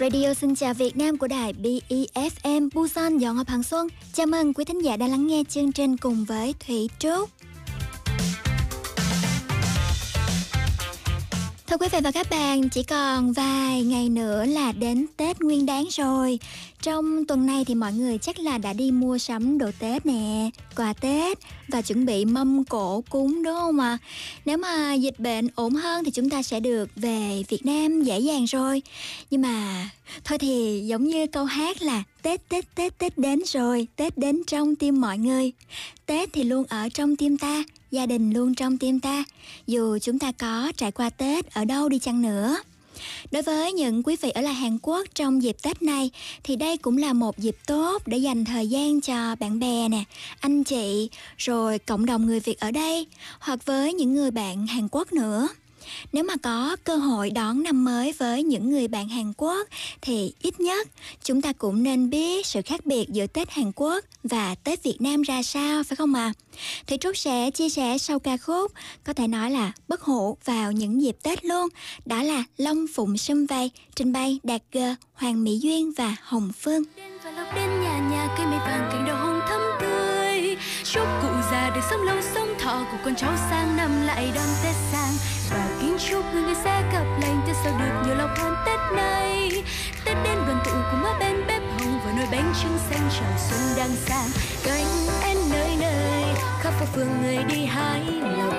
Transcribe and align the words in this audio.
Radio 0.00 0.34
xin 0.34 0.54
chào 0.54 0.74
Việt 0.74 0.96
Nam 0.96 1.16
của 1.16 1.26
đài 1.26 1.52
BEFM 1.52 2.68
Busan, 2.74 3.18
Dọn 3.18 3.36
hợp 3.36 3.48
Hằng 3.48 3.62
Xuân. 3.62 3.88
Chào 4.12 4.26
mừng 4.26 4.54
quý 4.54 4.64
thính 4.64 4.84
giả 4.84 4.96
đã 4.96 5.06
lắng 5.08 5.26
nghe 5.26 5.42
chương 5.48 5.72
trình 5.72 5.96
cùng 5.96 6.24
với 6.24 6.54
Thủy 6.66 6.88
Trúc. 6.98 7.30
Thưa 11.70 11.76
quý 11.76 11.88
vị 11.92 11.98
và 12.04 12.10
các 12.10 12.30
bạn, 12.30 12.68
chỉ 12.68 12.82
còn 12.82 13.32
vài 13.32 13.82
ngày 13.82 14.08
nữa 14.08 14.44
là 14.44 14.72
đến 14.72 15.06
Tết 15.16 15.40
Nguyên 15.40 15.66
Đán 15.66 15.84
rồi. 15.90 16.38
Trong 16.82 17.24
tuần 17.24 17.46
này 17.46 17.64
thì 17.64 17.74
mọi 17.74 17.92
người 17.92 18.18
chắc 18.18 18.38
là 18.38 18.58
đã 18.58 18.72
đi 18.72 18.90
mua 18.90 19.18
sắm 19.18 19.58
đồ 19.58 19.70
Tết 19.78 20.06
nè, 20.06 20.50
quà 20.76 20.92
Tết 20.92 21.38
và 21.68 21.82
chuẩn 21.82 22.06
bị 22.06 22.24
mâm 22.24 22.64
cổ 22.64 23.04
cúng 23.10 23.42
đúng 23.42 23.54
không 23.54 23.80
ạ? 23.80 23.88
À? 23.88 23.98
Nếu 24.44 24.56
mà 24.56 24.94
dịch 24.94 25.20
bệnh 25.20 25.48
ổn 25.54 25.74
hơn 25.74 26.04
thì 26.04 26.10
chúng 26.10 26.30
ta 26.30 26.42
sẽ 26.42 26.60
được 26.60 26.88
về 26.96 27.42
Việt 27.48 27.66
Nam 27.66 28.02
dễ 28.02 28.18
dàng 28.18 28.44
rồi. 28.44 28.82
Nhưng 29.30 29.42
mà 29.42 29.88
thôi 30.24 30.38
thì 30.38 30.82
giống 30.86 31.04
như 31.04 31.26
câu 31.26 31.44
hát 31.44 31.82
là 31.82 32.02
Tết 32.22 32.48
Tết 32.48 32.74
Tết 32.74 32.98
Tết 32.98 33.18
đến 33.18 33.42
rồi, 33.46 33.86
Tết 33.96 34.18
đến 34.18 34.42
trong 34.46 34.76
tim 34.76 35.00
mọi 35.00 35.18
người. 35.18 35.52
Tết 36.06 36.32
thì 36.32 36.42
luôn 36.44 36.64
ở 36.68 36.88
trong 36.88 37.16
tim 37.16 37.38
ta, 37.38 37.64
gia 37.90 38.06
đình 38.06 38.32
luôn 38.32 38.54
trong 38.54 38.78
tim 38.78 39.00
ta, 39.00 39.24
dù 39.66 39.98
chúng 39.98 40.18
ta 40.18 40.32
có 40.32 40.72
trải 40.76 40.92
qua 40.92 41.10
Tết 41.10 41.54
ở 41.54 41.64
đâu 41.64 41.88
đi 41.88 41.98
chăng 41.98 42.22
nữa. 42.22 42.56
Đối 43.30 43.42
với 43.42 43.72
những 43.72 44.02
quý 44.02 44.16
vị 44.20 44.30
ở 44.30 44.40
lại 44.40 44.54
Hàn 44.54 44.78
Quốc 44.82 45.06
trong 45.14 45.42
dịp 45.42 45.56
Tết 45.62 45.82
này 45.82 46.10
thì 46.42 46.56
đây 46.56 46.76
cũng 46.76 46.98
là 46.98 47.12
một 47.12 47.38
dịp 47.38 47.56
tốt 47.66 48.02
để 48.06 48.18
dành 48.18 48.44
thời 48.44 48.68
gian 48.68 49.00
cho 49.00 49.36
bạn 49.40 49.58
bè 49.58 49.88
nè, 49.88 50.04
anh 50.40 50.64
chị, 50.64 51.10
rồi 51.36 51.78
cộng 51.78 52.06
đồng 52.06 52.26
người 52.26 52.40
Việt 52.40 52.60
ở 52.60 52.70
đây 52.70 53.06
hoặc 53.40 53.64
với 53.64 53.92
những 53.92 54.14
người 54.14 54.30
bạn 54.30 54.66
Hàn 54.66 54.88
Quốc 54.90 55.12
nữa. 55.12 55.48
Nếu 56.12 56.24
mà 56.24 56.34
có 56.36 56.76
cơ 56.84 56.96
hội 56.96 57.30
đón 57.30 57.62
năm 57.62 57.84
mới 57.84 58.12
với 58.18 58.42
những 58.42 58.70
người 58.70 58.88
bạn 58.88 59.08
Hàn 59.08 59.32
Quốc 59.36 59.68
thì 60.00 60.32
ít 60.42 60.60
nhất 60.60 60.88
chúng 61.24 61.42
ta 61.42 61.52
cũng 61.52 61.82
nên 61.82 62.10
biết 62.10 62.46
sự 62.46 62.62
khác 62.62 62.86
biệt 62.86 63.08
giữa 63.08 63.26
Tết 63.26 63.50
Hàn 63.50 63.72
Quốc 63.74 64.04
và 64.24 64.54
Tết 64.54 64.82
Việt 64.82 64.96
Nam 65.00 65.22
ra 65.22 65.42
sao 65.42 65.82
phải 65.82 65.96
không 65.96 66.14
ạ? 66.14 66.32
À? 66.36 66.36
Thủy 66.86 66.98
Trúc 66.98 67.16
sẽ 67.16 67.50
chia 67.50 67.68
sẻ 67.68 67.98
sau 67.98 68.18
ca 68.18 68.36
khúc 68.36 68.72
có 69.04 69.12
thể 69.12 69.28
nói 69.28 69.50
là 69.50 69.72
bất 69.88 70.02
hủ 70.02 70.36
vào 70.44 70.72
những 70.72 71.02
dịp 71.02 71.16
Tết 71.22 71.44
luôn. 71.44 71.68
Đó 72.06 72.22
là 72.22 72.44
Long 72.56 72.86
Phụng 72.94 73.18
Sâm 73.18 73.46
Vây, 73.46 73.70
trình 73.94 74.12
bày 74.12 74.40
Đạt 74.42 74.62
G, 74.72 74.78
Hoàng 75.14 75.44
Mỹ 75.44 75.58
Duyên 75.58 75.92
và 75.96 76.16
Hồng 76.22 76.50
Phương. 76.60 76.82
Đêm 76.96 77.18
và 77.24 77.30
lúc 77.30 77.46
đến 77.54 77.80
nhà 77.82 77.98
nhà 78.10 78.34
cây 78.36 78.46
mây 78.46 78.58
vàng 78.58 78.88
cây 78.92 78.99
được 81.80 81.86
sống 81.90 82.02
lâu 82.02 82.16
sống 82.34 82.54
thọ 82.58 82.84
của 82.92 82.98
con 83.04 83.14
cháu 83.14 83.32
sang 83.50 83.76
năm 83.76 84.06
lại 84.06 84.32
đón 84.34 84.46
Tết 84.64 84.74
sang. 84.92 85.12
Và 85.50 85.68
kính 85.80 85.96
chúc 86.10 86.24
người 86.32 86.42
người 86.42 86.54
sẽ 86.64 86.82
gặp 86.92 87.04
lành 87.20 87.40
Tết 87.46 87.56
sau 87.64 87.72
được 87.78 88.02
nhiều 88.06 88.14
lòng 88.14 88.34
hơn 88.36 88.54
Tết 88.66 88.96
này. 88.96 89.50
Tết 90.04 90.16
đến 90.24 90.38
đoàn 90.46 90.62
tụ 90.64 90.70
cùng 90.90 91.04
ở 91.04 91.18
bên 91.20 91.46
bếp 91.46 91.62
hồng 91.62 92.00
và 92.04 92.12
nồi 92.16 92.26
bánh 92.32 92.52
trưng 92.62 92.78
xanh 92.90 93.08
chào 93.18 93.38
xuân 93.38 93.60
đang 93.76 93.96
sang. 93.96 94.28
Cánh 94.64 94.86
én 95.22 95.36
nơi 95.50 95.76
nơi, 95.80 96.24
khắp 96.60 96.72
phố 96.80 96.86
phường 96.94 97.22
người 97.22 97.38
đi 97.48 97.64
hái 97.64 98.00
lộc 98.38 98.54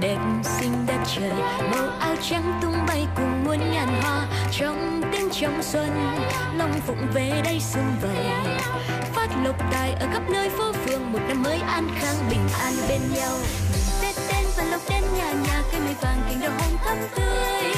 đẹp 0.00 0.18
xinh 0.42 0.86
trời. 1.14 1.30
Màu 1.70 1.88
áo 2.00 2.14
trắng 2.22 2.58
tung 2.62 2.86
bay 2.88 3.06
cùng 3.16 3.44
muôn 3.44 3.58
ngàn 3.72 4.02
hoa. 4.02 4.26
Trong 4.52 5.02
tiếng 5.12 5.28
trong 5.40 5.62
xuân 5.62 6.18
long 6.56 6.80
phụng 6.86 7.06
về 7.14 7.40
đây 7.44 7.60
xuân 7.60 7.84
vầy. 8.02 8.26
Phát 9.12 9.28
lộc 9.44 9.56
tài 9.72 9.92
ở 9.92 10.06
khắp 10.12 10.22
nơi 10.30 10.50
phố 10.50 10.72
phường, 10.72 11.12
một 11.12 11.18
năm 11.28 11.42
mới 11.42 11.58
an 11.60 11.88
khang 11.98 12.16
bình 12.30 12.48
an 12.62 12.72
bên 12.88 13.00
nhau. 13.14 13.36
Tết 14.02 14.16
đến 14.28 14.44
và 14.56 14.64
lộc 14.64 14.80
đến 14.90 15.02
nhà 15.16 15.32
nhà, 15.32 15.62
cây 15.72 15.80
mây 15.80 15.94
vàng 16.00 16.22
cành 16.28 16.40
đào 16.40 16.50
hồng 16.50 16.78
thắm 16.84 16.96
tươi. 17.16 17.74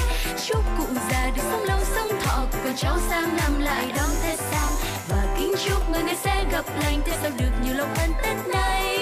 Chúc 0.47 0.65
cụ 0.79 0.85
già 1.11 1.31
được 1.37 1.43
sống 1.51 1.65
lâu 1.65 1.79
sống 1.95 2.21
thọ 2.25 2.45
con 2.65 2.75
cháu 2.77 2.99
sang 3.09 3.37
năm 3.37 3.61
lại 3.61 3.93
đón 3.97 4.11
tết 4.23 4.39
sang. 4.39 4.73
Và 5.09 5.27
kính 5.39 5.55
chúc 5.65 5.91
người 5.91 6.03
người 6.03 6.15
sẽ 6.25 6.45
gặp 6.53 6.65
lành, 6.83 7.01
tết 7.07 7.15
sau 7.23 7.31
được 7.39 7.53
nhiều 7.65 7.75
lộc 7.75 7.99
hơn 7.99 8.11
tết 8.23 8.37
này 8.49 9.02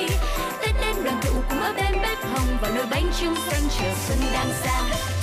đoàn 1.05 1.21
tụ 1.25 1.31
cùng 1.49 1.61
ở 1.61 1.73
bên 1.77 1.93
bếp 2.03 2.19
hồng 2.23 2.59
và 2.63 2.71
nồi 2.77 2.87
bánh 2.91 3.11
trưng 3.21 3.35
xanh 3.35 3.63
chờ 3.79 3.93
xuân 4.07 4.19
đang 4.33 4.49
sang 4.63 5.20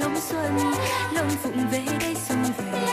trong 0.00 0.20
xuân 0.20 0.72
lòng 1.12 1.30
phụng 1.42 1.68
về 1.70 1.84
đây 2.00 2.16
xuân 2.28 2.44
về. 2.58 2.88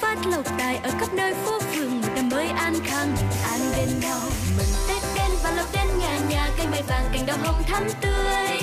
Phát 0.00 0.16
lộc 0.26 0.44
tài 0.58 0.76
ở 0.76 0.90
khắp 1.00 1.12
nơi 1.12 1.34
phố 1.34 1.60
phường, 1.60 2.00
một 2.00 2.08
năm 2.14 2.28
mới 2.28 2.48
an 2.48 2.74
khang, 2.84 3.16
an 3.50 3.60
bên 3.76 3.88
nhau. 4.00 4.20
Mừng 4.56 4.66
tết 4.88 5.02
đến 5.14 5.30
và 5.42 5.50
lộc 5.50 5.66
đến 5.72 5.86
nhà 6.00 6.18
nhà 6.28 6.48
cây 6.56 6.66
mai 6.66 6.82
vàng, 6.82 7.04
cành 7.12 7.26
đào 7.26 7.36
hồng 7.42 7.62
thắm 7.68 7.84
tươi. 8.00 8.60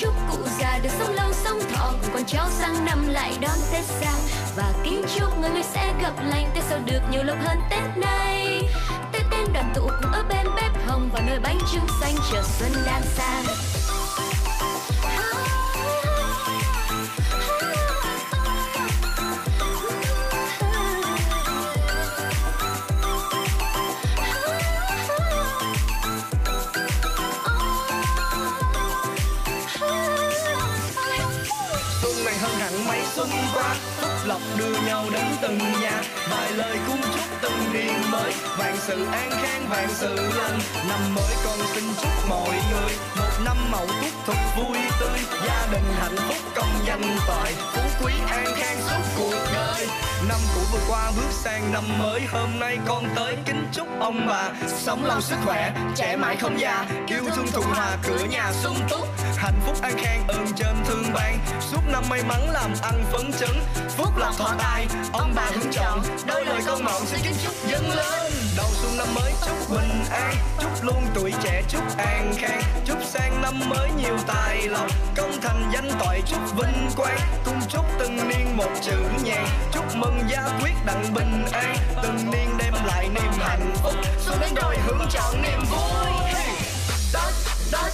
Chúc 0.00 0.14
cụ 0.30 0.38
già 0.60 0.78
được 0.82 0.90
sống 0.98 1.14
lâu, 1.14 1.32
sống 1.32 1.60
thọ, 1.72 1.92
cùng 2.02 2.10
con 2.14 2.24
cháu 2.26 2.48
sang 2.50 2.84
năm 2.84 3.08
lại 3.08 3.32
đón 3.40 3.58
tết 3.72 3.84
sang 3.84 4.20
và 4.56 4.72
kính 4.84 5.04
chúc 5.16 5.38
người 5.38 5.50
người 5.50 5.62
sẽ 5.62 5.94
gặp 6.02 6.14
lành, 6.24 6.50
tết 6.54 6.64
sau 6.68 6.78
được 6.84 7.00
nhiều 7.10 7.22
lộc 7.22 7.36
hơn 7.44 7.58
tết 7.70 7.96
nay. 7.96 8.62
Tết 9.12 9.22
đến 9.30 9.46
đoàn 9.54 9.72
tụ 9.74 9.82
cùng 10.02 10.12
ở 10.12 10.24
bên 10.28 10.46
bếp 10.56 10.86
hồng 10.86 11.10
và 11.12 11.20
nồi 11.20 11.38
bánh 11.38 11.58
trưng 11.72 11.86
xanh, 12.00 12.14
chờ 12.32 12.42
xuân 12.58 12.70
đang 12.86 13.02
sang. 13.16 13.44
Lộc 34.26 34.40
đưa 34.58 34.80
nhau 34.86 35.04
đến 35.12 35.24
từng 35.42 35.58
nhà. 35.58 36.02
Vài 36.30 36.52
lời 36.52 36.76
cung 36.86 37.00
chúc 37.02 37.24
từng 37.42 37.72
niên 37.72 38.10
mới. 38.10 38.32
Vạn 38.58 38.76
sự 38.78 39.06
an 39.12 39.30
khang, 39.30 39.68
vạn 39.68 39.88
sự 39.94 40.14
lành. 40.14 40.58
Năm 40.88 41.14
mới 41.14 41.34
con 41.44 41.58
xin 41.74 41.84
chúc 42.02 42.10
mọi 42.28 42.54
người 42.72 42.96
một 43.16 43.44
năm 43.44 43.56
mậu 43.70 43.86
tuất 43.86 44.12
thật 44.26 44.36
vui 44.56 44.78
tươi. 45.00 45.20
Gia 45.46 45.66
đình 45.72 45.84
hạnh 45.98 46.16
phúc 46.16 46.36
công 46.54 46.86
danh 46.86 47.16
toại 47.26 47.52
phú 47.72 47.80
quý 48.04 48.12
an 48.30 48.46
khang 48.56 48.78
suốt 48.80 49.02
cuộc 49.18 49.50
đời. 49.54 49.86
Năm 50.28 50.38
cũ 50.54 50.60
vừa 50.72 50.80
qua 50.88 51.12
bước 51.16 51.30
sang 51.30 51.72
năm 51.72 51.84
mới. 51.98 52.20
Hôm 52.32 52.58
nay 52.58 52.78
con 52.86 53.04
tới 53.16 53.36
kính 53.46 53.68
chúc 53.72 53.88
ông 54.00 54.26
bà. 54.26 54.50
Sống 54.68 55.04
lâu 55.04 55.20
sức 55.20 55.36
khỏe, 55.44 55.72
trẻ 55.96 56.16
mãi 56.16 56.36
không 56.36 56.60
già. 56.60 56.86
Yêu 57.06 57.24
thương 57.36 57.46
thuận 57.52 57.66
hòa 57.66 57.96
cửa 58.02 58.24
nhà 58.30 58.52
sung 58.62 58.76
túc 58.90 59.08
hạnh 59.36 59.60
phúc 59.66 59.76
an 59.82 59.92
khang 59.98 60.26
ơn 60.28 60.46
trên 60.56 60.76
thương 60.86 61.04
ban 61.14 61.38
suốt 61.60 61.80
năm 61.92 62.04
may 62.10 62.22
mắn 62.22 62.50
làm 62.50 62.70
ăn 62.82 63.04
phấn 63.12 63.32
chấn 63.32 63.50
phúc 63.96 64.08
lộc 64.16 64.38
thọ 64.38 64.54
tài, 64.58 64.86
ông 65.12 65.32
bà 65.36 65.50
hưởng 65.54 65.72
chọn. 65.72 66.02
Đôi 66.26 66.44
lời 66.44 66.60
con 66.66 66.84
mộng 66.84 67.06
xin 67.06 67.20
kính 67.24 67.34
chúc 67.44 67.54
dâng 67.66 67.88
lên. 67.88 68.32
Đầu 68.56 68.66
xuân 68.72 68.96
năm 68.98 69.06
mới, 69.14 69.32
chúc 69.46 69.70
bình 69.70 70.04
an, 70.10 70.34
chúc 70.60 70.84
luôn 70.84 71.02
tuổi 71.14 71.32
trẻ, 71.42 71.62
chúc 71.68 71.82
an 71.98 72.34
khang. 72.36 72.62
Chúc 72.84 72.98
sang 73.04 73.42
năm 73.42 73.68
mới 73.68 73.90
nhiều 73.96 74.16
tài 74.26 74.68
lộc, 74.68 74.86
công 75.16 75.32
thành 75.42 75.70
danh 75.72 75.90
toại, 75.98 76.22
chúc 76.26 76.40
vinh 76.56 76.88
quang. 76.96 77.20
Cùng 77.44 77.60
chúc 77.68 77.84
từng 77.98 78.28
niên 78.28 78.56
một 78.56 78.70
chữ 78.82 78.96
nhàn 79.24 79.46
chúc 79.72 79.84
mừng 79.96 80.20
gia 80.28 80.58
quyết 80.62 80.74
đặng 80.86 81.14
bình 81.14 81.44
an. 81.52 81.76
Từng 82.02 82.30
niên 82.30 82.48
đem 82.58 82.74
lại 82.86 83.08
niềm 83.14 83.32
hạnh 83.38 83.72
phúc, 83.82 83.94
xuân 84.18 84.38
đến 84.40 84.50
đôi 84.54 84.76
hưởng 84.78 85.06
chọn 85.10 85.42
niềm 85.42 85.60
vui. 85.70 86.10
hey 86.24 86.45
rồi 87.72 87.90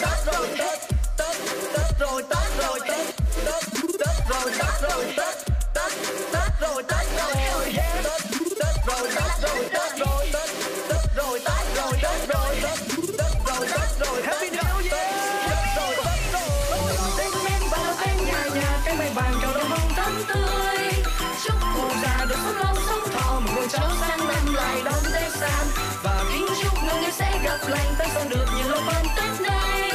tết 0.00 0.24
rồi 0.26 0.48
tết 0.58 0.78
tết 2.56 3.62
tết 3.98 4.28
rồi 4.28 4.50
tết 4.58 4.80
rồi 4.82 5.04
tết 5.16 5.34
tết 5.74 5.92
tết 6.32 6.50
rồi 6.60 6.82
tết 6.88 7.03
lấp 27.54 27.70
lánh 27.70 27.94
ta 27.98 28.04
sao 28.14 28.24
được 28.30 28.46
nhìn 28.56 28.66
lòng 28.66 28.82
fan 28.86 29.04
Tết 29.16 29.40
nay 29.40 29.90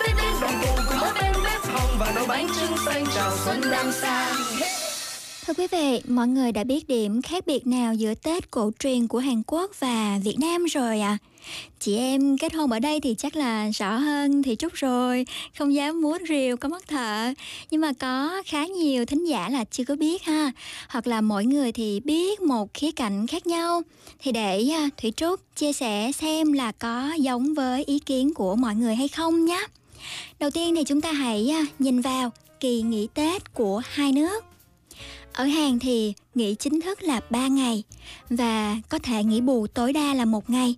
Tết 0.00 0.16
đến 0.16 0.32
đoàn 0.40 0.60
cùng 0.62 0.84
cùng 0.88 0.98
ở 0.98 1.12
bên 1.20 1.32
bếp 1.44 1.60
hồng 1.62 1.96
và 1.98 2.12
nồi 2.14 2.26
bánh 2.26 2.46
trưng 2.60 2.76
xanh 2.86 3.04
chào 3.14 3.30
xuân 3.44 3.60
năm 3.70 3.92
sang 3.92 4.34
Thưa 5.46 5.54
quý 5.54 5.66
vị, 5.66 6.02
mọi 6.08 6.28
người 6.28 6.52
đã 6.52 6.64
biết 6.64 6.88
điểm 6.88 7.22
khác 7.22 7.46
biệt 7.46 7.66
nào 7.66 7.94
giữa 7.94 8.14
Tết 8.14 8.50
cổ 8.50 8.70
truyền 8.78 9.08
của 9.08 9.18
Hàn 9.18 9.42
Quốc 9.46 9.70
và 9.78 10.18
Việt 10.24 10.36
Nam 10.40 10.64
rồi 10.64 11.00
ạ. 11.00 11.18
À? 11.22 11.27
Chị 11.80 11.96
em 11.96 12.38
kết 12.38 12.54
hôn 12.54 12.72
ở 12.72 12.78
đây 12.78 13.00
thì 13.00 13.14
chắc 13.18 13.36
là 13.36 13.70
rõ 13.70 13.96
hơn 13.96 14.42
thì 14.42 14.56
chút 14.56 14.72
rồi, 14.74 15.26
không 15.58 15.74
dám 15.74 16.00
múa 16.00 16.18
rìu 16.28 16.56
có 16.56 16.68
mất 16.68 16.88
thợ. 16.88 17.32
Nhưng 17.70 17.80
mà 17.80 17.92
có 17.92 18.42
khá 18.46 18.66
nhiều 18.66 19.04
thính 19.04 19.24
giả 19.24 19.48
là 19.48 19.64
chưa 19.64 19.84
có 19.84 19.96
biết 19.96 20.22
ha, 20.22 20.52
hoặc 20.88 21.06
là 21.06 21.20
mỗi 21.20 21.46
người 21.46 21.72
thì 21.72 22.00
biết 22.00 22.40
một 22.40 22.74
khía 22.74 22.90
cạnh 22.90 23.26
khác 23.26 23.46
nhau. 23.46 23.82
Thì 24.18 24.32
để 24.32 24.68
à, 24.72 24.88
Thủy 25.02 25.12
Trúc 25.16 25.40
chia 25.56 25.72
sẻ 25.72 26.12
xem 26.12 26.52
là 26.52 26.72
có 26.72 27.12
giống 27.18 27.54
với 27.54 27.84
ý 27.84 27.98
kiến 27.98 28.34
của 28.34 28.56
mọi 28.56 28.74
người 28.74 28.94
hay 28.94 29.08
không 29.08 29.44
nhé. 29.44 29.66
Đầu 30.38 30.50
tiên 30.50 30.74
thì 30.74 30.84
chúng 30.84 31.00
ta 31.00 31.12
hãy 31.12 31.50
à, 31.50 31.66
nhìn 31.78 32.00
vào 32.00 32.32
kỳ 32.60 32.82
nghỉ 32.82 33.08
Tết 33.14 33.54
của 33.54 33.82
hai 33.84 34.12
nước. 34.12 34.44
Ở 35.32 35.44
Hàn 35.44 35.78
thì 35.78 36.12
nghỉ 36.34 36.54
chính 36.54 36.80
thức 36.80 37.02
là 37.02 37.20
3 37.30 37.46
ngày 37.46 37.82
và 38.30 38.76
có 38.88 38.98
thể 38.98 39.24
nghỉ 39.24 39.40
bù 39.40 39.66
tối 39.66 39.92
đa 39.92 40.14
là 40.14 40.24
một 40.24 40.50
ngày. 40.50 40.74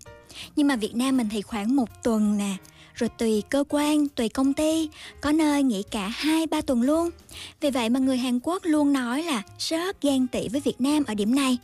Nhưng 0.56 0.66
mà 0.66 0.76
Việt 0.76 0.94
Nam 0.94 1.16
mình 1.16 1.28
thì 1.30 1.42
khoảng 1.42 1.76
một 1.76 2.02
tuần 2.02 2.38
nè, 2.38 2.56
rồi 2.94 3.10
tùy 3.18 3.42
cơ 3.50 3.64
quan, 3.68 4.08
tùy 4.08 4.28
công 4.28 4.54
ty, 4.54 4.88
có 5.20 5.32
nơi 5.32 5.62
nghỉ 5.62 5.82
cả 5.82 6.08
2 6.08 6.46
3 6.46 6.60
tuần 6.60 6.82
luôn. 6.82 7.10
Vì 7.60 7.70
vậy 7.70 7.88
mà 7.88 8.00
người 8.00 8.18
Hàn 8.18 8.40
Quốc 8.42 8.62
luôn 8.64 8.92
nói 8.92 9.22
là 9.22 9.42
rất 9.58 10.02
ghen 10.02 10.26
tị 10.26 10.48
với 10.48 10.60
Việt 10.60 10.80
Nam 10.80 11.04
ở 11.04 11.14
điểm 11.14 11.34
này. 11.34 11.58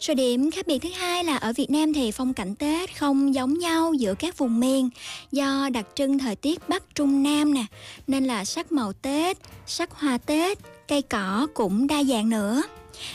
Rồi 0.00 0.14
điểm 0.14 0.50
khác 0.50 0.66
biệt 0.66 0.78
thứ 0.78 0.88
hai 0.88 1.24
là 1.24 1.36
ở 1.36 1.52
Việt 1.52 1.70
Nam 1.70 1.92
thì 1.92 2.10
phong 2.10 2.34
cảnh 2.34 2.54
Tết 2.54 2.98
không 2.98 3.34
giống 3.34 3.58
nhau 3.58 3.94
giữa 3.94 4.14
các 4.14 4.38
vùng 4.38 4.60
miền 4.60 4.90
do 5.32 5.68
đặc 5.72 5.86
trưng 5.94 6.18
thời 6.18 6.36
tiết 6.36 6.68
Bắc 6.68 6.94
Trung 6.94 7.22
Nam 7.22 7.54
nè, 7.54 7.64
nên 8.06 8.24
là 8.24 8.44
sắc 8.44 8.72
màu 8.72 8.92
Tết, 8.92 9.38
sắc 9.66 9.90
hoa 9.90 10.18
Tết, 10.18 10.58
cây 10.88 11.02
cỏ 11.02 11.46
cũng 11.54 11.86
đa 11.86 12.04
dạng 12.04 12.28
nữa. 12.28 12.62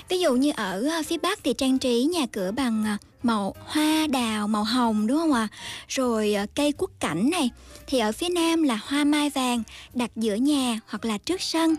Ví 0.10 0.20
dụ 0.20 0.36
như 0.36 0.52
ở 0.56 0.84
ờ, 0.90 1.04
phía 1.06 1.18
Bắc 1.18 1.40
thì 1.44 1.54
trang 1.54 1.80
trí 1.80 2.04
nhà 2.04 2.26
cửa 2.32 2.52
bằng 2.52 2.84
ờ, 2.86 3.09
màu 3.24 3.56
hoa 3.66 4.08
đào 4.08 4.48
màu 4.48 4.64
hồng 4.64 5.08
đúng 5.08 5.18
không 5.18 5.34
ạ? 5.34 5.48
À? 5.52 5.58
Rồi 5.88 6.34
ờ, 6.34 6.46
cây 6.56 6.72
quất 6.72 6.90
cảnh 7.00 7.30
này 7.30 7.50
thì 7.88 8.00
ở 8.00 8.12
phía 8.12 8.30
Nam 8.30 8.64
là 8.64 8.80
hoa 8.84 9.04
mai 9.04 9.30
vàng 9.30 9.64
đặt 9.94 10.12
giữa 10.16 10.36
nhà 10.36 10.80
hoặc 10.88 11.06
là 11.06 11.18
trước 11.18 11.42
sân. 11.42 11.76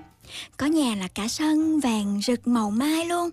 Có 0.56 0.66
nhà 0.66 0.94
là 0.94 1.08
cả 1.08 1.28
sân 1.28 1.80
vàng 1.80 2.20
rực 2.26 2.48
màu 2.48 2.70
mai 2.70 3.04
luôn. 3.04 3.30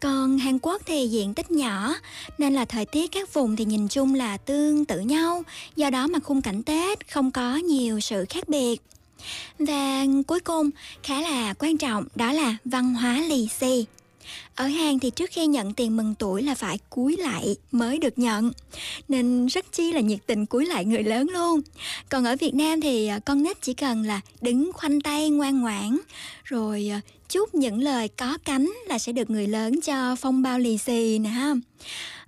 Còn 0.00 0.38
Hàn 0.38 0.58
Quốc 0.62 0.82
thì 0.86 1.08
diện 1.08 1.34
tích 1.34 1.50
nhỏ 1.50 1.94
nên 2.38 2.54
là 2.54 2.64
thời 2.64 2.86
tiết 2.86 3.12
các 3.12 3.34
vùng 3.34 3.56
thì 3.56 3.64
nhìn 3.64 3.88
chung 3.88 4.14
là 4.14 4.36
tương 4.36 4.84
tự 4.84 5.00
nhau, 5.00 5.42
do 5.76 5.90
đó 5.90 6.06
mà 6.06 6.18
khung 6.18 6.42
cảnh 6.42 6.62
Tết 6.62 7.12
không 7.12 7.30
có 7.30 7.56
nhiều 7.56 8.00
sự 8.00 8.24
khác 8.28 8.48
biệt. 8.48 8.82
Và 9.58 10.04
cuối 10.26 10.40
cùng 10.40 10.70
khá 11.02 11.20
là 11.20 11.54
quan 11.58 11.78
trọng 11.78 12.04
đó 12.14 12.32
là 12.32 12.56
văn 12.64 12.94
hóa 12.94 13.22
lì 13.28 13.48
xì. 13.60 13.86
Ở 14.54 14.66
Hàn 14.66 14.98
thì 14.98 15.10
trước 15.10 15.30
khi 15.30 15.46
nhận 15.46 15.74
tiền 15.74 15.96
mừng 15.96 16.14
tuổi 16.18 16.42
là 16.42 16.54
phải 16.54 16.78
cúi 16.90 17.16
lại 17.16 17.56
mới 17.72 17.98
được 17.98 18.18
nhận. 18.18 18.52
Nên 19.08 19.46
rất 19.46 19.72
chi 19.72 19.92
là 19.92 20.00
nhiệt 20.00 20.18
tình 20.26 20.46
cúi 20.46 20.66
lại 20.66 20.84
người 20.84 21.02
lớn 21.02 21.28
luôn. 21.30 21.60
Còn 22.08 22.24
ở 22.24 22.36
Việt 22.40 22.54
Nam 22.54 22.80
thì 22.80 23.06
à, 23.06 23.18
con 23.18 23.42
nít 23.42 23.62
chỉ 23.62 23.74
cần 23.74 24.02
là 24.02 24.20
đứng 24.40 24.72
khoanh 24.72 25.00
tay 25.00 25.30
ngoan 25.30 25.60
ngoãn 25.60 25.98
Rồi 26.44 26.90
à, 26.92 27.00
chúc 27.28 27.54
những 27.54 27.82
lời 27.82 28.08
có 28.08 28.38
cánh 28.44 28.72
là 28.86 28.98
sẽ 28.98 29.12
được 29.12 29.30
người 29.30 29.46
lớn 29.46 29.80
cho 29.80 30.16
phong 30.16 30.42
bao 30.42 30.58
lì 30.58 30.78
xì 30.78 31.18
nè 31.18 31.30
ha. 31.30 31.54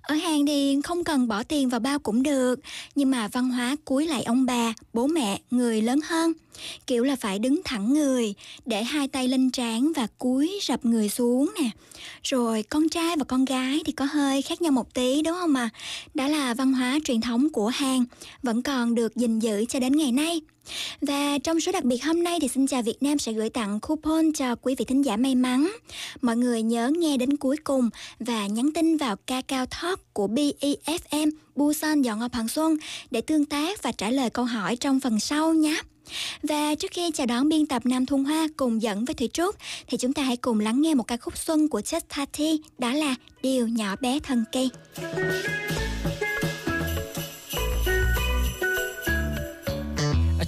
Ở 0.01 0.15
hàng 0.15 0.45
thì 0.45 0.77
không 0.83 1.03
cần 1.03 1.27
bỏ 1.27 1.43
tiền 1.43 1.69
vào 1.69 1.79
bao 1.79 1.99
cũng 1.99 2.23
được 2.23 2.59
Nhưng 2.95 3.11
mà 3.11 3.27
văn 3.27 3.51
hóa 3.51 3.75
cúi 3.85 4.07
lại 4.07 4.23
ông 4.23 4.45
bà, 4.45 4.73
bố 4.93 5.07
mẹ, 5.07 5.39
người 5.51 5.81
lớn 5.81 5.99
hơn. 6.03 6.33
Kiểu 6.87 7.03
là 7.03 7.15
phải 7.15 7.39
đứng 7.39 7.61
thẳng 7.65 7.93
người, 7.93 8.33
Để 8.65 8.83
hai 8.83 9.07
tay 9.07 9.27
lên 9.27 9.51
trán 9.51 9.91
và 9.95 10.07
cúi 10.17 10.59
rập 10.63 10.85
người 10.85 11.09
xuống 11.09 11.53
nè 11.61 11.69
Rồi 12.23 12.63
con 12.63 12.89
trai 12.89 13.15
và 13.17 13.23
con 13.23 13.45
gái 13.45 13.81
thì 13.85 13.91
có 13.91 14.05
hơi 14.05 14.41
khác 14.41 14.61
nhau 14.61 14.71
một 14.71 14.93
tí, 14.93 15.21
đúng 15.21 15.35
không 15.39 15.55
ạ? 15.55 15.69
À? 15.73 15.75
Đó 16.13 16.27
là 16.27 16.53
văn 16.53 16.73
hóa 16.73 16.99
truyền 17.05 17.21
thống 17.21 17.49
của 17.49 17.67
Hàn, 17.67 18.05
Vẫn 18.43 18.61
còn 18.61 18.95
được 18.95 19.15
gìn 19.15 19.39
giữ 19.39 19.65
cho 19.69 19.79
đến 19.79 19.97
ngày 19.97 20.11
nay 20.11 20.41
và 21.01 21.37
trong 21.37 21.59
số 21.59 21.71
đặc 21.71 21.83
biệt 21.83 22.03
hôm 22.03 22.23
nay 22.23 22.39
thì 22.41 22.47
Xin 22.47 22.67
Chào 22.67 22.81
Việt 22.81 23.03
Nam 23.03 23.19
sẽ 23.19 23.33
gửi 23.33 23.49
tặng 23.49 23.79
coupon 23.79 24.33
cho 24.33 24.55
quý 24.55 24.75
vị 24.75 24.85
thính 24.85 25.05
giả 25.05 25.17
may 25.17 25.35
mắn. 25.35 25.71
Mọi 26.21 26.37
người 26.37 26.61
nhớ 26.61 26.91
nghe 26.97 27.17
đến 27.17 27.37
cuối 27.37 27.57
cùng 27.63 27.89
và 28.19 28.47
nhắn 28.47 28.69
tin 28.73 28.97
vào 28.97 29.15
cao 29.25 29.65
Talk 29.65 30.13
của 30.13 30.27
BEFM 30.27 31.31
Busan 31.55 32.01
Dọn 32.01 32.19
Ngọc 32.19 32.33
Hoàng 32.33 32.47
Xuân 32.47 32.77
để 33.11 33.21
tương 33.21 33.45
tác 33.45 33.83
và 33.83 33.91
trả 33.91 34.09
lời 34.09 34.29
câu 34.29 34.45
hỏi 34.45 34.75
trong 34.75 34.99
phần 34.99 35.19
sau 35.19 35.53
nhé. 35.53 35.81
Và 36.43 36.75
trước 36.75 36.91
khi 36.91 37.11
chào 37.13 37.25
đón 37.25 37.49
biên 37.49 37.65
tập 37.65 37.85
Nam 37.85 38.05
Thung 38.05 38.23
Hoa 38.23 38.47
cùng 38.57 38.81
dẫn 38.81 39.05
với 39.05 39.13
Thủy 39.13 39.29
Trúc 39.33 39.55
thì 39.87 39.97
chúng 39.97 40.13
ta 40.13 40.23
hãy 40.23 40.37
cùng 40.37 40.59
lắng 40.59 40.81
nghe 40.81 40.93
một 40.93 41.03
ca 41.03 41.17
khúc 41.17 41.37
xuân 41.37 41.67
của 41.67 41.79
Just 41.79 42.01
Tati 42.17 42.61
đó 42.77 42.93
là 42.93 43.15
Điều 43.41 43.67
nhỏ 43.67 43.95
bé 44.01 44.19
thần 44.19 44.43
kỳ. 44.51 44.69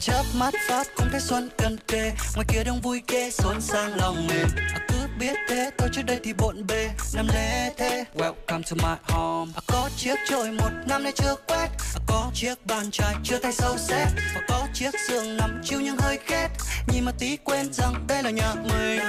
chớp 0.08 0.24
mắt 0.40 0.54
phát 0.68 0.88
cũng 0.96 1.08
thấy 1.12 1.20
xuân 1.20 1.50
cận 1.58 1.78
kề 1.88 2.12
ngoài 2.36 2.48
kia 2.54 2.64
đông 2.64 2.82
vui 2.82 3.02
ghê 3.08 3.30
xôn 3.32 3.62
sang 3.62 3.96
lòng 3.98 4.28
mềm 4.28 4.48
à, 4.58 4.86
cứ 4.88 4.97
biết 5.20 5.36
thế 5.50 5.72
tôi 5.78 5.90
trước 5.94 6.02
đây 6.06 6.20
thì 6.24 6.34
bộn 6.34 6.68
bề. 6.68 6.90
Năm 7.14 7.28
lễ 7.34 7.72
thế 7.78 8.06
welcome 8.16 8.62
to 8.64 8.76
my 8.76 8.96
home. 9.04 9.52
À, 9.56 9.62
có 9.68 9.90
chiếc 9.98 10.16
chổi 10.30 10.52
một 10.52 10.70
năm 10.88 11.04
nay 11.04 11.14
chưa 11.16 11.36
quét. 11.48 11.68
À, 11.96 12.00
có 12.08 12.32
chiếc 12.34 12.66
bàn 12.66 12.92
chải 12.92 13.16
chưa 13.24 13.40
thay 13.40 13.54
sâu 13.54 13.78
xét 13.78 14.08
và 14.36 14.42
có 14.48 14.68
chiếc 14.74 14.92
giường 15.10 15.38
nằm 15.38 15.62
chiêu 15.64 15.80
nhưng 15.82 15.98
hơi 15.98 16.20
khét 16.26 16.52
nhìn 16.94 17.04
mà 17.06 17.12
tí 17.20 17.38
quên 17.38 17.74
rằng 17.74 18.06
đây 18.08 18.24
là 18.24 18.30
nhà 18.30 18.54
mình. 18.56 19.00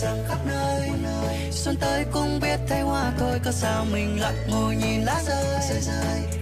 Rằng 0.00 0.24
khắp 0.28 0.38
nơi. 0.46 0.90
Xuân 1.52 1.76
tới 1.80 2.04
cũng 2.12 2.40
biết 2.42 2.58
thay 2.68 2.80
hoa 2.80 3.12
thôi 3.18 3.40
có 3.44 3.52
sao 3.52 3.86
mình 3.92 4.20
lại 4.20 4.34
ngồi 4.48 4.76
nhìn 4.76 5.02
lá 5.02 5.22
rơi. 5.26 5.80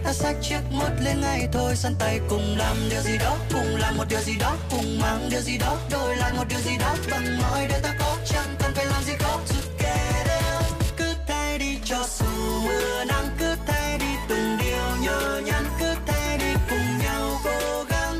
Ta 0.04 0.12
xách 0.12 0.36
chiếc 0.42 0.60
mốt 0.70 0.90
lên 1.04 1.20
ngay 1.20 1.48
thôi 1.52 1.76
săn 1.76 1.94
tay 1.98 2.20
cùng 2.28 2.56
làm 2.58 2.76
điều 2.90 3.00
gì 3.00 3.18
đó 3.18 3.36
cùng 3.52 3.76
làm 3.76 3.96
một 3.96 4.04
điều 4.08 4.20
gì 4.20 4.32
đó 4.40 4.56
cùng 4.70 5.00
mang 5.00 5.28
điều 5.30 5.40
gì 5.40 5.58
đó 5.58 5.76
đổi 5.90 6.16
lại 6.16 6.32
một 6.36 6.44
điều 6.48 6.60
gì 6.60 6.76
đó 6.80 6.94
bằng 7.10 7.38
mọi 7.38 7.66
để 7.68 7.80
ta 7.82 7.94
có 7.98 8.16
chẳng 8.26 8.54
cần 8.58 8.72
phải 8.78 8.86
làm 8.86 9.02
gì 9.04 9.12
khó 9.18 9.40
together. 9.48 10.72
Cứ 10.96 11.14
thay 11.28 11.58
đi 11.58 11.78
cho 11.84 12.04
dù 12.18 12.60
mưa 12.64 13.04
nắng, 13.04 13.28
cứ 13.38 13.54
thay 13.66 13.98
đi 13.98 14.06
từng 14.28 14.58
điều 14.58 14.96
nhớ 15.02 15.40
nhắn, 15.44 15.64
cứ 15.80 15.94
thay 16.06 16.38
đi 16.38 16.52
cùng 16.70 16.98
nhau 16.98 17.40
cố 17.44 17.84
gắng. 17.88 18.18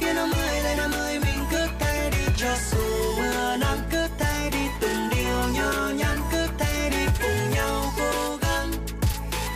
Khi 0.00 0.12
năm 0.12 0.30
mới 0.30 0.62
lên 0.62 0.76
năm 0.76 0.90
mới 0.90 1.18
mình, 1.18 1.44
cứ 1.50 1.66
thay 1.80 2.10
đi 2.10 2.24
cho 2.36 2.48
dù 2.70 3.16
mưa 3.16 3.56
nắng, 3.56 3.78
cứ 3.92 4.08
thay 4.18 4.50
đi 4.50 4.64
từng 4.80 5.08
điều 5.14 5.48
nhớ 5.54 5.92
nhắn, 5.96 6.18
cứ 6.32 6.46
thay 6.58 6.90
đi 6.90 7.04
cùng 7.22 7.50
nhau 7.54 7.92
cố 7.98 8.36
gắng. 8.42 8.72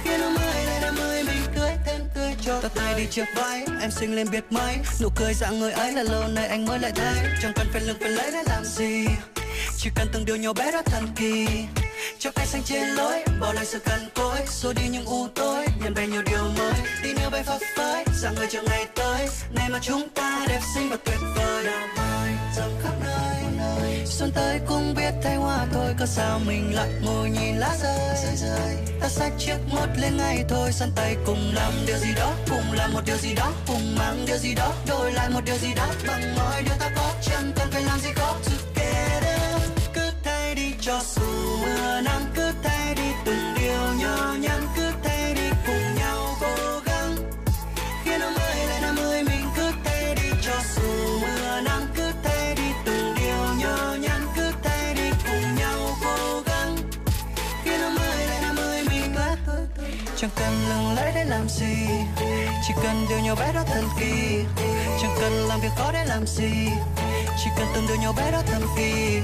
Khi 0.04 0.10
năm 0.18 0.34
mới 0.34 0.66
lên 0.66 0.82
năm 0.82 0.94
mới 0.96 1.24
mình 1.24 1.42
cưới 1.56 1.72
thêm 1.86 2.00
tươi 2.14 2.34
cho 2.46 2.60
ta 2.60 2.68
tay 2.68 2.94
đi 2.98 3.06
chiếc 3.10 3.26
váy, 3.36 3.66
em 3.80 3.90
xinh 3.90 4.16
lên 4.16 4.30
biết 4.30 4.44
mấy. 4.50 4.76
Nụ 5.02 5.08
cười 5.16 5.34
dạng 5.34 5.60
người 5.60 5.72
ấy 5.72 5.92
là 5.92 6.02
lâu 6.02 6.28
nay 6.28 6.46
anh 6.48 6.66
mới 6.66 6.78
lại 6.78 6.92
thấy. 6.94 7.14
Chẳng 7.42 7.52
cần 7.56 7.66
phải 7.72 7.82
lưng 7.82 7.96
phải 8.00 8.10
lấy 8.10 8.30
để 8.32 8.42
làm 8.46 8.64
gì 8.64 9.06
chỉ 9.84 9.90
cần 9.94 10.08
từng 10.12 10.24
điều 10.24 10.36
nhỏ 10.36 10.52
bé 10.52 10.72
đó 10.72 10.82
thần 10.84 11.08
kỳ. 11.16 11.46
Cho 12.18 12.30
cây 12.34 12.46
xanh 12.46 12.62
trên 12.64 12.88
lối, 12.88 13.24
bỏ 13.40 13.52
lại 13.52 13.66
sự 13.66 13.78
cằn 13.78 14.08
cỗi. 14.14 14.38
Xua 14.46 14.72
đi 14.72 14.82
những 14.88 15.04
u 15.04 15.28
tối, 15.34 15.66
nhận 15.82 15.94
về 15.94 16.06
nhiều 16.06 16.22
điều 16.22 16.42
mới. 16.58 16.72
Đi 17.02 17.10
yêu 17.20 17.30
bay 17.30 17.42
phấp 17.42 17.58
phới 17.76 18.04
rằng 18.22 18.34
người 18.34 18.46
chờ 18.50 18.62
ngày 18.62 18.86
tới. 18.94 19.28
Ngày 19.54 19.68
mà 19.68 19.78
chúng 19.82 20.08
ta 20.14 20.44
đẹp 20.48 20.60
xinh 20.74 20.88
và 20.90 20.96
tuyệt 21.04 21.18
vời. 21.36 21.64
Đào 21.64 21.88
mai 21.96 22.32
rộng 22.56 22.80
khắp 22.82 22.92
nơi 23.04 24.06
xuân 24.06 24.32
tới 24.34 24.60
cũng 24.66 24.94
biết 24.94 25.12
thay 25.22 25.36
hoa 25.36 25.66
thôi. 25.72 25.94
Có 26.00 26.06
sao 26.06 26.40
mình 26.46 26.74
lại 26.74 26.88
ngồi 27.02 27.30
nhìn 27.30 27.56
lá 27.56 27.76
rơi? 27.82 28.76
Ta 29.00 29.08
xách 29.08 29.32
chiếc 29.38 29.56
mốt 29.72 29.88
lên 29.96 30.16
ngay 30.16 30.44
thôi. 30.48 30.72
Săn 30.72 30.90
tay 30.96 31.16
cùng 31.26 31.52
làm 31.54 31.72
điều 31.86 31.98
gì 31.98 32.12
đó 32.16 32.32
cùng 32.50 32.72
làm 32.72 32.92
một 32.92 33.00
điều 33.06 33.16
gì 33.16 33.34
đó 33.34 33.52
cùng 33.66 33.96
mang 33.98 34.24
điều 34.26 34.36
gì 34.36 34.54
đó. 34.54 34.72
Đổi 34.88 35.12
lại 35.12 35.30
một 35.30 35.40
điều 35.44 35.56
gì 35.56 35.74
đó 35.76 35.86
bằng 36.06 36.34
mọi 36.36 36.62
điều 36.62 36.74
ta 36.80 36.90
có. 36.96 37.12
Chẳng 37.22 37.52
cần 37.56 37.68
phải 37.72 37.82
làm 37.82 38.00
gì 38.00 38.10
khó 38.14 38.36
together 38.44 39.53
cho 40.84 41.00
dù 41.14 41.22
mưa 41.62 42.00
nắng 42.00 42.22
cứ 42.34 42.52
thế. 42.62 42.83
Chẳng 60.24 60.30
cần 60.36 60.68
lừng 60.68 60.94
lẫy 60.94 61.12
để 61.14 61.24
làm 61.24 61.48
gì, 61.48 61.74
chỉ 62.68 62.74
cần 62.82 63.06
điều 63.08 63.18
nhỏ 63.18 63.34
bé 63.34 63.52
đó 63.52 63.62
thần 63.66 63.88
kỳ. 64.00 64.44
Chẳng 65.02 65.16
cần 65.20 65.32
làm 65.32 65.60
việc 65.60 65.68
khó 65.76 65.92
để 65.92 66.04
làm 66.04 66.26
gì, 66.26 66.68
chỉ 67.44 67.50
cần 67.56 67.66
từng 67.74 67.86
điều 67.88 67.96
nhỏ 67.96 68.12
bé 68.12 68.30
đó 68.30 68.42
thần 68.46 68.62
kỳ. 68.76 69.18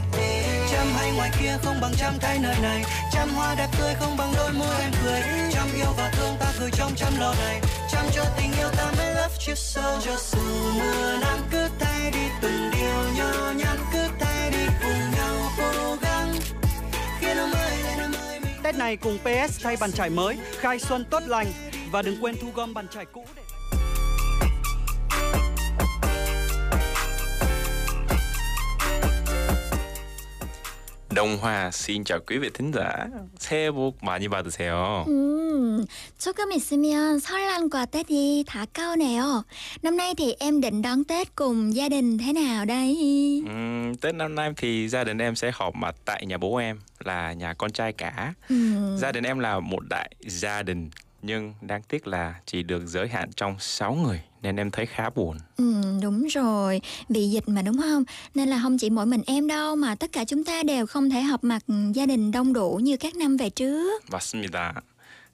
Trăm 0.73 0.87
hay 0.97 1.12
ngoài 1.12 1.30
kia 1.40 1.57
không 1.64 1.80
bằng 1.80 1.92
trăm 1.97 2.19
thay 2.21 2.38
nơi 2.38 2.54
này, 2.62 2.85
trăm 3.12 3.28
hoa 3.35 3.54
đẹp 3.54 3.69
tươi 3.78 3.95
không 3.95 4.16
bằng 4.16 4.33
đôi 4.37 4.52
môi 4.52 4.80
em 4.80 4.90
cười. 5.04 5.21
Trăm 5.52 5.69
yêu 5.76 5.92
và 5.97 6.11
thương 6.12 6.37
ta 6.40 6.47
gửi 6.61 6.71
trong 6.73 6.92
trăm 6.97 7.12
lò 7.19 7.35
này, 7.45 7.61
trăm 7.92 8.07
cho 8.14 8.25
tình 8.37 8.52
yêu 8.59 8.69
ta 8.76 8.92
mới 8.97 9.14
love 9.14 9.35
you 9.49 9.54
so 9.54 10.00
cho 10.04 10.12
dù 10.16 10.73
mưa 10.75 11.16
nắng 11.21 11.40
cứ 11.50 11.69
thay 11.80 12.11
đi 12.11 12.26
từng 12.42 12.71
điều 12.71 13.25
nhỏ 13.25 13.52
nhắn 13.57 13.76
cứ 13.92 14.00
này 18.90 18.97
cùng 18.97 19.18
PS 19.18 19.61
thay 19.62 19.76
bàn 19.80 19.92
chải 19.92 20.11
mới, 20.11 20.38
khai 20.59 20.78
xuân 20.78 21.04
tốt 21.11 21.23
lành. 21.26 21.47
Và 21.90 22.02
đừng 22.02 22.16
quên 22.20 22.35
thu 22.40 22.49
gom 22.54 22.75
bàn 22.75 22.88
chải 22.88 23.06
cũ 23.06 23.25
để 23.37 23.42
Đông 31.10 31.38
Hoa 31.38 31.72
xin 31.72 32.03
chào 32.03 32.20
quý 32.27 32.38
vị 32.38 32.50
thính 32.53 32.72
giả. 32.74 33.08
새해 33.39 33.72
복 33.72 33.91
많이 34.01 34.27
받으세요. 34.27 35.05
음, 35.08 35.86
조금 36.20 36.51
있으면 36.51 37.20
설날과 37.20 37.86
Tết 37.86 38.08
다가오네요. 38.48 39.44
Năm 39.84 39.98
nay 39.98 40.15
thì 40.17 40.34
em 40.39 40.62
định 40.62 40.82
đón 40.82 41.03
Tết 41.03 41.36
cùng 41.36 41.75
gia 41.75 41.89
đình 41.89 42.17
thế 42.17 42.34
nào 42.34 42.65
đây? 42.65 42.98
Ừm, 43.48 43.96
Tết 43.96 44.15
năm 44.15 44.36
nay 44.36 44.53
thì 44.58 44.88
gia 44.89 45.03
đình 45.03 45.17
em 45.17 45.36
sẽ 45.36 45.51
họp 45.53 45.75
mặt 45.75 45.96
tại 46.05 46.25
nhà 46.25 46.38
bố 46.38 46.55
em 46.58 46.79
là 47.03 47.34
nhà 47.34 47.53
con 47.53 47.72
trai 47.72 47.94
cả. 47.94 48.34
Ừm, 48.50 48.98
Gia 48.98 49.12
đình 49.12 49.24
em 49.24 49.39
là 49.39 49.60
một 49.60 49.84
đại 49.89 50.10
gia 50.20 50.63
đình 50.63 50.89
nhưng 51.22 51.53
đáng 51.62 51.82
tiếc 51.89 52.08
là 52.08 52.36
chỉ 52.46 52.63
được 52.63 52.86
giới 52.86 53.08
hạn 53.08 53.29
trong 53.36 53.55
6 53.60 53.94
người 53.94 54.22
nên 54.41 54.55
em 54.55 54.72
thấy 54.72 54.86
khá 54.86 55.10
buồn. 55.10 55.38
ừm, 55.58 56.01
đúng 56.01 56.27
rồi, 56.27 56.82
vì 57.10 57.29
dịch 57.29 57.44
mà 57.48 57.62
đúng 57.62 57.77
không? 57.77 58.03
Nên 58.36 58.50
là 58.50 58.60
không 58.63 58.77
chỉ 58.77 58.89
mỗi 58.89 59.05
mình 59.05 59.22
em 59.27 59.48
đâu 59.48 59.75
mà 59.75 59.96
tất 59.96 60.12
cả 60.12 60.25
chúng 60.25 60.44
ta 60.44 60.63
đều 60.63 60.86
không 60.86 61.10
thể 61.10 61.22
họp 61.22 61.44
mặt 61.44 61.63
gia 61.94 62.05
đình 62.05 62.32
đông 62.32 62.53
đủ 62.53 62.79
như 62.84 62.98
các 62.98 63.15
năm 63.15 63.38
về 63.38 63.50
trước. 63.50 64.03
맞습니다. 64.12 64.74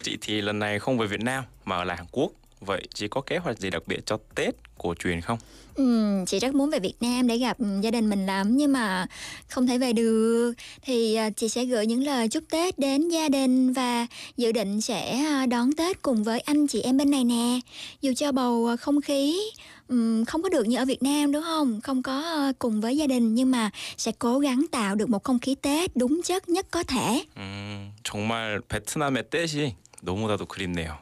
Chị 0.04 0.18
thì 0.22 0.42
lần 0.42 0.60
này 0.60 0.80
không 0.80 0.98
về 0.98 1.08
Việt 1.08 1.22
Nam 1.22 1.44
mà 1.66 1.76
ở 1.76 1.84
lại 1.84 1.98
Hàn 1.98 2.06
Quốc. 2.12 2.32
Vậy 2.62 2.88
chị 2.94 3.08
có 3.08 3.22
kế 3.22 3.38
hoạch 3.38 3.60
gì 3.60 3.70
đặc 3.70 3.84
biệt 3.88 4.06
cho 4.06 4.18
Tết 4.36 4.56
cổ 4.78 4.94
truyền 4.96 5.22
không? 5.22 5.38
Ừm, 5.76 6.26
chị 6.26 6.40
rất 6.40 6.56
muốn 6.56 6.70
về 6.70 6.80
Việt 6.80 6.94
Nam 7.02 7.28
để 7.28 7.38
gặp 7.38 7.58
gia 7.82 7.92
đình 7.92 8.10
mình 8.10 8.26
lắm 8.26 8.58
nhưng 8.58 8.74
mà 8.74 9.08
không 9.48 9.68
thể 9.68 9.78
về 9.78 9.94
được 9.94 10.54
thì 10.82 11.16
à, 11.16 11.30
chị 11.30 11.50
sẽ 11.50 11.66
gửi 11.66 11.86
những 11.86 12.04
lời 12.04 12.28
chúc 12.28 12.44
Tết 12.50 12.80
đến 12.80 13.10
gia 13.10 13.30
đình 13.30 13.74
và 13.74 14.08
dự 14.38 14.52
định 14.52 14.82
sẽ 14.82 15.18
à, 15.18 15.46
đón 15.46 15.74
Tết 15.74 16.02
cùng 16.02 16.24
với 16.24 16.40
anh 16.40 16.68
chị 16.68 16.82
em 16.82 16.98
bên 16.98 17.12
này 17.12 17.24
nè 17.24 17.60
dù 18.02 18.14
cho 18.14 18.32
bầu 18.32 18.68
à, 18.68 18.76
không 18.76 19.02
khí 19.02 19.40
ừm, 19.88 20.26
không 20.26 20.44
có 20.44 20.50
được 20.50 20.68
như 20.68 20.78
ở 20.78 20.86
Việt 20.86 21.04
Nam 21.04 21.32
đúng 21.32 21.44
không 21.44 21.82
không 21.82 22.04
có 22.04 22.22
à, 22.22 22.52
cùng 22.60 22.82
với 22.82 22.98
gia 22.98 23.08
đình 23.08 23.36
nhưng 23.36 23.52
mà 23.52 23.70
sẽ 23.98 24.12
cố 24.20 24.40
gắng 24.40 24.66
tạo 24.72 24.96
được 24.96 25.10
một 25.10 25.24
không 25.24 25.40
khí 25.40 25.56
Tết 25.62 25.98
đúng 25.98 26.22
chất 26.24 26.50
nhất 26.50 26.66
có 26.72 26.84
thể 26.84 27.24
음, 27.38 27.92
정말 28.04 28.62
베트남의 28.70 29.24
뜻이 29.30 29.76
너무나도 30.04 30.46
그립네요. 30.46 30.98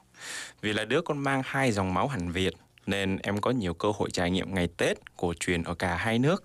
Vì 0.65 0.73
là 0.73 0.85
đứa 0.85 1.01
con 1.01 1.19
mang 1.19 1.43
hai 1.45 1.73
dòng 1.73 1.95
máu 1.95 2.09
Hàn 2.09 2.31
Việt 2.31 2.55
nên 2.87 3.19
em 3.23 3.41
có 3.41 3.51
nhiều 3.51 3.75
cơ 3.75 3.89
hội 3.95 4.11
trải 4.11 4.31
nghiệm 4.31 4.55
ngày 4.55 4.69
Tết 4.77 4.99
cổ 5.17 5.33
truyền 5.41 5.63
ở 5.63 5.75
cả 5.75 5.97
hai 5.97 6.19
nước. 6.19 6.45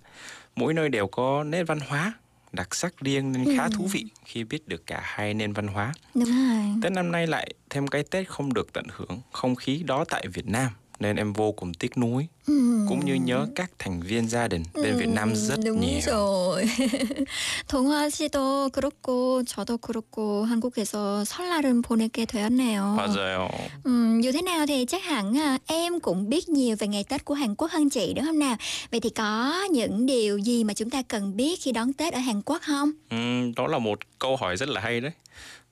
Mỗi 0.55 0.73
nơi 0.73 0.89
đều 0.89 1.07
có 1.07 1.43
nét 1.43 1.63
văn 1.63 1.79
hóa 1.87 2.13
đặc 2.51 2.75
sắc 2.75 2.93
riêng 3.01 3.31
nên 3.31 3.57
khá 3.57 3.63
Ừ. 3.63 3.69
thú 3.73 3.87
vị 3.91 4.05
khi 4.25 4.43
biết 4.43 4.67
được 4.67 4.85
cả 4.87 4.99
hai 5.03 5.33
nền 5.33 5.53
văn 5.53 5.67
hóa. 5.67 5.93
đúng 6.15 6.23
rồi 6.25 6.73
Tết 6.83 6.91
năm 6.91 7.11
nay 7.11 7.27
lại 7.27 7.53
thêm 7.69 7.87
cái 7.87 8.03
Tết 8.11 8.27
không 8.29 8.53
được 8.53 8.73
tận 8.73 8.85
hưởng 8.91 9.21
không 9.31 9.55
khí 9.55 9.83
đó 9.85 10.05
tại 10.09 10.25
Việt 10.33 10.47
Nam 10.47 10.71
nên 11.00 11.16
em 11.16 11.32
vô 11.32 11.52
cùng 11.52 11.74
tiếc 11.74 11.98
nuối 11.98 12.26
Ừm. 12.46 12.86
cũng 12.88 13.04
như 13.04 13.14
nhớ 13.14 13.46
các 13.54 13.70
thành 13.78 14.00
viên 14.00 14.28
gia 14.28 14.48
đình 14.48 14.62
bên 14.74 14.96
Việt 14.96 15.08
Nam 15.08 15.28
음, 15.28 15.34
rất 15.34 15.56
đúng 15.64 15.80
nhiều. 15.80 16.00
rồi. 16.06 16.66
동화 17.68 18.08
씨도 18.10 18.70
그렇고 18.70 19.42
저도 19.44 19.78
그렇고 19.78 20.44
한국에서 20.44 21.24
설날은 21.24 21.82
보내게 21.82 22.24
되었네요. 22.26 22.94
맞아요. 22.96 23.48
음, 23.86 24.20
dù 24.20 24.32
thế 24.32 24.42
nào 24.42 24.66
thì 24.66 24.84
chắc 24.88 25.02
hẳn 25.04 25.38
à, 25.38 25.58
em 25.66 26.00
cũng 26.00 26.28
biết 26.28 26.48
nhiều 26.48 26.76
về 26.78 26.86
ngày 26.88 27.04
Tết 27.04 27.24
của 27.24 27.34
Hàn 27.34 27.54
Quốc 27.54 27.70
hơn 27.70 27.90
chị 27.90 28.12
đúng 28.16 28.24
không 28.24 28.38
nào? 28.38 28.56
Vậy 28.90 29.00
thì 29.00 29.10
có 29.10 29.62
những 29.70 30.06
điều 30.06 30.38
gì 30.38 30.64
mà 30.64 30.74
chúng 30.74 30.90
ta 30.90 31.02
cần 31.02 31.36
biết 31.36 31.60
khi 31.62 31.72
đón 31.72 31.92
Tết 31.92 32.12
ở 32.14 32.18
Hàn 32.20 32.42
Quốc 32.42 32.62
không? 32.62 32.90
Ừm, 33.10 33.54
đó 33.54 33.66
là 33.66 33.78
một 33.78 33.98
câu 34.18 34.36
hỏi 34.36 34.56
rất 34.56 34.68
là 34.68 34.80
hay 34.80 35.00
đấy. 35.00 35.12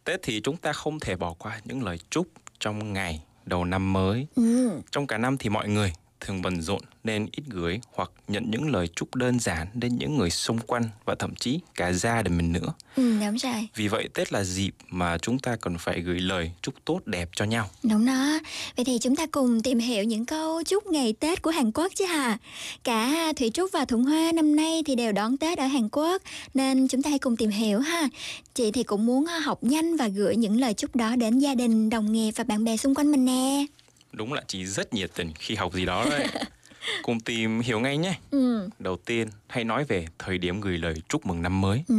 Tết 0.04 0.20
thì 0.22 0.40
chúng 0.40 0.56
ta 0.56 0.72
không 0.72 1.00
thể 1.00 1.16
bỏ 1.16 1.34
qua 1.38 1.60
những 1.64 1.82
lời 1.82 1.98
chúc 2.10 2.26
trong 2.60 2.92
ngày 2.92 3.22
đầu 3.47 3.65
năm 3.65 3.93
mới. 3.93 4.27
Ừ, 4.35 4.69
Trong 4.91 5.07
cả 5.07 5.17
năm 5.17 5.37
thì 5.37 5.49
mọi 5.49 5.67
người 5.69 5.93
thường 6.21 6.41
bận 6.41 6.61
rộn 6.61 6.81
nên 7.03 7.27
ít 7.31 7.43
gửi 7.47 7.79
hoặc 7.93 8.11
nhận 8.27 8.51
những 8.51 8.71
lời 8.71 8.87
chúc 8.95 9.15
đơn 9.15 9.39
giản 9.39 9.67
đến 9.73 9.97
những 9.97 10.17
người 10.17 10.29
xung 10.29 10.59
quanh 10.59 10.83
và 11.05 11.15
thậm 11.15 11.35
chí 11.35 11.59
cả 11.75 11.91
gia 11.91 12.21
đình 12.21 12.37
mình 12.37 12.51
nữa. 12.51 12.73
ừ, 12.95 13.03
đúng 13.25 13.37
rồi. 13.37 13.67
Vì 13.75 13.87
vậy 13.87 14.09
Tết 14.13 14.33
là 14.33 14.43
dịp 14.43 14.71
mà 14.89 15.17
chúng 15.17 15.39
ta 15.39 15.55
cần 15.55 15.77
phải 15.77 16.01
gửi 16.01 16.19
lời 16.19 16.51
chúc 16.61 16.75
tốt 16.85 16.99
đẹp 17.05 17.29
cho 17.35 17.45
nhau. 17.45 17.69
Đúng 17.83 18.05
đó. 18.05 18.39
Vậy 18.75 18.85
thì 18.85 18.97
chúng 19.01 19.15
ta 19.15 19.25
cùng 19.31 19.61
tìm 19.61 19.79
hiểu 19.79 20.03
những 20.03 20.25
câu 20.25 20.63
chúc 20.63 20.87
ngày 20.87 21.13
Tết 21.13 21.41
của 21.41 21.51
Hàn 21.51 21.71
Quốc 21.71 21.91
chứ 21.95 22.05
hả? 22.05 22.37
Cả 22.83 23.33
Thủy 23.37 23.49
Trúc 23.53 23.71
và 23.73 23.85
Thuận 23.85 24.03
Hoa 24.03 24.31
năm 24.31 24.55
nay 24.55 24.83
thì 24.85 24.95
đều 24.95 25.11
đón 25.11 25.37
Tết 25.37 25.57
ở 25.57 25.65
Hàn 25.65 25.89
Quốc 25.91 26.21
nên 26.53 26.87
chúng 26.87 27.01
ta 27.01 27.09
hãy 27.09 27.19
cùng 27.19 27.37
tìm 27.37 27.49
hiểu 27.49 27.79
ha. 27.79 28.09
Chị 28.53 28.71
thì 28.71 28.83
cũng 28.83 29.05
muốn 29.05 29.25
ờ, 29.25 29.39
học 29.39 29.63
nhanh 29.63 29.97
và 29.97 30.07
gửi 30.07 30.35
những 30.35 30.59
lời 30.59 30.73
chúc 30.73 30.95
đó 30.95 31.15
đến 31.15 31.39
gia 31.39 31.55
đình, 31.55 31.89
đồng 31.89 32.11
nghiệp 32.11 32.31
và 32.35 32.43
bạn 32.43 32.63
bè 32.63 32.77
xung 32.77 32.95
quanh 32.95 33.11
mình 33.11 33.25
nè 33.25 33.65
Đúng 34.12 34.32
là 34.32 34.42
chị 34.46 34.66
rất 34.66 34.94
nhiệt 34.94 35.10
tình 35.14 35.32
khi 35.38 35.54
học 35.54 35.72
gì 35.72 35.86
đó 35.86 36.06
đấy. 36.10 36.26
Cùng 37.02 37.20
tìm 37.20 37.60
hiểu 37.60 37.80
ngay 37.80 37.96
nhé. 37.98 38.14
Ừ. 38.30 38.68
Đầu 38.78 38.96
tiên, 38.96 39.28
hãy 39.48 39.64
nói 39.64 39.84
về 39.84 40.06
thời 40.18 40.38
điểm 40.38 40.60
gửi 40.60 40.78
lời 40.78 40.94
chúc 41.08 41.26
mừng 41.26 41.42
năm 41.42 41.60
mới. 41.60 41.84
Ừ. 41.88 41.94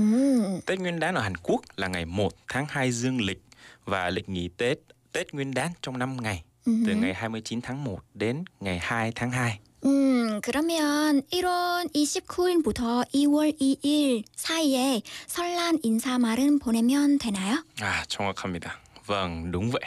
Tết 0.66 0.80
Nguyên 0.80 1.00
đán 1.00 1.16
ở 1.16 1.22
Hàn 1.22 1.38
Quốc 1.38 1.62
là 1.76 1.88
ngày 1.88 2.06
1 2.06 2.34
tháng 2.48 2.66
2 2.70 2.92
dương 2.92 3.22
lịch 3.22 3.42
và 3.86 4.10
lịch 4.10 4.30
nghỉ 4.30 4.50
Tết 4.58 4.78
Tết 5.12 5.34
Nguyên 5.34 5.54
đán 5.54 5.72
trong 5.82 5.98
5 6.00 6.18
ngày 6.22 6.44
Ừ. 6.66 6.72
từ 6.88 6.96
ngày 6.96 7.14
29 7.14 7.62
tháng 7.62 7.84
1 7.84 8.00
đến 8.14 8.44
ngày 8.60 8.80
2 8.80 9.12
tháng 9.16 9.32
2. 9.32 9.60
음, 9.86 10.40
그러면 10.42 11.22
1월 11.32 11.88
29일부터 11.94 13.04
2월 13.14 13.52
2일 13.60 14.24
사이에 14.36 15.02
설날 15.28 15.78
인사 15.84 16.18
말은 16.18 16.60
보내면 16.60 17.18
되나요? 17.18 17.64
À, 17.82 18.06
정확합니다. 18.08 18.80
Vâng, 19.08 19.52
đúng 19.52 19.72
vậy. 19.72 19.82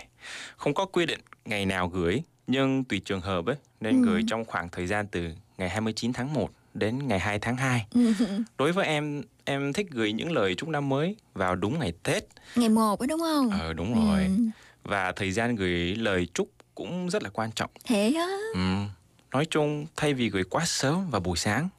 Không 0.57 0.73
có 0.73 0.85
quy 0.85 1.05
định 1.05 1.19
ngày 1.45 1.65
nào 1.65 1.87
gửi, 1.87 2.23
nhưng 2.47 2.83
tùy 2.83 3.01
trường 3.05 3.21
hợp 3.21 3.45
ấy 3.45 3.55
nên 3.79 4.01
Ừ. 4.01 4.05
gửi 4.05 4.21
trong 4.27 4.45
khoảng 4.45 4.69
thời 4.69 4.87
gian 4.87 5.07
từ 5.07 5.29
ngày 5.57 5.69
29 5.69 6.13
tháng 6.13 6.33
1 6.33 6.49
đến 6.73 7.07
ngày 7.07 7.19
2 7.19 7.39
tháng 7.39 7.57
2. 7.57 7.85
Đối 8.57 8.71
với 8.71 8.85
em, 8.85 9.23
em 9.45 9.73
thích 9.73 9.87
gửi 9.91 10.11
những 10.13 10.31
lời 10.31 10.55
chúc 10.55 10.69
năm 10.69 10.89
mới 10.89 11.15
vào 11.33 11.55
đúng 11.55 11.79
ngày 11.79 11.93
Tết. 12.03 12.23
Ngày 12.55 12.69
1 12.69 12.99
đó 12.99 13.05
đúng 13.09 13.19
không? 13.19 13.49
Ờ 13.49 13.73
đúng 13.73 13.95
rồi. 13.95 14.23
Ừ, 14.23 14.29
Và 14.83 15.11
thời 15.11 15.31
gian 15.31 15.55
gửi 15.55 15.95
lời 15.95 16.27
chúc 16.33 16.49
cũng 16.75 17.09
rất 17.09 17.23
là 17.23 17.29
quan 17.29 17.51
trọng. 17.55 17.69
thế 17.85 18.13
á. 18.17 18.27
Ừm, 18.53 18.89
Nói 19.31 19.45
chung 19.49 19.85
thay 19.95 20.13
vì 20.13 20.29
gửi 20.29 20.43
quá 20.43 20.65
sớm 20.65 21.09
vào 21.09 21.21
buổi 21.21 21.37
sáng, 21.37 21.69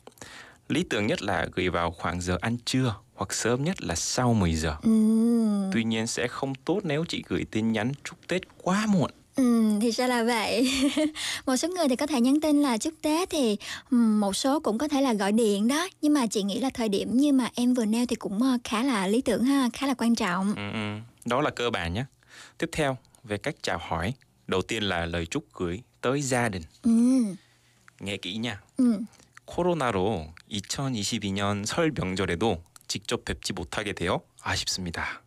lý 0.68 0.84
tưởng 0.90 1.06
nhất 1.06 1.22
là 1.22 1.46
gửi 1.54 1.68
vào 1.68 1.90
khoảng 1.90 2.20
giờ 2.20 2.38
ăn 2.40 2.56
trưa 2.64 2.94
hoặc 3.21 3.33
sớm 3.33 3.63
nhất 3.63 3.81
là 3.81 3.95
sau 3.95 4.33
10 4.33 4.55
giờ. 4.55 4.75
Ừm, 4.83 5.69
Tuy 5.73 5.83
nhiên 5.83 6.07
sẽ 6.07 6.27
không 6.27 6.55
tốt 6.55 6.79
nếu 6.83 7.05
chị 7.09 7.23
gửi 7.27 7.45
tin 7.51 7.71
nhắn 7.71 7.91
chúc 8.03 8.27
Tết 8.27 8.41
quá 8.63 8.85
muộn. 8.85 9.11
ừm, 9.35 9.79
thì 9.79 9.91
ra 9.91 10.07
là 10.07 10.23
vậy. 10.23 10.71
một 11.45 11.57
số 11.57 11.67
người 11.67 11.87
thì 11.89 11.95
có 11.95 12.07
thể 12.07 12.21
nhắn 12.21 12.41
tin 12.41 12.61
là 12.61 12.77
chúc 12.77 12.93
Tết 13.01 13.29
thì 13.29 13.57
ừm, 13.91 14.19
một 14.19 14.35
số 14.35 14.59
cũng 14.59 14.77
có 14.77 14.87
thể 14.87 15.01
là 15.01 15.13
gọi 15.13 15.31
điện 15.31 15.67
đó. 15.67 15.87
Nhưng 16.01 16.13
mà 16.13 16.27
chị 16.27 16.43
nghĩ 16.43 16.59
là 16.59 16.69
thời 16.69 16.89
điểm 16.89 17.17
như 17.17 17.33
mà 17.33 17.49
em 17.55 17.73
vừa 17.73 17.85
nêu 17.85 18.05
thì 18.05 18.15
cũng 18.15 18.41
ờ, 18.43 18.57
khá 18.63 18.83
là 18.83 19.07
lý 19.07 19.21
tưởng 19.21 19.43
ha, 19.43 19.69
khá 19.73 19.87
là 19.87 19.93
quan 19.93 20.15
trọng. 20.15 20.53
Ừ, 20.55 20.71
ừ. 20.73 20.97
Đó 21.25 21.41
là 21.41 21.49
cơ 21.49 21.69
bản 21.69 21.93
nhé. 21.93 22.05
Tiếp 22.57 22.69
theo, 22.71 22.97
về 23.23 23.37
cách 23.37 23.55
chào 23.61 23.77
hỏi. 23.81 24.13
Đầu 24.47 24.61
tiên 24.61 24.83
là 24.83 25.05
lời 25.05 25.25
chúc 25.25 25.43
gửi 25.53 25.81
tới 26.01 26.21
gia 26.21 26.49
đình. 26.49 26.63
Ừm, 26.83 27.35
Nghe 27.99 28.17
kỹ 28.17 28.37
nha. 28.37 28.61
ừm. 28.77 29.05
코로나로 29.47 30.27
2022년 30.49 31.65
설 31.65 31.91
명절에도 31.91 32.61
직접 32.92 33.24
뵙지 33.24 33.54
못하게 33.54 33.94
되어 33.94 34.20
아쉽습니다. 34.42 35.22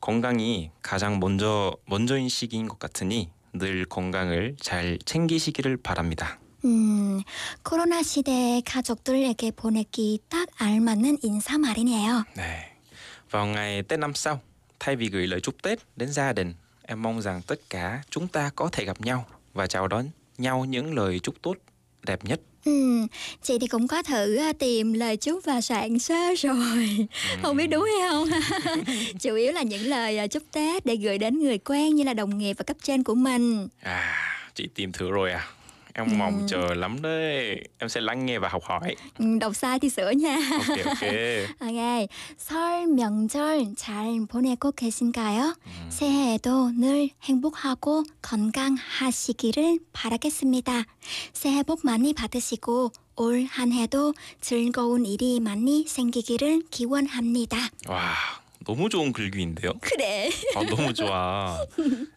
건강이 0.00 0.72
가장 0.82 1.20
먼저 1.20 1.76
먼저인 1.86 2.28
시기인 2.28 2.66
것 2.66 2.80
같으니 2.80 3.30
늘 3.52 3.84
건강을 3.84 4.56
잘 4.60 4.98
챙기시기를 5.04 5.76
바랍니다. 5.76 6.40
음, 6.64 7.22
코로나 7.62 8.02
시대에 8.02 8.60
가족들에게 8.66 9.52
보내기 9.52 10.18
딱 10.28 10.48
알맞는 10.58 11.18
인사 11.22 11.58
말이네요. 11.58 12.24
네. 12.34 12.74
Vào 13.30 13.46
ngày 13.46 13.82
Tết 13.82 14.00
năm 14.00 14.14
sau, 14.14 14.40
thay 14.80 14.96
vì 14.96 15.08
gửi 15.08 15.26
lời 15.26 15.40
chúc 15.40 15.62
Tết 15.62 15.78
đến 15.96 16.12
gia 16.12 16.32
đình, 16.32 16.54
em 16.82 17.02
mong 17.02 17.22
rằng 17.22 17.42
tất 17.46 17.60
cả 17.70 18.02
chúng 18.10 18.28
ta 18.28 18.50
có 18.56 18.68
thể 18.72 18.84
gặp 18.84 19.00
nhau 19.00 19.26
và 19.54 19.66
chào 19.66 19.88
đón 19.88 20.10
nhau 20.38 20.64
những 20.64 20.94
lời 20.94 21.20
chúc 21.22 21.42
tốt 21.42 21.54
đẹp 22.02 22.24
nhất. 22.24 22.40
Ừ, 22.66 23.06
chị 23.42 23.58
thì 23.58 23.66
cũng 23.66 23.88
có 23.88 24.02
thử 24.02 24.38
tìm 24.58 24.92
lời 24.92 25.16
chúc 25.16 25.44
và 25.44 25.60
soạn 25.60 25.98
sơ 25.98 26.34
rồi. 26.38 27.06
Không 27.42 27.56
biết 27.56 27.66
đúng 27.66 27.84
hay 27.84 28.10
không? 28.10 28.28
Chủ 29.20 29.34
yếu 29.34 29.52
là 29.52 29.62
những 29.62 29.82
lời 29.86 30.18
à, 30.18 30.26
chúc 30.26 30.42
Tết 30.52 30.86
để 30.86 30.96
gửi 30.96 31.18
đến 31.18 31.38
người 31.42 31.58
quen 31.58 31.94
như 31.94 32.04
là 32.04 32.14
đồng 32.14 32.38
nghiệp 32.38 32.54
và 32.58 32.62
cấp 32.62 32.76
trên 32.82 33.02
của 33.02 33.14
mình. 33.14 33.68
À, 33.80 34.14
chị 34.54 34.68
tìm 34.74 34.92
thử 34.92 35.10
rồi 35.10 35.32
à? 35.32 35.46
Em 35.98 36.18
mong 36.18 36.46
chờ 36.48 36.74
lắm 36.74 37.02
đấy. 37.02 37.60
Em 37.78 37.88
sẽ 37.88 38.00
lắng 38.00 38.26
nghe 38.26 38.38
và 38.38 38.48
học 38.48 38.62
hỏi. 38.64 38.96
ừ, 39.18 39.24
Đọc 39.40 39.56
sai 39.56 39.78
thì 39.78 39.90
sửa 39.90 40.10
nha 40.10 40.38
Ok, 40.68 40.78
ok. 40.84 41.02
Ok, 41.60 42.08
설 42.38 42.86
명절 42.86 43.74
잘 43.76 44.26
보내고 44.28 44.72
계신가요? 44.72 45.54
새해에도 45.90 46.70
늘 46.78 47.08
행복하고 47.22 48.02
건강하시기를 48.22 49.78
바라겠습니다. 49.92 50.84
새해 51.32 51.62
복 51.62 51.80
많이 51.84 52.12
받으시고 52.12 52.92
올 53.16 53.46
한 53.50 53.72
해도 53.72 54.12
즐거운 54.42 55.06
일이 55.06 55.40
많이 55.40 55.84
생기기를 55.88 56.62
기원합니다. 56.70 57.56
와, 57.88 58.12
너무 58.66 58.88
좋은 58.90 59.12
글귀인데요. 59.12 59.72
그래. 59.80 60.28
Ờ, 60.54 60.62
너무 60.64 60.92
좋아. 60.92 61.56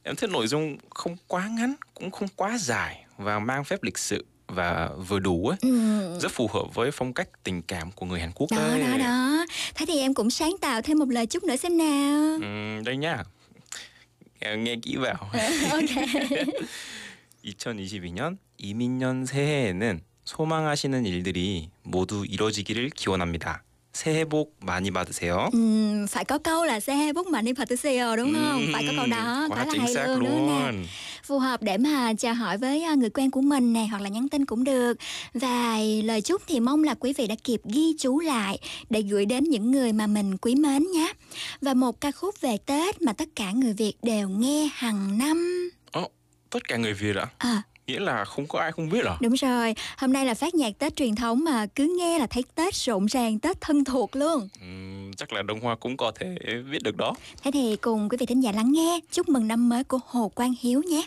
Em 0.03 0.15
thích 0.15 0.29
nội 0.29 0.47
dung 0.47 0.77
không 0.89 1.15
quá 1.27 1.47
ngắn, 1.47 1.75
cũng 1.93 2.11
không 2.11 2.27
quá 2.35 2.57
dài 2.57 3.05
và 3.18 3.38
mang 3.38 3.64
phép 3.64 3.82
lịch 3.82 3.98
sự 3.98 4.24
và 4.48 4.90
vừa 5.08 5.18
đủ 5.18 5.48
ấy. 5.48 5.58
Ừ. 5.62 6.18
Rất 6.20 6.32
phù 6.32 6.48
hợp 6.48 6.74
với 6.74 6.90
phong 6.90 7.12
cách 7.12 7.28
tình 7.44 7.62
cảm 7.62 7.92
của 7.92 8.06
người 8.06 8.20
Hàn 8.20 8.32
Quốc 8.34 8.48
Đó 8.50 8.56
đấy. 8.58 8.80
đó 8.80 8.98
đó. 8.98 9.46
Thế 9.74 9.86
thì 9.88 9.98
em 10.00 10.14
cũng 10.14 10.30
sáng 10.30 10.52
tạo 10.60 10.82
thêm 10.82 10.98
một 10.98 11.08
lời 11.08 11.26
chúc 11.26 11.44
nữa 11.44 11.56
xem 11.56 11.78
nào. 11.78 12.38
음, 12.42 12.84
đây 12.84 12.96
nhá. 12.96 13.24
Nghe, 14.40 14.56
nghe 14.56 14.76
kỹ 14.82 14.96
vào. 14.96 15.14
ok. 15.70 15.90
2022년 17.44 18.38
이민년 18.58 19.26
새해에는 19.26 20.00
소망하시는 20.24 21.04
일들이 21.04 21.68
모두 21.82 22.24
이뤄지기를 22.26 22.90
기원합니다. 22.90 23.62
새해 23.94 24.24
복 24.24 24.56
많이 24.60 24.90
받으세요. 24.90 25.48
Ừm, 25.52 26.06
phải 26.06 26.24
có 26.24 26.38
câu 26.38 26.64
là 26.64 26.80
xe 26.80 27.12
bút 27.12 27.26
mạnh 27.26 27.44
đi 27.44 27.52
Patricio 27.52 28.16
đúng 28.16 28.34
không? 28.34 28.62
phải 28.72 28.84
có 28.86 28.92
câu 28.96 29.06
đó 29.06 29.46
quá 29.48 29.56
khá 29.56 29.64
là 29.64 29.70
chính 29.72 29.80
hay 29.80 29.94
xác 29.94 30.06
luôn, 30.06 30.18
đúng 30.20 30.28
không 30.30 30.46
nè? 30.48 30.72
luôn. 30.72 30.86
phù 31.24 31.38
hợp 31.38 31.62
để 31.62 31.78
mà 31.78 32.12
chào 32.18 32.34
hỏi 32.34 32.58
với 32.58 32.82
à, 32.82 32.94
người 32.94 33.10
quen 33.10 33.30
của 33.30 33.40
mình 33.40 33.72
nè 33.72 33.86
hoặc 33.90 34.02
là 34.02 34.08
nhắn 34.08 34.28
tin 34.28 34.44
cũng 34.46 34.64
được 34.64 34.98
và 35.34 35.78
lời 36.04 36.20
chúc 36.20 36.42
thì 36.46 36.60
mong 36.60 36.84
là 36.84 36.94
quý 36.94 37.12
vị 37.12 37.26
đã 37.26 37.34
kịp 37.44 37.60
ghi 37.64 37.94
chú 37.98 38.20
lại 38.20 38.58
để 38.90 39.02
gửi 39.02 39.26
đến 39.26 39.44
những 39.44 39.70
người 39.70 39.92
mà 39.92 40.06
mình 40.06 40.36
quý 40.36 40.54
mến 40.54 40.84
nhé 40.92 41.12
và 41.60 41.74
một 41.74 42.00
ca 42.00 42.12
khúc 42.12 42.40
về 42.40 42.56
Tết 42.56 43.02
mà 43.02 43.12
tất 43.12 43.28
cả 43.36 43.52
người 43.52 43.72
Việt 43.72 43.94
đều 44.02 44.28
nghe 44.28 44.68
hàng 44.74 45.18
năm 45.18 45.70
Ồ, 45.92 46.10
tất 46.50 46.68
cả 46.68 46.76
người 46.76 46.92
Việt 46.94 47.16
ạ? 47.16 47.26
à 47.38 47.62
Nghĩa 47.89 47.99
là 47.99 48.25
không 48.25 48.47
có 48.47 48.59
ai 48.59 48.71
không 48.71 48.89
biết 48.89 49.05
à? 49.05 49.15
đúng 49.21 49.33
rồi 49.33 49.75
hôm 49.97 50.13
nay 50.13 50.25
là 50.25 50.33
phát 50.33 50.55
nhạc 50.55 50.79
Tết 50.79 50.95
truyền 50.95 51.15
thống 51.15 51.43
mà 51.43 51.65
cứ 51.75 51.95
nghe 51.99 52.19
là 52.19 52.27
thấy 52.27 52.43
Tết 52.55 52.75
rộn 52.75 53.05
ràng 53.05 53.39
Tết 53.39 53.61
thân 53.61 53.83
thuộc 53.83 54.15
luôn 54.15 54.47
Ừm, 54.61 55.11
chắc 55.13 55.33
là 55.33 55.41
Đông 55.41 55.59
Hoa 55.59 55.75
cũng 55.75 55.97
có 55.97 56.11
thể 56.19 56.35
biết 56.71 56.83
được 56.83 56.97
đó. 56.97 57.13
thế 57.43 57.51
thì 57.51 57.75
cùng 57.81 58.09
quý 58.09 58.17
vị 58.19 58.25
thính 58.25 58.43
giả 58.43 58.51
lắng 58.51 58.71
nghe 58.71 58.99
chúc 59.11 59.29
mừng 59.29 59.47
năm 59.47 59.69
mới 59.69 59.83
của 59.83 59.99
Hồ 60.07 60.31
Quang 60.35 60.53
Hiếu 60.61 60.81
nhé 60.81 61.05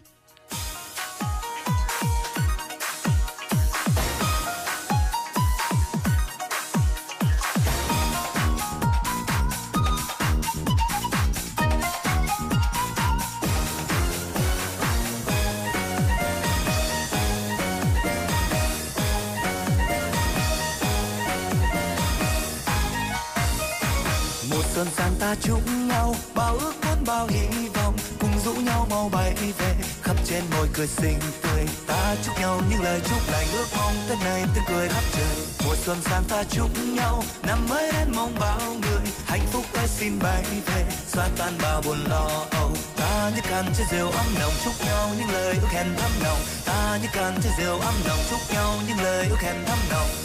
chúc 25.42 25.60
nhau, 25.88 26.14
bao 26.34 26.56
ước 26.56 26.72
muốn, 26.84 27.04
bao 27.06 27.26
hy 27.26 27.68
vọng, 27.68 27.96
cùng 28.20 28.30
rủ 28.44 28.52
nhau 28.54 28.86
mau 28.90 29.08
bay 29.12 29.34
về, 29.58 29.74
khắp 30.02 30.16
trên 30.24 30.42
môi 30.56 30.68
cười 30.74 30.86
xinh 30.86 31.18
tươi. 31.42 31.66
Ta 31.86 32.16
chúc 32.24 32.34
nhau 32.40 32.60
những 32.70 32.82
lời 32.82 33.00
chúc 33.10 33.18
lành, 33.32 33.46
ước 33.52 33.66
mong 33.76 33.94
tết 34.08 34.18
này 34.24 34.44
tươi 34.54 34.64
cười 34.68 34.88
khắp 34.88 35.04
trời. 35.12 35.46
Mùa 35.64 35.74
xuân 35.84 35.98
sang 36.04 36.24
ta 36.28 36.44
chúc 36.50 36.70
nhau, 36.96 37.24
năm 37.42 37.58
mới 37.68 37.92
đến 37.92 38.12
mong 38.16 38.34
bao 38.40 38.60
người. 38.82 39.02
Hạnh 39.26 39.46
phúc 39.52 39.64
ơi 39.74 39.86
xin 39.88 40.18
bay 40.18 40.44
về, 40.66 40.84
xóa 41.06 41.28
tan 41.38 41.52
bao 41.62 41.82
buồn 41.84 41.98
lo 42.08 42.46
âu. 42.50 42.70
Ta 42.96 43.30
như 43.34 43.40
cạn 43.50 43.64
chén 43.78 43.86
rượu 43.90 44.10
ấm 44.10 44.26
nồng 44.40 44.52
chúc 44.64 44.74
nhau 44.86 45.10
những 45.18 45.30
lời 45.30 45.56
ước 45.60 45.68
hẹn 45.68 45.86
thắm 45.98 46.10
nồng 46.24 46.38
ta 46.64 46.98
như 47.02 47.08
cạn 47.12 47.34
chén 47.42 47.52
rượu 47.58 47.78
ấm 47.78 47.94
nồng 48.08 48.18
chúc 48.30 48.40
nhau 48.54 48.74
những 48.88 48.98
lời 49.00 49.26
ước 49.30 49.38
hẹn 49.40 49.64
thắm 49.66 49.78
nồng 49.90 50.21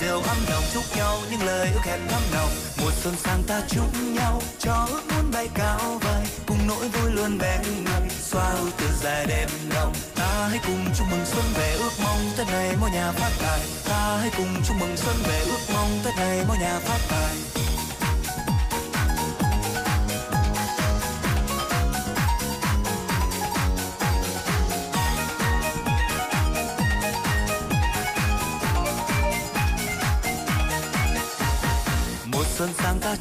rượu 0.00 0.22
ấm 0.22 0.36
nồng 0.50 0.64
chúc 0.74 0.84
nhau, 0.96 1.18
những 1.30 1.42
lời 1.42 1.68
ước 1.74 1.80
hẹn 1.84 2.00
thắm 2.08 2.22
nồng 2.32 2.50
một 2.80 2.92
xuân 3.02 3.14
sang 3.16 3.42
ta 3.46 3.60
chúc 3.68 4.02
nhau 4.14 4.42
cho 4.58 4.86
ước 4.90 5.02
muốn 5.14 5.30
bay 5.32 5.48
cao 5.54 5.98
vời. 6.00 6.24
Cùng 6.46 6.58
nỗi 6.68 6.88
vui 6.88 7.10
luôn 7.10 7.38
bên 7.38 7.62
người 7.84 8.08
xóa 8.10 8.50
ưu 8.50 8.68
từ 8.78 8.86
dài 9.02 9.26
đêm 9.26 9.48
đông 9.74 9.92
ta 10.14 10.48
hãy 10.50 10.58
cùng 10.66 10.84
chúc 10.98 11.06
mừng 11.10 11.26
xuân 11.26 11.44
về, 11.54 11.72
ước 11.72 11.90
mong 12.02 12.30
tết 12.36 12.46
này 12.46 12.76
mỗi 12.80 12.90
nhà 12.90 13.12
phát 13.12 13.30
tài. 13.42 13.60
Ta 13.88 14.16
hãy 14.20 14.30
cùng 14.36 14.62
chúc 14.68 14.76
mừng 14.80 14.96
xuân 14.96 15.16
về, 15.28 15.40
ước 15.40 15.72
mong 15.74 16.00
tết 16.04 16.14
này 16.16 16.44
mỗi 16.48 16.58
nhà 16.58 16.78
phát 16.78 16.98
tài. 17.10 17.34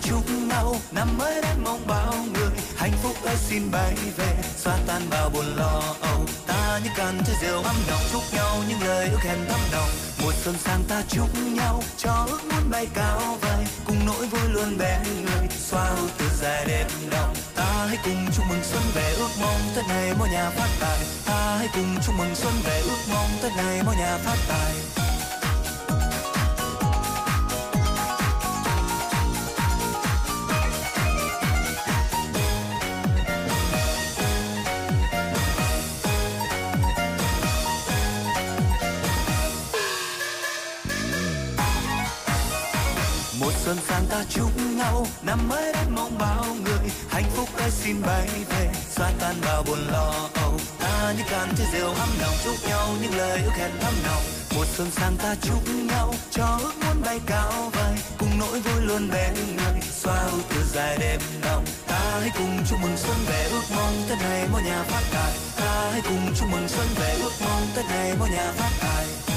Chúc 0.10 0.30
nhau. 0.50 0.76
Năm 0.91 1.17
mới 1.17 1.41
đến 1.41 1.63
mong 1.63 1.88
bao 1.88 2.13
người 2.34 2.50
hạnh 2.78 2.93
phúc 3.04 3.15
ơi 3.24 3.36
xin 3.50 3.72
bay 3.72 3.95
về, 4.17 4.36
xóa 4.58 4.78
tan 4.88 5.02
bao 5.10 5.30
buồn 5.30 5.45
lo 5.56 5.82
âu. 6.02 6.26
Ta 6.48 6.80
như 6.84 6.89
cần 6.98 7.22
chơi 7.28 7.36
rượu 7.41 7.63
ấm 7.63 7.76
nồng 7.88 8.02
chúc 8.12 8.24
nhau 8.34 8.63
những 8.69 8.82
lời 8.82 9.10
ước 9.10 9.19
hẹn 9.22 9.38
thắm 9.50 9.60
nồng 9.72 9.89
một 10.22 10.34
xuân 10.43 10.56
sang 10.58 10.84
ta 10.88 11.02
chúc 11.10 11.30
nhau 11.54 11.84
cho 11.98 12.26
ước 12.30 12.39
muốn 12.43 12.69
bay 12.72 12.88
cao 12.93 13.38
vời, 13.41 13.65
cùng 13.86 14.06
nỗi 14.06 14.28
vui 14.28 14.50
luôn 14.50 14.78
bên 14.78 15.02
người 15.26 15.48
xoa 15.50 15.86
ưu 15.86 16.08
từ 16.17 16.26
dài 16.41 16.65
đêm 16.67 16.88
đông 17.12 17.36
ta 17.56 17.86
hãy 17.88 17.98
cùng 18.04 18.28
chúc 18.36 18.45
mừng 18.50 18.63
xuân 18.63 18.84
về, 18.95 19.13
ước 19.17 19.30
mong 19.41 19.62
tết 19.76 19.86
này 19.88 20.13
mỗi 20.19 20.30
nhà 20.30 20.50
phát 20.50 20.69
tài. 20.80 21.00
Ta 21.26 21.56
hãy 21.58 21.67
cùng 21.74 21.95
chúc 22.06 22.15
mừng 22.17 22.36
xuân 22.36 22.54
về, 22.63 22.80
ước 22.80 23.00
mong 23.12 23.30
tết 23.43 23.52
này 23.58 23.82
mỗi 23.86 23.95
nhà 23.95 24.17
phát 24.17 24.38
tài. 24.48 25.09
Ta 44.19 44.25
chúc 44.29 44.51
nhau. 44.77 45.08
Năm 45.21 45.49
mới 45.49 45.73
đất 45.73 45.88
mong 45.95 46.17
bao 46.17 46.45
người 46.63 46.89
hạnh 47.10 47.29
phúc 47.36 47.49
ơi 47.58 47.71
xin 47.71 48.01
bay 48.01 48.27
về. 48.49 48.71
Xóa 48.89 49.12
tan 49.19 49.36
bao 49.45 49.63
buồn 49.63 49.79
lo 49.91 50.29
âu. 50.34 50.60
Ta 50.79 51.13
như 51.17 51.23
can 51.29 51.53
chai 51.58 51.67
rượu 51.73 51.93
ấm 51.93 52.10
nồng 52.21 52.36
chúc 52.43 52.55
nhau 52.69 52.88
những 53.01 53.17
lời 53.17 53.41
ước 53.43 53.51
hẹn 53.58 53.71
thắm 53.82 53.93
nồng. 54.03 54.23
Một 54.55 54.65
xuân 54.75 54.91
sang 54.91 55.15
ta 55.17 55.36
chúc 55.41 55.63
nhau. 55.91 56.13
Cho 56.32 56.60
ước 56.62 56.73
muốn 56.86 57.01
bay 57.05 57.19
cao 57.25 57.69
vời. 57.73 57.95
Cùng 58.17 58.39
nỗi 58.39 58.60
vui 58.60 58.82
luôn 58.82 59.10
bên 59.10 59.34
người. 59.55 59.82
Xóa 59.91 60.17
ưu 60.32 60.41
từ 60.49 60.63
dài 60.73 60.97
đêm 60.99 61.21
đông 61.41 61.65
ta 61.88 61.99
hãy 62.19 62.32
cùng 62.38 62.60
chúc 62.69 62.79
mừng 62.82 62.97
xuân 62.97 63.17
về 63.27 63.43
ước 63.51 63.63
mong 63.75 64.03
tết 64.10 64.19
này 64.19 64.47
mỗi 64.51 64.62
nhà 64.63 64.84
phát 64.84 65.03
tài. 65.13 65.34
Ta 65.58 65.89
hãy 65.91 66.01
cùng 66.03 66.34
chúc 66.39 66.47
mừng 66.51 66.67
xuân 66.69 66.88
về 66.99 67.15
ước 67.21 67.32
mong 67.41 67.67
tết 67.75 67.86
này 67.86 68.15
mỗi 68.19 68.29
nhà 68.29 68.51
phát 68.58 68.71
tài. 68.82 69.29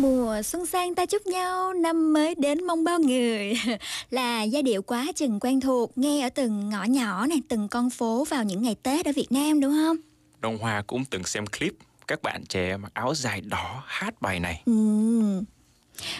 Mùa 0.00 0.42
xuân 0.42 0.66
sang 0.66 0.94
ta 0.94 1.06
chúc 1.06 1.26
nhau, 1.26 1.72
năm 1.72 2.12
mới 2.12 2.34
đến 2.34 2.64
mong 2.66 2.84
bao 2.84 2.98
người 2.98 3.54
Là 4.10 4.42
giai 4.42 4.62
điệu 4.62 4.82
quá 4.82 5.06
chừng 5.16 5.40
quen 5.40 5.60
thuộc 5.60 5.98
Nghe 5.98 6.22
ở 6.22 6.28
từng 6.28 6.70
ngõ 6.70 6.84
nhỏ 6.84 7.26
này, 7.26 7.38
từng 7.48 7.68
con 7.68 7.90
phố 7.90 8.24
vào 8.24 8.44
những 8.44 8.62
ngày 8.62 8.74
Tết 8.82 9.06
ở 9.06 9.12
Việt 9.16 9.32
Nam 9.32 9.60
đúng 9.60 9.72
không? 9.72 9.96
Đông 10.40 10.58
Hoa 10.58 10.82
cũng 10.86 11.04
từng 11.04 11.24
xem 11.24 11.46
clip 11.46 11.72
các 12.06 12.22
bạn 12.22 12.44
trẻ 12.48 12.76
mặc 12.76 12.92
áo 12.94 13.14
dài 13.14 13.40
đỏ 13.40 13.82
hát 13.86 14.22
bài 14.22 14.40
này. 14.40 14.62
Ừ. 14.66 14.72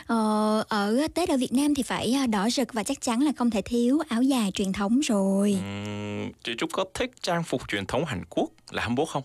Ờ, 0.07 0.65
ở 0.69 1.07
Tết 1.15 1.29
ở 1.29 1.37
Việt 1.37 1.53
Nam 1.53 1.75
thì 1.75 1.83
phải 1.83 2.13
à, 2.13 2.27
đỏ 2.27 2.51
rực 2.51 2.73
và 2.73 2.83
chắc 2.83 3.01
chắn 3.01 3.21
là 3.23 3.33
không 3.37 3.51
thể 3.51 3.63
thiếu 3.63 3.99
áo 4.09 4.23
dài 4.23 4.51
truyền 4.55 4.73
thống 4.73 5.01
rồi 5.01 5.53
Ừm, 5.53 6.33
chị 6.45 6.53
Trúc 6.59 6.71
có 6.73 6.85
thích 6.95 7.11
trang 7.23 7.43
phục 7.43 7.69
truyền 7.69 7.87
thống 7.87 8.05
Hàn 8.05 8.25
Quốc 8.31 8.51
là 8.71 8.83
hanbok 8.83 9.09
không? 9.09 9.23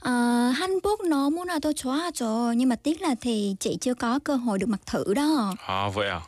Ờ, 0.00 0.10
한복 0.50 1.08
너무나 1.08 1.58
도 1.58 1.72
좋아하죠 1.72 2.52
Nhưng 2.56 2.68
mà 2.68 2.76
tiếc 2.76 3.02
là 3.02 3.14
thì 3.20 3.56
chị 3.60 3.78
chưa 3.80 3.94
có 3.94 4.18
cơ 4.24 4.36
hội 4.36 4.58
được 4.58 4.68
mặc 4.68 4.80
thử 4.86 5.14
đó 5.14 5.54
À 5.66 5.88
vậy 5.88 6.08
à? 6.08 6.20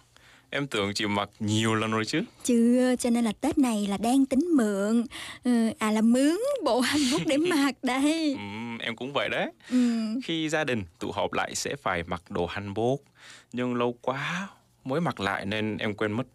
Em 0.50 0.66
tưởng 0.66 0.94
chị 0.94 1.06
mặc 1.06 1.28
nhiều 1.40 1.74
lần 1.74 1.90
rồi 1.90 2.04
chứ. 2.04 2.22
Chưa, 2.44 2.94
cho 2.98 3.10
nên 3.10 3.24
là 3.24 3.32
Tết 3.40 3.58
này 3.58 3.86
là 3.86 3.96
đang 3.96 4.26
tính 4.26 4.40
mượn 4.56 5.04
ừ, 5.44 5.70
À 5.78 5.90
là 5.90 6.00
mướn 6.00 6.36
bộ 6.64 6.80
hanbok 6.80 7.20
để 7.26 7.36
mặc 7.36 7.74
đây 7.82 8.32
Ừm, 8.38 8.78
em 8.78 8.96
cũng 8.96 9.12
vậy 9.12 9.28
đấy. 9.28 9.50
ừ. 9.70 9.76
Khi 10.24 10.48
gia 10.48 10.64
đình 10.64 10.82
tụ 10.98 11.12
họp 11.12 11.32
lại 11.32 11.54
sẽ 11.54 11.76
phải 11.82 12.02
mặc 12.06 12.22
đồ 12.30 12.46
hanbok. 12.46 13.00
Nhưng 13.52 13.74
lâu 13.74 13.94
quá 14.02 14.48
mới 14.84 15.00
mặc 15.00 15.20
lại 15.20 15.46
nên 15.46 15.76
em 15.78 15.94
quên 15.94 16.12
mất 16.12 16.26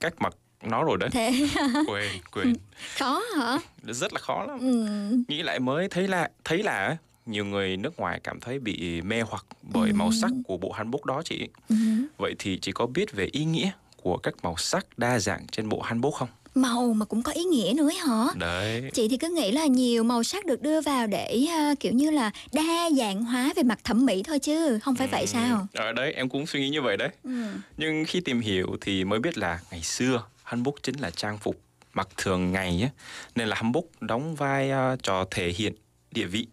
cách 0.00 0.14
mặc 0.18 0.34
nó 0.63 0.83
rồi 0.83 0.97
đấy. 0.97 1.09
Thế 1.13 1.47
quên 1.87 2.11
quên. 2.31 2.53
Khó 2.99 3.21
hả? 3.37 3.57
Rất 3.83 4.13
là 4.13 4.19
khó 4.19 4.45
lắm. 4.45 4.59
Ừ. 4.59 4.85
nghĩ 5.27 5.41
lại 5.43 5.59
mới 5.59 5.87
thấy 5.89 6.07
là 6.07 6.29
thấy 6.45 6.63
là 6.63 6.97
nhiều 7.25 7.45
người 7.45 7.77
nước 7.77 7.99
ngoài 7.99 8.19
cảm 8.23 8.39
thấy 8.39 8.59
bị 8.59 9.01
mê 9.01 9.21
hoặc 9.21 9.45
bởi 9.61 9.89
Ừ. 9.89 9.93
màu 9.95 10.11
sắc 10.11 10.31
của 10.47 10.57
bộ 10.57 10.71
hanbok 10.71 11.05
đó 11.05 11.21
chị. 11.25 11.47
Ừ. 11.69 11.75
vậy 12.17 12.35
thì 12.39 12.59
chị 12.61 12.71
có 12.71 12.85
biết 12.85 13.11
về 13.11 13.25
ý 13.31 13.45
nghĩa 13.45 13.71
của 14.03 14.17
các 14.17 14.33
màu 14.43 14.55
sắc 14.57 14.85
đa 14.99 15.19
dạng 15.19 15.47
trên 15.51 15.69
bộ 15.69 15.81
hanbok 15.81 16.13
không? 16.13 16.29
Màu 16.55 16.93
mà 16.93 17.05
cũng 17.05 17.23
có 17.23 17.31
ý 17.31 17.43
nghĩa 17.43 17.73
nữa 17.75 17.87
ấy 17.87 17.95
hả? 17.95 18.25
Đấy. 18.35 18.89
Chị 18.93 19.07
thì 19.07 19.17
cứ 19.17 19.29
nghĩ 19.29 19.51
là 19.51 19.65
nhiều 19.65 20.03
màu 20.03 20.23
sắc 20.23 20.45
được 20.45 20.61
đưa 20.61 20.81
vào 20.81 21.07
để 21.07 21.45
à, 21.49 21.73
kiểu 21.79 21.91
như 21.93 22.09
là 22.11 22.31
đa 22.53 22.89
dạng 22.97 23.23
hóa 23.23 23.53
về 23.55 23.63
mặt 23.63 23.79
thẩm 23.83 24.05
mỹ 24.05 24.23
thôi 24.23 24.39
chứ 24.39 24.79
không 24.83 24.95
phải 24.95 25.07
vậy 25.07 25.27
sao? 25.27 25.67
Ở 25.73 25.91
đấy 25.93 26.13
em 26.13 26.29
cũng 26.29 26.45
suy 26.47 26.59
nghĩ 26.59 26.69
như 26.69 26.81
vậy 26.81 26.97
đấy. 26.97 27.09
Ừ. 27.23 27.31
nhưng 27.77 28.05
khi 28.07 28.19
tìm 28.21 28.39
hiểu 28.39 28.77
thì 28.81 29.03
mới 29.03 29.19
biết 29.19 29.37
là 29.37 29.59
ngày 29.71 29.81
xưa 29.81 30.23
hanbok 30.46 30.74
chính 30.82 30.98
là 31.00 31.10
trang 31.10 31.38
phục 31.38 31.60
mặc 31.92 32.08
thường 32.16 32.52
ngày 32.52 32.76
nhé 32.76 32.90
nên 33.34 33.48
là 33.48 33.56
hanbok 33.56 33.84
đóng 34.00 34.34
vai 34.34 34.70
à, 34.70 34.96
trò 35.02 35.24
thể 35.30 35.52
hiện 35.52 35.74
địa 36.10 36.26
vị 36.26 36.46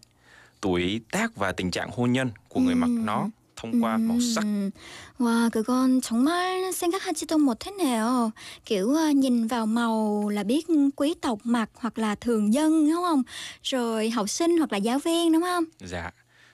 tuổi 0.60 1.00
tác 1.12 1.36
và 1.36 1.52
tình 1.52 1.70
trạng 1.70 1.90
hôn 1.90 2.12
nhân 2.12 2.30
của 2.48 2.60
người 2.60 2.74
mặc 2.74 2.86
Ừm. 2.86 3.06
nó 3.06 3.28
thông 3.56 3.84
qua 3.84 3.98
màu 3.98 4.20
sắc 4.20 4.44
음, 4.44 4.70
와, 5.18 5.48
그건 5.50 6.00
정말 6.00 6.72
생각하지도 6.72 7.38
못했네요. 7.38 8.32
kiểu 8.64 8.94
à, 8.96 9.12
nhìn 9.12 9.46
vào 9.46 9.66
màu 9.66 10.28
là 10.28 10.42
biết 10.42 10.66
quý 10.96 11.14
tộc 11.20 11.38
mặc 11.44 11.70
hoặc 11.74 11.98
là 11.98 12.14
thường 12.14 12.54
dân 12.54 12.90
đúng 12.90 13.02
không? 13.02 13.22
Rồi 13.62 14.10
học 14.10 14.28
sinh 14.30 14.58
hoặc 14.58 14.72
là 14.72 14.78
giáo 14.78 14.98
viên 14.98 15.32
đúng 15.32 15.42
không? 15.42 15.64
Dạ, 15.80 16.10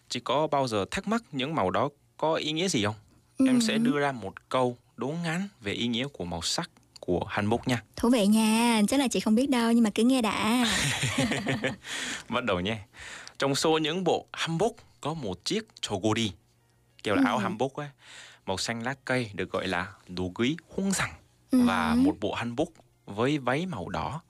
chị 0.08 0.20
có 0.20 0.46
bao 0.46 0.68
giờ 0.68 0.84
thắc 0.90 1.08
mắc 1.08 1.22
những 1.32 1.54
màu 1.54 1.70
đó 1.70 1.88
có 2.16 2.34
ý 2.34 2.52
nghĩa 2.52 2.68
gì 2.68 2.84
không? 2.84 2.94
Em 3.46 3.60
sẽ 3.60 3.74
Ừm, 3.74 3.84
đưa 3.84 3.98
ra 3.98 4.12
một 4.12 4.48
câu 4.48 4.76
đố 4.96 5.08
ngắn 5.24 5.48
về 5.60 5.72
ý 5.72 5.86
nghĩa 5.86 6.06
của 6.12 6.24
màu 6.24 6.42
sắc 6.42 6.70
của 7.11 7.25
hanbok 7.29 7.67
nha. 7.67 7.83
Thú 7.95 8.09
vị 8.09 8.27
nha, 8.27 8.81
chắc 8.87 8.99
là 8.99 9.07
chị 9.07 9.19
không 9.19 9.35
biết 9.35 9.49
đâu 9.49 9.71
nhưng 9.71 9.83
mà 9.83 9.89
cứ 9.95 10.03
nghe 10.03 10.21
đã. 10.21 10.65
Bắt 12.29 12.43
đầu 12.43 12.59
nhé. 12.59 12.77
Trong 13.39 13.55
số 13.55 13.77
những 13.77 14.03
bộ 14.03 14.25
hanbok 14.33 14.71
có 15.01 15.13
một 15.13 15.45
chiếc 15.45 15.67
chogori, 15.81 16.31
kiểu 17.03 17.15
là 17.15 17.21
áo 17.25 17.35
Ừm. 17.35 17.43
hanbok 17.43 17.73
ấy, 17.73 17.87
màu 18.45 18.57
xanh 18.57 18.83
lá 18.83 18.93
cây 19.05 19.31
được 19.33 19.51
gọi 19.51 19.67
là 19.67 19.87
đồ 20.07 20.31
quý 20.35 20.57
hung 20.75 20.91
rằng 20.91 21.11
Ừm. 21.51 21.65
và 21.65 21.95
một 21.95 22.15
bộ 22.21 22.33
hanbok 22.33 22.67
với 23.05 23.37
váy 23.37 23.65
màu 23.65 23.89
đỏ. 23.89 24.21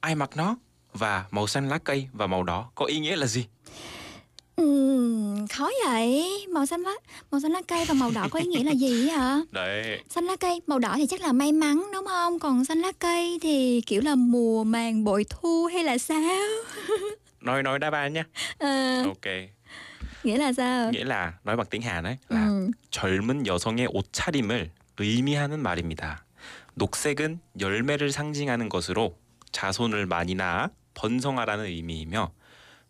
Ai 0.00 0.14
mặc 0.14 0.30
nó 0.36 0.56
và 0.92 1.24
màu 1.30 1.46
xanh 1.46 1.68
lá 1.68 1.78
cây 1.78 2.08
và 2.12 2.26
màu 2.26 2.42
đỏ 2.42 2.70
có 2.74 2.84
ý 2.84 2.98
nghĩa 2.98 3.16
là 3.16 3.26
gì? 3.26 3.46
Ừm, 4.57 5.47
khó 5.47 5.69
vậy. 5.85 6.23
Màu 6.51 6.65
xanh 6.65 6.81
lá, 6.81 6.91
màu 7.31 7.41
xanh 7.41 7.51
lá 7.51 7.61
cây 7.67 7.85
và 7.85 7.93
màu 7.93 8.11
đỏ 8.11 8.27
có 8.31 8.39
ý 8.39 8.45
nghĩa 8.45 8.63
là 8.63 8.71
gì 8.71 9.09
hả? 9.09 9.41
Đấy, 9.51 9.99
Xanh 10.09 10.25
lá 10.25 10.35
cây, 10.35 10.61
màu 10.67 10.79
đỏ 10.79 10.93
thì 10.97 11.07
chắc 11.09 11.21
là 11.21 11.31
may 11.31 11.51
mắn 11.51 11.83
đúng 11.93 12.05
không? 12.05 12.39
Còn 12.39 12.65
xanh 12.65 12.79
lá 12.79 12.91
cây 12.99 13.39
thì 13.41 13.81
kiểu 13.85 14.01
là 14.01 14.15
mùa 14.15 14.63
màng 14.63 15.03
bội 15.03 15.25
thu 15.29 15.65
hay 15.73 15.83
là 15.83 15.97
sao? 15.97 16.21
nói 17.41 17.63
nói 17.63 17.79
đáp 17.79 17.93
án 17.93 18.13
nhé. 18.13 18.23
Ờ, 18.59 19.03
Ok, 19.03 19.25
nghĩa 20.23 20.37
là 20.37 20.53
sao? 20.53 20.91
nghĩa 20.91 21.03
là 21.05 21.33
nói 21.43 21.55
bằng 21.57 21.65
tiếng 21.69 21.81
Hàn 21.81 22.03
ấy 22.03 22.17
là 22.29 22.45
음. 22.47 22.71
젊은 22.91 23.45
여성의 23.47 23.87
옷차림을 23.93 24.69
의미하는 24.97 25.59
말입니다. 25.63 26.25
녹색은 26.75 27.39
열매를 27.59 28.11
상징하는 28.11 28.69
것으로 28.69 29.15
자손을 29.51 30.05
많이 30.05 30.33
낳아 30.35 30.69
번성하라는 30.93 31.65
의미이며 31.65 32.31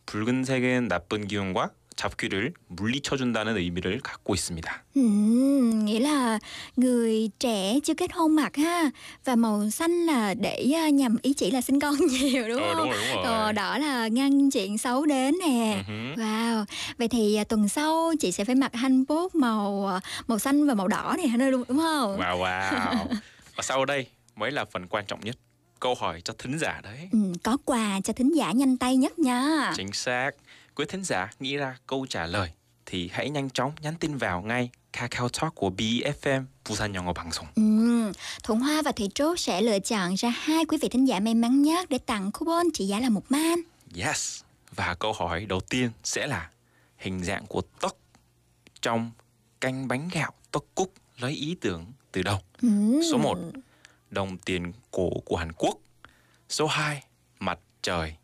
붉은색은 0.08 0.88
나쁜 0.88 1.28
기운과 1.28 1.70
잡귀를 1.96 2.54
물리쳐준다는 2.68 3.56
의미를 3.58 4.00
갖고 4.02 4.34
있습니다. 4.34 4.84
Ừm, 4.96 5.86
nghĩa 5.86 6.00
là 6.00 6.39
người 6.76 7.30
trẻ 7.39 7.80
chưa 7.84 7.94
kết 7.94 8.13
hôn 8.13 8.36
mặc 8.36 8.56
ha 8.56 8.89
và 9.26 9.36
màu 9.36 9.70
xanh 9.70 10.06
là 10.06 10.34
để 10.34 10.72
à, 10.76 10.89
nhằm 10.89 11.18
ý 11.22 11.34
chỉ 11.34 11.52
là 11.52 11.62
sinh 11.62 11.80
con 11.80 11.96
nhiều 12.08 12.48
đúng 12.48 12.62
Ờ, 12.62 12.74
không? 12.74 12.78
đúng 12.78 12.89
rồi, 12.89 12.98
đúng 13.08 13.16
rồi. 13.16 13.24
Còn 13.26 13.56
đỏ 13.56 13.78
là 13.78 14.08
ngăn 14.08 14.52
chuyện 14.52 14.78
xấu 14.78 15.06
đến 15.06 15.36
nè. 15.48 15.84
Ừ 15.88 15.94
hứ. 15.94 16.22
Wow, 16.24 16.66
vậy 16.98 17.08
thì 17.08 17.36
à, 17.36 17.44
tuần 17.44 17.70
sau 17.70 18.13
chị 18.20 18.32
sẽ 18.32 18.46
phải 18.46 18.56
mặc 18.56 18.76
hanbok 18.76 19.36
màu 19.36 19.88
à, 19.88 20.00
màu 20.28 20.39
xanh 20.39 20.68
và 20.68 20.74
màu 20.74 20.88
đỏ 20.88 21.16
này 21.18 21.52
đúng 21.52 21.63
đúng 21.68 21.78
không? 21.80 22.20
Wow 22.20 22.38
wow. 22.39 23.06
Và 23.56 23.63
sau 23.63 23.86
đây 23.86 24.08
mới 24.36 24.52
là 24.52 24.66
phần 24.66 24.88
quan 24.88 25.06
trọng 25.06 25.20
nhất. 25.22 25.36
Câu 25.80 25.96
hỏi 25.96 26.22
cho 26.22 26.34
thính 26.38 26.60
giả 26.60 26.82
đấy. 26.84 27.10
Ừ, 27.12 27.20
có 27.44 27.58
quà 27.66 28.02
cho 28.04 28.13
thính 28.13 28.32
giả 28.36 28.52
nhanh 28.52 28.78
tay 28.78 28.98
nhất 28.98 29.20
nha. 29.20 29.74
Chính 29.76 29.94
xác. 29.94 30.32
Quý 30.76 30.86
thính 30.89 31.04
giả 31.04 31.32
nghĩ 31.39 31.58
ra 31.58 31.78
câu 31.88 32.06
trả 32.10 32.26
lời 32.26 32.50
thì 32.86 33.10
hãy 33.13 33.30
nhanh 33.30 33.50
chóng 33.50 33.72
nhắn 33.82 33.96
tin 34.00 34.18
vào 34.18 34.42
ngay 34.42 34.70
Kakao 34.94 35.30
Talk 35.30 35.56
của 35.56 35.70
BFM 35.70 36.44
Busan 36.70 36.94
영어 36.94 37.13
방송. 37.13 37.46
Ừ, 37.56 38.12
Thuận 38.44 38.60
Hoa 38.60 38.82
và 38.82 38.92
Thủy 38.92 39.10
Trúc 39.16 39.39
sẽ 39.39 39.62
lựa 39.62 39.80
chọn 39.80 40.13
ra 40.16 40.30
hai 40.30 40.66
quý 40.66 40.78
vị 40.82 40.89
thính 40.89 41.08
giả 41.08 41.20
may 41.20 41.34
mắn 41.34 41.62
nhất 41.62 41.89
để 41.89 41.98
tặng 41.98 42.32
coupon 42.32 42.66
trị 42.74 42.86
giá 42.86 43.00
là 43.00 43.10
một 43.10 43.32
man. 43.32 43.60
Yes. 43.96 44.42
Và 44.76 44.96
câu 44.96 45.13
hỏi 45.13 45.46
đầu 45.46 45.60
tiên 45.60 45.89
sẽ 46.04 46.28
là 46.28 46.50
hình 46.98 47.24
dạng 47.24 47.46
của 47.48 47.62
tóc 47.80 47.98
trong 48.82 49.12
canh 49.62 49.88
bánh 49.88 50.10
gạo 50.13 50.32
tóc 50.52 50.63
cúc 50.76 50.94
lấy 51.18 51.32
ý 51.32 51.56
tưởng 51.62 51.86
từ 52.12 52.24
đâu? 52.24 52.39
Ừ. 52.62 53.02
Số 53.12 53.18
1, 53.18 53.38
đồng 54.11 54.38
tiền 54.38 54.73
cổ 54.90 55.11
của 55.25 55.37
Hàn 55.37 55.53
Quốc. 55.53 55.79
Số 56.49 56.66
2, 56.66 57.03
mặt 57.40 57.59
trời. 57.83 58.14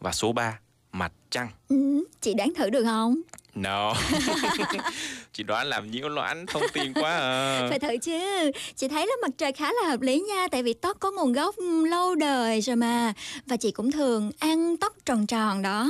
Và 0.00 0.12
số 0.12 0.32
3, 0.32 0.58
mặt 0.92 1.12
trăng. 1.30 1.48
Ừ, 1.68 2.04
chị 2.20 2.34
đoán 2.34 2.52
thử 2.56 2.70
được 2.70 2.84
không? 2.84 3.20
No. 3.54 3.94
Chị 5.32 5.42
đoán 5.42 5.66
làm 5.66 5.90
nhiễu 5.90 6.08
loạn 6.08 6.46
thông 6.46 6.62
tin 6.72 6.92
quá 6.92 7.10
à. 7.10 7.66
Phải 7.68 7.78
thử 7.78 7.96
chứ. 8.02 8.50
Chị 8.76 8.88
thấy 8.88 9.06
là 9.06 9.12
mặt 9.22 9.30
trời 9.38 9.52
khá 9.52 9.72
là 9.72 9.88
hợp 9.88 10.00
lý 10.00 10.20
nha, 10.20 10.48
tại 10.50 10.62
vì 10.62 10.72
tóc 10.72 10.96
có 11.00 11.10
nguồn 11.10 11.32
gốc 11.32 11.56
ừ, 11.56 11.86
lâu 11.86 12.14
đời 12.14 12.60
rồi 12.60 12.76
mà. 12.76 13.12
Và 13.46 13.56
chị 13.56 13.70
cũng 13.70 13.92
thường 13.92 14.30
ăn 14.38 14.76
tóc 14.76 14.92
tròn 15.06 15.26
tròn 15.26 15.62
đó. 15.62 15.82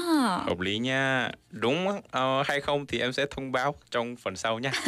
Hợp 0.46 0.61
lý 0.61 0.78
nha. 0.78 1.31
Đúng 1.50 1.87
ờ, 2.11 2.42
hay 2.46 2.61
không 2.61 2.87
thì 2.87 2.98
em 2.98 3.12
sẽ 3.12 3.26
thông 3.31 3.52
báo 3.52 3.74
trong 3.90 4.16
phần 4.16 4.37
sau 4.37 4.59
nha. 4.59 4.72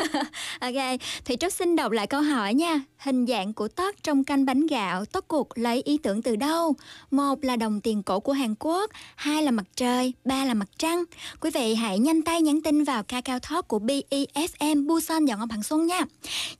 Ok, 0.60 1.00
Thủy 1.24 1.36
Trúc 1.40 1.52
xin 1.52 1.76
đọc 1.76 1.92
lại 1.92 2.06
câu 2.06 2.22
hỏi 2.22 2.54
nha. 2.54 2.80
Hình 2.98 3.26
dạng 3.26 3.52
của 3.52 3.68
tóc 3.68 3.94
trong 4.02 4.24
canh 4.24 4.46
bánh 4.46 4.66
gạo, 4.66 5.04
tóc 5.04 5.24
cục 5.28 5.48
lấy 5.54 5.82
ý 5.84 5.98
tưởng 5.98 6.22
từ 6.22 6.36
đâu? 6.36 6.74
Một 7.10 7.44
là 7.44 7.56
đồng 7.56 7.80
tiền 7.80 8.02
cổ 8.02 8.20
của 8.20 8.32
Hàn 8.32 8.54
Quốc, 8.58 8.90
hai 9.16 9.42
là 9.42 9.50
mặt 9.50 9.64
trời, 9.76 10.12
ba 10.24 10.44
là 10.44 10.54
mặt 10.54 10.68
trăng. 10.78 11.04
Quý 11.40 11.50
vị 11.54 11.74
hãy 11.74 11.98
nhanh 11.98 12.22
tay 12.22 12.42
nhắn 12.42 12.62
tin 12.62 12.84
vào 12.84 13.02
Kakao 13.02 13.38
Talk 13.38 13.68
của 13.68 13.78
FM 14.58 14.86
Busan 14.86 15.24
dọn 15.24 15.40
âm 15.40 15.48
bằng 15.48 15.62
xuân 15.62 15.86
nha. 15.86 16.00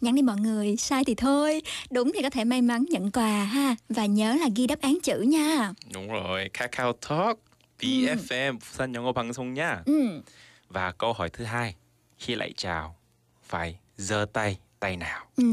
Nhắn 0.00 0.14
đi 0.14 0.22
mọi 0.22 0.36
người, 0.36 0.76
sai 0.76 1.04
thì 1.04 1.14
thôi, 1.14 1.62
đúng 1.90 2.12
thì 2.14 2.22
có 2.22 2.30
thể 2.30 2.44
may 2.44 2.62
mắn 2.62 2.84
nhận 2.90 3.10
quà 3.10 3.44
ha 3.44 3.76
và 3.88 4.06
nhớ 4.06 4.34
là 4.40 4.48
ghi 4.56 4.66
đáp 4.66 4.80
án 4.80 4.98
chữ 5.02 5.20
nha. 5.20 5.72
Đúng 5.94 6.08
rồi, 6.08 6.50
Kakao 6.52 6.92
Talk 6.92 7.38
BFM 7.80 8.52
ừ. 8.52 8.52
Busan 8.52 8.92
dọn 8.92 9.04
âm 9.04 9.14
bằng 9.14 9.32
xuân 9.32 9.54
nha. 9.54 9.82
Ừ. 9.86 10.20
Và 10.68 10.92
câu 10.92 11.12
hỏi 11.12 11.30
thứ 11.30 11.44
hai, 11.44 11.74
khi 12.18 12.34
lại 12.34 12.52
chào 12.56 12.96
phải 13.42 13.78
giơ 13.96 14.26
tay 14.32 14.58
tay 14.80 14.96
nào? 14.96 15.26
Ừ. 15.36 15.44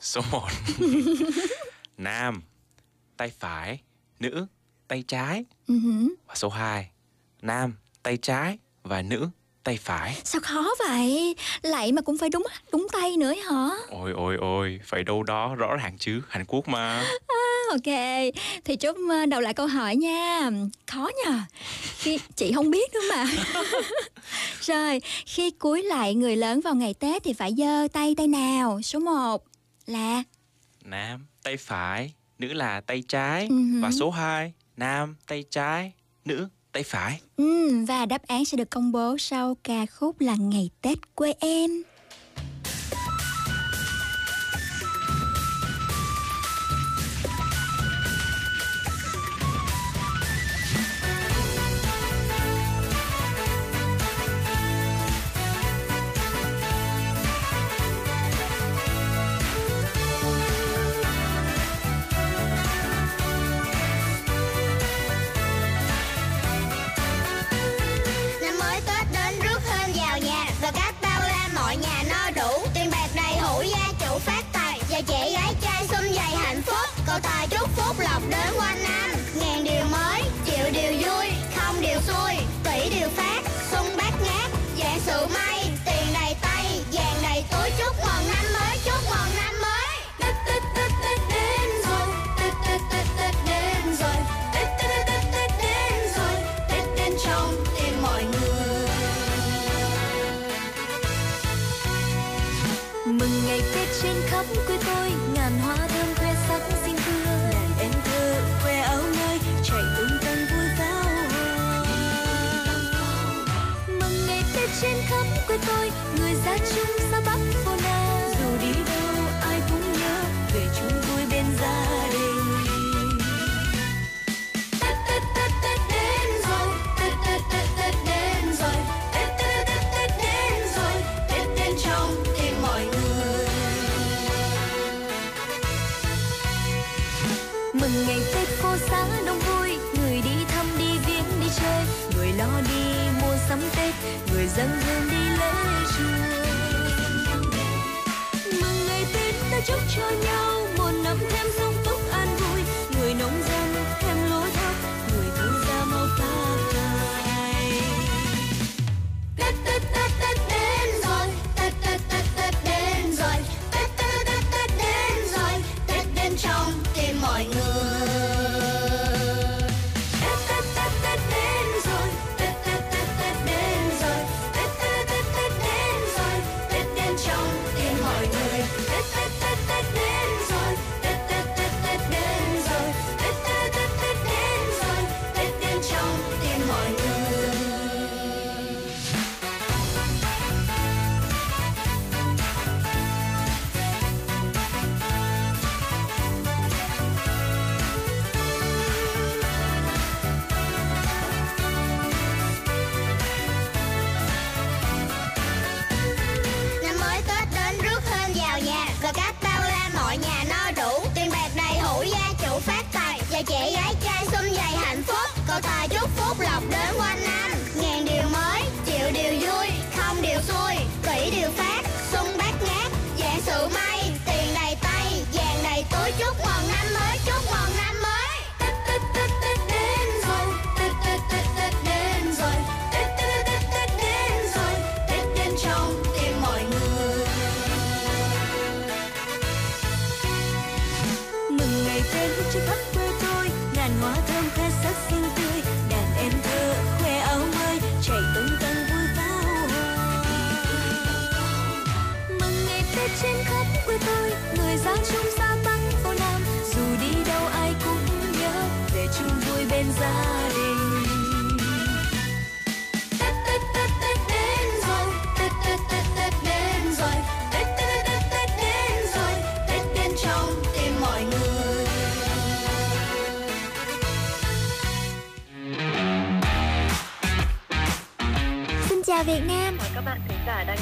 Số 0.00 0.20
1. 0.32 0.48
Nam 1.98 2.42
tay 3.16 3.32
phải, 3.38 3.80
nữ 4.20 4.46
tay 4.88 5.04
trái. 5.08 5.44
Ừ. 5.66 5.74
Và 6.26 6.34
số 6.34 6.48
2. 6.48 6.90
Nam 7.42 7.74
tay 8.02 8.16
trái 8.16 8.58
và 8.82 9.02
nữ 9.02 9.28
tay 9.66 9.78
phải. 9.82 10.16
Sao 10.24 10.40
khó 10.44 10.68
vậy? 10.78 11.36
Lại 11.62 11.92
mà 11.92 12.02
cũng 12.02 12.18
phải 12.18 12.28
đúng 12.28 12.46
đúng 12.72 12.86
tay 12.92 13.16
nữa 13.16 13.34
hả? 13.50 13.68
Ôi 13.88 14.12
ôi 14.16 14.36
ôi, 14.40 14.80
phải 14.84 15.04
đâu 15.04 15.22
đó 15.22 15.54
rõ 15.54 15.76
ràng 15.76 15.96
chứ, 15.98 16.20
Hàn 16.28 16.44
Quốc 16.48 16.68
mà. 16.68 17.04
Ok, 17.70 17.94
thì 18.64 18.76
Trúc 18.76 18.96
ờ, 19.10 19.26
đầu 19.26 19.40
lại 19.40 19.54
câu 19.54 19.66
hỏi 19.66 19.96
nha 19.96 20.50
Khó 20.86 21.10
nhờ 21.24 21.40
khi 21.98 22.18
Chị 22.36 22.52
không 22.52 22.70
biết 22.70 22.94
nữa 22.94 23.00
mà 23.10 23.26
Rồi, 24.60 25.00
khi 25.26 25.50
cúi 25.50 25.82
lại 25.82 26.14
người 26.14 26.36
lớn 26.36 26.60
vào 26.60 26.74
ngày 26.74 26.94
Tết 26.94 27.24
Thì 27.24 27.32
phải 27.32 27.54
giơ 27.58 27.88
tay 27.92 28.14
tay 28.16 28.28
nào 28.28 28.82
Số 28.82 28.98
1 28.98 29.44
là 29.86 30.22
Nam 30.84 31.26
tay 31.42 31.56
phải, 31.56 32.12
nữ 32.38 32.52
là 32.52 32.80
tay 32.80 33.02
trái. 33.08 33.46
Hử. 33.50 33.82
Và 33.82 33.90
số 33.90 34.10
2 34.10 34.52
Nam 34.76 35.16
tay 35.26 35.44
trái, 35.50 35.92
nữ 36.24 36.48
tay 36.76 36.82
phải. 36.82 37.20
ừ, 37.36 37.84
Và 37.88 38.06
đáp 38.06 38.22
án 38.26 38.44
sẽ 38.44 38.56
được 38.56 38.70
công 38.70 38.92
bố 38.92 39.16
sau 39.18 39.56
ca 39.64 39.86
khúc 39.86 40.20
là 40.20 40.34
Ngày 40.38 40.70
Tết 40.82 40.98
quê 41.14 41.34
em 41.40 41.70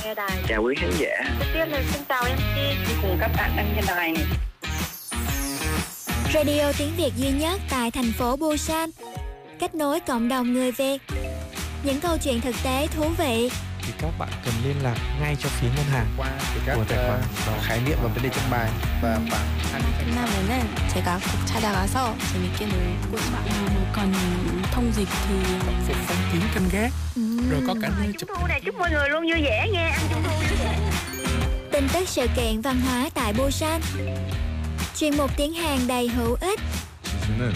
nghe 0.04 0.14
đài. 0.14 0.42
chào 0.48 0.62
quý 0.62 0.74
khán 0.78 0.90
giả. 0.98 1.36
Đầu 1.40 1.48
tiên 1.54 1.68
là 1.68 1.82
xin 1.92 2.02
chào 2.08 2.24
MC 2.24 3.02
cùng 3.02 3.16
các 3.20 3.30
bạn 3.36 3.50
đang 3.56 3.72
nghe 3.76 3.82
đài. 3.86 4.12
Này. 4.12 4.24
Radio 6.34 6.72
tiếng 6.78 6.92
Việt 6.96 7.12
duy 7.16 7.30
nhất 7.30 7.60
tại 7.70 7.90
thành 7.90 8.12
phố 8.18 8.36
Busan. 8.36 8.90
Kết 9.58 9.74
nối 9.74 10.00
cộng 10.00 10.28
đồng 10.28 10.52
người 10.52 10.72
Việt. 10.72 11.02
Những 11.84 12.00
câu 12.00 12.16
chuyện 12.22 12.40
thực 12.40 12.54
tế 12.64 12.86
thú 12.96 13.04
vị 13.18 13.50
thì 13.83 13.93
các 13.97 14.09
bạn 14.19 14.29
cần 14.45 14.53
liên 14.63 14.75
lạc 14.83 14.95
ngay 15.21 15.35
cho 15.39 15.49
phía 15.49 15.67
ngân 15.75 15.85
hàng 15.85 16.07
qua 16.17 16.29
thì 16.53 16.59
các 16.65 16.75
của 16.75 16.83
tài 16.87 16.97
khoản 16.97 17.21
ờ, 17.21 17.51
đó. 17.51 17.53
khái 17.63 17.81
niệm 17.85 17.97
và 18.01 18.07
vấn 18.07 18.23
đề 18.23 18.29
trong 18.35 18.49
bài 18.51 18.69
và 19.01 19.19
khoảng 19.29 19.47
20 19.71 19.91
끝나면은 19.99 20.51
제가 20.93 21.19
꼭 21.19 21.45
찾아가서 21.45 22.15
재밌게 22.33 22.65
놀고 22.65 23.17
싶어요. 23.17 23.49
còn 23.93 24.13
thông 24.71 24.91
dịch 24.95 25.07
thì 25.27 25.35
phục 25.87 25.95
phong 26.07 26.17
kiến 26.33 26.41
canh 26.53 26.69
gác 26.71 26.91
rồi 27.51 27.61
có 27.67 27.75
cả 27.81 27.89
nơi 27.97 28.13
chụp 28.19 28.29
Trung 28.29 28.37
thu 28.39 28.47
này 28.47 28.61
chúc 28.65 28.75
mọi 28.75 28.91
người 28.91 29.09
luôn 29.09 29.21
vui 29.31 29.41
vẻ 29.43 29.67
nghe, 29.73 29.89
ăn 29.89 30.01
trung 30.09 30.23
thu 30.23 30.35
vui 30.35 30.57
vẻ. 30.63 30.79
Tin 31.71 31.87
tức 31.93 32.09
sự 32.09 32.27
kiện 32.35 32.61
văn 32.61 32.81
hóa 32.81 33.09
tại 33.13 33.33
Busan 33.33 33.81
Chuyên 34.97 35.17
mục 35.17 35.31
tiếng 35.37 35.53
Hàn 35.53 35.87
đầy 35.87 36.07
hữu 36.07 36.37
ích 36.41 36.59
지수는 37.29 37.53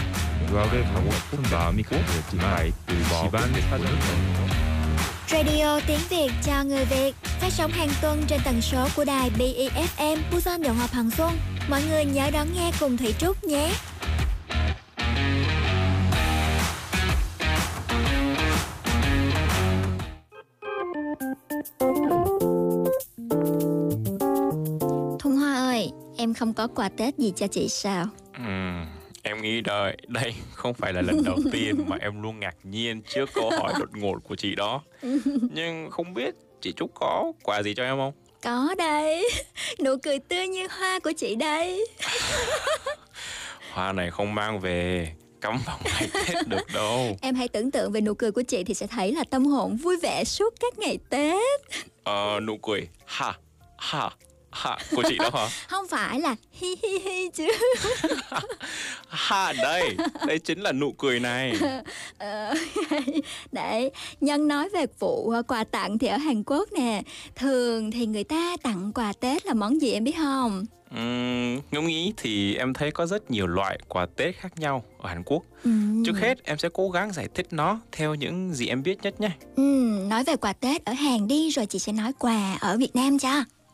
유학을 0.50 0.84
가고 0.84 1.10
싶은 1.10 1.42
마음이 1.50 1.82
강했지만 1.82 2.52
아이들과 2.54 3.22
집안 3.24 3.52
사정이 3.70 4.67
Radio 5.31 5.79
tiếng 5.87 5.99
Việt 6.09 6.31
cho 6.45 6.63
người 6.63 6.85
Việt 6.85 7.15
phát 7.23 7.49
sóng 7.49 7.71
hàng 7.71 7.89
tuần 8.01 8.23
trên 8.27 8.39
tần 8.45 8.61
số 8.61 8.87
của 8.95 9.05
đài 9.05 9.31
BEFM 9.39 10.17
Busan 10.31 10.61
Đồng 10.63 10.77
Hòa 10.77 10.87
Hằng 10.91 11.11
Xuân. 11.11 11.33
Mọi 11.69 11.81
người 11.89 12.05
nhớ 12.05 12.29
đón 12.33 12.47
nghe 12.55 12.71
cùng 12.79 12.97
Thủy 12.97 13.13
Trúc 13.19 13.43
nhé. 13.43 13.71
Thuần 25.19 25.35
Hoa 25.37 25.55
ơi, 25.55 25.91
em 26.17 26.33
không 26.33 26.53
có 26.53 26.67
quà 26.67 26.89
Tết 26.97 27.17
gì 27.17 27.33
cho 27.35 27.47
chị 27.47 27.67
sao? 27.69 28.05
Ừ, 28.33 28.43
em 29.29 29.41
nghĩ 29.41 29.61
đây 29.61 29.97
đây 30.07 30.33
không 30.53 30.73
phải 30.73 30.93
là 30.93 31.01
lần 31.01 31.23
đầu 31.23 31.37
tiên 31.51 31.75
mà 31.87 31.97
em 32.01 32.21
luôn 32.21 32.39
ngạc 32.39 32.55
nhiên 32.63 33.01
trước 33.01 33.29
câu 33.33 33.49
hỏi 33.49 33.73
đột 33.79 33.89
ngột 33.97 34.19
của 34.23 34.35
chị 34.35 34.55
đó. 34.55 34.81
Nhưng 35.51 35.89
không 35.91 36.13
biết 36.13 36.35
chị 36.61 36.73
Trúc 36.75 36.91
có 36.95 37.31
quà 37.43 37.63
gì 37.63 37.73
cho 37.73 37.83
em 37.83 37.97
không? 37.97 38.13
Có 38.43 38.75
đây, 38.77 39.29
nụ 39.79 39.95
cười 40.03 40.19
tươi 40.19 40.47
như 40.47 40.67
hoa 40.79 40.99
của 40.99 41.11
chị 41.17 41.35
đây. 41.35 41.87
hoa 43.71 43.91
này 43.91 44.11
không 44.11 44.35
mang 44.35 44.59
về 44.59 45.11
cắm 45.41 45.59
vào 45.65 45.79
ngày 45.85 46.09
Tết 46.27 46.47
được 46.47 46.63
đâu. 46.73 47.17
Em 47.21 47.35
hãy 47.35 47.47
tưởng 47.47 47.71
tượng 47.71 47.91
về 47.91 48.01
nụ 48.01 48.13
cười 48.13 48.31
của 48.31 48.41
chị 48.41 48.63
thì 48.63 48.73
sẽ 48.73 48.87
thấy 48.87 49.11
là 49.11 49.23
tâm 49.23 49.45
hồn 49.45 49.75
vui 49.75 49.97
vẻ 49.97 50.23
suốt 50.23 50.53
các 50.59 50.79
ngày 50.79 50.97
Tết. 51.09 51.61
ờ, 52.03 52.39
nụ 52.43 52.57
cười 52.57 52.87
ha 53.05 53.33
ha 53.77 54.09
ha 54.51 54.77
của 54.95 55.03
chị 55.07 55.17
đó 55.17 55.29
hả 55.33 55.47
Không 55.67 55.87
phải 55.87 56.19
là 56.19 56.35
hi 56.51 56.67
hi 56.83 56.99
hi 57.05 57.29
chứ. 57.33 57.47
ha 59.07 59.53
đây 59.53 59.95
đây 60.27 60.39
chính 60.39 60.59
là 60.61 60.71
nụ 60.71 60.91
cười 60.91 61.19
này 61.19 61.53
Ờ, 62.17 62.53
Để 63.51 63.89
nhân 64.21 64.47
nói 64.47 64.69
về 64.69 64.85
vụ 64.99 65.29
ờ, 65.29 65.41
quà 65.43 65.63
tặng 65.63 65.97
thì 65.99 66.07
ở 66.07 66.17
Hàn 66.17 66.43
Quốc 66.45 66.69
nè, 66.71 67.01
thường 67.35 67.91
thì 67.91 68.05
người 68.05 68.23
ta 68.23 68.57
tặng 68.63 68.91
quà 68.95 69.13
Tết 69.19 69.45
là 69.45 69.53
món 69.53 69.81
gì 69.81 69.91
em 69.91 70.03
biết 70.03 70.15
không? 70.17 70.65
Uhm, 70.95 71.59
ngẫm 71.71 71.87
nghĩ 71.87 72.13
thì 72.17 72.55
em 72.55 72.73
thấy 72.73 72.91
có 72.91 73.05
rất 73.05 73.31
nhiều 73.31 73.47
loại 73.47 73.79
quà 73.87 74.05
Tết 74.15 74.35
khác 74.35 74.59
nhau 74.59 74.83
ở 74.99 75.09
Hàn 75.09 75.23
Quốc. 75.23 75.43
Ừm. 75.63 76.03
Trước 76.05 76.17
hết 76.19 76.43
em 76.43 76.57
sẽ 76.57 76.69
cố 76.73 76.89
gắng 76.89 77.11
giải 77.13 77.27
thích 77.35 77.47
nó 77.51 77.79
theo 77.91 78.15
những 78.15 78.53
gì 78.53 78.67
em 78.67 78.83
biết 78.83 78.97
nhất 79.01 79.21
nhé. 79.21 79.29
Ừm, 79.55 80.09
nói 80.09 80.23
về 80.23 80.35
quà 80.35 80.53
Tết 80.53 80.85
ở 80.85 80.93
Hàn 80.93 81.27
đi 81.27 81.49
rồi 81.49 81.65
chị 81.65 81.79
sẽ 81.79 81.91
nói 81.91 82.11
quà 82.19 82.57
ở 82.61 82.77
Việt 82.77 82.95
Nam 82.95 83.19
cho. 83.19 83.29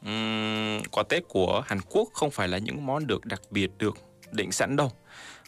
Uhm, 0.09 0.83
quà 0.91 1.03
Tết 1.09 1.23
của 1.27 1.63
Hàn 1.67 1.79
Quốc 1.89 2.09
không 2.13 2.31
phải 2.31 2.47
là 2.47 2.57
những 2.57 2.85
món 2.85 3.07
được 3.07 3.25
đặc 3.25 3.41
biệt 3.51 3.71
được 3.77 3.97
định 4.31 4.51
sẵn 4.51 4.75
đâu, 4.75 4.91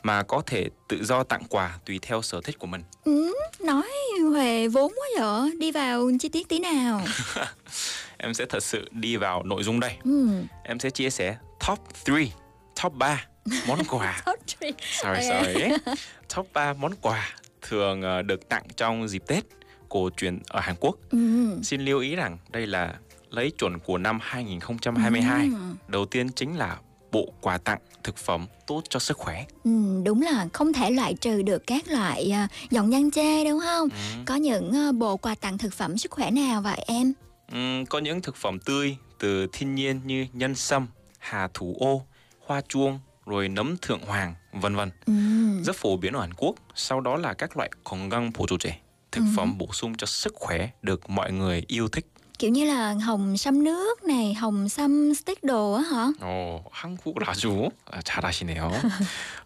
mà 0.04 0.24
có 0.24 0.41
thể 0.46 0.70
tự 0.88 1.04
do 1.06 1.24
tặng 1.24 1.43
quà 1.50 1.78
tùy 1.86 2.00
theo 2.02 2.22
sở 2.22 2.41
thích 2.43 2.60
của 2.60 2.67
mình. 2.67 2.84
Ừ, 3.04 3.34
nói 3.60 3.88
huề 4.32 4.67
vốn 4.67 4.91
quá 4.96 5.08
vậy, 5.20 5.52
đi 5.60 5.72
vào 5.72 6.10
chi 6.20 6.30
tiết 6.30 6.50
tí 6.50 6.60
nào. 6.60 7.02
Em 8.17 8.34
sẽ 8.34 8.46
thật 8.50 8.63
sự 8.63 8.88
đi 8.91 9.15
vào 9.15 9.43
nội 9.43 9.63
dung 9.63 9.80
đây. 9.80 9.91
Ừm. 10.04 10.46
Em 10.63 10.80
sẽ 10.80 10.89
chia 10.89 11.10
sẻ 11.10 11.38
top 11.67 11.80
3, 12.08 12.15
top 12.84 12.93
3 12.93 13.26
món 13.67 13.80
quà. 13.89 14.22
Top 14.26 14.39
three. 14.48 14.72
sorry, 14.91 15.30
Ok. 15.30 15.46
sorry. 15.46 15.65
Top 16.36 16.48
3 16.54 16.74
món 16.74 16.91
quà 17.02 17.30
thường 17.62 18.02
ờ, 18.02 18.22
được 18.22 18.50
tặng 18.50 18.63
trong 18.78 19.08
dịp 19.08 19.24
Tết 19.28 19.43
cổ 19.89 20.10
truyền 20.17 20.39
ở 20.48 20.60
Hàn 20.60 20.76
Quốc. 20.80 20.96
Ừm. 21.12 21.63
Xin 21.63 21.82
lưu 21.86 22.00
ý 22.00 22.15
rằng 22.15 22.38
đây 22.50 22.67
là 22.67 22.93
lấy 23.31 23.50
chuẩn 23.50 23.78
của 23.78 23.98
năm 23.98 24.18
2022. 24.22 25.44
Ừm. 25.46 25.76
Đầu 25.88 26.07
tiên 26.07 26.28
chính 26.33 26.57
là 26.57 26.78
bộ 27.12 27.33
quà 27.40 27.59
tặng 27.59 27.78
thực 28.05 28.16
phẩm 28.16 28.46
tốt 28.66 28.83
cho 28.88 28.98
sức 28.98 29.16
khỏe. 29.16 29.46
Ừ, 29.64 30.02
đúng 30.05 30.22
là 30.22 30.48
không 30.52 30.72
thể 30.72 30.90
loại 30.90 31.14
trừ 31.14 31.42
được 31.42 31.62
các 31.66 31.88
loại 31.88 32.31
à, 32.33 32.48
giọng 32.70 32.90
nhân 32.90 33.11
chê 33.11 33.44
đúng 33.44 33.61
không? 33.61 33.88
Ừ. 33.88 33.96
Có 34.26 34.35
những 34.35 34.72
à, 34.76 34.92
bộ 34.92 35.16
quà 35.16 35.35
tặng 35.35 35.59
thực 35.59 35.74
phẩm 35.74 35.98
sức 35.98 36.11
khỏe 36.11 36.31
nào 36.31 36.62
vậy 36.62 36.85
em? 36.87 37.12
Ừm, 37.52 37.87
có 37.87 37.98
những 37.98 38.22
thực 38.22 38.37
phẩm 38.37 38.59
tươi 38.59 38.96
từ 39.18 39.46
thiên 39.52 39.74
nhiên 39.74 40.00
như 40.05 40.26
nhân 40.33 40.55
sâm, 40.55 40.87
hà 41.18 41.48
thủ 41.55 41.76
ô, 41.81 42.02
hoa 42.46 42.61
chuông, 42.68 42.98
rồi 43.26 43.48
nấm 43.48 43.76
thượng 43.83 44.00
hoàng, 44.00 44.35
vân 44.52 44.76
vân. 44.76 44.90
Ừ. 45.07 45.12
Rất 45.64 45.76
phổ 45.76 45.96
biến 45.96 46.12
ở 46.12 46.20
Hàn 46.20 46.35
Quốc. 46.35 46.55
Sau 46.74 47.00
đó 47.00 47.16
là 47.16 47.35
các 47.35 47.57
loại 47.57 47.70
건강 47.85 48.33
보조제, 48.33 48.72
thực 49.12 49.20
Ừ. 49.20 49.26
phẩm 49.37 49.59
bổ 49.59 49.68
sung 49.72 49.94
cho 49.96 50.07
sức 50.07 50.35
khỏe 50.37 50.70
được 50.83 51.11
mọi 51.11 51.33
người 51.33 51.64
yêu 51.68 51.88
thích. 51.88 52.07
Kiểu 52.38 52.50
như 52.50 52.64
là 52.64 52.94
hồng 52.94 53.37
sâm 53.37 53.64
nước 53.64 54.05
này, 54.05 54.35
hồng 54.35 54.68
sâm 54.68 55.14
stick 55.14 55.44
đồ 55.44 55.72
á 55.72 55.83
hả? 55.83 56.12
어, 56.20 56.61
한국을 56.72 57.24
아주 57.24 57.70
아, 57.90 58.00
잘하시네요. 58.02 58.70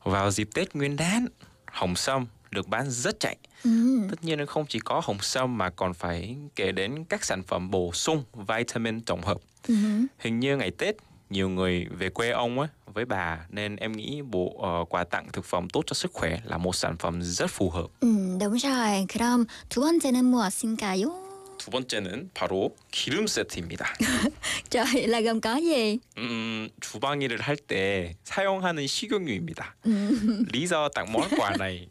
Vào 0.05 0.31
dịp 0.31 0.49
Tết 0.55 0.75
Nguyên 0.75 0.97
đán, 0.97 1.27
hồng 1.67 1.97
sâm 1.97 2.27
được 2.51 2.69
bán 2.69 2.91
rất 2.91 3.21
chạy. 3.21 3.37
Ừ. 3.65 4.01
Tất 4.11 4.25
nhiên 4.25 4.47
không 4.47 4.67
chỉ 4.69 4.79
có 4.79 5.01
hồng 5.05 5.19
sâm 5.21 5.59
mà 5.59 5.71
còn 5.71 5.95
phải 5.95 6.37
kể 6.57 6.73
đến 6.73 7.05
các 7.05 7.25
sản 7.25 7.43
phẩm 7.43 7.71
bổ 7.71 7.93
sung 7.93 8.25
vitamin 8.49 9.01
tổng 9.01 9.23
hợp. 9.23 9.37
Ừ. 9.69 9.75
Hình 10.19 10.41
như 10.41 10.57
ngày 10.57 10.71
Tết 10.71 10.97
nhiều 11.31 11.49
người 11.49 11.87
về 11.99 12.09
quê 12.09 12.31
ông 12.31 12.59
ấy 12.59 12.69
với 12.95 13.05
bà 13.05 13.39
nên 13.49 13.77
em 13.77 13.93
nghĩ 13.93 14.23
bộ 14.23 14.57
ờ, 14.63 14.85
quà 14.89 15.05
tặng 15.05 15.27
thực 15.33 15.45
phẩm 15.45 15.69
tốt 15.69 15.83
cho 15.87 15.95
sức 15.95 16.13
khỏe 16.13 16.41
là 16.45 16.59
một 16.59 16.75
sản 16.75 16.97
phẩm 16.97 17.23
rất 17.23 17.51
phù 17.51 17.71
hợp. 17.71 17.87
Ừ, 18.01 18.09
đúng 18.41 18.59
rồi. 18.59 19.07
그럼 19.09 19.47
두 19.69 19.81
번째는 19.81 20.25
무엇인가요? 20.25 21.27
두 21.61 21.71
번째는 21.71 22.31
바로 22.35 22.77
기름 22.93 23.27
세트입니다. 23.27 23.95
Trời 24.71 25.07
là 25.07 25.21
gồm 25.21 25.41
có 25.41 25.57
gì? 25.57 25.99
음, 26.17 26.69
주방 26.81 27.21
일을 27.23 27.41
할 27.41 27.57
때 27.57 28.15
사용하는 28.25 28.87
식용유입니다. 28.87 29.75
Ừ. 29.85 30.45
Lý 30.53 30.67
do 30.67 30.89
tặng 30.89 31.13
món 31.13 31.29
quà 31.37 31.57
này 31.59 31.89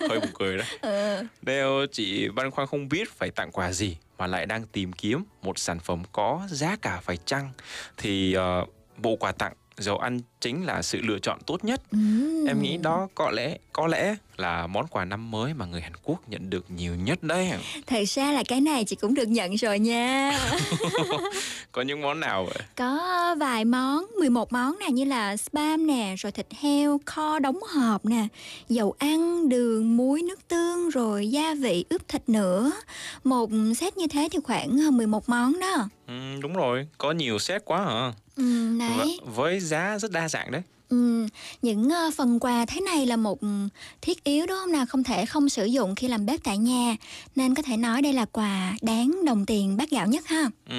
hơi 0.00 0.20
buồn 0.20 0.30
cười 0.34 0.56
đấy. 0.58 0.66
Ờ. 0.80 1.24
Nếu 1.42 1.86
chị 1.92 2.28
băn 2.28 2.50
khoăn 2.50 2.66
không 2.66 2.88
biết 2.88 3.10
phải 3.12 3.30
tặng 3.30 3.50
quà 3.52 3.72
gì 3.72 3.96
mà 4.18 4.26
lại 4.26 4.46
đang 4.46 4.66
tìm 4.66 4.92
kiếm 4.92 5.24
một 5.42 5.58
sản 5.58 5.78
phẩm 5.80 6.02
có 6.12 6.46
giá 6.50 6.76
cả 6.82 7.00
phải 7.02 7.16
chăng 7.16 7.50
thì 7.96 8.32
ờ, 8.34 8.66
bộ 8.96 9.16
quà 9.16 9.32
tặng 9.32 9.52
dầu 9.76 9.98
ăn 9.98 10.20
chính 10.40 10.66
là 10.66 10.82
sự 10.82 11.00
lựa 11.02 11.18
chọn 11.18 11.38
tốt 11.46 11.64
nhất. 11.64 11.80
Ừ. 11.90 11.98
Em 12.48 12.62
nghĩ 12.62 12.76
đó 12.76 13.08
có 13.14 13.30
lẽ 13.30 13.58
có 13.72 13.86
lẽ 13.86 14.16
là 14.39 14.67
món 14.67 14.87
quà 14.87 15.05
năm 15.05 15.31
mới 15.31 15.53
mà 15.53 15.65
người 15.65 15.81
Hàn 15.81 15.93
Quốc 16.03 16.29
nhận 16.29 16.49
được 16.49 16.65
nhiều 16.71 16.95
nhất 16.95 17.23
đấy. 17.23 17.51
Thật 17.87 18.03
ra 18.07 18.31
là 18.31 18.43
cái 18.47 18.61
này 18.61 18.83
chị 18.85 18.95
cũng 18.95 19.13
được 19.13 19.27
nhận 19.27 19.57
rồi 19.57 19.79
nha. 19.79 20.39
Có 21.71 21.81
những 21.81 22.01
món 22.01 22.19
nào 22.19 22.45
vậy? 22.45 22.63
Có 22.75 23.35
vài 23.39 23.65
món, 23.65 24.05
11 24.19 24.53
món 24.53 24.79
nè 24.79 24.87
như 24.91 25.03
là 25.03 25.37
spam 25.37 25.87
nè, 25.87 26.15
rồi 26.17 26.31
thịt 26.31 26.47
heo, 26.59 26.99
kho 27.05 27.39
đóng 27.39 27.59
hộp 27.73 28.05
nè, 28.05 28.27
dầu 28.69 28.95
ăn, 28.99 29.49
đường, 29.49 29.97
muối, 29.97 30.21
nước 30.21 30.47
tương, 30.47 30.89
rồi 30.89 31.29
gia 31.29 31.53
vị 31.53 31.85
ướp 31.89 32.07
thịt 32.07 32.29
nữa. 32.29 32.71
Một 33.23 33.49
set 33.75 33.97
như 33.97 34.07
thế 34.07 34.27
thì 34.31 34.39
khoảng 34.43 34.97
11 34.97 35.29
món 35.29 35.59
đó. 35.59 35.89
Ừ, 36.07 36.13
đúng 36.41 36.53
rồi, 36.53 36.87
có 36.97 37.11
nhiều 37.11 37.39
set 37.39 37.65
quá 37.65 37.85
hả? 37.85 38.13
Ừ, 38.35 38.77
đấy. 38.79 39.19
Và 39.25 39.31
với 39.31 39.59
giá 39.59 39.97
rất 39.99 40.11
đa 40.11 40.29
dạng 40.29 40.51
đấy. 40.51 40.61
Ừ, 40.89 41.27
những 41.61 41.89
ờ, 41.89 42.11
phần 42.15 42.39
quà 42.39 42.65
thế 42.65 42.81
này 42.81 43.05
là 43.05 43.15
một 43.15 43.41
ừ, 43.41 43.47
thiết 44.01 44.23
yếu 44.23 44.45
đúng 44.45 44.57
không 44.57 44.71
nào 44.71 44.85
không 44.85 45.03
thể 45.03 45.25
không 45.25 45.49
sử 45.49 45.65
dụng 45.65 45.95
khi 45.95 46.07
làm 46.07 46.25
bếp 46.25 46.39
tại 46.43 46.57
nhà 46.57 46.95
nên 47.35 47.55
có 47.55 47.61
thể 47.61 47.77
nói 47.77 48.01
đây 48.01 48.13
là 48.13 48.25
quà 48.25 48.75
đáng 48.81 49.25
đồng 49.25 49.45
tiền 49.45 49.77
bát 49.77 49.89
gạo 49.89 50.07
nhất 50.07 50.27
ha 50.27 50.43
Ừ, 50.69 50.75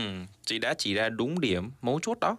chị 0.47 0.59
đã 0.59 0.75
chỉ 0.79 0.95
ra 0.95 1.09
đúng 1.09 1.41
điểm 1.41 1.71
mấu 1.83 1.99
chốt 2.03 2.19
đó. 2.21 2.37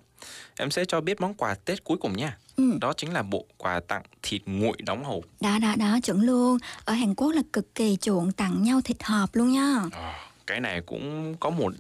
Em 0.57 0.71
sẽ 0.71 0.86
cho 0.86 1.01
biết 1.01 1.21
món 1.21 1.34
quà 1.34 1.55
Tết 1.55 1.84
cuối 1.84 1.97
cùng 1.97 2.17
nha. 2.17 2.38
Ừ. 2.55 2.63
Đó 2.81 2.93
chính 2.97 3.13
là 3.13 3.23
bộ 3.23 3.45
quà 3.57 3.79
tặng 3.88 4.03
thịt 4.23 4.41
nguội 4.45 4.77
đóng 4.84 5.03
hộp. 5.03 5.23
đó 5.41 5.60
đó 5.60 5.75
đó 5.77 5.99
chuẩn 6.03 6.21
luôn 6.21 6.57
ở 6.86 6.93
Hàn 6.93 7.15
Quốc 7.15 7.31
là 7.31 7.41
cực 7.53 7.75
kỳ 7.75 7.97
chuộng 8.01 8.31
tặng 8.31 8.63
nhau 8.63 8.81
thịt 8.81 9.03
hộp 9.03 9.36
luôn 9.36 9.51
nha 9.51 9.81
Ờ, 9.91 10.13
cái 10.47 10.60
này 10.60 10.81
cũng 10.86 11.36
có 11.39 11.49
một 11.49 11.73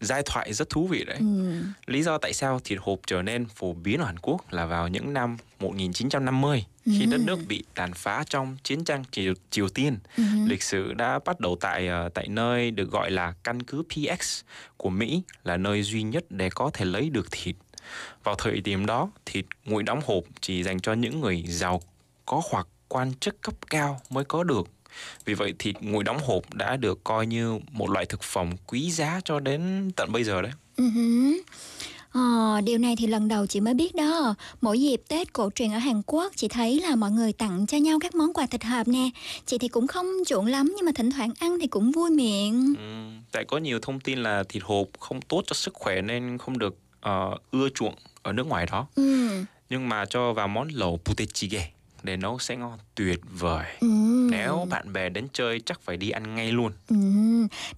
giai 0.00 0.22
thoại 0.26 0.52
rất 0.52 0.68
thú 0.70 0.86
vị 0.86 1.04
đấy. 1.04 1.16
ừ. 1.20 1.62
Lý 1.86 2.02
do 2.02 2.18
tại 2.18 2.32
sao 2.32 2.60
thịt 2.64 2.78
hộp 2.82 2.98
trở 3.06 3.22
nên 3.22 3.46
phổ 3.48 3.72
biến 3.72 4.00
ở 4.00 4.06
Hàn 4.06 4.18
Quốc 4.18 4.52
là 4.52 4.66
vào 4.66 4.88
những 4.88 5.12
năm 5.12 5.36
1950 5.60 6.64
khi 6.84 7.00
Ừ. 7.04 7.10
đất 7.10 7.20
nước 7.26 7.38
bị 7.48 7.64
tàn 7.74 7.92
phá 7.94 8.24
trong 8.28 8.56
chiến 8.62 8.84
tranh 8.84 9.04
Triều, 9.10 9.34
Triều 9.50 9.68
Tiên. 9.68 9.98
Ừ. 10.16 10.22
Lịch 10.46 10.62
sử 10.62 10.92
đã 10.94 11.18
bắt 11.24 11.40
đầu 11.40 11.56
tại 11.60 11.88
ờ, 11.88 12.08
tại 12.14 12.28
nơi 12.28 12.70
được 12.70 12.90
gọi 12.90 13.10
là 13.10 13.34
căn 13.44 13.62
cứ 13.62 13.82
PX 13.82 14.40
của 14.76 14.90
Mỹ 14.90 15.22
là 15.44 15.56
nơi 15.56 15.82
duy 15.82 16.02
nhất 16.02 16.24
để 16.30 16.50
có 16.54 16.70
thể 16.74 16.84
lấy 16.84 17.10
được 17.10 17.26
thịt. 17.30 17.56
Vào 18.24 18.34
thời 18.34 18.60
điểm 18.60 18.86
đó, 18.86 19.10
thịt 19.26 19.44
nguội 19.64 19.82
đóng 19.82 20.00
hộp 20.04 20.24
chỉ 20.40 20.62
dành 20.62 20.80
cho 20.80 20.92
những 20.92 21.20
người 21.20 21.44
giàu 21.46 21.80
có 22.26 22.42
hoặc 22.50 22.66
quan 22.88 23.12
chức 23.14 23.40
cấp 23.40 23.54
cao 23.70 24.00
mới 24.10 24.24
có 24.24 24.44
được. 24.44 24.68
Vì 25.24 25.34
vậy 25.34 25.54
thịt 25.58 25.76
nguội 25.80 26.04
đóng 26.04 26.18
hộp 26.24 26.54
đã 26.54 26.76
được 26.76 27.04
coi 27.04 27.26
như 27.26 27.58
một 27.72 27.90
loại 27.90 28.06
thực 28.06 28.22
phẩm 28.22 28.50
quý 28.66 28.90
giá 28.90 29.20
cho 29.24 29.40
đến 29.40 29.90
tận 29.96 30.12
bây 30.12 30.24
giờ 30.24 30.42
đấy. 30.42 30.52
Hứ. 30.78 31.34
Ờ, 32.12 32.60
điều 32.64 32.78
này 32.78 32.96
thì 32.98 33.06
lần 33.06 33.28
đầu 33.28 33.46
chị 33.46 33.60
mới 33.60 33.74
biết 33.74 33.94
đó 33.94 34.34
Mỗi 34.60 34.80
dịp 34.80 35.02
Tết 35.08 35.32
cổ 35.32 35.50
truyền 35.54 35.72
ở 35.72 35.78
Hàn 35.78 36.02
Quốc 36.06 36.32
Chị 36.36 36.48
thấy 36.48 36.80
là 36.80 36.96
mọi 36.96 37.10
người 37.10 37.32
tặng 37.32 37.66
cho 37.66 37.78
nhau 37.78 37.98
các 38.00 38.14
món 38.14 38.32
quà 38.32 38.46
thịt 38.46 38.64
hộp 38.64 38.88
nè 38.88 39.10
Chị 39.46 39.58
thì 39.58 39.68
cũng 39.68 39.86
không 39.86 40.06
chuộng 40.26 40.46
lắm 40.46 40.72
Nhưng 40.76 40.86
mà 40.86 40.92
thỉnh 40.94 41.10
thoảng 41.10 41.30
ăn 41.38 41.58
thì 41.60 41.66
cũng 41.66 41.92
vui 41.92 42.10
miệng 42.10 42.74
Ừ, 42.78 42.82
tại 43.32 43.44
có 43.44 43.58
nhiều 43.58 43.78
thông 43.82 44.00
tin 44.00 44.22
là 44.22 44.44
thịt 44.48 44.62
hộp 44.62 44.86
không 45.00 45.20
tốt 45.22 45.42
cho 45.46 45.54
sức 45.54 45.74
khỏe 45.74 46.02
nên 46.02 46.38
không 46.38 46.58
được 46.58 46.76
ờ, 47.00 47.38
ưa 47.50 47.68
chuộng 47.74 47.94
ở 48.22 48.32
nước 48.32 48.46
ngoài 48.46 48.66
đó. 48.72 48.86
ừ. 48.96 49.28
Nhưng 49.70 49.88
mà 49.88 50.04
cho 50.04 50.32
vào 50.32 50.48
món 50.48 50.68
lẩu 50.68 51.00
budae 51.04 51.70
để 52.04 52.16
nấu 52.16 52.38
sẽ 52.38 52.56
ngon 52.56 52.78
tuyệt 52.94 53.20
vời. 53.38 53.66
Ừ. 53.80 53.86
Nếu 54.30 54.66
bạn 54.70 54.92
bè 54.92 55.08
đến 55.08 55.28
chơi 55.32 55.60
chắc 55.66 55.80
phải 55.80 55.96
đi 55.96 56.10
ăn 56.10 56.34
ngay 56.34 56.52
luôn. 56.52 56.72
Ừ. 56.88 56.96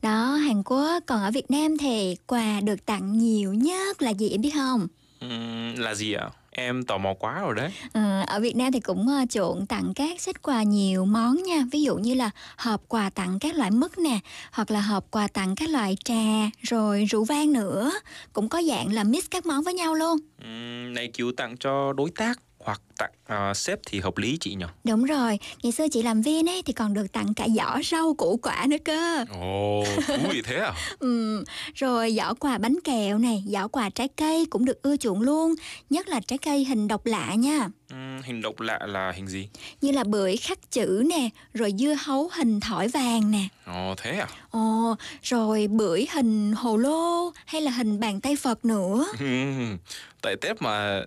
Đó, 0.02 0.34
Hàn 0.34 0.62
Quốc 0.62 1.00
Còn 1.06 1.22
ở 1.22 1.30
Việt 1.30 1.50
Nam 1.50 1.78
thì 1.78 2.16
quà 2.26 2.60
được 2.60 2.86
tặng 2.86 3.18
nhiều 3.18 3.54
nhất 3.54 4.02
là 4.02 4.10
gì 4.10 4.30
em 4.30 4.40
biết 4.40 4.52
không? 4.54 4.86
Ừm, 5.20 5.74
là 5.76 5.94
gì 5.94 6.12
ạ? 6.12 6.28
Em 6.50 6.84
tò 6.84 6.98
mò 6.98 7.14
quá 7.14 7.40
rồi 7.40 7.54
đấy. 7.54 7.70
Ờ, 7.92 8.22
ở 8.26 8.40
Việt 8.40 8.56
Nam 8.56 8.72
thì 8.72 8.80
cũng 8.80 9.08
ờ, 9.08 9.24
chuộng 9.30 9.66
tặng 9.66 9.92
các 9.94 10.20
set 10.20 10.42
quà 10.42 10.62
nhiều 10.62 11.04
món 11.04 11.42
nha 11.42 11.64
Ví 11.72 11.82
dụ 11.82 11.96
như 11.96 12.14
là 12.14 12.30
hộp 12.56 12.82
quà 12.88 13.10
tặng 13.10 13.38
các 13.38 13.54
loại 13.54 13.70
mứt 13.70 13.98
nè 13.98 14.18
Hoặc 14.52 14.70
là 14.70 14.80
hộp 14.80 15.10
quà 15.10 15.28
tặng 15.28 15.54
các 15.54 15.68
loại 15.68 15.96
trà 16.04 16.50
Rồi 16.62 17.04
rượu 17.10 17.24
vang 17.24 17.52
nữa 17.52 17.92
Cũng 18.32 18.48
có 18.48 18.62
dạng 18.62 18.92
là 18.92 19.04
mix 19.04 19.24
các 19.30 19.46
món 19.46 19.62
với 19.64 19.74
nhau 19.74 19.94
luôn 19.94 20.18
Ừm, 20.42 20.94
này 20.94 21.08
kiểu 21.14 21.32
tặng 21.32 21.56
cho 21.56 21.92
đối 21.92 22.10
tác 22.10 22.38
hoặc 22.66 22.80
tặng 22.98 23.10
ờ, 23.26 23.54
sếp 23.54 23.78
thì 23.86 24.00
hợp 24.00 24.18
lý 24.18 24.36
chị 24.40 24.54
nhỉ? 24.54 24.64
Đúng 24.84 25.04
rồi, 25.04 25.38
ngày 25.62 25.72
xưa 25.72 25.88
chị 25.88 26.02
làm 26.02 26.22
viên 26.22 26.48
ấy 26.48 26.62
thì 26.66 26.72
còn 26.72 26.94
được 26.94 27.12
tặng 27.12 27.34
cả 27.34 27.46
giỏ 27.56 27.80
rau 27.84 28.14
củ 28.14 28.36
quả 28.42 28.64
nữa 28.68 28.76
cơ 28.84 29.24
Ồ, 29.30 29.84
thú 30.06 30.16
vị 30.30 30.42
thế 30.42 30.56
à? 30.56 30.72
ừ, 30.98 31.44
Rồi 31.74 32.12
giỏ 32.16 32.34
quà 32.34 32.58
bánh 32.58 32.76
kẹo 32.84 33.18
này, 33.18 33.44
giỏ 33.46 33.68
quà 33.68 33.90
trái 33.90 34.08
cây 34.08 34.46
cũng 34.50 34.64
được 34.64 34.82
ưa 34.82 34.96
chuộng 34.96 35.20
luôn 35.20 35.54
Nhất 35.90 36.08
là 36.08 36.20
trái 36.20 36.38
cây 36.38 36.64
hình 36.64 36.88
độc 36.88 37.06
lạ 37.06 37.34
nha 37.34 37.68
Ừm, 37.90 38.22
hình 38.22 38.42
độc 38.42 38.60
lạ 38.60 38.78
là 38.86 39.12
hình 39.12 39.26
gì? 39.28 39.48
Như 39.80 39.92
là 39.92 40.04
bưởi 40.04 40.36
khắc 40.36 40.70
chữ 40.70 41.02
nè, 41.10 41.28
rồi 41.54 41.72
dưa 41.78 41.94
hấu 42.04 42.30
hình 42.32 42.60
thỏi 42.60 42.88
vàng 42.88 43.30
nè 43.30 43.48
Ồ, 43.66 43.94
thế 43.96 44.18
à? 44.18 44.26
Ồ, 44.50 44.94
rồi 45.22 45.66
bưởi 45.66 46.06
hình 46.14 46.52
hồ 46.52 46.76
lô 46.76 47.32
hay 47.46 47.60
là 47.60 47.70
hình 47.70 48.00
bàn 48.00 48.20
tay 48.20 48.36
Phật 48.36 48.64
nữa 48.64 49.06
tại 50.22 50.36
Tết 50.40 50.62
mà 50.62 51.02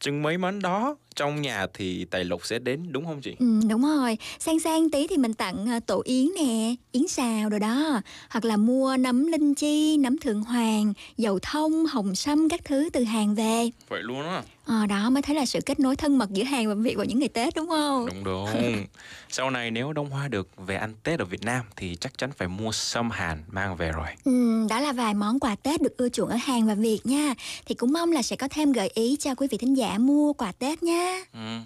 chừng 0.00 0.22
mấy 0.22 0.38
món 0.38 0.62
đó 0.62 0.96
trong 1.16 1.42
nhà 1.42 1.66
thì 1.74 2.04
tài 2.04 2.24
lộc 2.24 2.46
sẽ 2.46 2.58
đến 2.58 2.92
đúng 2.92 3.04
không 3.04 3.20
chị? 3.20 3.34
Ừ, 3.38 3.60
đúng 3.68 3.82
rồi, 3.82 4.18
sang 4.38 4.60
sang 4.60 4.90
tí 4.90 5.06
thì 5.06 5.16
mình 5.16 5.34
tặng 5.34 5.70
à, 5.70 5.80
tổ 5.80 6.02
yến 6.04 6.26
nè, 6.38 6.74
yến 6.92 7.08
xào 7.08 7.48
rồi 7.48 7.60
đó 7.60 8.00
Hoặc 8.30 8.44
là 8.44 8.56
mua 8.56 8.96
nấm 8.96 9.26
linh 9.26 9.54
chi, 9.54 9.96
nấm 9.96 10.18
thượng 10.18 10.42
hoàng, 10.42 10.92
dầu 11.16 11.38
thông, 11.42 11.86
hồng 11.86 12.14
sâm 12.14 12.48
các 12.48 12.60
thứ 12.64 12.88
từ 12.92 13.04
hàng 13.04 13.34
về 13.34 13.70
Vậy 13.88 14.02
luôn 14.02 14.22
á? 14.22 14.42
Ờ, 14.64 14.86
đó 14.86 15.10
mới 15.10 15.22
thấy 15.22 15.36
là 15.36 15.46
sự 15.46 15.60
kết 15.66 15.80
nối 15.80 15.96
thân 15.96 16.18
mật 16.18 16.30
giữa 16.30 16.44
Hàn 16.44 16.68
và 16.68 16.74
Việt 16.74 16.94
vào 16.96 17.04
những 17.04 17.18
ngày 17.18 17.28
Tết 17.28 17.54
đúng 17.56 17.68
không? 17.68 18.06
Đúng 18.06 18.24
đúng. 18.24 18.46
Sau 19.30 19.50
này 19.50 19.70
nếu 19.70 19.92
Đông 19.92 20.10
Hoa 20.10 20.28
được 20.28 20.48
về 20.56 20.76
ăn 20.76 20.94
Tết 21.02 21.18
ở 21.18 21.24
Việt 21.24 21.42
Nam 21.44 21.64
thì 21.76 21.96
chắc 22.00 22.18
chắn 22.18 22.30
phải 22.36 22.48
mua 22.48 22.72
sâm 22.72 23.10
Hàn 23.10 23.44
mang 23.48 23.76
về 23.76 23.92
rồi. 23.92 24.06
Ừ, 24.24 24.66
đó 24.70 24.80
là 24.80 24.92
vài 24.92 25.14
món 25.14 25.40
quà 25.40 25.54
Tết 25.56 25.82
được 25.82 25.96
ưa 25.96 26.08
chuộng 26.08 26.28
ở 26.28 26.36
Hàn 26.36 26.66
và 26.66 26.74
Việt 26.74 27.00
nha 27.04 27.34
Thì 27.66 27.74
cũng 27.74 27.92
mong 27.92 28.12
là 28.12 28.22
sẽ 28.22 28.36
có 28.36 28.48
thêm 28.48 28.72
gợi 28.72 28.90
ý 28.94 29.16
cho 29.20 29.34
quý 29.34 29.46
vị 29.50 29.58
thính 29.58 29.76
giả 29.76 29.98
mua 29.98 30.32
quà 30.32 30.52
Tết 30.52 30.82
nha 30.82 30.99
Ừ. 31.32 31.58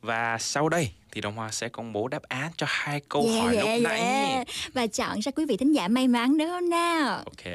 Và 0.00 0.38
sau 0.38 0.68
đây 0.68 0.90
thì 1.12 1.20
Đông 1.20 1.36
Hoa 1.36 1.50
sẽ 1.50 1.68
công 1.68 1.92
bố 1.92 2.08
đáp 2.08 2.22
án 2.22 2.52
cho 2.56 2.66
hai 2.68 3.00
câu 3.08 3.22
Yeah, 3.22 3.42
hỏi 3.42 3.54
yeah, 3.56 3.66
lúc 3.66 3.82
nãy. 3.82 4.00
yeah. 4.00 4.46
Và 4.72 4.86
chọn 4.86 5.20
ra 5.20 5.32
quý 5.32 5.44
vị 5.48 5.56
thính 5.56 5.72
giả 5.72 5.88
may 5.88 6.08
mắn 6.08 6.38
đúng 6.38 6.48
không 6.48 6.70
nào? 6.70 7.16
Ok. 7.16 7.52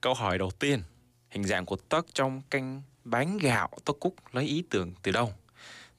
Câu 0.00 0.14
hỏi 0.14 0.38
đầu 0.38 0.50
tiên. 0.50 0.82
Hình 1.30 1.44
dạng 1.44 1.66
của 1.66 1.76
tấc 1.76 2.06
trong 2.14 2.42
canh 2.50 2.82
bánh 3.04 3.38
gạo 3.38 3.68
tấc 3.84 3.96
cúc 4.00 4.14
lấy 4.32 4.44
ý 4.44 4.62
tưởng 4.70 4.92
từ 5.02 5.12
đâu? 5.12 5.32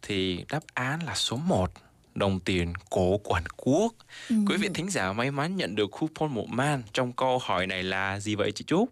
Thì 0.01 0.45
đáp 0.49 0.59
án 0.73 1.03
là 1.05 1.15
số 1.15 1.37
1. 1.37 1.71
Đồng 2.15 2.39
tiền 2.39 2.73
cổ 2.89 3.17
của 3.17 3.33
Hàn 3.33 3.43
Quốc. 3.57 3.93
Ừ. 4.29 4.35
Quý 4.49 4.57
vị 4.57 4.69
thính 4.73 4.89
giả 4.89 5.13
may 5.13 5.31
mắn 5.31 5.55
nhận 5.57 5.75
được 5.75 5.87
coupon 5.91 6.33
một 6.33 6.49
man 6.49 6.83
trong 6.93 7.13
câu 7.13 7.39
hỏi 7.39 7.67
này 7.67 7.83
là 7.83 8.19
gì 8.19 8.35
vậy 8.35 8.51
chị 8.51 8.63
Trúc? 8.67 8.89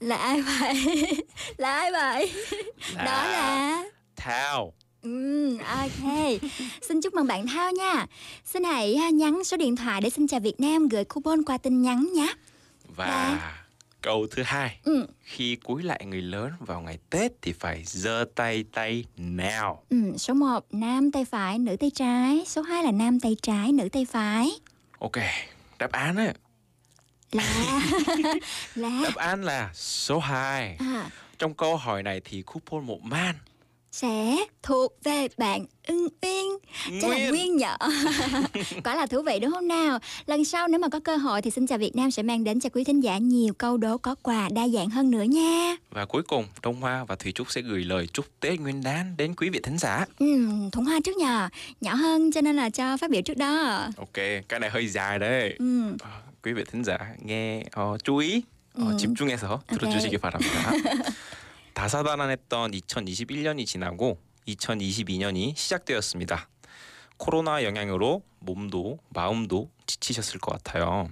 Là 0.00 0.16
ai 0.16 0.42
vậy? 0.42 0.74
là 1.56 1.72
ai 1.78 1.92
vậy? 1.92 2.32
Đó 2.96 3.26
là 3.26 3.84
Ừ, 5.02 5.56
ok. 5.58 6.40
Xin 6.88 7.00
chúc 7.00 7.14
mừng 7.14 7.26
bạn 7.26 7.46
Thao 7.46 7.72
nha. 7.72 8.06
Xin 8.44 8.64
hãy 8.64 8.94
à, 8.94 9.10
nhắn 9.10 9.44
số 9.44 9.56
điện 9.56 9.76
thoại 9.76 10.00
để 10.00 10.10
xin 10.10 10.26
chào 10.28 10.40
Việt 10.40 10.60
Nam 10.60 10.88
gửi 10.88 11.04
coupon 11.04 11.42
qua 11.42 11.58
tin 11.58 11.82
nhắn 11.82 12.08
nhé. 12.14 12.34
Và 12.96 13.40
câu 14.00 14.26
thứ 14.30 14.42
hai, 14.42 14.78
Ừ. 14.84 15.06
khi 15.22 15.56
cúi 15.56 15.82
lại 15.82 16.04
người 16.06 16.22
lớn 16.22 16.50
vào 16.60 16.80
ngày 16.80 16.98
Tết 17.10 17.32
thì 17.42 17.52
phải 17.52 17.82
giơ 17.86 18.24
tay 18.34 18.64
tay 18.72 19.04
nào. 19.16 19.82
Ừ, 19.90 19.96
số 20.18 20.34
1 20.34 20.64
nam 20.70 21.10
tay 21.12 21.24
phải, 21.24 21.58
nữ 21.58 21.76
tay 21.80 21.90
trái. 21.94 22.44
Số 22.46 22.62
2 22.62 22.84
là 22.84 22.90
nam 22.92 23.20
tay 23.20 23.36
trái, 23.42 23.72
nữ 23.72 23.88
tay 23.92 24.04
phải. 24.04 24.50
Ok, 24.98 25.16
đáp 25.78 25.92
án 25.92 26.16
ấy, 26.16 26.32
Là 27.32 27.44
là 28.74 29.00
đáp 29.04 29.14
án 29.16 29.42
là 29.44 29.70
số 29.74 30.18
2. 30.18 30.76
à, 30.80 31.10
Trong 31.38 31.54
câu 31.54 31.76
hỏi 31.76 32.02
này 32.02 32.20
thì 32.24 32.42
coupon 32.42 32.86
một 32.86 33.02
man 33.02 33.34
sẽ 33.93 34.35
thuộc 34.63 34.93
về 35.03 35.27
bạn 35.37 35.65
Ưng 35.87 36.07
Uyên. 36.21 36.45
Chắc 37.01 37.09
là 37.09 37.17
Nguyên. 37.17 37.29
Nguyên 37.29 37.57
nhở 37.57 37.75
Quả 38.83 38.95
là 38.95 39.05
thú 39.05 39.21
vị 39.21 39.39
đúng 39.39 39.51
không 39.51 39.67
nào 39.67 39.99
Lần 40.25 40.45
sau 40.45 40.67
nếu 40.67 40.79
mà 40.79 40.89
có 40.89 40.99
cơ 40.99 41.15
hội 41.17 41.41
Thì 41.41 41.51
Xin 41.51 41.67
Chào 41.67 41.77
Việt 41.77 41.95
Nam 41.95 42.11
sẽ 42.11 42.23
mang 42.23 42.43
đến 42.43 42.59
cho 42.59 42.69
quý 42.69 42.83
thính 42.83 43.03
giả 43.03 43.17
Nhiều 43.17 43.53
câu 43.57 43.77
đố 43.77 43.97
có 43.97 44.15
quà 44.23 44.49
đa 44.51 44.67
dạng 44.67 44.89
hơn 44.89 45.11
nữa 45.11 45.23
nha 45.23 45.75
Và 45.91 46.05
cuối 46.05 46.23
cùng, 46.23 46.45
Đông 46.63 46.81
Hoa 46.81 47.03
và 47.03 47.15
Thủy 47.15 47.31
Trúc 47.31 47.51
sẽ 47.51 47.61
gửi 47.61 47.83
lời 47.83 48.07
chúc 48.13 48.25
Tết 48.39 48.59
Nguyên 48.59 48.83
đán 48.83 49.13
đến 49.17 49.35
quý 49.35 49.49
vị 49.49 49.59
thính 49.63 49.77
giả. 49.77 50.05
ừ, 50.19 50.25
Thuận 50.71 50.85
Hoa 50.85 50.99
trước 51.05 51.17
nhờ 51.17 51.49
Nhỏ 51.81 51.93
hơn 51.93 52.31
cho 52.31 52.41
nên 52.41 52.55
là 52.55 52.69
cho 52.69 52.97
phát 52.97 53.09
biểu 53.09 53.21
trước 53.21 53.37
đó 53.37 53.87
Ok, 53.97 54.13
cái 54.49 54.59
này 54.59 54.69
hơi 54.69 54.87
dài 54.87 55.19
đấy. 55.19 55.55
ừ. 55.59 55.65
어, 55.99 56.07
quý 56.43 56.53
vị 56.53 56.63
thính 56.71 56.83
giả 56.83 56.97
nghe 57.25 57.63
어, 57.75 57.97
chú 58.03 58.17
ý 58.17 58.41
어, 58.75 58.81
음. 58.81 58.97
집중해서 58.97 59.61
들어주시기 59.67 60.17
바랍니다. 60.17 60.71
다사다난했던 61.74 62.70
2021년이 62.70 63.66
지나고 63.66 64.18
2022년이 64.48 65.56
시작되었습니다. 65.56 66.48
코로나 67.16 67.64
영향으로 67.64 68.22
몸도 68.40 68.98
마음도 69.10 69.70
지치셨을 69.86 70.40
것 70.40 70.52
같아요. 70.52 71.08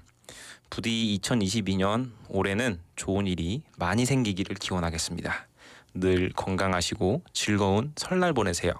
부디 0.70 1.18
2022년 1.20 2.12
올해는 2.28 2.80
좋은 2.96 3.26
일이 3.26 3.62
많이 3.76 4.06
생기기를 4.06 4.56
기원하겠습니다. 4.56 5.48
늘 5.94 6.30
건강하시고 6.30 7.22
즐거운 7.32 7.92
설날 7.96 8.32
보내세요. 8.32 8.72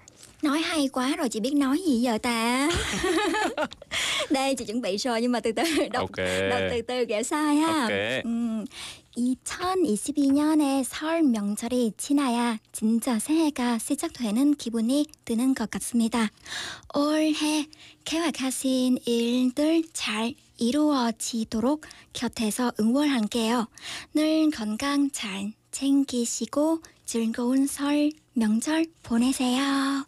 Nói 0.43 0.59
hay 0.59 0.87
quá 0.87 1.15
rồi 1.15 1.29
chị 1.29 1.39
biết 1.39 1.53
nói 1.55 1.77
gì 1.87 2.01
giờ 2.01 2.17
ta 2.17 2.69
Đây 4.29 4.55
chị 4.55 4.65
chuẩn 4.65 4.81
bị 4.81 4.97
rồi 4.97 5.21
Nhưng 5.21 5.31
mà 5.31 5.39
từ 5.39 5.51
từ 5.51 5.63
đọc, 5.91 6.01
Ok. 6.01 6.17
đọc 6.49 6.59
từ 6.71 6.81
từ 6.87 7.05
kẻo 7.05 7.23
sai 7.23 7.55
ha 7.55 7.83
Ok. 7.83 7.91
음, 8.25 8.65
2022년에 9.17 10.83
설 10.83 11.23
명절이 11.23 11.93
지나야 11.97 12.57
진짜 12.71 13.19
새해가 13.19 13.77
시작되는 13.77 14.55
기분이 14.55 15.05
드는 15.25 15.53
것 15.53 15.69
같습니다. 15.69 16.29
올해 16.95 17.67
계획하신 18.05 18.97
일들 19.05 19.83
잘 19.93 20.33
이루어지도록 20.57 21.85
곁에서 22.13 22.71
응원할게요. 22.79 23.67
늘 24.15 24.49
건강 24.49 25.09
잘 25.11 25.53
챙기시고 25.71 26.79
즐거운 27.05 27.67
설 27.67 28.11
명절 28.33 28.87
보내세요. 29.03 30.05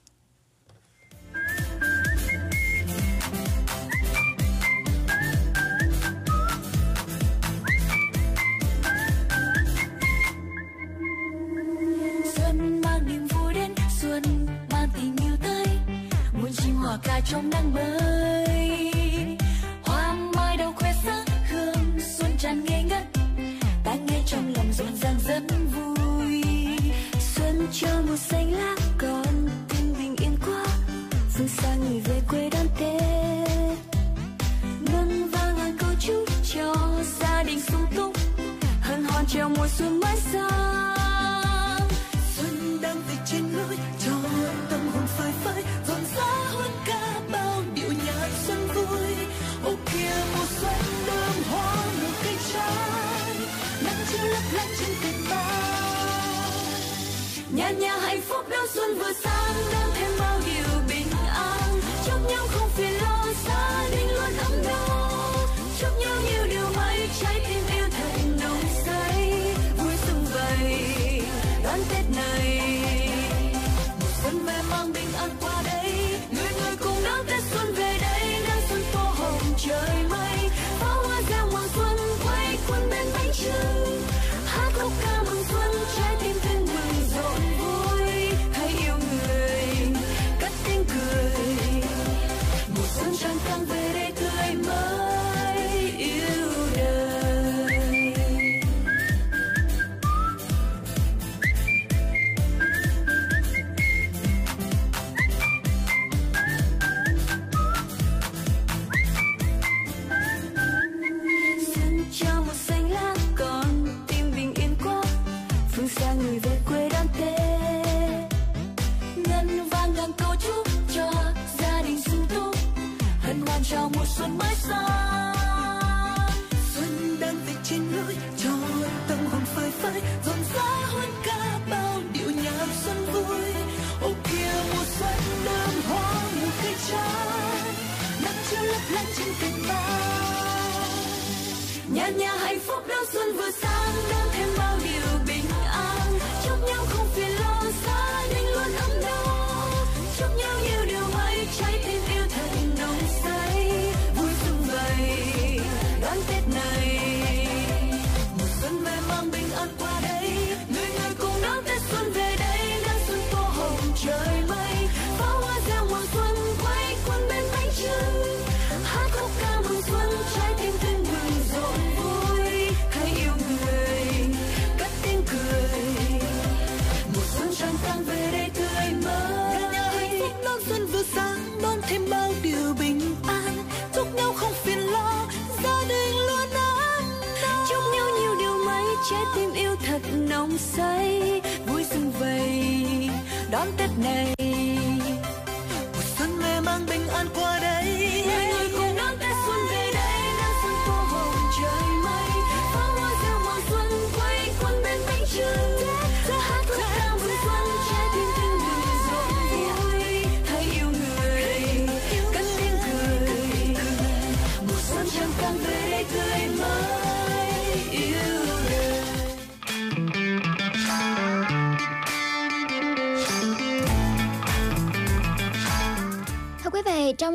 Muôn 16.95 17.01
ca 17.03 17.21
trong 17.21 17.49
nắng 17.49 17.73
mới. 17.73 18.55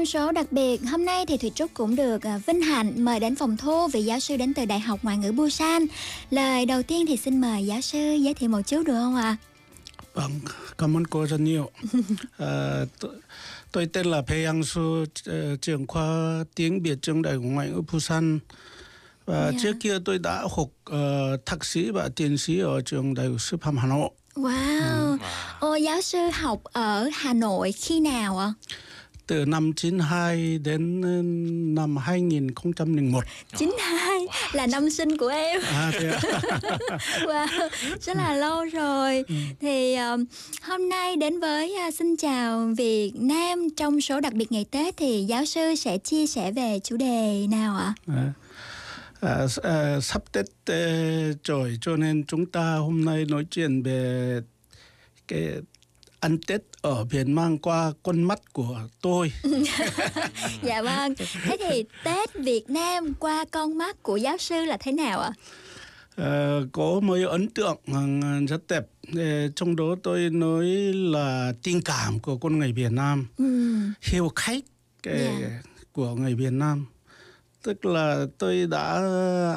Trong 0.00 0.06
số 0.06 0.32
đặc 0.32 0.52
biệt 0.52 0.80
hôm 0.90 1.04
nay 1.04 1.26
thì 1.26 1.36
Thùy 1.36 1.50
Trúc 1.54 1.70
cũng 1.74 1.96
được 1.96 2.22
à, 2.22 2.40
vinh 2.46 2.60
hạnh 2.62 3.04
mời 3.04 3.20
đến 3.20 3.36
phòng 3.36 3.56
thu 3.56 3.86
vị 3.88 4.02
giáo 4.02 4.20
sư 4.20 4.36
đến 4.36 4.54
từ 4.54 4.64
Đại 4.64 4.80
học 4.80 4.98
Ngoại 5.02 5.16
ngữ 5.16 5.32
Busan. 5.32 5.86
Lời 6.30 6.66
đầu 6.66 6.82
tiên 6.82 7.06
thì 7.08 7.16
xin 7.16 7.40
mời 7.40 7.66
giáo 7.66 7.80
sư 7.80 7.98
giới 7.98 8.34
thiệu 8.34 8.48
một 8.48 8.60
chút 8.66 8.86
được 8.86 8.92
không 8.92 9.16
ạ? 9.16 9.36
Vâng, 10.14 10.30
cảm 10.78 10.96
ơn 10.96 11.06
cô 11.06 11.26
rất 11.26 11.40
nhiều. 11.40 11.70
à, 12.38 12.84
tôi, 13.00 13.10
tôi 13.72 13.86
tên 13.92 14.06
là 14.06 14.22
Pei 14.22 14.44
Yang 14.44 14.64
Su, 14.64 15.04
ờ, 15.26 15.56
trưởng 15.56 15.86
khoa 15.86 16.44
tiếng 16.54 16.82
Việt 16.82 16.98
trường 17.02 17.22
Đại 17.22 17.34
học 17.34 17.42
Ngoại 17.46 17.68
ngữ 17.68 17.82
Busan. 17.92 18.38
Và 19.26 19.50
Dạ. 19.52 19.58
trước 19.62 19.72
kia 19.80 19.98
tôi 20.04 20.18
đã 20.18 20.42
học 20.56 20.68
ờ, 20.84 21.36
thạc 21.46 21.64
sĩ 21.64 21.90
và 21.90 22.08
tiến 22.16 22.38
sĩ 22.38 22.58
ở 22.58 22.80
trường 22.80 23.14
Đại 23.14 23.26
học 23.26 23.40
Sư 23.40 23.56
phạm 23.62 23.76
Hà 23.76 23.86
Nội. 23.86 24.10
Wow. 24.34 25.18
Ô, 25.60 25.74
giáo 25.74 26.00
sư 26.00 26.18
học 26.32 26.60
ở 26.64 27.08
Hà 27.14 27.32
Nội 27.32 27.72
khi 27.72 28.00
nào 28.00 28.38
ạ? 28.38 28.52
Từ 29.30 29.44
năm 29.44 29.72
92 29.72 30.58
đến 30.58 31.02
ờ, 31.02 31.22
năm 31.82 31.96
2001. 31.96 33.24
92 33.56 34.26
là 34.52 34.66
năm 34.66 34.90
sinh 34.90 35.16
của 35.16 35.28
em. 35.28 35.60
À, 35.62 35.90
thế 35.94 36.10
à? 36.10 36.20
wow, 37.20 37.68
rất 38.00 38.16
là 38.16 38.34
lâu 38.34 38.64
rồi. 38.64 39.24
Thì 39.60 39.96
um, 39.96 40.24
hôm 40.62 40.88
nay 40.88 41.16
đến 41.16 41.40
với 41.40 41.76
uh, 41.88 41.94
xin 41.94 42.16
chào 42.16 42.68
Việt 42.76 43.12
Nam 43.14 43.68
trong 43.76 44.00
số 44.00 44.20
đặc 44.20 44.32
biệt 44.32 44.52
ngày 44.52 44.64
Tết 44.70 44.96
thì 44.96 45.24
giáo 45.28 45.44
sư 45.44 45.74
sẽ 45.74 45.98
chia 45.98 46.26
sẻ 46.26 46.52
về 46.52 46.80
chủ 46.84 46.96
đề 46.96 47.46
nào 47.50 47.76
ạ? 47.76 47.94
À, 48.06 48.32
à, 49.20 49.46
à, 49.62 50.00
sắp 50.00 50.22
Tết 50.32 50.46
ờ, 50.66 50.74
rồi 51.44 51.78
cho 51.80 51.96
nên 51.96 52.24
chúng 52.24 52.46
ta 52.46 52.74
hôm 52.74 53.04
nay 53.04 53.24
nói 53.28 53.46
chuyện 53.50 53.82
về 53.82 54.40
cái 55.28 55.48
ăn 56.20 56.38
Tết 56.46 56.62
ở 56.82 57.04
Việt 57.04 57.28
Nam 57.28 57.58
qua 57.58 57.92
con 58.02 58.22
mắt 58.22 58.52
của 58.52 58.80
tôi. 59.02 59.32
dạ 60.62 60.82
vâng. 60.82 61.14
Thế 61.44 61.56
thì 61.68 61.84
Tết 62.04 62.34
Việt 62.34 62.70
Nam 62.70 63.14
qua 63.14 63.44
con 63.50 63.78
mắt 63.78 64.02
của 64.02 64.16
giáo 64.16 64.38
sư 64.38 64.64
là 64.64 64.76
thế 64.80 64.92
nào 64.92 65.20
ạ? 65.20 65.32
Ờ, 66.16 66.66
có 66.72 67.00
một 67.02 67.16
ấn 67.28 67.48
tượng 67.48 67.76
rất 68.48 68.62
đẹp. 68.68 68.86
Trong 69.56 69.76
đó 69.76 69.84
tôi 70.02 70.30
nói 70.30 70.66
là 70.94 71.52
tình 71.62 71.80
cảm 71.82 72.18
của 72.18 72.36
con 72.38 72.58
người 72.58 72.72
Việt 72.72 72.92
Nam, 72.92 73.26
Ừ. 73.36 73.76
hiếu 74.02 74.28
khách 74.36 74.64
cái 75.02 75.18
Dạ. 75.42 75.62
của 75.92 76.14
người 76.14 76.34
Việt 76.34 76.52
Nam. 76.52 76.86
Tức 77.62 77.84
là 77.84 78.26
tôi 78.38 78.66
đã 78.66 78.92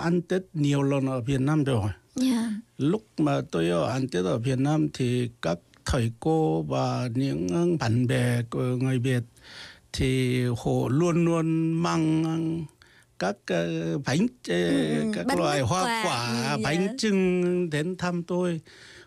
ăn 0.04 0.22
Tết 0.22 0.42
nhiều 0.54 0.82
lần 0.84 1.08
ở 1.08 1.22
Việt 1.22 1.42
Nam 1.42 1.64
rồi. 1.64 1.90
Dạ. 2.16 2.50
lúc 2.78 3.06
mà 3.18 3.42
tôi 3.52 3.70
ở 3.70 3.90
ăn 3.90 4.08
Tết 4.08 4.26
ở 4.26 4.38
Việt 4.38 4.60
Nam 4.60 4.88
thì 4.94 5.30
các 5.42 5.58
thầy 5.94 6.12
cô 6.20 6.62
và 6.62 7.10
những 7.16 7.78
bạn 7.80 8.08
bè 8.08 8.42
của 8.50 8.60
người 8.60 9.00
Việt 9.00 9.24
thì 9.94 10.44
họ 10.46 10.88
luôn 10.90 11.26
luôn 11.26 11.74
mang 11.84 12.66
các 13.20 13.36
ờ, 13.48 13.98
bánh 13.98 14.28
ờ, 14.50 14.56
Ừ, 14.56 15.12
các 15.16 15.26
bánh 15.26 15.40
loại 15.40 15.62
hoa 15.62 16.04
quả 16.06 16.30
dạ. 16.50 16.58
bánh 16.64 16.98
trưng 16.98 17.70
đến 17.70 17.98
thăm 17.98 18.24
tôi 18.24 18.62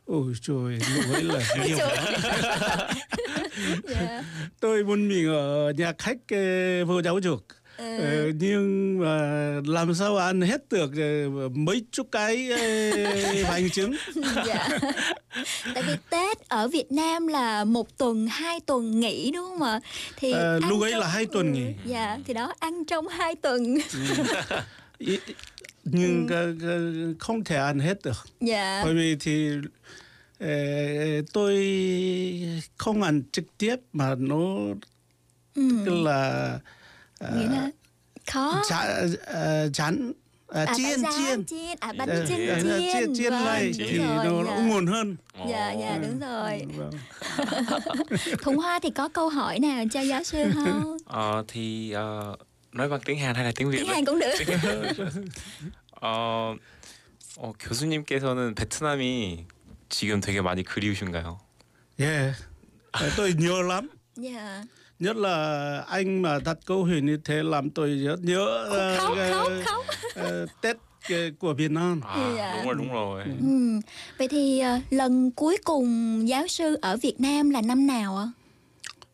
ôi 0.04 0.32
trời 0.42 0.78
ấy 1.12 1.22
là 1.22 1.40
nhiều 1.66 1.78
Dạ. 3.88 4.22
tôi 4.60 4.84
muốn 4.84 5.08
mình 5.08 5.28
ở 5.28 5.72
nhà 5.76 5.92
khách 5.98 6.18
ờ, 6.28 6.84
vô 6.84 7.02
giáo 7.02 7.18
dục 7.18 7.46
Ừ. 7.78 8.32
Nhưng 8.40 8.98
mà 8.98 9.16
làm 9.66 9.94
sao 9.94 10.16
ăn 10.16 10.40
hết 10.40 10.68
được 10.70 10.90
ờ, 10.96 11.48
mấy 11.48 11.84
chục 11.92 12.08
cái 12.12 12.50
ờ, 12.50 12.58
bánh 13.50 13.70
trứng 13.70 13.94
dạ. 14.46 14.68
Tại 15.74 15.82
vì 15.82 15.92
Tết 16.10 16.48
ở 16.48 16.68
Việt 16.68 16.92
Nam 16.92 17.26
là 17.26 17.64
một 17.64 17.98
tuần, 17.98 18.26
hai 18.26 18.60
tuần 18.60 19.00
nghỉ 19.00 19.30
đúng 19.34 19.44
không 19.48 19.62
ạ? 19.62 19.80
Thì 20.16 20.32
ăn 20.32 20.60
lúc 20.68 20.82
ấy 20.82 20.90
trong- 20.90 21.00
là 21.00 21.08
hai 21.08 21.26
tuần 21.26 21.52
nghỉ. 21.52 21.66
Dạ, 21.84 22.18
thì 22.26 22.34
đó 22.34 22.54
ăn 22.58 22.84
trong 22.84 23.08
hai 23.08 23.34
tuần. 23.34 23.76
Ý- 24.98 25.18
nhưng 25.84 26.26
cái 26.28 26.46
không 27.18 27.44
thể 27.44 27.56
ăn 27.56 27.78
hết 27.78 27.98
được 28.04 28.24
dạ. 28.40 28.80
bởi 28.84 28.94
vì 28.94 29.16
thì 29.20 29.50
tôi 31.32 31.54
không 32.76 33.02
ăn 33.02 33.22
trực 33.32 33.44
tiếp 33.58 33.76
mà 33.92 34.14
nó 34.18 34.56
Ừ. 35.54 35.62
tức 35.86 35.94
là 35.94 36.22
ờ, 36.30 36.58
Nghĩa 37.19 37.47
là 37.47 37.69
khó. 38.31 38.61
chả- 38.69 39.07
ờ, 39.25 39.69
chán 39.73 40.11
à, 40.47 40.65
À, 40.67 40.73
chiên 40.75 40.85
tại 41.03 41.11
sao? 41.11 41.11
chiên 41.27 41.45
chiên 41.45 41.77
à 41.79 41.93
bánh 41.97 42.09
Ờ, 42.09 42.25
chưng 42.27 42.47
ờ, 42.47 42.55
chiên 42.61 42.89
chiên 42.93 43.15
chiên 43.15 43.31
Vâng, 43.31 43.45
này 43.45 43.71
đúng 43.79 43.87
thì 43.89 43.97
rồi, 43.97 44.07
nó, 44.15 44.23
dạ. 44.23 44.55
nó 44.55 44.61
ngon 44.61 44.87
hơn 44.87 45.15
dạ 45.49 45.71
dạ 45.71 45.97
đúng 46.01 46.19
rồi 46.19 46.65
Vâng. 46.77 46.91
thuận 48.41 48.57
hoa 48.57 48.79
thì 48.83 48.89
có 48.89 49.09
câu 49.09 49.29
hỏi 49.29 49.59
nào 49.59 49.83
cho 49.91 50.01
giáo 50.01 50.23
sư 50.23 50.43
không 50.53 50.97
Ờ, 51.05 51.43
thì 51.47 51.91
ờ, 51.91 52.35
nói 52.71 52.89
bằng 52.89 52.99
tiếng 53.05 53.19
Hàn 53.19 53.35
hay 53.35 53.45
là 53.45 53.51
tiếng 53.55 53.69
Việt? 53.71 53.77
tiếng 53.77 53.87
Hàn 53.87 54.05
cũng 54.05 54.19
được 54.19 54.33
어, 56.01 56.55
어, 57.37 57.53
교수님께서는 57.59 58.55
베트남이 58.55 59.45
지금 59.89 60.19
되게 60.21 60.41
많이 60.41 60.63
그리우신가요? 60.63 61.39
yeah. 61.99 62.35
Ờ, 62.91 63.09
tôi 63.17 63.33
nhớ 63.37 63.61
lắm 63.61 63.87
dạ 64.15 64.63
nhất 64.98 65.16
là 65.16 65.34
anh 65.88 66.22
mà 66.22 66.38
đặt 66.44 66.58
câu 66.66 66.84
hỏi 66.84 67.00
như 67.00 67.18
thế 67.24 67.42
làm 67.42 67.70
tôi 67.70 67.90
rất 67.96 68.20
nhớ 68.24 68.66
khóc 68.98 69.16
ờ, 69.16 69.32
khóc 69.34 69.48
khóc 69.66 69.84
ờ, 70.14 70.46
Tết 70.60 70.76
của 71.38 71.52
Việt 71.54 71.70
Nam. 71.70 72.00
아, 72.04 72.34
Dạ. 72.36 72.54
đúng 72.56 72.66
rồi, 72.66 72.74
đúng 72.78 72.92
rồi. 72.92 73.22
ừ. 73.40 73.80
vậy 74.18 74.28
thì 74.28 74.58
ờ, 74.60 74.78
lần 74.90 75.30
cuối 75.30 75.56
cùng 75.64 76.20
giáo 76.28 76.46
sư 76.46 76.78
ở 76.82 76.96
Việt 76.96 77.20
Nam 77.20 77.50
là 77.50 77.60
năm 77.62 77.86
nào 77.86 78.16
ạ? 78.16 78.26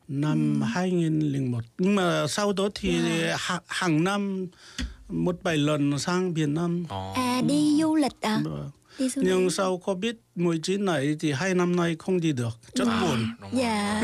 Năm 0.08 0.60
2001 0.64 1.58
nhưng 1.78 1.94
mà 1.94 2.26
sau 2.28 2.52
đó 2.52 2.68
thì 2.74 3.00
ha- 3.38 3.60
hàng 3.66 4.04
năm 4.04 4.46
một 5.08 5.36
vài 5.42 5.56
lần 5.56 5.98
sang 5.98 6.34
Việt 6.34 6.48
Nam. 6.48 6.84
어, 6.88 7.12
à 7.16 7.40
đi 7.48 7.78
du 7.80 7.94
lịch 7.96 8.20
à 8.20 8.40
Vâng. 8.44 8.70
Nhưng 9.16 9.50
sau 9.50 9.78
Covid 9.78 10.14
19 10.34 10.84
này 10.84 11.16
thì 11.20 11.32
hai 11.32 11.54
năm 11.54 11.76
nay 11.76 11.96
không 11.98 12.20
đi 12.20 12.32
được 12.32 12.58
rất 12.74 12.88
buồn. 13.02 13.18
dạ. 13.52 14.02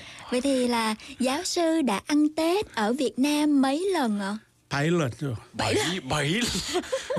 vậy 0.30 0.40
thì 0.40 0.68
là 0.68 0.94
giáo 1.18 1.44
sư 1.44 1.82
đã 1.82 2.00
ăn 2.06 2.34
Tết 2.36 2.74
ở 2.74 2.92
Việt 2.92 3.18
Nam 3.18 3.62
mấy 3.62 3.90
lần 3.92 4.20
ạ? 4.20 4.38
Bảy 4.70 4.90
lần 4.90 5.10
rồi. 5.20 5.34
Bảy, 5.52 5.74
bảy, 6.10 6.40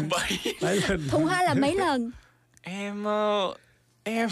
bảy. 0.09 0.39
bảy 0.61 0.75
lần. 0.75 1.07
Thuận 1.09 1.23
hoa 1.23 1.43
là 1.43 1.53
mấy 1.53 1.75
lần? 1.75 2.11
Em, 2.61 3.03
ờ, 3.03 3.53
em, 4.15 4.29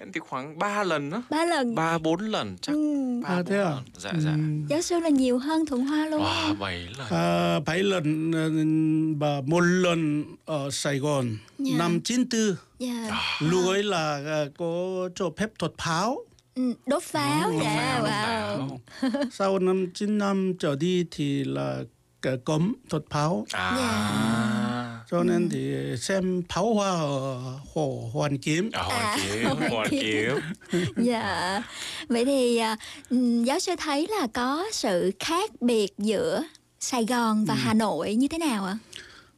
em 0.00 0.10
thì 0.14 0.20
khoảng 0.20 0.58
3 0.58 0.82
lần 0.84 1.10
đó. 1.10 1.22
ba 1.30 1.44
lần 1.44 1.74
3, 1.74 1.98
4 1.98 2.20
lần 2.20 2.56
chắc. 2.62 2.72
ừ. 2.72 3.20
ba 3.22 3.28
à 3.28 3.36
bốn 3.36 3.44
thế 3.46 3.56
à 3.58 3.64
lần. 3.70 3.82
Dạ, 3.96 4.12
dạ. 4.18 4.32
giáo 4.68 4.82
sư 4.82 4.98
là 5.00 5.08
nhiều 5.08 5.38
hơn 5.38 5.66
thuận 5.66 5.84
hoa 5.86 6.06
luôn 6.06 6.22
Wow, 6.22 6.54
7 6.58 6.88
lần. 6.98 7.06
à, 7.10 7.60
bảy 7.66 7.82
lần 7.82 8.32
ờ, 8.32 8.50
và 9.26 9.40
một 9.46 9.60
lần 9.60 10.24
ở 10.44 10.70
Sài 10.70 10.98
Gòn 10.98 11.36
Dạ. 11.58 11.74
năm 11.78 12.00
94 12.00 12.56
dạ 12.78 13.10
lúc 13.40 13.66
ấy 13.68 13.82
là 13.82 14.22
ờ, 14.26 14.48
có 14.58 15.08
cho 15.14 15.30
phép 15.36 15.48
thuật 15.58 15.72
pháo 15.78 16.18
ừ. 16.54 16.72
đốt 16.86 17.02
pháo 17.02 17.50
Đốt 17.52 17.60
dạ 17.62 18.00
pháo, 18.02 18.58
wow 18.58 18.78
sau 19.32 19.58
năm 19.58 19.86
9 19.94 20.18
năm 20.18 20.52
trở 20.58 20.76
đi 20.76 21.04
thì 21.10 21.44
là 21.44 21.78
cả 22.22 22.30
cấm 22.44 22.74
thuật 22.90 23.02
pháo 23.10 23.46
아. 23.52 23.76
Cho 25.12 25.22
nên 25.24 25.48
thì 25.48 25.74
xem 25.96 26.42
pháo 26.48 26.74
hoa 26.74 26.90
ở 26.90 27.40
hồ 27.74 28.10
Hoàn 28.12 28.38
Kiếm. 28.38 28.70
아, 28.72 28.82
hoàn 28.82 29.18
kiếm, 29.22 29.44
Hoàn 29.44 29.70
hoàn 29.70 29.88
Kiếm. 29.90 30.00
kiếm. 30.70 30.84
dạ. 31.06 31.62
Vậy 32.08 32.24
thì 32.24 32.56
à, 32.56 32.76
ừm, 33.10 33.44
giáo 33.44 33.58
sư 33.58 33.72
thấy 33.78 34.06
là 34.20 34.26
có 34.34 34.64
sự 34.72 35.10
khác 35.18 35.50
biệt 35.62 35.92
giữa 35.98 36.42
Sài 36.80 37.04
Gòn 37.04 37.44
và 37.44 37.54
Hà 37.54 37.74
Nội 37.74 38.14
như 38.14 38.28
thế 38.28 38.38
nào 38.38 38.64
ạ? 38.64 38.78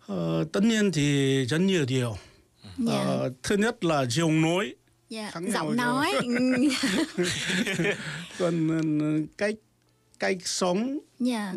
Ờ, 0.07 0.45
tất 0.53 0.63
nhiên 0.63 0.93
thì 0.93 1.45
rất 1.45 1.59
nhiều 1.59 1.85
điều. 1.89 2.17
Dạ. 2.79 2.93
Ờ, 2.99 3.33
thứ 3.43 3.57
nhất 3.57 3.85
là 3.85 4.05
giọng 4.05 4.43
nói 4.43 4.75
dạ 5.09 5.33
giọng 5.49 5.77
nói. 5.77 6.13
Ừ, 6.23 6.29
còn 8.39 8.69
ờ, 8.69 9.27
cách 9.39 9.55
cách 10.19 10.37
sống. 10.45 10.99
Dạ. 11.19 11.55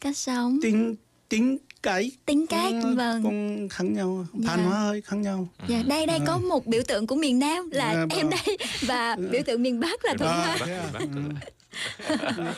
Cách 0.00 0.16
sống. 0.16 0.58
Tính 0.62 0.96
tính 1.28 1.58
cái 1.82 2.10
tính 2.26 2.46
cách 2.46 2.74
Ừ, 2.82 2.94
vâng 2.94 3.22
cũng 3.22 3.68
khác 3.68 3.84
nhau 3.84 4.26
Dạ. 4.34 4.56
văn 4.56 4.64
hóa 4.64 4.78
hơi 4.80 5.00
khác 5.00 5.16
nhau 5.16 5.48
Dạ, 5.68 5.82
đây 5.86 6.06
đây 6.06 6.18
có 6.26 6.38
một 6.38 6.66
biểu 6.66 6.82
tượng 6.88 7.06
của 7.06 7.14
miền 7.16 7.38
Nam 7.38 7.70
là 7.70 7.94
Dạ, 7.94 8.06
em 8.16 8.28
vâng. 8.28 8.30
đây 8.46 8.56
và 8.86 9.16
biểu 9.30 9.42
tượng 9.46 9.62
miền 9.62 9.80
Bắc 9.80 10.04
là 10.04 10.14
Thuận 10.18 10.30
À, 10.30 10.56
Hoa. 10.58 10.68
à? 10.94 11.00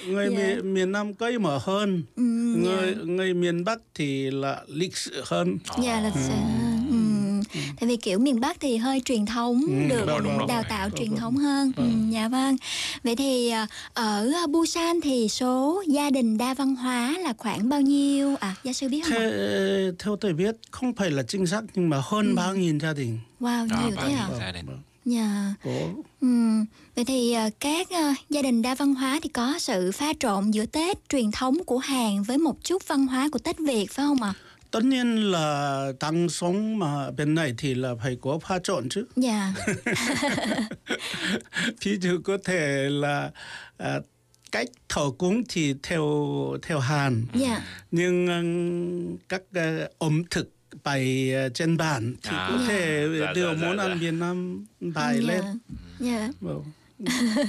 Người 0.06 0.28
Dạ. 0.30 0.36
miền, 0.38 0.74
miền 0.74 0.92
Nam 0.92 1.14
cởi 1.14 1.38
mở 1.38 1.58
hơn 1.62 2.02
Ừ, 2.16 2.22
người 2.62 2.94
dạ. 2.96 3.02
người 3.04 3.34
miền 3.34 3.64
Bắc 3.64 3.78
thì 3.94 4.30
là 4.30 4.62
lịch 4.68 4.96
sự 4.96 5.22
hơn 5.26 5.58
Dạ 5.82 6.00
là 6.00 6.10
sẽ 6.14 6.34
ừm. 7.54 7.62
Tại 7.80 7.88
vì 7.88 7.96
kiểu 7.96 8.18
miền 8.18 8.40
Bắc 8.40 8.60
thì 8.60 8.76
hơi 8.76 9.00
truyền 9.04 9.26
thống 9.26 9.62
Ừ, 9.66 9.88
được 9.88 10.04
đúng, 10.06 10.22
đúng, 10.24 10.38
đúng. 10.38 10.46
đào 10.48 10.62
tạo 10.68 10.90
truyền 10.98 11.16
thống 11.16 11.36
hơn. 11.36 11.72
Ừm, 11.76 12.10
dạ 12.10 12.28
vâng. 12.28 12.56
Vậy 13.04 13.16
thì 13.16 13.50
ờ, 13.50 13.66
ở 13.94 14.46
Busan 14.48 15.00
thì 15.00 15.28
số 15.28 15.82
gia 15.88 16.10
đình 16.10 16.38
đa 16.38 16.54
văn 16.54 16.76
hóa 16.76 17.14
là 17.18 17.32
khoảng 17.38 17.68
bao 17.68 17.80
nhiêu? 17.80 18.36
À, 18.40 18.54
giáo 18.64 18.72
sư 18.74 18.88
biết 18.88 19.00
không? 19.04 19.18
ạ? 19.18 19.20
theo, 19.20 19.92
theo 19.98 20.16
tôi 20.16 20.32
biết 20.32 20.56
không 20.70 20.92
phải 20.94 21.10
là 21.10 21.22
chính 21.22 21.46
xác 21.46 21.62
nhưng 21.74 21.88
mà 21.88 22.00
hơn 22.04 22.34
ba 22.34 22.52
nghìn 22.52 22.80
gia 22.80 22.92
đình 22.92 23.18
Wow, 23.40 23.66
nhiều 23.66 23.96
thế 23.96 24.12
à? 24.12 24.28
gia 24.40 24.52
đình 24.52 24.66
Dạ. 25.04 25.54
Ừm, 26.20 26.64
Vậy 26.96 27.04
thì 27.04 27.32
ờ, 27.32 27.50
các 27.60 27.90
ờ, 27.90 28.12
gia 28.30 28.42
đình 28.42 28.62
đa 28.62 28.74
văn 28.74 28.94
hóa 28.94 29.18
thì 29.22 29.28
có 29.28 29.58
sự 29.58 29.92
pha 29.92 30.12
trộn 30.20 30.50
giữa 30.50 30.66
Tết 30.66 31.08
truyền 31.08 31.30
thống 31.30 31.64
của 31.64 31.78
Hàn 31.78 32.22
với 32.22 32.38
một 32.38 32.64
chút 32.64 32.88
văn 32.88 33.06
hóa 33.06 33.28
của 33.32 33.38
Tết 33.38 33.58
Việt 33.58 33.86
phải 33.92 34.06
không 34.06 34.22
ạ? 34.22 34.34
Tất 34.70 34.84
nhiên 34.84 35.30
là 35.30 35.86
đang 36.00 36.28
sống 36.28 36.78
mà 36.78 37.10
bên 37.10 37.34
này 37.34 37.54
thì 37.58 37.74
là 37.74 37.94
phải 38.02 38.16
có 38.22 38.38
pha 38.38 38.58
trộn 38.58 38.88
chứ 38.88 39.04
Dạ. 39.16 39.52
ví 41.84 41.98
dụ 42.00 42.18
có 42.24 42.38
thể 42.44 42.88
là 42.90 43.30
à, 43.78 44.00
cách 44.52 44.68
thờ 44.88 45.02
cúng 45.18 45.42
thì 45.48 45.74
theo 45.82 46.04
theo 46.62 46.78
Hàn 46.78 47.24
Dạ. 47.34 47.62
nhưng 47.90 48.26
ừm, 48.26 49.16
các 49.28 49.42
ờ, 49.54 49.88
ẩm 49.98 50.22
thực 50.30 50.50
bày 50.84 51.32
ờ, 51.34 51.48
trên 51.48 51.76
bàn 51.76 52.14
thì 52.22 52.30
À, 52.36 52.48
có 52.50 52.64
thể 52.68 53.06
dạ, 53.20 53.32
đưa 53.34 53.46
dạ, 53.54 53.58
dạ, 53.60 53.66
món 53.68 53.76
dạ. 53.76 53.82
ăn 53.84 53.98
Việt 53.98 54.12
Nam 54.14 54.64
bày 54.80 55.18
Dạ. 55.20 55.26
lên 55.34 55.44
Dạ. 56.00 56.28
Vâng. 56.40 56.64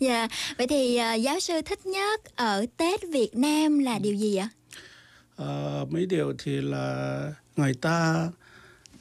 Dạ, 0.00 0.28
vậy 0.58 0.66
thì 0.66 0.96
ờ, 0.96 1.14
giáo 1.14 1.40
sư 1.40 1.54
thích 1.66 1.86
nhất 1.86 2.20
ở 2.36 2.66
Tết 2.76 3.00
Việt 3.12 3.30
Nam 3.36 3.78
là 3.78 3.98
điều 3.98 4.14
gì 4.14 4.36
ạ? 4.36 4.48
Ờ, 5.36 5.86
mấy 5.90 6.06
điều 6.06 6.34
thì 6.38 6.60
là 6.60 7.32
người 7.56 7.74
ta 7.74 8.28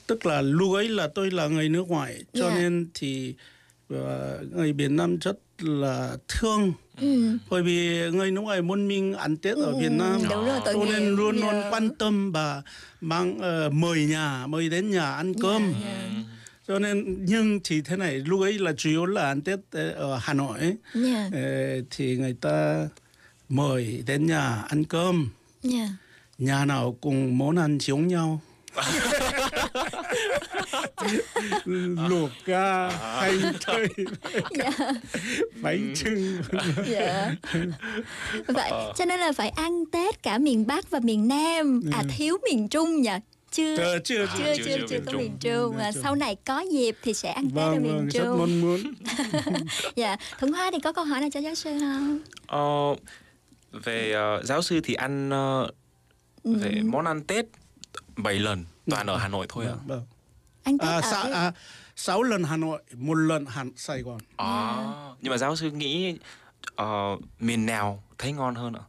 tức 0.08 0.26
là 0.26 0.42
lúc 0.42 0.74
ấy 0.74 0.90
là 0.90 1.08
tôi 1.16 1.32
là 1.32 1.48
người 1.48 1.70
nước 1.70 1.88
ngoài 1.90 2.24
cho 2.34 2.50
Dạ. 2.50 2.56
nên 2.56 2.88
thì 2.94 3.34
ờ, 3.90 4.40
người 4.52 4.74
Việt 4.74 4.92
Nam 4.92 5.18
rất 5.18 5.38
là 5.60 6.18
thương 6.28 6.74
Ừ. 7.02 7.38
bởi 7.50 7.64
vì 7.64 8.10
người 8.12 8.32
nước 8.32 8.42
ngoài 8.42 8.62
muốn 8.62 8.88
mình 8.88 9.14
ăn 9.14 9.38
Tết 9.38 9.56
ở 9.58 9.80
Việt 9.80 9.92
Nam 9.92 10.22
đúng 10.30 10.46
rồi, 10.46 10.60
cho 10.66 10.86
nên 10.86 11.16
luôn 11.16 11.36
luôn 11.36 11.54
Dạ. 11.54 11.70
quan 11.72 11.90
tâm 11.96 12.32
và 12.32 12.62
mang 13.02 13.40
ờ, 13.40 13.70
mời 13.70 14.06
nhà 14.06 14.48
mời 14.48 14.70
đến 14.70 14.92
nhà 14.92 15.16
ăn 15.16 15.34
cơm 15.42 15.74
Dạ, 15.84 16.10
cho 16.68 16.80
nên 16.80 17.26
nhưng 17.26 17.60
thì 17.64 17.82
thế 17.82 17.98
này 17.98 18.20
lúc 18.20 18.42
ấy 18.42 18.60
là 18.60 18.74
chủ 18.78 18.90
yếu 18.90 19.06
là 19.06 19.22
ăn 19.28 19.42
Tết 19.42 19.60
ở 19.96 20.18
Hà 20.22 20.34
Nội 20.34 20.60
ấy. 20.60 20.76
Dạ. 20.94 21.30
Ờ, 21.34 21.42
thì 21.92 22.18
người 22.18 22.36
ta 22.42 22.88
mời 23.50 24.04
đến 24.08 24.26
nhà 24.26 24.62
ăn 24.70 24.84
cơm 24.84 25.30
Dạ. 25.64 25.88
Nhà 26.38 26.66
nào 26.66 26.98
cùng 27.02 27.38
món 27.38 27.56
ăn 27.56 27.78
giống 27.82 28.08
nhau 28.08 28.42
luộc 32.10 32.30
ca 32.46 32.90
hành 32.90 33.54
tây 33.66 33.88
bánh 35.62 35.94
trưng 35.96 36.42
Dạ. 36.88 37.36
Vậy 38.48 38.72
cho 38.96 39.06
nên 39.06 39.20
là 39.20 39.32
phải 39.32 39.50
ăn 39.50 39.84
Tết 39.92 40.24
cả 40.24 40.38
miền 40.38 40.68
Bắc 40.68 40.90
và 40.90 41.00
miền 41.00 41.28
Nam. 41.28 41.82
À 41.94 42.04
thiếu 42.18 42.38
miền 42.50 42.68
Trung 42.68 43.02
nhỉ? 43.02 43.10
Chưa. 43.52 43.78
Ờ, 43.78 44.00
chưa 44.00 44.26
chưa 44.38 44.56
chưa 44.58 44.64
chưa, 44.66 44.88
chưa 44.90 45.00
có 45.06 45.12
miền 45.12 45.38
Trung. 45.40 45.78
À, 45.78 45.92
sau 45.92 46.16
này 46.16 46.36
có 46.46 46.60
dịp 46.72 46.98
thì 47.04 47.14
sẽ 47.14 47.32
ăn 47.32 47.50
Tết 47.50 47.58
ở 47.58 47.72
vâng 47.72 47.84
miền 47.84 47.96
vâng 47.98 48.08
rất 48.10 48.24
Trung. 48.24 48.38
mong 48.40 48.62
muốn 48.62 48.80
dạ, 49.96 50.18
Thuận 50.40 50.52
Hoa 50.54 50.72
thì 50.72 50.80
có 50.80 50.94
câu 50.94 51.06
hỏi 51.06 51.20
nào 51.22 51.30
cho 51.34 51.40
giáo 51.40 51.56
sư 51.56 51.80
không? 51.80 52.20
Ờ, 52.48 52.96
về 53.84 54.12
ờ, 54.12 54.42
giáo 54.44 54.62
sư 54.62 54.80
thì 54.84 54.94
ăn 54.94 55.30
ờ, 56.46 56.52
về 56.60 56.82
món 56.86 57.06
ăn 57.06 57.24
Tết 57.24 57.46
7 58.18 58.40
lần 58.40 58.66
toàn 58.90 59.08
ở 59.08 59.18
Hà 59.18 59.28
Nội 59.28 59.46
thôi 59.50 59.66
ạ. 59.66 59.76
vâng. 59.86 60.04
Anh 60.64 60.78
Tết 60.78 60.88
à, 60.88 60.96
ở 60.96 61.02
cái- 61.24 61.32
à, 61.32 61.52
sáu 61.96 62.24
lần 62.24 62.44
Hà 62.44 62.58
Nội 62.58 62.82
một 62.94 63.14
lần 63.14 63.46
Hà 63.46 63.66
Sài 63.76 64.02
Gòn 64.02 64.18
À, 64.38 64.76
nhưng 65.22 65.32
mà 65.32 65.38
giáo 65.38 65.56
sư 65.56 65.72
nghĩ 65.72 66.18
ờ, 66.76 67.18
miền 67.40 67.66
nào 67.66 68.04
thấy 68.18 68.32
ngon 68.34 68.56
hơn 68.56 68.74
ạ? 68.74 68.82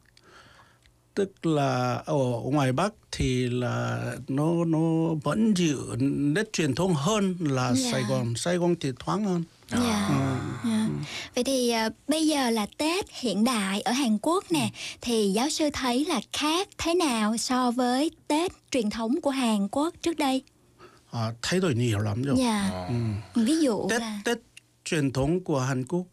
tức 1.14 1.46
là 1.46 1.94
ở 2.06 2.14
ngoài 2.44 2.72
Bắc 2.72 2.92
thì 3.12 3.48
là 3.48 4.00
nó 4.28 4.64
nó 4.66 5.14
vẫn 5.24 5.54
giữ 5.56 5.78
nét 6.00 6.52
truyền 6.52 6.74
thống 6.74 6.94
hơn 6.94 7.36
là 7.40 7.72
Dạ. 7.74 7.92
Sài 7.92 8.02
Gòn 8.02 8.34
Sài 8.36 8.56
Gòn 8.56 8.74
thì 8.80 8.92
thoáng 8.98 9.24
hơn 9.24 9.44
Dạ. 9.70 10.08
Ừ. 10.08 10.70
Dạ. 10.70 10.86
Vậy 11.34 11.44
thì 11.44 11.70
à, 11.70 11.88
bây 12.08 12.26
giờ 12.28 12.50
là 12.50 12.66
Tết 12.78 13.06
hiện 13.20 13.44
đại 13.44 13.80
ở 13.80 13.92
Hàn 13.92 14.18
Quốc 14.22 14.44
nè 14.50 14.70
thì 15.00 15.32
giáo 15.34 15.48
sư 15.48 15.70
thấy 15.72 16.04
là 16.04 16.20
khác 16.32 16.68
thế 16.78 16.94
nào 16.94 17.36
so 17.36 17.70
với 17.70 18.10
Tết 18.28 18.52
truyền 18.70 18.90
thống 18.90 19.20
của 19.20 19.30
Hàn 19.30 19.68
Quốc 19.68 19.94
trước 20.02 20.18
đây? 20.18 20.42
à, 21.12 21.32
thay 21.42 21.60
đổi 21.60 21.74
nhiều 21.74 21.98
lắm 21.98 22.22
rồi 22.22 22.36
Dạ. 22.38 22.70
Ừ. 22.88 22.94
Ví 23.42 23.58
dụ 23.60 23.86
Tết 23.90 24.00
là 24.00 24.20
Tết 24.24 24.38
truyền 24.84 25.12
thống 25.12 25.40
của 25.44 25.60
Hàn 25.60 25.84
Quốc 25.86 26.04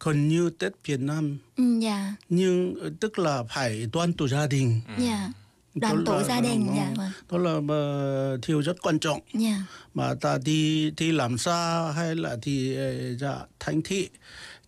gần 0.00 0.28
như 0.28 0.50
Tết 0.50 0.72
Việt 0.84 1.00
Nam 1.00 1.38
ừ, 1.56 1.78
dạ, 1.80 2.14
nhưng 2.28 2.74
ờ, 2.80 2.90
tức 3.00 3.18
là 3.18 3.42
phải 3.54 3.86
đoàn 3.92 4.12
tụ 4.12 4.28
gia 4.28 4.46
đình 4.46 4.80
dạ. 4.98 5.28
Đoàn 5.74 6.04
tụ 6.06 6.12
là- 6.12 6.22
gia 6.24 6.40
đình 6.40 6.66
dạ 6.76 6.92
vâng. 6.96 7.10
đó 7.30 7.38
là 7.38 7.60
ờ, 7.68 8.38
điều 8.48 8.60
rất 8.62 8.76
quan 8.82 8.98
trọng 8.98 9.20
Dạ. 9.34 9.56
mà 9.94 10.14
ta 10.20 10.38
đi 10.44 10.90
đi 10.90 11.12
làm 11.12 11.38
xa 11.38 11.92
hay 11.96 12.14
là 12.16 12.36
đi 12.44 12.74
ờ, 12.76 13.14
ra 13.20 13.34
thành 13.60 13.82
thị 13.82 14.08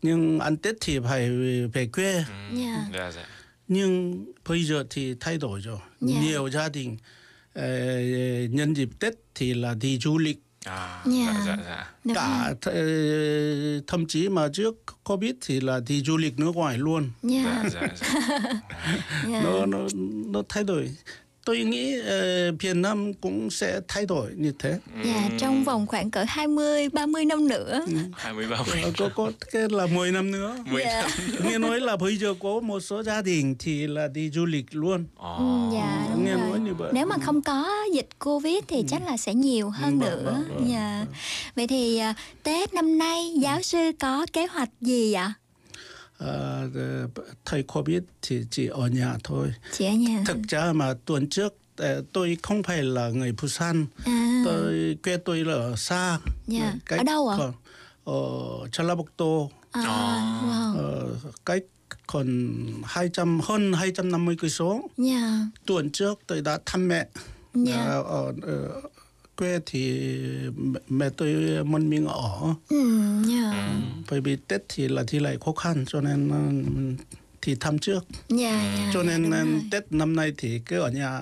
nhưng 0.03 0.39
ăn 0.39 0.57
Tết 0.57 0.75
thì 0.81 0.99
phải 0.99 1.31
về 1.73 1.87
quê 1.93 2.25
Dạ. 2.55 2.89
Dạ 2.95 3.11
dạ. 3.15 3.25
nhưng 3.69 4.25
bây 4.49 4.65
giờ 4.65 4.85
thì 4.91 5.15
thay 5.21 5.39
đổi 5.39 5.61
rồi 5.61 5.79
Dạ. 6.01 6.21
nhiều 6.21 6.51
gia 6.51 6.69
đình 6.69 6.97
ờ, 7.55 7.69
nhân 8.51 8.75
dịp 8.77 8.89
Tết 9.01 9.15
thì 9.35 9.55
là 9.55 9.75
đi 9.75 9.99
du 9.99 10.19
lịch 10.19 10.39
À, 10.67 11.03
Dạ. 11.07 11.35
dạ 11.35 11.43
dạ 11.47 11.57
dạ. 11.67 11.87
Đúng 12.05 12.15
cả 12.15 12.55
th- 12.63 13.81
thậm 13.87 14.07
chí 14.07 14.29
mà 14.29 14.49
trước 14.53 14.75
Covid 15.05 15.35
thì 15.41 15.61
là 15.61 15.81
đi 15.87 16.03
du 16.03 16.17
lịch 16.17 16.39
nước 16.39 16.57
ngoài 16.57 16.79
luôn 16.79 17.11
Dạ. 17.23 17.65
Dạ 17.73 17.81
dạ. 17.81 17.89
dạ. 18.31 18.61
Dạ. 19.29 19.43
nó 19.45 19.67
nó 19.67 19.79
nó 20.27 20.43
thay 20.49 20.65
đổi 20.65 20.91
tôi 21.47 21.59
nghĩ 21.59 21.99
ờ, 22.01 22.53
Việt 22.61 22.77
Nam 22.77 23.15
cũng 23.15 23.51
sẽ 23.51 23.81
thay 23.89 24.07
đổi 24.07 24.31
như 24.37 24.53
thế 24.59 24.79
Dạ, 25.05 25.29
trong 25.39 25.65
vòng 25.65 25.87
khoảng 25.87 26.11
cỡ 26.11 26.25
20 26.29 26.89
30 26.89 27.25
năm 27.25 27.49
nữa. 27.49 27.81
20 28.17 28.47
30. 28.51 28.83
Ờ, 28.83 28.91
có 28.99 29.09
có 29.15 29.33
cái 29.53 29.63
là 29.71 29.87
10 29.87 30.13
năm 30.13 30.31
nữa 30.31 30.57
10 30.67 30.83
Dạ. 30.85 31.09
nghe 31.45 31.59
nói 31.59 31.81
là 31.81 31.97
bây 31.97 32.17
giờ 32.17 32.35
có 32.43 32.61
một 32.61 32.81
số 32.81 33.03
gia 33.03 33.23
đình 33.23 33.55
thì 33.59 33.87
là 33.87 34.09
đi 34.09 34.31
du 34.31 34.45
lịch 34.47 34.67
luôn. 34.71 35.05
Ừ, 35.19 35.71
dạ 35.75 36.07
đúng 36.15 36.25
nghe 36.25 36.35
nói 36.35 36.51
rồi. 36.51 36.59
như 36.61 36.75
vậy 36.75 36.91
Nếu 36.95 37.07
mà 37.07 37.17
không 37.23 37.43
có 37.43 37.69
dịch 37.95 38.09
Covid 38.19 38.59
thì 38.69 38.85
chắc 38.89 39.03
là 39.07 39.17
sẽ 39.17 39.35
nhiều 39.35 39.71
hơn 39.71 39.99
vâng, 39.99 40.11
nữa. 40.11 40.23
vâng, 40.25 40.45
vâng, 40.57 40.69
Dạ. 40.73 41.05
Vậy 41.57 41.67
thì 41.67 41.99
à, 41.99 42.15
Tết 42.43 42.75
năm 42.75 42.99
nay 42.99 43.33
giáo 43.41 43.63
sư 43.63 43.79
có 44.01 44.27
kế 44.33 44.47
hoạch 44.47 44.71
gì 44.81 45.13
ạ? 45.13 45.35
Ờ, 46.19 46.69
thời 47.45 47.63
Covid 47.63 48.03
thì 48.23 48.45
chỉ 48.51 48.67
ở 48.67 48.87
nhà 48.89 49.17
thôi 49.25 49.53
Chị 49.73 49.85
ở 49.87 49.93
nhà. 49.93 50.23
thực 50.27 50.37
ra 50.49 50.73
mà 50.73 50.95
tuần 51.05 51.29
trước 51.29 51.55
ờ, 51.77 52.03
tôi 52.13 52.37
không 52.43 52.63
phải 52.63 52.83
là 52.83 53.09
người 53.09 53.33
Busan 53.43 53.87
À, 54.05 54.43
tôi 54.45 54.97
quê 55.03 55.17
tôi 55.17 55.45
là 55.45 55.55
ở 55.55 55.77
xa 55.77 56.19
Dạ. 56.47 56.75
Cách 56.87 56.99
Ở 57.01 57.05
đâu 57.05 57.29
ạ? 57.29 57.37
còn- 57.39 57.53
ở 58.05 58.13
Jeollabuk-do 58.73 59.49
à, 59.71 59.83
wow. 59.83 60.77
ờ, 60.79 61.15
cách 61.47 61.63
còn 62.07 62.27
200 62.85 63.41
hơn 63.41 63.73
250 63.73 64.37
cây 64.41 64.51
số 64.51 64.81
Dạ. 64.97 65.41
tuần 65.67 65.91
trước 65.91 66.19
tôi 66.27 66.41
đã 66.41 66.59
thăm 66.67 66.89
mẹ 66.89 67.07
Dạ. 67.55 67.85
Ờ, 67.85 68.03
ở, 68.03 68.33
ở 68.43 68.81
quê 69.37 69.61
thì 69.67 70.01
mẹ- 70.89 71.11
tôi 71.17 71.65
muốn 71.65 71.91
mình 71.91 72.07
ở 72.07 72.55
Ừ, 72.69 72.77
dạ. 73.29 73.79
bởi 74.11 74.21
vì 74.21 74.37
Tết 74.49 74.63
thì 74.69 74.89
là 74.89 75.05
thì 75.09 75.19
lại 75.19 75.39
khó 75.45 75.53
khăn 75.53 75.85
cho 75.89 76.01
nên 76.01 76.29
ờ, 76.31 76.41
thì 77.43 77.55
thăm 77.61 77.79
trước 77.79 78.05
Dạ, 78.29 78.37
dạ. 78.77 78.91
cho 78.95 79.03
dạ, 79.05 79.09
nên 79.09 79.23
đúng 79.23 79.33
ờ. 79.33 79.45
Tết 79.71 79.93
năm 79.93 80.17
nay 80.17 80.33
thì 80.39 80.59
cứ 80.67 80.81
ở 80.81 80.91
nhà 80.91 81.21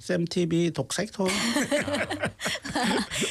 xem 0.00 0.26
TV 0.26 0.54
đọc 0.74 0.86
sách 0.90 1.08
thôi 1.12 1.28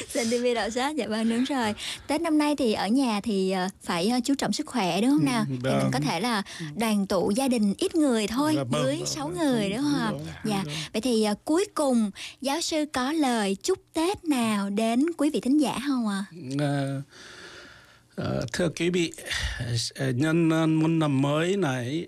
Xem 0.08 0.26
TV 0.30 0.54
đọc 0.54 0.72
sách, 0.74 0.96
dạ 0.96 1.06
vâng 1.08 1.28
đúng 1.30 1.44
rồi. 1.44 1.74
Tết 2.06 2.20
năm 2.20 2.38
nay 2.38 2.56
thì 2.56 2.72
ở 2.72 2.86
nhà 2.88 3.20
thì 3.20 3.50
ờ, 3.50 3.68
phải 3.82 4.08
ờ, 4.08 4.18
chú 4.24 4.34
trọng 4.34 4.52
sức 4.52 4.66
khỏe 4.66 5.00
đúng 5.00 5.10
không 5.10 5.24
nào? 5.24 5.40
Ừ, 5.40 5.44
Thì 5.48 5.52
mình 5.62 5.62
vâng. 5.62 5.90
có 5.92 6.00
thể 6.00 6.20
là 6.20 6.42
đoàn 6.76 7.06
tụ 7.06 7.30
gia 7.30 7.48
đình 7.48 7.74
ít 7.78 7.94
người 7.94 8.26
thôi, 8.26 8.52
Dạ, 8.56 8.64
vâng, 8.64 8.82
dưới 8.84 8.96
vâng, 8.96 9.06
6 9.06 9.26
vâng, 9.28 9.36
người 9.38 9.70
đúng 9.70 9.78
không 9.98 10.18
vâng, 10.18 10.26
Dạ. 10.44 10.62
vâng. 10.66 10.74
Vậy 10.92 11.00
thì 11.02 11.24
ờ, 11.24 11.34
cuối 11.44 11.64
cùng 11.74 12.10
giáo 12.40 12.60
sư 12.60 12.84
có 12.92 13.12
lời 13.12 13.56
chúc 13.62 13.78
Tết 13.92 14.24
nào 14.24 14.70
đến 14.70 15.06
quý 15.16 15.30
vị 15.30 15.40
thính 15.40 15.58
giả 15.60 15.78
không 15.86 16.08
ạ? 16.08 16.24
Ờ, 18.16 18.46
thưa 18.52 18.68
quý 18.68 18.90
vị 18.90 19.12
nhân 20.14 20.48
một 20.80 20.88
năm 20.88 21.22
mới 21.22 21.56
này 21.56 22.06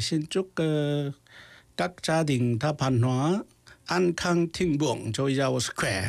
xin 0.00 0.26
chúc 0.30 0.48
các 1.76 1.90
gia 2.06 2.22
đình 2.22 2.58
ta 2.58 2.72
văn 2.78 3.02
hóa 3.02 3.38
an 3.91 4.13
khang 4.17 4.47
thịnh 4.53 4.77
vượng 4.77 5.11
cho 5.13 5.27
giàu 5.27 5.59
sức 5.59 5.73
khỏe. 5.75 6.07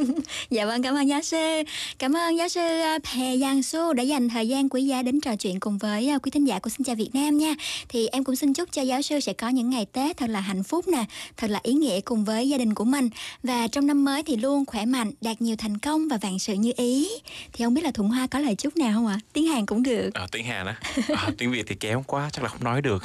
dạ 0.49 0.65
vâng, 0.65 0.83
cảm 0.83 0.95
ơn 0.95 1.07
giáo 1.07 1.21
sư. 1.21 1.63
Cảm 1.99 2.15
ơn 2.15 2.37
giáo 2.37 2.49
sư 2.49 2.61
à, 2.61 2.99
Pè 2.99 3.37
Giang 3.37 3.63
Su 3.63 3.93
đã 3.93 4.03
dành 4.03 4.29
thời 4.29 4.47
gian 4.47 4.69
quý 4.69 4.83
giá 4.83 5.01
đến 5.01 5.21
trò 5.21 5.35
chuyện 5.35 5.59
cùng 5.59 5.77
với 5.77 6.09
à, 6.09 6.17
quý 6.17 6.31
thính 6.31 6.45
giả 6.45 6.59
của 6.59 6.69
Xin 6.69 6.83
chào 6.83 6.95
Việt 6.95 7.09
Nam 7.13 7.37
nha. 7.37 7.55
Thì 7.89 8.07
em 8.07 8.23
cũng 8.23 8.35
xin 8.35 8.53
chúc 8.53 8.71
cho 8.71 8.81
giáo 8.81 9.01
sư 9.01 9.19
sẽ 9.19 9.33
có 9.33 9.49
những 9.49 9.69
ngày 9.69 9.85
Tết 9.85 10.17
thật 10.17 10.29
là 10.29 10.39
hạnh 10.39 10.63
phúc 10.63 10.87
nè, 10.87 11.05
thật 11.37 11.49
là 11.49 11.59
ý 11.63 11.73
nghĩa 11.73 12.01
cùng 12.01 12.25
với 12.25 12.49
gia 12.49 12.57
đình 12.57 12.73
của 12.73 12.85
mình. 12.85 13.09
Và 13.43 13.67
trong 13.67 13.87
năm 13.87 14.05
mới 14.05 14.23
thì 14.23 14.35
luôn 14.35 14.65
khỏe 14.65 14.85
mạnh, 14.85 15.11
đạt 15.21 15.41
nhiều 15.41 15.55
thành 15.55 15.77
công 15.77 16.07
và 16.07 16.17
vạn 16.17 16.39
sự 16.39 16.53
như 16.53 16.71
ý. 16.77 17.09
Thì 17.53 17.65
không 17.65 17.73
biết 17.73 17.83
là 17.83 17.91
Thuận 17.91 18.09
Hoa 18.09 18.27
có 18.27 18.39
lời 18.39 18.55
chúc 18.55 18.77
nào 18.77 18.93
không 18.93 19.07
ạ? 19.07 19.19
Tiếng 19.33 19.47
Hàn 19.47 19.65
cũng 19.65 19.83
được. 19.83 20.09
아, 20.13 20.27
tiếng 20.31 20.45
Hàn 20.45 20.65
á? 20.65 20.75
아, 21.15 21.29
tiếng 21.37 21.51
Việt 21.51 21.63
thì 21.67 21.75
kém 21.75 22.03
quá, 22.03 22.29
chắc 22.33 22.43
là 22.43 22.49
không 22.49 22.63
nói 22.63 22.81
được. 22.81 23.03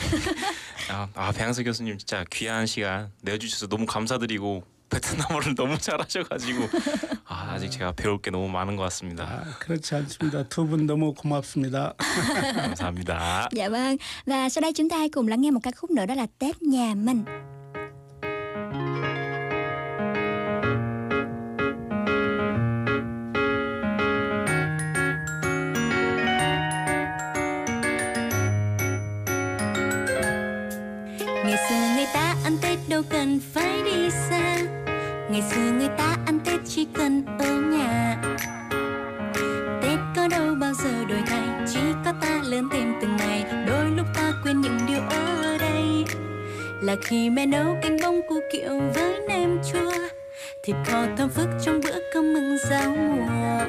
아, 0.88 1.08
아 1.14 1.32
배양수 1.32 1.64
교수님 1.64 1.96
진짜 1.96 2.24
귀한 2.30 2.66
시간 2.66 3.10
내주셔서 3.22 3.67
너무 3.69 3.85
감사드리고 3.85 4.63
베트남어를 4.89 5.53
너무 5.55 5.77
잘하셔가지고 5.77 6.67
아, 7.25 7.51
아직 7.53 7.69
제가 7.69 7.91
배울 7.91 8.19
게 8.21 8.31
너무 8.31 8.49
많은 8.49 8.75
것 8.75 8.81
같습니다. 8.83 9.23
아, 9.23 9.43
그렇지 9.59 9.95
않습니다. 9.95 10.43
두 10.49 10.65
분 10.65 10.87
너무 10.87 11.13
고맙습니다. 11.13 11.93
감사합니다. 12.55 13.49
Dạ 13.55 13.69
vâng. 13.69 13.97
Và 14.25 14.49
sau 14.49 14.61
đây 14.61 14.73
chúng 14.73 14.89
ta 14.89 14.97
hãy 14.97 15.09
cùng 15.09 15.27
lắng 15.27 15.41
nghe 15.41 15.51
một 15.51 15.59
ca 15.63 15.71
khúc 15.71 15.91
nữa 15.91 16.05
đó 16.05 16.15
là 16.15 16.27
Tết 16.39 16.61
nhà 16.61 16.93
mình. 16.95 17.23
Đâu 32.99 33.05
cần 33.09 33.39
phải 33.53 33.83
đi 33.83 34.09
xa. 34.09 34.57
Ngày 35.29 35.41
xưa 35.51 35.71
người 35.71 35.89
ta 35.97 36.15
ăn 36.25 36.39
tết 36.45 36.59
chỉ 36.65 36.87
cần 36.93 37.25
ở 37.39 37.61
nhà. 37.61 38.17
Tết 39.81 39.99
có 40.15 40.27
đâu 40.27 40.55
bao 40.55 40.73
giờ 40.73 41.05
đổi 41.09 41.21
thay, 41.27 41.41
chỉ 41.73 41.79
có 42.05 42.13
ta 42.21 42.41
lớn 42.43 42.69
thêm 42.73 42.93
từng 43.01 43.17
ngày. 43.17 43.45
Đôi 43.67 43.85
lúc 43.97 44.05
ta 44.15 44.31
quên 44.43 44.61
những 44.61 44.77
điều 44.87 44.99
ở 45.09 45.57
đây. 45.57 46.05
Là 46.81 46.95
khi 47.03 47.29
mẹ 47.29 47.45
nấu 47.45 47.77
canh 47.81 47.97
bông 48.03 48.21
cu 48.29 48.35
kiệu 48.53 48.81
với 48.95 49.19
nem 49.27 49.57
chua, 49.71 49.93
thịt 50.63 50.75
kho 50.85 51.05
thơm 51.17 51.29
phức 51.29 51.47
trong 51.65 51.81
bữa 51.83 51.99
cơm 52.13 52.33
mừng 52.33 52.57
giao 52.69 52.95
mùa. 52.95 53.65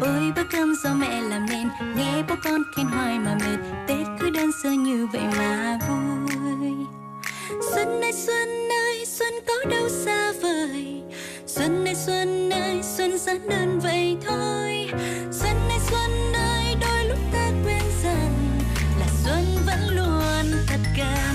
Ôi, 0.00 0.32
bữa 0.36 0.44
cơm 0.52 0.74
do 0.84 0.94
mẹ 0.94 1.20
làm 1.20 1.46
nên, 1.50 1.68
nghe 1.96 2.22
bố 2.28 2.34
con 2.44 2.62
khen 2.76 2.86
hoài 2.86 3.18
mà 3.18 3.34
mệt. 3.34 3.58
Tết 3.88 4.06
cứ 4.20 4.30
đơn 4.30 4.50
sơ 4.62 4.70
như 4.70 5.06
vậy 5.12 5.22
mà 5.38 5.78
vui 5.88 6.13
xuân 7.70 8.00
ơi 8.02 8.12
xuân 8.12 8.68
ơi, 8.68 9.04
xuân 9.06 9.32
có 9.46 9.70
đâu 9.70 9.88
xa 9.88 10.32
vời. 10.32 11.02
Xuân 11.46 11.84
ơi 11.84 11.94
xuân 11.94 12.50
ơi, 12.50 12.80
xuân 12.96 13.18
giản 13.18 13.48
đơn 13.48 13.80
vậy 13.82 14.16
thôi. 14.26 14.86
Xuân 15.32 15.56
ơi 15.68 15.78
xuân 15.90 16.32
ơi, 16.32 16.76
đôi 16.80 17.04
lúc 17.08 17.18
ta 17.32 17.50
quên 17.64 17.82
rằng 18.04 18.58
là 19.00 19.06
xuân 19.24 19.44
vẫn 19.66 19.96
luôn 19.96 20.64
thật 20.66 20.80
cao 20.96 21.33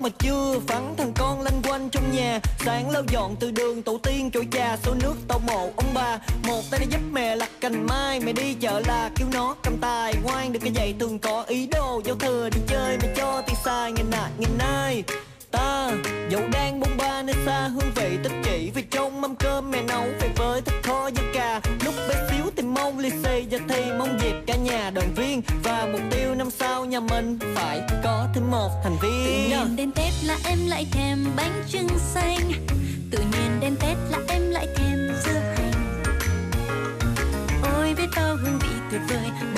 mà 0.00 0.08
chưa 0.18 0.58
vắng 0.66 0.94
thằng 0.96 1.12
con 1.16 1.42
lanh 1.42 1.62
quanh 1.62 1.88
trong 1.90 2.12
nhà. 2.12 2.40
Sáng 2.58 2.90
lau 2.90 3.02
dọn 3.08 3.36
từ 3.40 3.50
đường, 3.50 3.82
tổ 3.82 3.98
tiên, 4.02 4.30
chỗ 4.30 4.42
cha 4.50 4.76
số 4.82 4.94
nước 5.02 5.14
tàu 5.28 5.38
mộ, 5.38 5.70
ông 5.76 5.94
bà. 5.94 6.18
Một 6.46 6.62
tay 6.70 6.80
đi 6.80 6.86
giúp 6.90 7.00
mẹ 7.12 7.36
lặt 7.36 7.50
cành 7.60 7.86
mai, 7.86 8.20
Mẹ 8.20 8.32
đi 8.32 8.54
chợ 8.54 8.80
là 8.86 9.10
kêu 9.16 9.28
nó 9.32 9.56
cầm 9.62 9.76
tài. 9.80 10.14
Ngoan 10.24 10.52
được 10.52 10.60
cái 10.62 10.72
dạy 10.72 10.94
thường 11.00 11.18
có 11.18 11.44
ý 11.48 11.66
đồ, 11.66 12.02
Giao 12.04 12.16
thừa 12.16 12.48
đi 12.54 12.60
chơi, 12.66 12.98
mẹ 13.02 13.08
cho 13.16 13.42
tiền 13.46 13.56
xài 13.64 13.92
Ngày 13.92 14.04
nạt 14.10 14.30
ngày 14.38 14.50
nay 14.58 15.04
Ta, 15.50 15.90
dẫu 16.30 16.42
đang 16.52 16.80
bông 16.80 16.96
ba 16.98 17.22
nơi 17.22 17.36
xa, 17.46 17.68
hương 17.68 17.90
vị 17.94 18.18
tích 18.22 18.32
chỉ 18.44 18.70
Vì 18.74 18.82
trong 18.82 19.20
mâm 19.20 19.34
cơm, 19.36 19.70
mẹ 19.70 19.82
nấu 19.82 20.04
về 20.20 20.28
với 20.36 20.60
thịt 20.60 20.74
kho 20.82 21.10
da 21.14 21.22
cà. 21.34 21.60
Lúc 21.84 21.94
bé 22.08 22.14
xíu 22.30 22.44
thì 22.56 22.62
mong 22.62 22.98
lì 22.98 23.10
xì, 23.10 23.44
giờ 23.50 23.58
thì 23.68 23.82
mong 23.98 24.18
dịp 24.20 24.34
cả 24.46 24.56
nhà 24.56 24.90
đoàn 24.90 25.14
viên. 25.14 25.42
Và 25.62 25.88
mục 25.92 26.00
tiêu 26.10 26.34
năm 26.34 26.50
sau 26.50 26.84
nhà 26.84 27.00
mình 27.00 27.38
phải 27.54 27.80
một 28.50 28.70
thành 28.84 28.96
Tự 29.02 29.08
nhiên 29.48 29.76
đến 29.76 29.92
Tết 29.92 30.12
là 30.24 30.38
em 30.44 30.58
lại 30.66 30.86
thèm 30.92 31.26
bánh 31.36 31.64
trưng 31.68 31.88
xanh. 31.98 32.52
Tự 33.10 33.18
nhiên 33.18 33.60
đến 33.60 33.76
Tết 33.80 33.96
là 34.10 34.18
em 34.28 34.50
lại 34.50 34.66
thèm 34.76 34.98
dưa 35.24 35.40
hành. 35.40 36.02
Ôi, 37.74 37.94
biết 37.96 38.08
bao 38.16 38.36
hương 38.36 38.58
vị 38.58 38.68
tuyệt 38.90 39.00
vời. 39.08 39.55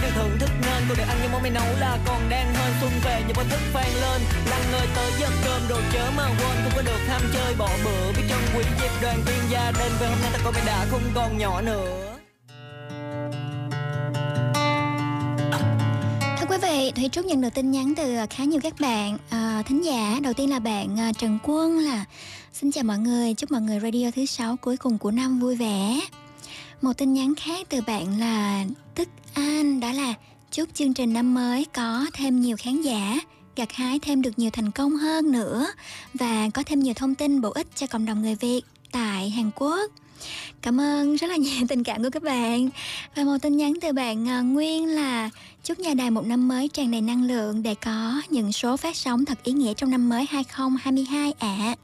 Mới 0.00 0.10
được 0.10 0.14
thưởng 0.14 0.38
thức 0.38 0.50
nên 0.62 0.82
tôi 0.88 0.96
để 0.98 1.04
ăn 1.04 1.18
những 1.22 1.32
món 1.32 1.42
mày 1.42 1.50
nấu 1.50 1.64
là 1.80 1.98
còn 2.06 2.28
đang 2.28 2.54
hơn 2.54 2.72
xuân 2.80 2.90
về 3.04 3.22
những 3.26 3.36
báo 3.36 3.44
thức 3.50 3.60
vang 3.72 3.94
lên 4.00 4.22
lăng 4.50 4.62
người 4.72 4.86
tới 4.96 5.12
giấc 5.20 5.30
cơm 5.44 5.62
đồ 5.68 5.76
chớ 5.92 6.10
mà 6.16 6.24
quên 6.24 6.56
không 6.62 6.72
có 6.76 6.82
được 6.82 6.98
ham 7.08 7.20
chơi 7.34 7.54
bỏ 7.58 7.68
bữa 7.84 8.12
Biết 8.16 8.22
chân 8.28 8.38
quý 8.56 8.64
dịp 8.80 8.90
đoàn 9.02 9.22
viên 9.26 9.50
gia 9.50 9.70
đình 9.70 9.92
Về 10.00 10.06
hôm 10.06 10.18
nay 10.22 10.30
ta 10.32 10.38
con 10.44 10.54
mày 10.54 10.62
đã 10.66 10.86
không 10.90 11.02
còn 11.14 11.38
nhỏ 11.38 11.60
nữa 11.60 12.16
Thưa 16.40 16.46
quý 16.48 16.56
vị, 16.62 16.92
Thủy 16.96 17.08
Trúc 17.12 17.26
nhận 17.26 17.40
được 17.40 17.54
tin 17.54 17.70
nhắn 17.70 17.94
từ 17.96 18.16
khá 18.30 18.44
nhiều 18.44 18.60
các 18.62 18.74
bạn 18.80 19.18
à, 19.30 19.62
thính 19.66 19.84
giả. 19.84 20.18
Đầu 20.22 20.32
tiên 20.32 20.50
là 20.50 20.58
bạn 20.58 20.96
ờ, 20.98 21.12
Trần 21.18 21.38
Quân 21.42 21.78
là 21.78 22.04
Xin 22.52 22.72
chào 22.72 22.84
mọi 22.84 22.98
người, 22.98 23.34
chúc 23.34 23.50
mọi 23.50 23.60
người 23.60 23.80
radio 23.80 24.10
thứ 24.16 24.26
sáu 24.26 24.56
cuối 24.56 24.76
cùng 24.76 24.98
của 24.98 25.10
năm 25.10 25.40
vui 25.40 25.56
vẻ. 25.56 26.00
Một 26.82 26.92
tin 26.96 27.12
nhắn 27.12 27.34
khác 27.34 27.66
từ 27.68 27.80
bạn 27.86 28.20
là 28.20 28.64
Tức 28.94 29.08
An 29.34 29.80
đó 29.80 29.92
là 29.92 30.14
chúc 30.50 30.68
chương 30.74 30.94
trình 30.94 31.12
năm 31.12 31.34
mới 31.34 31.64
có 31.64 32.06
thêm 32.12 32.40
nhiều 32.40 32.56
khán 32.56 32.82
giả, 32.82 33.18
gặt 33.56 33.72
hái 33.72 33.98
thêm 33.98 34.22
được 34.22 34.38
nhiều 34.38 34.50
thành 34.50 34.70
công 34.70 34.96
hơn 34.96 35.32
nữa 35.32 35.66
và 36.14 36.48
có 36.54 36.62
thêm 36.66 36.80
nhiều 36.80 36.94
thông 36.94 37.14
tin 37.14 37.40
bổ 37.40 37.50
ích 37.50 37.66
cho 37.74 37.86
cộng 37.86 38.06
đồng 38.06 38.22
người 38.22 38.34
Việt 38.34 38.60
tại 38.92 39.30
Hàn 39.30 39.50
Quốc. 39.56 39.90
Cảm 40.62 40.80
ơn 40.80 41.16
rất 41.16 41.30
là 41.30 41.36
nhiều 41.36 41.66
tình 41.68 41.84
cảm 41.84 42.02
của 42.02 42.10
các 42.10 42.22
bạn 42.22 42.68
Và 43.16 43.24
một 43.24 43.36
tin 43.42 43.56
nhắn 43.56 43.72
từ 43.80 43.92
bạn 43.92 44.28
à, 44.28 44.40
Nguyên 44.40 44.86
là 44.86 45.30
Chúc 45.64 45.78
nhà 45.78 45.94
đài 45.94 46.10
một 46.10 46.26
năm 46.26 46.48
mới 46.48 46.68
tràn 46.68 46.90
đầy 46.90 47.00
năng 47.00 47.24
lượng 47.24 47.62
Để 47.62 47.74
có 47.74 48.22
những 48.30 48.52
số 48.52 48.76
phát 48.76 48.96
sóng 48.96 49.24
thật 49.24 49.38
ý 49.44 49.52
nghĩa 49.52 49.74
trong 49.74 49.90
năm 49.90 50.08
mới 50.08 50.26
2022 50.30 51.32
ạ 51.38 51.74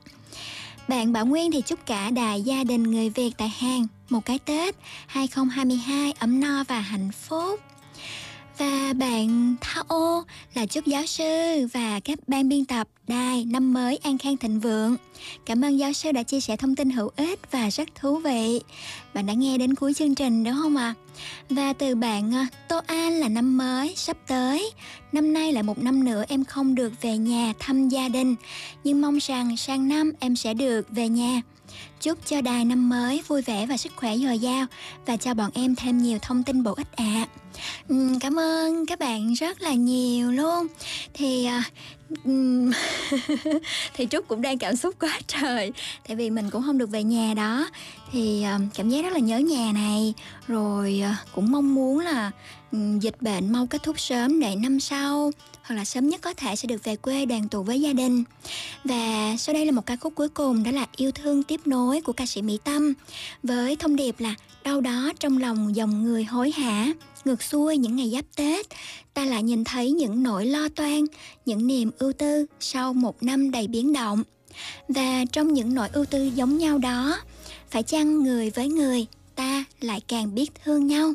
bạn 0.89 1.12
Bảo 1.12 1.26
Nguyên 1.26 1.53
thì 1.53 1.61
chúc 1.61 1.87
cả 1.87 2.11
đại 2.11 2.43
gia 2.43 2.64
đình 2.64 2.82
người 2.82 3.11
Việt 3.11 3.30
tại 3.39 3.49
Hàn 3.49 3.87
Một 4.11 4.24
cái 4.24 4.39
Tết 4.39 4.76
2022 5.07 6.12
ấm 6.18 6.41
no 6.41 6.64
và 6.68 6.80
hạnh 6.80 7.11
phúc 7.12 7.61
và 8.59 8.92
bạn 8.92 9.57
Thao 9.61 10.24
là 10.54 10.66
chúc 10.66 10.86
giáo 10.86 11.07
sư 11.07 11.66
và 11.72 12.00
các 12.00 12.18
ban 12.26 12.48
biên 12.48 12.64
tập 12.64 12.88
đài 13.09 13.44
năm 13.44 13.72
mới 13.72 13.96
an 13.96 14.18
khang 14.18 14.36
thịnh 14.36 14.61
vượng. 14.61 14.96
Cảm 15.46 15.64
ơn 15.64 15.78
giáo 15.78 15.92
sư 15.92 16.12
đã 16.12 16.22
chia 16.22 16.40
sẻ 16.40 16.57
thông 16.57 16.76
tin 16.76 16.90
hữu 16.90 17.11
ích 17.16 17.40
và 17.50 17.68
rất 17.70 17.88
thú 17.94 18.16
vị. 18.16 18.61
Bạn 19.14 19.26
đã 19.26 19.32
nghe 19.32 19.59
đến 19.59 19.74
cuối 19.74 19.94
chương 19.94 20.14
trình 20.14 20.44
đúng 20.44 20.54
không 20.62 20.76
ạ? 20.76 20.94
À? 20.98 21.22
Và 21.50 21.72
từ 21.72 21.94
bạn 21.94 22.34
à, 22.34 22.46
Tô 22.68 22.80
An 22.86 23.12
là 23.12 23.28
năm 23.28 23.59
mới 23.59 23.94
sắp 23.96 24.16
tới. 24.26 24.72
Năm 25.12 25.32
nay 25.32 25.52
là 25.52 25.62
một 25.62 25.78
năm 25.78 26.04
nữa 26.04 26.24
em 26.28 26.44
không 26.44 26.74
được 26.74 26.92
về 27.02 27.18
nhà 27.18 27.52
thăm 27.59 27.88
gia 27.88 28.09
đình, 28.09 28.34
nhưng 28.84 29.00
mong 29.00 29.18
rằng 29.18 29.57
sang 29.57 29.88
năm 29.88 30.12
em 30.20 30.36
sẽ 30.36 30.54
được 30.54 30.86
về 30.90 31.09
nhà. 31.09 31.42
Chúc 32.07 32.26
cho 32.26 32.40
đài 32.40 32.64
năm 32.64 32.88
mới 32.88 33.22
vui 33.28 33.42
vẻ 33.42 33.66
và 33.66 33.76
sức 33.76 33.92
khỏe 33.96 34.16
dồi 34.16 34.38
dào 34.38 34.66
và 35.07 35.16
cho 35.16 35.34
bọn 35.34 35.50
em 35.54 35.74
thêm 35.74 35.98
nhiều 35.98 36.18
thông 36.22 36.42
tin 36.42 36.62
bổ 36.62 36.74
ích 36.74 36.96
ạ. 36.96 37.26
À. 37.88 37.96
cảm 38.20 38.38
ơn 38.38 38.86
các 38.86 38.98
bạn 38.98 39.32
rất 39.32 39.62
là 39.62 39.72
nhiều 39.72 40.32
luôn. 40.32 40.66
Thì 41.14 41.48
uh, 41.59 41.64
thì 43.94 44.07
Trúc 44.11 44.28
cũng 44.28 44.42
đang 44.42 44.59
cảm 44.59 44.76
xúc 44.76 44.94
quá 45.00 45.20
trời 45.26 45.72
tại 46.09 46.16
vì 46.16 46.30
mình 46.30 46.50
cũng 46.50 46.62
không 46.62 46.78
được 46.78 46.90
về 46.90 47.02
nhà 47.02 47.34
đó 47.34 47.68
thì 48.16 48.42
à, 48.42 48.58
cảm 48.74 48.88
giác 48.88 49.02
rất 49.02 49.12
là 49.12 49.18
nhớ 49.18 49.38
nhà 49.38 49.72
này 49.74 50.14
rồi 50.46 51.00
à, 51.02 51.16
cũng 51.34 51.50
mong 51.50 51.74
muốn 51.74 51.98
là 51.98 52.30
ừ, 52.72 52.78
dịch 53.00 53.22
bệnh 53.22 53.52
mau 53.52 53.66
kết 53.66 53.82
thúc 53.82 54.00
sớm 54.00 54.40
để 54.40 54.56
năm 54.56 54.80
sau 54.80 55.30
hoặc 55.62 55.74
là 55.74 55.84
sớm 55.84 56.08
nhất 56.08 56.20
có 56.20 56.34
thể 56.34 56.56
sẽ 56.56 56.66
được 56.66 56.84
về 56.84 56.96
quê 56.96 57.26
đoàn 57.26 57.48
tụ 57.48 57.62
với 57.62 57.80
gia 57.80 57.92
đình. 57.92 58.24
Và 58.84 59.34
sau 59.38 59.52
đây 59.52 59.66
là 59.66 59.72
một 59.72 59.86
ca 59.86 59.96
khúc 59.96 60.14
cuối 60.14 60.28
cùng 60.28 60.64
đó 60.64 60.70
là 60.70 60.86
Yêu 60.96 61.10
thương 61.12 61.42
tiếp 61.42 61.60
nối 61.64 62.00
của 62.00 62.12
ca 62.12 62.26
sĩ 62.26 62.42
Mỹ 62.42 62.58
Tâm 62.64 62.94
với 63.42 63.76
thông 63.76 63.96
điệp 63.96 64.20
là 64.20 64.34
đâu 64.64 64.80
đó 64.80 65.12
trong 65.18 65.38
lòng 65.38 65.76
dòng 65.76 66.04
người 66.04 66.24
hối 66.24 66.50
hả 66.50 66.92
ngược 67.24 67.42
xuôi 67.42 67.76
những 67.76 67.96
ngày 67.96 68.10
giáp 68.10 68.24
Tết, 68.36 68.66
ta 69.14 69.24
lại 69.24 69.42
nhìn 69.42 69.64
thấy 69.64 69.92
những 69.92 70.22
nỗi 70.22 70.46
lo 70.46 70.68
toan, 70.68 71.04
những 71.46 71.66
niềm 71.66 71.90
ưu 71.98 72.12
tư 72.12 72.46
sau 72.60 72.92
một 72.92 73.22
năm 73.22 73.50
đầy 73.50 73.66
biến 73.66 73.92
động. 73.92 74.22
Và 74.88 75.24
trong 75.32 75.52
những 75.52 75.74
nỗi 75.74 75.88
ưu 75.92 76.04
tư 76.04 76.30
giống 76.34 76.58
nhau 76.58 76.78
đó, 76.78 77.18
phải 77.70 77.82
chăng 77.82 78.22
người 78.22 78.50
với 78.50 78.68
người, 78.68 79.06
ta 79.34 79.64
lại 79.80 80.00
càng 80.08 80.34
biết 80.34 80.50
thương 80.64 80.86
nhau. 80.86 81.12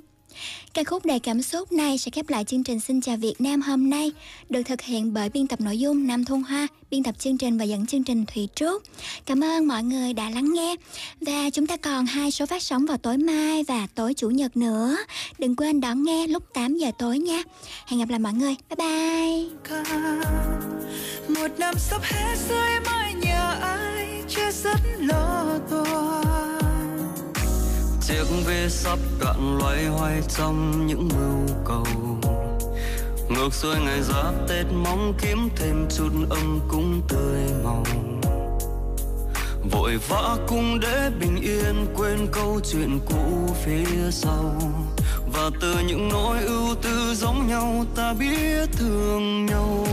Ca 0.73 0.83
khúc 0.83 1.05
đầy 1.05 1.19
cảm 1.19 1.41
xúc 1.41 1.71
này 1.71 1.97
sẽ 1.97 2.11
khép 2.11 2.29
lại 2.29 2.43
chương 2.43 2.63
trình 2.63 2.79
Xin 2.79 3.01
chào 3.01 3.17
Việt 3.17 3.41
Nam 3.41 3.61
hôm 3.61 3.89
nay, 3.89 4.11
được 4.49 4.63
thực 4.63 4.81
hiện 4.81 5.13
bởi 5.13 5.29
biên 5.29 5.47
tập 5.47 5.61
nội 5.61 5.79
dung 5.79 6.07
Nam 6.07 6.25
Thôn 6.25 6.41
Hoa, 6.41 6.67
biên 6.91 7.03
tập 7.03 7.15
chương 7.19 7.37
trình 7.37 7.57
và 7.57 7.63
dẫn 7.63 7.85
chương 7.85 8.03
trình 8.03 8.25
Thủy 8.25 8.49
Trúc. 8.55 8.83
Cảm 9.25 9.43
ơn 9.43 9.67
mọi 9.67 9.83
người 9.83 10.13
đã 10.13 10.29
lắng 10.29 10.53
nghe 10.53 10.75
và 11.21 11.49
chúng 11.53 11.67
ta 11.67 11.77
còn 11.77 12.05
hai 12.05 12.31
số 12.31 12.45
phát 12.45 12.63
sóng 12.63 12.85
vào 12.85 12.97
tối 12.97 13.17
mai 13.17 13.63
và 13.67 13.87
tối 13.95 14.13
chủ 14.13 14.29
nhật 14.29 14.57
nữa. 14.57 14.97
Đừng 15.39 15.55
quên 15.55 15.81
đón 15.81 16.03
nghe 16.03 16.27
lúc 16.27 16.43
8 16.53 16.77
giờ 16.77 16.91
tối 16.97 17.19
nha. 17.19 17.43
Hẹn 17.85 17.99
gặp 17.99 18.09
lại 18.09 18.19
mọi 18.19 18.33
người. 18.33 18.55
Bye 18.69 18.75
bye. 18.77 19.81
Một 21.27 21.59
năm 21.59 21.73
sắp 21.77 22.01
hết 22.03 22.35
rơi 22.49 22.79
mai 22.85 23.13
nhà 23.13 23.57
ai 23.61 24.23
che 24.27 24.51
rất 24.51 24.79
lo 24.99 25.59
toan 25.69 26.50
chiếc 28.01 28.25
ve 28.45 28.69
sắp 28.69 28.99
cạn 29.19 29.57
loay 29.57 29.85
hoay 29.85 30.21
trong 30.37 30.87
những 30.87 31.09
mưu 31.09 31.55
cầu. 31.65 31.85
Ngược 33.29 33.53
xuôi 33.53 33.75
ngày 33.85 34.01
giáp 34.01 34.33
tết 34.47 34.65
mong 34.73 35.13
kiếm 35.21 35.49
thêm 35.55 35.87
chút 35.97 36.09
âm 36.29 36.59
cúng 36.67 37.01
tươi 37.09 37.41
màu. 37.63 37.83
Vội 39.71 39.97
vã 40.09 40.37
cung 40.47 40.79
để 40.79 41.09
bình 41.19 41.35
yên 41.41 41.85
quên 41.95 42.27
câu 42.31 42.59
chuyện 42.71 42.99
cũ 43.09 43.55
phía 43.65 44.11
sau. 44.11 44.55
Và 45.33 45.49
từ 45.61 45.75
những 45.87 46.09
nỗi 46.09 46.39
ưu 46.39 46.75
tư 46.75 47.15
giống 47.15 47.47
nhau 47.47 47.85
ta 47.95 48.13
biết 48.13 48.69
thương 48.77 49.45
nhau. 49.45 49.85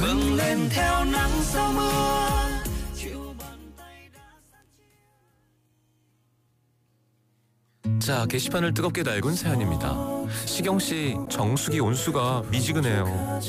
Gừng 0.00 0.34
lên 0.36 0.58
theo 0.70 1.04
nắng 1.04 1.30
sau 1.42 1.72
mưa. 1.72 2.45
자, 7.98 8.26
게시판을 8.26 8.74
뜨겁게 8.74 9.02
달군 9.02 9.34
사연입니다. 9.34 9.96
시경 10.44 10.78
씨, 10.78 11.16
정수기 11.28 11.80
온수가 11.80 12.44
미지근해요. 12.50 13.40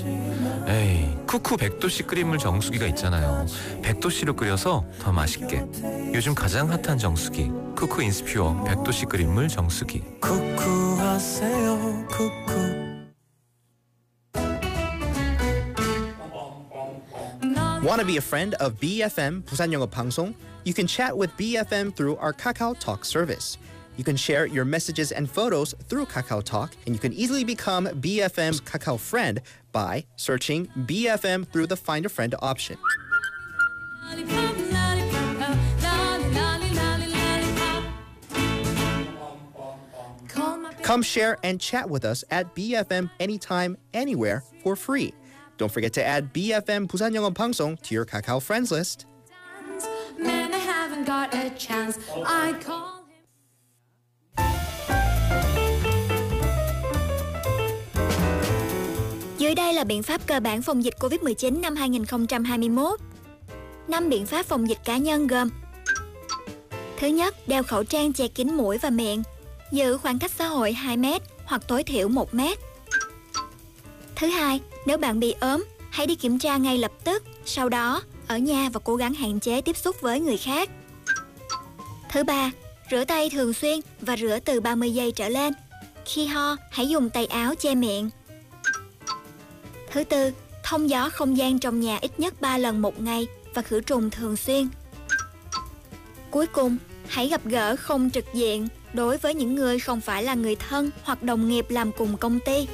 에이, 0.68 1.16
쿠쿠 1.28 1.58
100도씨 1.58 2.08
끓인 2.08 2.28
물 2.28 2.38
정수기가 2.38 2.86
있잖아요. 2.88 3.46
100도씨로 3.82 4.36
끓여서 4.36 4.86
더 5.00 5.12
맛있게. 5.12 5.66
요즘 6.14 6.34
가장 6.34 6.72
핫한 6.72 6.98
정수기, 6.98 7.52
쿠쿠 7.76 8.02
인스퓨어 8.04 8.64
100도씨 8.64 9.10
끓인 9.10 9.34
물 9.34 9.48
정수기. 9.48 10.02
쿠쿠 10.22 10.98
하세요, 11.00 12.06
쿠쿠. 12.08 12.78
Want 17.84 18.02
to 18.02 18.06
be 18.06 18.18
a 18.18 18.22
friend 18.22 18.56
of 18.60 18.80
BFM 18.80 19.44
Yongeo 19.44 19.88
Pangsong? 19.88 20.34
You 20.66 20.74
can 20.74 20.88
chat 20.88 21.16
with 21.16 21.32
BFM 21.38 21.96
through 21.96 22.18
our 22.18 22.34
Kakao 22.34 22.78
Talk 22.78 23.06
service. 23.06 23.58
You 23.98 24.04
can 24.04 24.16
share 24.16 24.46
your 24.46 24.64
messages 24.64 25.12
and 25.12 25.30
photos 25.30 25.74
through 25.90 26.06
Kakao 26.06 26.44
Talk, 26.44 26.76
and 26.86 26.96
you 26.96 27.00
can 27.00 27.14
easily 27.14 27.44
become 27.44 27.88
BFM's 27.88 28.62
Kakao 28.62 29.00
friend 29.00 29.42
by 29.72 30.06
searching 30.16 30.68
BFM 30.86 31.48
through 31.48 31.68
the 31.68 31.76
Find 31.76 32.06
a 32.06 32.10
Friend 32.10 32.34
option. 32.40 32.78
Come 40.84 41.02
share 41.02 41.38
and 41.44 41.60
chat 41.60 41.90
with 41.90 42.06
us 42.06 42.24
at 42.32 42.56
BFM 42.56 43.10
anytime, 43.20 43.78
anywhere 43.94 44.44
for 44.64 44.78
free. 44.78 45.14
Don't 45.58 45.72
forget 45.72 45.92
to 45.94 46.06
add 46.06 46.34
BFM 46.34 46.88
Busan 46.88 47.14
Yongon 47.14 47.34
Pangsong 47.34 47.82
to 47.82 47.96
your 47.96 48.06
Kakao 48.06 48.42
friends 48.42 48.72
list. 48.72 49.06
Man, 50.18 50.52
Dưới 59.48 59.56
đây 59.56 59.74
là 59.74 59.84
biện 59.84 60.04
pháp 60.04 60.28
cơ 60.28 60.40
bản 60.40 60.62
phòng 60.62 60.84
dịch 60.84 60.94
Covid-19 61.00 61.62
năm 61.62 61.76
2021. 61.76 63.00
5 63.88 64.10
biện 64.10 64.26
pháp 64.26 64.46
phòng 64.46 64.70
dịch 64.70 64.78
cá 64.86 64.98
nhân 64.98 65.28
gồm 65.28 65.50
Thứ 66.98 67.08
nhất, 67.08 67.48
đeo 67.48 67.64
khẩu 67.64 67.84
trang 67.84 68.14
che 68.14 68.28
kín 68.28 68.54
mũi 68.54 68.78
và 68.78 68.90
miệng, 68.90 69.24
giữ 69.72 69.98
khoảng 69.98 70.20
cách 70.20 70.32
xã 70.38 70.48
hội 70.48 70.74
2 70.74 70.98
mét 70.98 71.22
hoặc 71.46 71.62
tối 71.68 71.84
thiểu 71.84 72.08
1 72.08 72.34
mét. 72.34 72.58
Thứ 74.16 74.28
hai, 74.28 74.62
nếu 74.86 74.98
bạn 74.98 75.20
bị 75.20 75.36
ốm, 75.40 75.66
hãy 75.90 76.08
đi 76.08 76.16
kiểm 76.16 76.40
tra 76.40 76.58
ngay 76.58 76.78
lập 76.78 76.92
tức, 77.04 77.24
sau 77.46 77.70
đó 77.70 78.02
ở 78.28 78.38
nhà 78.38 78.70
và 78.74 78.80
cố 78.84 78.96
gắng 78.96 79.14
hạn 79.14 79.40
chế 79.40 79.62
tiếp 79.62 79.78
xúc 79.78 80.02
với 80.02 80.20
người 80.20 80.38
khác. 80.38 80.70
Thứ 82.12 82.24
ba, 82.24 82.52
rửa 82.92 83.04
tay 83.04 83.30
thường 83.30 83.54
xuyên 83.54 83.80
và 84.02 84.18
rửa 84.18 84.40
từ 84.46 84.60
30 84.60 84.92
giây 84.92 85.12
trở 85.12 85.30
lên. 85.30 85.54
Khi 86.06 86.26
ho, 86.26 86.56
hãy 86.72 86.90
dùng 86.90 87.10
tay 87.10 87.26
áo 87.26 87.56
che 87.56 87.76
miệng 87.76 88.10
Thứ 89.92 90.04
tư, 90.04 90.32
thông 90.64 90.90
gió 90.90 91.10
không 91.10 91.38
gian 91.38 91.60
trong 91.60 91.80
nhà 91.80 91.98
ít 92.02 92.20
nhất 92.20 92.42
3 92.42 92.58
lần 92.58 92.82
một 92.82 93.02
ngày 93.02 93.28
và 93.54 93.62
khử 93.62 93.82
trùng 93.82 94.10
thường 94.10 94.38
xuyên. 94.38 94.68
Cuối 96.32 96.48
cùng, 96.48 96.78
hãy 97.08 97.28
gặp 97.28 97.42
gỡ 97.46 97.76
không 97.76 98.10
trực 98.10 98.26
diện 98.34 98.68
đối 98.94 99.18
với 99.18 99.34
những 99.34 99.56
người 99.56 99.80
không 99.80 100.02
phải 100.02 100.24
là 100.24 100.34
người 100.34 100.56
thân 100.56 100.92
hoặc 101.04 101.24
đồng 101.24 101.50
nghiệp 101.50 101.66
làm 101.70 101.92
cùng 101.92 102.18
công 102.18 102.40
ty. 102.46 102.68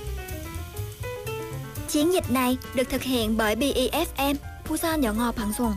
Chiến 1.89 2.14
dịch 2.14 2.32
này 2.32 2.57
được 2.76 2.89
thực 2.89 3.01
hiện 3.01 3.38
bởi 3.38 3.55
BEFM, 3.55 4.36
Busan 4.70 5.01
Nhỏ 5.01 5.14
Ngọt 5.14 5.36
Bằng 5.38 5.53
Xuân. 5.57 5.72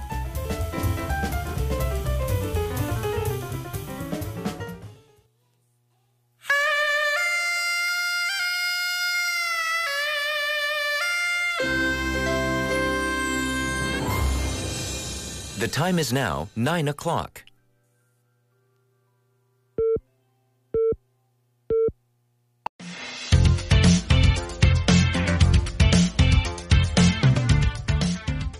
The 15.60 15.68
time 15.68 15.96
is 15.96 16.12
now 16.12 16.48
9 16.54 16.86
o'clock. 16.86 17.30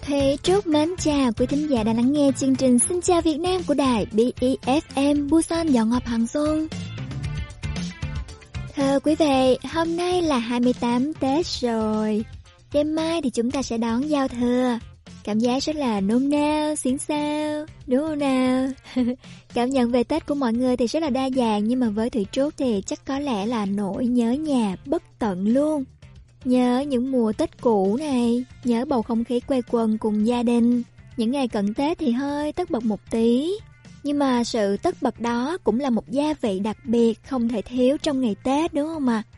Thế 0.03 0.37
chúc 0.43 0.67
mến 0.67 0.89
chào 0.99 1.33
quý 1.33 1.47
thính 1.47 1.71
giả 1.71 1.83
đang 1.83 1.97
lắng 1.97 2.13
nghe 2.13 2.31
chương 2.37 2.57
trình 2.57 2.79
Xin 2.79 3.01
chào 3.01 3.21
Việt 3.21 3.41
Nam 3.41 3.63
của 3.67 3.75
đài 3.75 4.07
BEFM 4.13 5.29
Busan 5.29 5.67
do 5.67 5.85
Ngọc 5.85 6.07
Hằng 6.07 6.27
Xuân. 6.27 6.69
Thưa 8.77 9.01
quý 9.01 9.15
vị, 9.15 9.59
hôm 9.73 9.97
nay 9.97 10.23
là 10.23 10.39
28 10.39 11.15
Tết 11.15 11.47
rồi. 11.47 12.25
Đêm 12.73 12.95
mai 12.95 13.23
thì 13.23 13.31
chúng 13.31 13.51
ta 13.51 13.63
sẽ 13.63 13.79
đón 13.79 14.09
giao 14.09 14.29
thừa. 14.29 14.79
Cảm 15.27 15.39
giác 15.39 15.63
rất 15.63 15.77
là 15.77 16.01
nôn 16.01 16.29
nao, 16.29 16.77
xuyến 16.77 16.99
sao, 16.99 17.67
đúng 17.87 18.07
không 18.07 18.19
nào? 18.19 18.69
Cảm 19.55 19.71
nhận 19.71 19.91
về 19.91 20.05
Tết 20.05 20.27
của 20.27 20.35
mọi 20.35 20.53
người 20.53 20.77
thì 20.77 20.87
rất 20.87 21.03
là 21.03 21.11
đa 21.11 21.31
dạng 21.31 21.65
nhưng 21.65 21.81
mà 21.81 21.89
với 21.89 22.11
Thủy 22.11 22.27
Trúc 22.33 22.55
thì 22.57 22.83
chắc 22.87 23.05
có 23.07 23.19
lẽ 23.19 23.47
là 23.47 23.67
nỗi 23.67 24.07
nhớ 24.07 24.33
nhà 24.33 24.77
bất 24.87 25.03
tận 25.19 25.49
luôn. 25.49 25.85
Nhớ 26.45 26.85
những 26.89 27.11
mùa 27.13 27.33
Tết 27.33 27.63
cũ 27.63 27.97
này, 27.97 28.45
nhớ 28.65 28.85
bầu 28.85 29.03
không 29.03 29.25
khí 29.25 29.41
quê 29.41 29.63
quần 29.71 29.99
cùng 29.99 30.27
gia 30.27 30.43
đình. 30.43 30.83
Những 31.17 31.31
ngày 31.31 31.49
cận 31.49 31.75
Tết 31.75 31.99
thì 31.99 32.13
hơi 32.13 32.53
tất 32.53 32.71
bật 32.71 32.85
một 32.85 33.01
tí. 33.11 33.53
Nhưng 34.03 34.19
mà 34.19 34.45
sự 34.45 34.77
tất 34.77 35.03
bật 35.03 35.21
đó 35.21 35.59
cũng 35.65 35.81
là 35.81 35.91
một 35.91 36.11
gia 36.11 36.35
vị 36.41 36.59
đặc 36.59 36.77
biệt 36.85 37.19
không 37.29 37.49
thể 37.49 37.63
thiếu 37.63 37.97
trong 38.03 38.21
ngày 38.21 38.37
Tết 38.43 38.75
đúng 38.75 38.89
không 38.89 39.09
ạ? 39.09 39.23
À? 39.27 39.29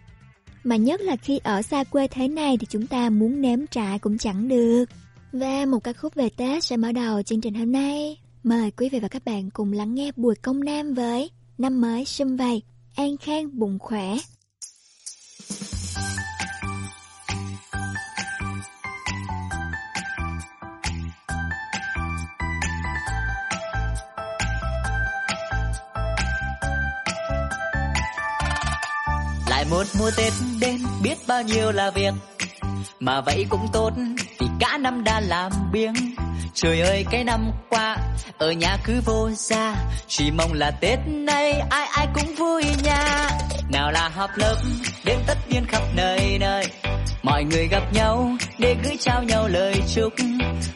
Mà 0.65 0.77
nhất 0.77 1.01
là 1.01 1.17
khi 1.17 1.39
ở 1.39 1.63
xa 1.63 1.85
quê 1.85 2.09
thế 2.09 2.29
này 2.29 2.57
thì 2.57 2.67
chúng 2.71 2.87
ta 2.87 3.11
muốn 3.11 3.41
nếm 3.41 3.67
trải 3.67 3.99
cũng 3.99 4.19
chẳng 4.19 4.49
được. 4.49 4.85
Và 5.33 5.67
một 5.67 5.79
ca 5.85 5.93
khúc 5.93 6.15
về 6.15 6.29
Tết 6.37 6.65
sẽ 6.65 6.77
mở 6.77 6.93
đầu 6.93 7.23
chương 7.23 7.41
trình 7.41 7.55
hôm 7.55 7.73
nay. 7.73 8.21
Mời 8.43 8.71
quý 8.71 8.89
vị 8.89 8.99
và 8.99 9.09
các 9.09 9.25
bạn 9.25 9.51
cùng 9.51 9.73
lắng 9.73 9.95
nghe 9.95 10.11
Bùi 10.17 10.35
Công 10.35 10.65
Nam 10.65 10.95
với 10.95 11.31
Năm 11.59 11.81
mới 11.81 12.05
sum 12.05 12.37
vầy, 12.37 12.63
an 12.97 13.17
khang 13.17 13.59
bụng 13.59 13.79
khỏe. 13.79 14.17
lại 29.59 29.67
một 29.71 29.85
mùa 29.99 30.11
tết 30.17 30.33
đến 30.61 30.81
biết 31.03 31.15
bao 31.29 31.43
nhiêu 31.43 31.73
là 31.73 31.91
việc 31.91 32.13
mà 33.01 33.21
vậy 33.21 33.47
cũng 33.49 33.69
tốt, 33.73 33.91
vì 34.39 34.47
cả 34.61 34.79
năm 34.79 35.05
đã 35.05 35.21
làm 35.21 35.53
biếng. 35.73 35.95
Trời 36.55 36.81
ơi, 36.81 37.05
cái 37.11 37.25
năm 37.25 37.51
qua, 37.69 37.97
ở 38.39 38.53
nhà 38.53 38.77
cứ 38.85 39.01
vô 39.05 39.31
ra 39.31 39.75
chỉ 40.07 40.31
mong 40.31 40.53
là 40.53 40.71
tết 40.71 40.99
nay 41.07 41.53
ai 41.71 41.87
ai 41.87 42.09
cũng 42.15 42.35
vui 42.35 42.65
nha 42.85 43.31
nào 43.73 43.91
là 43.91 44.09
họp 44.09 44.31
lớp, 44.37 44.57
đến 45.05 45.19
tất 45.27 45.39
niên 45.49 45.65
khắp 45.69 45.83
nơi 45.95 46.39
nơi. 46.41 46.67
Mọi 47.23 47.45
người 47.45 47.69
gặp 47.69 47.83
nhau 47.93 48.37
để 48.59 48.77
gửi 48.85 48.97
trao 49.01 49.23
nhau 49.23 49.49
lời 49.49 49.83
chúc. 49.95 50.13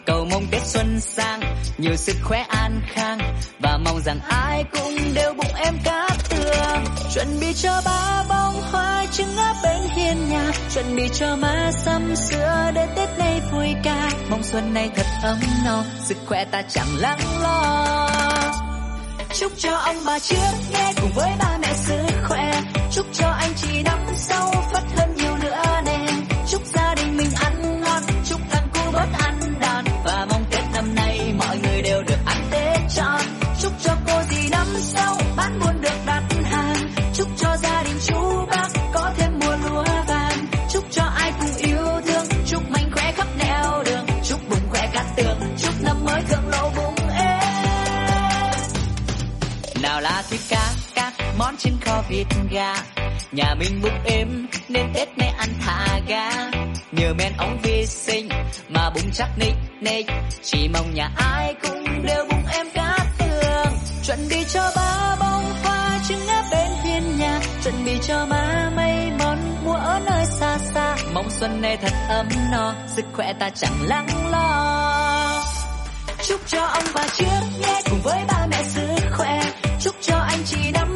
Cầu 0.06 0.26
mong 0.30 0.46
tết 0.50 0.62
xuân 0.64 1.00
sang, 1.00 1.40
nhiều 1.78 1.96
sức 1.96 2.16
khỏe 2.22 2.44
an 2.48 2.80
khang. 2.86 3.18
Và 3.58 3.78
mong 3.84 4.00
rằng 4.00 4.18
ai 4.28 4.64
cũng 4.72 5.14
đều 5.14 5.34
bụng 5.34 5.54
em 5.56 5.74
cát 5.84 6.12
tường. 6.30 6.84
Chuẩn 7.14 7.40
bị 7.40 7.52
cho 7.54 7.80
ba 8.12 8.24
bông 8.28 8.62
hoa, 8.72 9.06
trứng 9.12 9.36
ở 9.36 9.52
bên 9.64 9.80
hiên 9.96 10.28
nhà. 10.28 10.50
Chuẩn 10.74 10.96
bị 10.96 11.02
cho 11.12 11.36
má 11.36 11.70
sắm 11.84 12.16
sữa 12.16 12.70
để 12.74 12.86
tết 12.96 13.08
này 13.18 13.40
vui 13.52 13.74
ca. 13.84 14.10
Mong 14.30 14.42
xuân 14.42 14.74
này 14.74 14.90
thật 14.96 15.06
ấm 15.22 15.40
no, 15.64 15.84
sức 16.04 16.16
khỏe 16.26 16.44
ta 16.44 16.62
chẳng 16.62 16.96
lắng 16.98 17.18
lo. 17.42 18.08
Chúc 19.38 19.52
cho 19.56 19.76
ông 19.76 19.96
bà 20.06 20.18
trước 20.18 20.52
nghe 20.72 20.92
cùng 21.00 21.10
với 21.14 21.30
ba 21.38 21.58
mẹ 21.62 21.72
sức 21.74 22.06
khỏe 22.28 22.62
chúc 22.92 23.06
cho 23.12 23.28
anh 23.28 23.52
chị 23.56 23.82
năm 23.82 23.98
sau 24.16 24.52
phát 24.72 24.82
hơn 24.96 25.14
nhiều 25.16 25.36
nữa 25.36 25.62
nè. 25.86 26.06
Chúc 26.50 26.62
gia 26.74 26.94
đình 26.94 27.16
mình 27.16 27.30
ăn 27.40 27.80
ngon, 27.80 28.02
chúc 28.28 28.40
thằng 28.50 28.68
cu 28.74 28.92
bớt 28.92 29.08
ăn 29.18 29.40
đòn. 29.60 29.84
Và 30.04 30.26
mong 30.30 30.44
tết 30.50 30.62
năm 30.74 30.94
nay 30.94 31.34
mọi 31.38 31.58
người 31.58 31.82
đều 31.82 32.02
được 32.02 32.18
ăn 32.26 32.36
tết 32.50 32.80
tròn 32.96 33.20
chúc 33.62 33.72
cho 33.82 33.92
cô 34.06 34.22
gì 34.30 34.41
các 51.64 51.72
kho 51.80 52.02
vịt 52.08 52.26
gà. 52.50 52.74
Nhà 53.32 53.54
mình 53.54 53.80
bụng 53.82 54.04
êm 54.04 54.46
nên 54.68 54.92
tết 54.94 55.18
này 55.18 55.28
ăn 55.38 55.48
thả 55.60 56.00
ga 56.08 56.30
nhờ 56.92 57.14
men 57.18 57.32
ống 57.38 57.58
vi 57.62 57.86
sinh 57.86 58.28
mà 58.68 58.90
bụng 58.90 59.10
chắc 59.14 59.28
nịch 59.36 59.56
nịch. 59.80 60.06
Chỉ 60.42 60.68
mong 60.68 60.94
nhà 60.94 61.10
ai 61.16 61.54
cũng 61.62 62.06
đều 62.06 62.24
bụng 62.30 62.44
em 62.52 62.66
cá 62.74 62.98
tường. 63.18 63.74
Chuẩn 64.06 64.28
bị 64.28 64.44
cho 64.52 64.72
ba 64.76 65.16
bông 65.20 65.44
hoa 65.62 66.00
trứng 66.08 66.26
áp 66.26 66.44
bên 66.50 66.70
hiên 66.84 67.18
nhà. 67.18 67.40
Chuẩn 67.64 67.84
bị 67.84 67.98
cho 68.02 68.26
má 68.26 68.70
mấy 68.76 69.10
món 69.18 69.64
mua 69.64 69.74
ở 69.74 70.00
nơi 70.04 70.24
xa 70.26 70.58
xa. 70.74 70.96
Mong 71.14 71.30
xuân 71.30 71.60
này 71.60 71.76
thật 71.76 71.92
ấm 72.08 72.28
no, 72.52 72.74
sức 72.96 73.04
khỏe 73.12 73.32
ta 73.32 73.50
chẳng 73.50 73.82
lắng 73.82 74.08
lo. 74.30 75.44
Chúc 76.28 76.40
cho 76.46 76.60
ông 76.60 76.84
bà 76.94 77.06
trước 77.16 77.40
nghe 77.60 77.82
cùng 77.90 78.00
với 78.02 78.18
ba 78.28 78.46
mẹ 78.50 78.62
sức 78.62 79.10
khỏe. 79.12 79.42
Chúc 79.80 79.94
cho 80.00 80.16
anh 80.16 80.38
chị 80.44 80.70
năm 80.72 80.91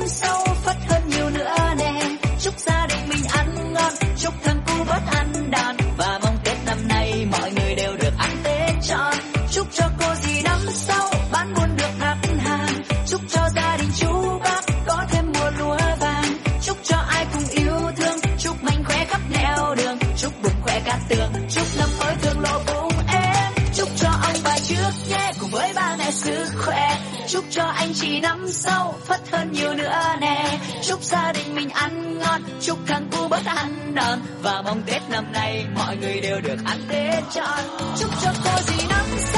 năm 28.21 28.49
sau 28.49 28.95
phát 29.05 29.31
hơn 29.31 29.53
nhiều 29.53 29.75
nữa 29.75 30.03
nè. 30.21 30.59
Chúc 30.83 31.03
gia 31.03 31.33
đình 31.33 31.55
mình 31.55 31.71
ăn 31.71 32.19
ngon, 32.19 32.43
chúc 32.61 32.79
thằng 32.87 33.09
cu 33.13 33.29
bớt 33.29 33.45
ăn 33.45 33.95
đòn. 33.95 34.19
Và 34.43 34.63
mong 34.63 34.83
tết 34.87 35.03
năm 35.11 35.33
nay 35.33 35.67
mọi 35.75 35.97
người 35.97 36.21
đều 36.21 36.41
được 36.41 36.59
ăn 36.65 36.79
tết 36.89 37.25
tròn 37.35 37.61
chúc 37.99 38.11
cho 38.23 38.33
cô 38.45 38.51
gì 38.67 38.87
năm 38.89 39.07
sau 39.19 39.36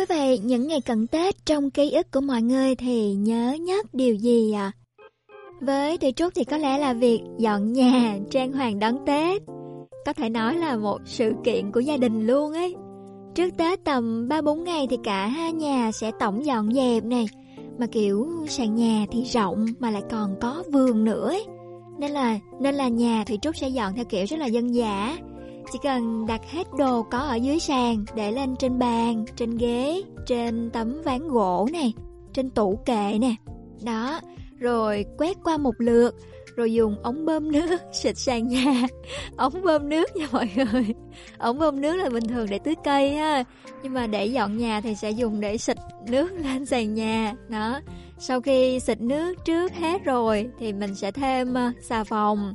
quý 0.00 0.06
vị, 0.08 0.38
những 0.38 0.66
ngày 0.66 0.80
cận 0.80 1.06
Tết 1.06 1.46
trong 1.46 1.70
ký 1.70 1.90
ức 1.90 2.10
của 2.10 2.20
mọi 2.20 2.42
người 2.42 2.74
thì 2.74 3.14
nhớ 3.14 3.56
nhất 3.60 3.94
điều 3.94 4.14
gì 4.14 4.52
ạ? 4.52 4.72
À? 4.72 4.76
Với 5.60 5.98
Thủy 5.98 6.12
Trúc 6.12 6.34
thì 6.34 6.44
có 6.44 6.56
lẽ 6.56 6.78
là 6.78 6.92
việc 6.92 7.20
dọn 7.38 7.72
nhà, 7.72 8.18
trang 8.30 8.52
hoàng 8.52 8.78
đón 8.78 8.98
Tết. 9.06 9.42
Có 10.06 10.12
thể 10.12 10.28
nói 10.28 10.54
là 10.54 10.76
một 10.76 10.98
sự 11.04 11.32
kiện 11.44 11.72
của 11.72 11.80
gia 11.80 11.96
đình 11.96 12.26
luôn 12.26 12.52
ấy. 12.52 12.74
Trước 13.34 13.56
Tết 13.56 13.84
tầm 13.84 14.28
3-4 14.28 14.62
ngày 14.62 14.86
thì 14.90 14.96
cả 15.04 15.26
hai 15.26 15.52
nhà 15.52 15.92
sẽ 15.92 16.10
tổng 16.20 16.44
dọn 16.44 16.72
dẹp 16.74 17.04
này. 17.04 17.26
Mà 17.78 17.86
kiểu 17.86 18.28
sàn 18.48 18.74
nhà 18.74 19.06
thì 19.10 19.24
rộng 19.24 19.66
mà 19.78 19.90
lại 19.90 20.02
còn 20.10 20.34
có 20.40 20.62
vườn 20.72 21.04
nữa 21.04 21.28
ấy. 21.28 21.46
Nên 21.98 22.10
là 22.10 22.38
nên 22.60 22.74
là 22.74 22.88
nhà 22.88 23.24
Thủy 23.26 23.38
Trúc 23.42 23.56
sẽ 23.56 23.68
dọn 23.68 23.94
theo 23.94 24.04
kiểu 24.04 24.24
rất 24.26 24.38
là 24.38 24.46
dân 24.46 24.74
dã. 24.74 25.16
Chỉ 25.72 25.78
cần 25.82 26.26
đặt 26.26 26.40
hết 26.50 26.66
đồ 26.78 27.02
có 27.02 27.18
ở 27.18 27.34
dưới 27.34 27.60
sàn 27.60 28.04
để 28.14 28.32
lên 28.32 28.56
trên 28.56 28.78
bàn, 28.78 29.24
trên 29.36 29.56
ghế, 29.56 30.02
trên 30.26 30.70
tấm 30.70 31.02
ván 31.04 31.28
gỗ 31.28 31.68
này, 31.72 31.92
trên 32.32 32.50
tủ 32.50 32.78
kệ 32.86 33.18
nè. 33.20 33.34
Đó, 33.84 34.20
rồi 34.58 35.04
quét 35.18 35.36
qua 35.44 35.56
một 35.56 35.74
lượt, 35.78 36.14
rồi 36.56 36.72
dùng 36.72 36.96
ống 37.02 37.26
bơm 37.26 37.52
nước 37.52 37.80
xịt 37.92 38.18
sàn 38.18 38.48
nhà. 38.48 38.86
ống 39.36 39.62
bơm 39.64 39.88
nước 39.88 40.16
nha 40.16 40.26
mọi 40.32 40.50
người. 40.56 40.94
ống 41.38 41.58
bơm 41.58 41.80
nước 41.80 41.96
là 41.96 42.10
bình 42.10 42.28
thường 42.28 42.46
để 42.50 42.58
tưới 42.58 42.74
cây 42.84 43.14
ha, 43.14 43.44
nhưng 43.82 43.94
mà 43.94 44.06
để 44.06 44.26
dọn 44.26 44.56
nhà 44.56 44.80
thì 44.80 44.94
sẽ 44.94 45.10
dùng 45.10 45.40
để 45.40 45.56
xịt 45.56 45.76
nước 46.08 46.32
lên 46.44 46.66
sàn 46.66 46.94
nhà. 46.94 47.34
Đó. 47.48 47.80
Sau 48.18 48.40
khi 48.40 48.80
xịt 48.80 49.00
nước 49.00 49.44
trước 49.44 49.72
hết 49.72 50.04
rồi 50.04 50.50
thì 50.58 50.72
mình 50.72 50.94
sẽ 50.94 51.12
thêm 51.12 51.54
ờ, 51.54 51.70
xà 51.80 52.04
phòng, 52.04 52.54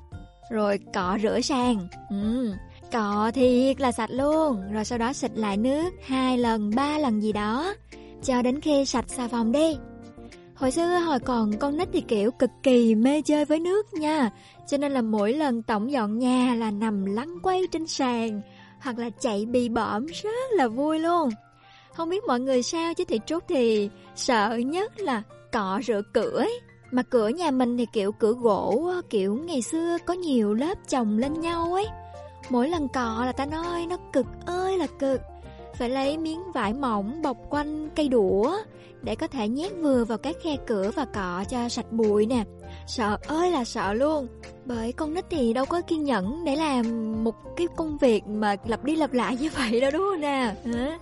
rồi 0.52 0.80
cọ 0.94 1.18
rửa 1.22 1.42
sàn. 1.42 1.88
Ừ. 2.10 2.52
Cọ 2.92 3.32
thiệt 3.34 3.82
là 3.82 3.92
sạch 3.92 4.10
luôn. 4.12 4.74
Rồi 4.74 4.86
sau 4.86 4.98
đó 4.98 5.14
xịt 5.14 5.32
lại 5.36 5.58
nước 5.58 5.90
hai 6.06 6.38
lần, 6.38 6.72
ba 6.76 6.98
lần 6.98 7.24
gì 7.24 7.34
đó. 7.34 7.74
Cho 8.24 8.42
đến 8.42 8.62
khi 8.62 8.86
sạch 8.86 9.06
xà 9.08 9.28
phòng 9.28 9.52
đi. 9.52 9.78
Hồi 10.56 10.72
xưa 10.72 11.00
hồi 11.00 11.20
còn 11.20 11.58
con 11.58 11.78
nít 11.78 11.90
thì 11.94 12.02
kiểu 12.02 12.32
cực 12.32 12.50
kỳ 12.64 12.96
mê 12.96 13.22
chơi 13.22 13.46
với 13.46 13.60
nước 13.60 13.94
nha. 13.94 14.30
Cho 14.68 14.78
nên 14.78 14.92
là 14.92 15.02
mỗi 15.02 15.34
lần 15.34 15.64
tổng 15.64 15.92
dọn 15.92 16.20
nhà 16.20 16.56
là 16.56 16.72
nằm 16.72 17.06
lăn 17.06 17.40
quay 17.44 17.62
trên 17.72 17.88
sàn 17.88 18.42
Hoặc 18.82 18.98
là 18.98 19.10
chạy 19.10 19.46
bì 19.46 19.70
bõm 19.70 20.06
rất 20.06 20.52
là 20.52 20.68
vui 20.68 21.00
luôn. 21.00 21.30
Không 21.94 22.10
biết 22.10 22.24
mọi 22.28 22.40
người 22.40 22.64
sao 22.64 22.94
chứ 22.94 23.04
thì 23.08 23.20
Trúc 23.26 23.44
thì 23.48 23.90
sợ 24.16 24.58
nhất 24.58 25.00
là 25.00 25.22
cọ 25.52 25.80
rửa 25.88 26.02
cửa 26.14 26.38
ấy. 26.38 26.60
Mà 26.92 27.04
cửa 27.04 27.28
nhà 27.28 27.52
mình 27.52 27.78
thì 27.78 27.86
kiểu 27.94 28.12
cửa 28.12 28.34
gỗ 28.34 28.92
kiểu 29.10 29.36
ngày 29.36 29.62
xưa 29.62 29.98
có 30.06 30.14
nhiều 30.14 30.54
lớp 30.54 30.78
chồng 30.90 31.18
lên 31.18 31.42
nhau 31.42 31.74
ấy. 31.74 31.86
Mỗi 32.50 32.70
lần 32.70 32.88
cọ 32.88 33.24
là 33.26 33.32
ta 33.32 33.46
nói 33.46 33.86
nó 33.90 33.98
cực 34.14 34.26
ơi 34.46 34.78
là 34.78 34.88
cực 35.00 35.22
Phải 35.76 35.90
lấy 35.90 36.18
miếng 36.18 36.52
vải 36.52 36.74
mỏng 36.74 37.22
bọc 37.22 37.38
quanh 37.50 37.90
cây 37.96 38.10
đũa 38.10 38.58
Để 39.02 39.16
có 39.16 39.28
thể 39.28 39.48
nhét 39.48 39.72
vừa 39.82 40.06
vào 40.06 40.18
các 40.18 40.36
khe 40.44 40.58
cửa 40.68 40.92
và 40.96 41.06
cọ 41.06 41.44
cho 41.50 41.70
sạch 41.70 41.92
bụi 41.92 42.26
nè 42.26 42.44
Sợ 42.88 43.18
ơi 43.28 43.52
là 43.52 43.64
sợ 43.64 43.94
luôn 43.94 44.28
Bởi 44.66 44.92
con 44.92 45.14
nít 45.14 45.26
thì 45.30 45.54
đâu 45.54 45.66
có 45.66 45.82
kiên 45.82 46.04
nhẫn 46.04 46.46
để 46.46 46.56
làm 46.56 47.14
một 47.24 47.36
cái 47.58 47.68
công 47.76 47.98
việc 47.98 48.28
mà 48.28 48.56
lặp 48.66 48.84
đi 48.84 48.96
lặp 48.96 49.14
lại 49.14 49.38
như 49.38 49.50
vậy 49.58 49.82
đâu 49.82 49.92
đúng 49.92 50.04
không 50.12 50.22
nè 50.22 50.56
Hả? 50.66 51.00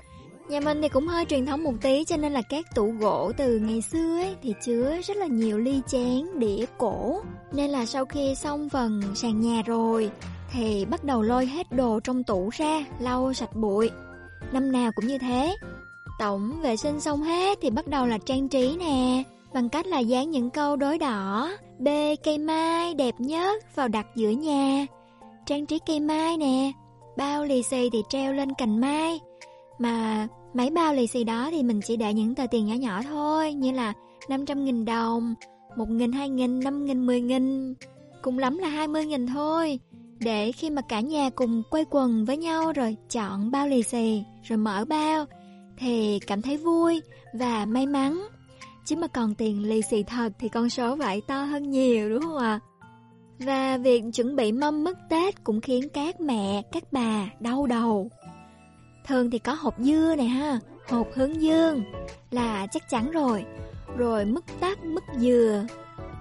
Nhà 0.49 0.59
mình 0.59 0.81
thì 0.81 0.89
cũng 0.89 1.07
hơi 1.07 1.25
truyền 1.25 1.45
thống 1.45 1.63
một 1.63 1.73
tí 1.81 2.05
cho 2.05 2.17
nên 2.17 2.33
là 2.33 2.41
các 2.49 2.75
tủ 2.75 2.91
gỗ 2.99 3.31
từ 3.37 3.59
ngày 3.59 3.81
xưa 3.81 4.17
ấy 4.17 4.35
thì 4.43 4.53
chứa 4.65 5.01
rất 5.03 5.17
là 5.17 5.25
nhiều 5.25 5.57
ly 5.57 5.81
chén, 5.87 6.39
đĩa 6.39 6.65
cổ. 6.77 7.21
Nên 7.51 7.69
là 7.69 7.85
sau 7.85 8.05
khi 8.05 8.35
xong 8.35 8.69
phần 8.69 9.01
sàn 9.15 9.41
nhà 9.41 9.61
rồi 9.65 10.11
thì 10.53 10.85
bắt 10.85 11.03
đầu 11.03 11.21
lôi 11.21 11.45
hết 11.45 11.71
đồ 11.71 11.99
trong 11.99 12.23
tủ 12.23 12.49
ra, 12.49 12.85
lau 12.99 13.33
sạch 13.33 13.55
bụi. 13.55 13.89
Năm 14.51 14.71
nào 14.71 14.91
cũng 14.95 15.07
như 15.07 15.17
thế. 15.17 15.55
tổng 16.19 16.61
vệ 16.61 16.77
sinh 16.77 16.99
xong 16.99 17.23
hết 17.23 17.57
thì 17.61 17.69
bắt 17.69 17.87
đầu 17.87 18.05
là 18.05 18.17
trang 18.17 18.49
trí 18.49 18.77
nè 18.79 19.23
bằng 19.53 19.69
cách 19.69 19.85
là 19.85 19.99
dán 19.99 20.31
những 20.31 20.49
câu 20.49 20.75
đối 20.75 20.97
đỏ 20.97 21.51
bê 21.79 22.15
cây 22.23 22.37
mai 22.37 22.93
đẹp 22.93 23.15
nhất 23.17 23.75
vào 23.75 23.87
đặt 23.87 24.05
giữa 24.15 24.29
nhà 24.29 24.85
trang 25.45 25.65
trí 25.65 25.79
cây 25.85 25.99
mai 25.99 26.37
nè 26.37 26.71
bao 27.17 27.45
lì 27.45 27.63
xì 27.63 27.89
thì 27.89 28.03
treo 28.09 28.33
lên 28.33 28.53
cành 28.53 28.81
mai 28.81 29.19
mà 29.79 30.27
mấy 30.53 30.69
bao 30.69 30.93
lì 30.93 31.07
xì 31.07 31.23
đó 31.23 31.49
thì 31.51 31.63
mình 31.63 31.81
chỉ 31.85 31.97
để 31.97 32.13
những 32.13 32.35
tờ 32.35 32.47
tiền 32.51 32.65
nhỏ 32.65 32.73
nhỏ 32.73 33.01
thôi 33.03 33.53
như 33.53 33.71
là 33.71 33.93
500.000 34.27 34.85
đồng 34.85 35.35
1.000, 35.75 36.11
2.000, 36.11 36.61
5.000, 36.61 37.05
10.000 37.05 37.73
Cùng 38.23 38.39
lắm 38.39 38.57
là 38.57 38.69
20.000 38.69 39.27
thôi 39.27 39.79
để 40.23 40.51
khi 40.51 40.69
mà 40.69 40.81
cả 40.81 40.99
nhà 40.99 41.29
cùng 41.35 41.63
quay 41.69 41.85
quần 41.89 42.25
với 42.25 42.37
nhau 42.37 42.71
rồi 42.75 42.97
chọn 43.09 43.51
bao 43.51 43.67
lì 43.67 43.83
xì 43.83 44.23
Rồi 44.43 44.57
mở 44.57 44.85
bao 44.85 45.25
Thì 45.77 46.19
cảm 46.27 46.41
thấy 46.41 46.57
vui 46.57 47.01
và 47.33 47.65
may 47.65 47.85
mắn. 47.85 48.27
Chứ 48.85 48.95
mà 48.95 49.07
còn 49.07 49.35
tiền 49.35 49.69
lì 49.69 49.81
xì 49.81 50.03
thật 50.03 50.29
thì 50.39 50.49
con 50.49 50.69
số 50.69 50.95
vậy 50.95 51.21
to 51.27 51.43
hơn 51.43 51.69
nhiều 51.69 52.09
đúng 52.09 52.21
không 52.21 52.37
ạ? 52.37 52.59
Và 53.39 53.77
việc 53.77 54.03
chuẩn 54.13 54.35
bị 54.35 54.51
mâm 54.51 54.83
mứt 54.83 54.97
Tết 55.09 55.43
cũng 55.43 55.61
khiến 55.61 55.87
các 55.93 56.21
mẹ, 56.21 56.61
các 56.71 56.83
bà 56.91 57.29
đau 57.39 57.67
đầu. 57.67 58.09
Thường 59.07 59.29
thì 59.29 59.39
có 59.39 59.53
hộp 59.53 59.75
dưa 59.79 60.15
này 60.17 60.27
ha 60.27 60.59
Hộp 60.87 61.07
hướng 61.13 61.41
dương 61.41 61.83
là 62.31 62.67
chắc 62.71 62.89
chắn 62.89 63.11
rồi. 63.11 63.45
Rồi 63.97 64.25
mứt 64.25 64.43
tắc, 64.59 64.83
mứt 64.83 65.03
dừa. 65.17 65.65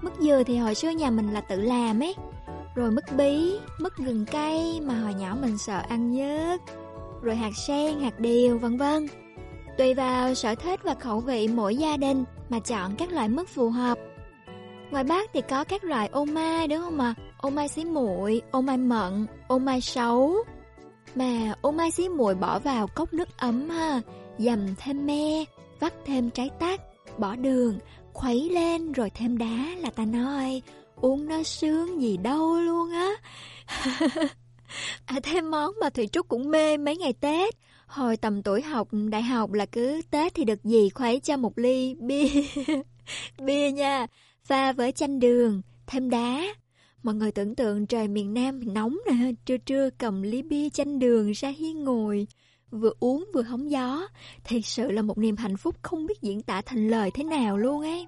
Mứt 0.03 0.13
dừa 0.21 0.43
thì 0.47 0.57
hồi 0.57 0.75
xưa 0.75 0.91
nhà 0.91 1.11
mình 1.11 1.33
là 1.33 1.41
tự 1.41 1.61
làm 1.61 2.03
ấy. 2.03 2.15
Rồi 2.75 2.91
mứt 2.91 3.05
bí, 3.17 3.59
mứt 3.79 3.97
gừng 3.97 4.25
cay 4.25 4.81
mà 4.85 4.95
hồi 4.95 5.15
nhỏ 5.15 5.37
mình 5.41 5.59
sợ 5.59 5.83
ăn 5.89 6.13
nhất 6.13 6.61
Rồi 7.23 7.37
hạt 7.37 7.51
sen, 7.67 8.01
hạt 8.01 8.21
điều 8.21 8.59
vân 8.59 8.77
vân 8.77 9.07
Tùy 9.79 9.95
vào 9.95 10.35
sở 10.35 10.55
thích 10.55 10.81
và 10.83 10.95
khẩu 10.95 11.21
vị 11.21 11.49
mỗi 11.49 11.77
gia 11.77 11.97
đình 11.97 12.25
mà 12.49 12.59
chọn 12.59 12.97
các 12.97 13.13
loại 13.13 13.29
mứt 13.29 13.49
phù 13.49 13.71
hợp 13.71 13.99
Ngoài 14.91 15.05
Bắc 15.05 15.31
thì 15.33 15.41
có 15.41 15.65
các 15.65 15.85
loại 15.85 16.09
ô 16.13 16.25
mai 16.25 16.69
đúng 16.69 16.81
không 16.81 17.01
ạ? 17.01 17.15
À? 17.19 17.23
Ô 17.39 17.51
mai 17.51 17.69
xí 17.69 17.85
muội, 17.85 18.43
ô 18.51 18.61
mai 18.61 18.77
mận, 18.77 19.27
ô 19.49 19.59
mai 19.59 19.81
sấu 19.81 20.35
Mà 21.15 21.55
ô 21.61 21.71
mai 21.71 21.91
xí 21.91 22.09
muội 22.09 22.35
bỏ 22.35 22.59
vào 22.59 22.87
cốc 22.87 23.13
nước 23.13 23.29
ấm 23.37 23.69
ha 23.69 24.01
Dầm 24.39 24.75
thêm 24.79 25.07
me, 25.07 25.45
vắt 25.81 25.95
thêm 26.05 26.31
trái 26.31 26.51
tắc, 26.61 26.81
bỏ 27.19 27.37
đường 27.37 27.79
khuấy 28.13 28.51
lên 28.51 28.93
rồi 28.93 29.11
thêm 29.11 29.39
đá 29.39 29.67
là 29.79 29.91
ta 29.91 30.05
nói 30.05 30.63
uống 31.03 31.29
nó 31.29 31.43
sướng 31.43 32.03
gì 32.03 32.17
đâu 32.17 32.61
luôn 32.61 32.91
á. 32.91 33.13
À 35.05 35.21
thêm 35.23 35.51
món 35.51 35.75
mà 35.81 35.91
thủy 35.91 36.07
trúc 36.07 36.29
cũng 36.29 36.51
mê 36.51 36.77
mấy 36.77 36.97
ngày 36.97 37.13
tết. 37.13 37.55
Hồi 37.87 38.17
tầm 38.17 38.43
tuổi 38.43 38.63
học 38.63 38.89
đại 39.11 39.23
học 39.23 39.53
là 39.53 39.67
cứ 39.67 40.03
tết 40.11 40.35
thì 40.35 40.45
được 40.45 40.65
gì 40.65 40.89
khuấy 40.91 41.21
cho 41.21 41.37
một 41.37 41.59
ly 41.59 41.95
bia. 41.95 42.29
Bia 43.39 43.71
nha 43.71 44.07
pha 44.45 44.73
với 44.73 44.93
chanh 44.93 45.19
đường 45.19 45.63
thêm 45.87 46.11
đá. 46.11 46.43
Mọi 47.03 47.15
người 47.15 47.33
tưởng 47.33 47.55
tượng 47.55 47.87
trời 47.87 48.09
miền 48.09 48.35
nam 48.35 48.75
nóng 48.75 48.99
nè 49.07 49.33
trưa 49.45 49.57
trưa 49.57 49.91
cầm 49.99 50.23
ly 50.23 50.43
bia 50.43 50.69
chanh 50.71 50.99
đường 50.99 51.33
ra 51.33 51.49
hiên 51.49 51.85
ngồi. 51.85 52.27
Vừa 52.71 52.93
uống 53.01 53.31
vừa 53.35 53.43
hóng 53.43 53.71
gió, 53.71 54.09
thật 54.45 54.61
sự 54.65 54.91
là 54.91 55.03
một 55.03 55.19
niềm 55.19 55.37
hạnh 55.37 55.57
phúc 55.57 55.77
không 55.83 56.07
biết 56.07 56.23
diễn 56.23 56.43
tả 56.43 56.63
thành 56.63 56.89
lời 56.89 57.11
thế 57.15 57.25
nào 57.25 57.59
luôn 57.59 57.83
ấy. 57.83 58.07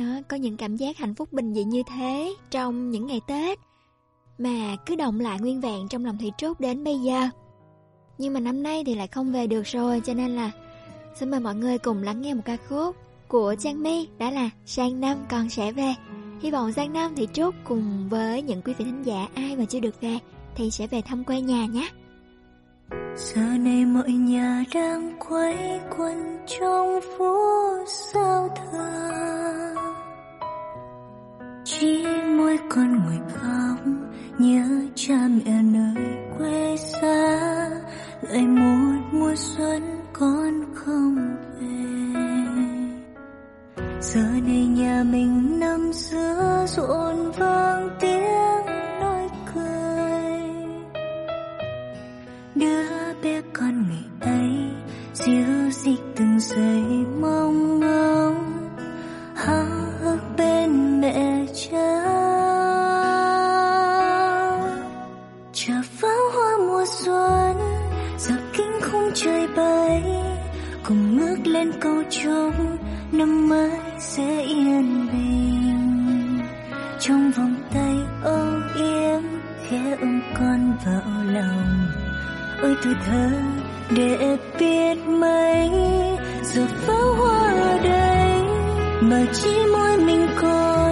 Đó, 0.00 0.20
có 0.28 0.36
những 0.36 0.56
cảm 0.56 0.76
giác 0.76 0.96
hạnh 0.96 1.14
phúc 1.14 1.32
bình 1.32 1.54
dị 1.54 1.64
như 1.64 1.82
thế 1.96 2.34
trong 2.50 2.90
những 2.90 3.06
ngày 3.06 3.20
Tết 3.26 3.58
mà 4.38 4.76
cứ 4.86 4.96
động 4.96 5.20
lại 5.20 5.40
nguyên 5.40 5.60
vẹn 5.60 5.88
trong 5.88 6.04
lòng 6.04 6.18
Thị 6.20 6.32
Trúc 6.38 6.60
đến 6.60 6.84
bây 6.84 6.98
giờ. 6.98 7.28
Nhưng 8.18 8.34
mà 8.34 8.40
năm 8.40 8.62
nay 8.62 8.82
thì 8.86 8.94
lại 8.94 9.06
không 9.06 9.32
về 9.32 9.46
được 9.46 9.62
rồi 9.62 10.02
cho 10.04 10.14
nên 10.14 10.30
là 10.30 10.50
xin 11.14 11.30
mời 11.30 11.40
mọi 11.40 11.54
người 11.54 11.78
cùng 11.78 12.02
lắng 12.02 12.22
nghe 12.22 12.34
một 12.34 12.42
ca 12.44 12.56
khúc 12.68 12.96
của 13.28 13.54
Trang 13.58 13.82
My 13.82 14.08
đó 14.18 14.30
là 14.30 14.50
Sang 14.66 15.00
năm 15.00 15.18
con 15.30 15.48
sẽ 15.48 15.72
về. 15.72 15.94
Hy 16.42 16.50
vọng 16.50 16.72
sang 16.72 16.92
năm 16.92 17.14
thủy 17.16 17.28
Trúc 17.32 17.54
cùng 17.64 18.08
với 18.08 18.42
những 18.42 18.62
quý 18.62 18.74
vị 18.78 18.84
thính 18.84 19.02
giả 19.02 19.28
ai 19.34 19.56
mà 19.56 19.64
chưa 19.64 19.80
được 19.80 20.00
về 20.00 20.18
thì 20.54 20.70
sẽ 20.70 20.86
về 20.86 21.02
thăm 21.02 21.24
quê 21.24 21.40
nhà 21.40 21.66
nhé. 21.66 21.88
giờ 23.16 23.42
này 23.42 23.84
mọi 23.84 24.10
nhà 24.10 24.64
đang 24.74 25.18
quay 25.28 25.80
quần 25.98 26.38
trong 26.46 27.00
phố 27.18 27.36
sao 27.86 28.48
thừa 28.56 29.39
chỉ 31.64 32.06
mỗi 32.38 32.58
con 32.68 33.04
ngồi 33.04 33.18
khóc 33.34 33.78
nhớ 34.38 34.66
cha 34.94 35.28
mẹ 35.28 35.62
nơi 35.62 36.04
quê 36.38 36.76
xa. 36.76 37.70
Lại 38.22 38.46
một 38.46 39.00
mùa 39.12 39.34
xuân 39.34 39.82
con 40.12 40.74
không 40.74 41.16
về. 41.60 42.00
Giờ 44.00 44.20
này 44.46 44.66
nhà 44.66 45.04
mình 45.12 45.60
năm 45.60 45.92
xưa 45.92 46.66
rộn 46.68 47.30
vang 47.38 47.90
tiếng 48.00 48.22
nói 49.00 49.28
cười. 49.54 50.40
Đứa 52.54 53.12
bé 53.22 53.42
con 53.52 53.84
ngày 53.88 54.04
ấy 54.20 54.50
dịu 55.14 55.70
dịt 55.70 55.98
từng 56.16 56.40
giây 56.40 56.82
mong 57.20 57.80
ngóng. 57.80 58.52
Háo 59.34 59.64
hức 60.00 60.20
bên 60.36 61.00
mẹ 61.00 61.39
cha 61.70 62.00
chờ 65.52 65.74
pháo 65.82 66.30
hoa 66.34 66.56
mùa 66.58 66.84
xuân 66.86 67.56
giờ 68.18 68.34
kinh 68.52 68.80
khung 68.82 69.10
trời 69.14 69.48
bay 69.56 70.02
cùng 70.84 71.16
ngước 71.16 71.46
lên 71.46 71.72
câu 71.80 72.02
chung 72.10 72.76
năm 73.12 73.48
mới 73.48 73.70
sẽ 73.98 74.42
yên 74.42 75.08
bình 75.12 76.38
trong 76.98 77.30
vòng 77.36 77.54
tay 77.74 77.96
ôm 78.24 78.62
yếm 78.76 79.22
khẽ 79.68 79.96
ôm 80.00 80.22
con 80.38 80.76
vào 80.86 81.24
lòng 81.32 81.86
ôi 82.62 82.76
tuổi 82.84 82.94
thơ 83.06 83.30
để 83.90 84.36
biết 84.58 84.98
mấy 85.06 85.70
giờ 86.42 86.66
pháo 86.86 87.14
hoa 87.14 87.50
ở 87.50 87.78
đây 87.82 88.42
mà 89.00 89.24
chỉ 89.32 89.50
mỗi 89.72 89.96
mình 89.96 90.26
con 90.40 90.89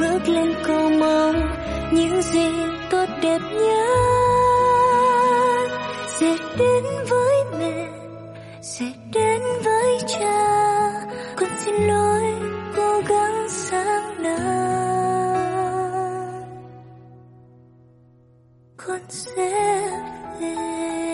ngước 0.00 0.28
lên 0.28 0.54
cầu 0.64 0.90
mong 1.00 1.36
những 1.92 2.22
gì 2.22 2.48
tốt 2.90 3.06
đẹp 3.22 3.38
nhất 3.60 4.08
sẽ 6.06 6.36
đến 6.58 6.84
với 7.08 7.44
mẹ, 7.58 7.88
sẽ 8.62 8.86
đến 9.12 9.40
với 9.64 9.98
cha. 10.06 10.58
Con 11.36 11.48
xin 11.64 11.74
lỗi, 11.74 12.22
cố 12.76 13.00
gắng 13.08 13.46
sáng 13.48 14.22
nào 14.22 14.38
con 18.76 19.00
sẽ 19.08 19.80
về. 20.40 21.07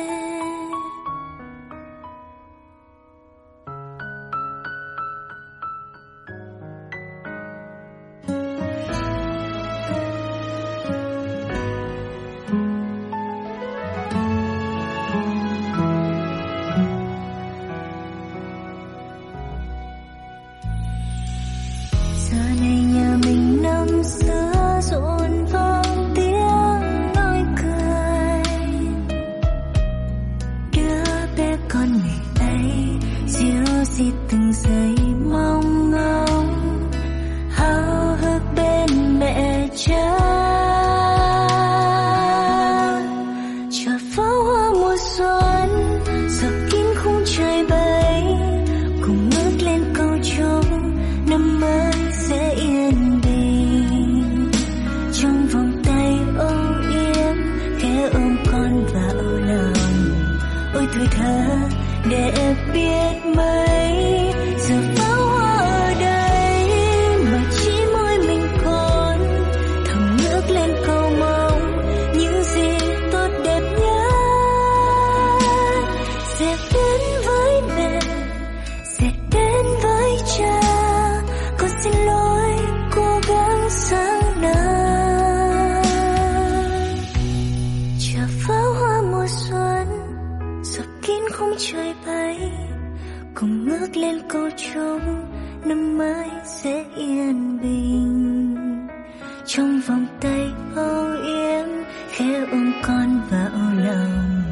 Tay 100.25 100.53
âu 100.77 101.07
yếm 101.27 101.69
khẽ 102.11 102.45
ôm 102.51 102.73
con 102.83 103.21
vào 103.31 103.73
lòng. 103.85 104.43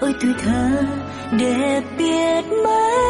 Ôi 0.00 0.14
tuổi 0.20 0.34
thơ 0.44 0.70
đẹp 1.38 1.82
biết 1.98 2.44
mấy 2.64 3.07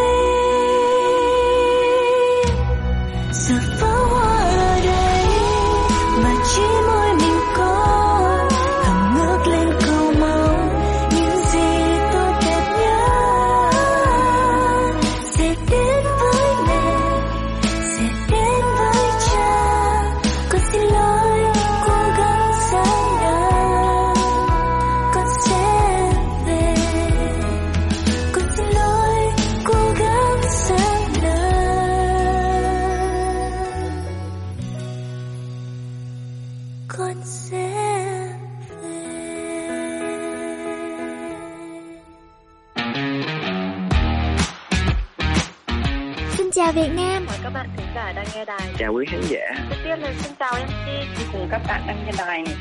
Chào 48.78 48.94
quý 48.94 49.06
khán 49.10 49.22
giả. 49.22 49.40
Đầu 49.70 49.80
tiên 49.84 50.00
là 50.00 50.14
xin 50.22 50.32
chào 50.40 50.54
MC 50.54 51.18
chị 51.18 51.24
cùng 51.32 51.48
các 51.52 51.62
bạn 51.68 51.88
đang 51.88 52.06
nghe 52.06 52.12
đài 52.18 52.44
này. 52.44 52.56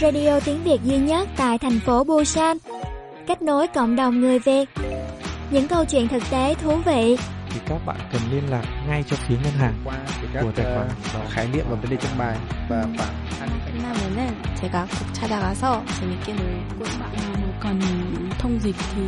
Radio 0.00 0.40
tiếng 0.40 0.64
Việt 0.64 0.78
duy 0.84 0.96
nhất 0.96 1.28
tại 1.36 1.58
thành 1.58 1.80
phố 1.80 2.04
Busan 2.04 2.56
Kết 3.26 3.42
nối 3.42 3.66
cộng 3.66 3.96
đồng 3.96 4.20
người 4.20 4.38
Việt 4.38 4.68
Những 5.50 5.68
câu 5.68 5.84
chuyện 5.84 6.08
thực 6.08 6.22
tế 6.30 6.54
thú 6.54 6.76
vị 6.76 7.16
thì 7.50 7.60
các 7.66 7.78
bạn 7.86 7.96
cần 8.12 8.22
liên 8.32 8.50
lạc 8.50 8.64
ngay 8.88 9.04
cho 9.10 9.16
phía 9.16 9.34
ngân 9.44 9.52
hàng 9.52 9.74
qua 9.84 9.94
các 10.34 10.42
của 10.42 10.52
tài 10.56 10.64
khoản 10.74 10.88
ờ, 11.14 11.20
khái 11.30 11.48
niệm 11.52 11.64
và 11.70 11.76
vấn 11.76 11.90
đề 11.90 11.96
trong 11.96 12.18
bài 12.18 12.36
và 12.68 12.86
khoảng 12.96 13.10
끝나면은 13.66 14.34
제가 14.60 14.86
꼭 14.86 15.12
찾아가서 15.12 15.84
재밌게 16.00 16.34
놀고 16.34 16.84
còn 17.60 17.80
thông 18.38 18.58
dịch 18.62 18.76
thì 18.94 19.02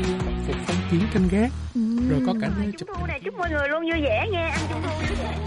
phục 0.47 0.57
phong 0.67 0.77
kiến 0.91 1.01
canh 1.13 1.29
gác 1.29 1.51
rồi 1.97 2.23
có 2.27 2.35
cả 2.41 2.51
nơi 2.59 2.73
chụp 2.79 2.89
Thu 2.99 3.07
này 3.07 3.21
chúc 3.25 3.35
mọi 3.35 3.51
người 3.51 3.69
luôn 3.69 3.83
vui 3.83 4.01
vẻ 4.03 4.27
nghe, 4.33 4.49
ăn 4.49 4.61
trung 4.69 4.83
thu 4.83 4.91
vui 4.99 5.17
vẻ. 5.23 5.39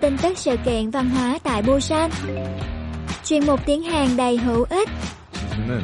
Tin 0.00 0.18
tức 0.18 0.38
sự 0.38 0.56
kiện 0.64 0.90
văn 0.90 1.10
hóa 1.10 1.38
tại 1.42 1.62
Busan 1.62 2.10
Chuyên 3.24 3.46
mục 3.46 3.60
tiếng 3.66 3.82
Hàn 3.82 4.16
đầy 4.16 4.36
hữu 4.36 4.64
ích 4.70 4.88
지수는 5.52 5.82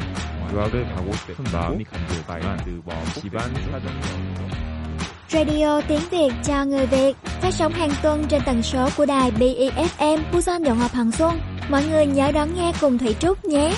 유학을 0.51 0.95
가고 0.95 1.11
싶은 1.13 1.45
마음이 1.53 1.83
간절했지만 1.83 2.57
그 2.65 3.21
집안 3.21 3.53
사정으로 3.53 4.49
Radio 5.29 5.81
tiếng 5.87 6.09
Việt 6.09 6.31
cho 6.43 6.65
người 6.65 6.85
Việt 6.85 7.13
phát 7.41 7.53
sóng 7.53 7.73
hàng 7.73 7.91
tuần 8.03 8.25
trên 8.29 8.41
tần 8.45 8.63
số 8.63 8.89
của 8.97 9.05
đài 9.05 9.31
BEFM 9.31 10.19
Busan 10.33 10.63
Dọn 10.63 10.79
Ngọc 10.79 10.93
Hằng 10.93 11.11
Xuân. 11.11 11.39
Mọi 11.69 11.83
người 11.85 12.05
nhớ 12.05 12.31
đón 12.31 12.55
nghe 12.55 12.73
cùng 12.81 12.97
Thủy 12.97 13.15
Trúc 13.19 13.45
nhé. 13.45 13.73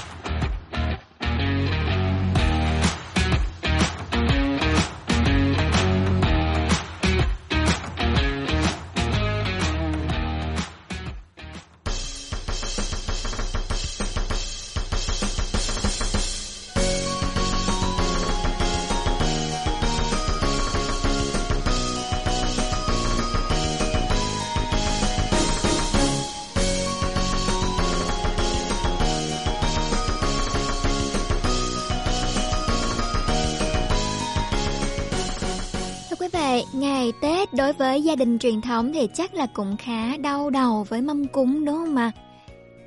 Với 37.78 38.02
gia 38.02 38.16
đình 38.16 38.38
truyền 38.38 38.60
thống 38.60 38.92
thì 38.92 39.08
chắc 39.14 39.34
là 39.34 39.46
cũng 39.46 39.76
khá 39.76 40.16
đau 40.16 40.50
đầu 40.50 40.86
với 40.88 41.00
mâm 41.00 41.26
cúng 41.26 41.64
đúng 41.64 41.76
không 41.76 41.96
ạ? 41.96 42.12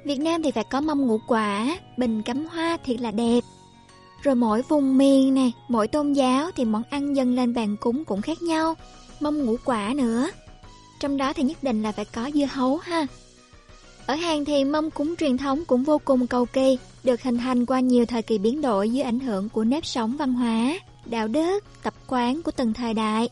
Việt 0.04 0.20
Nam 0.20 0.44
thì 0.44 0.52
phải 0.52 0.64
có 0.64 0.82
mâm 0.82 1.08
ngũ 1.08 1.20
quả, 1.28 1.78
bình 1.98 2.22
cắm 2.22 2.46
hoa 2.46 2.78
thiệt 2.86 3.02
là 3.02 3.12
đẹp. 3.12 3.40
Rồi 4.24 4.36
mỗi 4.36 4.62
vùng 4.70 4.98
miền 4.98 5.34
này, 5.34 5.54
mỗi 5.68 5.88
tôn 5.88 6.14
giáo 6.14 6.52
thì 6.56 6.66
món 6.66 6.84
ăn 6.90 7.16
dâng 7.16 7.36
lên 7.36 7.54
bàn 7.54 7.76
cúng 7.80 8.06
cũng 8.06 8.22
khác 8.22 8.42
nhau. 8.42 8.76
Mâm 9.20 9.46
ngũ 9.46 9.56
quả 9.66 9.94
nữa. 9.96 10.30
Trong 11.00 11.18
đó 11.18 11.34
thì 11.34 11.44
nhất 11.44 11.64
định 11.64 11.84
là 11.84 11.92
phải 11.92 12.06
có 12.06 12.32
dưa 12.34 12.46
hấu 12.46 12.78
ha. 12.78 13.06
Ở 14.06 14.16
Hàn 14.16 14.46
thì 14.46 14.64
mâm 14.64 14.92
cúng 14.92 15.16
truyền 15.16 15.38
thống 15.38 15.66
cũng 15.68 15.84
vô 15.84 15.98
cùng 16.06 16.28
cầu 16.28 16.46
kỳ, 16.46 16.78
được 17.04 17.22
hình 17.22 17.38
thành 17.38 17.66
qua 17.66 17.80
nhiều 17.80 18.06
thời 18.06 18.22
kỳ 18.22 18.38
biến 18.38 18.62
đổi 18.62 18.90
dưới 18.90 19.04
ảnh 19.04 19.20
hưởng 19.20 19.50
của 19.50 19.64
nếp 19.64 19.86
sống 19.86 20.18
văn 20.18 20.34
hóa, 20.34 20.74
đạo 21.06 21.28
đức, 21.28 21.64
tập 21.84 21.94
quán 22.08 22.42
của 22.42 22.52
từng 22.52 22.74
thời 22.74 22.94
đại. 22.94 23.30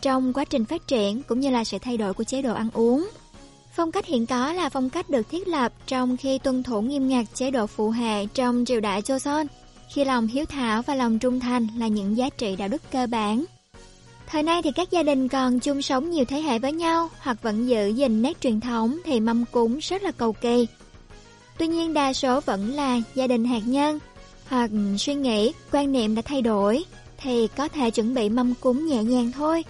Trong 0.00 0.32
quá 0.32 0.44
trình 0.44 0.64
phát 0.64 0.86
triển 0.86 1.22
cũng 1.22 1.40
như 1.40 1.50
là 1.50 1.64
sự 1.64 1.78
thay 1.78 1.96
đổi 1.96 2.14
của 2.14 2.24
chế 2.24 2.42
độ 2.42 2.54
ăn 2.54 2.68
uống. 2.72 3.08
Phong 3.76 3.92
cách 3.92 4.06
hiện 4.06 4.26
có 4.26 4.52
là 4.52 4.68
phong 4.68 4.90
cách 4.90 5.10
được 5.10 5.30
thiết 5.30 5.48
lập 5.48 5.72
trong 5.86 6.16
khi 6.16 6.38
tuân 6.38 6.62
thủ 6.62 6.82
nghiêm 6.82 7.08
ngặt 7.08 7.24
chế 7.34 7.50
độ 7.50 7.66
phụ 7.66 7.90
hệ 7.90 8.26
trong 8.26 8.64
triều 8.64 8.80
đại 8.80 9.02
Joseon, 9.02 9.46
khi 9.94 10.04
lòng 10.04 10.26
hiếu 10.26 10.44
thảo 10.44 10.82
và 10.82 10.94
lòng 10.94 11.18
trung 11.18 11.40
thành 11.40 11.66
là 11.76 11.88
những 11.88 12.16
giá 12.16 12.28
trị 12.30 12.56
đạo 12.56 12.68
đức 12.68 12.82
cơ 12.92 13.06
bản. 13.06 13.44
Thời 14.26 14.42
nay 14.42 14.62
thì 14.62 14.72
các 14.72 14.90
gia 14.90 15.02
đình 15.02 15.28
còn 15.28 15.60
chung 15.60 15.82
sống 15.82 16.10
nhiều 16.10 16.24
thế 16.24 16.40
hệ 16.40 16.58
với 16.58 16.72
nhau 16.72 17.08
hoặc 17.18 17.42
vẫn 17.42 17.68
giữ 17.68 17.88
gìn 17.88 18.22
nét 18.22 18.40
truyền 18.40 18.60
thống 18.60 18.98
thì 19.04 19.20
mâm 19.20 19.44
cúng 19.52 19.78
rất 19.78 20.02
là 20.02 20.10
cầu 20.10 20.32
kỳ. 20.32 20.66
Tuy 21.58 21.66
nhiên 21.66 21.94
đa 21.94 22.12
số 22.12 22.40
vẫn 22.40 22.72
là 22.72 23.00
gia 23.14 23.26
đình 23.26 23.44
hạt 23.44 23.62
nhân 23.64 23.98
hoặc 24.48 24.70
suy 24.98 25.14
nghĩ, 25.14 25.52
quan 25.72 25.92
niệm 25.92 26.14
đã 26.14 26.22
thay 26.22 26.42
đổi 26.42 26.84
thì 27.18 27.48
có 27.56 27.68
thể 27.68 27.90
chuẩn 27.90 28.14
bị 28.14 28.28
mâm 28.28 28.54
cúng 28.54 28.86
nhẹ 28.86 29.02
nhàng 29.02 29.32
thôi 29.32 29.64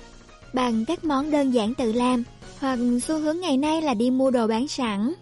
bằng 0.52 0.84
các 0.84 1.04
món 1.04 1.30
đơn 1.30 1.50
giản 1.50 1.74
tự 1.74 1.92
làm 1.92 2.22
hoặc 2.60 2.78
xu 3.02 3.18
hướng 3.18 3.40
ngày 3.40 3.56
nay 3.56 3.82
là 3.82 3.94
đi 3.94 4.10
mua 4.10 4.30
đồ 4.30 4.46
bán 4.46 4.68
sẵn. 4.68 5.12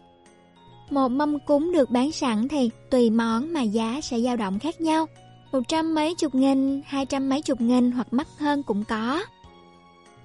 Một 0.90 1.08
mâm 1.08 1.38
cúng 1.38 1.72
được 1.72 1.90
bán 1.90 2.12
sẵn 2.12 2.48
thì 2.48 2.70
tùy 2.90 3.10
món 3.10 3.52
mà 3.52 3.62
giá 3.62 4.00
sẽ 4.02 4.20
dao 4.20 4.36
động 4.36 4.58
khác 4.58 4.80
nhau. 4.80 5.06
Một 5.52 5.60
trăm 5.68 5.94
mấy 5.94 6.14
chục 6.14 6.34
nghìn, 6.34 6.82
hai 6.86 7.06
trăm 7.06 7.28
mấy 7.28 7.42
chục 7.42 7.60
nghìn 7.60 7.90
hoặc 7.90 8.06
mắc 8.10 8.26
hơn 8.38 8.62
cũng 8.62 8.84
có. 8.84 9.22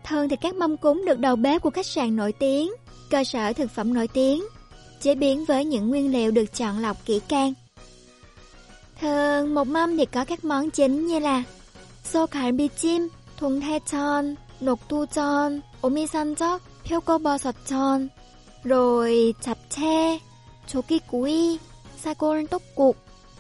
Thường 0.07 0.30
thì 0.30 0.36
các 0.36 0.56
mâm 0.56 0.78
cúng 0.78 1.06
được 1.06 1.19
đầu 1.19 1.36
bếp 1.36 1.61
của 1.61 1.69
khách 1.69 1.86
sạn 1.86 2.15
nổi 2.15 2.32
tiếng, 2.32 2.72
cơ 3.10 3.23
sở 3.23 3.53
thực 3.53 3.72
phẩm 3.72 3.94
nổi 3.94 4.07
tiếng, 4.07 4.44
chế 5.02 5.15
biến 5.15 5.45
với 5.45 5.65
những 5.65 5.90
nguyên 5.90 6.11
liệu 6.11 6.32
được 6.32 6.57
chọn 6.57 6.80
lọc 6.80 7.06
kỹ 7.06 7.19
càng. 7.28 7.53
Thường 8.99 9.53
một 9.53 9.68
mâm 9.68 9.98
thì 9.98 10.06
có 10.06 10.26
các 10.26 10.45
món 10.45 10.69
chính 10.69 11.07
như 11.07 11.19
là 11.19 11.44
sô 12.03 12.28
khải 12.28 12.52
bì 12.52 12.68
chim, 12.68 13.07
thùng 13.38 13.61
the 13.61 13.80
ton, 13.91 14.36
녹두전, 14.60 15.62
오미산적, 15.82 16.60
표고버섯전, 16.84 18.10
rồi 18.64 19.34
잡채, 19.40 20.20
조기구이, 20.66 21.59
사골 21.97 22.47
떡국 22.47 22.97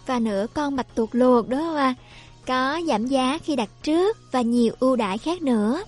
và 0.06 0.18
nửa 0.18 0.46
con 0.54 0.76
bạch 0.76 0.94
tuộc 0.94 1.14
luộc 1.14 1.48
đúng 1.48 1.60
không 1.60 1.76
ạ? 1.76 1.94
Có 2.46 2.80
giảm 2.88 3.06
giá 3.06 3.38
khi 3.44 3.56
đặt 3.56 3.68
trước 3.82 4.16
và 4.32 4.40
nhiều 4.40 4.74
ưu 4.80 4.96
đãi 4.96 5.18
khác 5.18 5.42
nữa. 5.42 5.82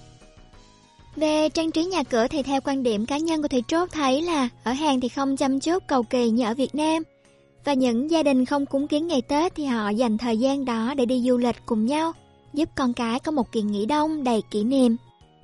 Về 1.16 1.48
trang 1.48 1.70
trí 1.70 1.85
nhà 1.85 2.02
cửa 2.02 2.27
thì 2.31 2.43
theo 2.43 2.60
quan 2.60 2.82
điểm 2.82 3.06
cá 3.06 3.19
nhân 3.19 3.43
của 3.43 3.48
Thầy 3.48 3.62
Trốt 3.69 3.90
thấy 3.93 4.23
là 4.23 4.48
ở 4.65 4.73
Hàn 4.73 5.01
thì 5.01 5.09
không 5.09 5.36
chăm 5.36 5.60
chút 5.60 5.82
cầu 5.86 6.02
kỳ 6.02 6.31
như 6.31 6.44
ở 6.44 6.55
Việt 6.55 6.74
Nam. 6.74 7.02
Và 7.65 7.73
những 7.73 8.10
gia 8.10 8.23
đình 8.23 8.44
không 8.44 8.66
cúng 8.66 8.89
kiến 8.89 9.06
ngày 9.06 9.23
Tết 9.23 9.55
thì 9.55 9.65
họ 9.65 9.89
dành 9.89 10.19
thời 10.19 10.36
gian 10.39 10.65
đó 10.65 10.94
để 10.97 11.06
đi 11.06 11.23
du 11.27 11.36
lịch 11.36 11.56
cùng 11.66 11.86
nhau, 11.86 12.12
giúp 12.55 12.69
con 12.74 12.93
cái 12.93 13.20
có 13.20 13.32
một 13.32 13.52
kỳ 13.52 13.62
nghỉ 13.62 13.86
đông 13.86 14.24
đầy 14.24 14.43
kỷ 14.51 14.65
niệm. 14.65 14.97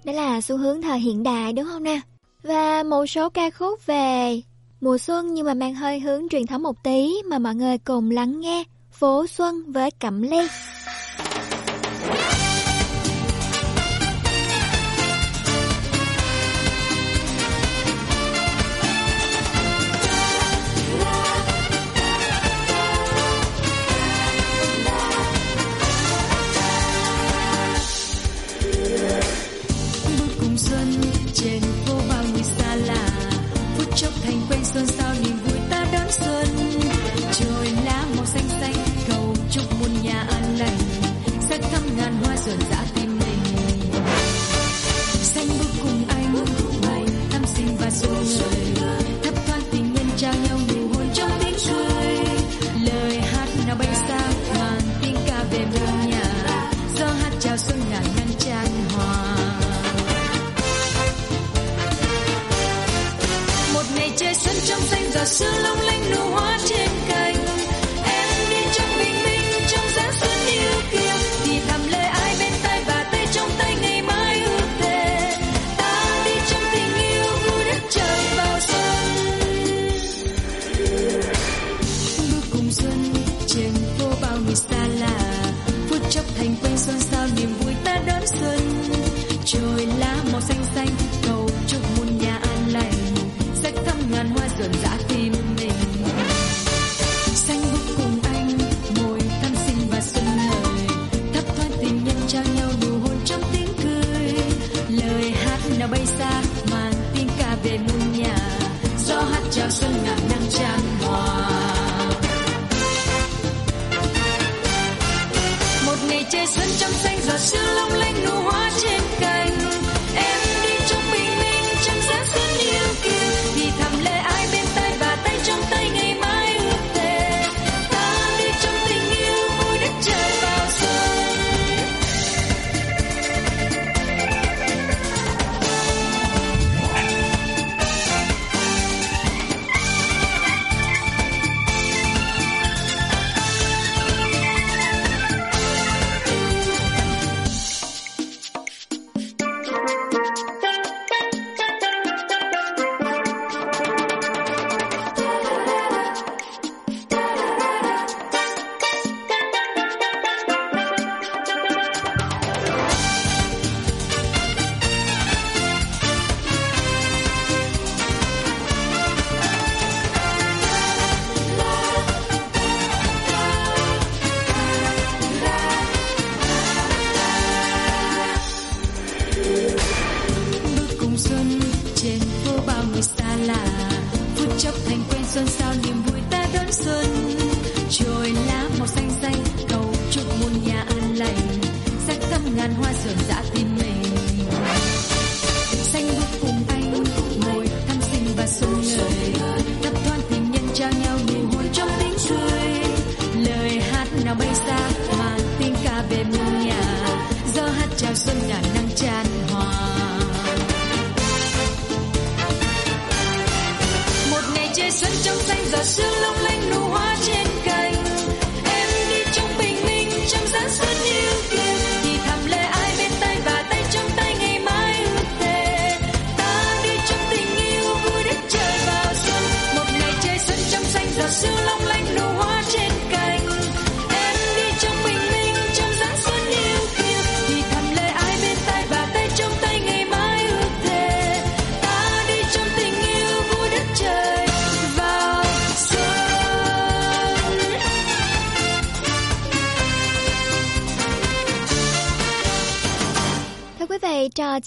đó 0.03 0.13
là 0.13 0.41
xu 0.41 0.57
hướng 0.57 0.81
thời 0.81 0.99
hiện 0.99 1.23
đại, 1.23 1.53
đúng 1.53 1.65
không 1.65 1.83
nè? 1.83 1.99
Và 2.43 2.83
một 2.83 3.05
số 3.05 3.29
ca 3.29 3.49
khúc 3.49 3.85
về 3.85 4.41
mùa 4.81 4.97
xuân 4.97 5.33
nhưng 5.33 5.45
mà 5.45 5.53
mang 5.53 5.75
hơi 5.75 5.99
hướng 5.99 6.29
truyền 6.29 6.47
thống 6.47 6.63
một 6.63 6.83
tí 6.83 7.13
mà 7.25 7.39
mọi 7.39 7.55
người 7.55 7.77
cùng 7.77 8.11
lắng 8.11 8.39
nghe 8.39 8.63
Phố 8.91 9.27
Xuân 9.27 9.71
với 9.71 9.91
Cẩm 9.91 10.21
Ly. 10.21 10.47
giờ 65.13 65.25
sương 65.25 65.63
lung 65.63 65.79
linh 65.79 66.11
nụ 66.11 66.31
hoa 66.31 66.57
trên 66.65 66.78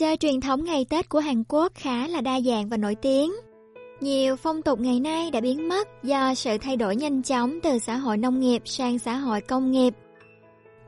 chơi 0.03 0.17
truyền 0.17 0.41
thống 0.41 0.65
ngày 0.65 0.87
Tết 0.91 1.09
của 1.09 1.19
Hàn 1.19 1.45
Quốc 1.49 1.73
khá 1.75 2.09
là 2.09 2.21
đa 2.21 2.41
dạng 2.41 2.69
và 2.69 2.77
nổi 2.77 2.95
tiếng. 2.95 3.33
Nhiều 4.01 4.37
phong 4.37 4.63
tục 4.63 4.81
ngày 4.81 5.01
nay 5.01 5.31
đã 5.31 5.41
biến 5.41 5.69
mất 5.69 5.89
do 6.03 6.35
sự 6.35 6.59
thay 6.59 6.77
đổi 6.77 6.97
nhanh 6.97 7.23
chóng 7.23 7.59
từ 7.63 7.79
xã 7.79 7.97
hội 7.97 8.17
nông 8.17 8.41
nghiệp 8.41 8.63
sang 8.65 8.99
xã 8.99 9.17
hội 9.17 9.41
công 9.41 9.71
nghiệp. 9.71 9.95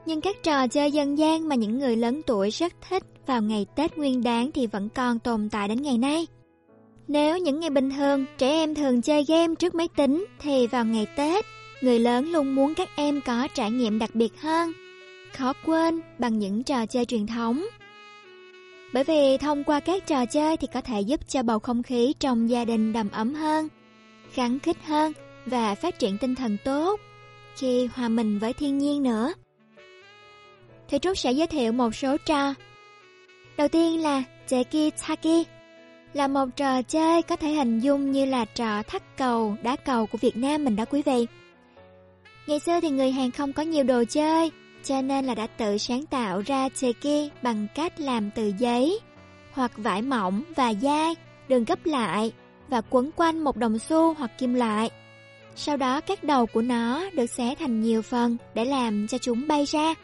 Nhưng 0.06 0.20
các 0.20 0.36
trò 0.42 0.66
chơi 0.66 0.92
dân 0.92 1.18
gian 1.18 1.48
mà 1.48 1.54
những 1.54 1.78
người 1.78 1.96
lớn 1.96 2.20
tuổi 2.26 2.50
rất 2.50 2.72
thích 2.88 3.02
vào 3.26 3.42
ngày 3.42 3.66
Tết 3.76 3.98
Nguyên 3.98 4.22
đán 4.22 4.52
thì 4.52 4.66
vẫn 4.66 4.88
còn 4.88 5.18
tồn 5.18 5.48
tại 5.50 5.68
đến 5.68 5.82
ngày 5.82 5.98
nay. 5.98 6.26
Nếu 7.08 7.38
những 7.38 7.60
ngày 7.60 7.70
bình 7.70 7.90
thường 7.90 8.24
trẻ 8.38 8.50
em 8.50 8.74
thường 8.74 9.02
chơi 9.02 9.24
game 9.28 9.54
trước 9.54 9.74
máy 9.74 9.88
tính 9.96 10.26
thì 10.40 10.66
vào 10.66 10.84
ngày 10.84 11.06
Tết, 11.16 11.44
người 11.80 11.98
lớn 11.98 12.32
luôn 12.32 12.54
muốn 12.54 12.74
các 12.74 12.88
em 12.96 13.20
có 13.26 13.48
trải 13.54 13.70
nghiệm 13.70 13.98
đặc 13.98 14.10
biệt 14.14 14.40
hơn, 14.40 14.72
khó 15.36 15.52
quên 15.66 16.00
bằng 16.18 16.38
những 16.38 16.62
trò 16.62 16.86
chơi 16.86 17.04
truyền 17.04 17.26
thống. 17.26 17.64
Bởi 18.94 19.04
vì 19.04 19.38
thông 19.38 19.64
qua 19.64 19.80
các 19.80 20.06
trò 20.06 20.26
chơi 20.26 20.56
thì 20.56 20.66
có 20.66 20.80
thể 20.80 21.00
giúp 21.00 21.20
cho 21.28 21.42
bầu 21.42 21.58
không 21.58 21.82
khí 21.82 22.14
trong 22.20 22.50
gia 22.50 22.64
đình 22.64 22.92
đầm 22.92 23.10
ấm 23.10 23.34
hơn, 23.34 23.68
kháng 24.32 24.58
khích 24.58 24.76
hơn 24.84 25.12
và 25.46 25.74
phát 25.74 25.98
triển 25.98 26.18
tinh 26.18 26.34
thần 26.34 26.56
tốt 26.64 27.00
khi 27.56 27.86
hòa 27.86 28.08
mình 28.08 28.38
với 28.38 28.52
thiên 28.52 28.78
nhiên 28.78 29.02
nữa. 29.02 29.34
Thì 30.88 30.98
Trúc 30.98 31.18
sẽ 31.18 31.32
giới 31.32 31.46
thiệu 31.46 31.72
một 31.72 31.94
số 31.94 32.16
trò. 32.26 32.54
Đầu 33.56 33.68
tiên 33.68 34.02
là 34.02 34.22
Teki 34.48 34.90
Taki 35.08 35.46
là 36.12 36.28
một 36.28 36.46
trò 36.56 36.82
chơi 36.82 37.22
có 37.22 37.36
thể 37.36 37.48
hình 37.48 37.80
dung 37.80 38.12
như 38.12 38.24
là 38.24 38.44
trò 38.44 38.82
thắt 38.82 39.16
cầu, 39.16 39.56
đá 39.62 39.76
cầu 39.76 40.06
của 40.06 40.18
Việt 40.18 40.36
Nam 40.36 40.64
mình 40.64 40.76
đó 40.76 40.84
quý 40.84 41.02
vị. 41.02 41.26
Ngày 42.46 42.58
xưa 42.58 42.80
thì 42.80 42.90
người 42.90 43.10
Hàn 43.10 43.30
không 43.30 43.52
có 43.52 43.62
nhiều 43.62 43.84
đồ 43.84 44.04
chơi, 44.08 44.50
cho 44.84 45.02
nên 45.02 45.24
là 45.24 45.34
đã 45.34 45.46
tự 45.46 45.78
sáng 45.78 46.06
tạo 46.06 46.42
ra 46.46 46.68
Jeki 46.68 47.28
bằng 47.42 47.66
cách 47.74 48.00
làm 48.00 48.30
từ 48.30 48.52
giấy 48.58 49.00
hoặc 49.52 49.72
vải 49.76 50.02
mỏng 50.02 50.42
và 50.56 50.74
dai, 50.74 51.14
đường 51.48 51.64
gấp 51.64 51.86
lại 51.86 52.32
và 52.68 52.80
quấn 52.90 53.10
quanh 53.16 53.44
một 53.44 53.56
đồng 53.56 53.78
xu 53.78 54.14
hoặc 54.14 54.30
kim 54.38 54.54
loại. 54.54 54.90
Sau 55.56 55.76
đó 55.76 56.00
các 56.00 56.24
đầu 56.24 56.46
của 56.46 56.62
nó 56.62 57.10
được 57.10 57.26
xé 57.26 57.54
thành 57.58 57.80
nhiều 57.80 58.02
phần 58.02 58.36
để 58.54 58.64
làm 58.64 59.06
cho 59.08 59.18
chúng 59.18 59.48
bay 59.48 59.64
ra. 59.64 59.94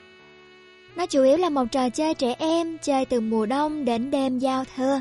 Nó 0.97 1.07
chủ 1.07 1.23
yếu 1.23 1.37
là 1.37 1.51
một 1.51 1.65
trò 1.73 1.89
chơi 1.91 2.15
trẻ 2.15 2.35
em 2.39 2.79
chơi 2.83 3.05
từ 3.05 3.21
mùa 3.21 3.47
đông 3.47 3.85
đến 3.85 4.11
đêm 4.11 4.39
giao 4.39 4.65
thừa. 4.77 5.01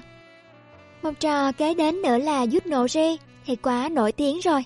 Một 1.02 1.20
trò 1.20 1.52
kế 1.52 1.74
đến 1.74 2.02
nữa 2.02 2.18
là 2.18 2.44
giúp 2.44 2.68
Nổ 2.68 2.88
Ri 2.88 3.18
thì 3.46 3.56
quá 3.56 3.90
nổi 3.92 4.12
tiếng 4.12 4.40
rồi. 4.40 4.64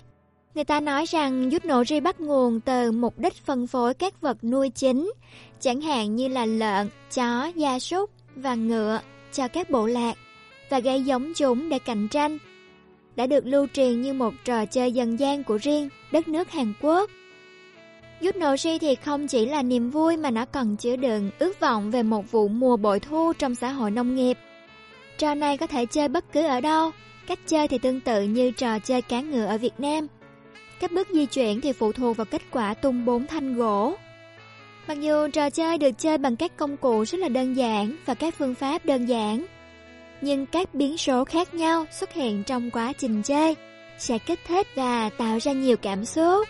Người 0.55 0.63
ta 0.63 0.79
nói 0.79 1.05
rằng 1.05 1.51
giúp 1.51 1.65
Nổ 1.65 1.83
Ri 1.83 1.99
bắt 1.99 2.21
nguồn 2.21 2.59
từ 2.59 2.91
mục 2.91 3.19
đích 3.19 3.33
phân 3.33 3.67
phối 3.67 3.93
các 3.93 4.21
vật 4.21 4.43
nuôi 4.43 4.69
chính, 4.69 5.11
chẳng 5.59 5.81
hạn 5.81 6.15
như 6.15 6.27
là 6.27 6.45
lợn, 6.45 6.89
chó, 7.15 7.51
gia 7.55 7.79
súc 7.79 8.09
và 8.35 8.55
ngựa 8.55 8.99
cho 9.31 9.47
các 9.47 9.69
bộ 9.69 9.87
lạc 9.87 10.13
và 10.69 10.79
gây 10.79 11.03
giống 11.03 11.33
chúng 11.35 11.69
để 11.69 11.79
cạnh 11.79 12.07
tranh. 12.07 12.37
Đã 13.15 13.27
được 13.27 13.45
lưu 13.45 13.67
truyền 13.73 14.01
như 14.01 14.13
một 14.13 14.33
trò 14.45 14.65
chơi 14.65 14.91
dân 14.91 15.19
gian 15.19 15.43
của 15.43 15.57
riêng 15.57 15.89
đất 16.11 16.27
nước 16.27 16.51
Hàn 16.51 16.73
Quốc. 16.81 17.09
Giúp 18.21 18.35
Nổ 18.35 18.57
Ri 18.57 18.79
thì 18.79 18.95
không 18.95 19.27
chỉ 19.27 19.45
là 19.45 19.63
niềm 19.63 19.89
vui 19.89 20.17
mà 20.17 20.31
nó 20.31 20.45
còn 20.45 20.77
chứa 20.77 20.95
đựng 20.95 21.29
ước 21.39 21.59
vọng 21.59 21.91
về 21.91 22.03
một 22.03 22.31
vụ 22.31 22.47
mùa 22.47 22.77
bội 22.77 22.99
thu 22.99 23.33
trong 23.39 23.55
xã 23.55 23.69
hội 23.69 23.91
nông 23.91 24.15
nghiệp. 24.15 24.37
Trò 25.17 25.35
này 25.35 25.57
có 25.57 25.67
thể 25.67 25.85
chơi 25.85 26.07
bất 26.07 26.25
cứ 26.33 26.41
ở 26.41 26.61
đâu, 26.61 26.91
Cách 27.27 27.39
chơi 27.47 27.67
thì 27.67 27.77
tương 27.77 27.99
tự 27.99 28.23
như 28.23 28.51
trò 28.51 28.79
chơi 28.79 29.01
cá 29.01 29.21
ngựa 29.21 29.45
ở 29.45 29.57
Việt 29.57 29.73
Nam. 29.77 30.07
Các 30.79 30.91
bước 30.91 31.07
di 31.13 31.25
chuyển 31.25 31.61
thì 31.61 31.73
phụ 31.73 31.91
thuộc 31.91 32.17
vào 32.17 32.25
kết 32.25 32.41
quả 32.51 32.73
tung 32.73 33.05
bốn 33.05 33.27
thanh 33.27 33.55
gỗ. 33.55 33.95
Mặc 34.87 35.01
dù 35.01 35.27
trò 35.33 35.49
chơi 35.49 35.77
được 35.77 35.91
chơi 35.97 36.17
bằng 36.17 36.35
các 36.35 36.57
công 36.57 36.77
cụ 36.77 37.03
rất 37.03 37.17
là 37.17 37.29
đơn 37.29 37.53
giản 37.53 37.95
và 38.05 38.13
các 38.13 38.35
phương 38.37 38.55
pháp 38.55 38.85
đơn 38.85 39.05
giản, 39.05 39.45
nhưng 40.21 40.45
các 40.45 40.73
biến 40.73 40.97
số 40.97 41.25
khác 41.25 41.53
nhau 41.53 41.85
xuất 41.91 42.13
hiện 42.13 42.43
trong 42.43 42.71
quá 42.71 42.93
trình 42.97 43.23
chơi 43.23 43.55
sẽ 43.97 44.17
kích 44.17 44.39
thích 44.47 44.67
và 44.75 45.09
tạo 45.09 45.39
ra 45.39 45.51
nhiều 45.51 45.77
cảm 45.77 46.05
xúc. 46.05 46.47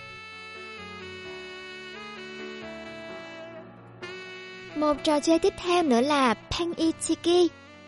Một 4.76 4.98
trò 5.04 5.20
chơi 5.20 5.40
tiếp 5.40 5.54
theo 5.58 5.84
nữa 5.84 6.02
là 6.02 6.34
Pen 6.34 6.91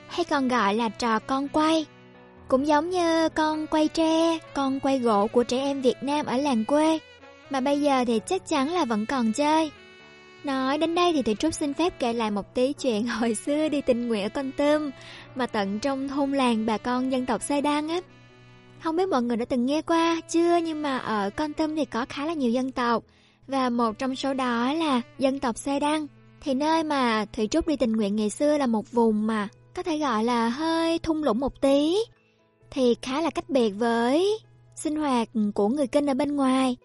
hay 0.07 0.25
còn 0.25 0.47
gọi 0.47 0.75
là 0.75 0.89
trò 0.89 1.19
con 1.19 1.47
quay. 1.47 1.85
Cũng 2.47 2.67
giống 2.67 2.89
như 2.89 3.29
con 3.29 3.67
quay 3.67 3.87
tre, 3.87 4.39
con 4.53 4.79
quay 4.79 4.99
gỗ 4.99 5.27
của 5.27 5.43
trẻ 5.43 5.57
em 5.57 5.81
Việt 5.81 5.97
Nam 6.01 6.25
ở 6.25 6.37
làng 6.37 6.65
quê, 6.65 6.99
mà 7.49 7.59
bây 7.59 7.81
giờ 7.81 8.03
thì 8.07 8.19
chắc 8.25 8.47
chắn 8.47 8.73
là 8.73 8.85
vẫn 8.85 9.05
còn 9.05 9.33
chơi. 9.33 9.71
Nói 10.43 10.77
đến 10.77 10.95
đây 10.95 11.13
thì 11.13 11.21
Thủy 11.21 11.35
Trúc 11.35 11.53
xin 11.53 11.73
phép 11.73 11.99
kể 11.99 12.13
lại 12.13 12.31
một 12.31 12.53
tí 12.53 12.73
chuyện 12.73 13.07
hồi 13.19 13.35
xưa 13.35 13.69
đi 13.69 13.81
tình 13.81 14.07
nguyện 14.07 14.23
ở 14.23 14.29
Con 14.29 14.51
Tum, 14.51 14.91
mà 15.35 15.47
tận 15.47 15.79
trong 15.79 16.07
thôn 16.07 16.31
làng 16.31 16.65
bà 16.65 16.77
con 16.77 17.11
dân 17.11 17.25
tộc 17.25 17.41
Sai 17.41 17.61
Đăng 17.61 17.89
á. 17.89 18.01
Không 18.83 18.95
biết 18.95 19.09
mọi 19.09 19.21
người 19.21 19.37
đã 19.37 19.45
từng 19.45 19.65
nghe 19.65 19.81
qua 19.81 20.21
chưa 20.29 20.57
nhưng 20.57 20.81
mà 20.81 20.97
ở 20.97 21.29
Con 21.29 21.53
Tum 21.53 21.75
thì 21.75 21.85
có 21.85 22.05
khá 22.09 22.25
là 22.25 22.33
nhiều 22.33 22.51
dân 22.51 22.71
tộc, 22.71 23.03
và 23.47 23.69
một 23.69 23.97
trong 23.97 24.15
số 24.15 24.33
đó 24.33 24.73
là 24.73 25.01
dân 25.19 25.39
tộc 25.39 25.57
Sai 25.57 25.79
Đăng. 25.79 26.07
Thì 26.41 26.53
nơi 26.53 26.83
mà 26.83 27.25
Thủy 27.33 27.47
Trúc 27.47 27.67
đi 27.67 27.75
tình 27.75 27.91
nguyện 27.91 28.15
ngày 28.15 28.29
xưa 28.29 28.57
là 28.57 28.67
một 28.67 28.91
vùng 28.91 29.27
mà 29.27 29.47
có 29.75 29.83
thể 29.83 29.97
gọi 29.97 30.23
là 30.23 30.49
hơi 30.49 30.99
thung 30.99 31.23
lũng 31.23 31.39
một 31.39 31.61
tí, 31.61 31.95
thì 32.75 32.95
khá 33.01 33.21
là 33.21 33.29
cách 33.29 33.49
biệt 33.49 33.69
với 33.69 34.39
sinh 34.75 34.95
hoạt 34.95 35.29
của 35.55 35.67
người 35.67 35.87
Kinh 35.87 36.09
ở 36.09 36.13
bên 36.13 36.35
ngoài. 36.35 36.77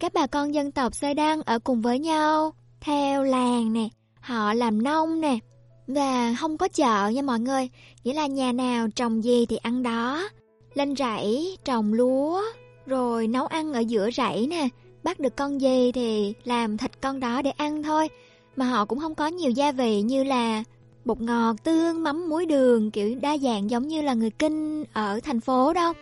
Các 0.00 0.14
bà 0.14 0.26
con 0.26 0.54
dân 0.54 0.72
tộc 0.72 0.94
Sơ 0.94 1.14
Đăng 1.14 1.42
ở 1.42 1.58
cùng 1.58 1.82
với 1.82 1.98
nhau, 1.98 2.54
theo 2.80 3.22
làng 3.22 3.72
nè, 3.72 3.88
họ 4.20 4.54
làm 4.54 4.82
nông 4.82 5.20
nè, 5.20 5.38
và 5.86 6.34
không 6.40 6.58
có 6.58 6.68
chợ 6.68 7.08
nha 7.08 7.22
mọi 7.22 7.40
người, 7.40 7.68
nghĩa 8.04 8.12
là 8.12 8.26
nhà 8.26 8.52
nào 8.52 8.88
trồng 8.94 9.24
gì 9.24 9.46
thì 9.46 9.56
ăn 9.56 9.82
đó. 9.82 10.28
Lên 10.74 10.96
rẫy, 10.96 11.58
trồng 11.64 11.92
lúa, 11.92 12.42
rồi 12.86 13.26
nấu 13.26 13.46
ăn 13.46 13.72
ở 13.72 13.80
giữa 13.80 14.10
rẫy 14.10 14.46
nè, 14.46 14.68
bắt 15.02 15.20
được 15.20 15.36
con 15.36 15.60
gì 15.60 15.92
thì 15.92 16.34
làm 16.44 16.76
thịt 16.76 17.00
con 17.00 17.20
đó 17.20 17.42
để 17.42 17.50
ăn 17.50 17.82
thôi. 17.82 18.08
Mà 18.56 18.64
họ 18.64 18.84
cũng 18.84 19.00
không 19.00 19.14
có 19.14 19.26
nhiều 19.26 19.50
gia 19.50 19.72
vị 19.72 20.02
như 20.02 20.24
là 20.24 20.64
bột 21.04 21.20
ngọt, 21.20 21.56
tương, 21.64 22.02
mắm, 22.02 22.28
muối, 22.28 22.46
đường 22.46 22.90
kiểu 22.90 23.14
đa 23.22 23.36
dạng 23.38 23.70
giống 23.70 23.88
như 23.88 24.02
là 24.02 24.14
người 24.14 24.30
Kinh 24.30 24.84
ở 24.92 25.20
thành 25.22 25.40
phố 25.40 25.72
đâu. 25.72 25.92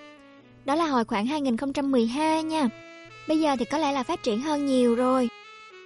Đó 0.65 0.75
là 0.75 0.87
hồi 0.87 1.05
khoảng 1.05 1.27
2012 1.27 2.43
nha. 2.43 2.69
Bây 3.29 3.41
giờ 3.41 3.57
thì 3.59 3.65
có 3.65 3.79
lẽ 3.79 3.93
là 3.93 4.03
phát 4.03 4.23
triển 4.23 4.41
hơn 4.41 4.67
nhiều 4.67 4.95
rồi. 4.95 5.29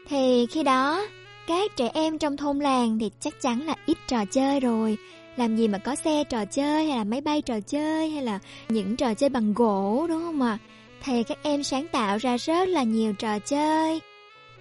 Thì 0.08 0.46
khi 0.50 0.62
đó, 0.62 1.06
các 1.46 1.76
trẻ 1.76 1.90
em 1.94 2.18
trong 2.18 2.36
thôn 2.36 2.58
làng 2.58 2.98
thì 2.98 3.10
chắc 3.20 3.42
chắn 3.42 3.66
là 3.66 3.74
ít 3.86 3.98
trò 4.08 4.24
chơi 4.24 4.60
rồi. 4.60 4.98
Làm 5.36 5.56
gì 5.56 5.68
mà 5.68 5.78
có 5.78 5.94
xe 5.94 6.24
trò 6.24 6.44
chơi 6.44 6.86
hay 6.86 6.98
là 6.98 7.04
máy 7.04 7.20
bay 7.20 7.42
trò 7.42 7.60
chơi 7.60 8.10
hay 8.10 8.22
là 8.22 8.38
những 8.68 8.96
trò 8.96 9.14
chơi 9.14 9.30
bằng 9.30 9.54
gỗ 9.54 10.06
đúng 10.08 10.22
không 10.22 10.42
ạ? 10.42 10.58
Thì 11.04 11.22
các 11.22 11.38
em 11.42 11.62
sáng 11.62 11.86
tạo 11.92 12.18
ra 12.18 12.36
rất 12.36 12.68
là 12.68 12.82
nhiều 12.82 13.12
trò 13.12 13.38
chơi. 13.38 14.00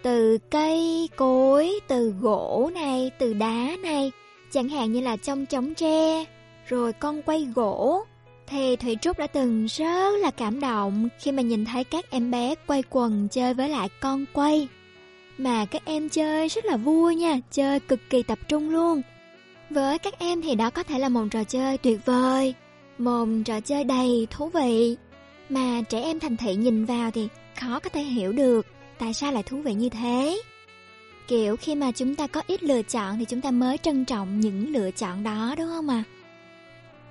Từ 0.01 0.37
cây, 0.49 1.09
cối, 1.15 1.79
từ 1.87 2.13
gỗ 2.21 2.71
này, 2.73 3.11
từ 3.19 3.33
đá 3.33 3.75
này 3.83 4.11
chẳng 4.53 4.69
hạn 4.69 4.91
như 4.93 5.01
là 5.01 5.17
trong 5.17 5.45
trống 5.45 5.73
tre, 5.73 6.25
rồi 6.67 6.93
con 6.93 7.21
quay 7.21 7.47
gỗ. 7.55 8.03
Thì 8.47 8.75
Thủy 8.75 8.97
Trúc 9.01 9.19
đã 9.19 9.27
từng 9.27 9.65
rất 9.65 10.11
là 10.21 10.31
cảm 10.31 10.59
động 10.59 11.09
khi 11.19 11.31
mà 11.31 11.41
nhìn 11.41 11.65
thấy 11.65 11.83
các 11.83 12.05
em 12.09 12.31
bé 12.31 12.55
quay 12.67 12.83
quần 12.89 13.27
chơi 13.31 13.53
với 13.53 13.69
lại 13.69 13.89
con 13.99 14.25
quay. 14.33 14.67
Mà 15.37 15.65
các 15.65 15.85
em 15.85 16.09
chơi 16.09 16.47
rất 16.47 16.65
là 16.65 16.77
vui 16.77 17.15
nha, 17.15 17.39
chơi 17.51 17.79
cực 17.79 17.99
kỳ 18.09 18.23
tập 18.23 18.39
trung 18.47 18.69
luôn. 18.69 19.01
Với 19.69 19.97
các 19.97 20.19
em 20.19 20.41
thì 20.41 20.55
đó 20.55 20.69
có 20.69 20.83
thể 20.83 20.99
là 20.99 21.09
một 21.09 21.25
trò 21.31 21.43
chơi 21.43 21.77
tuyệt 21.77 21.99
vời, 22.05 22.53
một 22.97 23.25
trò 23.45 23.59
chơi 23.59 23.83
đầy 23.83 24.27
thú 24.31 24.49
vị. 24.49 24.97
Mà 25.49 25.81
trẻ 25.89 26.01
em 26.01 26.19
thành 26.19 26.37
thị 26.37 26.55
nhìn 26.55 26.85
vào 26.85 27.11
thì 27.11 27.27
khó 27.59 27.79
có 27.79 27.89
thể 27.89 28.01
hiểu 28.01 28.31
được 28.31 28.65
tại 28.99 29.13
sao 29.13 29.31
lại 29.31 29.43
thú 29.43 29.57
vị 29.57 29.73
như 29.73 29.89
thế. 29.89 30.41
Kiểu 31.27 31.55
khi 31.55 31.75
mà 31.75 31.91
chúng 31.91 32.15
ta 32.15 32.27
có 32.27 32.41
ít 32.47 32.63
lựa 32.63 32.81
chọn 32.81 33.19
thì 33.19 33.25
chúng 33.25 33.41
ta 33.41 33.51
mới 33.51 33.77
trân 33.77 34.05
trọng 34.05 34.39
những 34.39 34.73
lựa 34.73 34.91
chọn 34.91 35.23
đó 35.23 35.55
đúng 35.57 35.67
không 35.67 35.89
ạ? 35.89 36.03
À? 36.07 36.09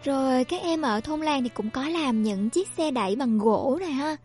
Rồi 0.05 0.45
các 0.45 0.63
em 0.63 0.83
ở 0.83 1.01
thôn 1.01 1.21
làng 1.21 1.43
thì 1.43 1.49
cũng 1.49 1.71
có 1.71 1.89
làm 1.89 2.23
những 2.23 2.51
chiếc 2.51 2.69
xe 2.77 2.91
đẩy 2.91 3.17
bằng 3.17 3.39
gỗ 3.39 3.79
này 3.81 3.93
ha. 3.93 4.17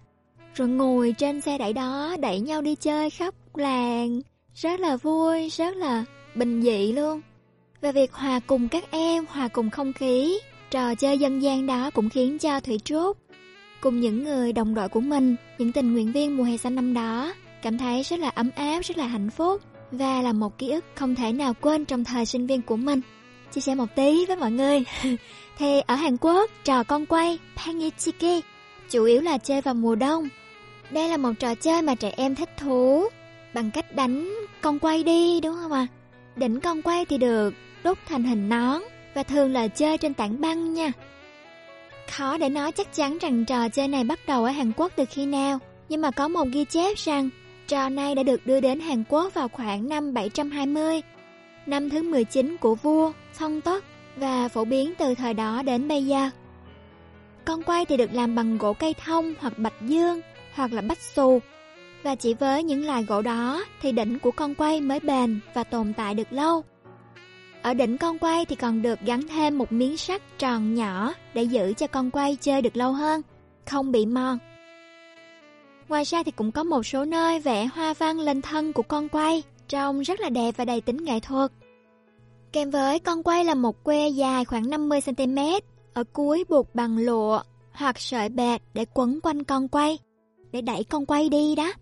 Rồi 0.53 0.68
ngồi 0.68 1.15
trên 1.18 1.41
xe 1.41 1.57
đẩy 1.57 1.73
đó 1.73 2.15
đẩy 2.19 2.39
nhau 2.39 2.61
đi 2.61 2.76
chơi 2.76 3.09
khắp 3.09 3.34
làng. 3.53 4.22
Rất 4.55 4.80
là 4.80 4.97
vui, 4.97 5.49
rất 5.49 5.76
là 5.76 6.05
bình 6.35 6.61
dị 6.61 6.91
luôn. 6.91 7.22
Và 7.81 7.91
việc 7.91 8.14
hòa 8.14 8.39
cùng 8.47 8.68
các 8.68 8.91
em, 8.91 9.26
hòa 9.30 9.47
cùng 9.47 9.69
không 9.69 9.93
khí, 9.93 10.39
trò 10.72 10.95
chơi 10.95 11.18
dân 11.18 11.41
gian 11.41 11.68
đó 11.68 11.89
cũng 11.93 12.09
khiến 12.09 12.39
cho 12.39 12.59
Thủy 12.59 12.80
Trúc 12.84 13.18
cùng 13.81 13.99
những 13.99 14.23
người 14.23 14.53
đồng 14.53 14.73
đội 14.73 14.89
của 14.89 14.99
mình, 14.99 15.35
những 15.57 15.72
tình 15.72 15.93
nguyện 15.93 16.11
viên 16.11 16.38
mùa 16.38 16.43
hè 16.43 16.57
xanh 16.57 16.76
năm 16.76 16.93
đó 16.93 17.34
cảm 17.61 17.77
thấy 17.77 18.03
rất 18.03 18.19
là 18.19 18.30
ấm 18.30 18.49
áp, 18.55 18.80
rất 18.84 18.97
là 18.97 19.07
hạnh 19.07 19.30
phúc 19.30 19.61
và 19.91 20.22
là 20.22 20.34
một 20.34 20.57
ký 20.57 20.72
ức 20.72 20.85
không 20.95 21.15
thể 21.15 21.31
nào 21.31 21.53
quên 21.61 21.85
trong 21.85 22.03
thời 22.03 22.26
sinh 22.26 22.47
viên 22.47 22.61
của 22.61 22.77
mình. 22.77 23.01
Chia 23.51 23.61
sẻ 23.61 23.76
một 23.76 23.95
tí 23.95 24.26
với 24.26 24.35
mọi 24.35 24.51
người. 24.51 24.84
thì 25.57 25.81
ở 25.88 25.95
Hàn 25.95 26.18
Quốc, 26.18 26.51
trò 26.64 26.84
con 26.84 27.05
quay 27.05 27.39
Pangichiki 27.55 28.43
chủ 28.89 29.03
yếu 29.03 29.22
là 29.22 29.38
chơi 29.38 29.61
vào 29.61 29.73
mùa 29.73 29.95
đông. 29.95 30.30
Đây 30.91 31.09
là 31.09 31.18
một 31.18 31.31
trò 31.39 31.55
chơi 31.55 31.81
mà 31.81 31.95
trẻ 31.95 32.14
em 32.18 32.35
thích 32.35 32.49
thú 32.57 33.07
bằng 33.53 33.72
cách 33.72 33.95
đánh 33.95 34.34
con 34.61 34.80
quay 34.80 35.03
đi 35.03 35.39
đúng 35.41 35.55
không 35.61 35.72
ạ? 35.72 35.88
À? 35.89 35.93
Đỉnh 36.35 36.59
con 36.59 36.81
quay 36.81 37.05
thì 37.05 37.18
được 37.18 37.53
đúc 37.84 37.97
thành 38.05 38.23
hình 38.23 38.49
nón 38.49 38.81
và 39.15 39.23
thường 39.23 39.53
là 39.53 39.68
chơi 39.68 39.97
trên 39.97 40.14
tảng 40.14 40.41
băng 40.41 40.73
nha. 40.73 40.91
Khó 42.11 42.38
để 42.38 42.49
nói 42.49 42.72
chắc 42.72 42.93
chắn 42.93 43.18
rằng 43.18 43.45
trò 43.45 43.69
chơi 43.69 43.88
này 43.88 44.03
bắt 44.03 44.19
đầu 44.27 44.43
ở 44.43 44.51
Hàn 44.51 44.72
Quốc 44.77 44.91
từ 44.95 45.05
khi 45.09 45.26
nào, 45.26 45.59
nhưng 45.89 46.01
mà 46.01 46.11
có 46.11 46.27
một 46.27 46.47
ghi 46.51 46.65
chép 46.65 46.97
rằng 46.97 47.30
Trò 47.68 47.89
này 47.89 48.15
đã 48.15 48.23
được 48.23 48.48
đưa 48.48 48.60
đến 48.60 48.80
Hàn 48.80 49.03
Quốc 49.10 49.34
vào 49.34 49.48
khoảng 49.48 49.89
năm 49.89 50.14
720, 50.14 51.02
năm 51.65 51.89
thứ 51.89 52.03
19 52.03 52.57
của 52.57 52.76
vua 52.76 53.11
Song 53.34 53.61
Tất 53.61 53.84
và 54.15 54.48
phổ 54.48 54.65
biến 54.65 54.94
từ 54.98 55.15
thời 55.15 55.34
đó 55.34 55.61
đến 55.64 55.88
bây 55.88 56.06
giờ. 56.06 56.30
Con 57.45 57.64
quay 57.64 57.85
thì 57.85 57.98
được 57.98 58.14
làm 58.14 58.35
bằng 58.35 58.57
gỗ 58.57 58.73
cây 58.73 58.95
thông 59.06 59.34
hoặc 59.39 59.53
bạch 59.57 59.81
dương 59.81 60.22
hoặc 60.53 60.73
là 60.73 60.81
bách 60.81 61.02
xù 61.02 61.39
và 62.03 62.15
chỉ 62.15 62.34
với 62.34 62.64
những 62.64 62.85
loài 62.85 63.03
gỗ 63.03 63.22
đó 63.22 63.65
thì 63.81 63.91
đỉnh 63.91 64.19
của 64.19 64.31
con 64.31 64.56
quay 64.56 64.81
mới 64.81 64.99
bền 64.99 65.39
và 65.53 65.64
tồn 65.64 65.94
tại 65.94 66.14
được 66.14 66.34
lâu. 66.34 66.64
Ở 67.61 67.73
đỉnh 67.73 67.98
con 67.98 68.19
quay 68.19 68.45
thì 68.45 68.56
còn 68.56 68.81
được 68.81 68.99
gắn 69.02 69.27
thêm 69.27 69.57
một 69.57 69.72
miếng 69.72 69.98
sắt 69.98 70.22
tròn 70.38 70.76
nhỏ 70.76 71.14
để 71.34 71.44
giữ 71.44 71.73
cho 71.77 71.88
con 71.88 72.11
quay 72.11 72.35
chơi 72.41 72.61
được 72.61 72.77
lâu 72.77 72.94
hơn, 72.94 73.22
không 73.65 73.91
bị 73.91 74.06
mòn. 74.06 74.38
Ngoài 75.89 76.03
ra 76.03 76.23
thì 76.23 76.31
cũng 76.31 76.51
có 76.51 76.64
một 76.64 76.84
số 76.85 77.05
nơi 77.05 77.39
vẽ 77.39 77.65
hoa 77.65 77.93
văn 77.93 78.19
lên 78.19 78.41
thân 78.41 78.73
của 78.73 78.84
con 78.84 79.09
quay, 79.09 79.43
trông 79.68 79.99
rất 79.99 80.19
là 80.19 80.30
đẹp 80.30 80.57
và 80.57 80.65
đầy 80.65 80.81
tính 80.81 80.97
nghệ 81.03 81.19
thuật. 81.19 81.51
Kèm 82.51 82.69
với 82.69 82.99
con 82.99 83.23
quay 83.23 83.45
là 83.45 83.55
một 83.55 83.84
que 83.84 84.07
dài 84.07 84.45
khoảng 84.45 84.64
50cm, 84.64 85.61
ở 85.93 86.03
cuối 86.14 86.43
buộc 86.49 86.76
bằng 86.76 86.97
lụa 86.97 87.41
hoặc 87.72 87.99
sợi 87.99 88.30
bạc 88.30 88.61
để 88.73 88.85
quấn 88.93 89.19
quanh 89.23 89.43
con 89.43 89.68
quay, 89.68 89.99
để 90.51 90.61
đẩy 90.61 90.84
con 90.84 91.05
quay 91.05 91.30
đi 91.30 91.55
đó. 91.55 91.73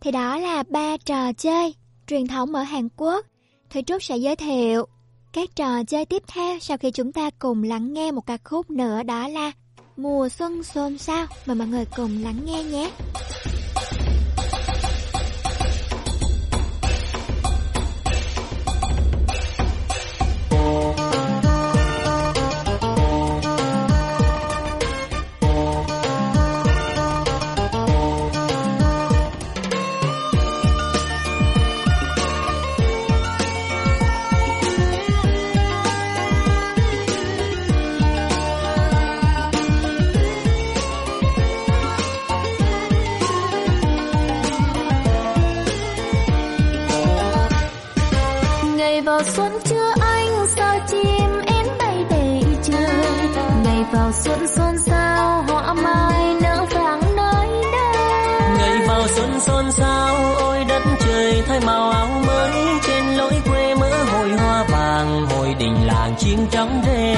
Thì 0.00 0.10
đó 0.10 0.38
là 0.38 0.62
ba 0.68 0.96
trò 0.96 1.32
chơi 1.32 1.74
truyền 2.06 2.26
thống 2.26 2.54
ở 2.54 2.62
Hàn 2.62 2.88
Quốc. 2.96 3.26
Thủy 3.70 3.82
Trúc 3.82 4.02
sẽ 4.02 4.16
giới 4.16 4.36
thiệu 4.36 4.86
các 5.32 5.56
trò 5.56 5.84
chơi 5.84 6.04
tiếp 6.04 6.22
theo 6.26 6.58
sau 6.58 6.76
khi 6.76 6.90
chúng 6.90 7.12
ta 7.12 7.30
cùng 7.38 7.62
lắng 7.62 7.92
nghe 7.92 8.12
một 8.12 8.26
ca 8.26 8.36
khúc 8.44 8.70
nữa 8.70 9.02
đó 9.02 9.28
là 9.28 9.52
Mùa 9.96 10.28
xuân 10.28 10.62
xôn 10.62 10.98
xao 10.98 11.26
mà 11.46 11.54
mọi 11.54 11.68
người 11.68 11.84
cùng 11.96 12.22
lắng 12.22 12.40
nghe 12.44 12.62
nhé. 12.62 12.90
xuân 49.26 49.52
chưa 49.64 49.92
anh, 50.00 50.46
sao 50.56 50.78
chim 50.88 51.40
én 51.46 51.66
bay 51.78 52.04
đầy 52.10 52.44
trời? 52.62 53.26
Ngày 53.64 53.84
vào 53.92 54.12
xuân 54.12 54.48
xuân 54.48 54.78
sao 54.78 55.44
hoa 55.48 55.74
mai 55.74 56.34
nở 56.42 56.66
vàng 56.70 57.00
nơi 57.16 57.48
đây? 57.72 58.56
Ngày 58.58 58.86
vào 58.88 59.08
xuân 59.08 59.40
xuân 59.40 59.72
sao 59.72 60.16
ôi 60.38 60.64
đất 60.68 60.82
trời 61.00 61.42
thay 61.46 61.60
màu 61.60 61.90
áo 61.90 62.08
mới? 62.26 62.52
Trên 62.86 63.04
lối 63.16 63.32
quê 63.48 63.74
mỡ 63.74 64.04
hồi 64.04 64.28
hoa 64.28 64.64
vàng, 64.64 65.26
hồi 65.26 65.54
đình 65.58 65.86
làng 65.86 66.14
chim 66.18 66.38
trắng 66.50 66.82
rêu 66.86 67.11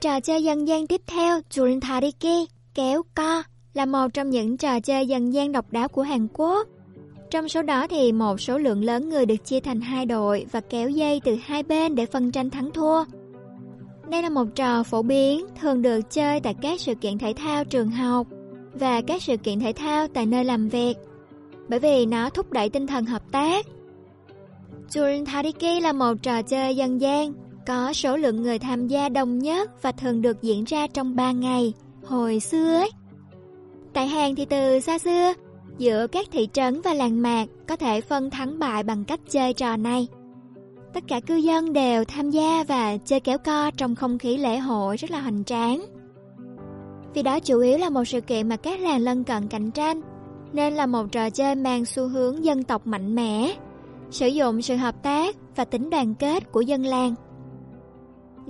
trò 0.00 0.20
chơi 0.20 0.44
dân 0.44 0.68
gian 0.68 0.86
tiếp 0.86 1.00
theo, 1.06 1.40
Jurintariki, 1.50 2.46
kéo 2.74 3.02
co, 3.14 3.42
là 3.74 3.86
một 3.86 4.08
trong 4.14 4.30
những 4.30 4.56
trò 4.56 4.80
chơi 4.80 5.06
dân 5.06 5.34
gian 5.34 5.52
độc 5.52 5.72
đáo 5.72 5.88
của 5.88 6.02
Hàn 6.02 6.26
Quốc. 6.34 6.68
Trong 7.30 7.48
số 7.48 7.62
đó 7.62 7.86
thì 7.86 8.12
một 8.12 8.40
số 8.40 8.58
lượng 8.58 8.84
lớn 8.84 9.08
người 9.08 9.26
được 9.26 9.44
chia 9.44 9.60
thành 9.60 9.80
hai 9.80 10.06
đội 10.06 10.46
và 10.52 10.60
kéo 10.60 10.88
dây 10.88 11.20
từ 11.24 11.36
hai 11.42 11.62
bên 11.62 11.94
để 11.94 12.06
phân 12.06 12.32
tranh 12.32 12.50
thắng 12.50 12.70
thua. 12.72 13.04
Đây 14.08 14.22
là 14.22 14.28
một 14.28 14.46
trò 14.54 14.82
phổ 14.82 15.02
biến, 15.02 15.46
thường 15.60 15.82
được 15.82 16.00
chơi 16.10 16.40
tại 16.40 16.54
các 16.62 16.80
sự 16.80 16.94
kiện 16.94 17.18
thể 17.18 17.32
thao 17.36 17.64
trường 17.64 17.90
học 17.90 18.26
và 18.74 19.00
các 19.00 19.22
sự 19.22 19.36
kiện 19.36 19.60
thể 19.60 19.72
thao 19.72 20.06
tại 20.08 20.26
nơi 20.26 20.44
làm 20.44 20.68
việc, 20.68 20.96
bởi 21.68 21.78
vì 21.78 22.06
nó 22.06 22.30
thúc 22.30 22.52
đẩy 22.52 22.68
tinh 22.68 22.86
thần 22.86 23.04
hợp 23.04 23.22
tác. 23.32 23.66
Jurintariki 24.90 25.80
là 25.80 25.92
một 25.92 26.14
trò 26.22 26.42
chơi 26.42 26.76
dân 26.76 27.00
gian 27.00 27.32
có 27.66 27.92
số 27.92 28.16
lượng 28.16 28.42
người 28.42 28.58
tham 28.58 28.86
gia 28.86 29.08
đông 29.08 29.38
nhất 29.38 29.82
và 29.82 29.92
thường 29.92 30.22
được 30.22 30.42
diễn 30.42 30.64
ra 30.64 30.86
trong 30.86 31.16
3 31.16 31.32
ngày, 31.32 31.72
hồi 32.04 32.40
xưa 32.40 32.74
ấy. 32.74 32.90
Tại 33.92 34.06
Hàn 34.06 34.34
thì 34.34 34.44
từ 34.44 34.80
xa 34.80 34.98
xưa, 34.98 35.32
giữa 35.78 36.06
các 36.06 36.26
thị 36.32 36.48
trấn 36.52 36.80
và 36.80 36.94
làng 36.94 37.22
mạc 37.22 37.46
có 37.68 37.76
thể 37.76 38.00
phân 38.00 38.30
thắng 38.30 38.58
bại 38.58 38.82
bằng 38.82 39.04
cách 39.04 39.20
chơi 39.30 39.52
trò 39.52 39.76
này. 39.76 40.06
Tất 40.94 41.04
cả 41.08 41.20
cư 41.20 41.36
dân 41.36 41.72
đều 41.72 42.04
tham 42.04 42.30
gia 42.30 42.64
và 42.64 42.96
chơi 42.96 43.20
kéo 43.20 43.38
co 43.38 43.70
trong 43.70 43.94
không 43.94 44.18
khí 44.18 44.36
lễ 44.36 44.58
hội 44.58 44.96
rất 44.96 45.10
là 45.10 45.20
hoành 45.20 45.44
tráng. 45.44 45.84
Vì 47.14 47.22
đó 47.22 47.40
chủ 47.40 47.60
yếu 47.60 47.78
là 47.78 47.90
một 47.90 48.04
sự 48.04 48.20
kiện 48.20 48.48
mà 48.48 48.56
các 48.56 48.80
làng 48.80 49.00
lân 49.00 49.24
cận 49.24 49.48
cạnh 49.48 49.70
tranh, 49.70 50.00
nên 50.52 50.74
là 50.74 50.86
một 50.86 51.12
trò 51.12 51.30
chơi 51.30 51.54
mang 51.54 51.84
xu 51.84 52.08
hướng 52.08 52.44
dân 52.44 52.62
tộc 52.62 52.86
mạnh 52.86 53.14
mẽ, 53.14 53.54
sử 54.10 54.26
dụng 54.26 54.62
sự 54.62 54.76
hợp 54.76 55.02
tác 55.02 55.36
và 55.56 55.64
tính 55.64 55.90
đoàn 55.90 56.14
kết 56.14 56.52
của 56.52 56.60
dân 56.60 56.82
làng. 56.82 57.14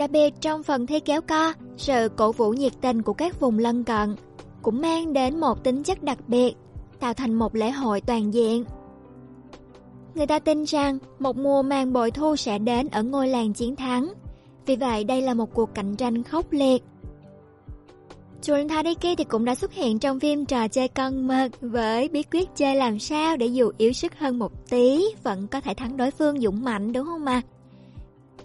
Đặc 0.01 0.11
biệt 0.11 0.35
trong 0.41 0.63
phần 0.63 0.87
thi 0.87 1.01
kéo 1.01 1.21
co, 1.21 1.53
sự 1.77 2.09
cổ 2.17 2.33
vũ 2.33 2.51
nhiệt 2.51 2.73
tình 2.81 3.03
của 3.03 3.13
các 3.13 3.41
vùng 3.41 3.59
lân 3.59 3.85
cận 3.85 4.17
cũng 4.63 4.81
mang 4.81 5.13
đến 5.13 5.41
một 5.41 5.65
tính 5.65 5.83
chất 5.83 6.03
đặc 6.03 6.19
biệt, 6.29 6.55
tạo 7.01 7.15
thành 7.15 7.35
một 7.35 7.55
lễ 7.55 7.71
hội 7.71 8.01
toàn 8.01 8.35
diện. 8.35 8.65
Người 10.15 10.27
ta 10.27 10.39
tin 10.39 10.65
rằng 10.65 10.99
một 11.19 11.37
mùa 11.37 11.63
màng 11.63 11.93
bội 11.93 12.11
thu 12.11 12.37
sẽ 12.37 12.59
đến 12.59 12.89
ở 12.89 13.03
ngôi 13.03 13.29
làng 13.29 13.53
chiến 13.53 13.77
thắng, 13.77 14.13
vì 14.67 14.77
vậy 14.77 15.05
đây 15.05 15.23
là 15.23 15.35
một 15.35 15.55
cuộc 15.55 15.75
cạnh 15.75 15.97
tranh 15.97 16.23
khốc 16.23 16.53
liệt. 16.53 16.83
Chuan 18.43 18.69
Tadiki 18.69 19.19
thì 19.19 19.25
cũng 19.25 19.45
đã 19.45 19.55
xuất 19.55 19.73
hiện 19.73 19.99
trong 19.99 20.21
phim 20.21 20.45
trò 20.45 20.69
chơi 20.69 20.89
con 20.89 21.27
mực 21.27 21.61
với 21.61 22.09
bí 22.09 22.23
quyết 22.23 22.49
chơi 22.57 22.77
làm 22.77 22.99
sao 22.99 23.37
để 23.37 23.47
dù 23.47 23.71
yếu 23.79 23.93
sức 23.93 24.19
hơn 24.19 24.39
một 24.39 24.71
tí 24.71 25.05
vẫn 25.23 25.47
có 25.47 25.61
thể 25.61 25.75
thắng 25.75 25.97
đối 25.97 26.11
phương 26.11 26.41
dũng 26.41 26.65
mạnh 26.65 26.93
đúng 26.93 27.07
không 27.07 27.25
mà? 27.25 27.43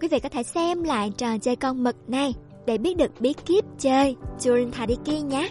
Quý 0.00 0.08
vị 0.08 0.20
có 0.20 0.28
thể 0.28 0.42
xem 0.42 0.82
lại 0.82 1.12
trò 1.18 1.38
chơi 1.38 1.56
con 1.56 1.84
mực 1.84 2.10
này 2.10 2.34
để 2.66 2.78
biết 2.78 2.96
được 2.96 3.10
bí 3.20 3.32
kíp 3.32 3.64
chơi 3.78 4.16
Chuan 4.40 4.70
Tadiki 4.70 5.24
nhé. 5.24 5.48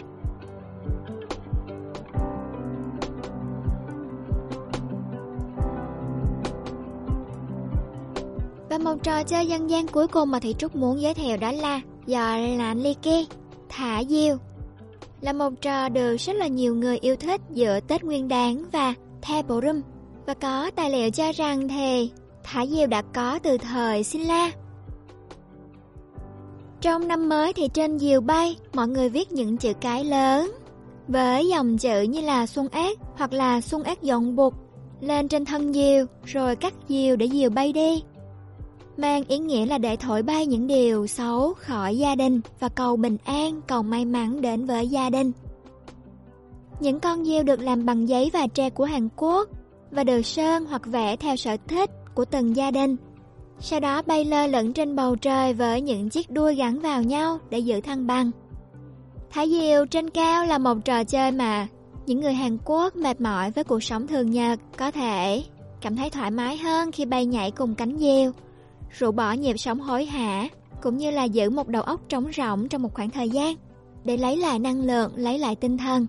Và 8.70 8.78
một 8.78 9.02
trò 9.02 9.22
chơi 9.22 9.46
dân 9.46 9.70
gian 9.70 9.86
cuối 9.88 10.08
cùng 10.08 10.30
mà 10.30 10.40
Thị 10.40 10.54
Trúc 10.58 10.76
muốn 10.76 11.00
giới 11.00 11.14
thiệu 11.14 11.36
đó 11.36 11.52
là 11.52 11.80
Giò 12.06 12.36
lạnh 12.36 12.82
ly 12.82 12.94
thả 13.68 14.04
diều. 14.04 14.36
Là 15.20 15.32
một 15.32 15.52
trò 15.60 15.88
được 15.88 16.16
rất 16.16 16.36
là 16.36 16.46
nhiều 16.46 16.74
người 16.74 16.98
yêu 16.98 17.16
thích 17.16 17.40
giữa 17.50 17.80
Tết 17.80 18.04
Nguyên 18.04 18.28
Đán 18.28 18.64
và 18.72 18.94
The 19.22 19.42
Ballroom 19.42 19.82
Và 20.26 20.34
có 20.34 20.70
tài 20.76 20.90
liệu 20.90 21.10
cho 21.10 21.32
rằng 21.32 21.68
thì 21.68 22.10
thả 22.46 22.66
diều 22.66 22.86
đã 22.86 23.02
có 23.02 23.38
từ 23.42 23.58
thời 23.58 24.04
Xin 24.04 24.22
La. 24.22 24.50
Trong 26.80 27.08
năm 27.08 27.28
mới 27.28 27.52
thì 27.52 27.68
trên 27.68 27.98
diều 27.98 28.20
bay, 28.20 28.56
mọi 28.72 28.88
người 28.88 29.08
viết 29.08 29.32
những 29.32 29.56
chữ 29.56 29.72
cái 29.80 30.04
lớn 30.04 30.52
với 31.08 31.48
dòng 31.48 31.78
chữ 31.78 32.02
như 32.02 32.20
là 32.20 32.46
xuân 32.46 32.68
ác 32.68 32.98
hoặc 33.16 33.32
là 33.32 33.60
xuân 33.60 33.82
ác 33.82 34.02
dọn 34.02 34.36
bụt 34.36 34.54
lên 35.00 35.28
trên 35.28 35.44
thân 35.44 35.72
diều 35.72 36.06
rồi 36.24 36.56
cắt 36.56 36.74
diều 36.88 37.16
để 37.16 37.28
diều 37.28 37.50
bay 37.50 37.72
đi 37.72 38.02
mang 38.96 39.24
ý 39.28 39.38
nghĩa 39.38 39.66
là 39.66 39.78
để 39.78 39.96
thổi 39.96 40.22
bay 40.22 40.46
những 40.46 40.66
điều 40.66 41.06
xấu 41.06 41.54
khỏi 41.54 41.98
gia 41.98 42.14
đình 42.14 42.40
và 42.60 42.68
cầu 42.68 42.96
bình 42.96 43.16
an, 43.24 43.60
cầu 43.66 43.82
may 43.82 44.04
mắn 44.04 44.40
đến 44.40 44.66
với 44.66 44.88
gia 44.88 45.10
đình. 45.10 45.32
Những 46.80 47.00
con 47.00 47.24
diều 47.24 47.42
được 47.42 47.60
làm 47.60 47.86
bằng 47.86 48.08
giấy 48.08 48.30
và 48.32 48.46
tre 48.46 48.70
của 48.70 48.84
Hàn 48.84 49.08
Quốc 49.16 49.48
và 49.90 50.04
được 50.04 50.22
sơn 50.22 50.64
hoặc 50.64 50.86
vẽ 50.86 51.16
theo 51.16 51.36
sở 51.36 51.56
thích 51.68 51.90
của 52.16 52.24
từng 52.24 52.56
gia 52.56 52.70
đình. 52.70 52.96
Sau 53.60 53.80
đó 53.80 54.02
bay 54.06 54.24
lơ 54.24 54.46
lửng 54.46 54.72
trên 54.72 54.96
bầu 54.96 55.16
trời 55.16 55.54
với 55.54 55.80
những 55.80 56.08
chiếc 56.10 56.30
đuôi 56.30 56.54
gắn 56.54 56.80
vào 56.80 57.02
nhau 57.02 57.38
để 57.50 57.58
giữ 57.58 57.80
thăng 57.80 58.06
bằng. 58.06 58.30
Thả 59.30 59.46
diều 59.46 59.86
trên 59.86 60.10
cao 60.10 60.46
là 60.46 60.58
một 60.58 60.84
trò 60.84 61.04
chơi 61.04 61.32
mà 61.32 61.66
những 62.06 62.20
người 62.20 62.34
Hàn 62.34 62.58
Quốc 62.64 62.96
mệt 62.96 63.20
mỏi 63.20 63.50
với 63.50 63.64
cuộc 63.64 63.82
sống 63.82 64.06
thường 64.06 64.30
nhật 64.30 64.60
có 64.76 64.90
thể 64.90 65.42
cảm 65.80 65.96
thấy 65.96 66.10
thoải 66.10 66.30
mái 66.30 66.56
hơn 66.56 66.92
khi 66.92 67.04
bay 67.04 67.26
nhảy 67.26 67.50
cùng 67.50 67.74
cánh 67.74 67.98
diều 67.98 68.32
rũ 68.98 69.12
bỏ 69.12 69.32
nhịp 69.32 69.56
sống 69.56 69.80
hối 69.80 70.04
hả, 70.04 70.48
cũng 70.82 70.98
như 70.98 71.10
là 71.10 71.24
giữ 71.24 71.50
một 71.50 71.68
đầu 71.68 71.82
óc 71.82 72.00
trống 72.08 72.30
rỗng 72.36 72.68
trong 72.68 72.82
một 72.82 72.94
khoảng 72.94 73.10
thời 73.10 73.30
gian, 73.30 73.56
để 74.04 74.16
lấy 74.16 74.36
lại 74.36 74.58
năng 74.58 74.80
lượng, 74.80 75.12
lấy 75.16 75.38
lại 75.38 75.56
tinh 75.56 75.78
thần. 75.78 76.06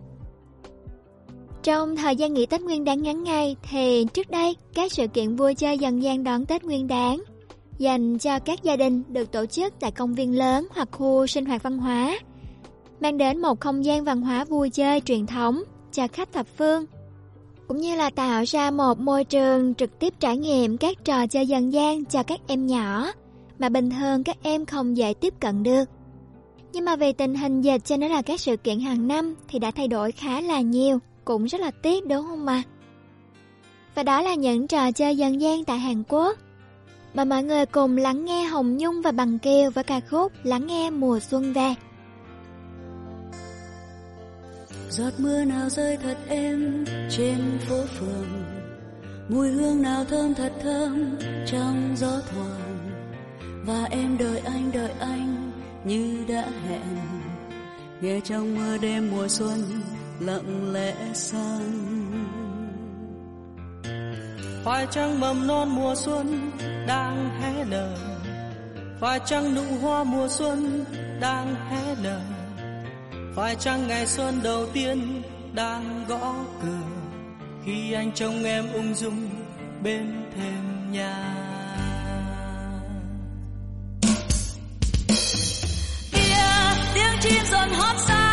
Trong 1.68 1.96
thời 1.96 2.16
gian 2.16 2.34
nghỉ 2.34 2.46
Tết 2.46 2.62
Nguyên 2.62 2.84
đáng 2.84 3.04
ngắn 3.04 3.24
ngày 3.24 3.56
thì 3.70 4.06
trước 4.14 4.30
đây 4.30 4.56
các 4.74 4.92
sự 4.92 5.08
kiện 5.08 5.36
vui 5.36 5.56
chơi 5.56 5.78
dần 5.78 6.04
gian 6.04 6.24
đón 6.24 6.46
Tết 6.46 6.64
Nguyên 6.64 6.88
đáng 6.88 7.24
dành 7.78 8.18
cho 8.18 8.40
các 8.40 8.64
gia 8.64 8.76
đình 8.76 9.04
được 9.08 9.32
tổ 9.32 9.46
chức 9.46 9.74
tại 9.80 9.92
công 9.92 10.14
viên 10.14 10.38
lớn 10.38 10.68
hoặc 10.72 10.90
khu 10.92 11.28
sinh 11.28 11.46
hoạt 11.46 11.64
văn 11.64 11.78
hóa, 11.78 12.20
mang 13.00 13.18
đến 13.18 13.42
một 13.42 13.60
không 13.60 13.86
gian 13.86 14.04
văn 14.04 14.22
hóa 14.22 14.46
vui 14.46 14.70
chơi 14.70 15.02
truyền 15.02 15.26
thống 15.26 15.64
cho 15.92 16.08
khách 16.08 16.34
thập 16.34 16.48
phương 16.58 16.86
cũng 17.68 17.78
như 17.78 17.96
là 17.96 18.10
tạo 18.10 18.44
ra 18.48 18.72
một 18.72 19.00
môi 19.00 19.24
trường 19.24 19.74
trực 19.74 20.00
tiếp 20.00 20.14
trải 20.20 20.38
nghiệm 20.38 20.78
các 20.78 21.06
trò 21.06 21.28
chơi 21.28 21.48
dân 21.48 21.74
gian 21.74 22.06
cho 22.06 22.24
các 22.24 22.40
em 22.48 22.68
nhỏ 22.68 23.12
mà 23.60 23.70
bình 23.70 23.90
thường 23.90 24.24
các 24.24 24.38
em 24.44 24.66
không 24.66 24.98
dễ 24.98 25.14
tiếp 25.14 25.34
cận 25.40 25.64
được. 25.64 25.84
Nhưng 26.74 26.86
mà 26.86 26.96
vì 26.96 27.14
tình 27.14 27.36
hình 27.36 27.62
dịch 27.62 27.86
cho 27.86 27.98
nên 27.98 28.12
là 28.12 28.22
các 28.22 28.40
sự 28.40 28.58
kiện 28.58 28.80
hàng 28.80 29.08
năm 29.08 29.36
thì 29.48 29.60
đã 29.60 29.72
thay 29.72 29.88
đổi 29.88 30.12
khá 30.12 30.42
là 30.42 30.62
nhiều, 30.62 31.00
cũng 31.28 31.46
rất 31.46 31.62
là 31.62 31.72
tiếc, 31.72 32.08
đúng 32.08 32.26
không 32.28 32.46
mà? 32.46 32.64
Và 33.96 34.04
đó 34.04 34.22
là 34.22 34.36
những 34.36 34.68
trò 34.68 34.92
chơi 34.92 35.18
dân 35.18 35.42
gian 35.42 35.66
tại 35.66 35.80
Hàn 35.80 36.04
Quốc. 36.08 36.38
Mà 37.14 37.26
mọi 37.26 37.44
người 37.44 37.66
cùng 37.66 37.98
lắng 37.98 38.26
nghe 38.26 38.44
Hồng 38.46 38.78
Nhung 38.78 39.02
và 39.02 39.12
Bằng 39.12 39.40
Kiều 39.40 39.72
với 39.72 39.84
ca 39.84 40.00
khúc 40.10 40.32
Lắng 40.44 40.68
nghe 40.68 40.90
mùa 40.90 41.20
xuân 41.20 41.54
về. 41.54 41.76
giọt 44.90 45.14
mưa 45.18 45.44
nào 45.44 45.70
rơi 45.70 45.98
thật 45.98 46.18
êm 46.28 46.86
trên 47.10 47.60
phố 47.70 47.76
phường, 48.00 48.44
mùi 49.30 49.50
hương 49.50 49.82
nào 49.82 50.06
thơm 50.06 50.34
thật 50.34 50.54
thơm 50.64 51.18
trong 51.46 51.96
gió 51.98 52.22
thoảng 52.32 52.90
và 53.66 53.84
em 53.92 54.18
đợi 54.18 54.40
anh 54.40 54.72
đợi 54.74 54.92
anh 55.00 55.52
như 55.86 56.26
đã 56.28 56.46
hẹn, 56.68 56.98
nghe 58.02 58.20
trong 58.24 58.56
mưa 58.56 58.78
đêm 58.78 59.12
mùa 59.12 59.28
xuân 59.28 59.60
lặng 60.20 60.74
lẽ 60.74 60.96
sang. 61.14 61.84
Phải 64.64 64.88
chăng 64.92 65.20
mầm 65.20 65.48
non 65.48 65.70
mùa 65.70 65.96
xuân 65.96 66.52
đang 66.88 67.30
hé 67.42 67.66
nở? 67.66 67.98
Phải 69.00 69.20
chăng 69.26 69.56
nụ 69.56 69.64
hoa 69.82 70.04
mùa 70.04 70.28
xuân 70.30 70.86
đang 71.22 71.56
hé 71.70 71.96
nở? 72.04 72.22
Phải 73.36 73.56
chăng 73.56 73.88
ngày 73.88 74.08
xuân 74.08 74.40
đầu 74.44 74.66
tiên 74.74 75.22
đang 75.54 76.06
gõ 76.08 76.36
cửa 76.62 76.88
khi 77.66 77.94
anh 77.94 78.12
trông 78.12 78.44
em 78.44 78.66
ung 78.74 78.94
dung 78.94 79.30
bên 79.84 80.26
thềm 80.36 80.92
nhà? 80.92 81.34
Kia 86.12 86.82
tiếng 86.94 87.14
chim 87.22 87.44
rộn 87.52 87.70
hót 87.70 87.96
xa. 88.08 88.27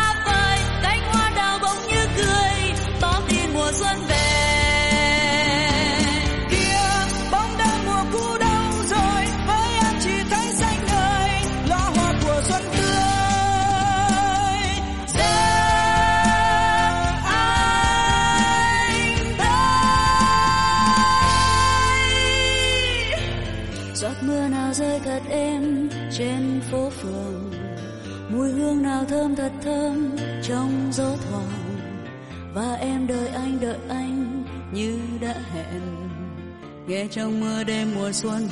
Hương 29.09 29.35
thơm 29.35 29.35
thật 29.35 29.51
thơm 29.63 30.15
trong 30.43 30.89
gió 30.91 31.15
thoảng. 31.29 31.77
Và 32.53 32.73
em 32.73 33.07
đợi 33.07 33.27
anh 33.27 33.59
đợi 33.61 33.77
anh 33.89 34.43
như 34.73 34.99
đã 35.21 35.35
hẹn. 35.53 35.81
Nghe 36.87 37.07
trong 37.11 37.39
mưa 37.39 37.63
đêm 37.63 37.95
mùa 37.95 38.11
xuân 38.11 38.47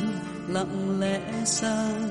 lặng 0.48 1.00
lẽ 1.00 1.20
sang. 1.46 2.10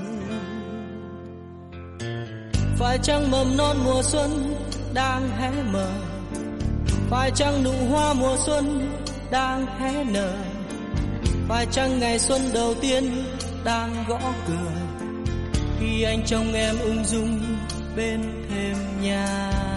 Phải 2.79 2.99
chăng 3.03 3.31
mầm 3.31 3.57
non 3.57 3.77
mùa 3.85 4.03
xuân 4.03 4.55
đang 4.95 5.31
hé 5.39 5.51
mở? 5.73 5.91
Phải 7.11 7.31
chăng 7.35 7.65
nụ 7.65 7.73
hoa 7.91 8.15
mùa 8.15 8.37
xuân 8.47 8.93
đang 9.31 9.67
hé 9.67 10.05
nở? 10.05 10.33
Phải 11.49 11.67
chăng 11.71 11.99
ngày 12.01 12.19
xuân 12.19 12.41
đầu 12.55 12.75
tiên 12.81 13.25
đang 13.65 14.05
gõ 14.09 14.21
cửa? 14.49 14.73
Khi 15.81 16.03
anh 16.03 16.23
trông 16.27 16.53
em 16.53 16.77
ung 16.85 17.05
dung 17.05 17.41
bên 17.97 18.21
thêm 18.51 18.77
nhà. 19.03 19.72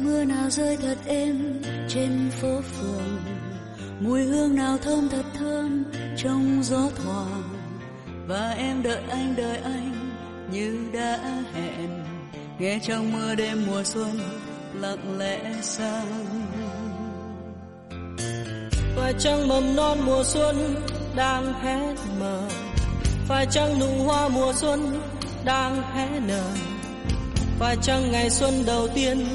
Mưa 0.00 0.24
nào 0.24 0.50
rơi 0.50 0.76
thật 0.76 0.98
êm 1.06 1.62
trên 1.88 2.30
phố 2.40 2.60
phường. 2.60 3.18
Mùi 4.00 4.22
hương 4.22 4.54
nào 4.54 4.78
thơm 4.78 5.08
thật 5.08 5.24
thơm 5.38 5.84
trong 6.16 6.60
gió 6.62 6.90
thoảng. 7.04 7.42
Và 8.26 8.50
em 8.50 8.82
đợi 8.82 9.02
anh 9.10 9.34
đợi 9.36 9.58
anh 9.64 10.10
như 10.52 10.88
đã 10.92 11.18
hẹn. 11.54 12.04
Nghe 12.58 12.78
trong 12.82 13.12
mưa 13.12 13.34
đêm 13.34 13.66
mùa 13.66 13.82
xuân 13.84 14.18
lặng 14.74 15.18
lẽ 15.18 15.54
sang. 15.62 16.26
Phải 18.96 19.14
chăng 19.18 19.48
mầm 19.48 19.76
non 19.76 19.98
mùa 20.06 20.22
xuân 20.24 20.74
đang 21.16 21.52
hé 21.52 21.94
mở. 22.20 22.48
Phải 23.28 23.46
chăng 23.50 23.78
nụ 23.80 24.04
hoa 24.04 24.28
mùa 24.28 24.52
xuân 24.52 25.00
đang 25.44 25.82
hé 25.82 26.20
nở. 26.20 26.44
Phải 27.58 27.76
chăng 27.82 28.12
ngày 28.12 28.30
xuân 28.30 28.54
đầu 28.66 28.88
tiên 28.88 29.26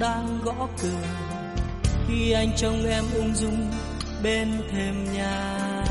đang 0.00 0.38
gõ 0.44 0.68
cửa. 0.82 1.02
Khi 2.08 2.32
anh 2.32 2.56
trông 2.56 2.84
em 2.84 3.04
ung 3.14 3.34
dung 3.34 3.70
bên 4.22 4.62
thềm 4.72 5.12
nhà. 5.14 5.84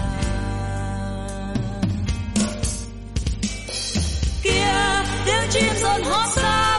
Kia 4.43 5.03
tiếng 5.25 5.49
chim 5.49 5.73
rộn 5.81 6.01
hót 6.03 6.29
xa 6.29 6.78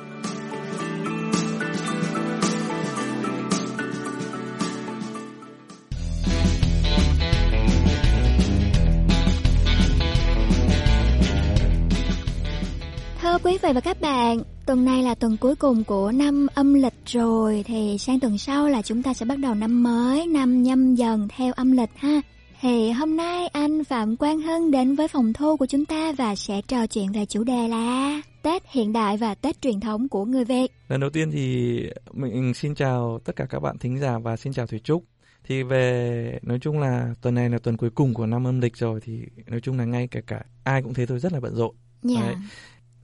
quý 13.43 13.57
vị 13.61 13.69
và 13.73 13.81
các 13.81 14.01
bạn, 14.01 14.41
tuần 14.65 14.85
này 14.85 15.03
là 15.03 15.15
tuần 15.15 15.37
cuối 15.37 15.55
cùng 15.55 15.83
của 15.83 16.11
năm 16.11 16.47
âm 16.53 16.73
lịch 16.73 16.93
rồi 17.05 17.63
thì 17.67 17.97
sang 17.99 18.19
tuần 18.19 18.37
sau 18.37 18.69
là 18.69 18.81
chúng 18.81 19.03
ta 19.03 19.13
sẽ 19.13 19.25
bắt 19.25 19.39
đầu 19.39 19.55
năm 19.55 19.83
mới, 19.83 20.27
năm 20.27 20.63
nhâm 20.63 20.95
dần 20.95 21.27
theo 21.37 21.53
âm 21.53 21.71
lịch 21.71 21.89
ha. 21.95 22.21
Thì 22.61 22.91
hôm 22.91 23.17
nay 23.17 23.47
anh 23.47 23.83
Phạm 23.83 24.17
Quang 24.17 24.41
Hân 24.41 24.71
đến 24.71 24.95
với 24.95 25.07
phòng 25.07 25.33
thu 25.33 25.57
của 25.57 25.65
chúng 25.65 25.85
ta 25.85 26.13
và 26.17 26.35
sẽ 26.35 26.61
trò 26.67 26.87
chuyện 26.87 27.11
về 27.11 27.25
chủ 27.25 27.43
đề 27.43 27.67
là 27.67 28.21
Tết 28.41 28.63
hiện 28.71 28.93
đại 28.93 29.17
và 29.17 29.35
Tết 29.35 29.61
truyền 29.61 29.79
thống 29.79 30.09
của 30.09 30.25
người 30.25 30.45
Việt. 30.45 30.71
Lần 30.87 30.99
đầu 30.99 31.09
tiên 31.09 31.31
thì 31.31 31.77
mình 32.13 32.53
xin 32.53 32.75
chào 32.75 33.19
tất 33.25 33.35
cả 33.35 33.45
các 33.49 33.59
bạn 33.59 33.77
thính 33.77 33.99
giả 33.99 34.17
và 34.17 34.37
xin 34.37 34.53
chào 34.53 34.67
Thủy 34.67 34.79
Trúc. 34.83 35.03
Thì 35.43 35.63
về 35.63 36.39
nói 36.41 36.59
chung 36.61 36.79
là 36.79 37.13
tuần 37.21 37.35
này 37.35 37.49
là 37.49 37.57
tuần 37.63 37.77
cuối 37.77 37.89
cùng 37.89 38.13
của 38.13 38.25
năm 38.25 38.47
âm 38.47 38.61
lịch 38.61 38.77
rồi 38.77 38.99
thì 39.03 39.21
nói 39.47 39.59
chung 39.63 39.77
là 39.77 39.85
ngay 39.85 40.07
cả 40.07 40.21
cả 40.27 40.41
ai 40.63 40.81
cũng 40.81 40.93
thấy 40.93 41.07
tôi 41.07 41.19
rất 41.19 41.33
là 41.33 41.39
bận 41.39 41.55
rộn. 41.55 41.75
Dạ. 42.03 42.21
Đấy. 42.21 42.35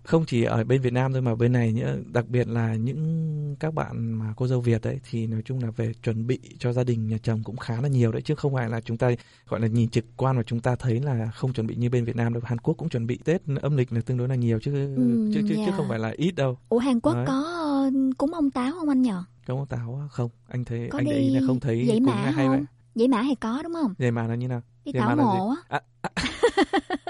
Không 0.07 0.25
chỉ 0.25 0.43
ở 0.43 0.63
bên 0.63 0.81
Việt 0.81 0.93
Nam 0.93 1.13
thôi 1.13 1.21
mà 1.21 1.35
bên 1.35 1.51
này 1.51 1.71
nữa, 1.73 1.95
đặc 2.13 2.27
biệt 2.29 2.47
là 2.47 2.75
những 2.75 3.55
các 3.59 3.73
bạn 3.73 4.11
mà 4.13 4.33
cô 4.37 4.47
dâu 4.47 4.61
Việt 4.61 4.81
đấy 4.81 4.99
thì 5.09 5.27
nói 5.27 5.41
chung 5.45 5.63
là 5.63 5.71
về 5.71 5.93
chuẩn 6.03 6.27
bị 6.27 6.39
cho 6.59 6.73
gia 6.73 6.83
đình 6.83 7.07
nhà 7.07 7.17
chồng 7.23 7.41
cũng 7.43 7.57
khá 7.57 7.81
là 7.81 7.87
nhiều 7.87 8.11
đấy 8.11 8.21
chứ 8.21 8.35
không 8.35 8.53
phải 8.53 8.69
là 8.69 8.81
chúng 8.81 8.97
ta 8.97 9.09
gọi 9.49 9.59
là 9.59 9.67
nhìn 9.67 9.89
trực 9.89 10.05
quan 10.17 10.37
và 10.37 10.43
chúng 10.43 10.59
ta 10.59 10.75
thấy 10.75 10.99
là 10.99 11.31
không 11.35 11.53
chuẩn 11.53 11.67
bị 11.67 11.75
như 11.75 11.89
bên 11.89 12.05
Việt 12.05 12.15
Nam 12.15 12.33
đâu. 12.33 12.41
Hàn 12.45 12.57
Quốc 12.59 12.73
cũng 12.77 12.89
chuẩn 12.89 13.07
bị 13.07 13.19
Tết 13.25 13.41
âm 13.61 13.77
lịch 13.77 13.93
là 13.93 14.01
tương 14.01 14.17
đối 14.17 14.27
là 14.27 14.35
nhiều 14.35 14.59
chứ 14.59 14.73
Ừ, 14.95 15.31
chứ 15.33 15.41
chứ, 15.49 15.55
chứ 15.55 15.63
dạ. 15.67 15.73
không 15.77 15.85
phải 15.89 15.99
là 15.99 16.13
ít 16.17 16.31
đâu. 16.35 16.57
Ủa 16.69 16.77
Hàn 16.79 16.99
Quốc 16.99 17.13
Đấy. 17.13 17.25
có 17.27 17.91
cúng 18.17 18.33
ông 18.33 18.51
táo 18.51 18.71
không 18.71 18.89
anh 18.89 19.01
nhờ? 19.01 19.23
Có 19.47 19.65
táo 19.69 19.99
á? 20.01 20.07
không? 20.11 20.29
Anh 20.47 20.65
thấy 20.65 20.87
Có 20.91 20.99
anh 20.99 21.05
để 21.05 21.11
đi 21.13 21.27
ý 21.27 21.35
là 21.35 21.41
không 21.47 21.59
thấy 21.59 21.85
dãy 21.87 21.97
cúng 21.97 22.05
mã 22.05 22.13
hay 22.31 22.47
vậy. 22.47 22.57
không? 22.57 22.65
Dãy 22.95 23.07
mã 23.07 23.21
thì 23.23 23.35
có 23.35 23.61
đúng 23.63 23.73
không? 23.73 23.93
Dày 23.99 24.11
mà 24.11 24.27
là 24.27 24.35
như 24.35 24.47
nào? 24.47 24.61
Đi 24.85 24.91
Dày 24.91 25.01
tảo 25.01 25.15
mã 25.15 25.23
mộ 25.23 25.53
á. 25.69 25.81
À, 26.01 26.11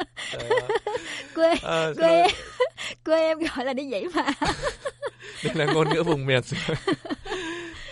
quê 1.35 1.53
Ờ, 1.61 1.93
xin 1.93 2.03
quê 2.03 2.09
em 2.21 2.27
quê 3.05 3.17
em 3.21 3.37
gọi 3.55 3.65
là 3.65 3.73
đi 3.73 3.89
dãy 3.91 4.05
mã. 4.15 4.23
đây 5.43 5.55
là 5.55 5.73
ngôn 5.73 5.89
ngữ 5.93 6.03
vùng 6.03 6.25
miền 6.25 6.41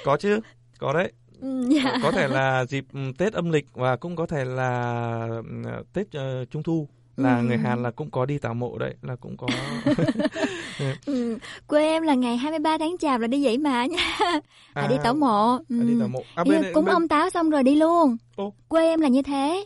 có 0.06 0.18
chứ 0.18 0.40
có 0.80 0.94
đấy 0.94 1.12
Ừ, 1.42 1.64
dạ. 1.70 1.98
có 2.04 2.12
thể 2.12 2.28
là 2.28 2.66
dịp 2.66 2.86
ừ, 2.94 3.00
Tết 3.18 3.34
âm 3.34 3.52
lịch 3.52 3.66
và 3.74 3.96
cũng 3.96 4.16
có 4.16 4.26
thể 4.26 4.46
là 4.46 5.28
ừ, 5.64 5.84
Tết 5.94 6.08
ờ, 6.14 6.46
Trung 6.46 6.64
thu 6.64 6.88
là 7.18 7.38
Ừ. 7.38 7.44
người 7.44 7.58
Hàn 7.58 7.84
là 7.84 7.92
cũng 7.92 8.12
có 8.12 8.26
đi 8.26 8.38
tảo 8.38 8.54
mộ 8.54 8.78
đấy 8.78 8.94
là 9.02 9.16
cũng 9.16 9.38
có 9.38 9.48
Ừ, 11.06 11.38
quê 11.68 11.84
em 11.88 12.04
là 12.04 12.14
ngày 12.14 12.38
23 12.38 12.78
tháng 12.78 12.98
chạp 13.00 13.22
là 13.22 13.28
đi 13.28 13.44
dãy 13.44 13.58
mã 13.58 13.86
nha. 13.86 14.18
À, 14.20 14.42
À, 14.74 14.88
đi 14.88 14.96
tảo 15.04 15.14
mộ. 15.14 15.58
Ừ. 15.70 15.84
đi 15.88 15.94
tảo 16.00 16.08
mộ. 16.08 16.24
À, 16.36 16.44
bên- 16.44 16.74
cúng 16.74 16.86
bên- 16.86 16.94
ông 16.94 17.08
táo 17.08 17.30
xong 17.30 17.50
rồi 17.50 17.64
đi 17.64 17.76
luôn. 17.76 18.18
Ô. 18.36 18.54
Quê 18.68 18.88
em 18.88 19.02
là 19.02 19.08
như 19.08 19.22
thế. 19.22 19.66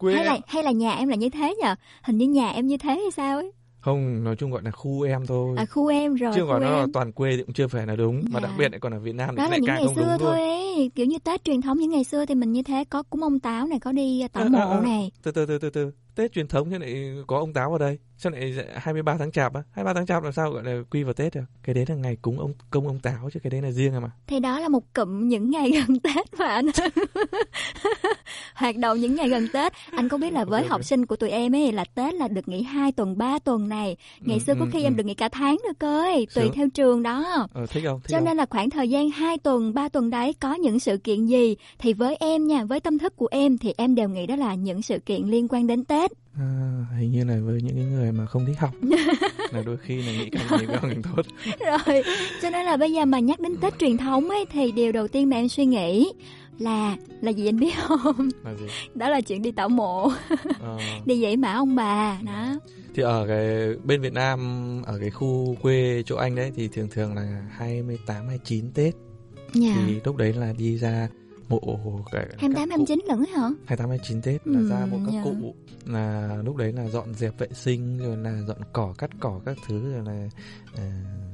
Quê 0.00 0.14
hay 0.14 0.24
là 0.24 0.32
em- 0.32 0.42
hay 0.46 0.62
là 0.62 0.70
nhà 0.70 0.92
em 0.94 1.08
là 1.08 1.16
như 1.16 1.28
thế 1.30 1.54
nhờ? 1.62 1.74
Hình 2.02 2.18
như 2.18 2.26
nhà 2.28 2.48
em 2.50 2.66
như 2.66 2.76
thế 2.76 2.90
hay 2.90 3.10
sao 3.16 3.36
ấy? 3.38 3.52
không 3.80 4.24
nói 4.24 4.36
chung 4.36 4.50
gọi 4.50 4.62
là 4.62 4.70
khu 4.70 5.02
em 5.02 5.26
thôi 5.26 5.54
À 5.58 5.64
khu 5.66 5.86
em 5.86 6.14
rồi. 6.14 6.32
chứ 6.34 6.40
khu 6.40 6.46
gọi 6.46 6.60
nó 6.60 6.70
là 6.80 6.86
toàn 6.92 7.12
quê 7.12 7.36
thì 7.36 7.42
cũng 7.42 7.52
chưa 7.54 7.68
phải 7.68 7.86
là 7.86 7.96
đúng 7.96 8.16
mà 8.30 8.40
Dạ. 8.40 8.40
đặc 8.40 8.50
biệt 8.58 8.70
lại 8.72 8.80
còn 8.80 8.92
ở 8.94 8.98
Việt 9.00 9.14
Nam 9.14 9.28
thì 9.30 9.36
đó 9.36 9.44
là 9.44 9.50
lại 9.50 9.60
những 9.60 9.66
càng 9.66 9.84
ngày 9.84 9.94
xưa 9.96 10.16
thôi 10.20 10.40
ấy. 10.40 10.90
kiểu 10.94 11.06
như 11.06 11.18
Tết 11.24 11.44
truyền 11.44 11.60
thống 11.60 11.78
những 11.78 11.90
ngày 11.90 12.04
xưa 12.04 12.26
thì 12.26 12.34
mình 12.34 12.52
như 12.52 12.62
thế 12.62 12.84
có 12.84 13.02
cúng 13.02 13.22
ông 13.22 13.40
táo 13.40 13.66
này 13.66 13.80
có 13.80 13.92
đi 13.92 14.22
tảo 14.32 14.42
À, 14.44 14.48
mộ 14.48 14.58
à, 14.70 14.76
à. 14.76 14.80
này 14.80 15.10
từ 15.22 15.30
từ 15.30 15.46
từ 15.46 15.58
từ 15.58 15.70
từ 15.70 15.90
Tết 16.14 16.32
truyền 16.32 16.48
thống 16.48 16.70
chứ 16.70 16.78
lại 16.78 17.12
có 17.26 17.38
ông 17.38 17.52
táo 17.52 17.68
vào 17.70 17.78
đây 17.78 17.98
sao 18.18 18.32
lại 18.32 18.54
23 18.74 19.16
tháng 19.18 19.30
chạp 19.32 19.54
á 19.54 19.62
23 19.70 19.94
tháng 19.94 20.06
chạp 20.06 20.22
làm 20.22 20.32
sao 20.32 20.50
gọi 20.50 20.64
là 20.64 20.82
quy 20.90 21.02
vào 21.02 21.12
Tết 21.12 21.34
được 21.34 21.40
cái 21.62 21.74
đấy 21.74 21.84
là 21.88 21.94
ngày 21.94 22.16
cúng 22.22 22.38
ông 22.40 22.52
công 22.70 22.86
ông 22.86 22.98
táo 22.98 23.30
chứ 23.34 23.40
cái 23.42 23.50
đấy 23.50 23.62
là 23.62 23.70
riêng 23.70 23.94
à 23.94 24.00
mà 24.00 24.10
thì 24.26 24.40
đó 24.40 24.60
là 24.60 24.68
một 24.68 24.94
cụm 24.94 25.28
những 25.28 25.50
ngày 25.50 25.70
gần 25.70 26.00
Tết 26.00 26.34
mà 26.38 26.46
anh 26.46 26.66
hoạt 28.54 28.76
động 28.76 28.98
những 29.00 29.14
ngày 29.14 29.28
gần 29.28 29.48
Tết 29.52 29.72
anh 29.90 30.08
có 30.08 30.18
biết 30.18 30.32
là 30.32 30.44
với 30.44 30.66
học 30.66 30.84
sinh 30.84 31.06
của 31.06 31.16
tụi 31.16 31.30
em 31.30 31.54
ấy 31.54 31.72
là 31.72 31.84
Tết 31.94 32.14
là 32.14 32.28
được 32.28 32.48
nghỉ 32.48 32.62
2 32.62 32.92
tuần 32.92 33.18
3 33.18 33.38
tuần 33.38 33.68
này 33.68 33.96
ngày 34.20 34.36
Ừ, 34.38 34.42
xưa 34.46 34.54
có 34.58 34.64
ừ, 34.64 34.70
khi 34.72 34.78
ừ. 34.78 34.84
em 34.86 34.96
được 34.96 35.06
nghỉ 35.06 35.14
cả 35.14 35.28
tháng 35.28 35.56
nữa 35.64 35.72
cơ 35.78 36.00
ấy, 36.02 36.26
tùy 36.34 36.44
Sướng. 36.44 36.52
theo 36.52 36.68
trường 36.74 37.02
đó 37.02 37.46
ờ, 37.52 37.66
thích 37.66 37.82
không 37.86 38.00
thích 38.00 38.08
cho 38.08 38.16
không? 38.16 38.24
nên 38.24 38.36
là 38.36 38.46
khoảng 38.50 38.70
thời 38.70 38.88
gian 38.90 39.10
2 39.10 39.38
tuần, 39.38 39.74
3 39.74 39.88
tuần 39.88 40.10
đấy 40.10 40.32
có 40.40 40.54
những 40.54 40.80
sự 40.80 40.96
kiện 40.96 41.26
gì 41.26 41.56
thì 41.78 41.92
với 41.92 42.16
em 42.20 42.46
nha, 42.46 42.64
với 42.64 42.80
tâm 42.80 42.98
thức 42.98 43.16
của 43.16 43.28
em 43.30 43.58
thì 43.58 43.74
em 43.76 43.94
đều 43.94 44.08
nghĩ 44.08 44.26
đó 44.26 44.36
là 44.36 44.54
những 44.54 44.82
sự 44.82 44.98
kiện 44.98 45.22
liên 45.22 45.46
quan 45.50 45.66
đến 45.66 45.84
Tết. 45.84 46.12
À, 46.38 46.84
hình 46.98 47.12
như 47.12 47.24
là 47.24 47.36
với 47.42 47.60
những 47.62 47.76
cái 47.76 47.84
người 47.84 48.12
mà 48.12 48.26
không 48.26 48.46
thích 48.46 48.58
học 48.58 48.70
là 49.52 49.62
đôi 49.66 49.76
khi 49.76 50.02
là 50.02 50.12
nghĩ 50.12 50.30
càng 50.30 50.46
nhiều 50.60 50.68
càng 50.82 51.02
tốt 51.02 51.22
Rồi, 51.66 52.02
cho 52.42 52.50
nên 52.50 52.66
là 52.66 52.76
bây 52.76 52.92
giờ 52.92 53.04
mà 53.04 53.18
nhắc 53.18 53.40
đến 53.40 53.56
Tết 53.56 53.78
truyền 53.78 53.96
thống 53.96 54.28
ấy 54.30 54.44
thì 54.52 54.72
điều 54.72 54.92
đầu 54.92 55.08
tiên 55.08 55.30
mà 55.30 55.36
em 55.36 55.48
suy 55.48 55.66
nghĩ 55.66 56.12
là 56.58 56.96
là 57.20 57.30
gì 57.32 57.48
anh 57.48 57.58
biết 57.60 57.74
không? 57.82 58.28
là 58.44 58.54
gì 58.54 58.66
Đó 58.94 59.08
là 59.08 59.20
chuyện 59.20 59.42
đi 59.42 59.50
tảo 59.52 59.68
mộ, 59.68 60.10
Ờ, 60.60 60.78
đi 61.06 61.22
dãy 61.22 61.36
mã 61.36 61.52
ông 61.52 61.74
bà 61.76 62.18
đó. 62.26 62.54
thì 62.94 63.02
ở 63.02 63.24
cái 63.28 63.74
bên 63.84 64.00
Việt 64.00 64.12
Nam 64.12 64.38
ở 64.86 64.98
cái 65.00 65.10
khu 65.10 65.56
quê 65.62 66.02
chỗ 66.06 66.16
anh 66.16 66.34
đấy 66.34 66.52
thì 66.56 66.68
thường 66.68 66.88
thường 66.90 67.14
là 67.14 67.42
28 67.50 68.16
29 68.28 68.72
Tết 68.72 68.94
Dạ. 69.54 69.74
thì 69.86 70.00
lúc 70.04 70.16
đấy 70.16 70.32
là 70.32 70.52
đi 70.58 70.78
ra 70.78 71.08
mộ 71.48 71.60
cái 72.12 72.26
28 72.38 72.70
29 72.70 72.98
lẫn 73.08 73.18
ấy 73.18 73.26
hả? 73.36 73.48
28 73.66 73.88
29 73.88 74.22
Tết 74.22 74.46
là 74.46 74.60
Ừ, 74.60 74.68
ra 74.68 74.86
mộ 74.90 74.98
các 75.06 75.12
dạ. 75.14 75.20
cụ 75.24 75.54
là 75.86 76.36
lúc 76.44 76.56
đấy 76.56 76.72
là 76.72 76.88
dọn 76.88 77.14
dẹp 77.14 77.38
vệ 77.38 77.48
sinh 77.54 77.98
rồi 77.98 78.16
là 78.16 78.42
dọn 78.46 78.58
cỏ 78.72 78.94
cắt 78.98 79.10
cỏ 79.20 79.40
các 79.44 79.56
thứ 79.68 79.92
rồi 79.92 80.04
là 80.04 80.28
ờ, 80.76 80.82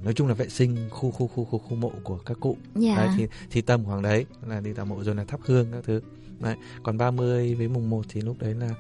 nói 0.05 0.15
chung 0.15 0.29
là 0.29 0.35
vệ 0.35 0.49
sinh 0.49 0.77
khu 0.91 1.11
khu 1.11 1.27
khu 1.29 1.45
khu 1.45 1.59
khu 1.59 1.77
mộ 1.77 1.93
của 2.05 2.19
các 2.19 2.37
cụ 2.41 2.57
Dạ. 2.75 2.97
đấy, 2.97 3.09
thì 3.17 3.27
thì 3.51 3.61
tầm 3.61 3.85
khoảng 3.85 4.03
đấy 4.03 4.27
là 4.47 4.61
đi 4.61 4.73
tảo 4.73 4.87
mộ 4.87 5.05
rồi 5.05 5.15
là 5.15 5.25
thắp 5.25 5.41
hương 5.45 5.67
các 5.73 5.85
thứ 5.85 6.01
đấy 6.41 6.57
còn 6.83 6.99
30 6.99 7.55
với 7.55 7.69
mùng 7.69 7.91
1 7.91 8.05
thì 8.09 8.21
lúc 8.21 8.37
đấy 8.39 8.55
là 8.55 8.71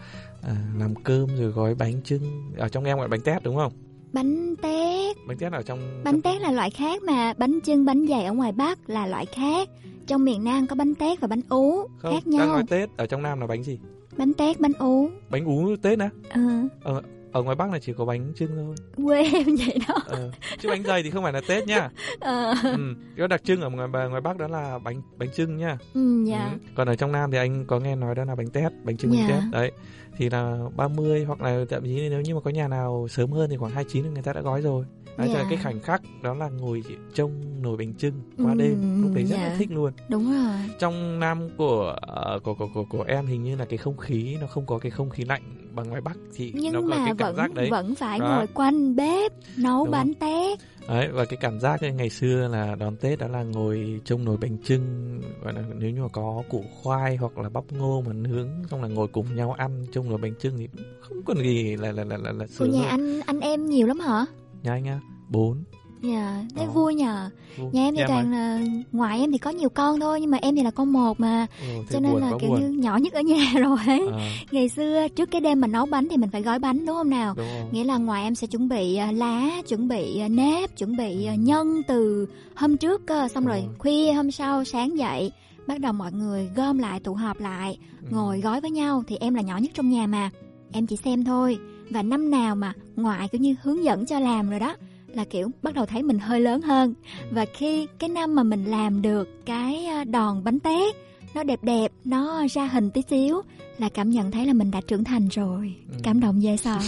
à, 0.42 0.56
làm 0.78 0.94
cơm 0.94 1.36
rồi 1.36 1.50
gói 1.50 1.74
bánh 1.74 2.02
trưng 2.02 2.52
ở 2.56 2.68
trong 2.68 2.84
em 2.84 2.98
gọi 2.98 3.08
bánh 3.08 3.20
tét 3.20 3.42
đúng 3.42 3.56
không 3.56 3.72
Bánh 4.14 4.56
tét, 4.62 5.16
bánh 5.28 5.38
tét 5.38 5.52
ở 5.52 5.62
trong 5.62 5.78
bánh 6.04 6.22
tét 6.22 6.40
là 6.40 6.50
loại 6.52 6.70
khác 6.70 7.02
mà 7.02 7.32
bánh 7.38 7.60
chưng 7.60 7.84
bánh 7.84 8.06
dày 8.08 8.24
ở 8.24 8.32
ngoài 8.32 8.52
Bắc 8.52 8.90
là 8.90 9.06
loại 9.06 9.26
khác. 9.26 9.68
Trong 10.06 10.24
miền 10.24 10.44
Nam 10.44 10.66
có 10.66 10.76
bánh 10.76 10.94
tét 10.94 11.20
và 11.20 11.28
bánh 11.28 11.40
ú 11.48 11.88
không 11.98 12.12
khác 12.14 12.22
đang 12.26 12.30
nhau. 12.36 12.46
nói 12.46 12.62
tết 12.68 12.90
ở 12.96 13.06
trong 13.06 13.22
nam 13.22 13.40
là 13.40 13.46
bánh 13.46 13.62
gì 13.62 13.78
Bánh 14.16 14.32
tét, 14.32 14.60
bánh 14.60 14.72
ú. 14.78 15.08
bánh 15.30 15.44
ú 15.44 15.76
tết 15.82 15.98
á 15.98 16.10
Ừ, 16.34 16.40
ở, 16.82 17.02
ở 17.34 17.42
ngoài 17.42 17.56
bắc 17.56 17.70
là 17.72 17.78
chỉ 17.78 17.92
có 17.92 18.04
bánh 18.04 18.32
trưng 18.36 18.50
thôi 18.56 18.74
quê 19.04 19.22
em 19.22 19.46
vậy 19.58 19.78
đó. 19.88 19.94
ờ. 20.06 20.30
chứ 20.58 20.68
bánh 20.68 20.82
dày 20.82 21.02
thì 21.02 21.10
không 21.10 21.22
phải 21.22 21.32
là 21.32 21.40
tết 21.48 21.66
nhá 21.66 21.90
Ờ. 22.20 22.54
ừ. 22.62 22.94
cái 23.16 23.28
đặc 23.28 23.44
trưng 23.44 23.60
ở 23.60 23.70
ngoài 23.70 23.88
ngoài 24.08 24.20
bắc 24.20 24.36
đó 24.36 24.48
là 24.48 24.78
bánh 24.78 25.02
bánh 25.16 25.28
trưng 25.36 25.56
nhá 25.56 25.78
Ừ, 25.94 26.24
dạ. 26.28 26.48
Ừ. 26.52 26.58
Còn 26.74 26.88
ở 26.88 26.96
trong 26.96 27.12
Nam 27.12 27.30
thì 27.30 27.38
anh 27.38 27.64
có 27.66 27.78
nghe 27.80 27.96
nói 27.96 28.14
đó 28.14 28.24
là 28.24 28.34
bánh 28.34 28.50
tét, 28.50 28.72
bánh 28.84 28.96
trưng 28.96 29.10
bánh 29.10 29.26
Dạ. 29.28 29.34
tét. 29.34 29.42
Đấy. 29.52 29.72
Thì 30.16 30.30
là 30.30 30.58
30 30.76 31.24
hoặc 31.24 31.40
là 31.42 31.64
thậm 31.70 31.82
chí 31.84 32.08
nếu 32.10 32.20
như 32.20 32.34
mà 32.34 32.40
có 32.40 32.50
nhà 32.50 32.68
nào 32.68 33.06
sớm 33.10 33.30
hơn 33.32 33.50
thì 33.50 33.56
khoảng 33.56 33.72
29 33.72 34.02
thì 34.04 34.10
người 34.10 34.22
ta 34.22 34.32
đã 34.32 34.40
gói 34.40 34.62
rồi. 34.62 34.84
Đấy, 35.18 35.28
Dạ. 35.32 35.38
nên 35.38 35.46
cái 35.50 35.58
khoảnh 35.62 35.80
khắc 35.80 36.02
đó 36.22 36.34
là 36.34 36.48
ngồi 36.48 36.82
trông 37.14 37.62
nồi 37.62 37.76
bánh 37.76 37.94
trưng 37.94 38.14
qua 38.38 38.52
Ừ, 38.52 38.58
đêm, 38.58 39.02
lúc 39.02 39.10
đấy 39.14 39.24
rất 39.24 39.36
là 39.36 39.48
dạ. 39.48 39.56
thích 39.58 39.68
luôn. 39.72 39.92
Đúng 40.08 40.32
rồi. 40.32 40.56
Trong 40.78 41.20
Nam 41.20 41.48
của 41.58 41.96
ờ, 42.00 42.40
của, 42.44 42.54
của 42.54 42.68
của 42.74 42.84
của 42.84 43.02
em 43.02 43.26
hình 43.26 43.42
như 43.42 43.56
là 43.56 43.64
cái 43.64 43.76
không 43.78 43.96
khí 43.96 44.36
nó 44.40 44.46
không 44.46 44.66
có 44.66 44.78
cái 44.78 44.90
không 44.90 45.10
khí 45.10 45.24
lạnh 45.24 45.42
bằng 45.74 45.88
ngoài 45.88 46.00
Bắc 46.00 46.16
thì 46.34 46.52
nó 46.52 46.58
Nhưng 46.62 46.74
có 46.74 46.80
mà 46.80 46.96
cái 46.96 47.14
cảm 47.18 47.26
vẫn 47.28 47.36
giác 47.36 47.54
đấy. 47.54 47.68
vẫn 47.70 47.94
phải 47.94 48.18
Đó. 48.18 48.26
ngồi 48.36 48.46
quanh 48.46 48.96
bếp 48.96 49.32
nấu 49.58 49.84
Đúng 49.84 49.90
bánh 49.92 50.14
tét. 50.14 50.58
Đấy, 50.88 51.08
và 51.12 51.24
cái 51.24 51.36
cảm 51.36 51.60
giác 51.60 51.80
ấy, 51.80 51.92
ngày 51.92 52.10
xưa 52.10 52.48
là 52.48 52.74
đón 52.74 52.96
Tết 52.96 53.18
đó 53.18 53.28
là 53.28 53.42
ngồi 53.42 54.00
trông 54.04 54.24
nồi 54.24 54.36
bánh 54.36 54.56
trưng 54.64 55.20
gọi 55.44 55.52
là 55.52 55.62
nếu 55.78 55.90
như 55.90 56.02
mà 56.02 56.08
có 56.12 56.42
củ 56.50 56.64
khoai 56.82 57.16
hoặc 57.16 57.38
là 57.38 57.48
bắp 57.48 57.64
ngô 57.72 58.02
mà 58.06 58.12
nướng 58.12 58.48
xong 58.70 58.82
là 58.82 58.88
ngồi 58.88 59.08
cùng 59.08 59.36
nhau 59.36 59.52
ăn 59.58 59.86
trông 59.92 60.08
nồi 60.08 60.18
bánh 60.18 60.34
trưng 60.40 60.56
thì 60.58 60.68
không 61.00 61.22
còn 61.26 61.36
gì 61.38 61.76
là 61.76 61.92
là 61.92 62.04
là 62.04 62.16
là, 62.16 62.32
là 62.32 62.44
Của 62.46 62.52
sướng 62.52 62.70
nhà 62.70 62.80
hơn. 62.80 62.88
anh 62.90 63.20
anh 63.26 63.40
em 63.40 63.66
nhiều 63.66 63.86
lắm 63.86 63.98
hả? 64.00 64.24
Nhà 64.64 64.72
anh 64.72 64.84
á, 64.86 65.00
bốn 65.30 65.64
Dạ, 66.02 66.44
thấy 66.56 66.66
vui 66.66 66.94
nhờ. 66.94 67.30
Vui. 67.56 67.68
Nhà 67.72 67.82
em 67.82 67.94
thì 67.94 68.00
Em 68.00 68.08
toàn 68.08 68.32
là 68.32 68.60
ngoại 68.92 69.20
em 69.20 69.32
thì 69.32 69.38
có 69.38 69.50
nhiều 69.50 69.68
con 69.68 70.00
thôi 70.00 70.20
nhưng 70.20 70.30
mà 70.30 70.38
em 70.42 70.56
thì 70.56 70.62
là 70.62 70.70
con 70.70 70.92
một 70.92 71.20
mà. 71.20 71.46
Thế 71.60 71.82
Cho 71.90 72.00
nên 72.00 72.12
buồn 72.12 72.20
là 72.20 72.32
kiểu 72.40 72.50
buồn. 72.50 72.60
như 72.60 72.68
nhỏ 72.68 72.96
nhất 72.96 73.12
ở 73.12 73.20
nhà 73.20 73.52
rồi 73.54 73.78
ấy. 73.86 74.08
À, 74.12 74.30
Ngày 74.50 74.68
xưa 74.68 75.08
trước 75.08 75.30
cái 75.30 75.40
đêm 75.40 75.60
mà 75.60 75.66
nấu 75.66 75.86
bánh 75.86 76.08
thì 76.10 76.16
mình 76.16 76.30
phải 76.30 76.42
gói 76.42 76.58
bánh 76.58 76.86
đúng 76.86 76.96
không 76.96 77.10
nào? 77.10 77.34
đúng 77.36 77.46
rồi. 77.46 77.64
Nghĩa 77.72 77.84
là 77.84 77.96
ngoài 77.96 78.22
em 78.22 78.34
sẽ 78.34 78.46
chuẩn 78.46 78.68
bị 78.68 78.96
à, 78.96 79.12
lá, 79.12 79.62
chuẩn 79.68 79.88
bị 79.88 80.20
à, 80.20 80.28
nếp, 80.28 80.76
chuẩn 80.78 80.96
bị 80.96 81.24
à, 81.26 81.34
nhân 81.34 81.82
từ 81.88 82.26
hôm 82.56 82.76
trước 82.76 83.06
cơ, 83.06 83.28
xong 83.28 83.46
rồi 83.46 83.64
khuya 83.78 84.12
hôm 84.12 84.30
sau 84.30 84.64
sáng 84.64 84.98
dậy 84.98 85.32
bắt 85.66 85.80
đầu 85.80 85.92
mọi 85.92 86.12
người 86.12 86.50
gom 86.56 86.78
lại 86.78 87.00
tụ 87.00 87.14
họp 87.14 87.40
lại, 87.40 87.78
Ừ. 88.02 88.08
ngồi 88.10 88.40
gói 88.40 88.60
với 88.60 88.70
nhau 88.70 89.04
thì 89.08 89.16
em 89.16 89.34
là 89.34 89.42
nhỏ 89.42 89.56
nhất 89.58 89.70
trong 89.74 89.90
nhà 89.90 90.06
mà. 90.06 90.30
Em 90.72 90.86
chỉ 90.86 90.96
xem 90.96 91.24
thôi 91.24 91.58
và 91.90 92.02
năm 92.02 92.30
nào 92.30 92.56
mà 92.56 92.72
ngoại 92.96 93.28
kiểu 93.28 93.40
như 93.40 93.54
hướng 93.62 93.84
dẫn 93.84 94.06
cho 94.06 94.18
làm 94.18 94.50
rồi 94.50 94.60
đó, 94.60 94.76
là 95.08 95.24
kiểu 95.24 95.50
bắt 95.62 95.74
đầu 95.74 95.86
thấy 95.86 96.02
mình 96.02 96.18
hơi 96.18 96.40
lớn 96.40 96.62
hơn. 96.62 96.94
Và 97.30 97.44
khi 97.54 97.86
cái 97.98 98.08
năm 98.08 98.34
mà 98.34 98.42
mình 98.42 98.64
làm 98.64 99.02
được 99.02 99.28
cái 99.46 99.86
ờ, 99.86 100.04
đòn 100.04 100.44
bánh 100.44 100.60
tét 100.60 100.94
nó 101.34 101.42
đẹp 101.42 101.62
đẹp, 101.62 101.92
nó 102.04 102.46
ra 102.50 102.66
hình 102.66 102.90
tí 102.90 103.02
xíu 103.10 103.42
là 103.78 103.88
cảm 103.88 104.10
nhận 104.10 104.30
thấy 104.30 104.46
là 104.46 104.52
mình 104.52 104.70
đã 104.70 104.80
trưởng 104.86 105.04
thành 105.04 105.28
rồi 105.28 105.74
Ừ. 105.92 105.94
cảm 106.02 106.20
động 106.20 106.42
dễ 106.42 106.56
sợ 106.56 106.78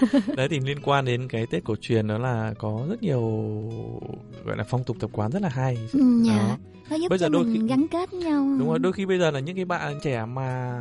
Đấy 0.36 0.48
thì 0.48 0.60
liên 0.60 0.78
quan 0.84 1.04
đến 1.04 1.28
cái 1.28 1.46
Tết 1.46 1.64
cổ 1.64 1.74
truyền 1.80 2.06
đó 2.06 2.18
là 2.18 2.54
có 2.58 2.86
rất 2.88 3.02
nhiều 3.02 3.20
gọi 4.44 4.56
là 4.56 4.64
phong 4.64 4.84
tục 4.84 4.96
tập 5.00 5.10
quán 5.12 5.30
rất 5.30 5.42
là 5.42 5.48
hay. 5.48 5.78
Ừ, 5.92 6.22
dạ. 6.26 6.36
Đó. 6.48 6.56
nó 6.90 6.96
giúp 6.96 7.08
Bây 7.08 7.18
giờ 7.18 7.28
đôi 7.28 7.44
mình 7.44 7.62
khi- 7.62 7.68
gắn 7.68 7.86
kết 7.88 8.12
nhau 8.12 8.56
Đúng 8.58 8.68
rồi, 8.68 8.78
đôi 8.78 8.92
khi 8.92 9.06
bây 9.06 9.18
giờ 9.18 9.30
là 9.30 9.40
những 9.40 9.56
cái 9.56 9.64
bạn 9.64 9.98
trẻ 10.02 10.24
mà 10.24 10.72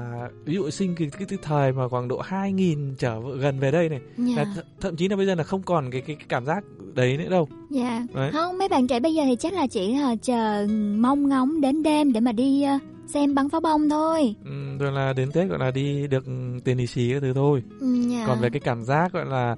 ví 0.46 0.54
dụ 0.54 0.70
sinh 0.70 0.96
cái, 0.96 1.10
cái, 1.18 1.26
cái 1.30 1.40
thời 1.42 1.72
mà 1.74 1.88
khoảng 1.88 2.08
độ 2.08 2.20
2000 2.20 2.96
trở 2.98 3.20
gần 3.40 3.60
về 3.60 3.72
đây 3.72 3.90
này 3.90 4.00
Dạ. 4.18 4.34
là 4.36 4.44
th- 4.44 4.62
thậm 4.82 4.96
chí 4.96 5.08
là 5.08 5.16
bây 5.16 5.26
giờ 5.26 5.36
là 5.36 5.44
không 5.44 5.62
còn 5.64 5.92
cái 5.92 6.02
cái, 6.02 6.16
cái 6.16 6.26
cảm 6.30 6.46
giác 6.46 6.64
đấy 6.96 7.18
nữa 7.18 7.30
đâu. 7.30 7.48
dạ 7.70 8.06
Đấy. 8.14 8.32
không 8.32 8.58
mấy 8.58 8.70
bạn 8.70 8.88
trẻ 8.88 9.00
bây 9.00 9.14
giờ 9.14 9.24
thì 9.26 9.36
chắc 9.40 9.54
là 9.54 9.68
chỉ 9.68 9.96
là 9.96 10.16
chờ 10.16 10.68
mong 10.98 11.30
ngóng 11.30 11.62
đến 11.62 11.84
đêm 11.84 12.14
để 12.14 12.20
mà 12.20 12.32
đi 12.32 12.64
ờ, 12.64 12.80
xem 13.14 13.36
bắn 13.36 13.50
pháo 13.50 13.62
bông 13.62 13.90
thôi 13.90 14.36
Ừ, 14.46 14.52
rồi 14.80 14.92
là 14.92 15.14
đến 15.14 15.32
Tết 15.32 15.50
gọi 15.50 15.60
là 15.60 15.72
đi 15.72 16.08
được 16.08 16.24
tiền 16.64 16.78
lì 16.78 16.88
xì 16.88 17.14
các 17.14 17.20
thứ 17.22 17.34
thôi. 17.34 17.64
ừ, 17.80 17.96
dạ. 18.10 18.24
Còn 18.28 18.40
về 18.40 18.50
cái 18.50 18.60
cảm 18.60 18.84
giác 18.84 19.14
gọi 19.14 19.26
là 19.26 19.56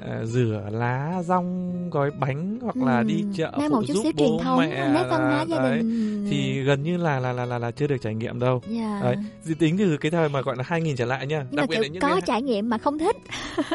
ờ, 0.00 0.24
rửa 0.26 0.62
lá 0.72 1.22
rong 1.26 1.72
gói 1.90 2.10
bánh 2.20 2.58
hoặc 2.62 2.76
là 2.76 2.98
Ừ, 2.98 3.04
đi 3.04 3.24
chợ 3.34 3.52
mang 3.58 3.70
phụ 3.70 3.74
một 3.76 3.82
chút 3.86 3.92
giúp 3.94 4.02
xíu 4.02 4.12
bố 4.16 4.24
truyền 4.26 4.38
thống, 4.44 4.58
mẹ 4.58 4.68
nét 4.94 5.04
văn 5.10 5.20
hóa 5.20 5.38
là- 5.38 5.44
gia 5.44 5.58
đấy, 5.58 5.78
đình. 5.78 6.26
thì 6.30 6.62
gần 6.62 6.82
như 6.82 6.96
là 6.96 7.20
là 7.20 7.32
là 7.32 7.46
là, 7.46 7.58
là 7.58 7.70
chưa 7.70 7.86
được 7.86 7.96
trải 8.02 8.14
nghiệm 8.14 8.38
đâu. 8.40 8.62
Dạ. 8.70 9.00
Đấy, 9.02 9.16
thì 9.46 9.54
tính 9.54 9.78
từ 9.78 9.96
cái 9.96 10.10
thời 10.10 10.28
mà 10.28 10.40
gọi 10.42 10.56
là 10.56 10.62
2000 10.66 10.96
trở 10.96 11.04
lại 11.04 11.26
nha. 11.26 11.46
nhưng 11.50 11.60
mà 11.60 11.66
kiểu 11.66 11.82
có 12.00 12.08
cái 12.08 12.20
trải 12.26 12.42
nghiệm 12.42 12.70
mà 12.70 12.78
không 12.78 12.98
thích 12.98 13.16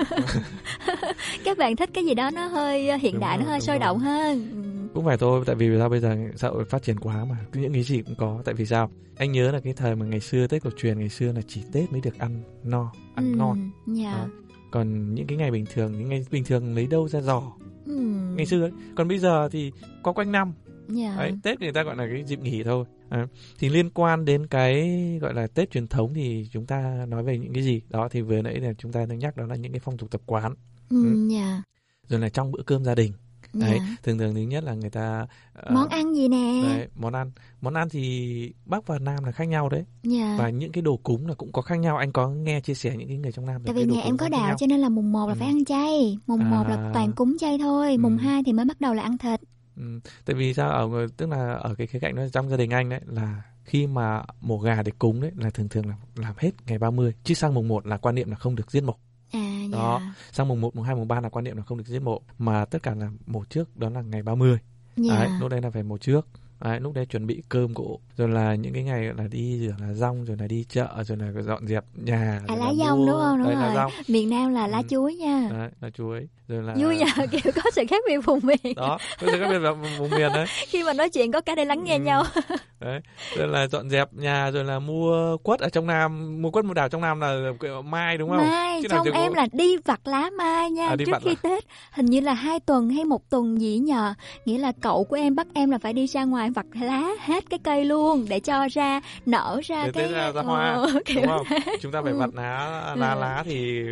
các 1.46 1.58
bạn 1.58 1.76
thích 1.76 1.90
cái 1.94 2.06
gì 2.06 2.14
đó 2.14 2.32
nó 2.32 2.48
hơi 2.48 2.90
ờ, 2.90 2.98
hiện 2.98 3.14
Đúng 3.14 3.22
đại 3.22 3.38
rồi, 3.38 3.46
nó 3.46 3.52
hơi 3.52 3.62
sôi 3.62 3.76
rồi. 3.76 3.80
động 3.80 4.00
hơn 4.00 4.48
Ừ. 4.52 4.81
cũng 4.94 5.06
phải 5.06 5.18
thôi 5.18 5.44
tại 5.46 5.56
vì 5.56 5.78
sao 5.80 5.90
bây 5.90 6.00
giờ 6.00 6.18
xã 6.36 6.48
hội 6.48 6.66
phát 6.66 6.84
triển 6.84 7.00
quá 7.00 7.26
mà 7.26 7.38
những 7.54 7.74
cái 7.74 7.84
gì 7.84 8.02
cũng 8.02 8.16
có 8.16 8.42
tại 8.46 8.54
vì 8.54 8.66
sao 8.66 8.90
anh 9.18 9.32
nhớ 9.32 9.52
là 9.52 9.60
cái 9.60 9.74
thời 9.74 9.96
mà 9.96 10.06
ngày 10.06 10.20
xưa 10.20 10.48
tết 10.48 10.64
cổ 10.64 10.70
truyền 10.78 11.00
ngày 11.00 11.10
xưa 11.10 11.32
là 11.32 11.42
chỉ 11.48 11.62
tết 11.74 11.92
mới 11.92 12.02
được 12.02 12.18
ăn 12.20 12.44
no 12.64 12.92
ăn 13.16 13.32
Ừ, 13.32 13.38
ngon 13.38 13.70
dạ. 13.88 14.12
Đó. 14.14 14.28
còn 14.72 15.16
những 15.16 15.28
cái 15.28 15.38
ngày 15.38 15.52
bình 15.52 15.66
thường 15.74 15.92
những 15.92 16.10
ngày 16.10 16.26
bình 16.32 16.44
thường 16.44 16.76
lấy 16.76 16.88
đâu 16.88 17.08
ra 17.08 17.22
giò 17.22 17.44
Ừ. 17.86 18.00
ngày 18.36 18.46
xưa 18.46 18.62
ấy 18.62 18.72
còn 18.96 19.08
bây 19.08 19.20
giờ 19.20 19.50
thì 19.52 19.72
có 20.04 20.14
quanh 20.14 20.32
năm 20.32 20.54
Dạ. 20.88 21.16
Đấy, 21.18 21.34
Tết 21.44 21.60
người 21.62 21.72
ta 21.74 21.84
gọi 21.84 21.96
là 21.96 22.08
cái 22.14 22.24
dịp 22.24 22.40
nghỉ 22.40 22.64
thôi. 22.64 22.86
Đấy. 23.10 23.26
Thì 23.60 23.70
liên 23.70 23.90
quan 23.90 24.26
đến 24.26 24.48
cái 24.48 24.92
gọi 25.22 25.34
là 25.34 25.48
Tết 25.48 25.72
truyền 25.72 25.88
thống 25.88 26.14
thì 26.14 26.48
chúng 26.52 26.66
ta 26.66 27.06
nói 27.10 27.24
về 27.24 27.38
những 27.38 27.54
cái 27.54 27.64
gì? 27.64 27.82
Đó 27.90 28.08
thì 28.12 28.22
vừa 28.22 28.42
nãy 28.42 28.56
là 28.60 28.74
chúng 28.78 28.92
ta 28.92 29.06
đang 29.06 29.20
nhắc 29.20 29.38
đó 29.38 29.46
là 29.46 29.56
những 29.56 29.72
cái 29.72 29.80
phong 29.80 29.98
tục 29.98 30.12
tập 30.12 30.22
quán. 30.26 30.54
Ừ, 30.90 31.28
dạ. 31.32 31.62
Rồi 32.08 32.20
là 32.20 32.30
trong 32.30 32.52
bữa 32.52 32.62
cơm 32.66 32.84
gia 32.84 32.96
đình. 32.96 33.12
Đấy, 33.54 33.80
Dạ. 33.80 33.96
thường 34.04 34.18
thường 34.18 34.36
thứ 34.36 34.42
nhất 34.42 34.64
là 34.64 34.74
người 34.74 34.90
ta 34.90 35.26
ờ, 35.54 35.72
món 35.74 35.88
ăn 35.90 36.16
gì 36.16 36.28
nè 36.28 36.62
Đấy, 36.64 36.88
món 36.96 37.14
ăn. 37.14 37.32
Món 37.62 37.74
ăn 37.74 37.90
thì 37.90 38.54
Bắc 38.66 38.88
và 38.88 39.00
Nam 39.00 39.24
là 39.24 39.32
khác 39.32 39.46
nhau 39.46 39.70
đấy. 39.70 39.84
Dạ. 40.04 40.36
Và 40.40 40.50
những 40.50 40.72
cái 40.72 40.82
đồ 40.82 40.98
cúng 40.98 41.28
là 41.28 41.34
cũng 41.34 41.52
có 41.52 41.62
khác 41.62 41.76
nhau. 41.76 41.98
Anh 41.98 42.12
có 42.12 42.30
nghe 42.30 42.62
chia 42.62 42.74
sẻ 42.74 42.96
những 42.98 43.08
cái 43.08 43.18
người 43.18 43.32
trong 43.32 43.46
Nam 43.46 43.62
tại 43.66 43.74
vì 43.76 43.86
nhà 43.86 44.02
em 44.02 44.18
có 44.18 44.30
đạo 44.30 44.48
nhau? 44.48 44.56
cho 44.60 44.68
nên 44.68 44.80
là 44.80 44.90
mùng 44.90 45.12
1 45.12 45.28
là 45.28 45.36
phải 45.36 45.48
ăn 45.48 45.66
chay 45.66 46.18
mùng 46.28 46.50
1 46.50 46.64
là 46.70 46.76
À. 46.76 46.92
toàn 46.94 47.12
cúng 47.12 47.36
chay 47.40 47.58
thôi 47.58 47.98
mùng 47.98 48.18
2 48.18 48.44
thì 48.46 48.54
mới 48.54 48.66
bắt 48.66 48.82
đầu 48.82 48.94
là 48.94 49.04
ăn 49.04 49.18
thịt 49.18 49.40
Ừ, 49.78 50.00
tại 50.26 50.36
vì 50.36 50.54
sao 50.54 50.70
ở 50.72 51.08
tức 51.18 51.30
là 51.30 51.54
ở 51.54 51.76
cái 51.76 51.88
khía 51.88 52.00
cạnh 52.00 52.16
đó 52.16 52.24
trong 52.34 52.50
gia 52.50 52.58
đình 52.58 52.70
anh 52.70 52.90
đấy 52.90 53.00
là 53.08 53.42
khi 53.64 53.88
mà 53.88 54.24
mổ 54.42 54.58
gà 54.58 54.82
để 54.84 54.92
cúng 55.00 55.22
đấy 55.22 55.32
là 55.36 55.50
thường 55.50 55.70
thường 55.70 55.86
là 55.88 55.96
làm 56.16 56.34
hết 56.38 56.52
ngày 56.68 56.78
30 56.78 57.14
chứ 57.24 57.34
sang 57.34 57.54
mùng 57.54 57.68
1 57.68 57.88
là 57.88 57.98
quan 57.98 58.16
niệm 58.16 58.30
là 58.30 58.36
không 58.36 58.56
được 58.56 58.72
giết 58.72 58.84
mổ 58.84 58.96
à 59.32 59.40
dạ 59.72 59.78
đó 59.78 60.02
sang 60.32 60.48
mùng 60.48 60.62
1, 60.62 60.76
mùng 60.76 60.86
2, 60.86 60.96
mùng 60.96 61.08
3 61.08 61.22
là 61.22 61.30
quan 61.30 61.44
niệm 61.46 61.58
là 61.58 61.64
không 61.64 61.78
được 61.78 61.88
giết 61.88 62.02
mổ 62.02 62.22
mà 62.38 62.66
tất 62.66 62.84
cả 62.84 62.96
là 62.96 63.10
mổ 63.26 63.44
trước 63.50 63.78
đó 63.78 63.90
là 63.90 64.02
ngày 64.02 64.24
30 64.24 64.58
Dạ. 64.96 65.16
đấy 65.20 65.30
lúc 65.40 65.50
đấy 65.50 65.62
là 65.62 65.70
phải 65.70 65.84
mổ 65.84 65.98
trước 65.98 66.28
Đấy, 66.64 66.80
lúc 66.80 66.94
đấy 66.94 67.06
chuẩn 67.06 67.28
bị 67.28 67.42
cơm 67.50 67.74
cỗ 67.74 68.00
rồi 68.18 68.30
là 68.30 68.56
những 68.56 68.74
cái 68.74 68.84
ngày 68.84 69.14
là 69.18 69.28
đi 69.28 69.60
rửa 69.60 69.76
là 69.80 69.94
rong 69.94 70.26
rồi 70.26 70.38
là 70.38 70.48
đi 70.48 70.66
chợ 70.70 71.04
rồi 71.06 71.18
là 71.18 71.42
dọn 71.42 71.68
dẹp 71.68 71.86
nhà 71.96 72.42
À, 72.48 72.56
lá 72.56 72.66
mua- 72.66 72.96
đúng 73.08 73.16
không? 73.20 73.38
Đúng 73.38 73.48
đấy, 73.48 73.56
lá 73.56 73.66
rồi. 73.66 73.76
dong. 73.76 73.92
Miền 74.08 74.30
Nam 74.30 74.54
là 74.54 74.68
lá 74.68 74.82
chuối 74.90 75.16
nha. 75.16 75.48
Đấy, 75.52 75.70
lá 75.82 75.90
chuối 75.90 76.28
rồi 76.52 76.64
là 76.64 76.74
Vui 76.74 76.98
nhờ 76.98 77.06
kiểu 77.32 77.52
có 77.56 77.62
sự 77.74 77.82
khác 77.90 78.04
biệt 78.08 78.18
vùng 78.18 78.40
miền. 78.44 78.76
đó 78.76 78.98
bây 79.22 79.32
giờ 79.32 79.38
các 79.42 79.50
biệt 79.50 79.60
là 79.60 79.72
vùng 79.72 80.10
miền 80.10 80.30
đấy 80.34 80.46
Khi 80.68 80.84
mà 80.84 80.94
nói 80.94 81.10
chuyện 81.10 81.32
có 81.32 81.42
cả 81.42 81.56
đây 81.56 81.66
lắng 81.66 81.84
nghe 81.84 81.96
Ừ. 81.96 82.02
nhau. 82.02 82.24
đấy 82.80 83.00
rồi 83.38 83.48
là 83.48 83.68
dọn 83.68 83.90
dẹp 83.90 84.14
nhà 84.14 84.52
rồi 84.52 84.64
là 84.64 84.80
mua 84.80 85.38
quất 85.38 85.60
ở 85.60 85.70
trong 85.70 85.88
nam 85.88 86.42
mua 86.42 86.52
quất 86.52 86.66
mua 86.66 86.74
đào 86.74 86.90
trong 86.90 87.02
nam 87.02 87.20
là 87.20 87.52
cái 87.60 87.72
mai 87.86 88.18
đúng 88.18 88.30
không 88.30 88.38
Mai, 88.38 88.80
Chứ 88.82 88.88
trong 88.92 89.06
có- 89.06 89.12
em 89.20 89.34
là 89.34 89.48
đi 89.52 89.78
vặt 89.86 90.00
lá 90.06 90.30
mai 90.38 90.72
nha 90.72 90.88
À, 90.88 90.96
trước 91.00 91.06
khi 91.06 91.30
lá. 91.30 91.36
Tết. 91.42 91.64
Hình 91.92 92.06
như 92.06 92.20
là 92.20 92.34
hai 92.34 92.60
tuần 92.60 92.90
hay 92.90 93.06
một 93.06 93.30
tuần 93.30 93.62
gì 93.62 93.78
nhờ. 93.78 94.14
Nghĩa 94.46 94.58
là 94.58 94.72
cậu 94.82 95.04
của 95.04 95.16
em 95.16 95.36
bắt 95.36 95.48
em 95.54 95.70
là 95.72 95.78
phải 95.78 95.94
đi 95.94 96.08
ra 96.08 96.24
ngoài 96.24 96.50
vặt 96.50 96.66
lá 96.82 97.04
hết 97.20 97.44
cái 97.50 97.60
cây 97.64 97.86
luôn 97.86 98.26
để 98.30 98.40
cho 98.40 98.68
ra 98.72 99.02
nở 99.26 99.60
ra 99.64 99.86
để 99.86 99.92
cái 99.94 100.12
ra 100.12 100.32
ra 100.32 100.42
hoa 100.42 100.72
Ờ, 100.74 100.88
kiểu 101.06 101.22
đúng 101.22 101.28
không 101.28 101.46
thế. 101.50 101.60
chúng 101.82 101.92
ta 101.92 102.02
phải 102.02 102.12
Ừ. 102.14 102.18
vặt 102.18 102.30
lá 102.34 102.82
lá 102.98 103.12
Ừ. 103.14 103.20
lá 103.20 103.44
thì 103.46 103.84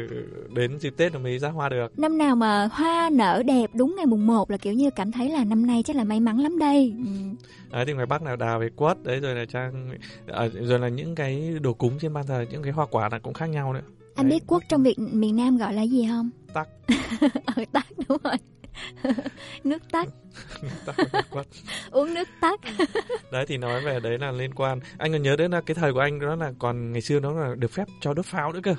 đến 0.49 0.79
dịp 0.79 0.93
tết 0.97 1.13
rồi 1.13 1.21
mới 1.23 1.39
ra 1.39 1.49
hoa 1.49 1.69
được 1.69 1.99
Năm 1.99 2.17
nào 2.17 2.35
mà 2.35 2.48
hoa 2.71 3.09
nở 3.13 3.43
đẹp 3.45 3.69
đúng 3.73 3.95
ngày 3.97 4.05
mùng 4.05 4.27
1 4.27 4.51
là 4.51 4.57
kiểu 4.57 4.73
như 4.73 4.89
cảm 4.89 5.11
thấy 5.11 5.29
là 5.29 5.43
năm 5.43 5.65
nay 5.67 5.83
chắc 5.85 5.95
là 5.95 6.03
may 6.03 6.19
mắn 6.19 6.39
lắm 6.39 6.59
đây. 6.59 6.93
Ừ. 6.97 7.11
đấy 7.71 7.85
thì 7.85 7.93
ngoài 7.93 8.05
bắc 8.05 8.21
là 8.23 8.35
đào 8.35 8.59
về 8.59 8.69
quất 8.75 9.03
đấy 9.03 9.19
rồi 9.19 9.35
là 9.35 9.45
trang 9.45 9.89
à, 10.27 10.47
rồi 10.61 10.79
là 10.79 10.87
những 10.87 11.15
cái 11.15 11.53
đồ 11.61 11.73
cúng 11.73 11.97
trên 12.01 12.13
ban 12.13 12.27
thờ 12.27 12.45
những 12.51 12.63
cái 12.63 12.71
hoa 12.71 12.85
quả 12.91 13.09
là 13.11 13.19
cũng 13.19 13.33
khác 13.33 13.45
nhau 13.45 13.73
nữa 13.73 13.81
Anh 14.15 14.29
biết 14.29 14.43
quốc 14.47 14.63
trong 14.69 14.83
Việt 14.83 14.99
miền 14.99 15.35
Nam 15.35 15.57
gọi 15.57 15.73
là 15.73 15.81
gì 15.83 16.07
không? 16.09 16.29
Tắc. 16.53 16.67
ừ, 17.55 17.63
tắc 17.71 17.85
đúng 18.07 18.17
rồi. 18.23 18.35
nước 19.63 19.81
tắc, 19.91 20.07
quất. 21.31 21.47
uống 21.91 22.13
nước 22.13 22.27
tắc. 22.41 22.59
đấy 23.31 23.45
thì 23.47 23.57
nói 23.57 23.81
về 23.81 23.99
đấy 23.99 24.17
là 24.19 24.31
liên 24.31 24.53
quan 24.53 24.79
anh 24.97 25.11
còn 25.11 25.21
nhớ 25.23 25.35
đến 25.35 25.51
là 25.51 25.61
cái 25.61 25.75
thời 25.75 25.93
của 25.93 25.99
anh 25.99 26.19
đó 26.19 26.35
là 26.35 26.51
còn 26.59 26.91
ngày 26.91 27.01
xưa 27.01 27.19
nó 27.19 27.31
là 27.33 27.55
được 27.55 27.71
phép 27.71 27.87
cho 28.01 28.13
đốt 28.13 28.25
pháo 28.25 28.53
nữa 28.53 28.59
cơ 28.63 28.75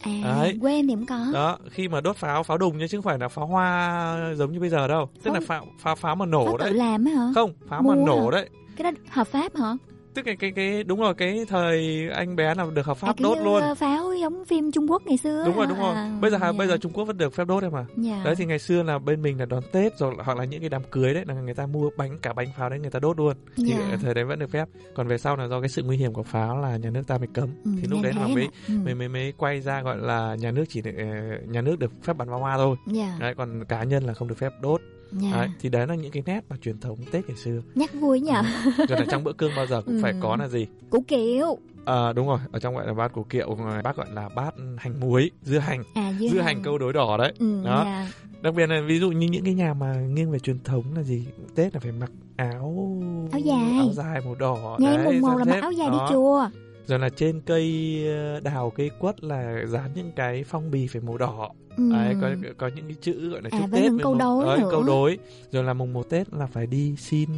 À, 0.00 0.10
Đấy. 0.40 0.58
quê 0.60 0.72
em 0.74 0.86
thì 0.88 0.94
cũng 0.94 1.06
có. 1.06 1.26
đó 1.32 1.58
khi 1.70 1.88
mà 1.88 2.00
đốt 2.00 2.16
pháo 2.16 2.42
pháo 2.42 2.58
đùng 2.58 2.78
chứ 2.80 2.86
chứ 2.88 2.96
không 2.98 3.02
phải 3.04 3.18
là 3.18 3.28
pháo 3.28 3.46
hoa 3.46 4.32
giống 4.36 4.52
như 4.52 4.60
bây 4.60 4.68
giờ 4.68 4.88
đâu 4.88 5.08
tức 5.22 5.30
là 5.30 5.40
Không. 5.40 5.46
pháo 5.46 5.66
pháo 5.78 5.94
pháo 5.96 6.16
mà 6.16 6.26
nổ 6.26 6.44
Pháo 6.46 6.56
đấy 6.56 6.70
tự 6.70 6.76
làm 6.76 7.04
á 7.04 7.12
hả? 7.12 7.26
không 7.34 7.52
pháo 7.68 7.82
mà 7.82 7.94
Mua 7.94 8.04
nổ 8.06 8.24
hả? 8.24 8.30
đấy 8.30 8.48
Cái 8.76 8.92
đó 8.92 8.98
hợp 9.10 9.26
pháp 9.28 9.56
hả? 9.56 9.72
Tức 10.14 10.26
là 10.26 10.34
cái 10.38 10.52
cái 10.56 10.84
đúng 10.84 11.00
rồi 11.00 11.14
cái 11.14 11.44
thời 11.48 12.08
anh 12.14 12.36
bé 12.36 12.54
là 12.54 12.66
được 12.74 12.86
hợp 12.86 12.96
pháp 12.96 13.06
à, 13.08 13.14
đốt 13.22 13.38
luôn 13.44 13.62
ờ, 13.62 13.74
pháo 13.74 14.12
giống 14.14 14.44
phim 14.44 14.72
Trung 14.72 14.90
Quốc 14.90 15.02
ngày 15.06 15.16
xưa 15.16 15.42
đúng 15.46 15.56
rồi 15.56 15.66
đúng 15.66 15.78
rồi 15.78 15.94
À, 15.94 16.18
bây 16.20 16.30
giờ 16.30 16.38
dạ. 16.40 16.52
bây 16.52 16.68
giờ 16.68 16.76
Trung 16.76 16.92
Quốc 16.92 17.04
vẫn 17.04 17.16
được 17.18 17.34
phép 17.34 17.44
đốt 17.46 17.62
em 17.62 17.72
mà 17.72 17.84
Dạ. 17.96 18.22
đấy 18.24 18.34
thì 18.36 18.46
ngày 18.46 18.58
xưa 18.58 18.82
là 18.82 18.98
bên 18.98 19.22
mình 19.22 19.38
là 19.38 19.44
đón 19.46 19.62
Tết 19.72 19.98
rồi 19.98 20.14
hoặc 20.24 20.38
là 20.38 20.44
những 20.44 20.60
cái 20.60 20.68
đám 20.68 20.82
cưới 20.90 21.14
đấy 21.14 21.24
là 21.26 21.34
người 21.34 21.54
ta 21.54 21.66
mua 21.66 21.90
bánh 21.96 22.18
cả 22.22 22.32
bánh 22.32 22.48
pháo 22.58 22.68
đấy 22.70 22.78
người 22.78 22.90
ta 22.90 22.98
đốt 22.98 23.18
luôn 23.18 23.36
thì 23.56 23.64
Dạ. 23.78 23.96
thời 24.02 24.14
đấy 24.14 24.24
vẫn 24.24 24.38
được 24.38 24.50
phép 24.50 24.68
còn 24.94 25.08
về 25.08 25.18
sau 25.18 25.36
là 25.36 25.46
do 25.48 25.60
cái 25.60 25.68
sự 25.68 25.82
nguy 25.82 25.96
hiểm 25.96 26.12
của 26.12 26.22
pháo 26.22 26.58
là 26.60 26.76
nhà 26.76 26.90
nước 26.90 27.02
ta 27.06 27.18
mới 27.18 27.28
cấm 27.34 27.48
Ừ, 27.64 27.70
thì 27.82 27.88
lúc 27.88 27.98
đấy 28.02 28.12
là 28.16 28.26
mới. 28.26 28.48
Ừ. 28.68 28.74
mới 28.84 28.94
mới 28.94 29.08
mới 29.08 29.32
quay 29.36 29.60
ra 29.60 29.82
gọi 29.82 29.96
là 29.96 30.34
nhà 30.34 30.50
nước 30.50 30.64
chỉ 30.68 30.82
được, 30.82 30.92
ờ, 30.98 31.04
nhà 31.48 31.60
nước 31.60 31.78
được 31.78 31.92
phép 32.02 32.16
bắn 32.16 32.28
pháo 32.28 32.38
hoa 32.38 32.56
thôi 32.56 32.76
Dạ. 32.86 33.16
đấy 33.20 33.34
còn 33.36 33.64
cá 33.64 33.82
nhân 33.84 34.04
là 34.04 34.14
không 34.14 34.28
được 34.28 34.38
phép 34.38 34.52
đốt 34.62 34.80
Dạ. 35.12 35.30
đấy, 35.32 35.48
thì 35.60 35.68
đấy 35.68 35.86
là 35.86 35.94
những 35.94 36.10
cái 36.12 36.22
nét 36.26 36.40
mà 36.48 36.56
truyền 36.62 36.78
thống 36.78 36.98
Tết 37.12 37.28
ngày 37.28 37.36
xưa 37.36 37.60
nhắc 37.74 37.90
vui 37.94 38.20
nhờ 38.20 38.42
rồi 38.88 39.00
là 39.00 39.04
trong 39.10 39.24
bữa 39.24 39.32
cơm 39.32 39.50
bao 39.56 39.66
giờ 39.66 39.82
cũng 39.86 39.98
phải 40.02 40.12
Ừ. 40.12 40.18
có 40.22 40.36
là 40.36 40.48
gì 40.48 40.66
củ 40.90 41.00
kiệu 41.08 41.58
À, 41.84 42.12
đúng 42.12 42.26
rồi, 42.26 42.38
ở 42.52 42.58
trong 42.58 42.74
gọi 42.74 42.86
là 42.86 42.94
bát 42.94 43.12
củ 43.12 43.22
kiệu, 43.22 43.56
bác 43.84 43.96
gọi 43.96 44.06
là 44.14 44.28
bát 44.28 44.54
hành 44.78 45.00
muối, 45.00 45.30
dưa 45.42 45.58
hành, 45.58 45.82
À, 45.94 46.12
dưa 46.20 46.26
hành. 46.28 46.44
hành. 46.44 46.62
câu 46.62 46.78
đối 46.78 46.92
đỏ 46.92 47.16
đấy. 47.16 47.32
Ừ, 47.38 47.62
đó. 47.64 47.82
dạ. 47.84 48.08
Đặc 48.42 48.54
biệt 48.54 48.66
là 48.66 48.80
ví 48.86 48.98
dụ 48.98 49.10
như 49.10 49.26
những 49.28 49.44
cái 49.44 49.54
nhà 49.54 49.74
mà 49.74 49.94
nghiêng 49.94 50.30
về 50.30 50.38
truyền 50.38 50.58
thống 50.64 50.84
là 50.96 51.02
gì? 51.02 51.26
Tết 51.54 51.74
là 51.74 51.80
phải 51.80 51.92
mặc 51.92 52.10
áo 52.36 53.00
Áo 53.32 53.40
dài. 53.40 53.76
áo 53.78 53.88
dài 53.92 54.20
màu 54.24 54.34
đỏ. 54.34 54.76
Đấy, 54.80 54.98
mùng 55.04 55.20
một 55.20 55.36
là 55.38 55.44
mặc 55.44 55.58
áo 55.62 55.72
dài 55.72 55.88
Đó. 55.90 55.92
đi 56.08 56.14
chùa 56.14 56.48
Rồi 56.86 56.98
là 56.98 57.08
trên 57.08 57.40
cây 57.40 57.94
ờ, 58.08 58.40
đào 58.40 58.70
cây 58.76 58.90
quất 58.98 59.24
là 59.24 59.64
dán 59.66 59.90
những 59.94 60.12
cái 60.16 60.44
phong 60.44 60.70
bì 60.70 60.86
phải 60.86 61.02
màu 61.02 61.18
đỏ. 61.18 61.50
Ừ. 61.76 61.92
Đấy, 61.92 62.14
có 62.20 62.30
có 62.58 62.70
những 62.76 62.84
cái 62.86 62.96
chữ 63.00 63.30
gọi 63.30 63.42
là 63.42 63.48
À, 63.52 63.58
chúc 63.60 63.70
với 63.70 63.80
Tết 63.82 63.90
những 63.92 64.00
câu 64.02 64.14
đối 64.14 64.44
đấy, 64.44 64.58
câu 64.70 64.82
đối. 64.82 65.18
Rồi 65.52 65.64
là 65.64 65.74
mùng 65.74 65.92
một 65.92 66.08
Tết 66.10 66.34
là 66.34 66.46
phải 66.46 66.66
đi 66.66 66.96
xin 66.98 67.28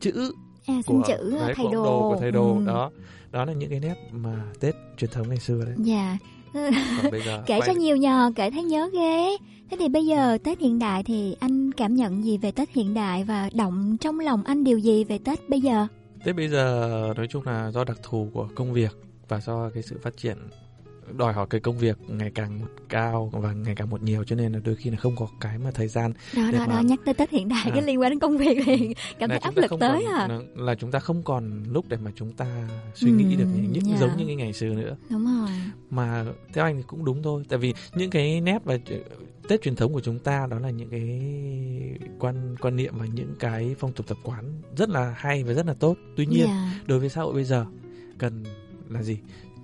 chữ 0.00 0.32
À, 0.66 0.74
xin 0.86 0.96
của, 0.96 1.02
chữ, 1.08 1.30
đấy, 1.30 1.54
thầy 1.56 1.66
của 1.66 1.76
ông 1.76 1.84
đồ. 1.84 2.10
của 2.10 2.16
thầy 2.20 2.30
đồ 2.30 2.54
Ừ. 2.56 2.64
đó. 2.66 2.90
Đó 3.30 3.44
là 3.44 3.52
những 3.52 3.70
cái 3.70 3.80
nét 3.80 3.94
mà 4.12 4.44
Tết 4.60 4.74
truyền 4.96 5.10
thống 5.10 5.28
ngày 5.28 5.38
xưa 5.38 5.64
đấy. 5.64 5.74
dạ 5.78 6.16
bây 7.10 7.22
giờ 7.26 7.42
kể 7.46 7.60
cho 7.66 7.72
nhiều 7.72 7.96
nhờ 7.96 8.32
kể 8.36 8.50
thấy 8.50 8.62
nhớ 8.62 8.90
ghê 8.92 9.36
thế 9.70 9.76
thì 9.80 9.88
bây 9.88 10.06
giờ 10.06 10.38
tết 10.44 10.58
hiện 10.60 10.78
đại 10.78 11.02
thì 11.02 11.36
anh 11.40 11.72
cảm 11.72 11.94
nhận 11.94 12.24
gì 12.24 12.38
về 12.38 12.50
tết 12.52 12.70
hiện 12.70 12.94
đại 12.94 13.24
và 13.24 13.50
động 13.54 13.96
trong 14.00 14.20
lòng 14.20 14.42
anh 14.44 14.64
điều 14.64 14.78
gì 14.78 15.04
về 15.04 15.18
tết 15.18 15.48
bây 15.48 15.60
giờ 15.60 15.86
Thế 16.24 16.32
bây 16.32 16.48
giờ 16.48 16.88
nói 17.16 17.26
chung 17.30 17.42
là 17.46 17.70
do 17.70 17.84
đặc 17.84 17.98
thù 18.02 18.30
của 18.32 18.48
công 18.54 18.72
việc 18.72 18.96
và 19.28 19.40
do 19.40 19.70
cái 19.74 19.82
sự 19.82 19.98
phát 20.02 20.16
triển 20.16 20.36
đòi 21.16 21.32
hỏi 21.32 21.46
cái 21.50 21.60
công 21.60 21.78
việc 21.78 21.96
ngày 22.08 22.30
càng 22.34 22.60
một 22.60 22.66
cao 22.88 23.30
và 23.32 23.52
ngày 23.52 23.74
càng 23.74 23.90
một 23.90 24.02
nhiều 24.02 24.24
cho 24.24 24.36
nên 24.36 24.52
là 24.52 24.58
đôi 24.64 24.76
khi 24.76 24.90
là 24.90 24.96
không 24.96 25.16
có 25.16 25.26
cái 25.40 25.58
mà 25.58 25.70
thời 25.70 25.88
gian 25.88 26.12
đó 26.36 26.42
để 26.52 26.58
đó 26.58 26.64
mà- 26.68 26.74
đó 26.74 26.80
nhắc 26.80 27.00
tới 27.04 27.14
tết 27.14 27.30
hiện 27.30 27.48
đại 27.48 27.62
À. 27.64 27.70
cái 27.74 27.82
liên 27.82 28.00
quan 28.00 28.10
đến 28.10 28.18
công 28.18 28.38
việc 28.38 28.58
thì 28.66 28.94
cảm 29.18 29.30
là 29.30 29.38
thấy 29.38 29.38
áp 29.38 29.56
lực 29.56 29.70
tới 29.80 30.04
còn, 30.06 30.30
à 30.30 30.38
là, 30.56 30.74
chúng 30.74 30.90
ta 30.90 30.98
không 30.98 31.22
còn 31.22 31.62
lúc 31.70 31.84
để 31.88 31.96
mà 32.04 32.10
chúng 32.16 32.32
ta 32.32 32.68
suy 32.94 33.10
nghĩ 33.10 33.24
Ừ, 33.34 33.38
được 33.38 33.46
những, 33.54 33.72
những 33.72 33.84
dạ. 33.90 33.96
giống 34.00 34.16
như 34.16 34.24
cái 34.26 34.34
ngày 34.36 34.52
xưa 34.52 34.68
nữa 34.68 34.96
đúng 35.10 35.24
rồi 35.24 35.48
mà 35.90 36.24
theo 36.52 36.64
anh 36.64 36.76
thì 36.76 36.82
cũng 36.86 37.04
đúng 37.04 37.22
thôi 37.22 37.42
tại 37.48 37.58
vì 37.58 37.74
những 37.94 38.10
cái 38.10 38.40
nét 38.40 38.58
và 38.64 38.78
Tết 39.48 39.62
truyền 39.62 39.76
thống 39.76 39.92
của 39.92 40.00
chúng 40.00 40.18
ta 40.18 40.46
đó 40.50 40.58
là 40.58 40.70
những 40.70 40.88
cái 40.90 41.20
quan 42.18 42.56
quan 42.60 42.76
niệm 42.76 42.94
và 42.98 43.06
những 43.14 43.34
cái 43.38 43.74
phong 43.78 43.92
tục 43.92 44.06
tập 44.08 44.18
quán 44.22 44.44
rất 44.76 44.88
là 44.88 45.14
hay 45.18 45.44
và 45.44 45.52
rất 45.52 45.66
là 45.66 45.74
tốt 45.74 45.96
tuy 46.16 46.26
nhiên 46.26 46.44
Dạ. 46.46 46.74
đối 46.86 46.98
với 47.00 47.08
xã 47.08 47.20
hội 47.22 47.34
bây 47.34 47.44
giờ 47.44 47.66
cần 48.18 48.44
là 48.88 49.02
gì 49.02 49.18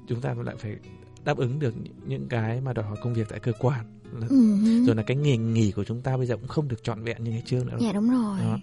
chúng 0.09 0.21
ta 0.21 0.35
lại 0.45 0.57
phải 0.59 0.77
đáp 1.25 1.37
ứng 1.37 1.59
được 1.59 1.75
những- 2.07 2.29
cái 2.29 2.61
mà 2.61 2.73
đòi 2.73 2.85
hỏi 2.85 2.97
công 3.03 3.15
việc 3.15 3.27
tại 3.29 3.41
cơ 3.41 3.53
quan 3.59 3.85
là, 4.21 4.27
hứ. 4.31 4.85
rồi 4.87 4.97
là 4.97 5.03
cái 5.03 5.17
nghỉ 5.17 5.37
nghỉ 5.37 5.71
của 5.73 5.85
chúng 5.85 6.01
ta 6.01 6.17
bây 6.17 6.27
giờ 6.27 6.37
cũng 6.37 6.49
không 6.49 6.69
được 6.69 6.83
trọn 6.85 7.03
vẹn 7.03 7.25
như 7.25 7.31
ngày 7.31 7.43
trước 7.47 7.67
nữa 7.67 7.77
dạ 7.81 7.93
đúng 7.93 8.11
rồi 8.11 8.39
đó. 8.41 8.59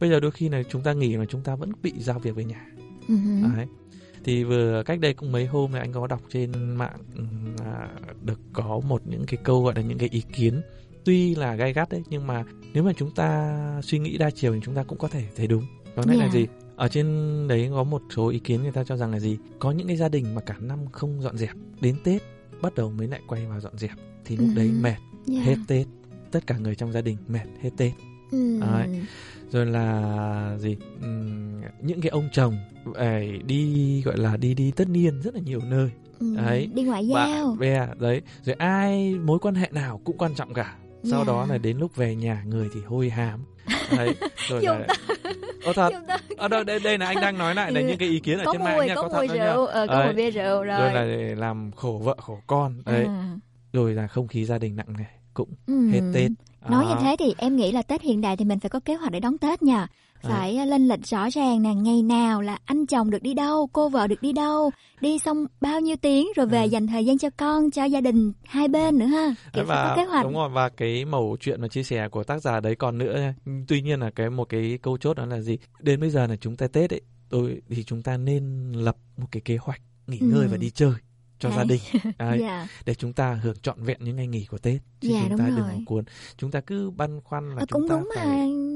bây 0.00 0.10
giờ 0.10 0.20
đôi 0.20 0.30
khi 0.30 0.48
là 0.48 0.62
chúng 0.70 0.82
ta 0.82 0.92
nghỉ 0.92 1.16
mà 1.16 1.24
chúng 1.28 1.40
ta 1.42 1.54
vẫn 1.56 1.72
bị 1.82 1.92
giao 1.98 2.18
việc 2.18 2.34
về 2.36 2.44
nhà 2.44 2.66
hứ. 3.08 3.16
Đấy. 3.56 3.66
Thì 4.24 4.44
vừa 4.44 4.82
cách 4.86 5.00
đây 5.00 5.14
cũng 5.14 5.32
mấy 5.32 5.46
hôm 5.46 5.72
này 5.72 5.80
anh 5.80 5.92
có 5.92 6.06
đọc 6.06 6.20
trên 6.30 6.52
mạng 6.74 6.98
ừm, 7.16 7.56
à, 7.64 7.88
được 8.24 8.40
có 8.52 8.80
một 8.88 9.02
những 9.04 9.24
cái 9.26 9.38
câu 9.44 9.64
gọi 9.64 9.74
là 9.76 9.82
những 9.82 9.98
cái 9.98 10.08
ý 10.12 10.22
kiến 10.32 10.60
tuy 11.04 11.34
là 11.34 11.54
gay 11.54 11.72
gắt 11.72 11.88
đấy 11.88 12.02
nhưng 12.08 12.26
mà 12.26 12.44
nếu 12.72 12.82
mà 12.82 12.92
chúng 12.96 13.10
ta 13.14 13.80
suy 13.84 13.98
nghĩ 13.98 14.18
đa 14.18 14.30
chiều 14.30 14.54
thì 14.54 14.60
chúng 14.64 14.74
ta 14.74 14.82
cũng 14.82 14.98
có 14.98 15.08
thể 15.08 15.24
thấy 15.36 15.46
đúng. 15.46 15.62
Đó 15.96 16.02
là 16.06 16.14
Yeah. 16.14 16.32
gì? 16.32 16.46
Ở 16.76 16.88
trên 16.88 17.06
đấy 17.48 17.68
có 17.72 17.84
một 17.84 18.02
số 18.16 18.28
ý 18.28 18.38
kiến 18.38 18.62
người 18.62 18.72
ta 18.72 18.84
cho 18.84 18.96
rằng 18.96 19.12
là 19.12 19.20
gì? 19.20 19.38
Có 19.58 19.70
những 19.72 19.86
cái 19.86 19.96
gia 19.96 20.08
đình 20.08 20.34
mà 20.34 20.40
cả 20.40 20.56
năm 20.60 20.78
không 20.92 21.22
dọn 21.22 21.36
dẹp, 21.36 21.50
đến 21.80 21.96
Tết 22.04 22.22
bắt 22.62 22.74
đầu 22.74 22.90
mới 22.90 23.08
lại 23.08 23.20
quay 23.26 23.46
vào 23.46 23.60
dọn 23.60 23.78
dẹp 23.78 23.90
thì 24.24 24.36
lúc 24.36 24.48
đấy 24.56 24.66
Ừ. 24.66 24.80
mệt 24.80 24.96
Yeah. 25.32 25.44
hết 25.46 25.56
Tết. 25.68 25.86
Tất 26.30 26.46
cả 26.46 26.58
người 26.58 26.74
trong 26.74 26.92
gia 26.92 27.00
đình 27.00 27.16
mệt 27.28 27.44
hết 27.62 27.70
Tết. 27.76 27.92
Ừ. 28.30 28.60
Đấy. 28.60 28.88
Rồi 29.50 29.66
là 29.66 30.56
gì? 30.58 30.76
Ừm, 31.02 31.60
những 31.80 32.00
cái 32.00 32.10
ông 32.10 32.28
chồng 32.32 32.56
ấy 32.94 33.38
đi 33.46 34.02
gọi 34.02 34.16
là 34.16 34.36
đi 34.36 34.54
đi 34.54 34.70
tất 34.76 34.88
niên 34.88 35.20
rất 35.22 35.34
là 35.34 35.40
nhiều 35.44 35.60
nơi. 35.64 35.90
Ừ, 36.20 36.34
Đấy. 36.36 36.68
đi 36.74 36.82
ngoại 36.82 37.06
giao 37.08 37.56
bè 37.58 37.86
đấy. 37.98 38.22
Rồi 38.42 38.54
ai 38.58 39.14
mối 39.14 39.38
quan 39.38 39.54
hệ 39.54 39.68
nào 39.72 40.00
cũng 40.04 40.18
quan 40.18 40.34
trọng 40.34 40.54
cả. 40.54 40.76
Sau 41.04 41.18
Dạ. 41.20 41.24
đó 41.32 41.46
là 41.48 41.58
đến 41.58 41.78
lúc 41.78 41.96
về 41.96 42.14
nhà 42.14 42.42
người 42.46 42.68
thì 42.74 42.80
hôi 42.86 43.10
hám. 43.10 43.44
Đấy. 43.96 44.14
Rồi 44.50 44.62
là 44.62 44.86
Ồ 45.64 45.72
thật. 45.76 45.90
Dùng 45.92 46.02
từ- 46.08 46.34
Ở 46.36 46.48
đây, 46.48 46.64
đây 46.64 46.80
đây 46.84 46.98
là 46.98 47.06
anh 47.06 47.20
đang 47.20 47.38
nói 47.38 47.54
lại 47.54 47.72
là 47.72 47.80
Ừ. 47.80 47.86
những 47.86 47.98
cái 47.98 48.08
ý 48.08 48.20
kiến 48.20 48.38
ở 48.38 48.44
có 48.46 48.52
trên 48.52 48.60
mùi 48.62 48.70
mạng 48.70 48.86
nha, 48.86 48.94
có 48.94 49.02
có 49.02 49.08
thật 49.08 49.26
đó 49.28 49.34
nha. 49.34 49.52
rượu 49.54 49.66
ờ, 49.66 49.86
có 49.88 50.04
mùi 50.04 50.14
bia 50.14 50.30
rượu 50.30 50.62
rồi, 50.62 50.80
Rồi 50.80 50.92
là 50.94 51.04
để 51.04 51.34
làm 51.34 51.70
khổ 51.76 52.00
vợ 52.04 52.16
khổ 52.20 52.38
con 52.46 52.82
đấy. 52.86 53.04
À. 53.04 53.36
Rồi 53.72 53.94
là 53.94 54.06
không 54.06 54.28
khí 54.28 54.44
gia 54.44 54.58
đình 54.58 54.76
nặng 54.76 54.92
nề 54.98 55.04
cũng 55.34 55.48
Ừ. 55.66 55.88
hết 55.90 56.00
Tết. 56.14 56.30
Nói 56.68 56.84
như 56.86 56.94
Đó. 56.94 57.00
thế 57.02 57.16
thì 57.18 57.34
em 57.38 57.56
nghĩ 57.56 57.72
là 57.72 57.82
Tết 57.82 58.02
hiện 58.02 58.20
đại 58.20 58.36
thì 58.36 58.44
mình 58.44 58.60
phải 58.60 58.70
có 58.70 58.80
kế 58.80 58.94
hoạch 58.94 59.12
để 59.12 59.20
đón 59.20 59.38
Tết 59.38 59.62
nha. 59.62 59.78
À. 60.22 60.28
Phải 60.28 60.56
à, 60.56 60.64
lên 60.64 60.88
lịch 60.88 61.06
rõ 61.06 61.28
ràng 61.30 61.62
nè, 61.62 61.74
ngày 61.74 62.02
nào 62.02 62.42
là 62.42 62.58
anh 62.64 62.86
chồng 62.86 63.10
được 63.10 63.22
đi 63.22 63.34
đâu, 63.34 63.68
cô 63.72 63.88
vợ 63.88 64.06
được 64.06 64.22
đi 64.22 64.32
đâu, 64.32 64.70
đi 65.00 65.18
xong 65.18 65.46
bao 65.60 65.80
nhiêu 65.80 65.96
tiếng 65.96 66.28
rồi 66.36 66.46
về 66.46 66.66
dành 66.66 66.86
thời 66.86 67.04
gian 67.06 67.18
cho 67.18 67.30
con, 67.36 67.70
cho 67.70 67.84
gia 67.84 68.00
đình 68.00 68.32
hai 68.44 68.68
bên 68.68 68.98
nữa 68.98 69.06
ha. 69.06 69.34
Kiểu 69.52 69.64
và 69.64 69.88
có 69.88 69.96
kế 69.96 70.04
hoạch. 70.04 70.24
đúng 70.24 70.34
rồi 70.34 70.48
và 70.48 70.68
cái 70.68 71.04
mẩu 71.04 71.36
chuyện 71.40 71.60
mà 71.60 71.68
chia 71.68 71.82
sẻ 71.82 72.08
của 72.08 72.24
tác 72.24 72.42
giả 72.42 72.60
đấy 72.60 72.74
còn 72.76 72.98
nữa 72.98 73.16
nha. 73.18 73.34
tuy 73.68 73.82
nhiên 73.82 74.00
là 74.00 74.10
cái 74.10 74.30
một 74.30 74.48
cái 74.48 74.78
câu 74.82 74.98
chốt 74.98 75.16
đó 75.16 75.26
là 75.26 75.40
gì 75.40 75.58
đến 75.80 76.00
bây 76.00 76.10
giờ 76.10 76.26
là 76.26 76.36
chúng 76.40 76.56
ta 76.56 76.66
tết 76.68 76.90
ấy 76.94 77.00
tôi 77.28 77.60
thì 77.70 77.84
chúng 77.84 78.02
ta 78.02 78.16
nên 78.16 78.72
lập 78.72 78.96
một 79.16 79.26
cái 79.32 79.40
kế 79.44 79.56
hoạch 79.56 79.80
nghỉ 80.06 80.18
Ừ. 80.20 80.26
ngơi 80.26 80.48
và 80.48 80.56
đi 80.56 80.70
chơi 80.70 80.92
cho 81.40 81.48
Đấy. 81.48 81.58
gia 81.58 81.64
đình 81.64 81.80
đấy, 82.18 82.38
Dạ. 82.40 82.68
để 82.86 82.94
chúng 82.94 83.12
ta 83.12 83.34
hưởng 83.34 83.56
trọn 83.62 83.82
vẹn 83.82 83.96
những 84.00 84.16
ngày 84.16 84.26
nghỉ 84.26 84.44
của 84.50 84.58
tết 84.58 84.80
chứ 85.00 85.08
Dạ, 85.08 85.20
chúng 85.20 85.28
đúng 85.30 85.38
ta 85.38 85.46
đừng 85.48 85.58
rồi. 85.68 85.82
cuốn 85.86 86.04
chúng 86.36 86.50
ta 86.50 86.60
cứ 86.60 86.90
băn 86.90 87.20
khoăn 87.20 87.48
là 87.50 87.56
Ờ, 87.58 87.66
chúng 87.68 87.80
cũng 87.80 87.88
ta 87.88 87.96
đúng 87.96 88.08
phải 88.16 88.26
mà, 88.26 88.32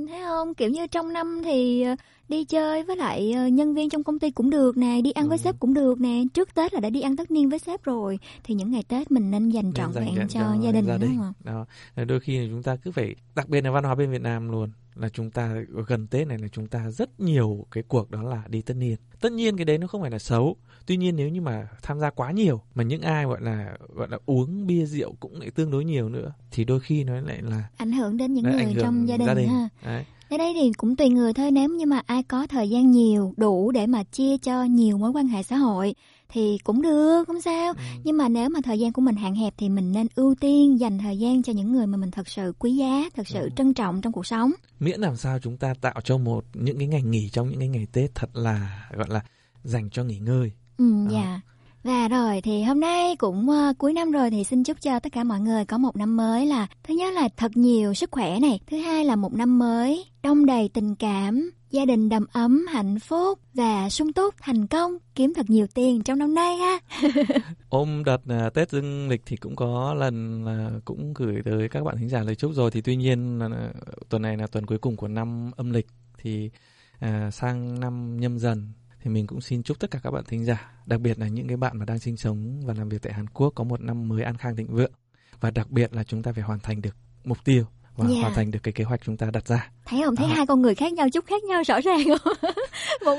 thấy 0.09 0.20
không? 0.27 0.55
Kiểu 0.55 0.69
như 0.70 0.86
trong 0.86 1.12
năm 1.12 1.41
thì 1.45 1.82
ờ, 1.82 1.97
đi 2.28 2.45
chơi 2.45 2.82
với 2.82 2.97
lại 2.97 3.32
ờ, 3.32 3.47
nhân 3.47 3.74
viên 3.74 3.91
trong 3.91 4.05
công 4.05 4.19
ty 4.19 4.31
cũng 4.31 4.51
được 4.51 4.77
nè, 4.77 5.01
đi 5.05 5.11
ăn 5.12 5.28
với 5.28 5.39
sếp 5.39 5.61
cũng 5.61 5.74
được 5.74 6.01
nè. 6.01 6.23
Trước 6.35 6.55
Tết 6.55 6.74
là 6.74 6.81
đã 6.81 6.91
đi 6.91 7.01
ăn 7.01 7.16
tất 7.16 7.31
niên 7.31 7.49
với 7.49 7.59
sếp 7.59 7.85
rồi, 7.85 8.19
thì 8.45 8.55
những 8.55 8.70
ngày 8.70 8.82
Tết 8.89 9.11
mình 9.11 9.31
nên 9.31 9.49
dành 9.51 9.65
nên 9.65 9.73
trọn 9.73 9.93
dành 9.93 10.05
vẹn 10.05 10.15
dành 10.16 10.28
cho, 10.28 10.41
gia 10.62 10.73
đình, 10.73 10.86
đúng 11.01 11.19
không 11.19 11.32
đó 11.45 11.66
đôi 12.05 12.20
khi 12.20 12.49
chúng 12.51 12.62
ta 12.62 12.77
cứ 12.77 12.91
phải 12.93 13.15
đặc 13.35 13.49
biệt 13.49 13.61
là 13.65 13.70
văn 13.70 13.85
hóa 13.85 13.95
bên 13.95 14.11
Việt 14.11 14.20
Nam 14.23 14.49
luôn 14.51 14.70
là 14.95 15.09
chúng 15.09 15.31
ta 15.31 15.55
gần 15.86 16.07
Tết 16.07 16.27
này 16.28 16.39
là 16.39 16.49
chúng 16.53 16.66
ta 16.66 16.91
rất 16.91 17.20
nhiều 17.20 17.66
cái 17.70 17.85
cuộc 17.89 18.11
đó 18.11 18.23
là 18.23 18.43
đi 18.49 18.62
tất 18.62 18.74
niên. 18.77 18.97
Tất 19.20 19.32
nhiên 19.32 19.57
cái 19.57 19.65
đấy 19.65 19.78
nó 19.78 19.86
không 19.86 20.01
phải 20.01 20.11
là 20.11 20.19
xấu. 20.19 20.57
Tuy 20.86 20.97
nhiên 20.97 21.16
nếu 21.16 21.28
như 21.28 21.40
mà 21.40 21.69
tham 21.82 22.01
gia 22.01 22.11
quá 22.11 22.31
nhiều 22.32 22.61
mà 22.74 22.82
những 22.82 23.02
ai 23.02 23.24
gọi 23.24 23.40
là 23.40 23.77
gọi 23.94 24.09
là 24.11 24.19
uống 24.27 24.66
bia 24.66 24.85
rượu 24.86 25.15
cũng 25.20 25.40
lại 25.40 25.51
tương 25.51 25.70
đối 25.70 25.85
nhiều 25.85 26.09
nữa 26.09 26.32
thì 26.51 26.65
đôi 26.65 26.81
khi 26.81 27.05
nó 27.05 27.20
lại 27.20 27.43
là 27.43 27.65
ảnh 27.77 27.93
hưởng 27.93 28.16
đến 28.16 28.35
những 28.35 28.44
Đấy, 28.44 28.65
người 28.65 28.74
trong 28.81 29.09
gia 29.09 29.16
đình, 29.16 29.27
gia 29.27 29.35
đình. 29.35 29.48
ha. 29.48 29.69
Đấy. 29.85 30.05
Ở 30.31 30.39
đây 30.39 30.52
thì 30.55 30.73
cũng 30.77 30.97
tùy 30.97 31.09
người 31.09 31.32
thôi 31.35 31.51
nếu 31.51 31.69
như 31.69 31.86
mà 31.86 32.02
ai 32.06 32.23
có 32.23 32.47
thời 32.47 32.70
gian 32.70 32.90
nhiều 32.90 33.35
đủ 33.36 33.70
để 33.70 33.86
mà 33.86 34.02
chia 34.05 34.39
cho 34.39 34.65
nhiều 34.65 34.98
mối 34.98 35.11
quan 35.11 35.27
hệ 35.28 35.43
xã 35.43 35.56
hội 35.56 35.94
thì 36.28 36.59
cũng 36.65 36.82
được 36.82 37.24
không 37.27 37.40
sao 37.40 37.73
Ừ. 37.73 37.81
nhưng 38.05 38.16
mà 38.16 38.28
nếu 38.28 38.48
mà 38.48 38.61
thời 38.65 38.78
gian 38.78 38.93
của 38.93 39.02
mình 39.02 39.16
hạn 39.16 39.35
hẹp 39.35 39.55
thì 39.56 39.69
mình 39.69 39.93
nên 39.93 40.06
ưu 40.15 40.35
tiên 40.40 40.81
dành 40.81 40.98
thời 40.98 41.19
gian 41.19 41.43
cho 41.43 41.52
những 41.52 41.73
người 41.73 41.86
mà 41.86 41.97
mình 41.97 42.11
thật 42.11 42.28
sự 42.28 42.52
quý 42.59 42.77
giá 42.77 43.05
thật 43.16 43.28
sự 43.28 43.48
trân 43.56 43.74
trọng 43.74 44.01
trong 44.01 44.12
cuộc 44.12 44.27
sống 44.27 44.51
miễn 44.81 45.01
làm 45.01 45.16
sao 45.16 45.39
chúng 45.39 45.56
ta 45.56 45.74
tạo 45.81 46.01
cho 46.05 46.19
một 46.19 46.44
những 46.55 46.78
cái 46.78 46.89
ngày 46.89 47.02
nghỉ 47.02 47.28
trong 47.28 47.48
những 47.51 47.59
cái 47.59 47.69
ngày 47.69 47.86
Tết 47.93 48.15
thật 48.15 48.36
là 48.36 48.89
gọi 48.97 49.06
là 49.09 49.20
dành 49.65 49.90
cho 49.90 50.05
nghỉ 50.05 50.19
ngơi. 50.19 50.52
Ừ 50.79 50.85
Đó. 51.05 51.11
dạ 51.13 51.41
và 51.85 52.09
rồi 52.09 52.41
thì 52.41 52.63
hôm 52.63 52.81
nay 52.81 53.17
cũng 53.17 53.51
ờ, 53.51 53.73
cuối 53.79 53.93
năm 53.93 54.11
rồi 54.11 54.31
thì 54.31 54.45
xin 54.45 54.65
chúc 54.65 54.77
cho 54.81 55.01
tất 55.01 55.13
cả 55.13 55.25
mọi 55.25 55.41
người 55.41 55.65
có 55.65 55.79
một 55.79 55.97
năm 55.97 56.17
mới 56.17 56.47
là 56.47 56.67
thứ 56.83 56.95
nhất 56.95 57.15
là 57.15 57.29
thật 57.37 57.57
nhiều 57.57 57.95
sức 57.95 58.11
khỏe 58.13 58.39
này, 58.41 58.61
thứ 58.67 58.79
hai 58.79 59.05
là 59.05 59.17
một 59.17 59.35
năm 59.35 59.59
mới 59.59 60.05
đông 60.23 60.47
đầy 60.47 60.71
tình 60.75 60.95
cảm, 60.95 61.51
gia 61.71 61.85
đình 61.85 62.09
đầm 62.09 62.27
ấm, 62.33 62.67
hạnh 62.73 62.99
phúc 63.01 63.39
và 63.55 63.89
sung 63.91 64.13
túc, 64.13 64.35
thành 64.41 64.67
công, 64.67 64.99
kiếm 65.15 65.33
thật 65.37 65.51
nhiều 65.51 65.67
tiền 65.75 66.03
trong 66.03 66.19
năm 66.19 66.35
nay 66.35 66.57
ha. 66.57 66.79
Ôm 67.69 68.05
đợt 68.05 68.21
à, 68.29 68.51
Tết 68.55 68.71
dương 68.71 69.09
lịch 69.09 69.23
thì 69.27 69.37
cũng 69.37 69.57
có 69.57 69.95
lần 69.95 70.45
là 70.45 70.71
cũng 70.85 71.15
gửi 71.15 71.43
tới 71.45 71.69
các 71.69 71.85
bạn 71.85 71.97
thính 71.99 72.09
giả 72.09 72.23
lời 72.23 72.35
chúc 72.35 72.53
rồi 72.55 72.71
thì 72.71 72.81
tuy 72.81 72.97
nhiên 72.97 73.39
là, 73.39 73.73
tuần 74.09 74.23
này 74.23 74.37
là 74.37 74.47
tuần 74.47 74.67
cuối 74.67 74.79
cùng 74.79 74.97
của 74.97 75.09
năm 75.09 75.51
âm 75.57 75.71
lịch 75.71 75.87
thì 76.19 76.51
à, 76.99 77.31
sang 77.31 77.81
năm 77.81 78.17
nhâm 78.21 78.39
dần 78.39 78.73
thì 79.05 79.10
mình 79.10 79.26
cũng 79.26 79.40
xin 79.40 79.62
chúc 79.62 79.78
tất 79.81 79.90
cả 79.90 79.98
các 80.02 80.10
bạn 80.10 80.24
thính 80.28 80.44
giả, 80.44 80.72
đặc 80.86 81.01
biệt 81.01 81.18
là 81.18 81.28
những 81.28 81.48
cái 81.48 81.56
bạn 81.56 81.78
mà 81.78 81.85
đang 81.85 81.98
sinh 81.98 82.16
sống 82.16 82.60
và 82.64 82.74
làm 82.74 82.89
việc 82.89 83.02
tại 83.02 83.12
Hàn 83.12 83.26
Quốc 83.26 83.52
có 83.56 83.64
một 83.64 83.81
năm 83.81 84.09
mới 84.09 84.22
an 84.22 84.36
khang 84.36 84.56
thịnh 84.56 84.74
vượng. 84.74 84.93
Và 85.40 85.51
đặc 85.51 85.70
biệt 85.70 85.93
là 85.93 86.05
chúng 86.05 86.22
ta 86.22 86.32
phải 86.32 86.43
hoàn 86.43 86.60
thành 86.60 86.82
được 86.82 86.97
mục 87.24 87.39
tiêu 87.44 87.64
và 87.97 88.07
Yeah. 88.09 88.21
hoàn 88.23 88.35
thành 88.35 88.51
được 88.51 88.59
cái 88.62 88.73
kế 88.73 88.85
hoạch 88.85 89.01
chúng 89.05 89.16
ta 89.16 89.31
đặt 89.33 89.47
ra. 89.47 89.69
Thấy 89.85 90.03
không? 90.05 90.16
Thấy 90.16 90.29
Đó. 90.29 90.35
hai 90.37 90.47
con 90.47 90.62
người 90.62 90.75
khác 90.75 90.93
nhau 90.93 91.09
chút 91.11 91.27
khác 91.27 91.45
nhau 91.45 91.62
rõ 91.66 91.81
ràng 91.81 92.01
không? 92.25 92.35
một 93.05 93.15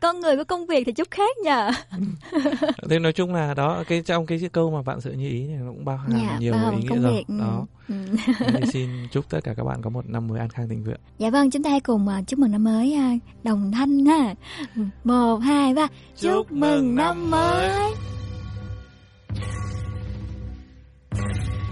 con 0.00 0.20
người 0.20 0.36
của 0.36 0.44
công 0.44 0.66
việc 0.66 0.82
thì 0.86 0.92
chút 0.92 1.10
khác 1.10 1.36
nhờ. 1.44 1.70
Thế 2.90 2.98
nói 2.98 3.12
chung 3.12 3.34
là 3.34 3.54
đó 3.54 3.84
cái 3.88 4.02
trong 4.06 4.26
cái 4.26 4.40
câu 4.52 4.70
mà 4.70 4.82
bạn 4.82 5.00
sự 5.00 5.12
như 5.12 5.28
ý 5.28 5.42
này 5.46 5.56
nó 5.62 5.70
cũng 5.70 5.84
bao 5.84 5.96
hàm 5.96 6.10
Dạ, 6.12 6.36
nhiều 6.40 6.52
bao 6.52 6.64
hàm 6.64 6.74
ý 6.76 6.82
nghĩa 6.82 6.88
công 6.88 7.02
rồi. 7.02 7.12
việc, 7.12 7.24
ừ. 7.28 7.34
Đó. 7.40 7.66
Ừ. 7.88 7.94
Thì 8.38 8.66
xin 8.72 8.88
chúc 9.12 9.28
tất 9.28 9.38
cả 9.44 9.54
các 9.56 9.64
bạn 9.64 9.82
có 9.82 9.90
một 9.90 10.06
năm 10.08 10.26
mới 10.26 10.38
an 10.40 10.48
khang 10.48 10.68
thịnh 10.68 10.84
vượng. 10.84 11.00
Dạ 11.18 11.30
vâng, 11.30 11.50
chúng 11.50 11.62
ta 11.62 11.70
hãy 11.70 11.80
cùng 11.80 12.08
à, 12.08 12.22
chúc 12.26 12.38
mừng 12.38 12.52
năm 12.52 12.64
mới 12.64 12.94
à, 12.94 13.12
đồng 13.42 13.72
thanh 13.72 14.06
ha. 14.06 14.34
Một, 15.04 15.36
hai, 15.36 15.74
ba. 15.74 15.86
Chúc 16.20 16.52
mừng 16.52 16.94
năm 16.94 17.30
mới. 17.30 17.70
Thưa 21.10 21.63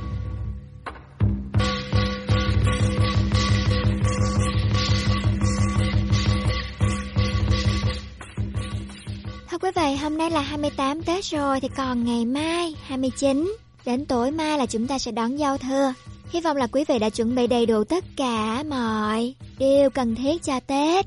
quý 9.63 9.71
vị, 9.77 9.97
hôm 10.03 10.19
nay 10.19 10.31
là 10.31 10.41
28 10.41 11.03
Tết 11.03 11.25
rồi 11.25 11.61
thì 11.61 11.69
còn 11.77 12.05
ngày 12.05 12.25
mai 12.25 12.75
29 12.83 13.57
đến 13.85 14.05
tối 14.07 14.31
mai 14.31 14.59
là 14.59 14.67
chúng 14.67 14.87
ta 14.87 14.99
sẽ 14.99 15.11
đón 15.11 15.39
giao 15.39 15.59
thừa. 15.59 15.93
Hy 16.31 16.41
vọng 16.41 16.57
là 16.57 16.67
quý 16.67 16.85
vị 16.89 16.99
đã 16.99 17.11
chuẩn 17.11 17.35
bị 17.35 17.47
đầy 17.47 17.67
đủ 17.67 17.85
tất 17.85 18.05
cả 18.17 18.63
mọi 18.69 19.35
điều 19.59 19.91
cần 19.91 20.15
thiết 20.15 20.43
cho 20.43 20.61
Tết, 20.61 21.07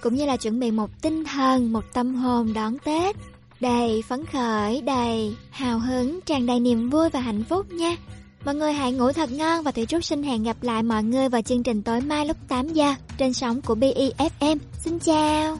cũng 0.00 0.14
như 0.14 0.26
là 0.26 0.36
chuẩn 0.36 0.60
bị 0.60 0.70
một 0.70 0.90
tinh 1.02 1.24
thần, 1.24 1.72
một 1.72 1.84
tâm 1.92 2.14
hồn 2.14 2.52
đón 2.54 2.78
Tết 2.84 3.16
đầy 3.60 4.02
phấn 4.08 4.24
khởi, 4.26 4.80
đầy 4.80 5.34
hào 5.50 5.78
hứng, 5.78 6.20
tràn 6.20 6.46
đầy 6.46 6.60
niềm 6.60 6.90
vui 6.90 7.08
và 7.10 7.20
hạnh 7.20 7.44
phúc 7.48 7.72
nha. 7.72 7.96
Mọi 8.44 8.54
người 8.54 8.72
hãy 8.72 8.92
ngủ 8.92 9.12
thật 9.12 9.32
ngon 9.32 9.64
và 9.64 9.70
Thủy 9.70 9.86
Trúc 9.86 10.04
xin 10.04 10.22
hẹn 10.22 10.42
gặp 10.42 10.56
lại 10.62 10.82
mọi 10.82 11.02
người 11.02 11.28
vào 11.28 11.42
chương 11.42 11.62
trình 11.62 11.82
tối 11.82 12.00
mai 12.00 12.26
lúc 12.26 12.36
8 12.48 12.68
giờ 12.68 12.94
trên 13.18 13.32
sóng 13.32 13.62
của 13.62 13.74
BEFM. 13.74 14.58
Xin 14.84 14.98
chào! 14.98 15.58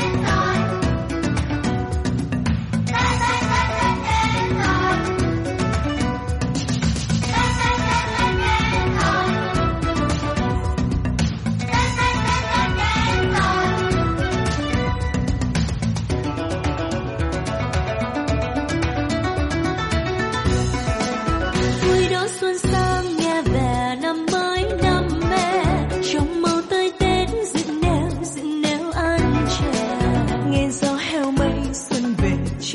Vui 0.00 0.39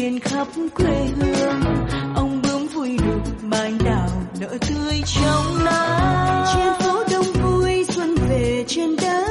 trên 0.05 0.19
khắp 0.19 0.47
quê 0.75 1.07
hương. 1.19 1.61
Ông 2.15 2.41
bướm 2.43 2.67
vui 2.67 2.97
đục 2.97 3.43
mai 3.43 3.73
đào 3.85 4.09
nở 4.39 4.47
tươi 4.47 5.01
trong 5.05 5.65
nắng. 5.65 6.45
Trên 6.53 6.73
phố 6.79 7.03
đông 7.11 7.25
vui 7.43 7.85
xuân 7.89 8.15
về 8.29 8.65
trên 8.67 8.95
đất. 8.95 9.24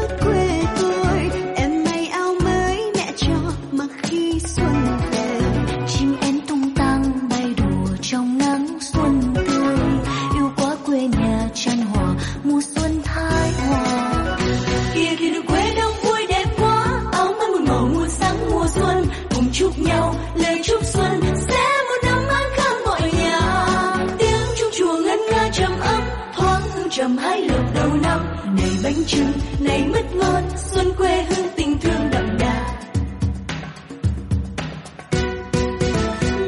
Này 29.07 29.25
bánh 29.25 29.67
này 29.67 29.85
mất 29.93 30.17
ngon 30.17 30.43
xuân 30.57 30.93
quê 30.99 31.23
hương 31.23 31.47
tình 31.57 31.79
thương 31.79 32.11
đậm 32.13 32.39
đà. 32.39 32.77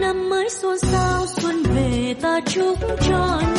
Năm 0.00 0.28
mới 0.28 0.48
xuân 0.50 0.78
sao, 0.78 1.26
xuân 1.26 1.62
về 1.62 2.14
ta 2.22 2.40
chúc 2.46 2.78
cho 3.00 3.40
nhau 3.40 3.55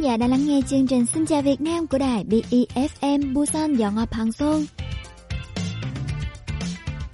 thính 0.00 0.08
giả 0.08 0.16
đang 0.16 0.30
lắng 0.30 0.46
nghe 0.46 0.60
chương 0.68 0.86
trình 0.86 1.06
Xin 1.06 1.26
chào 1.26 1.42
Việt 1.42 1.60
Nam 1.60 1.86
của 1.86 1.98
đài 1.98 2.24
BEFM 2.24 3.34
Busan 3.34 3.74
dọn 3.74 3.94
ngọc 3.94 4.12
Hằng 4.12 4.32
Xuân. 4.32 4.66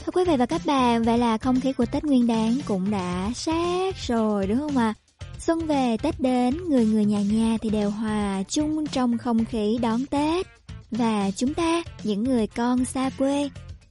Thưa 0.04 0.10
quý 0.12 0.24
vị 0.24 0.36
và 0.36 0.46
các 0.46 0.60
bạn, 0.66 1.02
vậy 1.02 1.18
là 1.18 1.38
không 1.38 1.60
khí 1.60 1.72
của 1.72 1.86
Tết 1.86 2.04
Nguyên 2.04 2.26
Đán 2.26 2.58
cũng 2.66 2.90
đã 2.90 3.30
sát 3.34 3.96
rồi 4.06 4.46
đúng 4.46 4.58
không 4.58 4.76
ạ? 4.76 4.94
Xuân 5.38 5.66
về 5.66 5.96
Tết 6.02 6.20
đến, 6.20 6.56
người 6.68 6.84
người 6.86 7.04
nhà 7.04 7.20
nhà 7.20 7.56
thì 7.62 7.70
đều 7.70 7.90
hòa 7.90 8.42
chung 8.48 8.86
trong 8.86 9.18
không 9.18 9.44
khí 9.44 9.78
đón 9.82 10.06
Tết. 10.06 10.46
Và 10.90 11.30
chúng 11.36 11.54
ta, 11.54 11.82
những 12.04 12.24
người 12.24 12.46
con 12.46 12.84
xa 12.84 13.10
quê, 13.18 13.48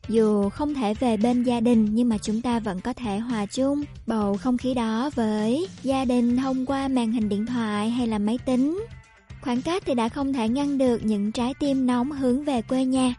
dù 0.10 0.50
không 0.50 0.74
thể 0.74 0.94
về 0.94 1.18
bên 1.18 1.44
gia 1.44 1.60
đình, 1.60 1.88
nhưng 1.92 2.10
mà 2.10 2.18
chúng 2.18 2.42
ta 2.42 2.60
vẫn 2.60 2.82
có 2.82 2.94
thể 2.94 3.20
hòa 3.20 3.46
chung 3.46 3.84
bầu 4.08 4.38
không 4.38 4.58
khí 4.58 4.74
đó 4.74 5.10
với 5.16 5.68
gia 5.84 6.06
đình 6.06 6.38
thông 6.38 6.66
qua 6.66 6.88
màn 6.88 7.12
hình 7.12 7.30
điện 7.30 7.46
thoại 7.46 7.90
hay 7.90 8.08
là 8.08 8.20
máy 8.20 8.38
tính. 8.46 8.86
Khoảng 9.42 9.62
cách 9.62 9.84
thì 9.86 9.94
đã 9.94 10.10
không 10.10 10.34
thể 10.34 10.50
ngăn 10.50 10.78
được 10.78 11.06
những 11.06 11.32
trái 11.32 11.54
tim 11.60 11.88
nóng 11.88 12.12
hướng 12.12 12.44
về 12.44 12.62
quê 12.62 12.86
nhà. 12.86 13.14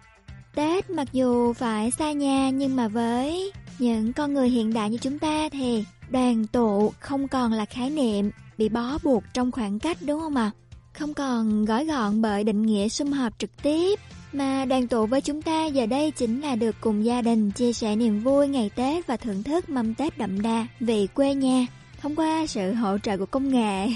Tết 0.55 0.91
mặc 0.91 1.09
dù 1.13 1.53
phải 1.53 1.91
xa 1.91 2.13
nhà, 2.13 2.51
nhưng 2.51 2.77
mà 2.77 2.89
với 2.89 3.53
những 3.79 4.13
con 4.13 4.35
người 4.35 4.49
hiện 4.49 4.73
đại 4.73 4.91
như 4.91 4.99
chúng 4.99 5.19
ta 5.19 5.49
thì 5.53 5.85
đoàn 6.11 6.47
tụ 6.47 6.93
không 7.01 7.29
còn 7.29 7.53
là 7.53 7.65
khái 7.65 7.91
niệm 7.91 8.31
bị 8.59 8.69
bó 8.69 8.99
buộc 9.03 9.23
trong 9.35 9.53
khoảng 9.53 9.79
cách, 9.79 9.99
đúng 10.07 10.21
không 10.21 10.37
ạ? 10.37 10.51
Không 10.93 11.15
còn 11.15 11.65
gói 11.65 11.85
gọn 11.85 12.23
bởi 12.23 12.45
định 12.45 12.63
nghĩa 12.63 12.89
sum 12.89 13.13
họp 13.13 13.39
trực 13.39 13.51
tiếp 13.63 14.01
mà 14.37 14.65
đoàn 14.65 14.89
tụ 14.89 15.07
với 15.07 15.21
chúng 15.21 15.43
ta 15.43 15.67
giờ 15.67 15.87
đây 15.87 16.11
chính 16.11 16.41
là 16.41 16.57
được 16.57 16.77
cùng 16.81 17.05
gia 17.05 17.23
đình 17.23 17.51
chia 17.51 17.73
sẻ 17.73 17.97
niềm 17.97 18.21
vui 18.21 18.49
ngày 18.49 18.71
Tết 18.75 19.07
và 19.07 19.17
thưởng 19.17 19.43
thức 19.43 19.71
mâm 19.71 19.95
Tết 19.95 20.19
đậm 20.19 20.43
đà 20.43 20.67
vị 20.81 21.09
quê 21.15 21.35
nhà 21.35 21.67
thông 22.01 22.17
qua 22.17 22.47
sự 22.47 22.73
hỗ 22.73 22.99
trợ 22.99 23.17
của 23.17 23.27
công 23.27 23.49
nghệ. 23.49 23.89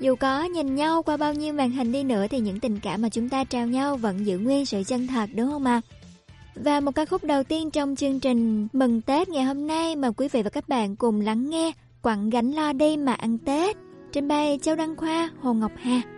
Dù 0.00 0.16
có 0.16 0.44
nhìn 0.44 0.74
nhau 0.74 1.02
qua 1.02 1.16
bao 1.16 1.34
nhiêu 1.34 1.52
màn 1.52 1.70
hình 1.70 1.92
đi 1.92 2.02
nữa 2.04 2.26
thì 2.30 2.40
những 2.40 2.60
tình 2.60 2.80
cảm 2.80 3.02
mà 3.02 3.08
chúng 3.08 3.28
ta 3.28 3.44
trao 3.44 3.66
nhau 3.66 3.96
vẫn 3.96 4.26
giữ 4.26 4.38
nguyên 4.38 4.66
sự 4.66 4.82
chân 4.86 5.06
thật 5.06 5.30
đúng 5.34 5.50
không 5.50 5.64
ạ? 5.64 5.80
Và 6.54 6.80
một 6.80 6.94
ca 6.94 7.04
khúc 7.04 7.24
đầu 7.24 7.42
tiên 7.42 7.70
trong 7.70 7.96
chương 7.96 8.20
trình 8.20 8.68
Mừng 8.72 9.00
Tết 9.00 9.28
ngày 9.28 9.44
hôm 9.44 9.66
nay 9.66 9.96
mà 9.96 10.10
quý 10.10 10.28
vị 10.28 10.42
và 10.42 10.50
các 10.50 10.68
bạn 10.68 10.96
cùng 10.96 11.20
lắng 11.20 11.50
nghe 11.50 11.72
Quặng 12.02 12.30
gánh 12.30 12.52
lo 12.52 12.72
đi 12.72 12.96
mà 12.96 13.12
ăn 13.12 13.38
Tết 13.38 13.76
Trình 14.12 14.28
bày 14.28 14.58
Châu 14.62 14.76
Đăng 14.76 14.96
Khoa, 14.96 15.30
Hồ 15.40 15.54
Ngọc 15.54 15.72
Hà 15.76 16.17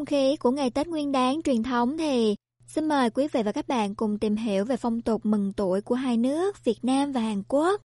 Không 0.00 0.06
khí 0.06 0.36
của 0.36 0.50
ngày 0.50 0.70
Tết 0.70 0.88
Nguyên 0.88 1.12
đán 1.12 1.42
truyền 1.42 1.62
thống 1.62 1.98
thì 1.98 2.36
xin 2.66 2.88
mời 2.88 3.10
quý 3.10 3.28
vị 3.32 3.42
và 3.42 3.52
các 3.52 3.68
bạn 3.68 3.94
cùng 3.94 4.18
tìm 4.18 4.36
hiểu 4.36 4.64
về 4.64 4.76
phong 4.76 5.00
tục 5.00 5.26
mừng 5.26 5.52
tuổi 5.52 5.80
của 5.80 5.94
hai 5.94 6.16
nước 6.16 6.64
Việt 6.64 6.84
Nam 6.84 7.12
và 7.12 7.20
Hàn 7.20 7.42
Quốc. 7.48 7.80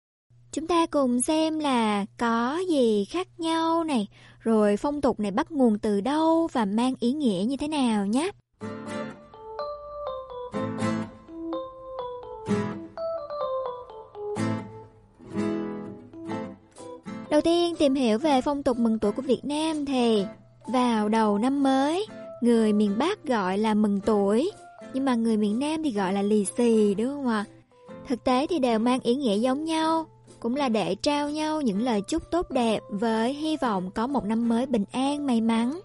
Chúng 0.51 0.67
ta 0.67 0.85
cùng 0.85 1.21
xem 1.21 1.59
là 1.59 2.05
có 2.17 2.59
gì 2.69 3.05
khác 3.05 3.27
nhau 3.37 3.83
này, 3.83 4.07
rồi 4.39 4.77
phong 4.77 5.01
tục 5.01 5.19
này 5.19 5.31
bắt 5.31 5.51
nguồn 5.51 5.79
từ 5.79 6.01
đâu 6.01 6.47
và 6.51 6.65
mang 6.65 6.93
ý 6.99 7.13
nghĩa 7.13 7.43
như 7.47 7.57
thế 7.57 7.67
nào 7.67 8.05
nhé. 8.05 8.31
Đầu 17.29 17.41
tiên 17.41 17.75
tìm 17.75 17.95
hiểu 17.95 18.19
về 18.19 18.41
phong 18.41 18.63
tục 18.63 18.77
mừng 18.77 18.99
tuổi 18.99 19.11
của 19.11 19.21
Việt 19.21 19.45
Nam 19.45 19.85
thì 19.85 20.25
vào 20.67 21.09
đầu 21.09 21.37
năm 21.37 21.63
mới, 21.63 22.05
người 22.41 22.73
miền 22.73 22.97
Bắc 22.97 23.25
gọi 23.25 23.57
là 23.57 23.73
mừng 23.73 23.99
tuổi, 23.99 24.51
nhưng 24.93 25.05
mà 25.05 25.15
người 25.15 25.37
miền 25.37 25.59
Nam 25.59 25.83
thì 25.83 25.91
gọi 25.91 26.13
là 26.13 26.21
lì 26.21 26.45
xì 26.45 26.95
đúng 26.95 27.07
không 27.07 27.27
ạ? 27.27 27.45
Thực 28.07 28.23
tế 28.23 28.47
thì 28.47 28.59
đều 28.59 28.79
mang 28.79 28.99
ý 28.99 29.15
nghĩa 29.15 29.37
giống 29.37 29.65
nhau, 29.65 30.05
cũng 30.39 30.55
là 30.55 30.69
để 30.69 30.95
trao 30.95 31.29
nhau 31.29 31.61
những 31.61 31.81
lời 31.81 32.01
chúc 32.01 32.31
tốt 32.31 32.51
đẹp 32.51 32.79
với 32.89 33.33
hy 33.33 33.57
vọng 33.57 33.91
có 33.91 34.07
một 34.07 34.25
năm 34.25 34.49
mới 34.49 34.65
bình 34.65 34.85
an 34.91 35.27
may 35.27 35.41
mắn. 35.41 35.79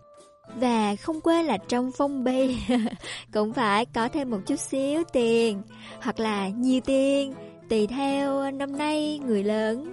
Và 0.55 0.97
không 0.97 1.21
quên 1.21 1.47
là 1.47 1.59
trong 1.69 1.91
phong 1.93 2.25
bì 2.25 2.57
cũng 3.33 3.53
phải 3.53 3.87
có 3.87 4.09
thêm 4.09 4.31
một 4.31 4.39
chút 4.47 4.57
xíu 4.57 5.03
tiền 5.13 5.63
hoặc 6.01 6.21
là 6.21 6.49
nhiều 6.49 6.81
tiền 6.81 7.35
tùy 7.69 7.87
theo 7.87 8.51
năm 8.51 8.79
nay 8.79 9.21
người 9.27 9.45
lớn 9.45 9.93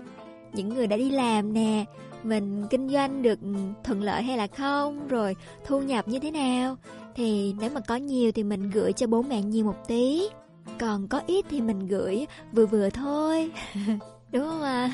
những 0.53 0.69
người 0.69 0.87
đã 0.87 0.97
đi 0.97 1.11
làm 1.11 1.53
nè 1.53 1.85
mình 2.25 2.63
kinh 2.69 2.89
doanh 2.89 3.21
được 3.21 3.39
thuận 3.83 4.01
lợi 4.01 4.23
hay 4.23 4.37
là 4.37 4.47
không, 4.47 5.07
rồi 5.07 5.35
thu 5.65 5.81
nhập 5.81 6.07
như 6.07 6.19
thế 6.19 6.31
nào 6.31 6.77
thì 7.15 7.55
nếu 7.59 7.69
mà 7.69 7.81
có 7.87 7.95
nhiều 7.95 8.31
thì 8.31 8.43
mình 8.43 8.69
gửi 8.69 8.93
cho 8.93 9.07
bố 9.07 9.21
mẹ 9.21 9.41
nhiều 9.41 9.65
một 9.65 9.87
tí 9.87 10.29
còn 10.79 11.07
có 11.07 11.21
ít 11.27 11.45
thì 11.49 11.61
mình 11.61 11.87
gửi 11.87 12.27
vừa 12.51 12.65
vừa 12.65 12.89
thôi 12.89 13.51
đúng 14.31 14.43
không 14.43 14.61
ạ 14.61 14.71
à? 14.71 14.91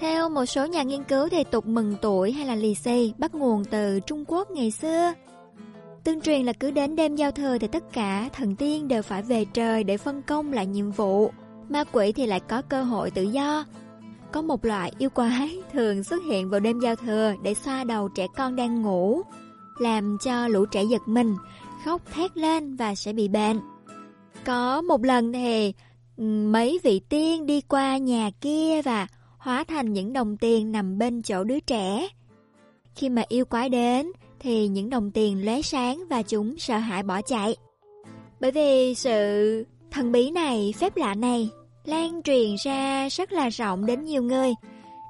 theo 0.00 0.28
một 0.28 0.46
số 0.46 0.66
nhà 0.66 0.82
nghiên 0.82 1.04
cứu 1.04 1.28
thì 1.28 1.44
tục 1.44 1.66
mừng 1.66 1.96
tuổi 2.02 2.32
hay 2.32 2.46
là 2.46 2.54
lì 2.54 2.74
xì 2.74 3.12
bắt 3.18 3.34
nguồn 3.34 3.64
từ 3.64 4.00
Trung 4.00 4.24
Quốc 4.28 4.50
ngày 4.50 4.70
xưa 4.70 5.12
Tương 6.04 6.20
truyền 6.20 6.44
là 6.44 6.52
cứ 6.52 6.70
đến 6.70 6.96
đêm 6.96 7.16
giao 7.16 7.30
thừa 7.30 7.58
thì 7.58 7.66
tất 7.66 7.92
cả 7.92 8.28
thần 8.32 8.56
tiên 8.56 8.88
đều 8.88 9.02
phải 9.02 9.22
về 9.22 9.44
trời 9.44 9.84
để 9.84 9.96
phân 9.96 10.22
công 10.22 10.52
lại 10.52 10.66
nhiệm 10.66 10.90
vụ. 10.90 11.30
Ma 11.68 11.84
quỷ 11.92 12.12
thì 12.12 12.26
lại 12.26 12.40
có 12.40 12.62
cơ 12.62 12.82
hội 12.82 13.10
tự 13.10 13.22
do. 13.22 13.64
Có 14.32 14.42
một 14.42 14.64
loại 14.64 14.92
yêu 14.98 15.10
quái 15.10 15.58
thường 15.72 16.04
xuất 16.04 16.22
hiện 16.30 16.50
vào 16.50 16.60
đêm 16.60 16.80
giao 16.80 16.96
thừa 16.96 17.34
để 17.42 17.54
xoa 17.54 17.84
đầu 17.84 18.08
trẻ 18.08 18.26
con 18.36 18.56
đang 18.56 18.82
ngủ, 18.82 19.22
làm 19.78 20.18
cho 20.24 20.48
lũ 20.48 20.66
trẻ 20.66 20.84
giật 20.84 21.02
mình, 21.06 21.34
khóc 21.84 22.02
thét 22.12 22.36
lên 22.36 22.76
và 22.76 22.94
sẽ 22.94 23.12
bị 23.12 23.28
bệnh. 23.28 23.60
Có 24.44 24.82
một 24.82 25.04
lần 25.04 25.32
thì 25.32 25.72
mấy 26.44 26.78
vị 26.82 27.00
tiên 27.08 27.46
đi 27.46 27.60
qua 27.60 27.96
nhà 27.96 28.30
kia 28.40 28.82
và 28.82 29.06
hóa 29.38 29.64
thành 29.64 29.92
những 29.92 30.12
đồng 30.12 30.36
tiền 30.36 30.72
nằm 30.72 30.98
bên 30.98 31.22
chỗ 31.22 31.44
đứa 31.44 31.60
trẻ. 31.60 32.08
Khi 32.94 33.08
mà 33.08 33.22
yêu 33.28 33.44
quái 33.44 33.68
đến 33.68 34.12
thì 34.40 34.68
những 34.68 34.90
đồng 34.90 35.10
tiền 35.10 35.44
lóe 35.44 35.62
sáng 35.62 36.04
và 36.10 36.22
chúng 36.22 36.58
sợ 36.58 36.78
hãi 36.78 37.02
bỏ 37.02 37.22
chạy. 37.22 37.56
Bởi 38.40 38.50
vì 38.50 38.94
sự 38.94 39.64
thần 39.90 40.12
bí 40.12 40.30
này, 40.30 40.74
phép 40.78 40.96
lạ 40.96 41.14
này 41.14 41.50
lan 41.88 42.22
truyền 42.22 42.54
ra 42.64 43.08
rất 43.08 43.32
là 43.32 43.48
rộng 43.48 43.86
đến 43.86 44.04
nhiều 44.04 44.22
người. 44.22 44.54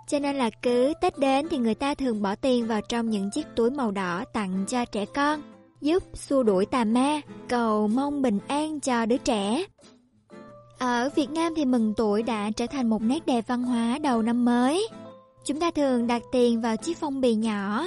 Cho 0.08 0.18
nên 0.18 0.36
là 0.36 0.50
cứ 0.62 0.92
Tết 1.00 1.18
đến 1.18 1.46
thì 1.50 1.58
người 1.58 1.74
ta 1.74 1.94
thường 1.94 2.22
bỏ 2.22 2.34
tiền 2.34 2.66
vào 2.66 2.80
trong 2.88 3.10
những 3.10 3.30
chiếc 3.30 3.46
túi 3.56 3.70
màu 3.70 3.90
đỏ 3.90 4.24
tặng 4.32 4.64
cho 4.68 4.84
trẻ 4.84 5.04
con, 5.14 5.42
giúp 5.80 6.02
xua 6.14 6.42
đuổi 6.42 6.66
tà 6.66 6.84
ma, 6.84 7.20
cầu 7.48 7.88
mong 7.88 8.22
bình 8.22 8.38
an 8.48 8.80
cho 8.80 9.06
đứa 9.06 9.16
trẻ. 9.16 9.64
Ở 10.78 11.10
Việt 11.14 11.30
Nam 11.30 11.54
thì 11.56 11.64
mừng 11.64 11.94
tuổi 11.96 12.22
đã 12.22 12.50
trở 12.56 12.66
thành 12.66 12.90
một 12.90 13.02
nét 13.02 13.26
đẹp 13.26 13.44
văn 13.48 13.62
hóa 13.62 13.98
đầu 14.02 14.22
năm 14.22 14.44
mới. 14.44 14.88
Chúng 15.44 15.60
ta 15.60 15.70
thường 15.70 16.06
đặt 16.06 16.22
tiền 16.32 16.60
vào 16.60 16.76
chiếc 16.76 16.98
phong 16.98 17.20
bì 17.20 17.34
nhỏ 17.34 17.84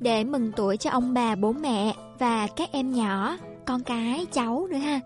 để 0.00 0.24
mừng 0.24 0.52
tuổi 0.56 0.76
cho 0.76 0.90
ông 0.90 1.14
bà 1.14 1.34
bố 1.34 1.52
mẹ 1.52 1.94
và 2.18 2.46
các 2.46 2.72
em 2.72 2.92
nhỏ, 2.92 3.36
con 3.66 3.82
cái, 3.82 4.26
cháu 4.32 4.66
nữa 4.70 4.76
ha 4.76 5.00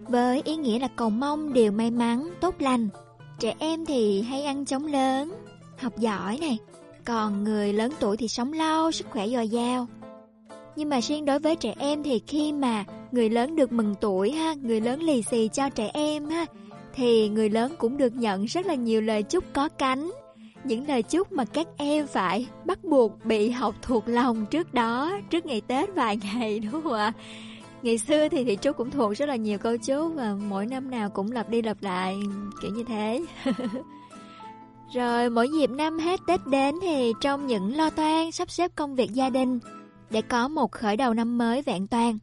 với 0.00 0.42
ý 0.44 0.56
nghĩa 0.56 0.78
là 0.78 0.88
cầu 0.96 1.10
mong 1.10 1.52
điều 1.52 1.72
may 1.72 1.90
mắn, 1.90 2.30
tốt 2.40 2.54
lành. 2.58 2.88
Trẻ 3.38 3.54
em 3.58 3.86
thì 3.86 4.22
hay 4.22 4.44
ăn 4.44 4.64
chóng 4.64 4.86
lớn, 4.86 5.34
học 5.78 5.98
giỏi 5.98 6.38
này, 6.40 6.58
còn 7.04 7.44
người 7.44 7.72
lớn 7.72 7.92
tuổi 8.00 8.16
thì 8.16 8.28
sống 8.28 8.52
lâu, 8.52 8.90
sức 8.90 9.06
khỏe 9.10 9.28
dồi 9.28 9.48
dào. 9.48 9.86
Nhưng 10.76 10.88
mà 10.88 11.00
riêng 11.00 11.24
đối 11.24 11.38
với 11.38 11.56
trẻ 11.56 11.74
em 11.78 12.02
thì 12.02 12.20
khi 12.26 12.52
mà 12.52 12.84
người 13.12 13.30
lớn 13.30 13.56
được 13.56 13.72
mừng 13.72 13.94
tuổi 14.00 14.32
ha, 14.32 14.54
người 14.62 14.80
lớn 14.80 15.02
lì 15.02 15.22
xì 15.22 15.48
cho 15.48 15.68
trẻ 15.68 15.90
em 15.94 16.28
ha, 16.28 16.46
thì 16.94 17.28
người 17.28 17.50
lớn 17.50 17.74
cũng 17.78 17.96
được 17.96 18.14
nhận 18.16 18.44
rất 18.44 18.66
là 18.66 18.74
nhiều 18.74 19.00
lời 19.00 19.22
chúc 19.22 19.44
có 19.52 19.68
cánh. 19.68 20.10
Những 20.64 20.88
lời 20.88 21.02
chúc 21.02 21.32
mà 21.32 21.44
các 21.44 21.66
em 21.76 22.06
phải 22.06 22.46
bắt 22.64 22.84
buộc 22.84 23.24
bị 23.24 23.50
học 23.50 23.74
thuộc 23.82 24.08
lòng 24.08 24.46
trước 24.46 24.74
đó, 24.74 25.18
trước 25.30 25.46
ngày 25.46 25.60
Tết 25.60 25.94
vài 25.94 26.18
ngày 26.22 26.60
đúng 26.60 26.82
không 26.82 26.92
ạ? 26.92 27.12
Ngày 27.84 27.98
xưa 27.98 28.28
thì 28.28 28.44
thị 28.44 28.56
chú 28.56 28.72
cũng 28.72 28.90
thuộc 28.90 29.12
rất 29.12 29.28
là 29.28 29.36
nhiều 29.36 29.58
câu 29.58 29.76
chú 29.76 30.08
và 30.08 30.34
mỗi 30.48 30.66
năm 30.66 30.90
nào 30.90 31.10
cũng 31.10 31.32
lặp 31.32 31.48
đi 31.48 31.62
lặp 31.62 31.82
lại, 31.82 32.16
kiểu 32.62 32.70
như 32.70 32.84
thế. 32.84 33.24
Rồi 34.94 35.30
mỗi 35.30 35.48
dịp 35.58 35.70
năm 35.70 35.98
hết 35.98 36.20
tết 36.26 36.40
đến 36.46 36.74
thì 36.82 37.12
trong 37.20 37.46
những 37.46 37.76
lo 37.76 37.90
toan 37.90 38.32
sắp 38.32 38.50
xếp 38.50 38.70
công 38.76 38.94
việc 38.94 39.12
gia 39.12 39.30
đình, 39.30 39.58
để 40.10 40.22
có 40.22 40.48
một 40.48 40.72
khởi 40.72 40.96
đầu 40.96 41.14
năm 41.14 41.38
mới 41.38 41.62
vẹn 41.62 41.86
toàn, 41.86 42.18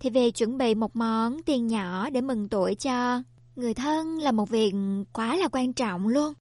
thì 0.00 0.10
về 0.10 0.30
chuẩn 0.30 0.58
bị 0.58 0.74
một 0.74 0.96
món 0.96 1.42
tiền 1.42 1.66
nhỏ 1.66 2.10
để 2.10 2.20
mừng 2.20 2.48
tuổi 2.48 2.74
cho 2.74 3.22
người 3.56 3.74
thân 3.74 4.18
là 4.18 4.32
một 4.32 4.48
việc 4.50 4.74
quá 5.12 5.36
là 5.36 5.48
quan 5.52 5.72
trọng 5.72 6.08
luôn 6.08 6.34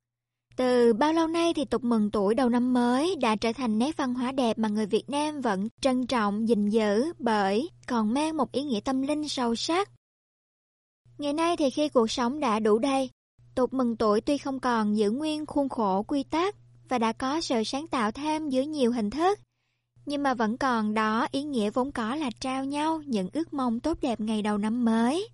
từ 0.56 0.94
bao 0.94 1.14
lâu 1.14 1.28
nay 1.28 1.54
thì 1.54 1.66
tục 1.66 1.84
mừng 1.84 2.12
tuổi 2.12 2.36
đầu 2.36 2.50
năm 2.50 2.74
mới 2.74 3.16
đã 3.16 3.36
trở 3.36 3.54
thành 3.54 3.80
nét 3.80 3.98
văn 3.98 4.14
hóa 4.14 4.32
đẹp 4.32 4.58
mà 4.58 4.68
người 4.68 4.86
Việt 4.86 5.10
Nam 5.10 5.42
vẫn 5.42 5.68
trân 5.82 6.08
trọng, 6.08 6.50
gìn 6.50 6.70
giữ 6.70 7.14
bởi 7.20 7.70
còn 7.88 8.14
mang 8.14 8.38
một 8.38 8.52
ý 8.52 8.64
nghĩa 8.64 8.80
tâm 8.80 9.02
linh 9.02 9.30
sâu 9.30 9.56
sắc. 9.56 9.90
Ngày 11.18 11.34
nay 11.34 11.58
thì 11.58 11.70
khi 11.70 11.90
cuộc 11.90 12.12
sống 12.12 12.40
đã 12.40 12.60
đủ 12.60 12.80
đầy, 12.80 13.10
tục 13.56 13.74
mừng 13.74 13.96
tuổi 13.96 14.22
tuy 14.22 14.38
không 14.38 14.60
còn 14.60 14.98
giữ 14.98 15.12
nguyên 15.12 15.46
khuôn 15.46 15.70
khổ 15.70 16.04
quy 16.04 16.24
tắc 16.24 16.56
và 16.90 16.98
đã 16.98 17.14
có 17.14 17.42
sự 17.42 17.64
sáng 17.64 17.88
tạo 17.88 18.12
thêm 18.12 18.50
dưới 18.50 18.66
nhiều 18.66 18.92
hình 18.92 19.10
thức, 19.10 19.40
nhưng 20.06 20.24
mà 20.24 20.34
vẫn 20.34 20.58
còn 20.58 20.94
đó 20.94 21.28
ý 21.32 21.44
nghĩa 21.44 21.70
vốn 21.70 21.92
có 21.92 22.16
là 22.16 22.30
trao 22.40 22.66
nhau 22.66 23.02
những 23.06 23.30
ước 23.34 23.54
mong 23.54 23.80
tốt 23.80 23.98
đẹp 24.02 24.20
ngày 24.20 24.42
đầu 24.42 24.58
năm 24.58 24.86
mới. 24.86 25.30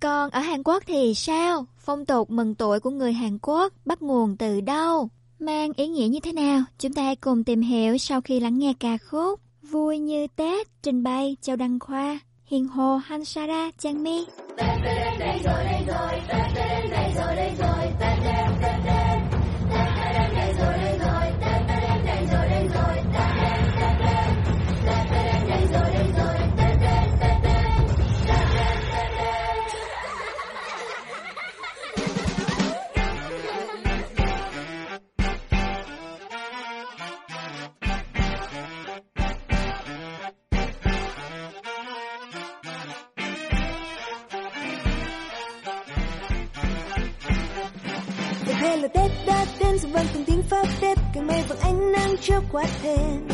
Còn 0.00 0.30
ở 0.30 0.40
Hàn 0.40 0.62
Quốc 0.62 0.82
thì 0.86 1.14
sao? 1.14 1.66
Phong 1.78 2.06
tục 2.06 2.30
mừng 2.30 2.54
tuổi 2.54 2.80
của 2.80 2.90
người 2.90 3.12
Hàn 3.12 3.38
Quốc 3.42 3.72
bắt 3.84 4.02
nguồn 4.02 4.36
từ 4.36 4.60
đâu? 4.60 5.08
Mang 5.38 5.72
ý 5.76 5.88
nghĩa 5.88 6.08
như 6.08 6.20
thế 6.20 6.32
nào? 6.32 6.62
Chúng 6.78 6.92
ta 6.92 7.02
hãy 7.02 7.16
cùng 7.16 7.44
tìm 7.44 7.60
hiểu 7.60 7.98
sau 7.98 8.20
khi 8.20 8.40
lắng 8.40 8.58
nghe 8.58 8.74
ca 8.80 8.98
khúc 9.10 9.40
Vui 9.62 9.98
như 9.98 10.26
Tết 10.36 10.68
trình 10.82 11.02
bày 11.02 11.36
Châu 11.40 11.56
Đăng 11.56 11.78
Khoa, 11.78 12.18
Hiền 12.44 12.68
Hồ 12.68 12.96
Hansara 12.96 13.70
Trang 13.78 14.02
Mi. 14.02 14.24
Tết 14.56 14.66
đến 14.84 15.18
đây 15.18 15.38
rồi 15.44 15.64
đây 15.64 15.82
rồi, 15.86 16.20
Tết 16.28 16.54
đến 16.54 16.90
đây 16.90 17.12
rồi 17.16 17.36
đây 17.36 17.52
rồi, 17.58 17.92
Tết 18.00 18.18
đến 18.24 18.50
Tết 18.62 18.84
đến, 18.84 19.20
Tết 19.70 20.12
đến 20.12 20.34
đây 20.34 20.52
rồi 20.58 20.78
đây 20.78 20.89
là 48.82 48.88
tết 48.88 49.10
đã 49.26 49.46
đến, 49.60 49.78
dù 49.78 49.88
vang 49.92 50.06
từng 50.14 50.24
tiếng 50.24 50.42
pháo 50.42 50.64
tết 50.80 50.98
càng 51.14 51.26
mây 51.26 51.42
vẫn 51.48 51.58
ánh 51.62 51.92
nắng 51.92 52.16
chiếu 52.20 52.40
qua 52.52 52.64
thềm 52.82 53.28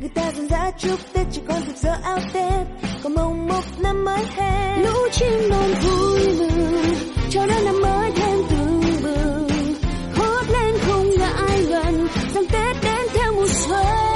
người 0.00 0.08
ta 0.08 0.32
dần 0.36 0.48
dã 0.48 0.70
chúc 0.78 1.00
tết 1.12 1.26
chỉ 1.32 1.40
còn 1.48 1.62
rực 1.66 1.76
rỡ 1.76 1.96
áo 2.02 2.18
tết 2.32 2.66
còn 3.02 3.14
mong 3.14 3.48
một 3.48 3.64
năm 3.78 4.04
mới 4.04 4.24
thêm. 4.36 4.82
Lũ 4.82 5.08
chim 5.12 5.48
non 5.50 5.74
vui 5.82 6.20
mừng, 6.38 6.94
cho 7.30 7.46
đón 7.46 7.64
năm 7.64 7.80
mới 7.82 8.10
thêm 8.12 8.38
tưng 8.50 8.82
bừng. 9.02 9.48
Hót 10.14 10.50
lên 10.50 10.74
không 10.86 11.10
ngại 11.18 11.64
ngần 11.68 12.08
rằng 12.34 12.44
tết 12.52 12.76
đến 12.82 13.06
theo 13.14 13.32
mùa 13.34 13.46
xuân. 13.48 14.09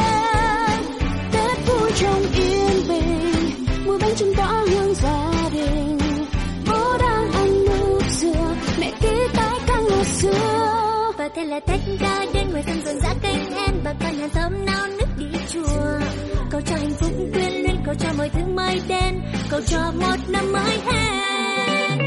Là 11.54 11.60
tết 11.60 11.80
ca 12.00 12.26
đến 12.34 12.50
ngoài 12.50 12.62
sân 12.66 12.80
vườn 12.80 13.00
giã 13.00 13.14
canh 13.22 13.52
hen 13.52 13.80
bà 13.84 13.92
con 13.92 14.14
hàng 14.18 14.28
xóm 14.34 14.64
nao 14.64 14.86
nức 14.88 15.08
đi 15.18 15.26
chùa. 15.52 16.00
Cầu 16.50 16.60
cho 16.66 16.76
hạnh 16.76 16.92
phúc 17.00 17.10
quyên 17.32 17.52
luyến, 17.52 17.76
cầu 17.86 17.94
cho 17.94 18.08
mọi 18.18 18.28
thứ 18.28 18.40
mới 18.54 18.80
đến, 18.88 19.20
cầu 19.50 19.60
cho 19.66 19.92
một 20.00 20.16
năm 20.28 20.52
mới 20.52 20.78
hẹn. 20.86 21.98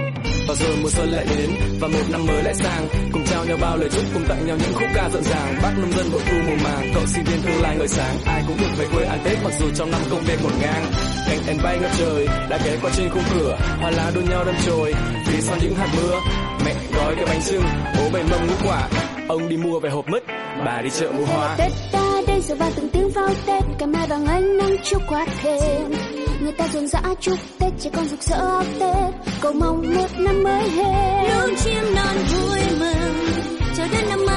Và 0.47 0.55
rồi 0.55 0.77
mùa 0.81 0.89
xuân 0.89 1.09
lại 1.09 1.25
đến 1.37 1.49
và 1.79 1.87
một 1.87 2.03
năm 2.11 2.25
mới 2.25 2.43
lại 2.43 2.55
sang, 2.55 2.87
cùng 3.13 3.25
trao 3.25 3.45
nhau 3.45 3.57
bao 3.61 3.77
lời 3.77 3.89
chúc, 3.91 4.03
cùng 4.13 4.23
tặng 4.27 4.47
nhau 4.47 4.57
những 4.59 4.73
khúc 4.73 4.87
ca 4.95 5.09
rộn 5.13 5.23
ràng. 5.23 5.55
Bác 5.63 5.71
nông 5.77 5.91
dân 5.91 6.11
bội 6.11 6.21
thu 6.29 6.37
mùa 6.47 6.55
màng, 6.63 6.91
cậu 6.93 7.05
sinh 7.05 7.23
viên 7.23 7.41
tương 7.41 7.61
lai 7.61 7.75
ngời 7.77 7.87
sáng. 7.87 8.15
Ai 8.25 8.43
cũng 8.47 8.57
được 8.61 8.71
về 8.77 8.85
quê 8.93 9.05
ăn 9.05 9.19
tết, 9.23 9.37
mặc 9.43 9.53
dù 9.59 9.65
trong 9.75 9.91
năm 9.91 10.01
công 10.09 10.23
việc 10.23 10.43
ngổn 10.43 10.53
ngang. 10.61 10.85
Cánh 11.27 11.39
én 11.47 11.57
bay 11.63 11.79
ngập 11.79 11.91
trời, 11.97 12.27
đã 12.49 12.59
ghé 12.65 12.77
qua 12.81 12.91
trên 12.97 13.09
khung 13.09 13.23
cửa, 13.33 13.57
hoa 13.79 13.91
lá 13.91 14.11
đua 14.15 14.21
nhau 14.21 14.45
đâm 14.45 14.55
chồi. 14.65 14.93
Phía 15.25 15.41
sau 15.41 15.57
những 15.61 15.75
hạt 15.75 15.87
mưa, 15.95 16.19
mẹ 16.65 16.73
gói 16.95 17.15
cái 17.15 17.25
bánh 17.25 17.41
trưng, 17.41 17.63
bố 17.97 18.09
bày 18.13 18.23
mâm 18.29 18.47
ngũ 18.47 18.53
quả 18.63 18.89
ông 19.27 19.49
đi 19.49 19.57
mua 19.57 19.79
về 19.79 19.89
hộp 19.89 20.09
mứt. 20.09 20.23
Bà 20.65 20.81
đi 20.81 20.89
chợ 20.89 21.11
mua 21.11 21.25
hoa. 21.25 21.55
Tết 21.57 21.71
ta 21.91 22.21
đây 22.27 22.41
giờ 22.41 22.55
vang 22.55 22.71
từng 22.75 22.89
tiếng 22.89 23.09
vào 23.09 23.29
tết 23.45 23.63
cả 23.79 23.85
mai 23.85 24.07
vàng 24.07 24.25
ánh 24.25 24.57
nắng 24.57 24.75
chúc 24.83 25.01
quát 25.07 25.27
thêm. 25.41 25.91
Người 26.41 26.51
ta 26.51 26.67
rộn 26.73 26.87
rã 26.87 27.01
chúc 27.19 27.37
tết 27.59 27.71
trẻ 27.79 27.89
con 27.93 28.05
rực 28.05 28.21
rỡ 28.21 28.35
áo 28.35 28.63
tết. 28.79 29.13
Cầu 29.41 29.53
mong 29.53 29.95
một 29.95 30.07
năm 30.17 30.43
mới 30.43 30.69
hết 30.69 31.29
lũ 31.29 31.55
chim 31.63 31.95
non 31.95 32.15
vui 32.31 32.59
mừng 32.79 33.33
chờ 33.77 33.83
đến 33.91 34.09
năm 34.09 34.19
mới 34.25 34.36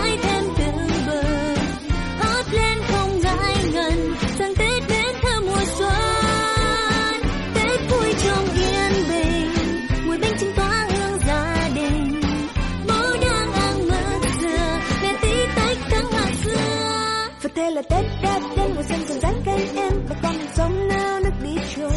là 17.80 17.96
tết 17.96 18.04
đã 18.22 18.40
đến, 18.56 18.72
mùa 18.76 18.82
xuân 18.82 19.00
dần 19.08 19.20
dắt 19.20 19.34
cánh 19.44 19.76
em 19.76 19.92
và 20.08 20.16
con 20.22 20.38
mình 20.38 20.48
sống 20.54 20.88
nao 20.88 21.20
nước 21.20 21.30
đi 21.44 21.56
trôi. 21.76 21.90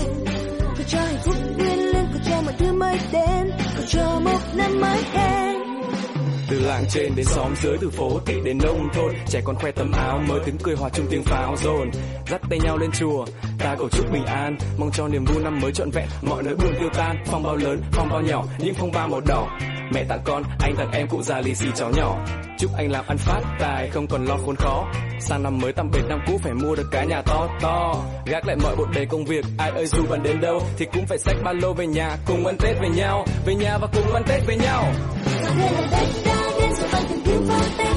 Cầu 0.60 0.86
cho 0.88 1.00
hạnh 1.00 1.18
phúc 1.26 1.36
vươn 1.58 1.78
lên 1.78 2.06
cầu 2.14 2.22
cho 2.30 2.42
mọi 2.42 2.54
thứ 2.60 2.74
mới 2.74 3.00
đến 3.12 3.52
cầu 3.76 3.86
cho 3.88 4.20
một 4.20 4.40
năm 4.56 4.82
mới 4.82 5.04
hẹn. 5.14 5.58
Từ 6.50 6.60
làng 6.60 6.86
trên 6.90 7.16
đến 7.16 7.26
xóm 7.26 7.54
dưới, 7.64 7.78
từ 7.82 7.90
phố 7.90 8.20
thị 8.26 8.34
đến 8.46 8.58
nông 8.64 8.90
thôn, 8.94 9.12
trẻ 9.28 9.42
con 9.44 9.56
khoe 9.56 9.72
tấm 9.72 9.92
áo 9.92 10.22
mới 10.28 10.40
tiếng 10.46 10.58
cười 10.64 10.76
hòa 10.76 10.90
chung 10.94 11.06
tiếng 11.10 11.24
pháo 11.24 11.56
dồn 11.64 11.92
dắt 12.30 12.42
tay 12.50 12.60
nhau 12.64 12.78
lên 12.78 12.90
chùa, 13.00 13.26
ta 13.60 13.76
cầu 13.76 13.90
chúc 13.90 14.12
bình 14.12 14.26
an, 14.26 14.58
mong 14.78 14.92
cho 14.94 15.08
niềm 15.08 15.26
vui 15.26 15.44
năm 15.44 15.60
mới 15.62 15.72
trọn 15.72 15.90
vẹn, 15.92 16.08
mọi 16.22 16.44
nỗi 16.44 16.56
buồn 16.56 16.74
tiêu 16.80 16.90
tan, 16.94 17.24
phong 17.26 17.44
bao 17.44 17.56
lớn, 17.56 17.82
phong 17.92 18.10
bao 18.10 18.22
nhỏ, 18.22 18.44
những 18.58 18.74
phong 18.78 18.92
ba 18.92 19.08
màu 19.08 19.22
đỏ 19.28 19.60
mẹ 19.94 20.04
tặng 20.04 20.22
con, 20.24 20.44
anh 20.60 20.76
tặng 20.76 20.92
em 20.92 21.08
cụ 21.08 21.22
già 21.22 21.42
lì 21.42 21.56
xì 21.56 21.66
cháu 21.76 21.92
nhỏ. 21.98 22.18
Chúc 22.58 22.72
anh 22.78 22.92
làm 22.92 23.06
ăn 23.08 23.18
phát, 23.18 23.42
tài 23.60 23.90
không 23.90 24.08
còn 24.08 24.26
lo 24.26 24.38
khốn 24.46 24.56
khó. 24.56 24.86
Sang 25.20 25.44
năm 25.44 25.60
mới 25.60 25.74
tạm 25.74 25.90
biệt 25.92 26.02
năm 26.10 26.20
cũ 26.28 26.40
phải 26.44 26.54
mua 26.54 26.76
được 26.76 26.88
cái 26.92 27.08
nhà 27.08 27.22
to 27.22 27.48
to. 27.62 27.96
Gác 28.26 28.48
lại 28.48 28.56
mọi 28.64 28.76
bộn 28.76 28.88
bề 28.96 29.06
công 29.06 29.26
việc, 29.26 29.46
ai 29.58 29.72
ơi 29.72 29.86
dù 29.86 30.06
bạn 30.10 30.24
đến 30.24 30.42
đâu 30.42 30.62
thì 30.78 30.86
cũng 30.94 31.06
phải 31.06 31.18
xách 31.18 31.38
ba 31.44 31.52
lô 31.52 31.74
về 31.74 31.88
nhà, 31.88 32.18
cùng 32.26 32.46
ăn 32.46 32.58
tết 32.60 32.76
với 32.80 32.90
nhau. 32.90 33.26
Về 33.46 33.56
nhà 33.56 33.78
và 33.78 33.88
cùng 33.94 34.14
ăn 34.14 34.24
tết 34.28 34.42
với 34.46 34.58
nhau. 34.58 34.84
Chúc 35.44 35.86
tết 35.92 36.08
đã 36.26 36.36
đến 36.60 36.70
rồi 36.74 36.88
vang 36.92 37.04
từng 37.10 37.22
tiếng 37.26 37.46
vào 37.46 37.62
tết 37.78 37.94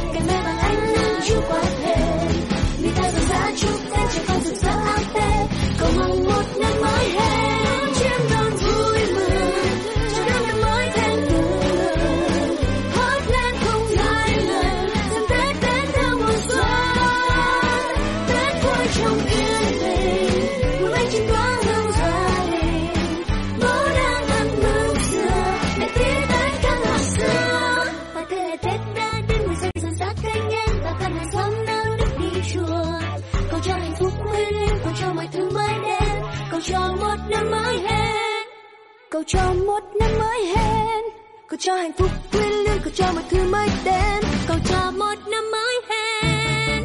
cầu 39.16 39.22
cho 39.26 39.54
một 39.66 39.80
năm 40.00 40.10
mới 40.18 40.46
hẹn 40.56 41.04
cầu 41.48 41.56
cho 41.60 41.76
hạnh 41.76 41.92
phúc 41.98 42.10
nguyên 42.32 42.50
linh 42.50 42.80
cầu 42.84 42.92
cho 42.94 43.12
mọi 43.14 43.24
thứ 43.30 43.50
mới 43.50 43.68
đến 43.84 44.24
cầu 44.48 44.56
cho 44.64 44.90
một 44.90 45.14
năm 45.30 45.50
mới 45.52 45.80
hẹn 45.90 46.82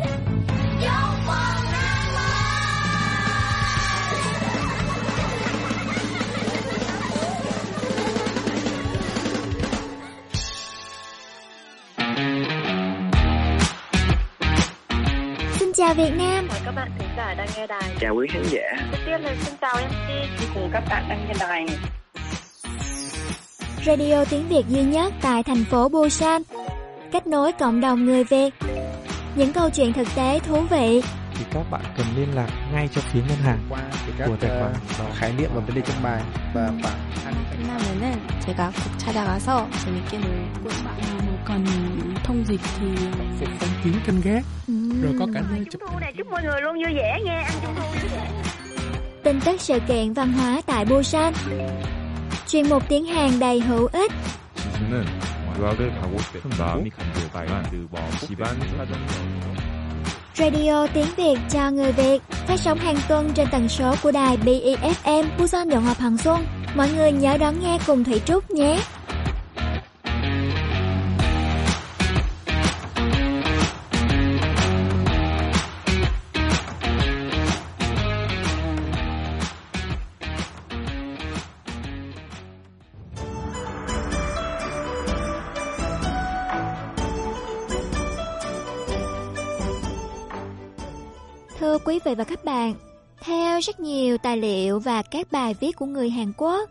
Xin 15.59 15.73
chào 15.73 15.93
Việt 15.93 16.11
Nam 16.17 16.47
các 16.65 16.71
bạn 16.71 16.91
thính 16.99 17.09
giả 17.17 17.33
đang 17.33 17.47
nghe 17.57 17.67
đài. 17.67 17.95
Chào 17.99 18.15
quý 18.15 18.27
khán 18.31 18.43
giả. 18.43 18.61
Trước 18.91 18.97
tiên 19.05 19.21
là 19.21 19.35
xin 19.41 19.55
chào 19.61 19.75
MC 19.75 20.07
đi 20.39 20.45
cùng 20.53 20.69
các 20.73 20.83
bạn 20.89 21.05
đang 21.09 21.27
nghe 21.27 21.33
đài 21.39 21.65
Radio 23.86 24.24
tiếng 24.24 24.48
Việt 24.48 24.62
duy 24.68 24.82
nhất 24.82 25.12
tại 25.22 25.42
thành 25.42 25.64
phố 25.64 25.88
Busan 25.88 26.42
Kết 27.12 27.26
nối 27.26 27.52
cộng 27.52 27.80
đồng 27.80 28.04
người 28.04 28.24
Việt 28.24 28.54
Những 29.36 29.52
câu 29.52 29.70
chuyện 29.70 29.92
thực 29.92 30.08
tế 30.14 30.38
thú 30.38 30.60
vị 30.60 31.02
thì 31.38 31.44
các 31.50 31.70
bạn 31.70 31.80
cần 31.96 32.06
liên 32.16 32.34
lạc 32.34 32.48
ngay 32.72 32.88
cho 32.94 33.00
phía 33.00 33.20
ngân 33.28 33.38
hàng 33.38 33.58
qua 33.68 33.80
các 34.18 34.26
của 34.26 34.36
tài 34.40 34.50
khoản 34.60 34.72
đó. 34.98 35.04
khái 35.14 35.32
niệm 35.32 35.50
và 35.54 35.60
vấn 35.60 35.74
đề 35.74 35.82
trong 35.86 36.02
bài 36.02 36.22
và 36.54 36.70
khoảng 36.82 37.06
끝나면은 37.50 38.20
제가 38.46 38.70
꼭 38.70 38.98
찾아가서 38.98 39.68
재밌게 39.84 40.18
놀고 40.18 40.70
Mà 40.84 40.92
còn 41.44 41.64
thông 42.24 42.44
dịch 42.46 42.60
thì 42.80 42.86
phục 43.38 43.48
phong 43.58 43.68
kiến 43.84 43.92
canh 44.06 44.20
gác 44.24 44.44
rồi 45.02 45.14
có 45.18 45.26
cả 45.34 45.42
nơi 45.50 45.64
chụp 45.70 45.82
Thu 45.90 45.98
này 45.98 46.12
chúc 46.16 46.26
mọi 46.30 46.42
người 46.42 46.60
luôn 46.60 46.74
vui 46.74 46.94
vẻ 46.94 47.18
nghe, 47.24 47.42
ăn 47.42 47.54
trung 47.62 47.74
thu 47.76 47.82
vui 47.82 48.08
vẻ. 48.08 48.30
Tin 49.22 49.40
tức 49.40 49.60
sự 49.60 49.78
kiện 49.88 50.12
văn 50.12 50.32
hóa 50.32 50.60
tại 50.66 50.84
Busan 50.84 51.32
Chuyên 52.50 52.68
mục 52.68 52.82
tiếng 52.88 53.06
Hàn 53.06 53.38
đầy 53.38 53.60
hữu 53.60 53.88
ích 53.92 54.12
저는 54.76 55.04
유학을 55.58 56.00
가고 56.00 56.18
싶은 56.18 56.50
마음이 56.58 56.90
간절했지만 56.90 57.62
그 57.70 58.26
집안 58.26 58.60
사정이 58.60 59.06
Radio 60.38 60.86
tiếng 60.94 61.14
Việt 61.16 61.38
cho 61.48 61.70
người 61.70 61.92
Việt 61.92 62.22
phát 62.46 62.60
sóng 62.60 62.78
hàng 62.78 62.96
tuần 63.08 63.30
trên 63.34 63.48
tần 63.52 63.68
số 63.68 63.94
của 64.02 64.10
đài 64.10 64.36
BEFM 64.36 65.24
Busan 65.38 65.70
Đồng 65.70 65.84
Hợp 65.84 65.98
Hằng 65.98 66.18
Xuân. 66.18 66.46
Mọi 66.74 66.90
người 66.96 67.12
nhớ 67.12 67.36
đón 67.38 67.60
nghe 67.60 67.78
cùng 67.86 68.04
Thủy 68.04 68.20
Trúc 68.26 68.50
nhé. 68.50 68.80
vị 92.03 92.15
và 92.15 92.23
các 92.23 92.45
bạn, 92.45 92.73
theo 93.21 93.59
rất 93.59 93.79
nhiều 93.79 94.17
tài 94.17 94.37
liệu 94.37 94.79
và 94.79 95.01
các 95.01 95.31
bài 95.31 95.55
viết 95.59 95.75
của 95.75 95.85
người 95.85 96.09
Hàn 96.09 96.33
Quốc, 96.37 96.69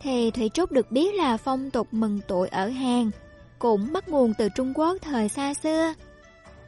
thì 0.00 0.30
Thủy 0.30 0.48
Trúc 0.54 0.72
được 0.72 0.90
biết 0.90 1.14
là 1.14 1.36
phong 1.36 1.70
tục 1.70 1.88
mừng 1.90 2.20
tuổi 2.28 2.48
ở 2.48 2.68
Hàn 2.68 3.10
cũng 3.58 3.92
bắt 3.92 4.08
nguồn 4.08 4.34
từ 4.38 4.48
Trung 4.48 4.72
Quốc 4.74 4.96
thời 5.02 5.28
xa 5.28 5.54
xưa. 5.54 5.94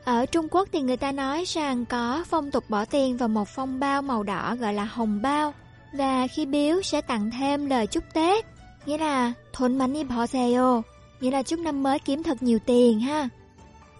Ở 0.04 0.26
Trung 0.26 0.48
Quốc 0.50 0.68
thì 0.72 0.80
người 0.80 0.96
ta 0.96 1.12
nói 1.12 1.44
rằng 1.46 1.84
có 1.84 2.24
phong 2.30 2.50
tục 2.50 2.64
bỏ 2.68 2.84
tiền 2.84 3.16
vào 3.16 3.28
một 3.28 3.48
phong 3.48 3.80
bao 3.80 4.02
màu 4.02 4.22
đỏ 4.22 4.56
gọi 4.60 4.74
là 4.74 4.84
hồng 4.84 5.22
bao 5.22 5.54
và 5.92 6.26
khi 6.26 6.46
biếu 6.46 6.82
sẽ 6.82 7.00
tặng 7.00 7.30
thêm 7.38 7.66
lời 7.66 7.86
chúc 7.86 8.04
Tết, 8.12 8.44
nghĩa 8.86 8.98
là 8.98 9.32
thôn 9.52 9.78
mánh 9.78 9.94
im 9.94 10.08
họ 10.08 10.26
xèo, 10.26 10.82
nghĩa 11.20 11.30
là 11.30 11.42
chúc 11.42 11.60
năm 11.60 11.82
mới 11.82 11.98
kiếm 11.98 12.22
thật 12.22 12.42
nhiều 12.42 12.58
tiền 12.66 13.00
ha. 13.00 13.28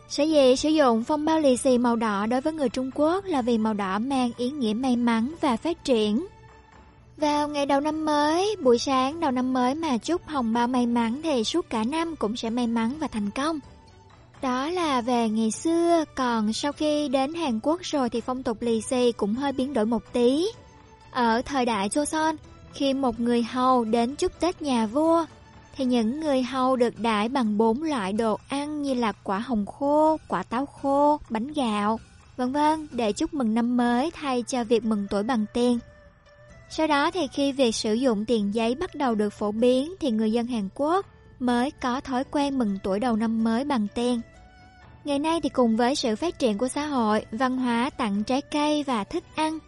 Sở 0.09 0.25
dĩ 0.25 0.57
sử 0.57 0.69
dụng 0.69 1.05
phong 1.05 1.25
bao 1.25 1.41
lì 1.41 1.57
xì 1.57 1.79
màu 1.79 1.97
đỏ 1.97 2.27
đối 2.27 2.41
với 2.41 2.53
người 2.53 2.69
Trung 2.69 2.91
Quốc 2.95 3.25
là 3.25 3.43
vì 3.43 3.59
màu 3.59 3.75
đỏ 3.75 3.99
mang 3.99 4.31
ý 4.37 4.51
nghĩa 4.51 4.75
may 4.75 4.97
mắn 4.97 5.35
và 5.41 5.57
phát 5.57 5.85
triển. 5.85 6.27
Vào 7.17 7.49
ngày 7.49 7.67
đầu 7.67 7.81
năm 7.81 8.05
mới, 8.05 8.57
buổi 8.63 8.79
sáng 8.79 9.21
đầu 9.21 9.31
năm 9.31 9.53
mới 9.53 9.75
mà 9.75 9.99
chúc 9.99 10.27
hồng 10.27 10.53
bao 10.53 10.69
may 10.69 10.87
mắn 10.87 11.21
thì 11.23 11.45
suốt 11.45 11.71
cả 11.71 11.85
năm 11.85 12.17
cũng 12.17 12.37
sẽ 12.37 12.51
may 12.51 12.67
mắn 12.67 12.93
và 12.99 13.09
thành 13.09 13.31
công. 13.31 13.61
Đó 14.43 14.71
là 14.71 15.01
về 15.01 15.29
ngày 15.29 15.51
xưa, 15.51 16.05
còn 16.15 16.53
sau 16.53 16.73
khi 16.73 17.09
đến 17.09 17.35
Hàn 17.35 17.61
Quốc 17.63 17.81
rồi 17.83 18.11
thì 18.11 18.21
phong 18.21 18.43
tục 18.43 18.57
lì 18.61 18.81
xì 18.81 19.13
cũng 19.13 19.35
hơi 19.35 19.53
biến 19.53 19.75
đổi 19.75 19.87
một 19.87 20.13
tí. 20.13 20.47
Ở 21.11 21.43
thời 21.43 21.65
đại 21.65 21.89
Joseon, 21.89 22.37
khi 22.75 22.95
một 22.95 23.21
người 23.21 23.43
hầu 23.43 23.85
đến 23.85 24.15
chúc 24.17 24.41
Tết 24.41 24.63
nhà 24.63 24.87
vua, 24.87 25.25
thì 25.77 25.85
những 25.85 26.21
người 26.21 26.43
hầu 26.43 26.77
được 26.77 26.99
đãi 26.99 27.29
bằng 27.29 27.59
bốn 27.59 27.83
loại 27.83 28.13
đồ 28.13 28.39
ăn 28.49 28.83
như 28.83 28.95
là 28.95 29.13
quả 29.13 29.39
hồng 29.39 29.67
khô, 29.67 30.17
quả 30.29 30.43
táo 30.43 30.67
khô, 30.67 31.21
bánh 31.31 31.53
gạo, 31.53 32.01
vân 32.37 32.53
vân 32.53 32.89
để 32.91 33.13
chúc 33.13 33.35
mừng 33.35 33.55
năm 33.55 33.77
mới 33.77 34.11
thay 34.11 34.43
cho 34.43 34.65
việc 34.65 34.85
mừng 34.85 35.07
tuổi 35.11 35.23
bằng 35.23 35.45
tiền. 35.55 35.79
Sau 36.71 36.87
đó 36.87 37.11
thì 37.11 37.27
khi 37.33 37.53
việc 37.53 37.75
sử 37.75 37.95
dụng 37.95 38.25
tiền 38.25 38.55
giấy 38.55 38.75
bắt 38.75 38.95
đầu 38.95 39.15
được 39.15 39.31
phổ 39.31 39.53
biến 39.53 39.95
thì 40.01 40.11
người 40.11 40.33
dân 40.33 40.47
Hàn 40.47 40.69
Quốc 40.75 41.07
mới 41.39 41.71
có 41.71 42.01
thói 42.01 42.25
quen 42.25 42.59
mừng 42.59 42.79
tuổi 42.83 43.01
đầu 43.01 43.17
năm 43.17 43.45
mới 43.45 43.65
bằng 43.65 43.87
tiền. 43.95 44.21
Ngày 45.05 45.19
nay 45.19 45.41
thì 45.41 45.49
cùng 45.49 45.77
với 45.77 45.95
sự 45.95 46.17
phát 46.17 46.39
triển 46.39 46.59
của 46.59 46.69
xã 46.69 46.87
hội, 46.87 47.25
văn 47.33 47.59
hóa 47.59 47.91
tặng 47.91 48.25
trái 48.25 48.41
cây 48.41 48.83
và 48.83 49.05
thức 49.05 49.25
ăn 49.35 49.59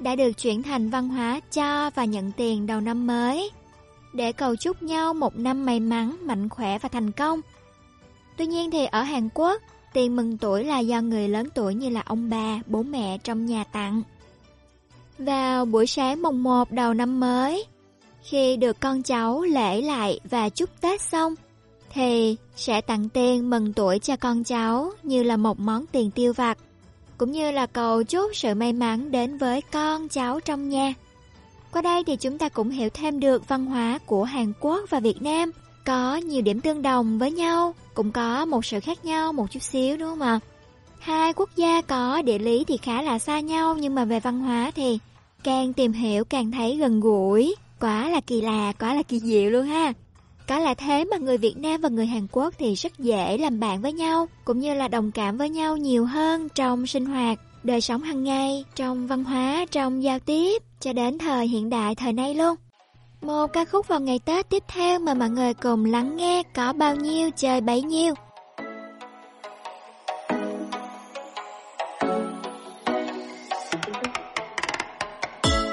đã 0.00 0.16
được 0.16 0.32
chuyển 0.32 0.62
thành 0.62 0.90
văn 0.90 1.08
hóa 1.08 1.40
cho 1.52 1.90
và 1.94 2.04
nhận 2.04 2.32
tiền 2.32 2.66
đầu 2.66 2.80
năm 2.80 3.06
mới 3.06 3.50
để 4.12 4.32
cầu 4.32 4.56
chúc 4.56 4.82
nhau 4.82 5.14
một 5.14 5.36
năm 5.36 5.66
may 5.66 5.80
mắn, 5.80 6.16
mạnh 6.22 6.48
khỏe 6.48 6.78
và 6.78 6.88
thành 6.88 7.12
công. 7.12 7.40
Tuy 8.36 8.46
nhiên 8.46 8.70
thì 8.70 8.86
ở 8.86 9.02
Hàn 9.02 9.28
Quốc, 9.34 9.62
tiền 9.92 10.16
mừng 10.16 10.38
tuổi 10.38 10.64
là 10.64 10.78
do 10.78 11.00
người 11.00 11.28
lớn 11.28 11.48
tuổi 11.54 11.74
như 11.74 11.88
là 11.88 12.02
ông 12.06 12.30
bà, 12.30 12.60
bố 12.66 12.82
mẹ 12.82 13.18
trong 13.18 13.46
nhà 13.46 13.64
tặng. 13.64 14.02
Vào 15.18 15.64
buổi 15.64 15.86
sáng 15.86 16.22
mùng 16.22 16.42
1 16.42 16.70
đầu 16.70 16.94
năm 16.94 17.20
mới, 17.20 17.64
khi 18.22 18.56
được 18.56 18.80
con 18.80 19.02
cháu 19.02 19.42
lễ 19.42 19.82
lại 19.82 20.20
và 20.30 20.48
chúc 20.48 20.80
Tết 20.80 21.00
xong, 21.00 21.34
thì 21.92 22.36
sẽ 22.56 22.80
tặng 22.80 23.08
tiền 23.08 23.50
mừng 23.50 23.72
tuổi 23.72 23.98
cho 23.98 24.16
con 24.16 24.44
cháu 24.44 24.90
như 25.02 25.22
là 25.22 25.36
một 25.36 25.60
món 25.60 25.86
tiền 25.86 26.10
tiêu 26.10 26.32
vặt, 26.32 26.58
cũng 27.18 27.32
như 27.32 27.50
là 27.50 27.66
cầu 27.66 28.02
chúc 28.02 28.30
sự 28.34 28.54
may 28.54 28.72
mắn 28.72 29.10
đến 29.10 29.38
với 29.38 29.60
con 29.60 30.08
cháu 30.08 30.40
trong 30.40 30.68
nhà. 30.68 30.94
Qua 31.72 31.82
đây 31.82 32.04
thì 32.04 32.16
chúng 32.16 32.38
ta 32.38 32.48
cũng 32.48 32.70
hiểu 32.70 32.88
thêm 32.94 33.20
được 33.20 33.48
văn 33.48 33.66
hóa 33.66 33.98
của 34.06 34.24
Hàn 34.24 34.52
Quốc 34.60 34.90
và 34.90 35.00
Việt 35.00 35.22
Nam 35.22 35.50
có 35.84 36.16
nhiều 36.16 36.42
điểm 36.42 36.60
tương 36.60 36.82
đồng 36.82 37.18
với 37.18 37.32
nhau, 37.32 37.74
cũng 37.94 38.12
có 38.12 38.44
một 38.44 38.64
sự 38.64 38.80
khác 38.80 39.04
nhau 39.04 39.32
một 39.32 39.50
chút 39.50 39.62
xíu 39.62 39.96
đúng 39.96 40.08
không 40.08 40.20
ạ? 40.22 40.40
Hai 40.98 41.32
quốc 41.32 41.50
gia 41.56 41.80
có 41.80 42.22
địa 42.22 42.38
lý 42.38 42.64
thì 42.64 42.76
khá 42.76 43.02
là 43.02 43.18
xa 43.18 43.40
nhau 43.40 43.76
nhưng 43.76 43.94
mà 43.94 44.04
về 44.04 44.20
văn 44.20 44.40
hóa 44.40 44.70
thì 44.74 44.98
càng 45.44 45.72
tìm 45.72 45.92
hiểu 45.92 46.24
càng 46.24 46.50
thấy 46.50 46.76
gần 46.76 47.00
gũi, 47.00 47.54
quá 47.80 48.08
là 48.08 48.20
kỳ 48.20 48.40
lạ, 48.40 48.72
quá 48.78 48.94
là 48.94 49.02
kỳ 49.02 49.20
diệu 49.20 49.50
luôn 49.50 49.66
ha. 49.66 49.92
Có 50.48 50.58
là 50.58 50.74
thế 50.74 51.04
mà 51.04 51.16
người 51.16 51.38
Việt 51.38 51.56
Nam 51.56 51.80
và 51.80 51.88
người 51.88 52.06
Hàn 52.06 52.26
Quốc 52.32 52.54
thì 52.58 52.74
rất 52.74 52.98
dễ 52.98 53.38
làm 53.38 53.60
bạn 53.60 53.80
với 53.80 53.92
nhau, 53.92 54.28
cũng 54.44 54.60
như 54.60 54.74
là 54.74 54.88
đồng 54.88 55.12
cảm 55.12 55.36
với 55.36 55.48
nhau 55.48 55.76
nhiều 55.76 56.04
hơn 56.04 56.48
trong 56.54 56.86
sinh 56.86 57.06
hoạt, 57.06 57.38
đời 57.62 57.80
sống 57.80 58.02
hàng 58.02 58.24
ngày, 58.24 58.64
trong 58.76 59.06
văn 59.06 59.24
hóa, 59.24 59.66
trong 59.70 60.02
giao 60.02 60.18
tiếp, 60.18 60.62
cho 60.80 60.92
đến 60.92 61.18
thời 61.18 61.46
hiện 61.46 61.70
đại 61.70 61.94
thời 61.94 62.12
nay 62.12 62.34
luôn. 62.34 62.56
Một 63.20 63.46
ca 63.52 63.64
khúc 63.64 63.88
vào 63.88 64.00
ngày 64.00 64.18
Tết 64.24 64.48
tiếp 64.48 64.62
theo 64.68 64.98
mà 64.98 65.14
mọi 65.14 65.30
người 65.30 65.54
cùng 65.54 65.84
lắng 65.84 66.16
nghe 66.16 66.42
có 66.54 66.72
bao 66.72 66.96
nhiêu 66.96 67.30
chơi 67.36 67.60
bấy 67.60 67.82
nhiêu. 67.82 68.14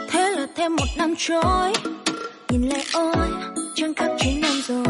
Thế 0.09 0.31
là 0.31 0.47
thêm 0.55 0.75
một 0.75 0.87
năm 0.97 1.13
trôi, 1.17 1.73
Nhìn 2.49 2.69
lại 2.69 2.83
ôi, 2.93 3.27
Chẳng 3.75 3.93
khác 3.93 4.09
chín 4.19 4.41
năm 4.41 4.61
rồi 4.67 4.85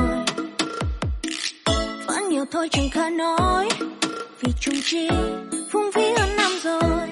Vẫn 2.07 2.29
nhiều 2.29 2.45
thôi 2.51 2.69
chẳng 2.71 2.89
khá 2.91 3.09
nói, 3.09 3.69
Vì 4.39 4.51
chung 4.61 4.75
chi, 4.83 5.09
Phung 5.71 5.91
phí 5.93 6.11
hơn 6.17 6.35
năm 6.37 6.51
rồi 6.63 7.06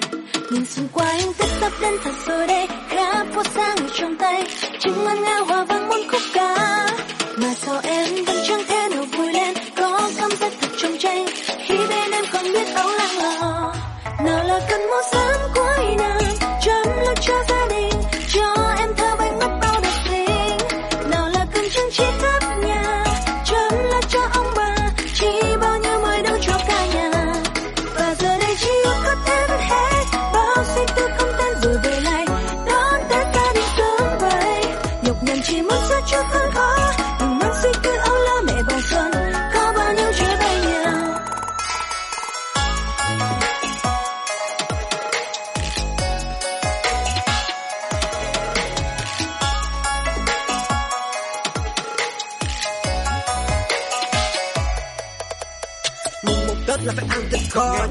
Nhìn 0.66 0.72
xung 0.72 0.88
quanh 0.92 1.32
Tết 1.38 1.48
sắp 1.60 1.72
đến 1.80 1.94
thật 2.04 2.14
rồi 2.26 2.46
đây 2.46 2.68
Khá 2.88 3.24
phố 3.24 3.42
sang 3.54 3.76
trong 3.94 4.16
tay 4.16 4.44
chứng 4.80 5.04
ngân 5.04 5.22
nga 5.22 5.38
hòa 5.38 5.64
vang 5.64 5.88
muôn 5.88 6.00
khúc 6.10 6.20
ca 6.34 6.56
Mà 7.36 7.54
sao 7.54 7.80
em 7.82 8.08
vẫn 8.26 8.36
chẳng 8.48 8.62
thể 8.68 8.88
nào 8.94 9.04
vui 9.16 9.32
lên 9.32 9.54
Có 9.76 10.10
cảm 10.18 10.30
giác 10.30 10.52
thật 10.60 10.68
trong 10.78 10.98
tranh 10.98 11.26
Khi 11.66 11.76
bên 11.76 12.10
em 12.10 12.24
còn 12.32 12.44
biết 12.52 12.74
âu 12.74 12.88
lăng 12.88 13.18
lò 13.18 13.74
Nào 14.24 14.44
là 14.44 14.60
cơn 14.70 14.80
mưa 14.80 15.02
sớm 15.12 15.40
cuối 15.54 15.96
năm 15.98 16.18
Chấm 16.62 16.86
lo 17.04 17.14
cho 17.20 17.34
gia 17.48 17.66
đình 17.68 17.95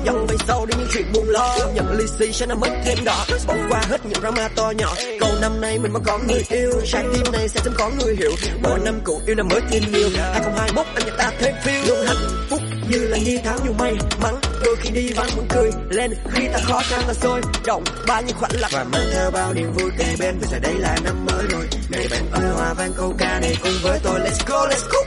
dòng 0.05 0.27
về 0.27 0.35
sau 0.47 0.65
đi 0.65 0.73
những 0.77 0.87
chuyện 0.93 1.05
buồn 1.13 1.29
lo 1.29 1.57
nhận 1.73 1.97
lì 1.97 2.05
xì 2.19 2.31
cho 2.31 2.45
nó 2.45 2.55
mất 2.55 2.69
thêm 2.85 2.97
đỏ. 3.05 3.25
Bỏ 3.47 3.53
qua 3.69 3.81
hết 3.89 4.05
những 4.05 4.21
drama 4.21 4.47
to 4.55 4.71
nhỏ. 4.77 4.95
Cầu 5.19 5.29
năm 5.41 5.61
nay 5.61 5.79
mình 5.79 5.93
mới 5.93 6.01
có 6.05 6.19
người 6.27 6.43
yêu. 6.49 6.71
Trái 6.85 7.03
tim 7.13 7.23
này 7.33 7.47
sẽ 7.47 7.59
sớm 7.63 7.73
có 7.77 7.91
người 7.99 8.15
hiểu. 8.15 8.31
Mỗi 8.63 8.79
năm 8.79 8.99
cũ 9.03 9.21
yêu 9.27 9.35
năm 9.35 9.47
mới 9.47 9.61
thêm 9.71 9.83
nhiều. 9.91 10.09
2021 10.33 10.85
anh 10.95 11.05
nhận 11.05 11.17
ta 11.17 11.31
thêm 11.39 11.55
feel 11.63 11.87
luôn 11.87 12.07
hạnh 12.07 12.45
phúc 12.49 12.59
như 12.89 13.07
là 13.07 13.17
nhi 13.17 13.37
tháng 13.43 13.59
nhiều 13.63 13.73
may 13.79 13.93
mắn. 14.21 14.35
Đôi 14.65 14.75
khi 14.81 14.89
đi 14.89 15.13
vắng 15.13 15.29
vẫn 15.35 15.45
cười 15.49 15.71
lên 15.89 16.13
khi 16.33 16.47
ta 16.53 16.59
khó 16.63 16.81
khăn 16.89 17.01
là 17.07 17.13
sôi 17.13 17.41
động 17.65 17.83
bao 18.07 18.21
nhiêu 18.21 18.35
khoảnh 18.39 18.55
lạc 18.59 18.69
và 18.71 18.83
mang 18.83 19.09
theo 19.13 19.31
bao 19.31 19.53
niềm 19.53 19.71
vui 19.73 19.91
kề 19.97 20.15
bên. 20.19 20.35
Vì 20.41 20.47
giờ 20.51 20.59
đây 20.59 20.73
là 20.79 20.97
năm 21.03 21.25
mới 21.25 21.45
rồi. 21.49 21.67
Này 21.89 22.07
bạn 22.11 22.31
ơi 22.31 22.51
hòa 22.55 22.73
vang 22.73 22.91
câu 22.97 23.13
ca 23.17 23.39
này 23.39 23.55
cùng 23.63 23.73
với 23.83 23.99
tôi. 24.03 24.19
Let's 24.19 24.45
go 24.47 24.67
let's 24.67 24.89
go. 24.89 24.99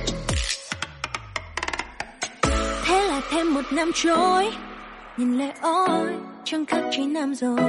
Thế 2.84 3.00
là 3.08 3.20
thêm 3.30 3.54
một 3.54 3.72
năm 3.72 3.90
trôi 3.94 4.50
Nhìn 5.18 5.38
lại 5.38 5.52
ôi 5.60 6.14
Chẳng 6.44 6.66
khắc 6.66 6.84
chín 6.90 7.12
năm 7.12 7.34
rồi 7.34 7.60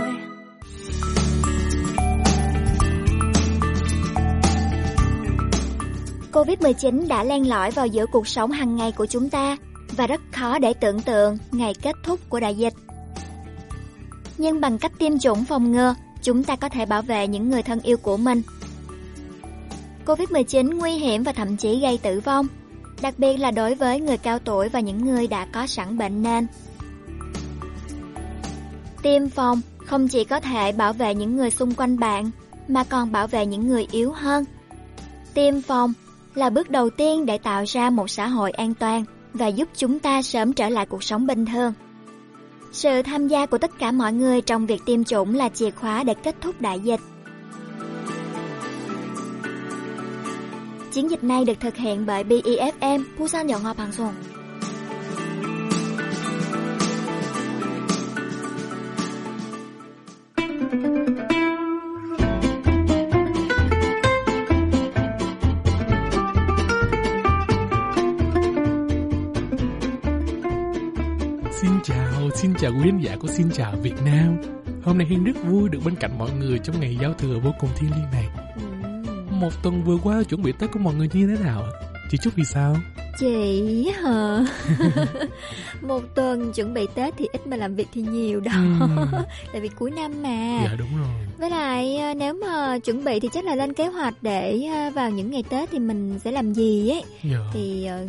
Covid-19 6.32 7.08
đã 7.08 7.24
len 7.24 7.50
lỏi 7.50 7.72
vào 7.72 7.88
giữa 7.88 8.06
cuộc 8.12 8.28
sống 8.28 8.52
hàng 8.52 8.76
ngày 8.76 8.92
của 8.92 9.06
chúng 9.06 9.30
ta 9.30 9.58
và 9.98 10.08
rất 10.08 10.22
khó 10.32 10.60
để 10.60 10.74
tưởng 10.74 11.02
tượng 11.02 11.38
ngày 11.52 11.74
kết 11.82 11.96
thúc 12.04 12.20
của 12.30 12.40
đại 12.40 12.56
dịch. 12.56 12.74
Nhưng 14.38 14.62
bằng 14.62 14.78
cách 14.78 14.92
tiêm 15.00 15.20
chủng 15.20 15.46
phòng 15.46 15.72
ngừa, 15.72 15.96
chúng 16.22 16.44
ta 16.44 16.56
có 16.56 16.70
thể 16.70 16.86
bảo 16.86 17.02
vệ 17.02 17.28
những 17.28 17.50
người 17.50 17.64
thân 17.64 17.80
yêu 17.80 17.98
của 17.98 18.18
mình. 18.18 18.42
Covid-19 20.06 20.78
nguy 20.78 20.92
hiểm 20.92 21.24
và 21.24 21.32
thậm 21.32 21.58
chí 21.58 21.80
gây 21.80 21.98
tử 21.98 22.20
vong, 22.20 22.48
đặc 23.02 23.14
biệt 23.18 23.38
là 23.38 23.52
đối 23.52 23.76
với 23.76 24.00
người 24.00 24.18
cao 24.18 24.40
tuổi 24.40 24.70
và 24.70 24.80
những 24.80 25.06
người 25.06 25.28
đã 25.28 25.46
có 25.54 25.68
sẵn 25.68 25.98
bệnh 25.98 26.24
nền. 26.24 26.48
Tiêm 29.02 29.30
phòng 29.30 29.62
không 29.86 30.08
chỉ 30.08 30.24
có 30.24 30.40
thể 30.40 30.72
bảo 30.72 30.94
vệ 30.94 31.16
những 31.16 31.38
người 31.38 31.52
xung 31.52 31.76
quanh 31.76 32.00
bạn, 32.00 32.32
mà 32.68 32.84
còn 32.84 33.12
bảo 33.12 33.28
vệ 33.28 33.46
những 33.46 33.68
người 33.68 33.88
yếu 33.92 34.12
hơn. 34.12 34.46
Tiêm 35.34 35.62
phòng 35.62 35.94
là 36.36 36.50
bước 36.50 36.70
đầu 36.70 36.90
tiên 36.90 37.26
để 37.26 37.38
tạo 37.38 37.64
ra 37.68 37.90
một 37.90 38.10
xã 38.10 38.28
hội 38.28 38.52
an 38.52 38.74
toàn 38.74 39.04
và 39.34 39.48
giúp 39.48 39.70
chúng 39.76 40.00
ta 40.00 40.22
sớm 40.22 40.54
trở 40.54 40.70
lại 40.70 40.86
cuộc 40.86 41.04
sống 41.04 41.28
bình 41.28 41.46
thường. 41.46 41.74
Sự 42.72 43.02
tham 43.02 43.28
gia 43.28 43.46
của 43.46 43.58
tất 43.58 43.72
cả 43.80 43.92
mọi 43.92 44.14
người 44.14 44.42
trong 44.42 44.66
việc 44.66 44.82
tiêm 44.86 45.04
chủng 45.04 45.36
là 45.36 45.50
chìa 45.50 45.72
khóa 45.72 46.04
để 46.04 46.14
kết 46.14 46.36
thúc 46.42 46.62
đại 46.62 46.80
dịch. 46.80 47.00
Chiến 50.92 51.12
dịch 51.12 51.24
này 51.24 51.46
được 51.46 51.60
thực 51.60 51.76
hiện 51.76 52.06
bởi 52.06 52.24
BEFM, 52.24 53.04
Busan 53.20 53.48
Dọn 53.48 53.62
Hoa 53.62 53.74
Bằng 53.74 53.92
Sùng. 53.92 54.14
Xin 72.42 72.54
chào 72.60 72.72
quý 72.72 72.82
khán 72.84 73.00
giả 73.00 73.16
của 73.20 73.28
Xin 73.28 73.52
chào 73.52 73.76
Việt 73.76 73.94
Nam. 74.06 74.38
Hôm 74.84 74.98
nay 74.98 75.08
Hiên 75.08 75.24
rất 75.24 75.44
vui 75.44 75.70
được 75.70 75.80
bên 75.86 75.96
cạnh 75.96 76.18
mọi 76.18 76.30
người 76.40 76.60
trong 76.60 76.80
ngày 76.80 76.98
giao 77.02 77.14
thừa 77.14 77.40
vô 77.40 77.52
cùng 77.60 77.70
thiêng 77.76 77.92
liêng 77.92 78.12
này. 78.12 78.28
Một 79.32 79.50
tuần 79.64 79.84
vừa 79.84 79.98
qua 80.04 80.24
chuẩn 80.24 80.44
bị 80.44 80.52
Tết 80.52 80.72
của 80.72 80.80
mọi 80.80 80.96
người 80.96 81.10
như 81.14 81.28
thế 81.28 81.44
nào 81.44 81.64
ạ? 81.64 81.89
Chị 82.10 82.18
Trúc 82.18 82.34
thì 82.36 82.44
sao? 82.44 82.76
Chị 83.20 83.92
hả? 84.04 84.46
Một 85.82 86.02
tuần 86.16 86.54
chuẩn 86.54 86.74
bị 86.74 86.88
Tết 86.96 87.14
thì 87.18 87.28
ít 87.32 87.48
mà 87.48 87.58
làm 87.58 87.76
việc 87.76 87.88
thì 87.94 88.02
nhiều 88.02 88.40
đó. 88.40 88.52
Ừm. 88.54 89.08
Tại 89.52 89.62
vì 89.62 89.68
cuối 89.68 89.92
năm 89.92 90.24
mà. 90.24 90.62
Dạ 90.64 90.76
đúng 90.80 90.98
rồi 90.98 91.28
Với 91.38 91.50
lại 91.50 91.98
à, 91.98 92.14
nếu 92.14 92.34
mà 92.34 92.80
chuẩn 92.80 93.04
bị 93.04 93.20
thì 93.20 93.30
chắc 93.34 93.46
là 93.46 93.56
lên 93.56 93.74
kế 93.74 93.88
hoạch 93.88 94.14
để 94.22 94.64
à, 94.64 94.90
vào 94.90 95.12
những 95.12 95.32
ngày 95.32 95.44
Tết 95.50 95.70
thì 95.72 95.80
mình 95.80 96.20
sẽ 96.24 96.32
làm 96.32 96.54
gì 96.54 96.90
ấy. 96.90 97.04
Dạ. 97.24 97.40
Thì 97.54 97.86
ờ, 97.86 98.08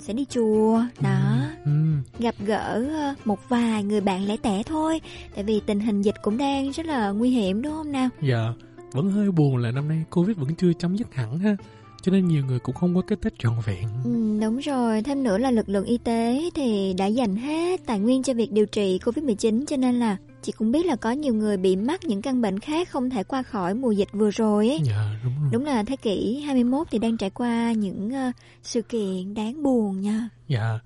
sẽ 0.00 0.12
đi 0.12 0.24
chùa, 0.30 0.82
đó. 1.00 1.20
Ừm. 1.64 2.02
Gặp 2.18 2.34
gỡ 2.46 2.84
ờ, 2.90 3.14
một 3.24 3.48
vài 3.48 3.84
người 3.84 4.00
bạn 4.00 4.26
lẻ 4.26 4.36
tẻ 4.42 4.62
thôi. 4.66 5.00
Tại 5.34 5.44
vì 5.44 5.60
tình 5.66 5.80
hình 5.80 6.02
dịch 6.02 6.16
cũng 6.22 6.38
đang 6.38 6.70
rất 6.70 6.86
là 6.86 7.10
nguy 7.10 7.30
hiểm 7.30 7.62
đúng 7.62 7.72
không 7.72 7.92
nào? 7.92 8.08
Dạ 8.22 8.52
vẫn 8.92 9.10
hơi 9.10 9.30
buồn 9.30 9.56
là 9.56 9.70
năm 9.70 9.88
nay 9.88 10.04
Covid 10.10 10.36
vẫn 10.36 10.54
chưa 10.54 10.72
chấm 10.72 10.96
dứt 10.96 11.14
hẳn 11.14 11.38
ha. 11.38 11.56
Cho 12.02 12.12
nên 12.12 12.28
nhiều 12.28 12.44
người 12.46 12.58
cũng 12.58 12.74
không 12.74 12.94
có 12.94 13.00
cái 13.00 13.18
Tết 13.22 13.38
trọn 13.38 13.54
vẹn. 13.64 13.88
Ừ, 14.04 14.40
đúng 14.42 14.58
rồi, 14.58 15.02
thêm 15.02 15.22
nữa 15.22 15.38
là 15.38 15.50
lực 15.50 15.68
lượng 15.68 15.84
y 15.84 15.98
tế 15.98 16.50
thì 16.54 16.94
đã 16.98 17.06
dành 17.06 17.36
hết 17.36 17.80
tài 17.86 17.98
nguyên 17.98 18.22
cho 18.22 18.34
việc 18.34 18.52
điều 18.52 18.66
trị 18.66 18.98
Covid-19 19.04 19.64
cho 19.66 19.76
nên 19.76 19.94
là 19.94 20.16
chị 20.42 20.52
cũng 20.52 20.72
biết 20.72 20.86
là 20.86 20.96
có 20.96 21.10
nhiều 21.10 21.34
người 21.34 21.56
bị 21.56 21.76
mắc 21.76 22.04
những 22.04 22.22
căn 22.22 22.42
bệnh 22.42 22.58
khác 22.58 22.88
không 22.90 23.10
thể 23.10 23.24
qua 23.24 23.42
khỏi 23.42 23.74
mùa 23.74 23.90
dịch 23.90 24.08
vừa 24.12 24.30
rồi 24.30 24.68
ấy. 24.68 24.80
Dạ, 24.84 25.20
đúng 25.24 25.32
rồi. 25.40 25.48
Đúng 25.52 25.64
là 25.64 25.82
thế 25.82 25.96
kỷ 25.96 26.40
21 26.40 26.86
thì 26.90 26.98
đang 26.98 27.16
trải 27.16 27.30
qua 27.30 27.72
những 27.72 28.08
uh, 28.28 28.34
sự 28.62 28.82
kiện 28.82 29.34
đáng 29.34 29.62
buồn 29.62 30.00
nha. 30.00 30.28
Dạ, 30.48 30.78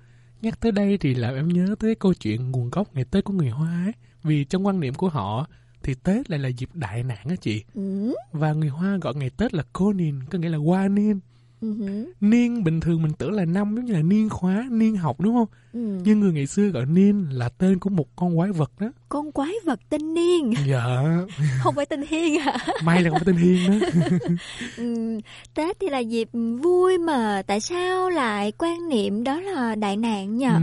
nhắc 0.43 0.61
tới 0.61 0.73
đây 0.73 0.99
thì 0.99 1.15
làm 1.15 1.35
em 1.35 1.49
nhớ 1.49 1.75
tới 1.79 1.95
câu 1.95 2.15
chuyện 2.15 2.51
nguồn 2.51 2.71
gốc 2.71 2.95
ngày 2.95 3.05
Tết 3.05 3.25
của 3.25 3.33
người 3.33 3.51
Hoa 3.51 3.85
ấy. 3.85 3.93
Vì 4.23 4.45
trong 4.45 4.67
quan 4.67 4.81
niệm 4.81 4.95
của 4.95 5.09
họ 5.09 5.47
thì 5.85 5.95
Tết 5.95 6.31
lại 6.31 6.39
là 6.39 6.49
dịp 6.49 6.69
đại 6.75 7.03
nạn 7.03 7.27
á 7.29 7.37
chị. 7.41 7.65
Ừ. 7.75 8.15
Và 8.33 8.53
người 8.53 8.69
Hoa 8.69 8.99
gọi 9.01 9.15
ngày 9.15 9.31
Tết 9.31 9.55
là 9.55 9.63
Konin, 9.73 10.15
có 10.31 10.39
nghĩa 10.39 10.49
là 10.49 10.59
qua 10.59 10.89
niên. 11.71 12.05
Ừ. 12.05 12.13
Niên 12.21 12.65
bình 12.65 12.81
thường 12.81 13.03
mình 13.03 13.13
tưởng 13.13 13.33
là 13.33 13.45
năm 13.45 13.77
giống 13.77 13.85
như 13.85 13.93
là 13.93 14.03
niên 14.03 14.29
khóa, 14.31 14.67
niên 14.71 14.97
học 14.97 15.21
đúng 15.21 15.35
không? 15.35 15.49
Ừ. 15.73 15.99
Nhưng 16.05 16.21
người 16.21 16.33
ngày 16.33 16.47
xưa 16.47 16.69
gọi 16.69 16.87
niên 16.87 17.27
là 17.31 17.49
tên 17.49 17.79
của 17.79 17.91
một 17.91 18.17
con 18.17 18.37
quái 18.37 18.53
vật 18.53 18.73
đó. 18.81 18.93
Con 19.09 19.33
quái 19.33 19.53
vật 19.65 19.81
tên 19.89 20.15
Niên, 20.15 20.55
Dạ, 20.67 20.85
không 21.63 21.75
phải 21.75 21.87
tên 21.87 22.05
Hiên 22.09 22.39
à. 22.41 22.59
may 22.85 23.03
là 23.03 23.11
không 23.11 23.19
phải 23.19 23.25
tên 23.27 23.37
Hiên 23.37 23.81
đó. 23.81 23.87
Ừ, 24.77 25.21
Tết 25.55 25.77
thì 25.81 25.89
là 25.89 25.99
dịp 25.99 26.29
vui 26.63 26.99
mà 26.99 27.43
tại 27.47 27.61
sao 27.61 28.11
lại 28.11 28.53
quan 28.59 28.89
niệm 28.89 29.25
đó 29.25 29.41
là 29.41 29.75
đại 29.75 29.97
nạn 29.97 30.39
nhờ? 30.39 30.55
Ừ. 30.55 30.61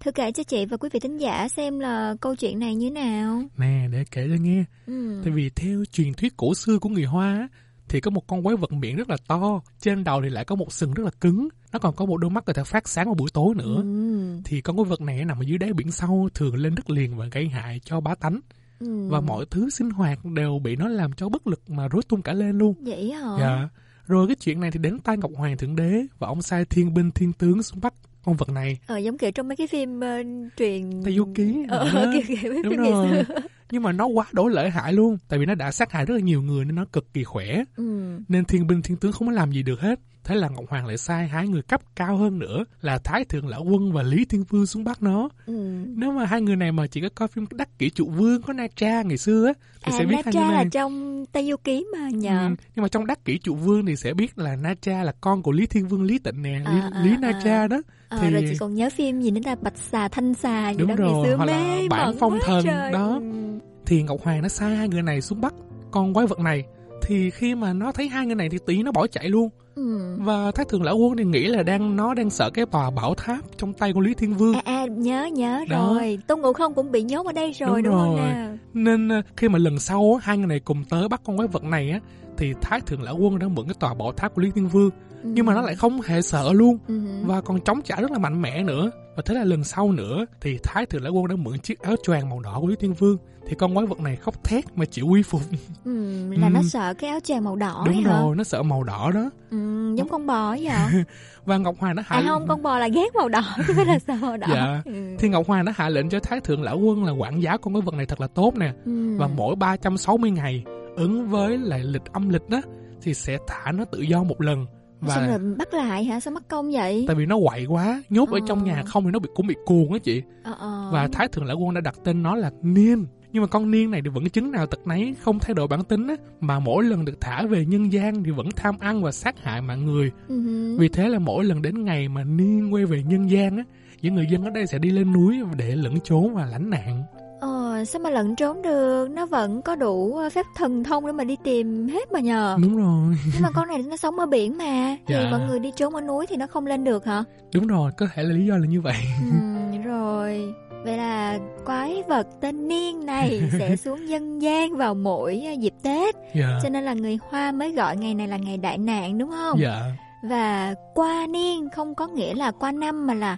Thưa 0.00 0.10
kể 0.10 0.32
cho 0.32 0.42
chị 0.42 0.64
và 0.66 0.76
quý 0.76 0.88
vị 0.92 1.00
thính 1.00 1.18
giả 1.18 1.48
xem 1.48 1.78
là 1.78 2.14
câu 2.20 2.34
chuyện 2.36 2.58
này 2.58 2.74
như 2.74 2.90
nào. 2.90 3.42
Nè, 3.56 3.88
để 3.92 4.04
kể 4.10 4.28
cho 4.28 4.36
nghe. 4.42 4.64
Ừ. 4.86 5.20
Tại 5.24 5.32
vì 5.32 5.50
theo 5.50 5.84
truyền 5.92 6.14
thuyết 6.14 6.36
cổ 6.36 6.54
xưa 6.54 6.78
của 6.78 6.88
người 6.88 7.04
Hoa 7.04 7.26
á, 7.38 7.48
thì 7.92 8.00
có 8.00 8.10
một 8.10 8.26
con 8.26 8.42
quái 8.42 8.56
vật 8.56 8.72
miệng 8.72 8.96
rất 8.96 9.10
là 9.10 9.16
to, 9.26 9.60
trên 9.80 10.04
đầu 10.04 10.22
thì 10.22 10.28
lại 10.28 10.44
có 10.44 10.54
một 10.56 10.72
sừng 10.72 10.94
rất 10.94 11.04
là 11.04 11.10
cứng, 11.20 11.48
nó 11.72 11.78
còn 11.78 11.94
có 11.94 12.06
một 12.06 12.16
đôi 12.16 12.30
mắt 12.30 12.44
có 12.44 12.52
thể 12.52 12.64
phát 12.64 12.88
sáng 12.88 13.06
vào 13.06 13.14
buổi 13.14 13.30
tối 13.32 13.54
nữa. 13.54 13.76
Ừ. 13.76 14.40
Thì 14.44 14.60
con 14.60 14.76
quái 14.76 14.84
vật 14.84 15.00
này 15.00 15.24
nằm 15.24 15.40
ở 15.40 15.42
dưới 15.42 15.58
đáy 15.58 15.72
biển 15.72 15.90
sâu, 15.90 16.28
thường 16.34 16.54
lên 16.56 16.74
đất 16.74 16.90
liền 16.90 17.16
và 17.16 17.26
gây 17.26 17.48
hại 17.48 17.80
cho 17.84 18.00
bá 18.00 18.14
tánh. 18.14 18.40
Ừ. 18.80 19.08
Và 19.08 19.20
mọi 19.20 19.46
thứ 19.50 19.70
sinh 19.70 19.90
hoạt 19.90 20.24
đều 20.24 20.58
bị 20.58 20.76
nó 20.76 20.88
làm 20.88 21.12
cho 21.12 21.28
bất 21.28 21.46
lực 21.46 21.70
mà 21.70 21.88
rối 21.88 22.02
tung 22.08 22.22
cả 22.22 22.32
lên 22.32 22.58
luôn. 22.58 22.74
Vậy 22.80 23.12
hả? 23.12 23.36
Dạ. 23.40 23.68
Rồi 24.06 24.26
cái 24.26 24.36
chuyện 24.40 24.60
này 24.60 24.70
thì 24.70 24.78
đến 24.78 24.98
tai 24.98 25.16
Ngọc 25.16 25.30
Hoàng 25.36 25.56
Thượng 25.56 25.76
Đế 25.76 26.06
và 26.18 26.28
ông 26.28 26.42
sai 26.42 26.64
thiên 26.64 26.94
binh 26.94 27.10
thiên 27.10 27.32
tướng 27.32 27.62
xuống 27.62 27.80
bắt 27.80 27.94
con 28.24 28.36
vật 28.36 28.48
này. 28.48 28.78
Ờ, 28.86 28.98
giống 28.98 29.18
kiểu 29.18 29.30
trong 29.30 29.48
mấy 29.48 29.56
cái 29.56 29.66
phim 29.66 29.98
uh, 29.98 30.52
truyền... 30.56 31.02
Tây 31.04 31.16
Du 31.16 31.28
Ký. 31.34 31.64
Ờ, 31.68 32.10
kiểu, 32.12 32.36
kiểu 32.42 32.52
Đúng 32.62 32.72
phim 32.72 32.80
rồi. 32.80 33.24
Nhưng 33.70 33.82
mà 33.82 33.92
nó 33.92 34.06
quá 34.06 34.26
đổ 34.32 34.48
lợi 34.48 34.70
hại 34.70 34.92
luôn. 34.92 35.18
Tại 35.28 35.38
vì 35.38 35.46
nó 35.46 35.54
đã 35.54 35.72
sát 35.72 35.92
hại 35.92 36.06
rất 36.06 36.14
là 36.14 36.20
nhiều 36.20 36.42
người 36.42 36.64
nên 36.64 36.74
nó 36.74 36.84
cực 36.92 37.14
kỳ 37.14 37.24
khỏe. 37.24 37.64
Ừ. 37.76 38.18
Nên 38.28 38.44
thiên 38.44 38.66
binh 38.66 38.82
thiên 38.82 38.96
tướng 38.96 39.12
không 39.12 39.28
có 39.28 39.34
làm 39.34 39.52
gì 39.52 39.62
được 39.62 39.80
hết. 39.80 40.00
Thế 40.24 40.34
là 40.34 40.48
Ngọc 40.48 40.64
Hoàng 40.68 40.86
lại 40.86 40.98
sai 40.98 41.28
hai 41.28 41.48
người 41.48 41.62
cấp 41.62 41.80
cao 41.96 42.16
hơn 42.16 42.38
nữa 42.38 42.64
là 42.80 42.98
Thái 42.98 43.24
Thượng 43.24 43.48
Lão 43.48 43.64
Quân 43.64 43.92
và 43.92 44.02
Lý 44.02 44.24
Thiên 44.24 44.44
Vương 44.44 44.66
xuống 44.66 44.84
bắt 44.84 45.02
nó. 45.02 45.28
Ừ. 45.46 45.84
Nếu 45.96 46.12
mà 46.12 46.24
hai 46.24 46.40
người 46.40 46.56
này 46.56 46.72
mà 46.72 46.86
chỉ 46.86 47.00
có 47.00 47.08
coi 47.14 47.28
phim 47.28 47.46
Đắc 47.52 47.78
Kỷ 47.78 47.90
Trụ 47.90 48.06
Vương 48.10 48.42
có 48.42 48.52
Na 48.52 48.66
Tra 48.76 49.02
ngày 49.02 49.18
xưa 49.18 49.46
á 49.46 49.52
thì 49.84 49.92
À, 49.92 49.98
sẽ 49.98 50.04
biết 50.04 50.14
Na 50.16 50.22
hai 50.24 50.32
Tra 50.32 50.40
người 50.46 50.54
là 50.54 50.64
trong 50.72 51.24
Tây 51.32 51.46
Du 51.50 51.56
Ký 51.64 51.86
mà 51.92 52.08
nhờ. 52.10 52.48
Ừ, 52.48 52.54
nhưng 52.76 52.82
mà 52.82 52.88
trong 52.88 53.06
Đắc 53.06 53.24
Kỷ 53.24 53.38
Trụ 53.38 53.54
Vương 53.54 53.86
thì 53.86 53.96
sẽ 53.96 54.14
biết 54.14 54.38
là 54.38 54.56
Na 54.56 54.74
Tra 54.82 55.02
là 55.04 55.12
con 55.20 55.42
của 55.42 55.52
Lý 55.52 55.66
Thiên 55.66 55.88
Vương 55.88 56.02
Lý 56.02 56.18
Tịnh 56.18 56.42
nè, 56.42 56.58
Lý, 56.58 56.64
À, 56.80 56.90
à, 56.92 57.02
Lý 57.04 57.16
Na 57.20 57.28
à. 57.28 57.40
Tra 57.44 57.66
đó. 57.68 57.82
Ờ, 58.08 58.30
rồi 58.30 58.44
chị 58.50 58.56
còn 58.60 58.74
nhớ 58.74 58.88
phim 58.96 59.20
gì 59.20 59.30
nữa 59.30 59.40
ta 59.44 59.54
Bạch 59.54 59.76
xà 59.92 60.08
Thanh 60.08 60.34
xà 60.34 60.70
gì 60.70 60.78
Đúng 60.78 60.88
đó 60.88 60.94
rồi, 60.94 61.12
ngày 61.12 61.24
xưa 61.26 61.36
mê 61.44 61.88
Bản 61.88 62.14
Phong 62.20 62.38
Thần 62.44 62.64
trời. 62.64 62.92
đó. 62.92 63.20
Ừ. 63.22 63.58
Thì 63.86 64.02
Ngọc 64.02 64.20
Hoàng 64.22 64.42
nó 64.42 64.48
sai 64.48 64.76
hai 64.76 64.88
người 64.88 65.02
này 65.02 65.20
xuống 65.20 65.40
bắt 65.40 65.54
con 65.90 66.14
quái 66.14 66.26
vật 66.26 66.38
này. 66.38 66.64
Thì 67.02 67.30
khi 67.30 67.54
mà 67.54 67.72
nó 67.72 67.92
thấy 67.92 68.08
hai 68.08 68.26
người 68.26 68.34
này 68.34 68.48
thì 68.48 68.58
tí 68.66 68.82
nó 68.82 68.92
bỏ 68.92 69.06
chạy 69.06 69.28
luôn. 69.28 69.48
Ừ. 69.74 70.16
Và 70.18 70.50
Thái 70.54 70.64
Thượng 70.68 70.82
Lão 70.82 70.96
Quân 70.96 71.16
thì 71.16 71.24
nghĩ 71.24 71.46
là 71.46 71.62
đang 71.62 71.96
nó 71.96 72.14
đang 72.14 72.30
sợ 72.30 72.50
cái 72.54 72.66
tòa 72.66 72.90
bảo 72.90 73.14
tháp 73.14 73.38
trong 73.56 73.72
tay 73.72 73.92
của 73.92 74.00
Lý 74.00 74.14
Thiên 74.14 74.34
Vương. 74.34 74.54
À, 74.54 74.62
à 74.64 74.86
nhớ 74.86 75.28
nhớ 75.32 75.64
Đó. 75.68 75.94
rồi 75.94 76.18
Tôn 76.26 76.40
Ngộ 76.40 76.52
Không 76.52 76.74
cũng 76.74 76.92
bị 76.92 77.02
nhốt 77.02 77.26
ở 77.26 77.32
đây 77.32 77.52
rồi 77.52 77.82
đúng, 77.82 77.94
không 77.94 78.16
nào 78.16 78.56
Nên 78.74 79.08
ờ, 79.08 79.22
khi 79.36 79.48
mà 79.48 79.58
lần 79.58 79.78
sau 79.78 80.20
hai 80.22 80.38
người 80.38 80.46
này 80.46 80.60
cùng 80.60 80.84
tới 80.84 81.08
bắt 81.08 81.20
con 81.24 81.36
quái 81.36 81.48
vật 81.48 81.64
này 81.64 81.90
á 81.90 82.00
thì 82.36 82.52
Thái 82.60 82.80
Thượng 82.80 83.02
Lão 83.02 83.16
Quân 83.16 83.38
đã 83.38 83.48
mượn 83.48 83.66
cái 83.66 83.74
tòa 83.80 83.94
bảo 83.94 84.12
tháp 84.12 84.34
của 84.34 84.42
Lý 84.42 84.50
Thiên 84.54 84.68
Vương. 84.68 84.90
Nhưng 85.24 85.46
mà 85.46 85.54
nó 85.54 85.60
lại 85.62 85.74
không 85.74 86.00
hề 86.00 86.22
sợ 86.22 86.52
luôn 86.52 86.78
Ừ. 86.88 87.00
và 87.24 87.40
còn 87.40 87.60
chống 87.60 87.82
trả 87.82 87.96
rất 87.96 88.10
là 88.10 88.18
mạnh 88.18 88.42
mẽ 88.42 88.62
nữa. 88.62 88.90
Và 89.16 89.22
thế 89.26 89.34
là 89.34 89.44
lần 89.44 89.64
sau 89.64 89.92
nữa 89.92 90.24
thì 90.40 90.58
Thái 90.62 90.86
Thượng 90.86 91.02
Lão 91.02 91.12
Quân 91.12 91.28
đã 91.28 91.36
mượn 91.36 91.58
chiếc 91.58 91.80
áo 91.80 91.94
choàng 92.02 92.28
màu 92.30 92.40
đỏ 92.40 92.58
của 92.60 92.66
Lý 92.66 92.76
Thiên 92.76 92.94
Vương 92.94 93.16
thì 93.46 93.54
con 93.54 93.74
quái 93.74 93.86
vật 93.86 94.00
này 94.00 94.16
khóc 94.16 94.44
thét 94.44 94.64
mà 94.76 94.84
chịu 94.84 95.06
quy 95.06 95.22
phục. 95.22 95.40
ừ, 95.84 95.92
là 96.30 96.48
nó 96.48 96.60
Ừ. 96.60 96.66
sợ 96.68 96.94
cái 96.94 97.10
áo 97.10 97.20
choàng 97.20 97.44
màu 97.44 97.56
đỏ 97.56 97.82
Đúng 97.86 98.04
hả 98.04 98.20
rồi, 98.20 98.36
nó 98.36 98.44
sợ 98.44 98.62
màu 98.62 98.82
đỏ 98.84 99.10
đó. 99.14 99.30
ừ, 99.50 99.56
giống 99.96 100.08
con 100.08 100.26
bò 100.26 100.48
ấy 100.50 100.68
vậy 100.68 101.02
Và 101.44 101.56
Ngọc 101.58 101.74
Hoàng 101.78 101.96
đã 101.96 102.02
hạ 102.06 102.16
à 102.16 102.22
không 102.26 102.46
con 102.48 102.62
bò 102.62 102.78
là 102.78 102.88
ghét 102.88 103.14
màu 103.14 103.28
đỏ 103.28 103.42
chứ 103.68 103.72
phải 103.76 103.84
là 103.86 103.98
sợ 103.98 104.14
màu 104.20 104.36
đỏ 104.36 104.46
Dạ. 104.50 104.82
ừ. 104.84 105.16
Thì 105.18 105.28
Ngọc 105.28 105.46
Hoàng 105.46 105.64
đã 105.64 105.72
hạ 105.76 105.88
lệnh 105.88 106.08
cho 106.08 106.20
Thái 106.20 106.40
Thượng 106.40 106.62
Lão 106.62 106.78
Quân 106.78 107.04
là 107.04 107.12
quản 107.12 107.42
giáo 107.42 107.58
con 107.58 107.74
quái 107.74 107.82
vật 107.82 107.94
này 107.94 108.06
thật 108.06 108.20
là 108.20 108.26
tốt 108.26 108.54
nè. 108.56 108.72
Ừ. 108.84 109.16
Và 109.18 109.28
mỗi 109.36 109.56
360 109.56 110.30
ngày 110.30 110.64
ứng 110.96 111.28
với 111.28 111.58
lại 111.58 111.80
lịch 111.84 112.04
âm 112.12 112.28
lịch 112.28 112.48
đó 112.48 112.60
thì 113.02 113.14
sẽ 113.14 113.38
thả 113.48 113.72
nó 113.72 113.84
tự 113.84 114.00
do 114.00 114.22
một 114.22 114.40
lần. 114.40 114.66
Và 115.00 115.14
xong 115.14 115.28
rồi 115.28 115.38
bắt 115.58 115.74
lại 115.74 116.04
hả 116.04 116.20
sao 116.20 116.32
mất 116.34 116.48
công 116.48 116.70
vậy 116.72 117.04
tại 117.06 117.16
vì 117.16 117.26
nó 117.26 117.36
quậy 117.48 117.66
quá, 117.66 118.02
nhốt 118.10 118.28
ở 118.30 118.38
trong 118.46 118.64
nhà 118.64 118.82
không 118.86 119.04
thì 119.04 119.10
nó 119.10 119.18
bị 119.18 119.28
cũng 119.34 119.46
bị 119.46 119.54
cuồng 119.64 119.92
á 119.92 119.98
chị. 120.02 120.22
ờ, 120.44 120.54
ờ. 120.58 120.88
Và 120.92 121.08
Thái 121.12 121.28
Thượng 121.28 121.44
Lão 121.44 121.56
Quân 121.58 121.74
đã 121.74 121.80
đặt 121.80 121.94
tên 122.04 122.22
nó 122.22 122.36
là 122.36 122.50
Niên. 122.62 123.06
Nhưng 123.32 123.42
mà 123.42 123.46
con 123.46 123.70
Niên 123.70 123.90
này 123.90 124.00
thì 124.04 124.10
vẫn 124.10 124.28
chứng 124.28 124.50
nào 124.50 124.66
tật 124.66 124.86
nấy, 124.86 125.14
không 125.22 125.38
thay 125.38 125.54
đổi 125.54 125.66
bản 125.68 125.84
tính 125.84 126.06
á, 126.08 126.14
mà 126.40 126.58
mỗi 126.58 126.84
lần 126.84 127.04
được 127.04 127.20
thả 127.20 127.42
về 127.46 127.64
nhân 127.64 127.92
gian 127.92 128.24
thì 128.24 128.30
vẫn 128.30 128.48
tham 128.56 128.74
ăn 128.80 129.02
và 129.02 129.12
sát 129.12 129.34
hại 129.42 129.60
mạng 129.62 129.84
người. 129.86 130.10
Ừ. 130.28 130.36
Vì 130.78 130.88
thế 130.88 131.08
là 131.08 131.18
mỗi 131.18 131.44
lần 131.44 131.62
đến 131.62 131.84
ngày 131.84 132.08
mà 132.08 132.24
Niên 132.24 132.74
quay 132.74 132.84
về 132.86 133.02
nhân 133.02 133.30
gian 133.30 133.56
á, 133.56 133.64
những 134.02 134.14
người 134.14 134.26
dân 134.30 134.44
ở 134.44 134.50
đây 134.50 134.66
sẽ 134.66 134.78
đi 134.78 134.90
lên 134.90 135.12
núi 135.12 135.40
để 135.56 135.76
lẫn 135.76 136.00
trốn 136.04 136.34
và 136.34 136.46
lánh 136.46 136.70
nạn. 136.70 137.02
Ờ, 137.40 137.84
sao 137.84 138.02
mà 138.02 138.10
lẫn 138.10 138.36
trốn 138.36 138.62
được 138.62 139.08
Nó 139.10 139.26
vẫn 139.26 139.62
có 139.62 139.74
đủ 139.76 140.16
ờ, 140.16 140.30
phép 140.30 140.46
thần 140.56 140.84
thông 140.84 141.06
để 141.06 141.12
mà 141.12 141.24
đi 141.24 141.36
tìm 141.44 141.88
hết 141.88 142.12
mà 142.12 142.20
nhờ 142.20 142.56
Đúng 142.62 142.76
rồi. 142.76 143.14
Nhưng 143.32 143.42
mà 143.42 143.50
con 143.54 143.68
này 143.68 143.82
nó 143.90 143.96
sống 143.96 144.18
ở 144.18 144.26
biển 144.26 144.58
mà 144.58 144.96
Thì 145.06 145.14
Dạ. 145.14 145.28
mọi 145.30 145.40
người 145.48 145.58
đi 145.58 145.70
trốn 145.76 145.94
ở 145.94 146.00
núi 146.00 146.26
thì 146.28 146.36
nó 146.36 146.46
không 146.46 146.66
lên 146.66 146.84
được 146.84 147.04
hả 147.04 147.24
Đúng 147.54 147.66
rồi, 147.66 147.92
có 147.96 148.06
thể 148.14 148.22
là 148.22 148.32
lý 148.34 148.46
do 148.46 148.56
là 148.56 148.66
như 148.66 148.80
vậy. 148.80 148.96
ừ, 149.30 149.78
Rồi 149.84 150.54
Vậy 150.84 150.96
là 150.96 151.38
quái 151.66 152.02
vật 152.08 152.26
tên 152.40 152.68
Niên 152.68 153.06
này 153.06 153.42
sẽ 153.58 153.76
xuống 153.76 154.08
dân 154.08 154.42
gian 154.42 154.76
vào 154.76 154.94
mỗi 154.94 155.42
ờ, 155.46 155.52
dịp 155.52 155.74
Tết 155.82 156.14
Dạ. 156.34 156.58
Cho 156.62 156.68
nên 156.68 156.84
là 156.84 156.94
người 156.94 157.18
Hoa 157.30 157.52
mới 157.52 157.72
gọi 157.72 157.96
ngày 157.96 158.14
này 158.14 158.28
là 158.28 158.36
ngày 158.36 158.56
đại 158.56 158.78
nạn 158.78 159.18
đúng 159.18 159.30
không 159.30 159.58
Dạ. 159.60 159.82
Và 160.28 160.74
qua 160.94 161.26
niên 161.30 161.68
không 161.76 161.94
có 161.94 162.06
nghĩa 162.06 162.34
là 162.34 162.50
qua 162.50 162.72
năm 162.72 163.06
mà 163.06 163.14
là 163.14 163.36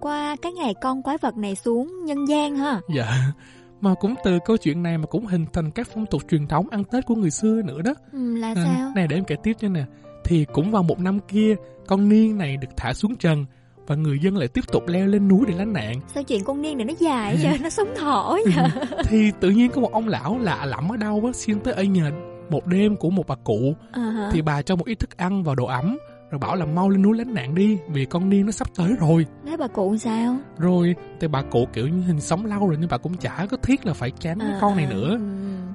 qua 0.00 0.36
cái 0.42 0.52
ngày 0.52 0.74
con 0.82 1.02
quái 1.02 1.18
vật 1.18 1.36
này 1.36 1.54
xuống 1.54 2.04
nhân 2.04 2.28
gian 2.28 2.56
ha 2.56 2.80
Dạ. 2.96 3.32
Mà 3.80 3.94
cũng 4.00 4.14
từ 4.24 4.38
câu 4.44 4.56
chuyện 4.56 4.82
này 4.82 4.98
mà 4.98 5.06
cũng 5.06 5.26
hình 5.26 5.46
thành 5.52 5.70
các 5.70 5.88
phong 5.94 6.06
tục 6.06 6.22
truyền 6.30 6.46
thống 6.46 6.66
ăn 6.70 6.84
Tết 6.84 7.06
của 7.06 7.14
người 7.14 7.30
xưa 7.30 7.62
nữa 7.62 7.82
đó. 7.82 7.94
ừ, 8.12 8.36
Là 8.36 8.48
À, 8.48 8.54
sao 8.64 8.92
Này 8.94 9.06
để 9.08 9.16
em 9.16 9.24
kể 9.24 9.36
tiếp 9.42 9.52
cho 9.60 9.68
nè. 9.68 9.84
Thì 10.24 10.46
cũng 10.52 10.70
vào 10.70 10.82
một 10.82 11.00
năm 11.00 11.18
kia, 11.28 11.56
con 11.86 12.08
niên 12.08 12.38
này 12.38 12.56
được 12.56 12.68
thả 12.76 12.92
xuống 12.92 13.16
trần 13.16 13.44
và 13.86 13.94
người 13.94 14.18
dân 14.18 14.36
lại 14.36 14.48
tiếp 14.48 14.64
tục 14.72 14.82
leo 14.86 15.06
lên 15.06 15.28
núi 15.28 15.40
để 15.48 15.54
lánh 15.58 15.72
nạn. 15.72 15.94
Sao 16.14 16.22
chuyện 16.22 16.44
con 16.44 16.62
niên 16.62 16.78
này 16.78 16.84
nó 16.86 16.94
dài 16.98 17.38
vậy? 17.42 17.58
Nó 17.62 17.68
sống 17.70 17.88
thọ 17.96 18.36
vậy? 18.56 18.64
Thì 19.04 19.30
tự 19.40 19.50
nhiên 19.50 19.70
có 19.70 19.80
một 19.80 19.92
ông 19.92 20.08
lão 20.08 20.38
lạ 20.38 20.66
lẫm 20.66 20.92
ở 20.92 20.96
đâu 20.96 21.22
á 21.26 21.32
xin 21.34 21.60
tới 21.60 21.74
ở 21.74 21.82
nhờ 21.82 22.10
một 22.50 22.66
đêm 22.66 22.96
của 22.96 23.10
một 23.10 23.26
bà 23.26 23.34
cụ. 23.44 23.74
Hả? 23.92 24.30
thì 24.32 24.42
bà 24.42 24.62
cho 24.62 24.76
một 24.76 24.86
ít 24.86 24.98
thức 24.98 25.16
ăn 25.16 25.42
vào 25.42 25.54
đồ 25.54 25.64
ấm 25.66 25.98
rồi 26.30 26.38
bảo 26.38 26.56
là 26.56 26.66
mau 26.66 26.88
lên 26.90 27.02
núi 27.02 27.16
lánh 27.18 27.34
nạn 27.34 27.54
đi 27.54 27.78
vì 27.88 28.04
con 28.04 28.28
niên 28.28 28.46
nó 28.46 28.52
sắp 28.52 28.68
tới 28.76 28.94
rồi. 29.00 29.26
Thế 29.46 29.56
bà 29.56 29.68
cụ 29.68 29.96
sao? 29.96 30.36
Rồi 30.58 30.94
thì 31.20 31.28
bà 31.28 31.42
cụ 31.42 31.66
kiểu 31.72 31.88
như 31.88 32.02
hình 32.02 32.20
sống 32.20 32.46
lâu 32.46 32.66
rồi 32.68 32.76
nhưng 32.80 32.88
bà 32.90 32.96
cũng 32.98 33.16
chả 33.16 33.46
có 33.50 33.56
thiết 33.56 33.86
là 33.86 33.92
phải 33.92 34.10
chán 34.10 34.38
À, 34.38 34.58
con 34.60 34.76
này 34.76 34.86
nữa. 34.90 35.18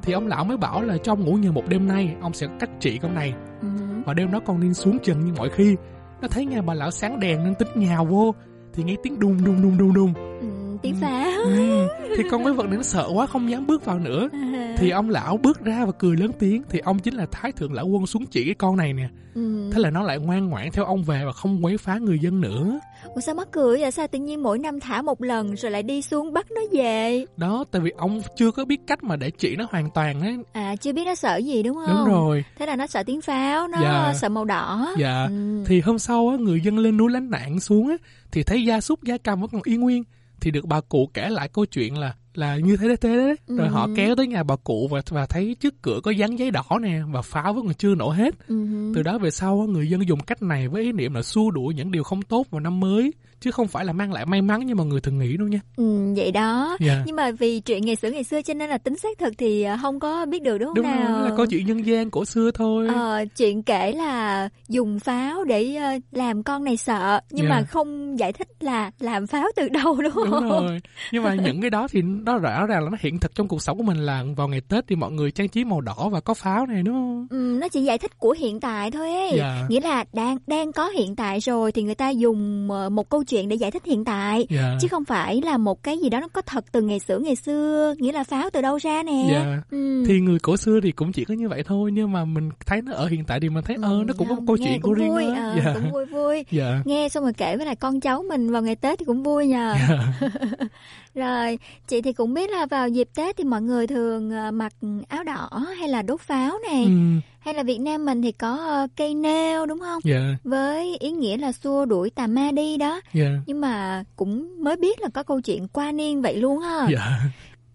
thì 0.02 0.14
ông 0.14 0.28
lão 0.28 0.44
mới 0.46 0.58
bảo 0.58 0.82
là 0.82 0.98
cho 0.98 1.12
ông 1.12 1.26
ngủ 1.26 1.34
nhờ 1.34 1.52
một 1.52 1.64
đêm 1.70 1.88
nay 1.88 2.16
ông 2.22 2.34
sẽ 2.34 2.48
cách 2.60 2.70
trị 2.80 2.98
con 3.02 3.16
này. 3.16 3.34
Ừ. 3.62 3.68
và 4.06 4.14
đêm 4.14 4.32
đó 4.32 4.40
con 4.46 4.60
niên 4.60 4.74
xuống 4.74 4.98
trần 5.04 5.26
như 5.26 5.34
mọi 5.38 5.50
khi 5.50 5.76
nó 6.22 6.28
thấy 6.28 6.46
nhà 6.46 6.62
bà 6.62 6.74
lão 6.74 6.92
sáng 6.92 7.20
đèn 7.20 7.44
nên 7.44 7.56
tính 7.56 7.68
nhào 7.76 8.06
vô. 8.06 8.36
Thì 8.74 8.84
nghe 8.84 8.96
tiếng 9.04 9.20
đùng 9.20 9.44
đùng 9.44 9.62
đùng 9.62 9.78
đùng 9.78 9.94
đùng 9.94 10.14
ừ, 10.42 10.48
Tiếng 10.82 10.96
phá 11.02 11.26
ừ. 11.44 11.88
thì 12.18 12.24
con 12.32 12.44
quái 12.44 12.54
vật 12.54 12.66
nó 12.70 12.84
sợ 12.84 13.10
quá 13.14 13.26
không 13.26 13.50
dám 13.52 13.68
bước 13.68 13.86
vào 13.86 14.00
nữa. 14.00 14.30
Thì 14.78 14.90
ông 14.90 15.10
lão 15.10 15.38
bước 15.38 15.66
ra 15.66 15.86
và 15.86 15.92
cười 15.92 16.18
lớn 16.18 16.32
tiếng. 16.40 16.64
Thì 16.70 16.80
ông 16.80 17.00
chính 17.00 17.14
là 17.16 17.26
thái 17.32 17.52
thượng 17.52 17.74
lão 17.74 17.86
quân 17.88 18.06
xuống 18.08 18.26
chỉ 18.26 18.46
cái 18.46 18.54
con 18.54 18.78
này 18.78 18.94
nè. 18.94 19.08
Ừ. 19.36 19.70
thế 19.74 19.80
là 19.80 19.90
nó 19.90 20.04
lại 20.04 20.20
ngoan 20.20 20.50
ngoãn 20.50 20.72
theo 20.74 20.86
ông 20.86 21.04
về 21.04 21.22
và 21.26 21.32
không 21.32 21.66
quấy 21.66 21.78
phá 21.78 21.98
người 21.98 22.20
dân 22.20 22.42
nữa. 22.42 22.80
Ủa 23.16 23.22
sao 23.22 23.36
mắc 23.36 23.48
cười 23.52 23.80
vậy? 23.80 23.92
Sao 23.92 24.08
tự 24.08 24.20
nhiên 24.20 24.44
mỗi 24.44 24.60
năm 24.60 24.80
thả 24.80 25.02
một 25.02 25.22
lần 25.22 25.56
Rồi 25.56 25.72
lại 25.72 25.84
đi 25.84 26.02
xuống 26.02 26.34
bắt 26.34 26.52
nó 26.52 26.62
về? 26.72 27.26
Đó 27.38 27.64
tại 27.72 27.82
vì 27.82 27.92
ông 27.98 28.22
chưa 28.36 28.52
có 28.52 28.66
biết 28.66 28.80
cách 28.88 29.04
mà 29.04 29.16
để 29.16 29.32
trị 29.32 29.56
nó 29.56 29.66
hoàn 29.72 29.90
toàn 29.94 30.22
ấy. 30.22 30.38
À 30.54 30.76
chưa 30.76 30.94
biết 30.94 31.06
nó 31.06 31.16
sợ 31.16 31.38
gì 31.38 31.64
đúng 31.64 31.76
không? 31.76 31.96
đúng 31.98 32.14
rồi. 32.14 32.46
Thế 32.60 32.66
là 32.66 32.76
nó 32.76 32.88
sợ 32.88 33.04
tiếng 33.04 33.22
pháo 33.22 33.68
Nó 33.68 33.78
Dạ. 33.82 34.14
sợ 34.22 34.30
màu 34.30 34.46
đỏ. 34.46 34.94
Dạ. 34.98 35.26
Ừ. 35.30 35.64
thì 35.68 35.82
hôm 35.82 36.00
sau 36.00 36.30
á 36.30 36.38
người 36.38 36.62
dân 36.62 36.78
lên 36.78 36.98
núi 36.98 37.12
lánh 37.12 37.30
nạn 37.30 37.60
xuống 37.60 37.90
á 37.90 37.96
thì 38.32 38.44
thấy 38.44 38.64
gia 38.66 38.82
súc 38.82 39.04
gia 39.04 39.18
cầm 39.18 39.42
vẫn 39.42 39.50
còn 39.54 39.62
y 39.64 39.76
nguyên 39.78 40.04
thì 40.42 40.52
được 40.52 40.66
bà 40.66 40.82
cụ 40.82 41.10
kể 41.14 41.30
lại 41.30 41.50
câu 41.54 41.66
chuyện 41.66 41.98
là 41.98 42.16
là 42.34 42.58
như 42.58 42.78
thế 42.78 42.88
đấy 42.88 42.98
thế 42.98 43.16
đấy 43.18 43.36
rồi 43.48 43.68
Ừ. 43.68 43.72
họ 43.74 43.90
kéo 43.96 44.16
tới 44.16 44.28
nhà 44.28 44.44
bà 44.44 44.56
cụ 44.56 44.88
và 44.92 45.02
và 45.10 45.26
thấy 45.26 45.56
trước 45.60 45.82
cửa 45.82 46.00
có 46.04 46.12
dán 46.12 46.40
giấy 46.40 46.52
đỏ 46.52 46.64
nè 46.82 47.02
và 47.12 47.22
pháo 47.22 47.54
vẫn 47.54 47.66
còn 47.66 47.74
chưa 47.74 47.96
nổ 47.96 48.10
hết 48.10 48.36
Ừ. 48.48 48.66
từ 48.96 49.04
đó 49.04 49.18
về 49.18 49.32
sau 49.32 49.58
người 49.58 49.90
dân 49.90 50.08
dùng 50.08 50.20
cách 50.20 50.42
này 50.42 50.68
với 50.68 50.84
ý 50.84 50.92
niệm 50.92 51.14
là 51.14 51.22
xua 51.24 51.52
đuổi 51.52 51.74
những 51.74 51.92
điều 51.92 52.04
không 52.04 52.22
tốt 52.22 52.48
vào 52.52 52.60
năm 52.60 52.80
mới 52.80 53.12
chứ 53.42 53.52
không 53.52 53.68
phải 53.68 53.86
là 53.86 53.94
mang 53.94 54.14
lại 54.14 54.26
may 54.26 54.42
mắn 54.42 54.66
như 54.66 54.76
mọi 54.76 54.86
người 54.88 55.02
thường 55.02 55.20
nghĩ 55.20 55.38
đâu 55.38 55.48
nha 55.48 55.60
Ừ, 55.76 56.14
vậy 56.16 56.32
đó 56.32 56.78
Dạ. 56.80 57.04
nhưng 57.06 57.16
mà 57.16 57.32
vì 57.32 57.60
chuyện 57.60 57.86
ngày 57.86 57.96
xưa 57.96 58.12
ngày 58.12 58.24
xưa 58.24 58.42
cho 58.42 58.54
nên 58.54 58.70
là 58.70 58.78
tính 58.78 58.96
xác 58.98 59.18
thực 59.20 59.34
thì 59.38 59.64
ờ, 59.64 59.78
không 59.82 60.00
có 60.00 60.26
biết 60.26 60.42
được 60.44 60.58
đúng 60.58 60.68
không 60.68 60.76
đúng 60.76 60.86
nào 60.86 61.12
rồi 61.14 61.22
là 61.24 61.32
câu 61.38 61.46
chuyện 61.46 61.66
nhân 61.68 61.86
gian 61.86 62.10
cổ 62.12 62.26
xưa 62.26 62.52
thôi 62.52 62.88
Ờ, 62.96 63.26
chuyện 63.38 63.64
kể 63.64 63.92
là 63.92 64.50
dùng 64.70 65.00
pháo 65.00 65.44
để 65.44 65.76
ờ, 65.76 65.90
làm 66.12 66.44
con 66.44 66.64
này 66.64 66.78
sợ 66.78 67.20
nhưng 67.32 67.46
Dạ. 67.46 67.50
mà 67.50 67.64
không 67.64 68.20
giải 68.20 68.34
thích 68.34 68.48
là 68.60 68.92
làm 69.00 69.28
pháo 69.28 69.48
từ 69.56 69.70
đâu 69.70 69.96
đúng 70.04 70.12
không 70.14 70.32
đúng 70.32 70.50
rồi 70.50 70.80
nhưng 71.12 71.24
mà 71.24 71.34
những 71.46 71.62
cái 71.62 71.70
đó 71.70 71.88
thì 71.92 72.02
nó 72.02 72.38
rõ 72.38 72.66
ràng 72.66 72.84
là 72.84 72.90
nó 72.90 72.98
hiện 73.02 73.20
thực 73.20 73.36
trong 73.36 73.48
cuộc 73.48 73.62
sống 73.62 73.78
của 73.78 73.84
mình 73.84 73.98
là 73.98 74.24
vào 74.36 74.48
ngày 74.48 74.62
tết 74.62 74.88
thì 74.88 74.96
mọi 74.96 75.12
người 75.12 75.32
trang 75.32 75.50
trí 75.50 75.64
màu 75.66 75.82
đỏ 75.82 76.10
và 76.12 76.20
có 76.20 76.34
pháo 76.34 76.66
này 76.66 76.84
đúng 76.84 76.96
không 76.96 77.28
Ừ, 77.30 77.58
nó 77.62 77.68
chỉ 77.70 77.84
giải 77.84 77.98
thích 77.98 78.18
của 78.20 78.36
hiện 78.40 78.60
tại 78.60 78.92
thôi 78.92 79.12
ấy. 79.14 79.32
Dạ. 79.38 79.66
nghĩa 79.70 79.80
là 79.80 80.06
đang 80.14 80.38
đang 80.48 80.72
có 80.72 80.88
hiện 80.88 81.16
tại 81.16 81.40
rồi 81.40 81.72
thì 81.72 81.84
người 81.84 81.96
ta 81.96 82.10
dùng 82.10 82.68
ờ, 82.72 82.90
một 82.90 83.10
câu 83.10 83.24
chuyện 83.32 83.50
để 83.50 83.56
giải 83.56 83.72
thích 83.72 83.86
hiện 83.86 84.06
tại 84.06 84.48
Dạ. 84.50 84.78
chứ 84.82 84.88
không 84.88 85.06
phải 85.06 85.42
là 85.46 85.58
một 85.58 85.84
cái 85.84 85.98
gì 85.98 86.10
đó 86.10 86.20
nó 86.20 86.28
có 86.34 86.42
thật 86.42 86.66
từ 86.72 86.82
ngày 86.82 87.00
xưa 87.00 87.20
ngày 87.20 87.36
xưa 87.36 87.94
nghĩa 87.98 88.12
là 88.12 88.24
pháo 88.24 88.50
từ 88.54 88.62
đâu 88.62 88.78
ra 88.82 89.04
nè 89.04 89.28
Dạ. 89.32 89.58
Ừ. 89.72 90.04
thì 90.08 90.20
người 90.20 90.40
cổ 90.40 90.58
xưa 90.58 90.80
thì 90.84 90.92
cũng 90.92 91.12
chỉ 91.12 91.26
có 91.26 91.34
như 91.34 91.50
vậy 91.50 91.64
thôi 91.66 91.92
nhưng 91.94 92.12
mà 92.12 92.26
mình 92.26 92.50
thấy 92.66 92.82
nó 92.82 92.94
ở 92.94 93.08
hiện 93.08 93.24
tại 93.28 93.40
thì 93.40 93.50
mình 93.50 93.64
thấy 93.64 93.76
ờ 93.82 94.04
nó 94.08 94.14
cũng 94.18 94.28
có 94.30 94.36
một 94.36 94.44
câu 94.48 94.58
chuyện 94.58 94.82
của 94.82 94.94
riêng 94.94 95.10
vui, 95.10 95.26
nó 95.26 95.36
ờ, 95.36 95.56
dạ. 95.66 95.74
cũng 95.74 95.92
vui 95.92 96.06
vui 96.06 96.46
Dạ. 96.52 96.82
nghe 96.86 97.10
xong 97.10 97.24
rồi 97.24 97.34
kể 97.34 97.58
với 97.58 97.66
lại 97.66 97.76
con 97.76 98.00
cháu 98.00 98.24
mình 98.30 98.52
vào 98.52 98.62
ngày 98.62 98.76
tết 98.76 99.00
thì 99.00 99.06
cũng 99.06 99.24
vui 99.24 99.48
nhờ 99.48 99.76
Dạ. 99.90 100.14
rồi 101.16 101.58
chị 101.88 102.02
thì 102.02 102.14
cũng 102.14 102.34
biết 102.34 102.50
là 102.50 102.66
vào 102.66 102.90
dịp 102.90 103.10
tết 103.16 103.38
thì 103.38 103.44
mọi 103.44 103.62
người 103.62 103.88
thường 103.88 104.32
ờ, 104.32 104.52
mặc 104.52 104.74
áo 105.08 105.24
đỏ 105.24 105.50
hay 105.80 105.90
là 105.90 106.02
đốt 106.02 106.22
pháo 106.22 106.60
này 106.72 106.84
Ừ. 106.84 106.92
hay 107.40 107.54
là 107.54 107.64
việt 107.64 107.78
nam 107.78 108.06
mình 108.06 108.22
thì 108.22 108.32
có 108.32 108.56
ờ, 108.58 108.88
cây 108.98 109.14
nêu 109.14 109.66
đúng 109.66 109.80
không 109.80 110.00
Dạ. 110.04 110.20
với 110.44 110.98
ý 111.00 111.12
nghĩa 111.12 111.38
là 111.38 111.52
xua 111.52 111.86
đuổi 111.86 112.10
tà 112.10 112.28
ma 112.28 112.52
đi 112.52 112.78
đó 112.78 113.02
Dạ. 113.14 113.30
nhưng 113.46 113.62
mà 113.62 114.04
cũng 114.16 114.64
mới 114.64 114.76
biết 114.78 115.02
là 115.02 115.08
có 115.14 115.24
câu 115.24 115.42
chuyện 115.42 115.68
qua 115.68 115.92
niên 115.92 116.22
vậy 116.22 116.36
luôn 116.38 116.60
ha 116.60 116.88
Dạ. 116.92 117.20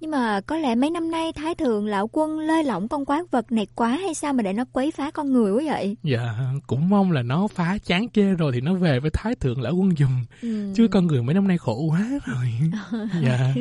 Nhưng 0.01 0.11
mà 0.11 0.41
có 0.41 0.57
lẽ 0.57 0.75
mấy 0.75 0.91
năm 0.91 1.11
nay 1.11 1.33
thái 1.33 1.55
thượng 1.55 1.87
lão 1.87 2.09
quân 2.13 2.39
lơi 2.39 2.65
lỏng 2.65 2.89
con 2.89 3.05
quái 3.05 3.21
vật 3.31 3.53
này 3.53 3.67
quá 3.75 3.89
hay 3.89 4.15
sao 4.15 4.33
mà 4.33 4.43
để 4.43 4.53
nó 4.53 4.65
quấy 4.73 4.91
phá 4.91 5.11
con 5.11 5.33
người 5.33 5.53
quá 5.53 5.63
vậy 5.67 5.97
Dạ, 6.03 6.35
cũng 6.67 6.89
mong 6.89 7.13
là 7.13 7.23
nó 7.23 7.47
phá 7.47 7.79
chán 7.85 8.09
chê 8.15 8.23
rồi 8.23 8.53
thì 8.55 8.61
nó 8.61 8.75
về 8.75 9.01
với 9.01 9.11
thái 9.11 9.35
thượng 9.35 9.61
lão 9.63 9.73
quân 9.75 9.91
dùm. 9.99 10.25
Ừ. 10.43 10.73
Chứ 10.77 10.89
con 10.89 11.07
người 11.07 11.23
mấy 11.23 11.35
năm 11.35 11.49
nay 11.49 11.59
khổ 11.59 11.81
quá 11.91 12.09
rồi. 12.27 12.47
dạ. 13.23 13.55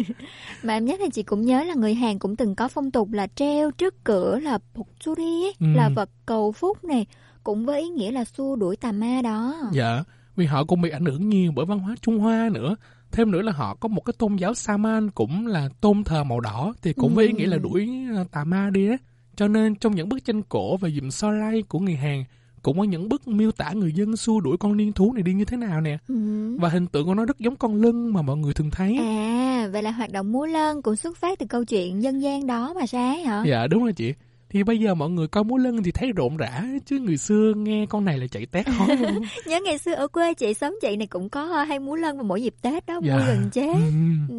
mà 0.64 0.74
em 0.74 0.86
nhắc 0.86 1.00
thì 1.04 1.10
chị 1.14 1.24
cũng 1.24 1.42
nhớ 1.42 1.64
là 1.64 1.74
người 1.74 1.94
Hàn 1.94 2.20
cũng 2.20 2.36
từng 2.36 2.56
có 2.56 2.68
phong 2.68 2.92
tục 2.92 3.12
là 3.12 3.28
treo 3.36 3.72
trước 3.72 4.04
cửa 4.04 4.40
là 4.40 4.60
Buksuri 4.76 5.44
ấy, 5.44 5.54
Ừ. 5.60 5.66
là 5.76 5.90
vật 5.96 6.10
cầu 6.26 6.52
phúc 6.52 6.84
này 6.84 7.06
cũng 7.44 7.66
với 7.66 7.82
ý 7.82 7.88
nghĩa 7.90 8.12
là 8.12 8.26
xua 8.26 8.56
đuổi 8.56 8.76
tà 8.76 8.92
ma 8.92 9.22
đó 9.24 9.56
Dạ, 9.74 10.04
vì 10.36 10.46
họ 10.46 10.64
cũng 10.64 10.82
bị 10.82 10.90
ảnh 10.90 11.06
hưởng 11.06 11.30
nhiều 11.30 11.52
bởi 11.56 11.66
văn 11.66 11.80
hóa 11.80 11.96
Trung 12.02 12.20
Hoa 12.20 12.50
nữa. 12.54 12.76
Thêm 13.12 13.32
nữa 13.32 13.42
là 13.42 13.52
họ 13.52 13.76
có 13.76 13.88
một 13.88 14.02
cái 14.06 14.14
tôn 14.18 14.36
giáo 14.36 14.54
Saman 14.54 15.12
cũng 15.12 15.48
là 15.48 15.70
tôn 15.82 16.04
thờ 16.04 16.24
màu 16.24 16.40
đỏ 16.40 16.74
thì 16.82 16.94
cũng 16.94 17.16
với 17.16 17.26
ý 17.28 17.32
Ừ. 17.34 17.38
nghĩa 17.38 17.48
là 17.48 17.58
đuổi 17.58 17.90
ờ, 18.16 18.26
tà 18.32 18.44
ma 18.44 18.70
đi 18.74 18.88
đấy. 18.88 18.98
Cho 19.36 19.48
nên 19.48 19.76
trong 19.76 19.96
những 19.96 20.10
bức 20.10 20.26
tranh 20.26 20.42
cổ 20.42 20.78
và 20.78 20.90
dùm 20.90 21.10
so 21.10 21.32
ray 21.32 21.62
của 21.62 21.80
người 21.80 21.96
Hàn 21.96 22.24
cũng 22.62 22.78
có 22.78 22.84
những 22.84 23.10
bức 23.10 23.28
miêu 23.28 23.52
tả 23.52 23.72
người 23.72 23.92
dân 23.94 24.18
xua 24.18 24.40
đuổi 24.40 24.58
con 24.58 24.78
niên 24.78 24.94
thú 24.94 25.14
này 25.14 25.24
đi 25.24 25.34
như 25.34 25.46
thế 25.46 25.58
nào 25.58 25.82
nè. 25.82 25.98
Ừ. 26.08 26.16
Và 26.60 26.70
hình 26.70 26.88
tượng 26.88 27.06
của 27.06 27.14
nó 27.14 27.26
rất 27.26 27.40
giống 27.40 27.56
con 27.56 27.82
lân 27.82 28.14
mà 28.14 28.22
mọi 28.22 28.38
người 28.38 28.54
thường 28.54 28.72
thấy. 28.72 28.98
à 28.98 29.70
vậy 29.72 29.84
là 29.84 29.92
hoạt 29.92 30.12
động 30.12 30.32
múa 30.32 30.46
lân 30.46 30.82
cũng 30.82 30.96
xuất 30.96 31.18
phát 31.18 31.40
từ 31.40 31.46
câu 31.50 31.66
chuyện 31.66 32.04
dân 32.04 32.22
gian 32.22 32.48
đó 32.48 32.74
mà 32.80 32.86
ra 32.86 33.10
ấy 33.12 33.24
hả 33.24 33.44
Dạ 33.48 33.68
đúng 33.68 33.84
rồi 33.84 33.94
chị. 33.94 34.14
Thì 34.56 34.64
bây 34.64 34.78
giờ 34.80 34.96
mọi 34.96 35.10
người 35.10 35.28
coi 35.28 35.44
múa 35.44 35.58
lân 35.58 35.84
thì 35.84 35.92
thấy 35.92 36.12
rộn 36.16 36.38
rã 36.38 36.64
chứ 36.86 37.00
người 37.00 37.18
xưa 37.18 37.54
nghe 37.56 37.86
con 37.90 38.06
này 38.06 38.18
là 38.18 38.28
chạy 38.28 38.46
tét 38.46 38.66
luôn. 38.70 38.88
nhớ 39.48 39.60
ngày 39.66 39.78
xưa 39.78 39.94
ở 39.94 40.08
quê 40.08 40.34
chị 40.34 40.54
xóm 40.54 40.78
chị 40.82 40.96
này 40.96 41.08
cũng 41.08 41.30
có 41.30 41.46
hay 41.64 41.80
múa 41.80 41.96
lân 41.96 42.18
vào 42.18 42.24
mỗi 42.24 42.44
dịp 42.44 42.54
tết 42.62 42.86
đó 42.86 43.00
Dạ. 43.04 43.16
vui 43.18 43.26
gần 43.28 43.50
chết 43.54 43.74
Ừ. 43.74 43.92
ừ. 44.30 44.36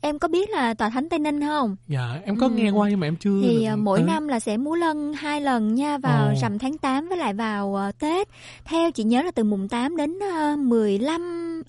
em 0.00 0.18
có 0.18 0.28
biết 0.28 0.50
là 0.50 0.74
tòa 0.74 0.90
thánh 0.90 1.08
tây 1.08 1.18
ninh 1.18 1.40
không 1.40 1.76
Dạ 1.88 2.20
em 2.24 2.36
có 2.36 2.46
Ừ. 2.46 2.50
nghe 2.52 2.70
qua 2.70 2.88
nhưng 2.90 3.00
mà 3.00 3.06
em 3.06 3.16
chưa 3.16 3.40
thì 3.42 3.64
à, 3.64 3.76
mỗi 3.76 3.98
tới. 3.98 4.06
năm 4.06 4.28
là 4.28 4.40
sẽ 4.40 4.56
múa 4.56 4.74
lân 4.74 5.12
hai 5.12 5.40
lần 5.40 5.74
nha 5.74 5.98
vào 5.98 6.26
Ồ. 6.28 6.34
rằm 6.42 6.58
tháng 6.58 6.78
8 6.78 7.08
với 7.08 7.18
lại 7.18 7.34
vào 7.34 7.76
à, 7.80 7.92
Tết. 7.98 8.28
Theo 8.64 8.90
chị 8.90 9.04
nhớ 9.04 9.22
là 9.22 9.30
từ 9.30 9.44
mùng 9.44 9.68
8 9.68 9.96
đến 9.96 10.18
à, 10.32 10.56
15 10.58 11.62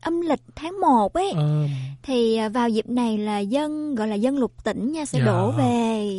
âm 0.00 0.20
lịch 0.20 0.40
tháng 0.56 0.80
1 0.80 1.12
ấy 1.12 1.32
Ờ, 1.36 1.66
thì 2.02 2.36
à, 2.36 2.48
vào 2.48 2.68
dịp 2.68 2.88
này 2.88 3.18
là 3.18 3.38
dân 3.38 3.94
gọi 3.94 4.08
là 4.08 4.14
dân 4.14 4.38
lục 4.38 4.64
tỉnh 4.64 4.92
nha 4.92 5.04
sẽ 5.04 5.18
Dạ. 5.18 5.24
đổ 5.26 5.52
về 5.58 6.10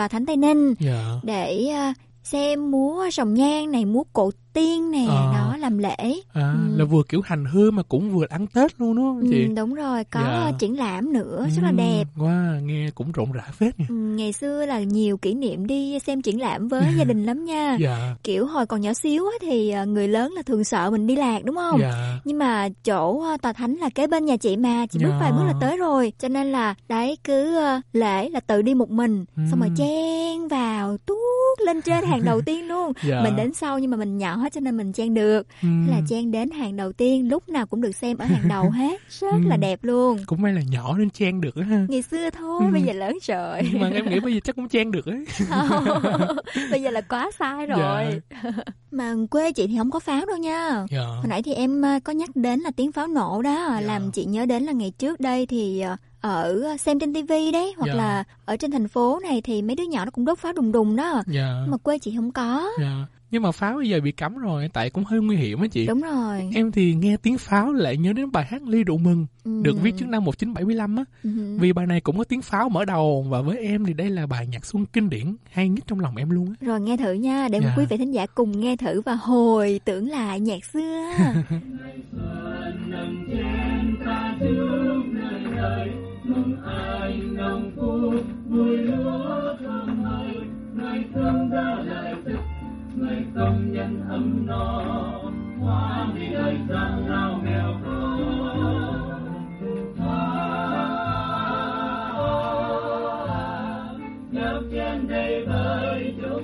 tòa 0.00 0.08
thánh 0.08 0.26
Tây 0.26 0.36
Ninh 0.36 0.74
dạ. 0.78 1.20
để 1.22 1.66
à, 1.66 1.94
xem 2.24 2.70
múa 2.70 3.06
rồng 3.12 3.34
nhang 3.34 3.70
này, 3.70 3.84
múa 3.84 4.02
cổ 4.12 4.30
tiên 4.52 4.90
nè, 4.90 5.04
Ờ. 5.08 5.32
đó 5.34 5.56
làm 5.56 5.78
lễ. 5.78 5.96
À, 6.32 6.52
Ừ. 6.52 6.76
là 6.78 6.84
vừa 6.84 7.02
kiểu 7.08 7.20
hành 7.24 7.44
hương 7.44 7.76
mà 7.76 7.82
cũng 7.82 8.10
vừa 8.10 8.26
ăn 8.28 8.46
Tết 8.46 8.80
luôn 8.80 8.96
đúng 8.96 9.04
không 9.04 9.30
chị? 9.30 9.42
Ừ, 9.46 9.52
đúng 9.56 9.74
rồi, 9.74 10.04
có 10.04 10.20
Dạ. 10.20 10.50
triển 10.58 10.78
lãm 10.78 11.12
nữa, 11.12 11.46
rất 11.56 11.62
là 11.62 11.68
Ừ, 11.70 11.74
đẹp. 11.76 12.04
Wow, 12.16 12.60
nghe 12.64 12.90
cũng 12.94 13.12
rộn 13.12 13.32
rã 13.32 13.42
phết 13.52 13.78
nha. 13.80 13.86
Ừ, 13.88 13.94
ngày 13.94 14.32
xưa 14.32 14.66
là 14.66 14.80
nhiều 14.80 15.16
kỷ 15.16 15.34
niệm 15.34 15.66
đi 15.66 15.98
xem 15.98 16.22
triển 16.22 16.40
lãm 16.40 16.68
với 16.68 16.94
gia 16.98 17.04
đình 17.04 17.24
lắm 17.26 17.44
nha. 17.44 17.76
Dạ. 17.80 18.14
Kiểu 18.24 18.46
hồi 18.46 18.66
còn 18.66 18.80
nhỏ 18.80 18.92
xíu 18.94 19.24
á, 19.26 19.32
thì 19.40 19.70
à, 19.70 19.84
người 19.84 20.08
lớn 20.08 20.32
là 20.36 20.42
thường 20.42 20.64
sợ 20.64 20.90
mình 20.90 21.06
đi 21.06 21.16
lạc 21.16 21.44
đúng 21.44 21.56
không? 21.56 21.80
Dạ. 21.80 22.18
Nhưng 22.24 22.38
mà 22.38 22.68
chỗ 22.84 23.22
à, 23.24 23.36
tòa 23.36 23.52
thánh 23.52 23.74
là 23.74 23.88
kế 23.94 24.06
bên 24.06 24.24
nhà 24.24 24.36
chị 24.36 24.56
mà, 24.56 24.86
chị 24.86 24.98
bước 24.98 25.10
Dạ. 25.10 25.18
vài 25.20 25.32
bước 25.32 25.44
là 25.46 25.54
tới 25.60 25.76
rồi. 25.76 26.12
Cho 26.18 26.28
nên 26.28 26.52
là 26.52 26.74
đấy 26.88 27.18
cứ 27.24 27.56
à, 27.56 27.82
lễ 27.92 28.28
là 28.28 28.40
tự 28.40 28.62
đi 28.62 28.74
một 28.74 28.90
mình, 28.90 29.24
xong 29.50 29.60
rồi 29.60 29.68
Ừ. 29.68 29.74
chen 29.76 30.48
vào 30.48 30.96
tuốt 31.06 31.16
lên 31.66 31.82
trên 31.82 32.04
hàng 32.04 32.24
đầu 32.24 32.40
tiên 32.40 32.68
luôn. 32.68 32.92
Dạ. 33.08 33.20
Mình 33.24 33.36
đến 33.36 33.54
sau 33.54 33.78
nhưng 33.78 33.90
mà 33.90 33.96
mình 33.96 34.18
nhỏ 34.18 34.36
cho 34.48 34.60
nên 34.60 34.76
mình 34.76 34.92
chen 34.92 35.14
được. 35.14 35.46
Ừ. 35.62 35.68
Là 35.88 36.00
chen 36.08 36.30
đến 36.30 36.50
hàng 36.50 36.76
đầu 36.76 36.92
tiên, 36.92 37.28
lúc 37.28 37.48
nào 37.48 37.66
cũng 37.66 37.80
được 37.80 37.92
xem 37.96 38.18
ở 38.18 38.24
hàng 38.24 38.48
đầu 38.48 38.70
hết. 38.74 39.00
Rất 39.20 39.26
là 39.48 39.54
Ừ. 39.54 39.60
đẹp 39.60 39.78
luôn. 39.82 40.18
Cũng 40.26 40.42
may 40.42 40.52
là 40.52 40.60
nhỏ 40.70 40.96
nên 40.98 41.10
chen 41.10 41.40
được 41.40 41.56
ha. 41.56 41.86
Ngày 41.88 42.02
xưa 42.02 42.30
thôi, 42.30 42.60
Ừ. 42.66 42.72
bây 42.72 42.82
giờ 42.82 42.92
lớn 42.92 43.18
rồi. 43.22 43.60
Nhưng 43.72 43.80
mà 43.80 43.88
em 43.90 44.08
nghĩ 44.10 44.20
bây 44.20 44.34
giờ 44.34 44.40
chắc 44.44 44.56
cũng 44.56 44.68
chen 44.68 44.90
được 44.90 45.06
ấy. 45.06 45.24
bây 46.70 46.82
giờ 46.82 46.90
là 46.90 47.00
quá 47.00 47.30
sai 47.38 47.66
rồi 47.66 48.20
mà 48.90 49.14
quê 49.30 49.52
chị 49.52 49.66
thì 49.66 49.76
không 49.78 49.90
có 49.90 50.00
pháo 50.00 50.26
đâu 50.26 50.36
nha 50.36 50.86
Dạ. 50.90 51.00
hồi 51.00 51.24
nãy 51.28 51.42
thì 51.42 51.54
em 51.54 51.84
à, 51.84 51.98
có 52.04 52.12
nhắc 52.12 52.30
đến 52.36 52.60
là 52.60 52.70
tiếng 52.76 52.92
pháo 52.92 53.06
nổ 53.06 53.42
đó 53.42 53.80
làm 53.80 54.10
chị 54.12 54.24
nhớ 54.24 54.46
đến 54.46 54.62
là 54.62 54.72
ngày 54.72 54.90
trước 54.98 55.20
đây 55.20 55.46
thì 55.46 55.80
à, 55.80 55.96
ở 56.20 56.62
xem 56.80 56.98
trên 56.98 57.14
tivi 57.14 57.52
đấy 57.52 57.74
hoặc 57.76 57.86
Dạ. 57.86 57.94
là 57.94 58.24
ở 58.44 58.56
trên 58.56 58.70
thành 58.70 58.88
phố 58.88 59.18
này 59.22 59.40
thì 59.42 59.62
mấy 59.62 59.76
đứa 59.76 59.84
nhỏ 59.84 60.04
nó 60.04 60.10
cũng 60.10 60.24
đốt 60.24 60.38
pháo 60.38 60.52
đùng 60.52 60.72
đùng 60.72 60.96
đó 60.96 61.22
Dạ. 61.26 61.52
mà 61.68 61.76
quê 61.76 61.98
chị 61.98 62.12
không 62.16 62.32
có 62.32 62.68
Dạ. 62.80 63.06
Nhưng 63.30 63.42
mà 63.42 63.52
pháo 63.52 63.76
bây 63.76 63.88
giờ 63.88 64.00
bị 64.00 64.12
cấm 64.12 64.36
rồi, 64.38 64.68
tại 64.72 64.90
cũng 64.90 65.04
hơi 65.04 65.20
nguy 65.20 65.36
hiểm 65.36 65.60
á 65.60 65.66
chị. 65.70 65.86
đúng 65.86 66.00
rồi 66.00 66.50
Em 66.54 66.72
thì 66.72 66.94
nghe 66.94 67.16
tiếng 67.22 67.38
pháo 67.38 67.72
lại 67.72 67.96
nhớ 67.96 68.12
đến 68.12 68.32
bài 68.32 68.44
hát 68.50 68.62
Ly 68.62 68.84
rượu 68.84 68.98
mừng, 68.98 69.26
Ừ. 69.44 69.60
được 69.64 69.76
viết 69.82 69.94
trước 69.98 70.08
năm 70.08 70.24
1975 70.24 70.96
á. 70.96 71.04
Ừ. 71.24 71.30
Vì 71.60 71.72
bài 71.72 71.86
này 71.86 72.00
cũng 72.00 72.18
có 72.18 72.24
tiếng 72.24 72.42
pháo 72.42 72.68
mở 72.68 72.84
đầu 72.84 73.26
và 73.30 73.40
với 73.40 73.58
em 73.58 73.84
thì 73.84 73.94
đây 73.94 74.10
là 74.10 74.26
bài 74.26 74.46
nhạc 74.46 74.66
xuân 74.66 74.86
kinh 74.86 75.10
điển 75.10 75.36
hay 75.52 75.68
nhất 75.68 75.84
trong 75.86 76.00
lòng 76.00 76.16
em 76.16 76.30
luôn 76.30 76.46
á. 76.60 76.66
rồi 76.66 76.80
nghe 76.80 76.96
thử 76.96 77.12
nha 77.12 77.48
để 77.50 77.60
Dạ. 77.62 77.74
quý 77.76 77.84
vị 77.90 77.96
thính 77.96 78.14
giả 78.14 78.26
cùng 78.34 78.60
nghe 78.60 78.76
thử 78.76 79.00
và 79.00 79.14
hồi 79.14 79.80
tưởng 79.84 80.08
lại 80.08 80.40
nhạc 80.40 80.64
xưa 80.64 81.12
mừng 86.24 86.56
ai 86.64 87.20
nồng 87.32 87.70
phúc 87.76 88.24
vui 88.48 88.76
lúa 88.78 89.56
thơm 89.60 90.02
hơi 90.04 90.36
ngày 90.74 91.04
thương 91.14 91.50
ra 91.50 91.76
lại 91.84 92.14
thức 92.24 92.36
người 93.00 93.24
công 93.34 93.72
nhân 93.72 94.04
ấm 94.08 94.46
no. 94.46 94.82
Hoa 95.60 96.06
đi 96.14 96.26
đời 96.32 96.58
gian 96.68 97.08
lao 97.08 97.40
nghèo 97.44 97.74
khổ. 97.84 98.16
Nhấp 104.30 104.62
trên 104.72 105.08
đây 105.08 105.46
với 105.46 106.14
chúc 106.22 106.42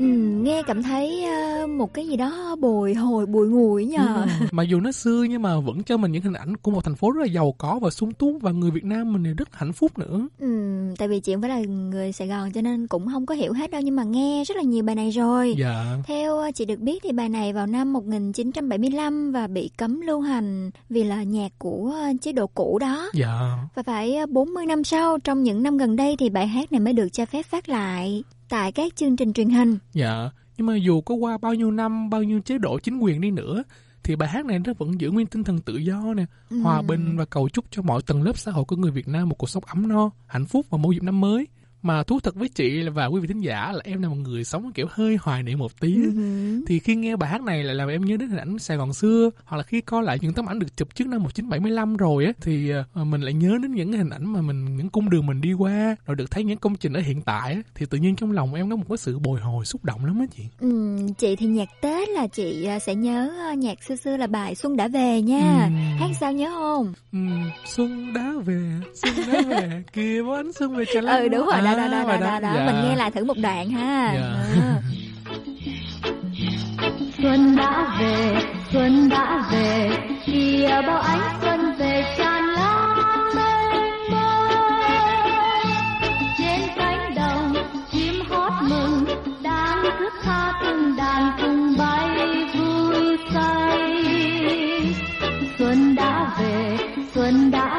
Ừ, 0.00 0.06
nghe 0.42 0.62
cảm 0.62 0.82
thấy 0.82 1.24
ờ, 1.24 1.66
một 1.66 1.94
cái 1.94 2.06
gì 2.06 2.16
đó 2.16 2.56
bồi 2.60 2.94
hồi 2.94 3.26
bùi 3.26 3.48
ngùi 3.48 3.86
nhờ 3.86 4.26
Ừ. 4.40 4.46
Mặc 4.52 4.62
dù 4.62 4.80
nó 4.80 4.92
xưa 4.92 5.26
nhưng 5.30 5.42
mà 5.42 5.60
vẫn 5.60 5.82
cho 5.82 5.96
mình 5.96 6.12
những 6.12 6.22
hình 6.22 6.32
ảnh 6.32 6.56
của 6.56 6.70
một 6.70 6.84
thành 6.84 6.94
phố 6.94 7.10
rất 7.10 7.20
là 7.20 7.26
giàu 7.26 7.54
có 7.58 7.78
và 7.82 7.90
sung 7.90 8.12
túc 8.12 8.36
và 8.40 8.50
người 8.50 8.70
Việt 8.70 8.84
Nam 8.84 9.12
mình 9.12 9.24
thì 9.24 9.30
rất 9.36 9.48
hạnh 9.52 9.72
phúc 9.72 9.98
nữa. 9.98 10.28
Ừ, 10.38 10.48
tại 10.98 11.08
vì 11.08 11.20
chị 11.20 11.32
không 11.34 11.42
phải 11.42 11.50
là 11.50 11.60
người 11.60 12.12
Sài 12.12 12.28
Gòn 12.28 12.52
cho 12.52 12.60
nên 12.60 12.86
cũng 12.86 13.06
không 13.12 13.26
có 13.26 13.34
hiểu 13.34 13.52
hết 13.52 13.70
đâu 13.70 13.80
nhưng 13.84 13.96
mà 13.96 14.04
nghe 14.04 14.44
rất 14.44 14.56
là 14.56 14.62
nhiều 14.62 14.84
bài 14.84 14.96
này 14.96 15.10
rồi. 15.10 15.54
Dạ. 15.58 15.84
Theo 16.06 16.38
ờ, 16.38 16.50
chị 16.54 16.64
được 16.64 16.78
biết 16.78 17.02
thì 17.02 17.12
bài 17.12 17.28
này 17.28 17.52
vào 17.52 17.66
năm 17.66 17.92
1975 17.92 19.32
và 19.32 19.46
bị 19.46 19.70
cấm 19.76 20.00
lưu 20.00 20.20
hành 20.20 20.70
vì 20.90 21.04
là 21.04 21.22
nhạc 21.22 21.52
của 21.58 21.92
ờ, 21.94 22.12
chế 22.22 22.32
độ 22.32 22.46
cũ 22.46 22.78
đó. 22.78 23.10
Dạ. 23.14 23.52
Và 23.74 23.82
phải 23.82 24.16
ờ, 24.16 24.26
40 24.26 24.66
năm 24.66 24.84
sau, 24.84 25.18
trong 25.18 25.42
những 25.42 25.62
năm 25.62 25.76
gần 25.76 25.96
đây 25.96 26.16
thì 26.18 26.30
bài 26.30 26.46
hát 26.46 26.72
này 26.72 26.80
mới 26.80 26.92
được 26.92 27.08
cho 27.12 27.26
phép 27.26 27.42
phát 27.42 27.68
lại 27.68 28.22
tại 28.50 28.72
các 28.72 28.96
chương 28.96 29.16
trình 29.16 29.32
truyền 29.32 29.50
hình. 29.50 29.78
Dạ. 29.92 30.30
Nhưng 30.56 30.66
mà 30.66 30.76
dù 30.76 31.00
có 31.00 31.14
qua 31.14 31.38
bao 31.38 31.54
nhiêu 31.54 31.70
năm, 31.70 32.10
bao 32.10 32.22
nhiêu 32.22 32.40
chế 32.40 32.58
độ 32.58 32.78
chính 32.78 32.98
quyền 32.98 33.20
đi 33.20 33.30
nữa 33.30 33.62
thì 34.02 34.16
bài 34.16 34.28
hát 34.28 34.46
này 34.46 34.58
nó 34.58 34.72
vẫn 34.78 35.00
giữ 35.00 35.10
nguyên 35.10 35.26
tinh 35.26 35.44
thần 35.44 35.60
tự 35.60 35.76
do 35.76 36.14
nè, 36.16 36.24
Ừ. 36.50 36.60
hòa 36.60 36.82
bình 36.82 37.16
và 37.16 37.24
cầu 37.24 37.48
chúc 37.48 37.64
cho 37.70 37.82
mọi 37.82 38.02
tầng 38.06 38.22
lớp 38.22 38.38
xã 38.38 38.50
hội 38.52 38.64
của 38.64 38.76
người 38.76 38.90
Việt 38.90 39.08
Nam 39.08 39.28
một 39.28 39.34
cuộc 39.38 39.50
sống 39.50 39.64
ấm 39.66 39.88
no, 39.88 40.10
hạnh 40.26 40.46
phúc 40.46 40.66
vào 40.70 40.78
mỗi 40.78 40.94
dịp 40.94 41.02
năm 41.02 41.20
mới. 41.20 41.46
Mà 41.82 42.02
thú 42.02 42.20
thật 42.20 42.34
với 42.34 42.48
chị 42.48 42.88
và 42.88 43.06
quý 43.06 43.20
vị 43.20 43.28
thính 43.28 43.40
giả 43.40 43.72
là 43.72 43.80
em 43.84 44.02
là 44.02 44.08
một 44.08 44.16
người 44.16 44.44
sống 44.44 44.72
kiểu 44.72 44.86
hơi 44.90 45.18
hoài 45.20 45.42
niệm 45.42 45.58
một 45.58 45.80
tí. 45.80 45.94
Ừ. 45.94 46.10
Thì 46.66 46.78
khi 46.78 46.94
nghe 46.96 47.16
bài 47.16 47.30
hát 47.30 47.42
này 47.42 47.62
lại 47.62 47.74
làm 47.74 47.88
em 47.88 48.04
nhớ 48.04 48.16
đến 48.16 48.28
hình 48.28 48.38
ảnh 48.38 48.58
Sài 48.58 48.76
Gòn 48.76 48.92
xưa 48.92 49.30
hoặc 49.44 49.56
là 49.56 49.62
khi 49.62 49.80
coi 49.80 50.02
lại 50.02 50.18
những 50.20 50.32
tấm 50.32 50.46
ảnh 50.46 50.58
được 50.58 50.76
chụp 50.76 50.94
trước 50.94 51.08
năm 51.08 51.22
1975 51.22 51.96
rồi 51.96 52.24
á 52.24 52.32
thì 52.40 52.70
ờ, 52.94 53.04
mình 53.04 53.20
lại 53.20 53.32
nhớ 53.32 53.58
đến 53.62 53.74
những 53.74 53.92
hình 53.92 54.10
ảnh 54.10 54.32
mà 54.32 54.40
mình 54.40 54.76
những 54.76 54.88
cung 54.88 55.10
đường 55.10 55.26
mình 55.26 55.40
đi 55.40 55.52
qua 55.52 55.96
rồi 56.06 56.16
được 56.16 56.30
thấy 56.30 56.44
những 56.44 56.58
công 56.58 56.76
trình 56.76 56.92
ở 56.92 57.00
hiện 57.00 57.22
tại 57.22 57.52
á 57.52 57.60
thì 57.74 57.86
tự 57.86 57.98
nhiên 57.98 58.16
trong 58.16 58.32
lòng 58.32 58.54
em 58.54 58.70
có 58.70 58.76
một 58.76 58.84
cái 58.88 58.98
sự 58.98 59.18
bồi 59.18 59.40
hồi 59.40 59.64
xúc 59.64 59.84
động 59.84 60.04
lắm 60.04 60.20
á 60.20 60.26
chị. 60.36 60.42
Ừ, 60.60 60.96
chị 61.18 61.36
thì 61.36 61.46
nhạc 61.46 61.68
Tết 61.80 62.08
là 62.08 62.26
chị 62.26 62.64
ờ, 62.64 62.78
sẽ 62.78 62.94
nhớ 62.94 63.32
ờ, 63.48 63.52
nhạc 63.52 63.84
xưa 63.84 63.96
xưa 63.96 64.16
là 64.16 64.26
bài 64.26 64.54
Xuân 64.54 64.76
đã 64.76 64.88
về 64.88 65.22
nha. 65.22 65.64
Ừ. 65.64 65.70
Hát 65.98 66.10
sao 66.20 66.32
nhớ 66.32 66.50
không? 66.50 66.92
Ừ, 67.12 67.18
xuân 67.64 68.12
đã 68.14 68.32
về, 68.44 68.62
xuân 68.94 69.14
đã 69.26 69.40
về, 69.40 69.82
kìa 69.92 70.22
bó 70.22 70.36
ánh 70.36 70.52
xuân 70.52 70.76
về 70.76 70.84
trà. 70.86 71.00
Ừ 71.00 71.28
đúng 71.28 71.46
rồi, 71.46 71.60
đó, 71.62 71.69
đó, 71.74 71.88
đó, 71.88 72.04
bài 72.06 72.18
đó, 72.18 72.26
đó, 72.26 72.40
đó. 72.40 72.52
Dạ. 72.54 72.66
Mình 72.66 72.74
nghe 72.84 72.96
lại 72.96 73.10
thử 73.10 73.24
một 73.24 73.36
đoạn 73.36 73.70
ha. 73.70 74.12
Dạ. 74.14 74.20
Đó. 74.20 74.80
Xuân 77.22 77.56
đã 77.56 77.96
về, 78.00 78.36
xuân 78.72 79.08
đã 79.08 79.48
về, 79.52 79.90
kìa 80.26 80.82
bao 80.86 81.00
ánh 81.00 81.38
xuân 81.40 81.60
về 81.78 82.14
tràn 82.18 82.44
lan 82.44 82.96
mênh 83.36 84.10
mông. 84.10 84.48
Trên 86.38 86.60
cánh 86.76 87.14
đồng 87.16 87.54
chim 87.92 88.14
hót 88.30 88.52
mừng, 88.62 89.04
đang 89.42 89.82
thức 89.98 90.12
tha 90.22 90.52
từng 90.62 90.96
đàn 90.96 91.30
cùng 91.42 91.76
bay 91.78 92.08
vui 92.54 93.16
say. 93.34 94.04
Xuân 95.58 95.94
đã 95.94 96.36
về, 96.40 96.78
xuân 97.14 97.50
đã 97.50 97.69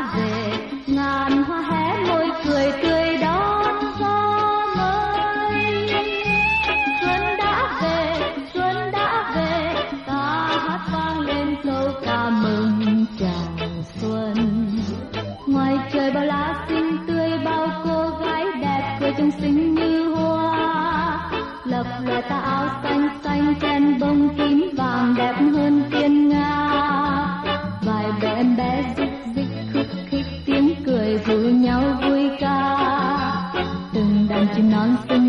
từng 35.08 35.21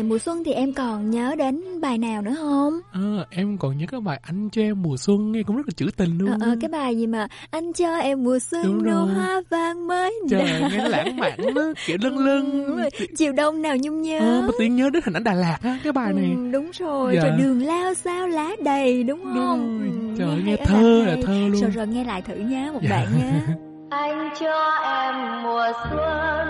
về 0.00 0.08
mùa 0.08 0.18
xuân 0.18 0.44
thì 0.44 0.52
em 0.52 0.72
còn 0.72 1.10
nhớ 1.10 1.34
đến 1.38 1.80
bài 1.80 1.98
nào 1.98 2.22
nữa 2.22 2.34
không? 2.38 2.80
Ờ, 2.92 3.26
em 3.30 3.58
còn 3.58 3.78
nhớ 3.78 3.86
cái 3.90 4.00
bài 4.00 4.20
anh 4.22 4.48
cho 4.52 4.62
em 4.62 4.82
mùa 4.82 4.96
xuân 4.96 5.32
nghe 5.32 5.42
cũng 5.42 5.56
rất 5.56 5.62
là 5.66 5.72
trữ 5.76 5.86
tình 5.96 6.18
luôn. 6.18 6.30
Ờ, 6.30 6.36
ờ, 6.40 6.56
cái 6.60 6.68
bài 6.68 6.96
gì 6.96 7.06
mà 7.06 7.26
anh 7.50 7.72
cho 7.72 7.96
em 7.96 8.24
mùa 8.24 8.38
xuân 8.38 8.62
Đúng 8.64 8.82
nụ 8.84 8.90
rồi. 8.90 9.06
hoa 9.14 9.40
vàng 9.50 9.86
mới 9.86 10.14
Trời 10.30 10.42
nở. 10.60 10.68
nghe 10.70 10.78
nó 10.78 10.88
lãng 10.88 11.16
mạn 11.16 11.38
đó, 11.54 11.62
kiểu 11.86 11.96
lân 12.00 12.18
lân. 12.18 12.66
Đúng 12.68 12.76
rồi, 12.76 12.90
chiều 13.16 13.32
đông 13.32 13.62
nào 13.62 13.76
nhung 13.80 14.02
nhớ 14.02 14.18
Ờ, 14.18 14.42
mà 14.46 14.52
nhiên 14.58 14.76
nhớ 14.76 14.90
đến 14.90 15.02
hình 15.04 15.14
ảnh 15.14 15.24
Đà 15.24 15.34
Lạt 15.34 15.58
á, 15.62 15.78
cái 15.84 15.92
bài 15.92 16.12
này. 16.12 16.30
Ừ, 16.36 16.50
đúng 16.52 16.70
rồi 16.78 17.14
Dạ. 17.16 17.22
rồi 17.28 17.38
đường 17.38 17.62
lao 17.62 17.94
sao 17.94 18.28
lá 18.28 18.50
đầy 18.64 19.02
đúng 19.02 19.24
không 19.34 19.80
Ừ, 19.80 20.14
Trời 20.18 20.28
ơi, 20.28 20.36
hay 20.36 20.44
nghe 20.44 20.56
ở 20.56 20.64
thơ 20.66 21.04
là 21.06 21.16
thơ 21.26 21.48
luôn. 21.52 21.60
rồi 21.60 21.70
rồi 21.70 21.86
nghe 21.86 22.04
lại 22.04 22.22
thử 22.22 22.34
nhá 22.34 22.70
một 22.72 22.80
Dạ. 22.82 22.88
đoạn 22.90 23.06
nhá 23.18 23.54
anh 23.90 24.30
cho 24.40 24.70
em 24.82 25.42
mùa 25.42 25.66
xuân 25.90 26.48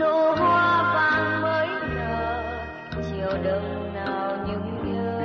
nụ 0.00 0.34
hoa 0.36 0.82
vàng 0.94 1.42
mới 1.42 1.68
đông 3.44 3.94
nào 3.94 4.36
nhung 4.46 4.92
nhớ 4.92 5.20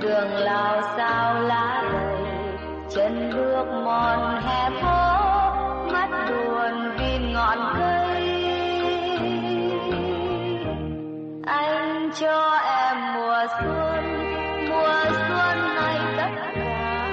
đường 0.00 0.30
lao 0.30 0.82
sao 0.96 1.34
lá 1.42 1.82
đầy 1.92 2.16
chân 2.90 3.30
bước 3.34 3.66
mòn 3.84 4.42
hè 4.42 4.70
phố, 4.70 5.16
mắt 5.92 6.28
buồn 6.28 6.96
vì 6.98 7.18
ngọn 7.32 7.58
cây. 7.78 8.22
Anh 11.46 12.10
cho 12.20 12.58
em 12.78 12.96
mùa 13.14 13.46
xuân 13.60 14.04
mùa 14.70 15.04
xuân 15.04 15.74
này 15.74 15.98
tất 16.16 16.30
cả, 16.54 17.08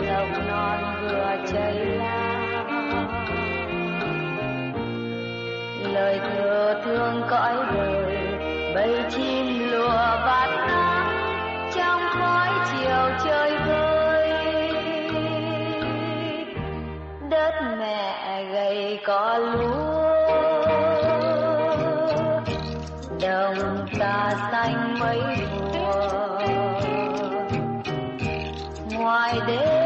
lộc 0.00 0.28
non 0.48 0.80
vừa 1.02 1.36
chảy 1.52 1.87
lời 5.98 6.20
thơ 6.24 6.80
thương 6.84 7.22
cõi 7.30 7.54
đời, 7.74 8.16
bầy 8.74 9.04
chim 9.10 9.70
lùa 9.70 9.88
bát 10.26 10.48
nắng 10.66 11.08
trong 11.74 12.00
khói 12.10 12.48
chiều 12.70 13.10
chơi 13.24 13.58
vơi. 13.66 14.30
Đất 17.30 17.54
mẹ 17.78 18.44
gầy 18.52 19.00
có 19.06 19.38
lúa, 19.38 20.08
đồng 23.22 23.86
ta 23.98 24.30
xanh 24.52 24.98
mấy 25.00 25.20
mùa. 25.72 26.38
Ngoài 28.98 29.38
đê 29.46 29.77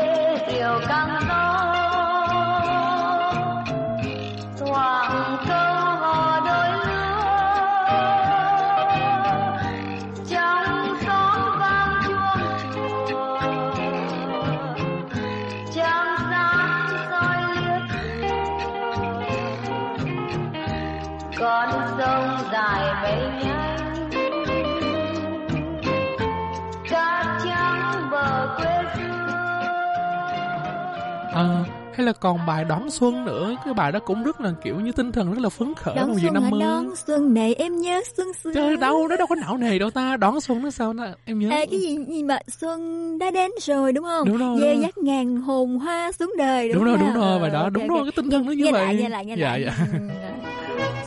hay 31.94 32.06
là 32.06 32.12
còn 32.12 32.38
bài 32.46 32.64
đón 32.64 32.90
xuân 32.90 33.24
nữa? 33.24 33.54
Cái 33.64 33.74
bài 33.74 33.92
đó 33.92 33.98
cũng 33.98 34.22
rất 34.22 34.40
là 34.40 34.52
kiểu 34.64 34.80
như 34.80 34.92
tinh 34.92 35.12
thần 35.12 35.32
rất 35.32 35.40
là 35.40 35.48
phấn 35.48 35.74
khởi 35.74 35.94
đón 35.96 36.18
xuân 36.22 36.34
năm 36.34 36.50
mươi 36.50 36.60
đón 36.60 36.96
xuân 37.06 37.34
này 37.34 37.54
em 37.54 37.80
nhớ 37.80 38.00
xuân 38.16 38.28
xuân. 38.42 38.54
Trời 38.54 38.76
đâu 38.76 39.08
nó 39.08 39.16
đâu 39.16 39.26
có 39.26 39.34
não 39.34 39.56
nề 39.56 39.78
đâu 39.78 39.90
ta. 39.90 40.16
Đón 40.16 40.40
xuân 40.40 40.62
nó 40.62 40.70
sao 40.70 40.92
nó 40.92 41.04
em 41.24 41.38
nhớ. 41.38 41.50
À, 41.50 41.64
cái 41.70 41.80
gì 41.80 41.98
gì 42.08 42.22
mà 42.22 42.38
xuân 42.60 43.18
đã 43.18 43.30
đến 43.30 43.50
rồi 43.60 43.92
đúng 43.92 44.04
không? 44.04 44.28
Đúng 44.28 44.36
rồi 44.36 44.60
dê 44.60 44.74
dắt 44.74 44.98
ngàn 44.98 45.36
hồn 45.36 45.78
hoa 45.78 46.12
xuống 46.12 46.32
đời 46.38 46.72
đúng, 46.72 46.84
đúng 46.84 46.94
rồi 46.94 46.98
đúng 47.00 47.14
rồi 47.14 47.40
bài 47.40 47.50
đó. 47.50 47.64
Ừ, 47.64 47.70
đúng 47.70 47.88
rồi 47.88 48.02
cái 48.02 48.12
tinh 48.16 48.30
thần 48.30 48.46
nó 48.46 48.52
như 48.52 48.64
vậy 48.72 48.86
lại, 48.86 48.96
nghe 48.96 49.08
lại, 49.08 49.26
nghe 49.26 49.36
dạ, 49.38 49.48
lại. 49.48 49.62
dạ. 49.66 49.86
Ừ. 49.92 49.98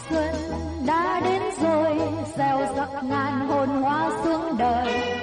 xuân 0.09 0.35
đã 0.85 1.21
đến 1.25 1.41
rồi 1.61 1.99
gieo 2.37 2.73
dắt 2.75 2.89
ngàn 3.03 3.47
hồn 3.47 3.67
hoa 3.67 4.11
xuống 4.25 4.57
đời. 4.57 5.14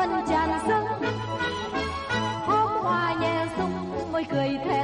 xuân 0.00 0.24
tràn 0.28 0.50
sông. 0.68 0.86
Hôm 2.46 2.82
hoa 2.82 3.14
nhẹ 3.20 3.46
sung 3.56 4.12
môi 4.12 4.24
cười 4.24 4.48
thề 4.64 4.79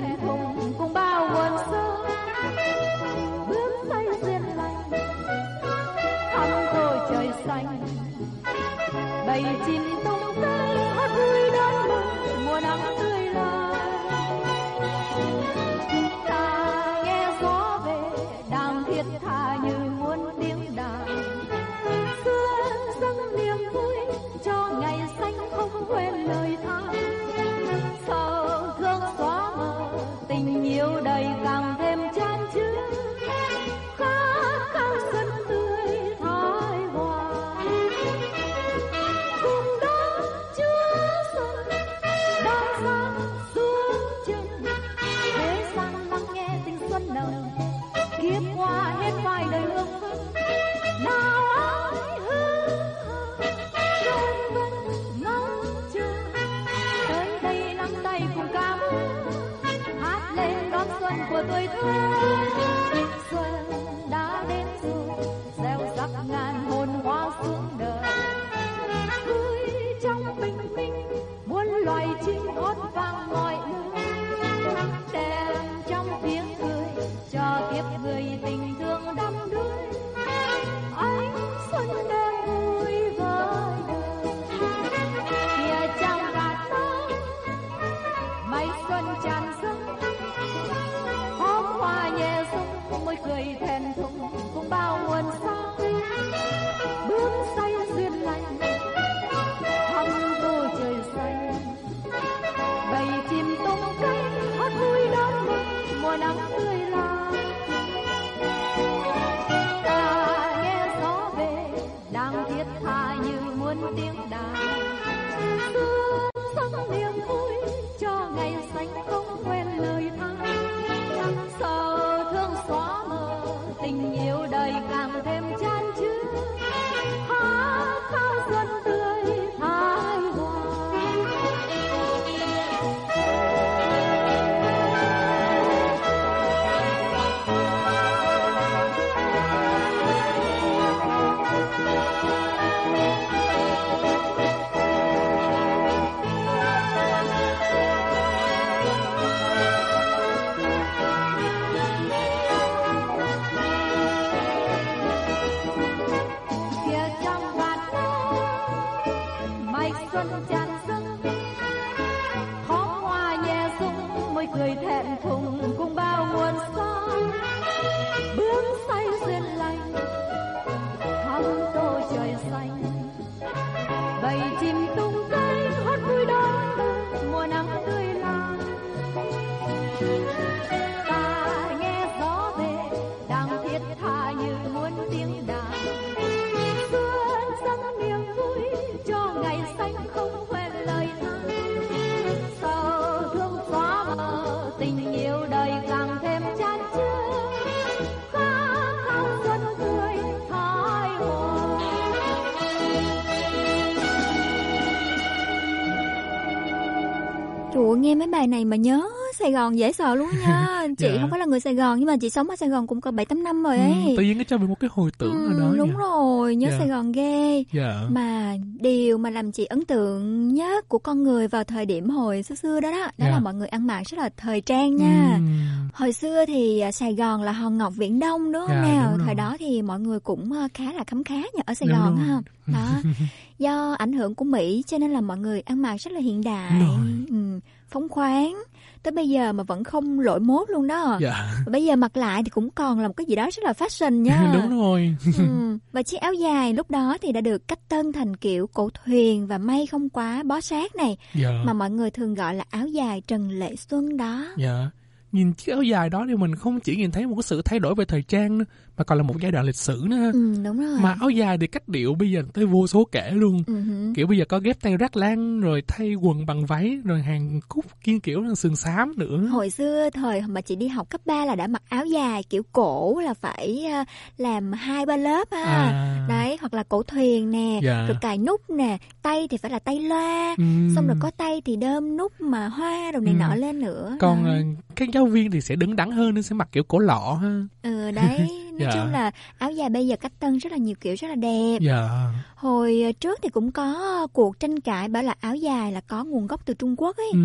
nghe 208.00 208.14
mấy 208.14 208.26
bài 208.28 208.46
này 208.46 208.64
mà 208.64 208.76
nhớ 208.76 209.02
Sài 209.38 209.52
Gòn 209.52 209.78
dễ 209.78 209.92
sợ 209.92 210.14
luôn 210.14 210.28
nha 210.40 210.66
Chị 210.98 211.06
Dạ. 211.14 211.18
không 211.20 211.30
phải 211.30 211.38
là 211.38 211.44
người 211.46 211.60
Sài 211.60 211.74
Gòn 211.74 211.98
Nhưng 211.98 212.06
mà 212.06 212.16
chị 212.16 212.30
sống 212.30 212.50
ở 212.50 212.56
Sài 212.56 212.68
Gòn 212.68 212.86
cũng 212.86 213.00
có 213.00 213.10
7-8 213.10 213.42
năm 213.42 213.62
rồi 213.62 213.78
ấy 213.78 213.92
Ừ, 214.06 214.14
tự 214.16 214.22
nhiên 214.22 214.38
nó 214.38 214.44
cho 214.48 214.58
mình 214.58 214.68
một 214.68 214.80
cái 214.80 214.90
hồi 214.92 215.10
tưởng 215.18 215.32
Ừ, 215.32 215.46
ở 215.54 215.60
đó 215.60 215.74
đúng 215.78 215.88
nha. 215.88 215.94
rồi, 215.98 216.56
nhớ 216.56 216.68
Dạ. 216.70 216.78
Sài 216.78 216.88
Gòn 216.88 217.12
ghê 217.12 217.64
Dạ. 217.72 218.02
Mà 218.10 218.54
điều 218.80 219.18
mà 219.18 219.30
làm 219.30 219.52
chị 219.52 219.64
ấn 219.64 219.84
tượng 219.84 220.48
nhất 220.54 220.88
của 220.88 220.98
con 220.98 221.22
người 221.22 221.48
vào 221.48 221.64
thời 221.64 221.86
điểm 221.86 222.10
hồi 222.10 222.42
xưa 222.42 222.54
xưa 222.54 222.80
đó 222.80 222.90
đó 222.90 222.98
Đó 222.98 223.10
Dạ. 223.18 223.30
là 223.30 223.38
mọi 223.40 223.54
người 223.54 223.68
ăn 223.68 223.86
mặc 223.86 224.02
rất 224.06 224.18
là 224.18 224.30
thời 224.36 224.60
trang 224.60 224.96
nha 224.96 225.30
Ừm. 225.34 225.58
Hồi 225.94 226.12
xưa 226.12 226.44
thì 226.46 226.80
à, 226.80 226.92
Sài 226.92 227.14
Gòn 227.14 227.42
là 227.42 227.52
hòn 227.52 227.78
ngọc 227.78 227.92
viễn 227.96 228.18
đông 228.18 228.52
đúng 228.52 228.62
không 228.66 228.76
Dạ, 228.76 228.92
nào 228.94 229.12
đúng. 229.16 229.26
Thời 229.26 229.34
đó 229.34 229.56
thì 229.58 229.82
mọi 229.82 230.00
người 230.00 230.20
cũng 230.20 230.52
à, 230.52 230.68
khá 230.74 230.92
là 230.92 231.04
khấm 231.06 231.24
khá 231.24 231.34
nhờ 231.34 231.62
ở 231.66 231.74
Sài 231.74 231.88
Đúng 231.88 231.98
Gòn 231.98 232.16
ha 232.16 232.40
Đó 232.66 232.88
Do 233.58 233.92
ảnh 233.98 234.12
hưởng 234.12 234.34
của 234.34 234.44
Mỹ 234.44 234.82
cho 234.86 234.98
nên 234.98 235.10
là 235.10 235.20
mọi 235.20 235.38
người 235.38 235.60
ăn 235.60 235.82
mặc 235.82 235.96
rất 236.00 236.12
là 236.12 236.20
hiện 236.20 236.40
đại 236.44 236.70
rồi. 236.80 237.06
ừ, 237.30 237.60
Phóng 237.96 238.08
khoáng 238.08 238.62
Tới 239.02 239.12
bây 239.12 239.28
giờ 239.28 239.52
mà 239.52 239.62
vẫn 239.62 239.84
không 239.84 240.20
lỗi 240.20 240.40
mốt 240.40 240.70
luôn 240.70 240.86
đó 240.86 241.18
Dạ. 241.20 241.50
Và 241.66 241.70
Bây 241.72 241.84
giờ 241.84 241.96
mặc 241.96 242.16
lại 242.16 242.42
thì 242.44 242.50
cũng 242.50 242.70
còn 242.70 243.00
là 243.00 243.08
một 243.08 243.14
cái 243.16 243.24
gì 243.26 243.34
đó 243.36 243.48
rất 243.52 243.64
là 243.64 243.72
fashion 243.72 244.10
nha 244.22 244.50
Đúng 244.54 244.80
rồi. 244.80 245.16
ừ. 245.38 245.44
Và 245.92 246.02
chiếc 246.02 246.16
áo 246.20 246.32
dài 246.32 246.72
lúc 246.72 246.90
đó 246.90 247.16
thì 247.22 247.32
đã 247.32 247.40
được 247.40 247.68
cách 247.68 247.78
tân 247.88 248.12
thành 248.12 248.36
kiểu 248.36 248.66
cổ 248.66 248.90
thuyền 249.04 249.46
và 249.46 249.58
may 249.58 249.86
không 249.86 250.08
quá 250.08 250.42
bó 250.42 250.60
sát 250.60 250.96
này 250.96 251.16
Dạ. 251.34 251.48
Mà 251.66 251.72
mọi 251.72 251.90
người 251.90 252.10
thường 252.10 252.34
gọi 252.34 252.54
là 252.54 252.64
áo 252.70 252.86
dài 252.86 253.22
Trần 253.26 253.50
Lệ 253.50 253.76
Xuân 253.76 254.16
đó 254.16 254.44
Dạ. 254.56 254.90
Nhìn 255.32 255.52
chiếc 255.52 255.72
áo 255.72 255.82
dài 255.82 256.10
đó 256.10 256.24
thì 256.28 256.34
mình 256.36 256.54
không 256.54 256.80
chỉ 256.80 256.96
nhìn 256.96 257.10
thấy 257.10 257.26
một 257.26 257.34
cái 257.36 257.42
sự 257.42 257.62
thay 257.64 257.78
đổi 257.78 257.94
về 257.94 258.04
thời 258.04 258.22
trang 258.22 258.58
nữa, 258.58 258.64
mà 258.98 259.04
còn 259.04 259.18
là 259.18 259.24
một 259.24 259.34
giai 259.40 259.52
đoạn 259.52 259.64
lịch 259.64 259.76
sử 259.76 260.02
nữa. 260.06 260.16
ha. 260.16 260.30
Ừ 260.32 260.54
đúng 260.64 260.80
rồi 260.80 260.98
Mà 261.00 261.16
áo 261.20 261.30
dài 261.30 261.58
thì 261.58 261.66
cách 261.66 261.88
điệu 261.88 262.14
bây 262.14 262.30
giờ 262.30 262.42
tới 262.54 262.66
vô 262.66 262.86
số 262.86 263.04
kể 263.12 263.30
luôn. 263.30 263.62
Ừ. 263.66 263.74
Kiểu 264.14 264.26
bây 264.26 264.38
giờ 264.38 264.44
có 264.48 264.58
ghép 264.58 264.80
tay 264.80 264.96
rác 264.96 265.16
lan, 265.16 265.60
rồi 265.60 265.82
thay 265.88 266.14
quần 266.14 266.46
bằng 266.46 266.66
váy, 266.66 266.98
rồi 267.04 267.22
hàng 267.22 267.60
cúc 267.68 267.84
kiên 268.04 268.20
kiểu 268.20 268.54
sườn 268.54 268.76
xám 268.76 269.12
nữa. 269.16 269.46
Hồi 269.50 269.70
xưa 269.70 270.10
thời 270.10 270.42
mà 270.48 270.60
chị 270.60 270.76
đi 270.76 270.88
học 270.88 271.10
cấp 271.10 271.20
3 271.24 271.44
là 271.44 271.54
đã 271.54 271.66
mặc 271.66 271.82
áo 271.88 272.06
dài 272.06 272.42
kiểu 272.50 272.62
cổ 272.72 273.20
là 273.20 273.34
phải 273.34 273.84
à, 273.84 274.04
làm 274.36 274.72
hai 274.72 275.06
ba 275.06 275.16
lớp 275.16 275.48
ha. 275.52 275.64
À. 275.64 276.26
Đấy, 276.28 276.56
hoặc 276.60 276.74
là 276.74 276.82
cổ 276.82 277.02
thuyền 277.02 277.50
nè, 277.50 277.80
Dạ. 277.82 278.06
rồi 278.06 278.16
cài 278.20 278.38
nút 278.38 278.70
nè, 278.70 278.98
tay 279.22 279.48
thì 279.50 279.56
phải 279.56 279.70
là 279.70 279.78
tay 279.78 280.00
loa, 280.00 280.54
Ừm. 280.58 280.92
xong 280.94 281.06
rồi 281.06 281.16
có 281.20 281.30
tay 281.30 281.62
thì 281.64 281.76
đơm 281.76 282.16
nút 282.16 282.32
mà 282.40 282.68
hoa 282.68 283.10
rồi 283.12 283.22
này 283.22 283.34
Ừm. 283.34 283.38
nọ 283.40 283.54
lên 283.54 283.80
nữa. 283.80 284.16
Còn 284.20 284.44
ờ, 284.44 284.56
các 284.96 285.08
giáo 285.12 285.26
viên 285.26 285.50
thì 285.50 285.60
sẽ 285.60 285.76
đứng 285.76 285.96
đắn 285.96 286.10
hơn 286.10 286.34
nên 286.34 286.42
sẽ 286.42 286.54
mặc 286.54 286.68
kiểu 286.72 286.82
cổ 286.88 286.98
lọ 286.98 287.38
ha. 287.42 287.60
Ừ 287.82 288.10
đấy, 288.10 288.48
nói 288.78 288.88
Dạ. 288.94 289.00
chung 289.02 289.12
là 289.12 289.30
áo 289.58 289.70
dài 289.70 289.88
bây 289.90 290.06
giờ 290.06 290.16
cách 290.16 290.32
tân 290.40 290.58
rất 290.58 290.72
là 290.72 290.78
nhiều 290.78 290.94
kiểu 291.00 291.14
rất 291.18 291.28
là 291.28 291.34
đẹp. 291.34 291.78
Dạ. 291.80 292.08
Hồi 292.56 293.02
ờ, 293.02 293.12
trước 293.12 293.38
thì 293.42 293.48
cũng 293.48 293.72
có 293.72 294.26
cuộc 294.32 294.60
tranh 294.60 294.80
cãi 294.80 295.08
bảo 295.08 295.22
là 295.22 295.34
áo 295.40 295.54
dài 295.56 295.92
là 295.92 296.00
có 296.00 296.24
nguồn 296.24 296.46
gốc 296.46 296.60
từ 296.66 296.74
Trung 296.74 296.94
Quốc 296.98 297.16
ấy. 297.16 297.30
Ừ. 297.32 297.38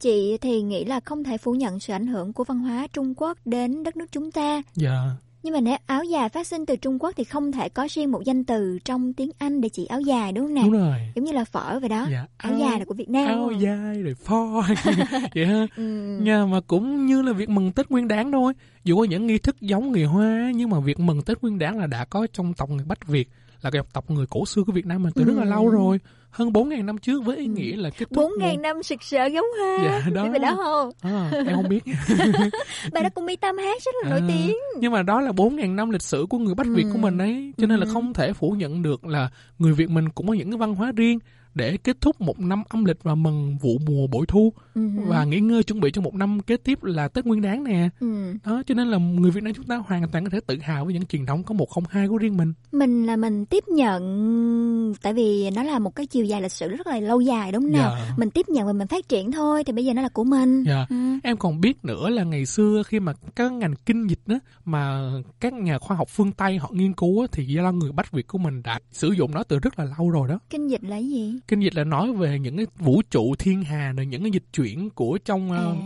chị 0.00 0.38
thì 0.40 0.62
nghĩ 0.62 0.84
là 0.84 1.00
không 1.04 1.24
thể 1.24 1.38
phủ 1.38 1.52
nhận 1.52 1.80
sự 1.80 1.92
ảnh 1.92 2.06
hưởng 2.06 2.32
của 2.32 2.44
văn 2.44 2.58
hóa 2.58 2.86
Trung 2.92 3.14
Quốc 3.16 3.38
đến 3.44 3.82
đất 3.82 3.96
nước 3.96 4.06
chúng 4.12 4.30
ta. 4.32 4.62
Dạ 4.74 5.02
nhưng 5.42 5.54
mà 5.54 5.60
nếu 5.60 5.76
áo 5.86 6.04
dài 6.04 6.28
phát 6.28 6.46
sinh 6.46 6.66
từ 6.66 6.76
Trung 6.76 6.98
Quốc 7.02 7.14
thì 7.16 7.24
không 7.24 7.52
thể 7.52 7.68
có 7.68 7.86
riêng 7.90 8.10
một 8.10 8.24
danh 8.24 8.44
từ 8.44 8.78
trong 8.84 9.12
tiếng 9.12 9.30
Anh 9.38 9.60
để 9.60 9.68
chỉ 9.68 9.86
áo 9.86 10.00
dài 10.00 10.32
đúng 10.32 10.46
không 10.46 10.54
nè? 10.54 10.62
Đúng 10.62 10.72
rồi. 10.72 10.96
Giống 11.14 11.24
như 11.24 11.32
là 11.32 11.44
phở 11.44 11.78
vậy 11.80 11.88
đó. 11.88 12.06
Dạ, 12.10 12.26
áo, 12.36 12.52
áo- 12.52 12.58
dài 12.60 12.78
là 12.78 12.84
của 12.84 12.94
Việt 12.94 13.08
Nam 13.08 13.26
áo 13.28 13.50
dài 13.58 14.02
rồi 14.02 14.14
pho. 14.14 14.62
Vậy 15.34 15.46
ha. 15.46 15.66
Ừ. 15.76 15.82
nha 16.22 16.46
mà 16.46 16.60
cũng 16.60 17.06
như 17.06 17.22
là 17.22 17.32
việc 17.32 17.48
mừng 17.48 17.72
Tết 17.72 17.90
Nguyên 17.90 18.08
Đán 18.08 18.32
thôi. 18.32 18.52
Dù 18.84 18.96
có 18.98 19.04
những 19.04 19.26
nghi 19.26 19.38
thức 19.38 19.60
giống 19.60 19.92
người 19.92 20.04
Hoa 20.04 20.52
nhưng 20.54 20.70
mà 20.70 20.80
việc 20.80 21.00
mừng 21.00 21.22
Tết 21.22 21.42
Nguyên 21.42 21.58
Đán 21.58 21.78
là 21.78 21.86
đã 21.86 22.04
có 22.04 22.26
trong 22.32 22.54
tộc 22.54 22.70
người 22.70 22.84
Bách 22.84 23.06
Việt 23.06 23.28
là 23.62 23.70
cái 23.70 23.82
tộc 23.92 24.10
người 24.10 24.26
cổ 24.30 24.46
xưa 24.46 24.62
của 24.66 24.72
Việt 24.72 24.86
Nam 24.86 25.02
mình 25.02 25.12
từ 25.16 25.24
rất 25.24 25.34
là 25.36 25.42
Ừ. 25.44 25.50
lâu 25.50 25.68
rồi. 25.68 26.00
Hơn 26.30 26.52
4.000 26.52 26.86
năm 26.86 26.98
trước 26.98 27.24
với 27.24 27.36
ý 27.36 27.46
nghĩa 27.46 27.76
là 27.76 27.90
kết 27.90 27.98
thúc 27.98 28.16
bốn 28.16 28.32
ngàn 28.38 28.62
năm 28.62 28.82
sực 28.82 29.02
sỡ 29.02 29.26
giống 29.26 29.44
hoa. 29.60 29.78
Dạ, 29.84 30.10
đó. 30.14 30.28
đó 30.42 30.54
không 30.56 30.90
à, 31.12 31.30
em 31.32 31.54
không 31.56 31.68
biết. 31.68 31.84
Bài 32.92 33.02
đó 33.02 33.08
của 33.14 33.20
Mỹ 33.20 33.36
Tâm 33.36 33.58
hát 33.58 33.82
rất 33.82 33.94
là 34.02 34.10
nổi 34.10 34.20
À, 34.20 34.24
tiếng. 34.28 34.56
nhưng 34.78 34.92
mà 34.92 35.02
đó 35.02 35.20
là 35.20 35.30
4.000 35.32 35.74
năm 35.76 35.90
lịch 35.90 36.02
sử 36.02 36.26
của 36.30 36.38
người 36.38 36.54
Bách 36.54 36.66
Việt 36.66 36.86
của 36.92 36.98
mình 36.98 37.18
ấy 37.18 37.52
cho 37.58 37.66
nên 37.66 37.78
là 37.80 37.86
Ừ. 37.86 37.90
không 37.92 38.12
thể 38.12 38.32
phủ 38.32 38.50
nhận 38.50 38.82
được 38.82 39.04
là 39.06 39.30
người 39.58 39.72
Việt 39.72 39.90
mình 39.90 40.08
cũng 40.08 40.26
có 40.28 40.34
những 40.34 40.50
cái 40.50 40.58
văn 40.58 40.74
hóa 40.74 40.92
riêng 40.96 41.18
để 41.54 41.76
kết 41.76 42.00
thúc 42.00 42.20
một 42.20 42.40
năm 42.40 42.62
âm 42.68 42.84
lịch 42.84 43.02
và 43.02 43.14
mừng 43.14 43.56
vụ 43.60 43.78
mùa 43.86 44.06
bội 44.06 44.26
thu 44.28 44.52
Ừ. 44.74 44.82
và 45.06 45.24
nghỉ 45.24 45.40
ngơi 45.40 45.62
chuẩn 45.62 45.80
bị 45.80 45.90
cho 45.90 46.00
một 46.02 46.14
năm 46.14 46.40
kế 46.40 46.56
tiếp 46.56 46.82
là 46.82 47.08
Tết 47.08 47.26
Nguyên 47.26 47.42
Đán 47.42 47.64
nè 47.64 47.88
Ừ. 48.00 48.34
đó 48.44 48.62
cho 48.66 48.74
nên 48.74 48.88
là 48.88 48.98
người 48.98 49.30
Việt 49.30 49.42
Nam 49.42 49.54
chúng 49.54 49.64
ta 49.66 49.76
hoàn 49.76 50.08
toàn 50.08 50.24
có 50.24 50.30
thể 50.30 50.40
tự 50.46 50.58
hào 50.62 50.84
với 50.84 50.94
những 50.94 51.06
truyền 51.06 51.26
thống 51.26 51.42
có 51.44 51.54
một 51.54 51.70
không 51.70 51.84
hai 51.90 52.08
của 52.08 52.16
riêng 52.18 52.36
mình 52.36 52.52
mình 52.72 53.06
là 53.06 53.16
mình 53.16 53.46
tiếp 53.46 53.64
nhận 53.68 54.02
tại 55.02 55.12
vì 55.14 55.50
nó 55.50 55.62
là 55.62 55.78
một 55.78 55.96
cái 55.96 56.06
chiều 56.06 56.24
dài 56.24 56.42
lịch 56.42 56.52
sử 56.52 56.68
rất 56.68 56.86
là 56.86 57.00
lâu 57.00 57.20
dài 57.20 57.52
đúng 57.52 57.62
không 57.62 57.72
nào 57.72 57.96
Dạ. 57.98 58.14
mình 58.18 58.30
tiếp 58.30 58.48
nhận 58.48 58.66
và 58.66 58.72
mình 58.72 58.88
phát 58.88 59.08
triển 59.08 59.32
thôi 59.32 59.64
thì 59.64 59.72
bây 59.72 59.84
giờ 59.84 59.94
nó 59.94 60.02
là 60.02 60.08
của 60.08 60.24
mình 60.24 60.62
Dạ. 60.64 60.86
Ừ. 60.90 60.96
Em 61.22 61.36
còn 61.36 61.60
biết 61.60 61.84
nữa 61.84 62.08
là 62.08 62.24
ngày 62.24 62.46
xưa 62.46 62.82
khi 62.86 63.00
mà 63.00 63.12
các 63.36 63.52
ngành 63.52 63.74
kinh 63.86 64.06
dịch 64.06 64.20
đó 64.26 64.38
mà 64.64 65.10
các 65.40 65.52
nhà 65.52 65.78
khoa 65.78 65.96
học 65.96 66.08
phương 66.08 66.32
Tây 66.32 66.58
họ 66.58 66.70
nghiên 66.72 66.92
cứu 66.92 67.20
á, 67.20 67.26
thì 67.32 67.44
do 67.46 67.72
người 67.72 67.92
Bách 67.92 68.12
Việt 68.12 68.26
của 68.26 68.38
mình 68.38 68.62
đã 68.62 68.78
sử 68.92 69.10
dụng 69.12 69.30
nó 69.34 69.42
từ 69.42 69.58
rất 69.58 69.78
là 69.78 69.84
lâu 69.98 70.10
rồi 70.10 70.28
đó. 70.28 70.38
kinh 70.50 70.68
dịch 70.70 70.84
là 70.84 70.96
gì 70.96 71.34
Kinh 71.48 71.60
dịch 71.60 71.74
là 71.74 71.84
nói 71.84 72.12
về 72.12 72.38
những 72.38 72.56
cái 72.56 72.66
vũ 72.78 73.02
trụ 73.10 73.34
thiên 73.38 73.62
hà 73.62 73.92
rồi 73.92 74.06
những 74.06 74.22
cái 74.22 74.30
dịch 74.30 74.44
chuyển 74.52 74.90
của 74.90 75.18
trong 75.24 75.50
ờ, 75.52 75.76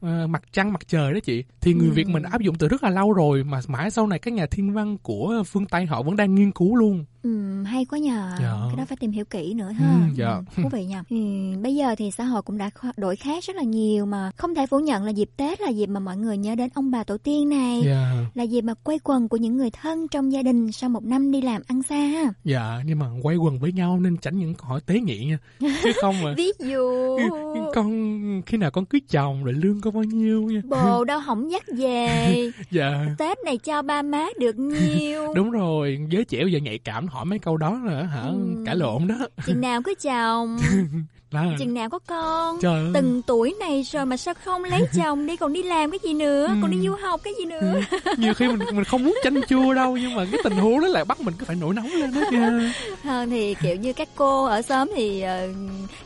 ờ, 0.00 0.26
mặt 0.26 0.42
trăng 0.52 0.72
mặt 0.72 0.80
trời 0.88 1.12
đó 1.12 1.20
chị. 1.24 1.44
Thì 1.60 1.74
người 1.74 1.88
Ừ. 1.88 1.92
Việt 1.92 2.08
mình 2.08 2.22
áp 2.22 2.40
dụng 2.40 2.54
từ 2.58 2.68
rất 2.68 2.82
là 2.82 2.90
lâu 2.90 3.12
rồi 3.12 3.44
mà 3.44 3.60
mãi 3.68 3.90
sau 3.90 4.06
này 4.06 4.18
các 4.18 4.34
nhà 4.34 4.46
thiên 4.46 4.72
văn 4.72 4.98
của 4.98 5.42
phương 5.46 5.66
Tây 5.66 5.86
họ 5.86 6.02
vẫn 6.02 6.16
đang 6.16 6.34
nghiên 6.34 6.52
cứu 6.52 6.76
luôn. 6.76 7.04
Ừ, 7.22 7.62
hay 7.62 7.84
quá 7.84 7.98
nhờ. 7.98 8.32
Dạ. 8.40 8.52
cái 8.68 8.76
đó 8.76 8.84
phải 8.88 8.96
tìm 8.96 9.10
hiểu 9.10 9.24
kỹ 9.24 9.54
nữa 9.54 9.70
ha. 9.70 9.92
Ừ, 9.92 10.14
dạ. 10.16 10.34
Ừ, 10.56 10.62
thú 10.62 10.68
vị 10.72 10.84
nhờ. 10.84 11.02
Ừ, 11.12 11.18
bây 11.62 11.74
giờ 11.74 11.94
thì 11.98 12.10
xã 12.10 12.24
hội 12.24 12.42
cũng 12.42 12.58
đã 12.58 12.70
đổi 12.96 13.16
khác 13.16 13.44
rất 13.44 13.56
là 13.56 13.62
nhiều 13.62 14.06
mà 14.06 14.30
không 14.36 14.54
thể 14.54 14.66
phủ 14.66 14.78
nhận 14.78 15.04
là 15.04 15.10
dịp 15.10 15.30
tết 15.36 15.60
là 15.60 15.68
dịp 15.68 15.86
mà 15.86 16.00
mọi 16.00 16.16
người 16.16 16.36
nhớ 16.36 16.54
đến 16.54 16.70
ông 16.74 16.90
bà 16.90 17.04
tổ 17.04 17.18
tiên 17.18 17.48
này. 17.48 17.82
Dạ. 17.84 18.12
là 18.34 18.42
dịp 18.42 18.60
mà 18.60 18.74
quây 18.74 18.98
quần 19.04 19.28
của 19.28 19.36
những 19.36 19.56
người 19.56 19.70
thân 19.70 20.08
trong 20.08 20.32
gia 20.32 20.42
đình 20.42 20.72
sau 20.72 20.90
một 20.90 21.04
năm 21.04 21.32
đi 21.32 21.40
làm 21.40 21.62
ăn 21.66 21.82
xa 21.82 21.96
ha. 21.96 22.32
Dạ, 22.44 22.80
nhưng 22.86 22.98
mà 22.98 23.06
quay 23.22 23.36
quần 23.36 23.58
với 23.58 23.72
nhau 23.72 23.98
nên 24.00 24.16
tránh 24.16 24.38
những 24.38 24.54
câu 24.54 24.68
hỏi 24.68 24.80
tế 24.86 25.00
nhị 25.00 25.24
nha. 25.24 25.38
Chứ 25.60 25.92
không 26.00 26.22
mà 26.22 26.34
ví 26.36 26.52
dụ. 26.58 27.18
Con 27.74 28.42
khi 28.46 28.56
nào 28.56 28.70
con 28.70 28.86
cưới 28.86 29.00
chồng 29.10 29.44
rồi 29.44 29.54
lương 29.54 29.80
có 29.80 29.90
bao 29.90 30.04
nhiêu 30.04 30.42
nha. 30.42 30.60
Bồ 30.64 31.04
đâu 31.04 31.20
hỏng 31.20 31.50
dắt 31.50 31.64
về. 31.76 32.50
Dạ. 32.70 33.06
Tết 33.18 33.38
này 33.44 33.58
cho 33.58 33.82
ba 33.82 34.02
má 34.02 34.26
được 34.40 34.58
nhiêu 34.58 35.34
đúng 35.34 35.50
rồi 35.50 35.98
giới 36.10 36.24
trẻ 36.24 36.42
bây 36.42 36.52
giờ 36.52 36.58
nhạy 36.58 36.78
cảm 36.78 37.06
hỏi 37.12 37.24
mấy 37.24 37.38
câu 37.38 37.56
đó 37.56 37.80
là 37.84 38.02
hả? 38.02 38.22
Ừ. 38.22 38.62
cãi 38.66 38.76
lộn 38.76 39.06
đó. 39.06 39.14
Chừng 39.46 39.60
nào 39.60 39.82
có 39.82 39.94
chồng 40.02 40.56
là 41.34 41.56
chừng 41.58 41.74
nào 41.74 41.88
có 41.88 41.98
con 41.98 42.58
Trời 42.60 42.80
ơi. 42.80 42.90
từng 42.94 43.22
tuổi 43.26 43.54
này 43.60 43.82
rồi 43.82 44.06
mà 44.06 44.16
sao 44.16 44.34
không 44.44 44.64
lấy 44.64 44.80
chồng 44.96 45.26
đi 45.26 45.36
còn 45.36 45.52
đi 45.52 45.62
làm 45.62 45.90
cái 45.90 45.98
gì 46.04 46.14
nữa 46.14 46.54
còn 46.62 46.70
đi 46.70 46.78
du 46.86 46.94
học 47.02 47.20
cái 47.24 47.32
gì 47.38 47.44
nữa 47.44 47.72
nhiều 48.16 48.34
khi 48.34 48.48
mình 48.48 48.58
mình 48.72 48.84
không 48.84 49.04
muốn 49.04 49.14
chanh 49.24 49.42
chua 49.48 49.74
đâu 49.74 49.96
nhưng 49.96 50.14
mà 50.14 50.24
cái 50.32 50.40
tình 50.44 50.52
huống 50.52 50.80
đó 50.80 50.86
lại 50.88 51.04
bắt 51.04 51.20
mình 51.20 51.34
cứ 51.38 51.44
phải 51.44 51.56
nổi 51.56 51.74
nóng 51.74 51.88
lên 51.92 52.12
hết 52.12 52.32
nha 52.32 52.72
hơn 53.04 53.30
thì 53.30 53.54
kiểu 53.62 53.76
như 53.76 53.92
các 53.92 54.08
cô 54.16 54.44
ở 54.44 54.62
xóm 54.62 54.90
thì 54.96 55.20
ờ, 55.22 55.48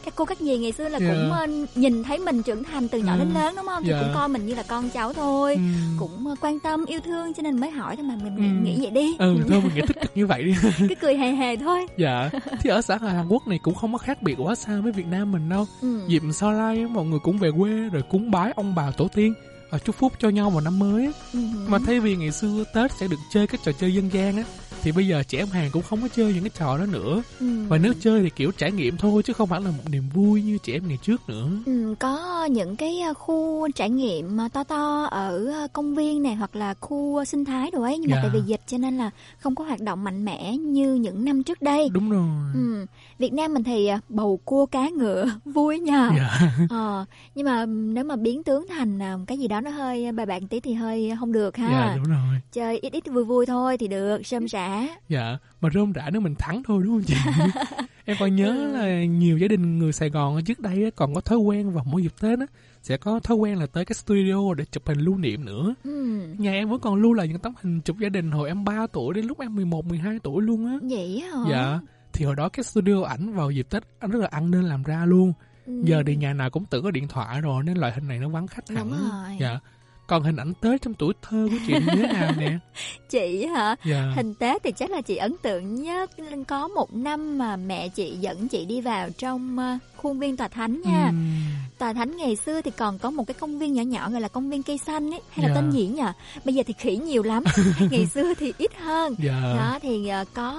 các 0.04 0.14
cô 0.16 0.24
các 0.24 0.38
dì 0.40 0.56
ngày 0.58 0.72
xưa 0.72 0.88
là 0.88 0.98
Dạ. 0.98 1.06
cũng 1.08 1.32
ờ, 1.32 1.46
nhìn 1.74 2.02
thấy 2.04 2.18
mình 2.18 2.42
trưởng 2.42 2.64
thành 2.64 2.88
từ 2.88 2.98
nhỏ 2.98 3.12
Ừ. 3.12 3.18
đến 3.18 3.28
lớn 3.34 3.54
đúng 3.56 3.66
không 3.66 3.82
thì 3.84 3.90
Dạ. 3.90 4.00
cũng 4.00 4.10
coi 4.14 4.28
mình 4.28 4.46
như 4.46 4.54
là 4.54 4.62
con 4.62 4.90
cháu 4.90 5.12
thôi 5.12 5.54
Ừ. 5.54 5.60
cũng 5.98 6.26
ờ, 6.26 6.34
quan 6.40 6.60
tâm 6.60 6.84
yêu 6.84 7.00
thương 7.04 7.34
cho 7.34 7.42
nên 7.42 7.60
mới 7.60 7.70
hỏi 7.70 7.96
thôi 7.96 8.04
mà 8.08 8.14
mình 8.24 8.36
Ừ. 8.36 8.42
nghĩ, 8.42 8.70
nghĩ 8.74 8.78
vậy 8.82 8.90
đi 8.90 9.16
ừ 9.18 9.36
thôi 9.48 9.60
mình 9.64 9.74
nghĩ 9.74 9.80
tích 9.88 10.00
cực 10.00 10.10
như 10.16 10.26
vậy 10.26 10.42
đi 10.42 10.54
cứ 10.88 10.94
cười 11.00 11.16
hề 11.16 11.30
hề 11.30 11.56
thôi 11.56 11.86
dạ 11.96 12.30
thì 12.62 12.70
ở 12.70 12.82
xã 12.82 12.96
hội 12.96 13.10
Hàn 13.10 13.28
Quốc 13.28 13.48
này 13.48 13.58
cũng 13.62 13.74
không 13.74 13.92
có 13.92 13.98
khác 13.98 14.22
biệt 14.22 14.34
quá 14.38 14.54
xa 14.54 14.80
với 14.82 14.92
Việt 14.92 15.06
Nam 15.10 15.15
mình 15.24 15.48
đâu 15.48 15.66
Ừ. 15.82 16.00
dịp 16.08 16.22
sau 16.32 16.52
lai 16.52 16.86
mọi 16.86 17.04
người 17.04 17.18
cũng 17.18 17.38
về 17.38 17.50
quê 17.58 17.70
rồi 17.92 18.02
cúng 18.02 18.30
bái 18.30 18.52
ông 18.56 18.74
bà 18.74 18.90
tổ 18.90 19.08
tiên 19.08 19.34
và 19.70 19.78
chúc 19.78 19.96
phúc 19.96 20.12
cho 20.20 20.28
nhau 20.28 20.50
vào 20.50 20.60
năm 20.60 20.78
mới 20.78 21.04
á. 21.06 21.12
Ừ. 21.32 21.38
mà 21.68 21.78
thay 21.86 22.00
vì 22.00 22.16
ngày 22.16 22.32
xưa 22.32 22.64
Tết 22.74 22.90
sẽ 23.00 23.08
được 23.08 23.16
chơi 23.32 23.46
các 23.46 23.60
trò 23.64 23.72
chơi 23.72 23.94
dân 23.94 24.12
gian 24.12 24.36
á 24.36 24.42
thì 24.82 24.92
bây 24.92 25.06
giờ 25.06 25.22
trẻ 25.28 25.38
em 25.38 25.48
Hàn 25.48 25.70
cũng 25.72 25.82
không 25.82 26.02
có 26.02 26.08
chơi 26.16 26.32
những 26.34 26.42
cái 26.42 26.50
trò 26.58 26.78
đó 26.78 26.86
nữa 26.86 27.22
Ừ. 27.40 27.46
và 27.68 27.78
nếu 27.78 27.92
chơi 28.00 28.22
thì 28.22 28.30
kiểu 28.30 28.50
trải 28.52 28.72
nghiệm 28.72 28.96
thôi 28.96 29.22
chứ 29.22 29.32
không 29.32 29.48
phải 29.48 29.60
là 29.60 29.70
một 29.70 29.82
niềm 29.90 30.04
vui 30.14 30.42
như 30.42 30.58
trẻ 30.62 30.72
em 30.72 30.88
ngày 30.88 30.98
trước 31.02 31.28
nữa 31.28 31.48
Ừ, 31.66 31.94
có 31.98 32.44
những 32.44 32.76
cái 32.76 33.00
ờ, 33.00 33.14
khu 33.14 33.68
trải 33.74 33.90
nghiệm 33.90 34.36
ờ, 34.38 34.48
to 34.52 34.64
to 34.64 35.04
ở 35.10 35.50
công 35.72 35.94
viên 35.94 36.22
này 36.22 36.34
hoặc 36.34 36.56
là 36.56 36.74
khu 36.80 37.24
sinh 37.24 37.44
thái 37.44 37.70
rồi 37.72 37.82
ấy 37.82 37.98
nhưng 37.98 38.10
mà 38.10 38.16
Dạ. 38.16 38.22
tại 38.22 38.30
vì 38.34 38.40
dịch 38.46 38.60
cho 38.66 38.78
nên 38.78 38.96
là 38.98 39.10
không 39.38 39.54
có 39.54 39.64
hoạt 39.64 39.80
động 39.80 40.04
mạnh 40.04 40.24
mẽ 40.24 40.56
như 40.56 40.94
những 40.94 41.24
năm 41.24 41.42
trước 41.42 41.62
đây. 41.62 41.88
đúng 41.92 42.10
rồi 42.10 42.26
Ừ. 42.54 42.86
Việt 43.18 43.32
Nam 43.32 43.54
mình 43.54 43.64
thì 43.64 43.88
bầu 44.08 44.40
cua 44.44 44.66
cá 44.66 44.88
ngựa 44.88 45.26
vui 45.44 45.78
nhờ. 45.78 46.10
Dạ. 46.16 46.50
Ờ, 46.70 47.04
nhưng 47.34 47.46
mà 47.46 47.66
nếu 47.66 48.04
mà 48.04 48.16
biến 48.16 48.42
tướng 48.42 48.66
thành 48.68 49.00
cái 49.26 49.38
gì 49.38 49.48
đó 49.48 49.55
nó 49.60 49.70
hơi 49.70 50.12
bài 50.12 50.26
bản 50.26 50.48
tí 50.48 50.60
thì 50.60 50.72
hơi 50.74 51.12
không 51.20 51.32
được 51.32 51.56
ha. 51.56 51.68
dạ 51.70 51.96
đúng 51.96 52.04
rồi 52.12 52.40
Chơi 52.52 52.78
ít 52.78 52.92
ít 52.92 53.04
vui 53.12 53.24
vui 53.24 53.46
thôi 53.46 53.78
thì 53.78 53.88
được, 53.88 54.20
rơm 54.26 54.46
rã. 54.48 54.86
dạ 55.08 55.38
mà 55.60 55.68
rôm 55.74 55.92
rã 55.92 56.10
nếu 56.12 56.20
mình 56.20 56.34
thắng 56.38 56.62
thôi 56.66 56.82
đúng 56.84 56.92
không 56.94 57.02
chị 57.06 57.14
em 58.04 58.16
còn 58.20 58.36
nhớ 58.36 58.46
Ừ. 58.56 58.72
là 58.72 59.04
nhiều 59.04 59.38
gia 59.38 59.48
đình 59.48 59.78
người 59.78 59.92
Sài 59.92 60.10
Gòn 60.10 60.44
trước 60.44 60.60
đây 60.60 60.90
còn 60.96 61.14
có 61.14 61.20
thói 61.20 61.38
quen 61.38 61.70
vào 61.72 61.84
mỗi 61.86 62.02
dịp 62.02 62.12
Tết 62.20 62.38
á 62.38 62.46
sẽ 62.82 62.96
có 62.96 63.20
thói 63.20 63.36
quen 63.36 63.58
là 63.58 63.66
tới 63.66 63.84
cái 63.84 63.94
studio 63.94 64.54
để 64.56 64.64
chụp 64.72 64.82
hình 64.86 64.98
lưu 64.98 65.16
niệm 65.18 65.44
nữa 65.44 65.74
Ừ. 65.84 66.20
nhà 66.38 66.52
em 66.52 66.68
vẫn 66.68 66.80
còn 66.80 66.94
lưu 66.94 67.12
lại 67.12 67.28
những 67.28 67.38
tấm 67.38 67.52
hình 67.62 67.80
chụp 67.80 67.96
gia 67.98 68.08
đình 68.08 68.30
hồi 68.30 68.48
em 68.48 68.64
3 68.64 68.86
tuổi 68.92 69.14
đến 69.14 69.26
lúc 69.26 69.40
em 69.40 69.54
11, 69.56 69.84
12 69.84 70.18
tuổi 70.22 70.42
luôn 70.42 70.66
á 70.66 70.78
Vậy 70.82 71.20
hả? 71.32 71.38
dạ 71.50 71.80
thì 72.12 72.24
hồi 72.24 72.34
đó 72.36 72.48
cái 72.48 72.64
studio 72.64 73.02
ảnh 73.04 73.34
vào 73.34 73.50
dịp 73.50 73.66
Tết 73.70 73.82
anh 73.98 74.10
rất 74.10 74.18
là 74.18 74.28
ăn 74.30 74.50
nên 74.50 74.62
làm 74.62 74.82
ra 74.82 75.04
luôn 75.06 75.32
Ừ. 75.66 75.72
giờ 75.84 76.02
thì 76.06 76.16
nhà 76.16 76.32
nào 76.32 76.50
cũng 76.50 76.64
tự 76.64 76.80
có 76.80 76.90
điện 76.90 77.08
thoại 77.08 77.40
rồi 77.40 77.62
nên 77.64 77.76
loại 77.76 77.92
hình 77.92 78.08
này 78.08 78.18
nó 78.18 78.28
vắng 78.28 78.46
khách 78.46 78.68
hẳn. 78.68 78.92
dạ. 79.40 79.58
Còn 80.06 80.22
hình 80.22 80.36
ảnh 80.36 80.52
Tết 80.60 80.82
trong 80.82 80.94
tuổi 80.94 81.12
thơ 81.22 81.48
của 81.50 81.56
chị 81.66 81.72
như 81.72 81.86
thế 81.86 82.06
nào 82.12 82.32
nè? 82.38 82.58
Chị 83.10 83.46
hả? 83.46 83.76
Dạ. 83.84 84.12
hình 84.16 84.34
tết 84.34 84.62
thì 84.62 84.72
chắc 84.76 84.90
là 84.90 85.00
chị 85.00 85.16
ấn 85.16 85.36
tượng 85.42 85.74
nhất 85.82 86.10
có 86.48 86.68
một 86.68 86.94
năm 86.94 87.38
mà 87.38 87.56
mẹ 87.56 87.88
chị 87.88 88.16
dẫn 88.20 88.48
chị 88.48 88.64
đi 88.64 88.80
vào 88.80 89.08
trong 89.18 89.58
ờ, 89.58 89.78
khuôn 89.96 90.18
viên 90.18 90.36
tòa 90.36 90.48
thánh 90.48 90.80
nha 90.84 91.06
Ừm. 91.06 91.36
tòa 91.78 91.92
thánh 91.92 92.16
ngày 92.16 92.36
xưa 92.36 92.60
thì 92.60 92.70
còn 92.70 92.98
có 92.98 93.10
một 93.10 93.26
cái 93.26 93.34
công 93.40 93.58
viên 93.58 93.72
nhỏ 93.74 93.82
nhỏ 93.82 94.10
gọi 94.10 94.20
là 94.20 94.28
công 94.28 94.50
viên 94.50 94.62
cây 94.62 94.78
xanh 94.78 95.10
ấy 95.14 95.20
hay 95.30 95.48
là 95.48 95.54
Dạ. 95.54 95.60
tên 95.60 95.70
gì 95.70 95.86
nhỉ 95.86 96.02
bây 96.44 96.54
giờ 96.54 96.62
thì 96.66 96.74
khỉ 96.78 96.96
nhiều 96.96 97.22
lắm 97.22 97.44
ngày 97.90 98.06
xưa 98.06 98.34
thì 98.38 98.52
ít 98.58 98.70
hơn 98.84 99.14
Dạ. 99.18 99.40
đó 99.56 99.78
thì 99.82 100.08
ờ, 100.08 100.24
có 100.34 100.54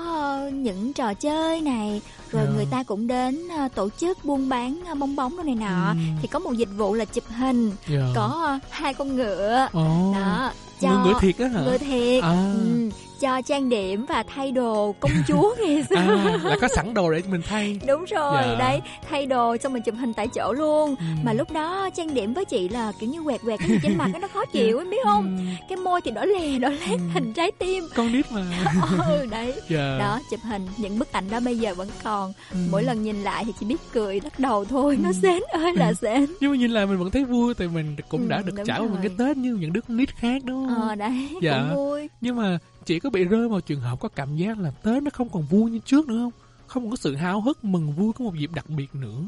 những 0.53 0.93
trò 0.93 1.14
chơi 1.14 1.61
này 1.61 2.01
rồi 2.32 2.43
Dạ. 2.45 2.51
người 2.56 2.66
ta 2.72 2.83
cũng 2.83 3.07
đến 3.07 3.48
ờ, 3.57 3.67
tổ 3.75 3.90
chức 3.99 4.25
buôn 4.25 4.49
bán 4.49 4.80
ờ, 4.88 4.95
bong 4.95 5.16
bóng 5.16 5.38
đồ 5.38 5.43
này 5.43 5.56
nọ 5.56 5.88
Ừm. 5.90 5.99
thì 6.22 6.27
có 6.27 6.40
một 6.40 6.51
dịch 6.53 6.69
vụ 6.77 6.93
là 6.93 7.06
chụp 7.06 7.24
hình 7.38 7.72
Dạ. 7.90 8.01
có 8.16 8.59
hai 8.69 8.93
con 8.93 9.16
ngựa 9.16 9.67
Ồ. 9.74 10.14
đó 10.16 10.51
Ngựa- 10.82 11.03
ngựa 11.06 11.19
thiệt 11.19 11.38
á 11.38 11.48
hả? 11.48 11.61
ngựa 11.61 11.77
thiệt 11.77 12.24
À. 12.24 12.30
ừ, 12.53 12.90
cho 13.21 13.41
trang 13.41 13.69
điểm 13.69 14.05
và 14.05 14.23
thay 14.23 14.51
đồ 14.51 14.95
công 14.99 15.11
chúa 15.27 15.55
ngày 15.59 15.83
xưa. 15.89 15.95
À, 15.95 16.37
là 16.43 16.55
có 16.61 16.67
sẵn 16.67 16.93
đồ 16.93 17.11
để 17.11 17.21
mình 17.29 17.41
thay. 17.47 17.79
Đúng 17.87 18.05
rồi 18.05 18.41
Dạ. 18.45 18.55
đấy 18.59 18.81
thay 19.09 19.25
đồ 19.25 19.57
xong 19.57 19.73
mình 19.73 19.83
chụp 19.83 19.95
hình 19.99 20.13
tại 20.13 20.27
chỗ 20.27 20.53
luôn. 20.53 20.95
Ừ. 20.99 21.03
mà 21.23 21.33
lúc 21.33 21.51
đó 21.51 21.89
trang 21.95 22.13
điểm 22.13 22.33
với 22.33 22.45
chị 22.45 22.69
là 22.69 22.91
kiểu 22.99 23.09
như 23.09 23.23
quẹt 23.23 23.41
quẹt 23.41 23.59
cái 23.59 23.69
gì 23.69 23.77
trên 23.83 23.97
mặt 23.97 24.09
nó 24.21 24.27
khó 24.33 24.45
chịu 24.45 24.77
em 24.77 24.89
biết 24.89 24.97
không? 25.03 25.37
Ừ. 25.37 25.65
cái 25.69 25.77
môi 25.77 26.01
thì 26.01 26.11
đỏ 26.11 26.25
lè 26.25 26.59
đỏ 26.59 26.69
lét 26.69 26.99
hình 27.13 27.33
trái 27.33 27.51
tim. 27.51 27.83
Con 27.95 28.11
nít 28.11 28.25
mà. 28.31 28.45
Ừ 29.09 29.25
đấy. 29.31 29.53
Dạ. 29.69 29.97
đó 29.99 30.19
chụp 30.31 30.39
hình 30.43 30.67
những 30.77 30.99
bức 30.99 31.11
ảnh 31.11 31.29
đó 31.29 31.39
bây 31.39 31.57
giờ 31.57 31.73
vẫn 31.73 31.87
còn. 32.03 32.33
Ừ. 32.51 32.57
mỗi 32.71 32.83
lần 32.83 33.03
nhìn 33.03 33.23
lại 33.23 33.43
thì 33.45 33.51
chỉ 33.59 33.65
biết 33.65 33.77
cười 33.93 34.19
lắc 34.23 34.39
đầu 34.39 34.65
thôi 34.65 34.97
nó 35.03 35.11
xến 35.21 35.43
ơi 35.51 35.73
là 35.75 35.93
xến. 35.93 36.25
Nhưng 36.39 36.51
mà 36.51 36.57
nhìn 36.57 36.71
lại 36.71 36.85
mình 36.85 36.97
vẫn 36.97 37.11
thấy 37.11 37.23
vui 37.23 37.53
tại 37.53 37.67
mình 37.67 37.95
cũng 38.09 38.21
Ừ, 38.21 38.27
đã 38.29 38.41
được 38.45 38.53
trải 38.65 38.79
qua 38.79 38.87
một 38.87 38.95
cái. 39.01 39.11
Tết 39.17 39.37
như 39.37 39.57
những 39.61 39.73
đứa 39.73 39.81
con 39.81 39.97
nít 39.97 40.15
khác 40.15 40.41
đúng 40.45 40.67
không? 40.69 40.81
ờ 40.89 40.95
đấy 40.95 41.29
Dạ. 41.41 41.57
cũng 41.69 41.75
vui. 41.75 42.09
Nhưng 42.21 42.35
mà 42.35 42.57
chị 42.88 42.99
có 42.99 43.09
bị 43.09 43.24
rơi 43.24 43.49
vào 43.49 43.61
trường 43.61 43.80
hợp 43.80 43.99
có 43.99 44.09
cảm 44.09 44.35
giác 44.35 44.59
là 44.59 44.72
Tết 44.72 45.03
nó 45.03 45.09
không 45.14 45.30
còn 45.30 45.43
vui 45.43 45.72
như 45.72 45.80
trước 45.80 46.07
nữa 46.07 46.17
không? 46.17 46.32
Không 46.67 46.90
có 46.90 46.95
sự 46.95 47.16
háo 47.16 47.41
hức 47.41 47.66
mừng 47.66 47.91
vui 47.91 48.14
có 48.14 48.25
một 48.25 48.35
dịp 48.35 48.49
đặc 48.53 48.69
biệt 48.69 48.95
nữa. 48.95 49.22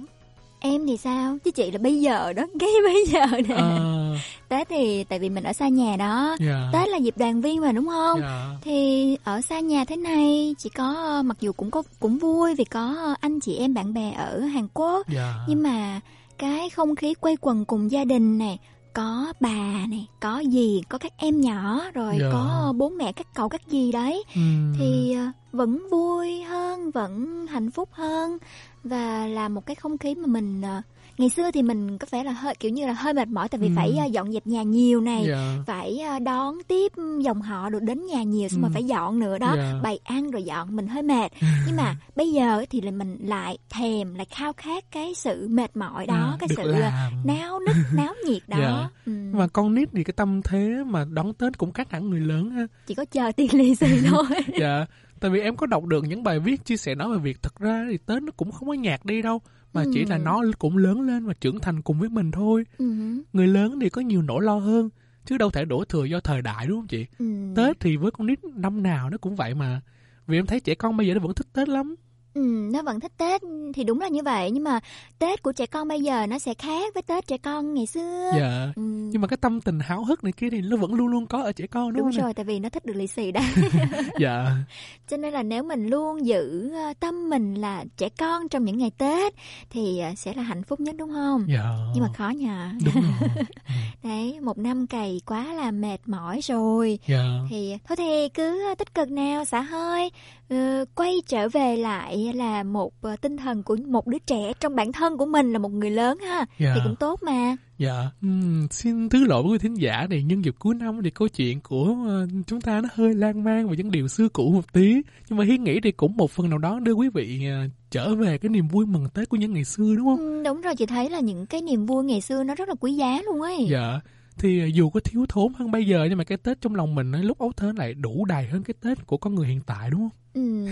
Em 0.59 0.87
thì 0.87 0.97
sao? 0.97 1.37
Chứ 1.43 1.51
chị 1.51 1.71
là 1.71 1.77
bây 1.77 2.01
giờ 2.01 2.33
đó 2.33 2.43
ngay 2.59 2.69
bây 2.83 3.05
giờ 3.05 3.25
nè. 3.47 3.55
À, 3.55 4.11
Tết 4.49 4.69
thì 4.69 5.03
tại 5.03 5.19
vì 5.19 5.29
mình 5.29 5.43
ở 5.43 5.53
xa 5.53 5.67
nhà 5.67 5.95
đó. 5.95 6.35
Dạ. 6.39 6.69
Tết 6.73 6.87
là 6.87 6.97
dịp 6.97 7.17
đoàn 7.17 7.41
viên 7.41 7.61
mà 7.61 7.71
đúng 7.71 7.87
không? 7.87 8.19
Dạ. 8.21 8.49
thì 8.61 9.17
ở 9.23 9.41
xa 9.41 9.59
nhà 9.59 9.85
thế 9.85 9.95
này 9.95 10.55
chỉ 10.57 10.69
có 10.69 11.21
mặc 11.25 11.37
dù 11.39 11.51
cũng 11.51 11.71
có 11.71 11.83
cũng 11.99 12.17
vui 12.17 12.55
vì 12.55 12.63
có 12.63 13.15
anh 13.21 13.39
chị 13.39 13.55
em 13.55 13.73
bạn 13.73 13.93
bè 13.93 14.11
ở 14.11 14.39
Hàn 14.39 14.67
Quốc. 14.73 15.07
Dạ. 15.09 15.33
nhưng 15.47 15.63
mà 15.63 15.99
cái 16.37 16.69
không 16.69 16.95
khí 16.95 17.13
quây 17.13 17.37
quần 17.41 17.65
cùng 17.65 17.91
gia 17.91 18.05
đình 18.05 18.37
này 18.37 18.59
có 18.93 19.33
bà 19.39 19.85
này 19.89 20.07
có 20.19 20.43
dì 20.51 20.81
có 20.89 20.97
các 20.97 21.13
em 21.17 21.41
nhỏ 21.41 21.81
rồi 21.93 22.17
Dạ. 22.19 22.29
có 22.31 22.73
bố 22.77 22.89
mẹ 22.89 23.11
các 23.11 23.27
cậu 23.33 23.49
các 23.49 23.61
dì 23.67 23.91
đấy 23.91 24.23
Ừm. 24.35 24.73
thì 24.77 25.13
ờ, 25.13 25.25
vẫn 25.51 25.87
vui 25.91 26.41
hơn 26.41 26.91
vẫn 26.91 27.47
hạnh 27.47 27.71
phúc 27.71 27.89
hơn 27.91 28.37
và 28.83 29.27
là 29.27 29.49
một 29.49 29.65
cái 29.65 29.75
không 29.75 29.97
khí 29.97 30.15
mà 30.15 30.27
mình 30.27 30.61
ờ, 30.61 30.81
ngày 31.19 31.29
xưa 31.29 31.51
thì 31.53 31.61
mình 31.61 31.97
có 31.97 32.07
vẻ 32.11 32.23
là 32.23 32.31
hơi 32.31 32.53
kiểu 32.59 32.71
như 32.71 32.87
là 32.87 32.93
hơi 32.93 33.13
mệt 33.13 33.27
mỏi 33.27 33.49
tại 33.49 33.59
vì 33.59 33.67
Ừm. 33.67 33.75
phải 33.75 33.97
ờ, 33.99 34.05
dọn 34.05 34.31
dẹp 34.31 34.47
nhà 34.47 34.63
nhiều 34.63 35.01
này 35.01 35.25
Dạ. 35.27 35.57
phải 35.67 35.99
ờ, 35.99 36.19
đón 36.19 36.55
tiếp 36.67 36.91
dòng 37.21 37.41
họ 37.41 37.69
được 37.69 37.81
đến 37.83 38.05
nhà 38.05 38.23
nhiều 38.23 38.49
xong 38.49 38.61
rồi 38.61 38.67
Ừm. 38.69 38.73
phải 38.73 38.83
dọn 38.83 39.19
nữa 39.19 39.37
đó 39.37 39.53
Dạ. 39.57 39.79
bày 39.83 39.99
ăn 40.03 40.31
rồi 40.31 40.43
dọn 40.43 40.75
mình 40.75 40.87
hơi 40.87 41.03
mệt 41.03 41.31
nhưng 41.67 41.75
mà 41.75 41.95
bây 42.15 42.31
giờ 42.31 42.65
thì 42.69 42.81
là 42.81 42.91
mình 42.91 43.17
lại 43.23 43.57
thèm 43.69 44.15
lại 44.15 44.25
khao 44.29 44.53
khát 44.53 44.91
cái 44.91 45.13
sự 45.15 45.47
mệt 45.49 45.77
mỏi 45.77 46.05
đó 46.07 46.15
À, 46.15 46.37
cái 46.39 46.49
sự 46.57 46.71
ờ, 46.71 46.79
làm. 46.79 47.13
náo 47.25 47.59
nức 47.59 47.75
náo 47.93 48.13
nhiệt 48.27 48.41
đó 48.47 48.57
Dạ. 48.59 48.89
Ừ. 49.05 49.11
mà 49.33 49.47
con 49.47 49.75
nít 49.75 49.89
thì 49.93 50.03
cái 50.03 50.13
tâm 50.17 50.41
thế 50.43 50.83
mà 50.85 51.05
đón 51.11 51.33
tết 51.33 51.57
cũng 51.57 51.71
khác 51.71 51.91
hẳn 51.91 52.09
người 52.09 52.19
lớn 52.19 52.49
ha 52.49 52.67
chỉ 52.87 52.95
có 52.95 53.05
chờ 53.05 53.31
tiền 53.31 53.49
lì 53.53 53.75
xì 53.75 53.87
thôi 54.09 54.25
dạ 54.59 54.85
tại 55.19 55.31
vì 55.31 55.39
em 55.41 55.55
có 55.55 55.65
đọc 55.67 55.85
được 55.85 56.03
những 56.03 56.23
bài 56.23 56.39
viết 56.39 56.65
chia 56.65 56.77
sẻ 56.77 56.95
nói 56.95 57.09
về 57.11 57.17
việc 57.17 57.43
thật 57.43 57.59
ra 57.59 57.85
thì 57.91 57.97
tết 58.05 58.23
nó 58.23 58.31
cũng 58.37 58.51
không 58.51 58.67
có 58.67 58.73
nhạt 58.73 59.05
đi 59.05 59.21
đâu 59.21 59.41
mà 59.73 59.85
chỉ 59.93 60.05
là 60.05 60.15
Ừ. 60.15 60.21
nó 60.21 60.43
cũng 60.59 60.77
lớn 60.77 61.01
lên 61.01 61.25
và 61.25 61.33
trưởng 61.33 61.59
thành 61.59 61.81
cùng 61.81 61.99
với 61.99 62.09
mình 62.09 62.31
thôi 62.31 62.63
Ừ. 62.77 62.85
người 63.33 63.47
lớn 63.47 63.79
thì 63.81 63.89
có 63.89 64.01
nhiều 64.01 64.21
nỗi 64.21 64.43
lo 64.43 64.55
hơn 64.57 64.89
chứ 65.25 65.37
đâu 65.37 65.49
thể 65.51 65.65
đổ 65.65 65.85
thừa 65.85 66.03
do 66.05 66.19
thời 66.19 66.41
đại 66.41 66.67
đúng 66.67 66.79
không 66.79 66.87
chị 66.87 67.05
Ừ. 67.19 67.25
tết 67.55 67.79
thì 67.79 67.97
với 67.97 68.11
con 68.11 68.27
nít 68.27 68.39
năm 68.43 68.83
nào 68.83 69.09
nó 69.09 69.17
cũng 69.17 69.35
vậy 69.35 69.55
mà 69.55 69.81
vì 70.27 70.37
em 70.39 70.45
thấy 70.45 70.59
trẻ 70.59 70.75
con 70.75 70.97
bây 70.97 71.07
giờ 71.07 71.13
nó 71.13 71.19
vẫn 71.19 71.33
thích 71.33 71.47
tết 71.53 71.69
lắm 71.69 71.95
Ừ, 72.33 72.41
nó 72.73 72.81
vẫn 72.81 72.99
thích 72.99 73.11
Tết 73.17 73.41
thì 73.73 73.83
đúng 73.83 73.99
là 74.01 74.07
như 74.07 74.23
vậy 74.23 74.51
nhưng 74.51 74.63
mà 74.63 74.79
Tết 75.19 75.43
của 75.43 75.51
trẻ 75.51 75.65
con 75.65 75.87
bây 75.87 76.01
giờ 76.01 76.27
nó 76.27 76.39
sẽ 76.39 76.53
khác 76.53 76.93
với 76.93 77.03
Tết 77.03 77.27
trẻ 77.27 77.37
con 77.37 77.73
ngày 77.73 77.85
xưa. 77.85 78.31
dạ 78.37 78.67
Ừ. 78.75 78.81
nhưng 79.11 79.21
mà 79.21 79.27
cái 79.27 79.37
tâm 79.37 79.61
tình 79.61 79.79
háo 79.79 80.03
hức 80.05 80.23
này 80.23 80.33
kia 80.33 80.49
thì 80.49 80.61
nó 80.61 80.77
vẫn 80.77 80.93
luôn 80.93 81.07
luôn 81.07 81.25
có 81.27 81.43
ở 81.43 81.51
trẻ 81.51 81.67
con 81.67 81.93
đúng, 81.93 81.97
Đúng 81.97 82.03
không 82.11 82.17
nè? 82.17 82.21
rồi, 82.23 82.33
tại 82.33 82.45
vì 82.45 82.59
nó 82.59 82.69
thích 82.69 82.85
được 82.85 82.93
lì 82.93 83.07
xì 83.07 83.31
đấy. 83.31 83.43
dạ 84.19 84.51
Cho 85.07 85.17
nên 85.17 85.33
là 85.33 85.43
nếu 85.43 85.63
mình 85.63 85.87
luôn 85.87 86.25
giữ 86.25 86.71
ờ, 86.73 86.93
tâm 86.99 87.29
mình 87.29 87.53
là 87.55 87.85
trẻ 87.97 88.09
con 88.09 88.49
trong 88.49 88.65
những 88.65 88.77
ngày 88.77 88.91
Tết 88.97 89.33
thì 89.69 89.99
ờ, 89.99 90.09
sẽ 90.17 90.33
là 90.33 90.43
hạnh 90.43 90.63
phúc 90.63 90.79
nhất 90.79 90.95
đúng 90.97 91.11
không? 91.13 91.45
dạ 91.49 91.63
Nhưng 91.93 92.03
mà 92.03 92.09
khó 92.17 92.29
nhờ. 92.29 92.69
đúng 92.85 93.01
rồi 93.01 93.11
Đấy, 94.03 94.39
một 94.41 94.57
năm 94.57 94.87
cày 94.87 95.21
quá 95.25 95.53
là 95.53 95.71
mệt 95.71 95.97
mỏi 96.05 96.39
rồi. 96.43 96.99
dạ 97.07 97.23
Thì 97.49 97.77
thôi 97.87 97.95
thì 97.95 98.29
cứ 98.29 98.73
tích 98.77 98.95
cực 98.95 99.11
nào 99.11 99.45
xả 99.45 99.61
hơi, 99.61 100.11
ờ, 100.49 100.85
quay 100.95 101.13
trở 101.27 101.49
về 101.49 101.77
lại 101.77 102.31
là 102.35 102.63
một 102.63 102.93
ờ, 103.01 103.15
tinh 103.21 103.37
thần 103.37 103.63
của 103.63 103.75
một 103.87 104.07
đứa 104.07 104.17
trẻ 104.19 104.53
trong 104.59 104.75
bản 104.75 104.91
thân 104.91 105.17
của 105.17 105.25
mình 105.25 105.53
là 105.53 105.59
một 105.59 105.71
người 105.71 105.89
lớn 105.89 106.17
ha. 106.19 106.45
Dạ. 106.59 106.71
Thì 106.75 106.81
cũng 106.83 106.95
tốt 106.95 107.23
mà. 107.23 107.55
Dạ, 107.77 107.93
ừm, 108.21 108.67
xin 108.71 109.09
thứ 109.09 109.25
lỗi 109.25 109.43
với 109.43 109.51
quý 109.51 109.57
thính 109.57 109.73
giả 109.73 110.07
thì 110.11 110.23
nhân 110.23 110.45
dịp 110.45 110.55
cuối 110.59 110.75
năm 110.75 110.99
thì 111.03 111.09
câu 111.09 111.27
chuyện 111.27 111.59
của 111.61 111.95
ờ, 112.07 112.27
chúng 112.47 112.61
ta 112.61 112.81
nó 112.81 112.89
hơi 112.93 113.13
lan 113.13 113.43
man 113.43 113.69
và 113.69 113.75
những 113.77 113.91
điều 113.91 114.07
xưa 114.07 114.29
cũ 114.29 114.51
một 114.51 114.73
tí. 114.73 115.01
Nhưng 115.29 115.39
mà 115.39 115.45
Hiên 115.45 115.63
nghĩ 115.63 115.79
thì 115.83 115.91
cũng 115.91 116.17
một 116.17 116.31
phần 116.31 116.49
nào 116.49 116.59
đó 116.59 116.79
đưa 116.79 116.93
quý 116.93 117.09
vị 117.13 117.45
ờ, 117.49 117.67
trở 117.91 118.15
về 118.15 118.37
cái 118.37 118.49
niềm 118.49 118.67
vui 118.67 118.85
mừng 118.85 119.09
Tết 119.13 119.29
của 119.29 119.37
những 119.37 119.53
ngày 119.53 119.63
xưa 119.63 119.95
đúng 119.97 120.05
không? 120.05 120.17
Ừ, 120.17 120.43
đúng 120.45 120.61
rồi 120.61 120.75
chị 120.75 120.85
thấy 120.85 121.09
là 121.09 121.19
những 121.19 121.45
cái 121.45 121.61
niềm 121.61 121.85
vui 121.85 122.03
ngày 122.03 122.21
xưa 122.21 122.43
nó 122.43 122.55
rất 122.55 122.69
là 122.69 122.75
quý 122.79 122.93
giá 122.93 123.21
luôn 123.25 123.41
ấy 123.41 123.67
Dạ, 123.69 123.99
thì 124.39 124.71
dù 124.73 124.89
có 124.89 124.99
thiếu 124.99 125.25
thốn 125.29 125.53
hơn 125.53 125.71
bây 125.71 125.85
giờ 125.87 126.05
nhưng 126.09 126.17
mà 126.17 126.23
cái 126.23 126.37
Tết 126.37 126.61
trong 126.61 126.75
lòng 126.75 126.95
mình 126.95 127.11
ấy, 127.11 127.23
lúc 127.23 127.39
ấu 127.39 127.51
thơ 127.57 127.73
lại 127.77 127.93
đủ 127.93 128.25
đầy 128.25 128.47
hơn 128.47 128.63
cái 128.63 128.73
Tết 128.81 129.07
của 129.07 129.17
con 129.17 129.35
người 129.35 129.47
hiện 129.47 129.61
tại 129.65 129.89
đúng 129.89 129.99
không? 129.99 130.09
ừ, 130.33 130.67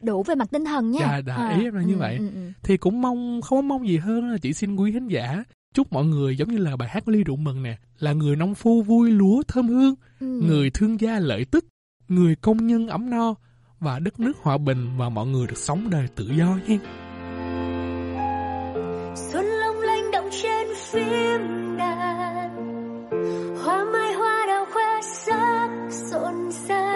đủ 0.06 0.22
về 0.22 0.34
mặt 0.34 0.48
tinh 0.52 0.64
thần 0.64 0.90
nha 0.90 1.00
Dạ, 1.00 1.20
đã 1.20 1.34
À, 1.34 1.56
ý 1.58 1.64
em 1.64 1.74
là 1.74 1.82
như 1.82 1.94
ừ, 1.94 1.98
vậy. 1.98 2.16
ừ, 2.18 2.30
ừ. 2.34 2.52
Thì 2.62 2.76
cũng 2.76 3.02
mong 3.02 3.40
không 3.42 3.58
có 3.58 3.62
mong 3.62 3.88
gì 3.88 3.96
hơn 3.96 4.30
là 4.30 4.38
chỉ 4.42 4.52
xin 4.52 4.76
quý 4.76 4.92
khán 4.92 5.08
giả 5.08 5.44
chúc 5.74 5.92
mọi 5.92 6.04
người 6.04 6.36
giống 6.36 6.48
như 6.48 6.58
là 6.58 6.76
bài 6.76 6.88
hát 6.88 7.04
của 7.04 7.12
ly 7.12 7.24
rượu 7.24 7.36
mừng 7.36 7.62
nè 7.62 7.78
là 7.98 8.12
người 8.12 8.36
nông 8.36 8.54
phu 8.54 8.82
vui 8.82 9.10
lúa 9.10 9.42
thơm 9.48 9.68
hương 9.68 9.94
Ừ. 10.20 10.26
người 10.26 10.70
thương 10.70 11.00
gia 11.00 11.18
lợi 11.18 11.44
tức 11.44 11.64
người 12.08 12.34
công 12.36 12.66
nhân 12.66 12.88
ấm 12.88 13.10
no 13.10 13.34
và 13.80 13.98
đất 13.98 14.20
nước 14.20 14.36
hòa 14.42 14.58
bình 14.58 14.86
và 14.96 15.08
mọi 15.08 15.26
người 15.26 15.46
được 15.46 15.56
sống 15.58 15.90
đời 15.90 16.06
tự 16.14 16.30
do 16.38 16.58
nha 16.68 16.78
xuân 19.32 19.44
long 19.46 19.76
lanh 19.80 20.10
động 20.12 20.28
trên 20.42 20.66
phim 20.92 21.76
đàn 21.78 22.37
rộn 26.10 26.50
rã 26.68 26.87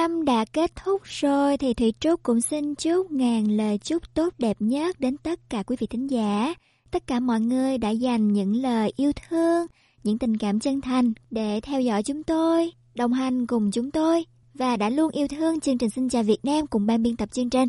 năm 0.00 0.24
đã 0.24 0.44
kết 0.44 0.72
thúc 0.76 1.02
rồi 1.04 1.56
thì 1.56 1.74
Thủy 1.74 1.94
Trúc 2.00 2.22
cũng 2.22 2.40
xin 2.40 2.74
chúc 2.74 3.10
ngàn 3.10 3.56
lời 3.56 3.78
chúc 3.78 4.14
tốt 4.14 4.34
đẹp 4.38 4.56
nhất 4.60 5.00
đến 5.00 5.16
tất 5.16 5.50
cả 5.50 5.62
quý 5.62 5.76
vị 5.80 5.86
thính 5.86 6.10
giả. 6.10 6.54
Tất 6.90 7.06
cả 7.06 7.20
mọi 7.20 7.40
người 7.40 7.78
đã 7.78 7.90
dành 7.90 8.32
những 8.32 8.62
lời 8.62 8.92
yêu 8.96 9.12
thương, 9.12 9.66
những 10.04 10.18
tình 10.18 10.36
cảm 10.36 10.60
chân 10.60 10.80
thành 10.80 11.12
để 11.30 11.60
theo 11.60 11.80
dõi 11.80 12.02
chúng 12.02 12.22
tôi, 12.22 12.72
đồng 12.94 13.12
hành 13.12 13.46
cùng 13.46 13.70
chúng 13.70 13.90
tôi 13.90 14.24
và 14.54 14.76
đã 14.76 14.90
luôn 14.90 15.10
yêu 15.12 15.28
thương 15.28 15.60
chương 15.60 15.78
trình 15.78 15.90
Xin 15.90 16.08
chào 16.08 16.22
Việt 16.22 16.44
Nam 16.44 16.66
cùng 16.66 16.86
ban 16.86 17.02
biên 17.02 17.16
tập 17.16 17.28
chương 17.32 17.50
trình. 17.50 17.68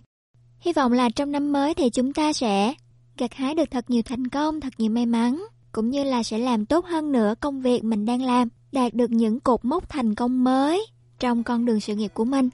Hy 0.60 0.74
vọng 0.74 0.92
là 0.92 1.10
trong 1.10 1.32
năm 1.32 1.52
mới 1.52 1.74
thì 1.74 1.90
chúng 1.90 2.14
ta 2.14 2.34
sẽ 2.34 2.74
gặt 3.18 3.34
hái 3.34 3.56
được 3.56 3.72
thật 3.72 3.90
nhiều 3.90 4.02
thành 4.02 4.28
công, 4.28 4.62
thật 4.62 4.74
nhiều 4.78 4.92
may 4.92 5.06
mắn, 5.06 5.46
cũng 5.72 5.90
như 5.90 6.04
là 6.04 6.24
sẽ 6.24 6.38
làm 6.38 6.66
tốt 6.66 6.86
hơn 6.86 7.12
nữa 7.12 7.34
công 7.40 7.62
việc 7.62 7.84
mình 7.84 8.06
đang 8.06 8.22
làm, 8.22 8.48
đạt 8.72 8.94
được 8.94 9.12
những 9.12 9.40
cột 9.40 9.66
mốc 9.66 9.90
thành 9.90 10.16
công 10.16 10.44
mới 10.44 10.86
trong 11.22 11.44
con 11.44 11.66
đường 11.66 11.80
sự 11.80 11.96
nghiệp 11.96 12.12
của 12.14 12.26
mình. 12.26 12.50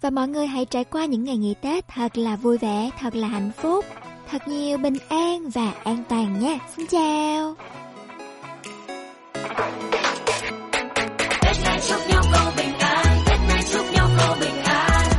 Và 0.00 0.10
mọi 0.10 0.28
người 0.28 0.46
hãy 0.46 0.64
trải 0.64 0.84
qua 0.84 1.04
những 1.04 1.24
ngày 1.24 1.36
nghỉ 1.36 1.54
Tết 1.54 1.88
thật 1.88 2.18
là 2.18 2.36
vui 2.36 2.58
vẻ, 2.58 2.90
thật 3.00 3.14
là 3.14 3.28
hạnh 3.28 3.50
phúc, 3.56 3.84
thật 4.30 4.48
nhiều 4.48 4.78
bình 4.78 4.96
an 5.08 5.50
và 5.50 5.72
an 5.84 6.04
toàn 6.08 6.40
nha. 6.40 6.58
Xin 6.76 6.86
chào! 6.86 7.54
Tết 11.42 11.56
này 11.64 11.80
chúc 11.88 12.00
nhau 12.08 12.22
câu 12.32 12.52
bình 12.56 12.78
an, 12.78 13.06
Tết 13.26 13.38
này 13.48 13.62
chúc 13.72 13.92
nhau 13.92 14.08
câu 14.18 14.36
bình 14.40 14.62
an. 14.64 15.10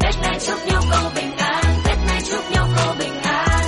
Tết 0.00 0.14
này 0.22 0.38
chúc 0.46 0.58
nhau 0.66 0.82
câu 0.90 1.10
bình 1.14 1.36
an, 1.36 1.64
Tết 1.84 1.98
này 2.06 2.22
chúc 2.30 2.50
nhau 2.52 2.68
câu 2.76 2.94
bình 2.98 3.22
an. 3.22 3.66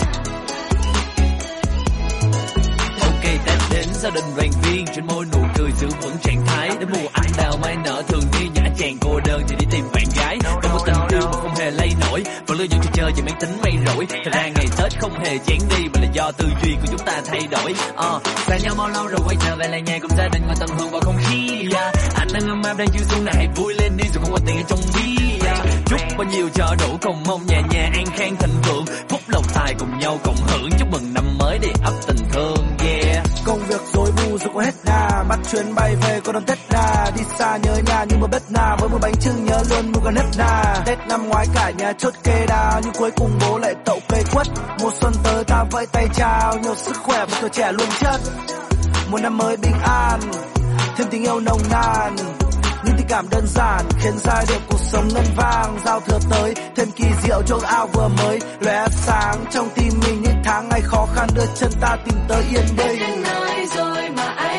Ok 3.01 3.23
Tết 3.47 3.59
đến 3.73 3.89
gia 3.93 4.11
đình 4.11 4.25
đoàn 4.37 4.51
viên 4.63 4.85
trên 4.95 5.07
môi 5.07 5.25
nụ 5.33 5.42
giữ 5.79 5.89
vững 6.03 6.17
trạng 6.23 6.47
thái. 6.47 6.69
Đến 6.81 6.89
mùa 6.93 7.09
anh 7.13 7.31
đào 7.39 7.59
mai 7.63 7.77
nở 7.85 8.03
thường 8.09 8.25
đi 8.33 8.49
nhã 8.55 8.63
chàng 8.79 8.97
cô 9.01 9.21
đơn 9.27 9.43
thì 9.49 9.57
đi 9.59 9.67
tìm 9.71 9.85
bạn 9.95 10.05
gái. 10.17 10.39
Có 10.63 10.69
một 10.73 10.81
tình 10.87 10.95
yêu 11.11 11.27
mà 11.33 11.41
không 11.41 11.55
hề 11.55 11.71
lay 11.71 11.91
nổi. 12.01 12.25
Vẫn 12.47 12.59
lưu 12.59 12.67
giữ 12.71 12.79
cho 12.83 12.91
chơi 12.93 13.13
và 13.17 13.23
mang 13.27 13.41
tính 13.41 13.59
may 13.63 13.73
rủi 13.87 14.07
thật 14.07 14.31
ra 14.33 14.43
ngày 14.43 14.67
tết 14.79 15.01
không 15.01 15.15
hề 15.25 15.39
chán 15.39 15.59
đi 15.71 15.85
mà 15.95 16.01
là 16.01 16.09
do 16.13 16.33
tư 16.33 16.49
duy 16.63 16.75
của 16.75 16.87
chúng 16.91 17.07
ta 17.07 17.23
thay 17.27 17.41
đổi. 17.51 17.75
Ờ 17.97 18.21
xa 18.47 18.57
nhau 18.57 18.75
bao 18.79 18.89
lâu 18.89 19.07
rồi 19.07 19.21
quay 19.27 19.37
trở 19.41 19.57
về 19.57 19.69
lại 19.69 19.83
nhà 19.83 19.99
cùng 20.03 20.11
gia 20.19 20.29
đình 20.29 20.43
ngồi 20.47 20.57
tận 20.61 20.69
hưởng 20.79 20.91
vào 20.91 21.01
không 21.01 21.17
khí? 21.19 21.49
Yeah. 21.75 21.95
anh 22.15 22.29
đang 22.33 22.49
ấm 22.49 22.63
áp 22.63 22.79
đang 22.79 22.89
chiều 22.93 23.03
xuống 23.11 23.25
này 23.25 23.49
vui 23.57 23.75
lên 23.75 23.97
đi 23.97 24.05
rồi 24.15 24.23
không 24.23 24.33
có 24.33 24.39
tiền 24.47 24.57
ở 24.57 24.63
trong 24.69 24.81
ví 24.95 25.39
yeah. 25.45 25.59
chúc 25.87 26.01
bao 26.19 26.29
nhiêu 26.29 26.49
cho 26.55 26.77
đủ 26.81 26.99
cùng 27.03 27.23
mong 27.27 27.47
nhà 27.47 27.61
nhà 27.71 27.91
an 27.95 28.05
khang 28.17 28.37
thịnh 28.37 28.63
vượng. 28.63 28.85
Phúc 29.09 29.21
lộc 29.29 29.55
tài 29.55 29.75
cùng 29.79 29.99
nhau 29.99 30.19
cộng 30.25 30.37
hưởng. 30.47 30.71
Chúc 30.79 30.89
mừng 30.93 31.15
năm 31.15 31.39
mới 31.39 31.59
để 31.63 31.69
ấp 31.85 31.95
tình 32.07 32.29
thương 32.33 32.62
cũng 34.53 34.63
hết 34.63 34.75
đà. 34.85 35.25
Bắt 35.29 35.39
chuyến 35.53 35.75
bay 35.75 35.97
về 35.97 36.21
có 36.25 36.33
đón 36.33 36.45
tết 36.45 36.59
đà 36.71 37.11
đi 37.17 37.23
xa 37.39 37.57
nhớ 37.57 37.77
nhà 37.87 38.05
nhưng 38.09 38.21
mà 38.21 38.27
bất 38.27 38.43
nà 38.51 38.77
với 38.81 38.89
một 38.89 38.99
bánh 39.03 39.15
trưng 39.21 39.45
nhớ 39.45 39.63
luôn 39.71 39.93
mua 39.93 40.01
gần 40.05 40.15
hết 40.17 40.29
đà. 40.39 40.83
Tết 40.87 40.99
năm 41.09 41.29
ngoái 41.29 41.47
cả 41.55 41.71
nhà 41.79 41.93
chốt 41.93 42.15
kê 42.25 42.47
đà. 42.49 42.81
Nhưng 42.85 42.93
cuối 42.93 43.11
cùng 43.17 43.39
bố 43.41 43.59
lại 43.59 43.75
tậu 43.85 44.01
cây 44.09 44.25
quất. 44.33 44.47
Mùa 44.83 44.91
xuân 45.01 45.13
tới 45.25 45.45
ta 45.45 45.65
vẫy 45.71 45.87
tay 45.87 46.07
chào. 46.15 46.59
Nhiều 46.59 46.75
sức 46.75 46.97
khỏe 46.97 47.27
và 47.31 47.39
tuổi 47.41 47.51
trẻ 47.51 47.73
luôn 47.73 47.89
chất. 48.01 48.21
Một 49.11 49.19
năm 49.23 49.39
mới 49.39 49.57
bình 49.57 49.77
an. 49.83 50.21
Thêm 50.97 51.09
tình 51.11 51.23
yêu 51.23 51.41
nồng 51.41 51.61
nàn 51.71 52.17
những 52.85 52.97
tình 52.97 53.07
cảm 53.09 53.27
đơn 53.31 53.47
giản 53.47 53.85
khiến 54.01 54.13
giai 54.25 54.45
điệu 54.49 54.59
cuộc 54.71 54.81
sống 54.81 55.09
ngân 55.15 55.25
vang. 55.37 55.79
Giao 55.85 56.01
thừa 56.01 56.19
tới, 56.31 56.55
thêm 56.77 56.91
kỳ 56.97 57.05
diệu 57.23 57.43
trong 57.47 57.61
ao 57.61 57.87
vừa 57.93 58.09
mới. 58.09 58.39
Lóe 58.61 58.87
sáng 58.91 59.45
trong 59.51 59.69
tim 59.75 59.93
mình, 60.07 60.23
những 60.23 60.43
tháng 60.45 60.69
ngày 60.69 60.81
khó 60.81 61.07
khăn 61.15 61.29
đưa 61.35 61.47
chân 61.55 61.71
ta 61.81 61.97
tìm 62.05 62.19
tới 62.29 62.43
yên 62.51 62.65
đây 62.77 62.97
bình 62.97 63.23
nơi 63.23 63.67
rồi 63.77 64.11
mà 64.17 64.25
anh 64.37 64.52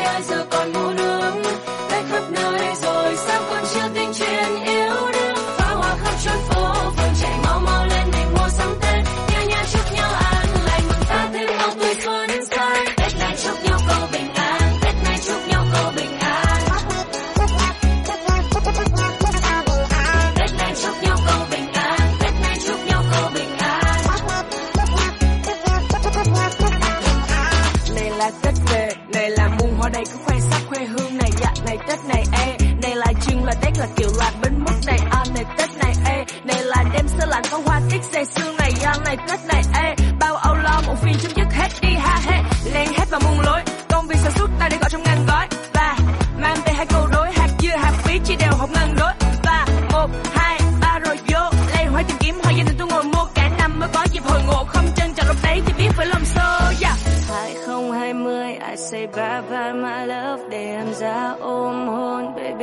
là 33.84 33.90
kiểu 33.96 34.08
là 34.18 34.32
bên 34.42 34.64
mức 34.64 34.74
này. 34.86 34.98
À 35.10 35.24
này, 35.34 35.44
tết 35.58 35.70
này, 35.82 35.94
ê, 36.06 36.24
này 36.44 36.62
là 36.62 36.84
đêm 36.94 37.08
sơ 37.08 37.26
lạnh 37.26 37.42
có 37.50 37.60
hoa 37.64 37.80
tiết 37.90 38.02
dày 38.12 38.24
xương 38.24 38.56
này. 38.56 38.72
À 38.84 38.94
này, 39.04 39.16
tết 39.28 39.40
này, 39.46 39.62
ê, 39.74 39.94
bao 40.20 40.36
âu 40.36 40.54
lo, 40.54 40.80
một 40.86 40.94
phiên 41.02 41.14
chấm 41.22 41.32
dứt 41.36 41.52
hết 41.52 41.68
đi, 41.82 41.88
ha 41.88 42.20
hết 42.24 42.42
len 42.74 42.88
hết 42.98 43.04
và 43.10 43.18
muôn 43.18 43.40
lối, 43.40 43.60
công 43.88 44.06
việc 44.06 44.16
sản 44.18 44.32
xuất 44.32 44.50
ta 44.58 44.68
để 44.70 44.76
gọi 44.80 44.90
trong 44.90 45.02
ngăn 45.02 45.26
gói. 45.26 45.46
Và 45.74 45.96
mang 46.40 46.56
về 46.66 46.72
hai 46.72 46.86
câu 46.86 47.06
đối, 47.12 47.32
hạt 47.32 47.48
dưa, 47.58 47.76
hạt 47.76 47.92
bí 48.06 48.18
chia 48.24 48.36
đều 48.36 48.52
học 48.58 48.70
ngăn 48.74 48.94
đối. 48.98 49.12
Và 49.44 49.66
một, 49.92 50.10
hai, 50.34 50.60
ba, 50.80 50.98
rồi 50.98 51.16
vô. 51.32 51.40
Lê 51.76 51.84
hoa 51.84 52.02
tìm 52.02 52.16
kiếm 52.20 52.34
hoa 52.42 52.52
gia 52.52 52.64
đình 52.64 52.76
tôi 52.78 52.88
ngồi 52.88 53.04
mua. 53.04 53.24
Cả 53.34 53.50
năm 53.58 53.80
mới 53.80 53.88
có 53.94 54.06
dịp 54.12 54.22
hồi 54.24 54.40
ngộ, 54.46 54.64
không 54.64 54.86
chân 54.96 55.14
chọn 55.14 55.26
lúc 55.26 55.36
đấy 55.42 55.62
thì 55.66 55.72
biết 55.78 55.90
phải 55.96 56.06
làm 56.06 56.24
sao 56.24 56.60
yeah. 56.82 56.96
2020 57.28 58.52
I 58.70 58.76
say 58.90 59.06
bye 59.06 59.40
bye 59.50 59.72
my 59.72 60.06
love, 60.06 60.42
để 60.50 60.74
em 60.76 60.94
ra 60.94 61.34
ôm 61.40 61.83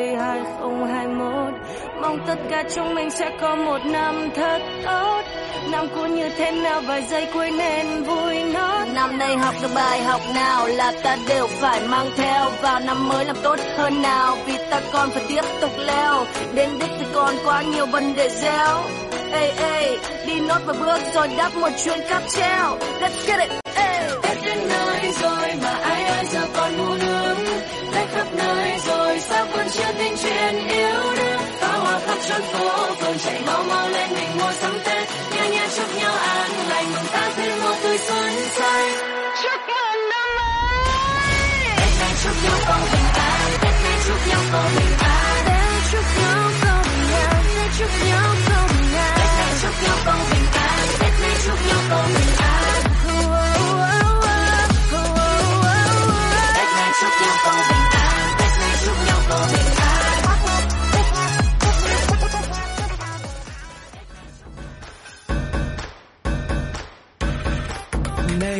đi 0.01 0.15
2021 0.15 1.53
mong 2.01 2.19
tất 2.27 2.35
cả 2.49 2.63
chúng 2.75 2.95
mình 2.95 3.09
sẽ 3.09 3.31
có 3.41 3.55
một 3.55 3.77
năm 3.85 4.30
thật 4.35 4.59
tốt. 4.85 5.21
Năm 5.71 5.88
cũ 5.95 6.05
như 6.05 6.30
thế 6.38 6.51
nào, 6.51 6.81
vài 6.81 7.03
giây 7.09 7.27
cuối 7.33 7.51
nên 7.51 8.03
vui 8.03 8.43
nốt. 8.53 8.85
Năm 8.93 9.17
nay 9.17 9.38
học 9.38 9.55
được 9.61 9.67
bài 9.75 10.03
học 10.03 10.21
nào 10.35 10.67
là 10.67 10.91
ta 11.03 11.17
đều 11.30 11.47
phải 11.47 11.81
mang 11.88 12.09
theo. 12.17 12.49
Vào 12.61 12.80
năm 12.80 13.09
mới 13.09 13.25
làm 13.25 13.35
tốt 13.43 13.59
hơn 13.77 14.01
nào, 14.01 14.38
vì 14.45 14.57
ta 14.71 14.81
còn 14.93 15.09
phải 15.09 15.23
tiếp 15.27 15.43
tục 15.61 15.71
leo. 15.77 16.25
Đến 16.55 16.69
đích 16.80 16.91
thì 16.99 17.05
còn 17.13 17.35
quá 17.45 17.61
nhiều 17.61 17.85
vấn 17.85 18.15
đề 18.15 18.30
gieo. 18.30 18.83
Ê 19.31 19.51
ê, 19.57 19.97
đi 20.27 20.39
nốt 20.39 20.59
vài 20.65 20.77
bước 20.80 20.99
rồi 21.13 21.27
đắp 21.38 21.55
một 21.55 21.69
chuyến 21.83 21.99
cáp 22.09 22.21
treo. 22.30 22.77
Let's 23.01 23.27
get 23.27 23.39
it 23.39 23.49
ê. 23.75 24.07
ê. 24.23 24.31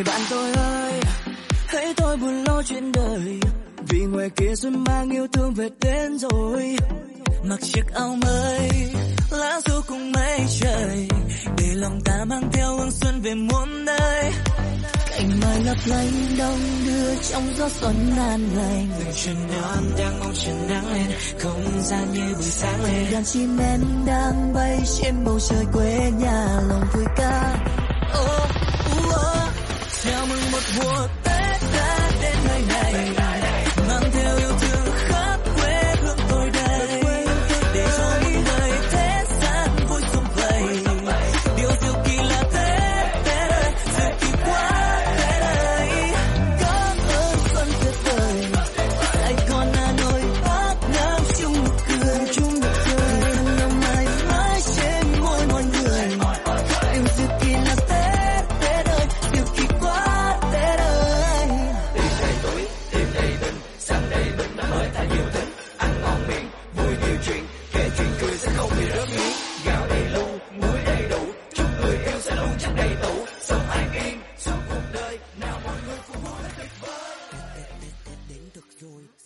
Bạn 0.06 0.20
tôi 0.30 0.52
ơi, 0.52 0.92
hãy 1.66 1.94
tôi 1.96 2.16
buồn 2.16 2.44
lo 2.44 2.62
chuyện 2.62 2.92
đời. 2.92 3.40
Vì 3.88 4.00
ngoài 4.00 4.30
kia 4.36 4.54
xuân 4.56 4.84
mang 4.84 5.10
yêu 5.10 5.26
thương 5.32 5.54
về 5.54 5.68
đến 5.80 6.18
rồi. 6.18 6.76
Mặc 7.44 7.60
chiếc 7.62 7.82
áo 7.94 8.16
mới, 8.22 8.70
lá 9.30 9.60
du 9.60 9.80
cùng 9.88 10.12
mây 10.12 10.40
trời. 10.60 11.08
Để 11.58 11.66
lòng 11.74 12.00
ta 12.04 12.24
mang 12.24 12.50
theo 12.52 12.76
hương 12.76 12.90
xuân 12.90 13.20
về 13.20 13.34
muôn 13.34 13.84
nơi. 13.84 14.32
Cành 15.10 15.40
mai 15.40 15.60
lấp 15.64 15.76
lánh 15.86 16.12
đông 16.38 16.58
đưa 16.86 17.14
trong 17.14 17.54
gió 17.56 17.68
xuân 17.68 17.94
an 18.16 18.48
lành. 18.56 18.88
Từng 18.98 19.14
chân 19.24 19.36
non 19.52 19.84
đang 19.98 20.20
mong 20.20 20.32
chân 20.44 20.68
nắng 20.68 20.92
lên. 20.92 21.06
Không 21.38 21.82
gian 21.82 22.12
như 22.12 22.34
buổi 22.34 22.42
sáng 22.42 22.84
lên. 22.84 23.06
Đàn 23.12 23.24
chim 23.24 23.58
én 23.58 23.80
đang 24.06 24.54
bay 24.54 24.80
trên 25.00 25.14
bầu 25.24 25.40
trời 25.40 25.64
quê 25.72 26.10
nhà 26.18 26.60
lòng 26.68 26.84
vui 26.94 27.04
ca. 27.16 27.56
oh, 28.20 28.71
what, 30.62 30.84
what. 30.84 31.31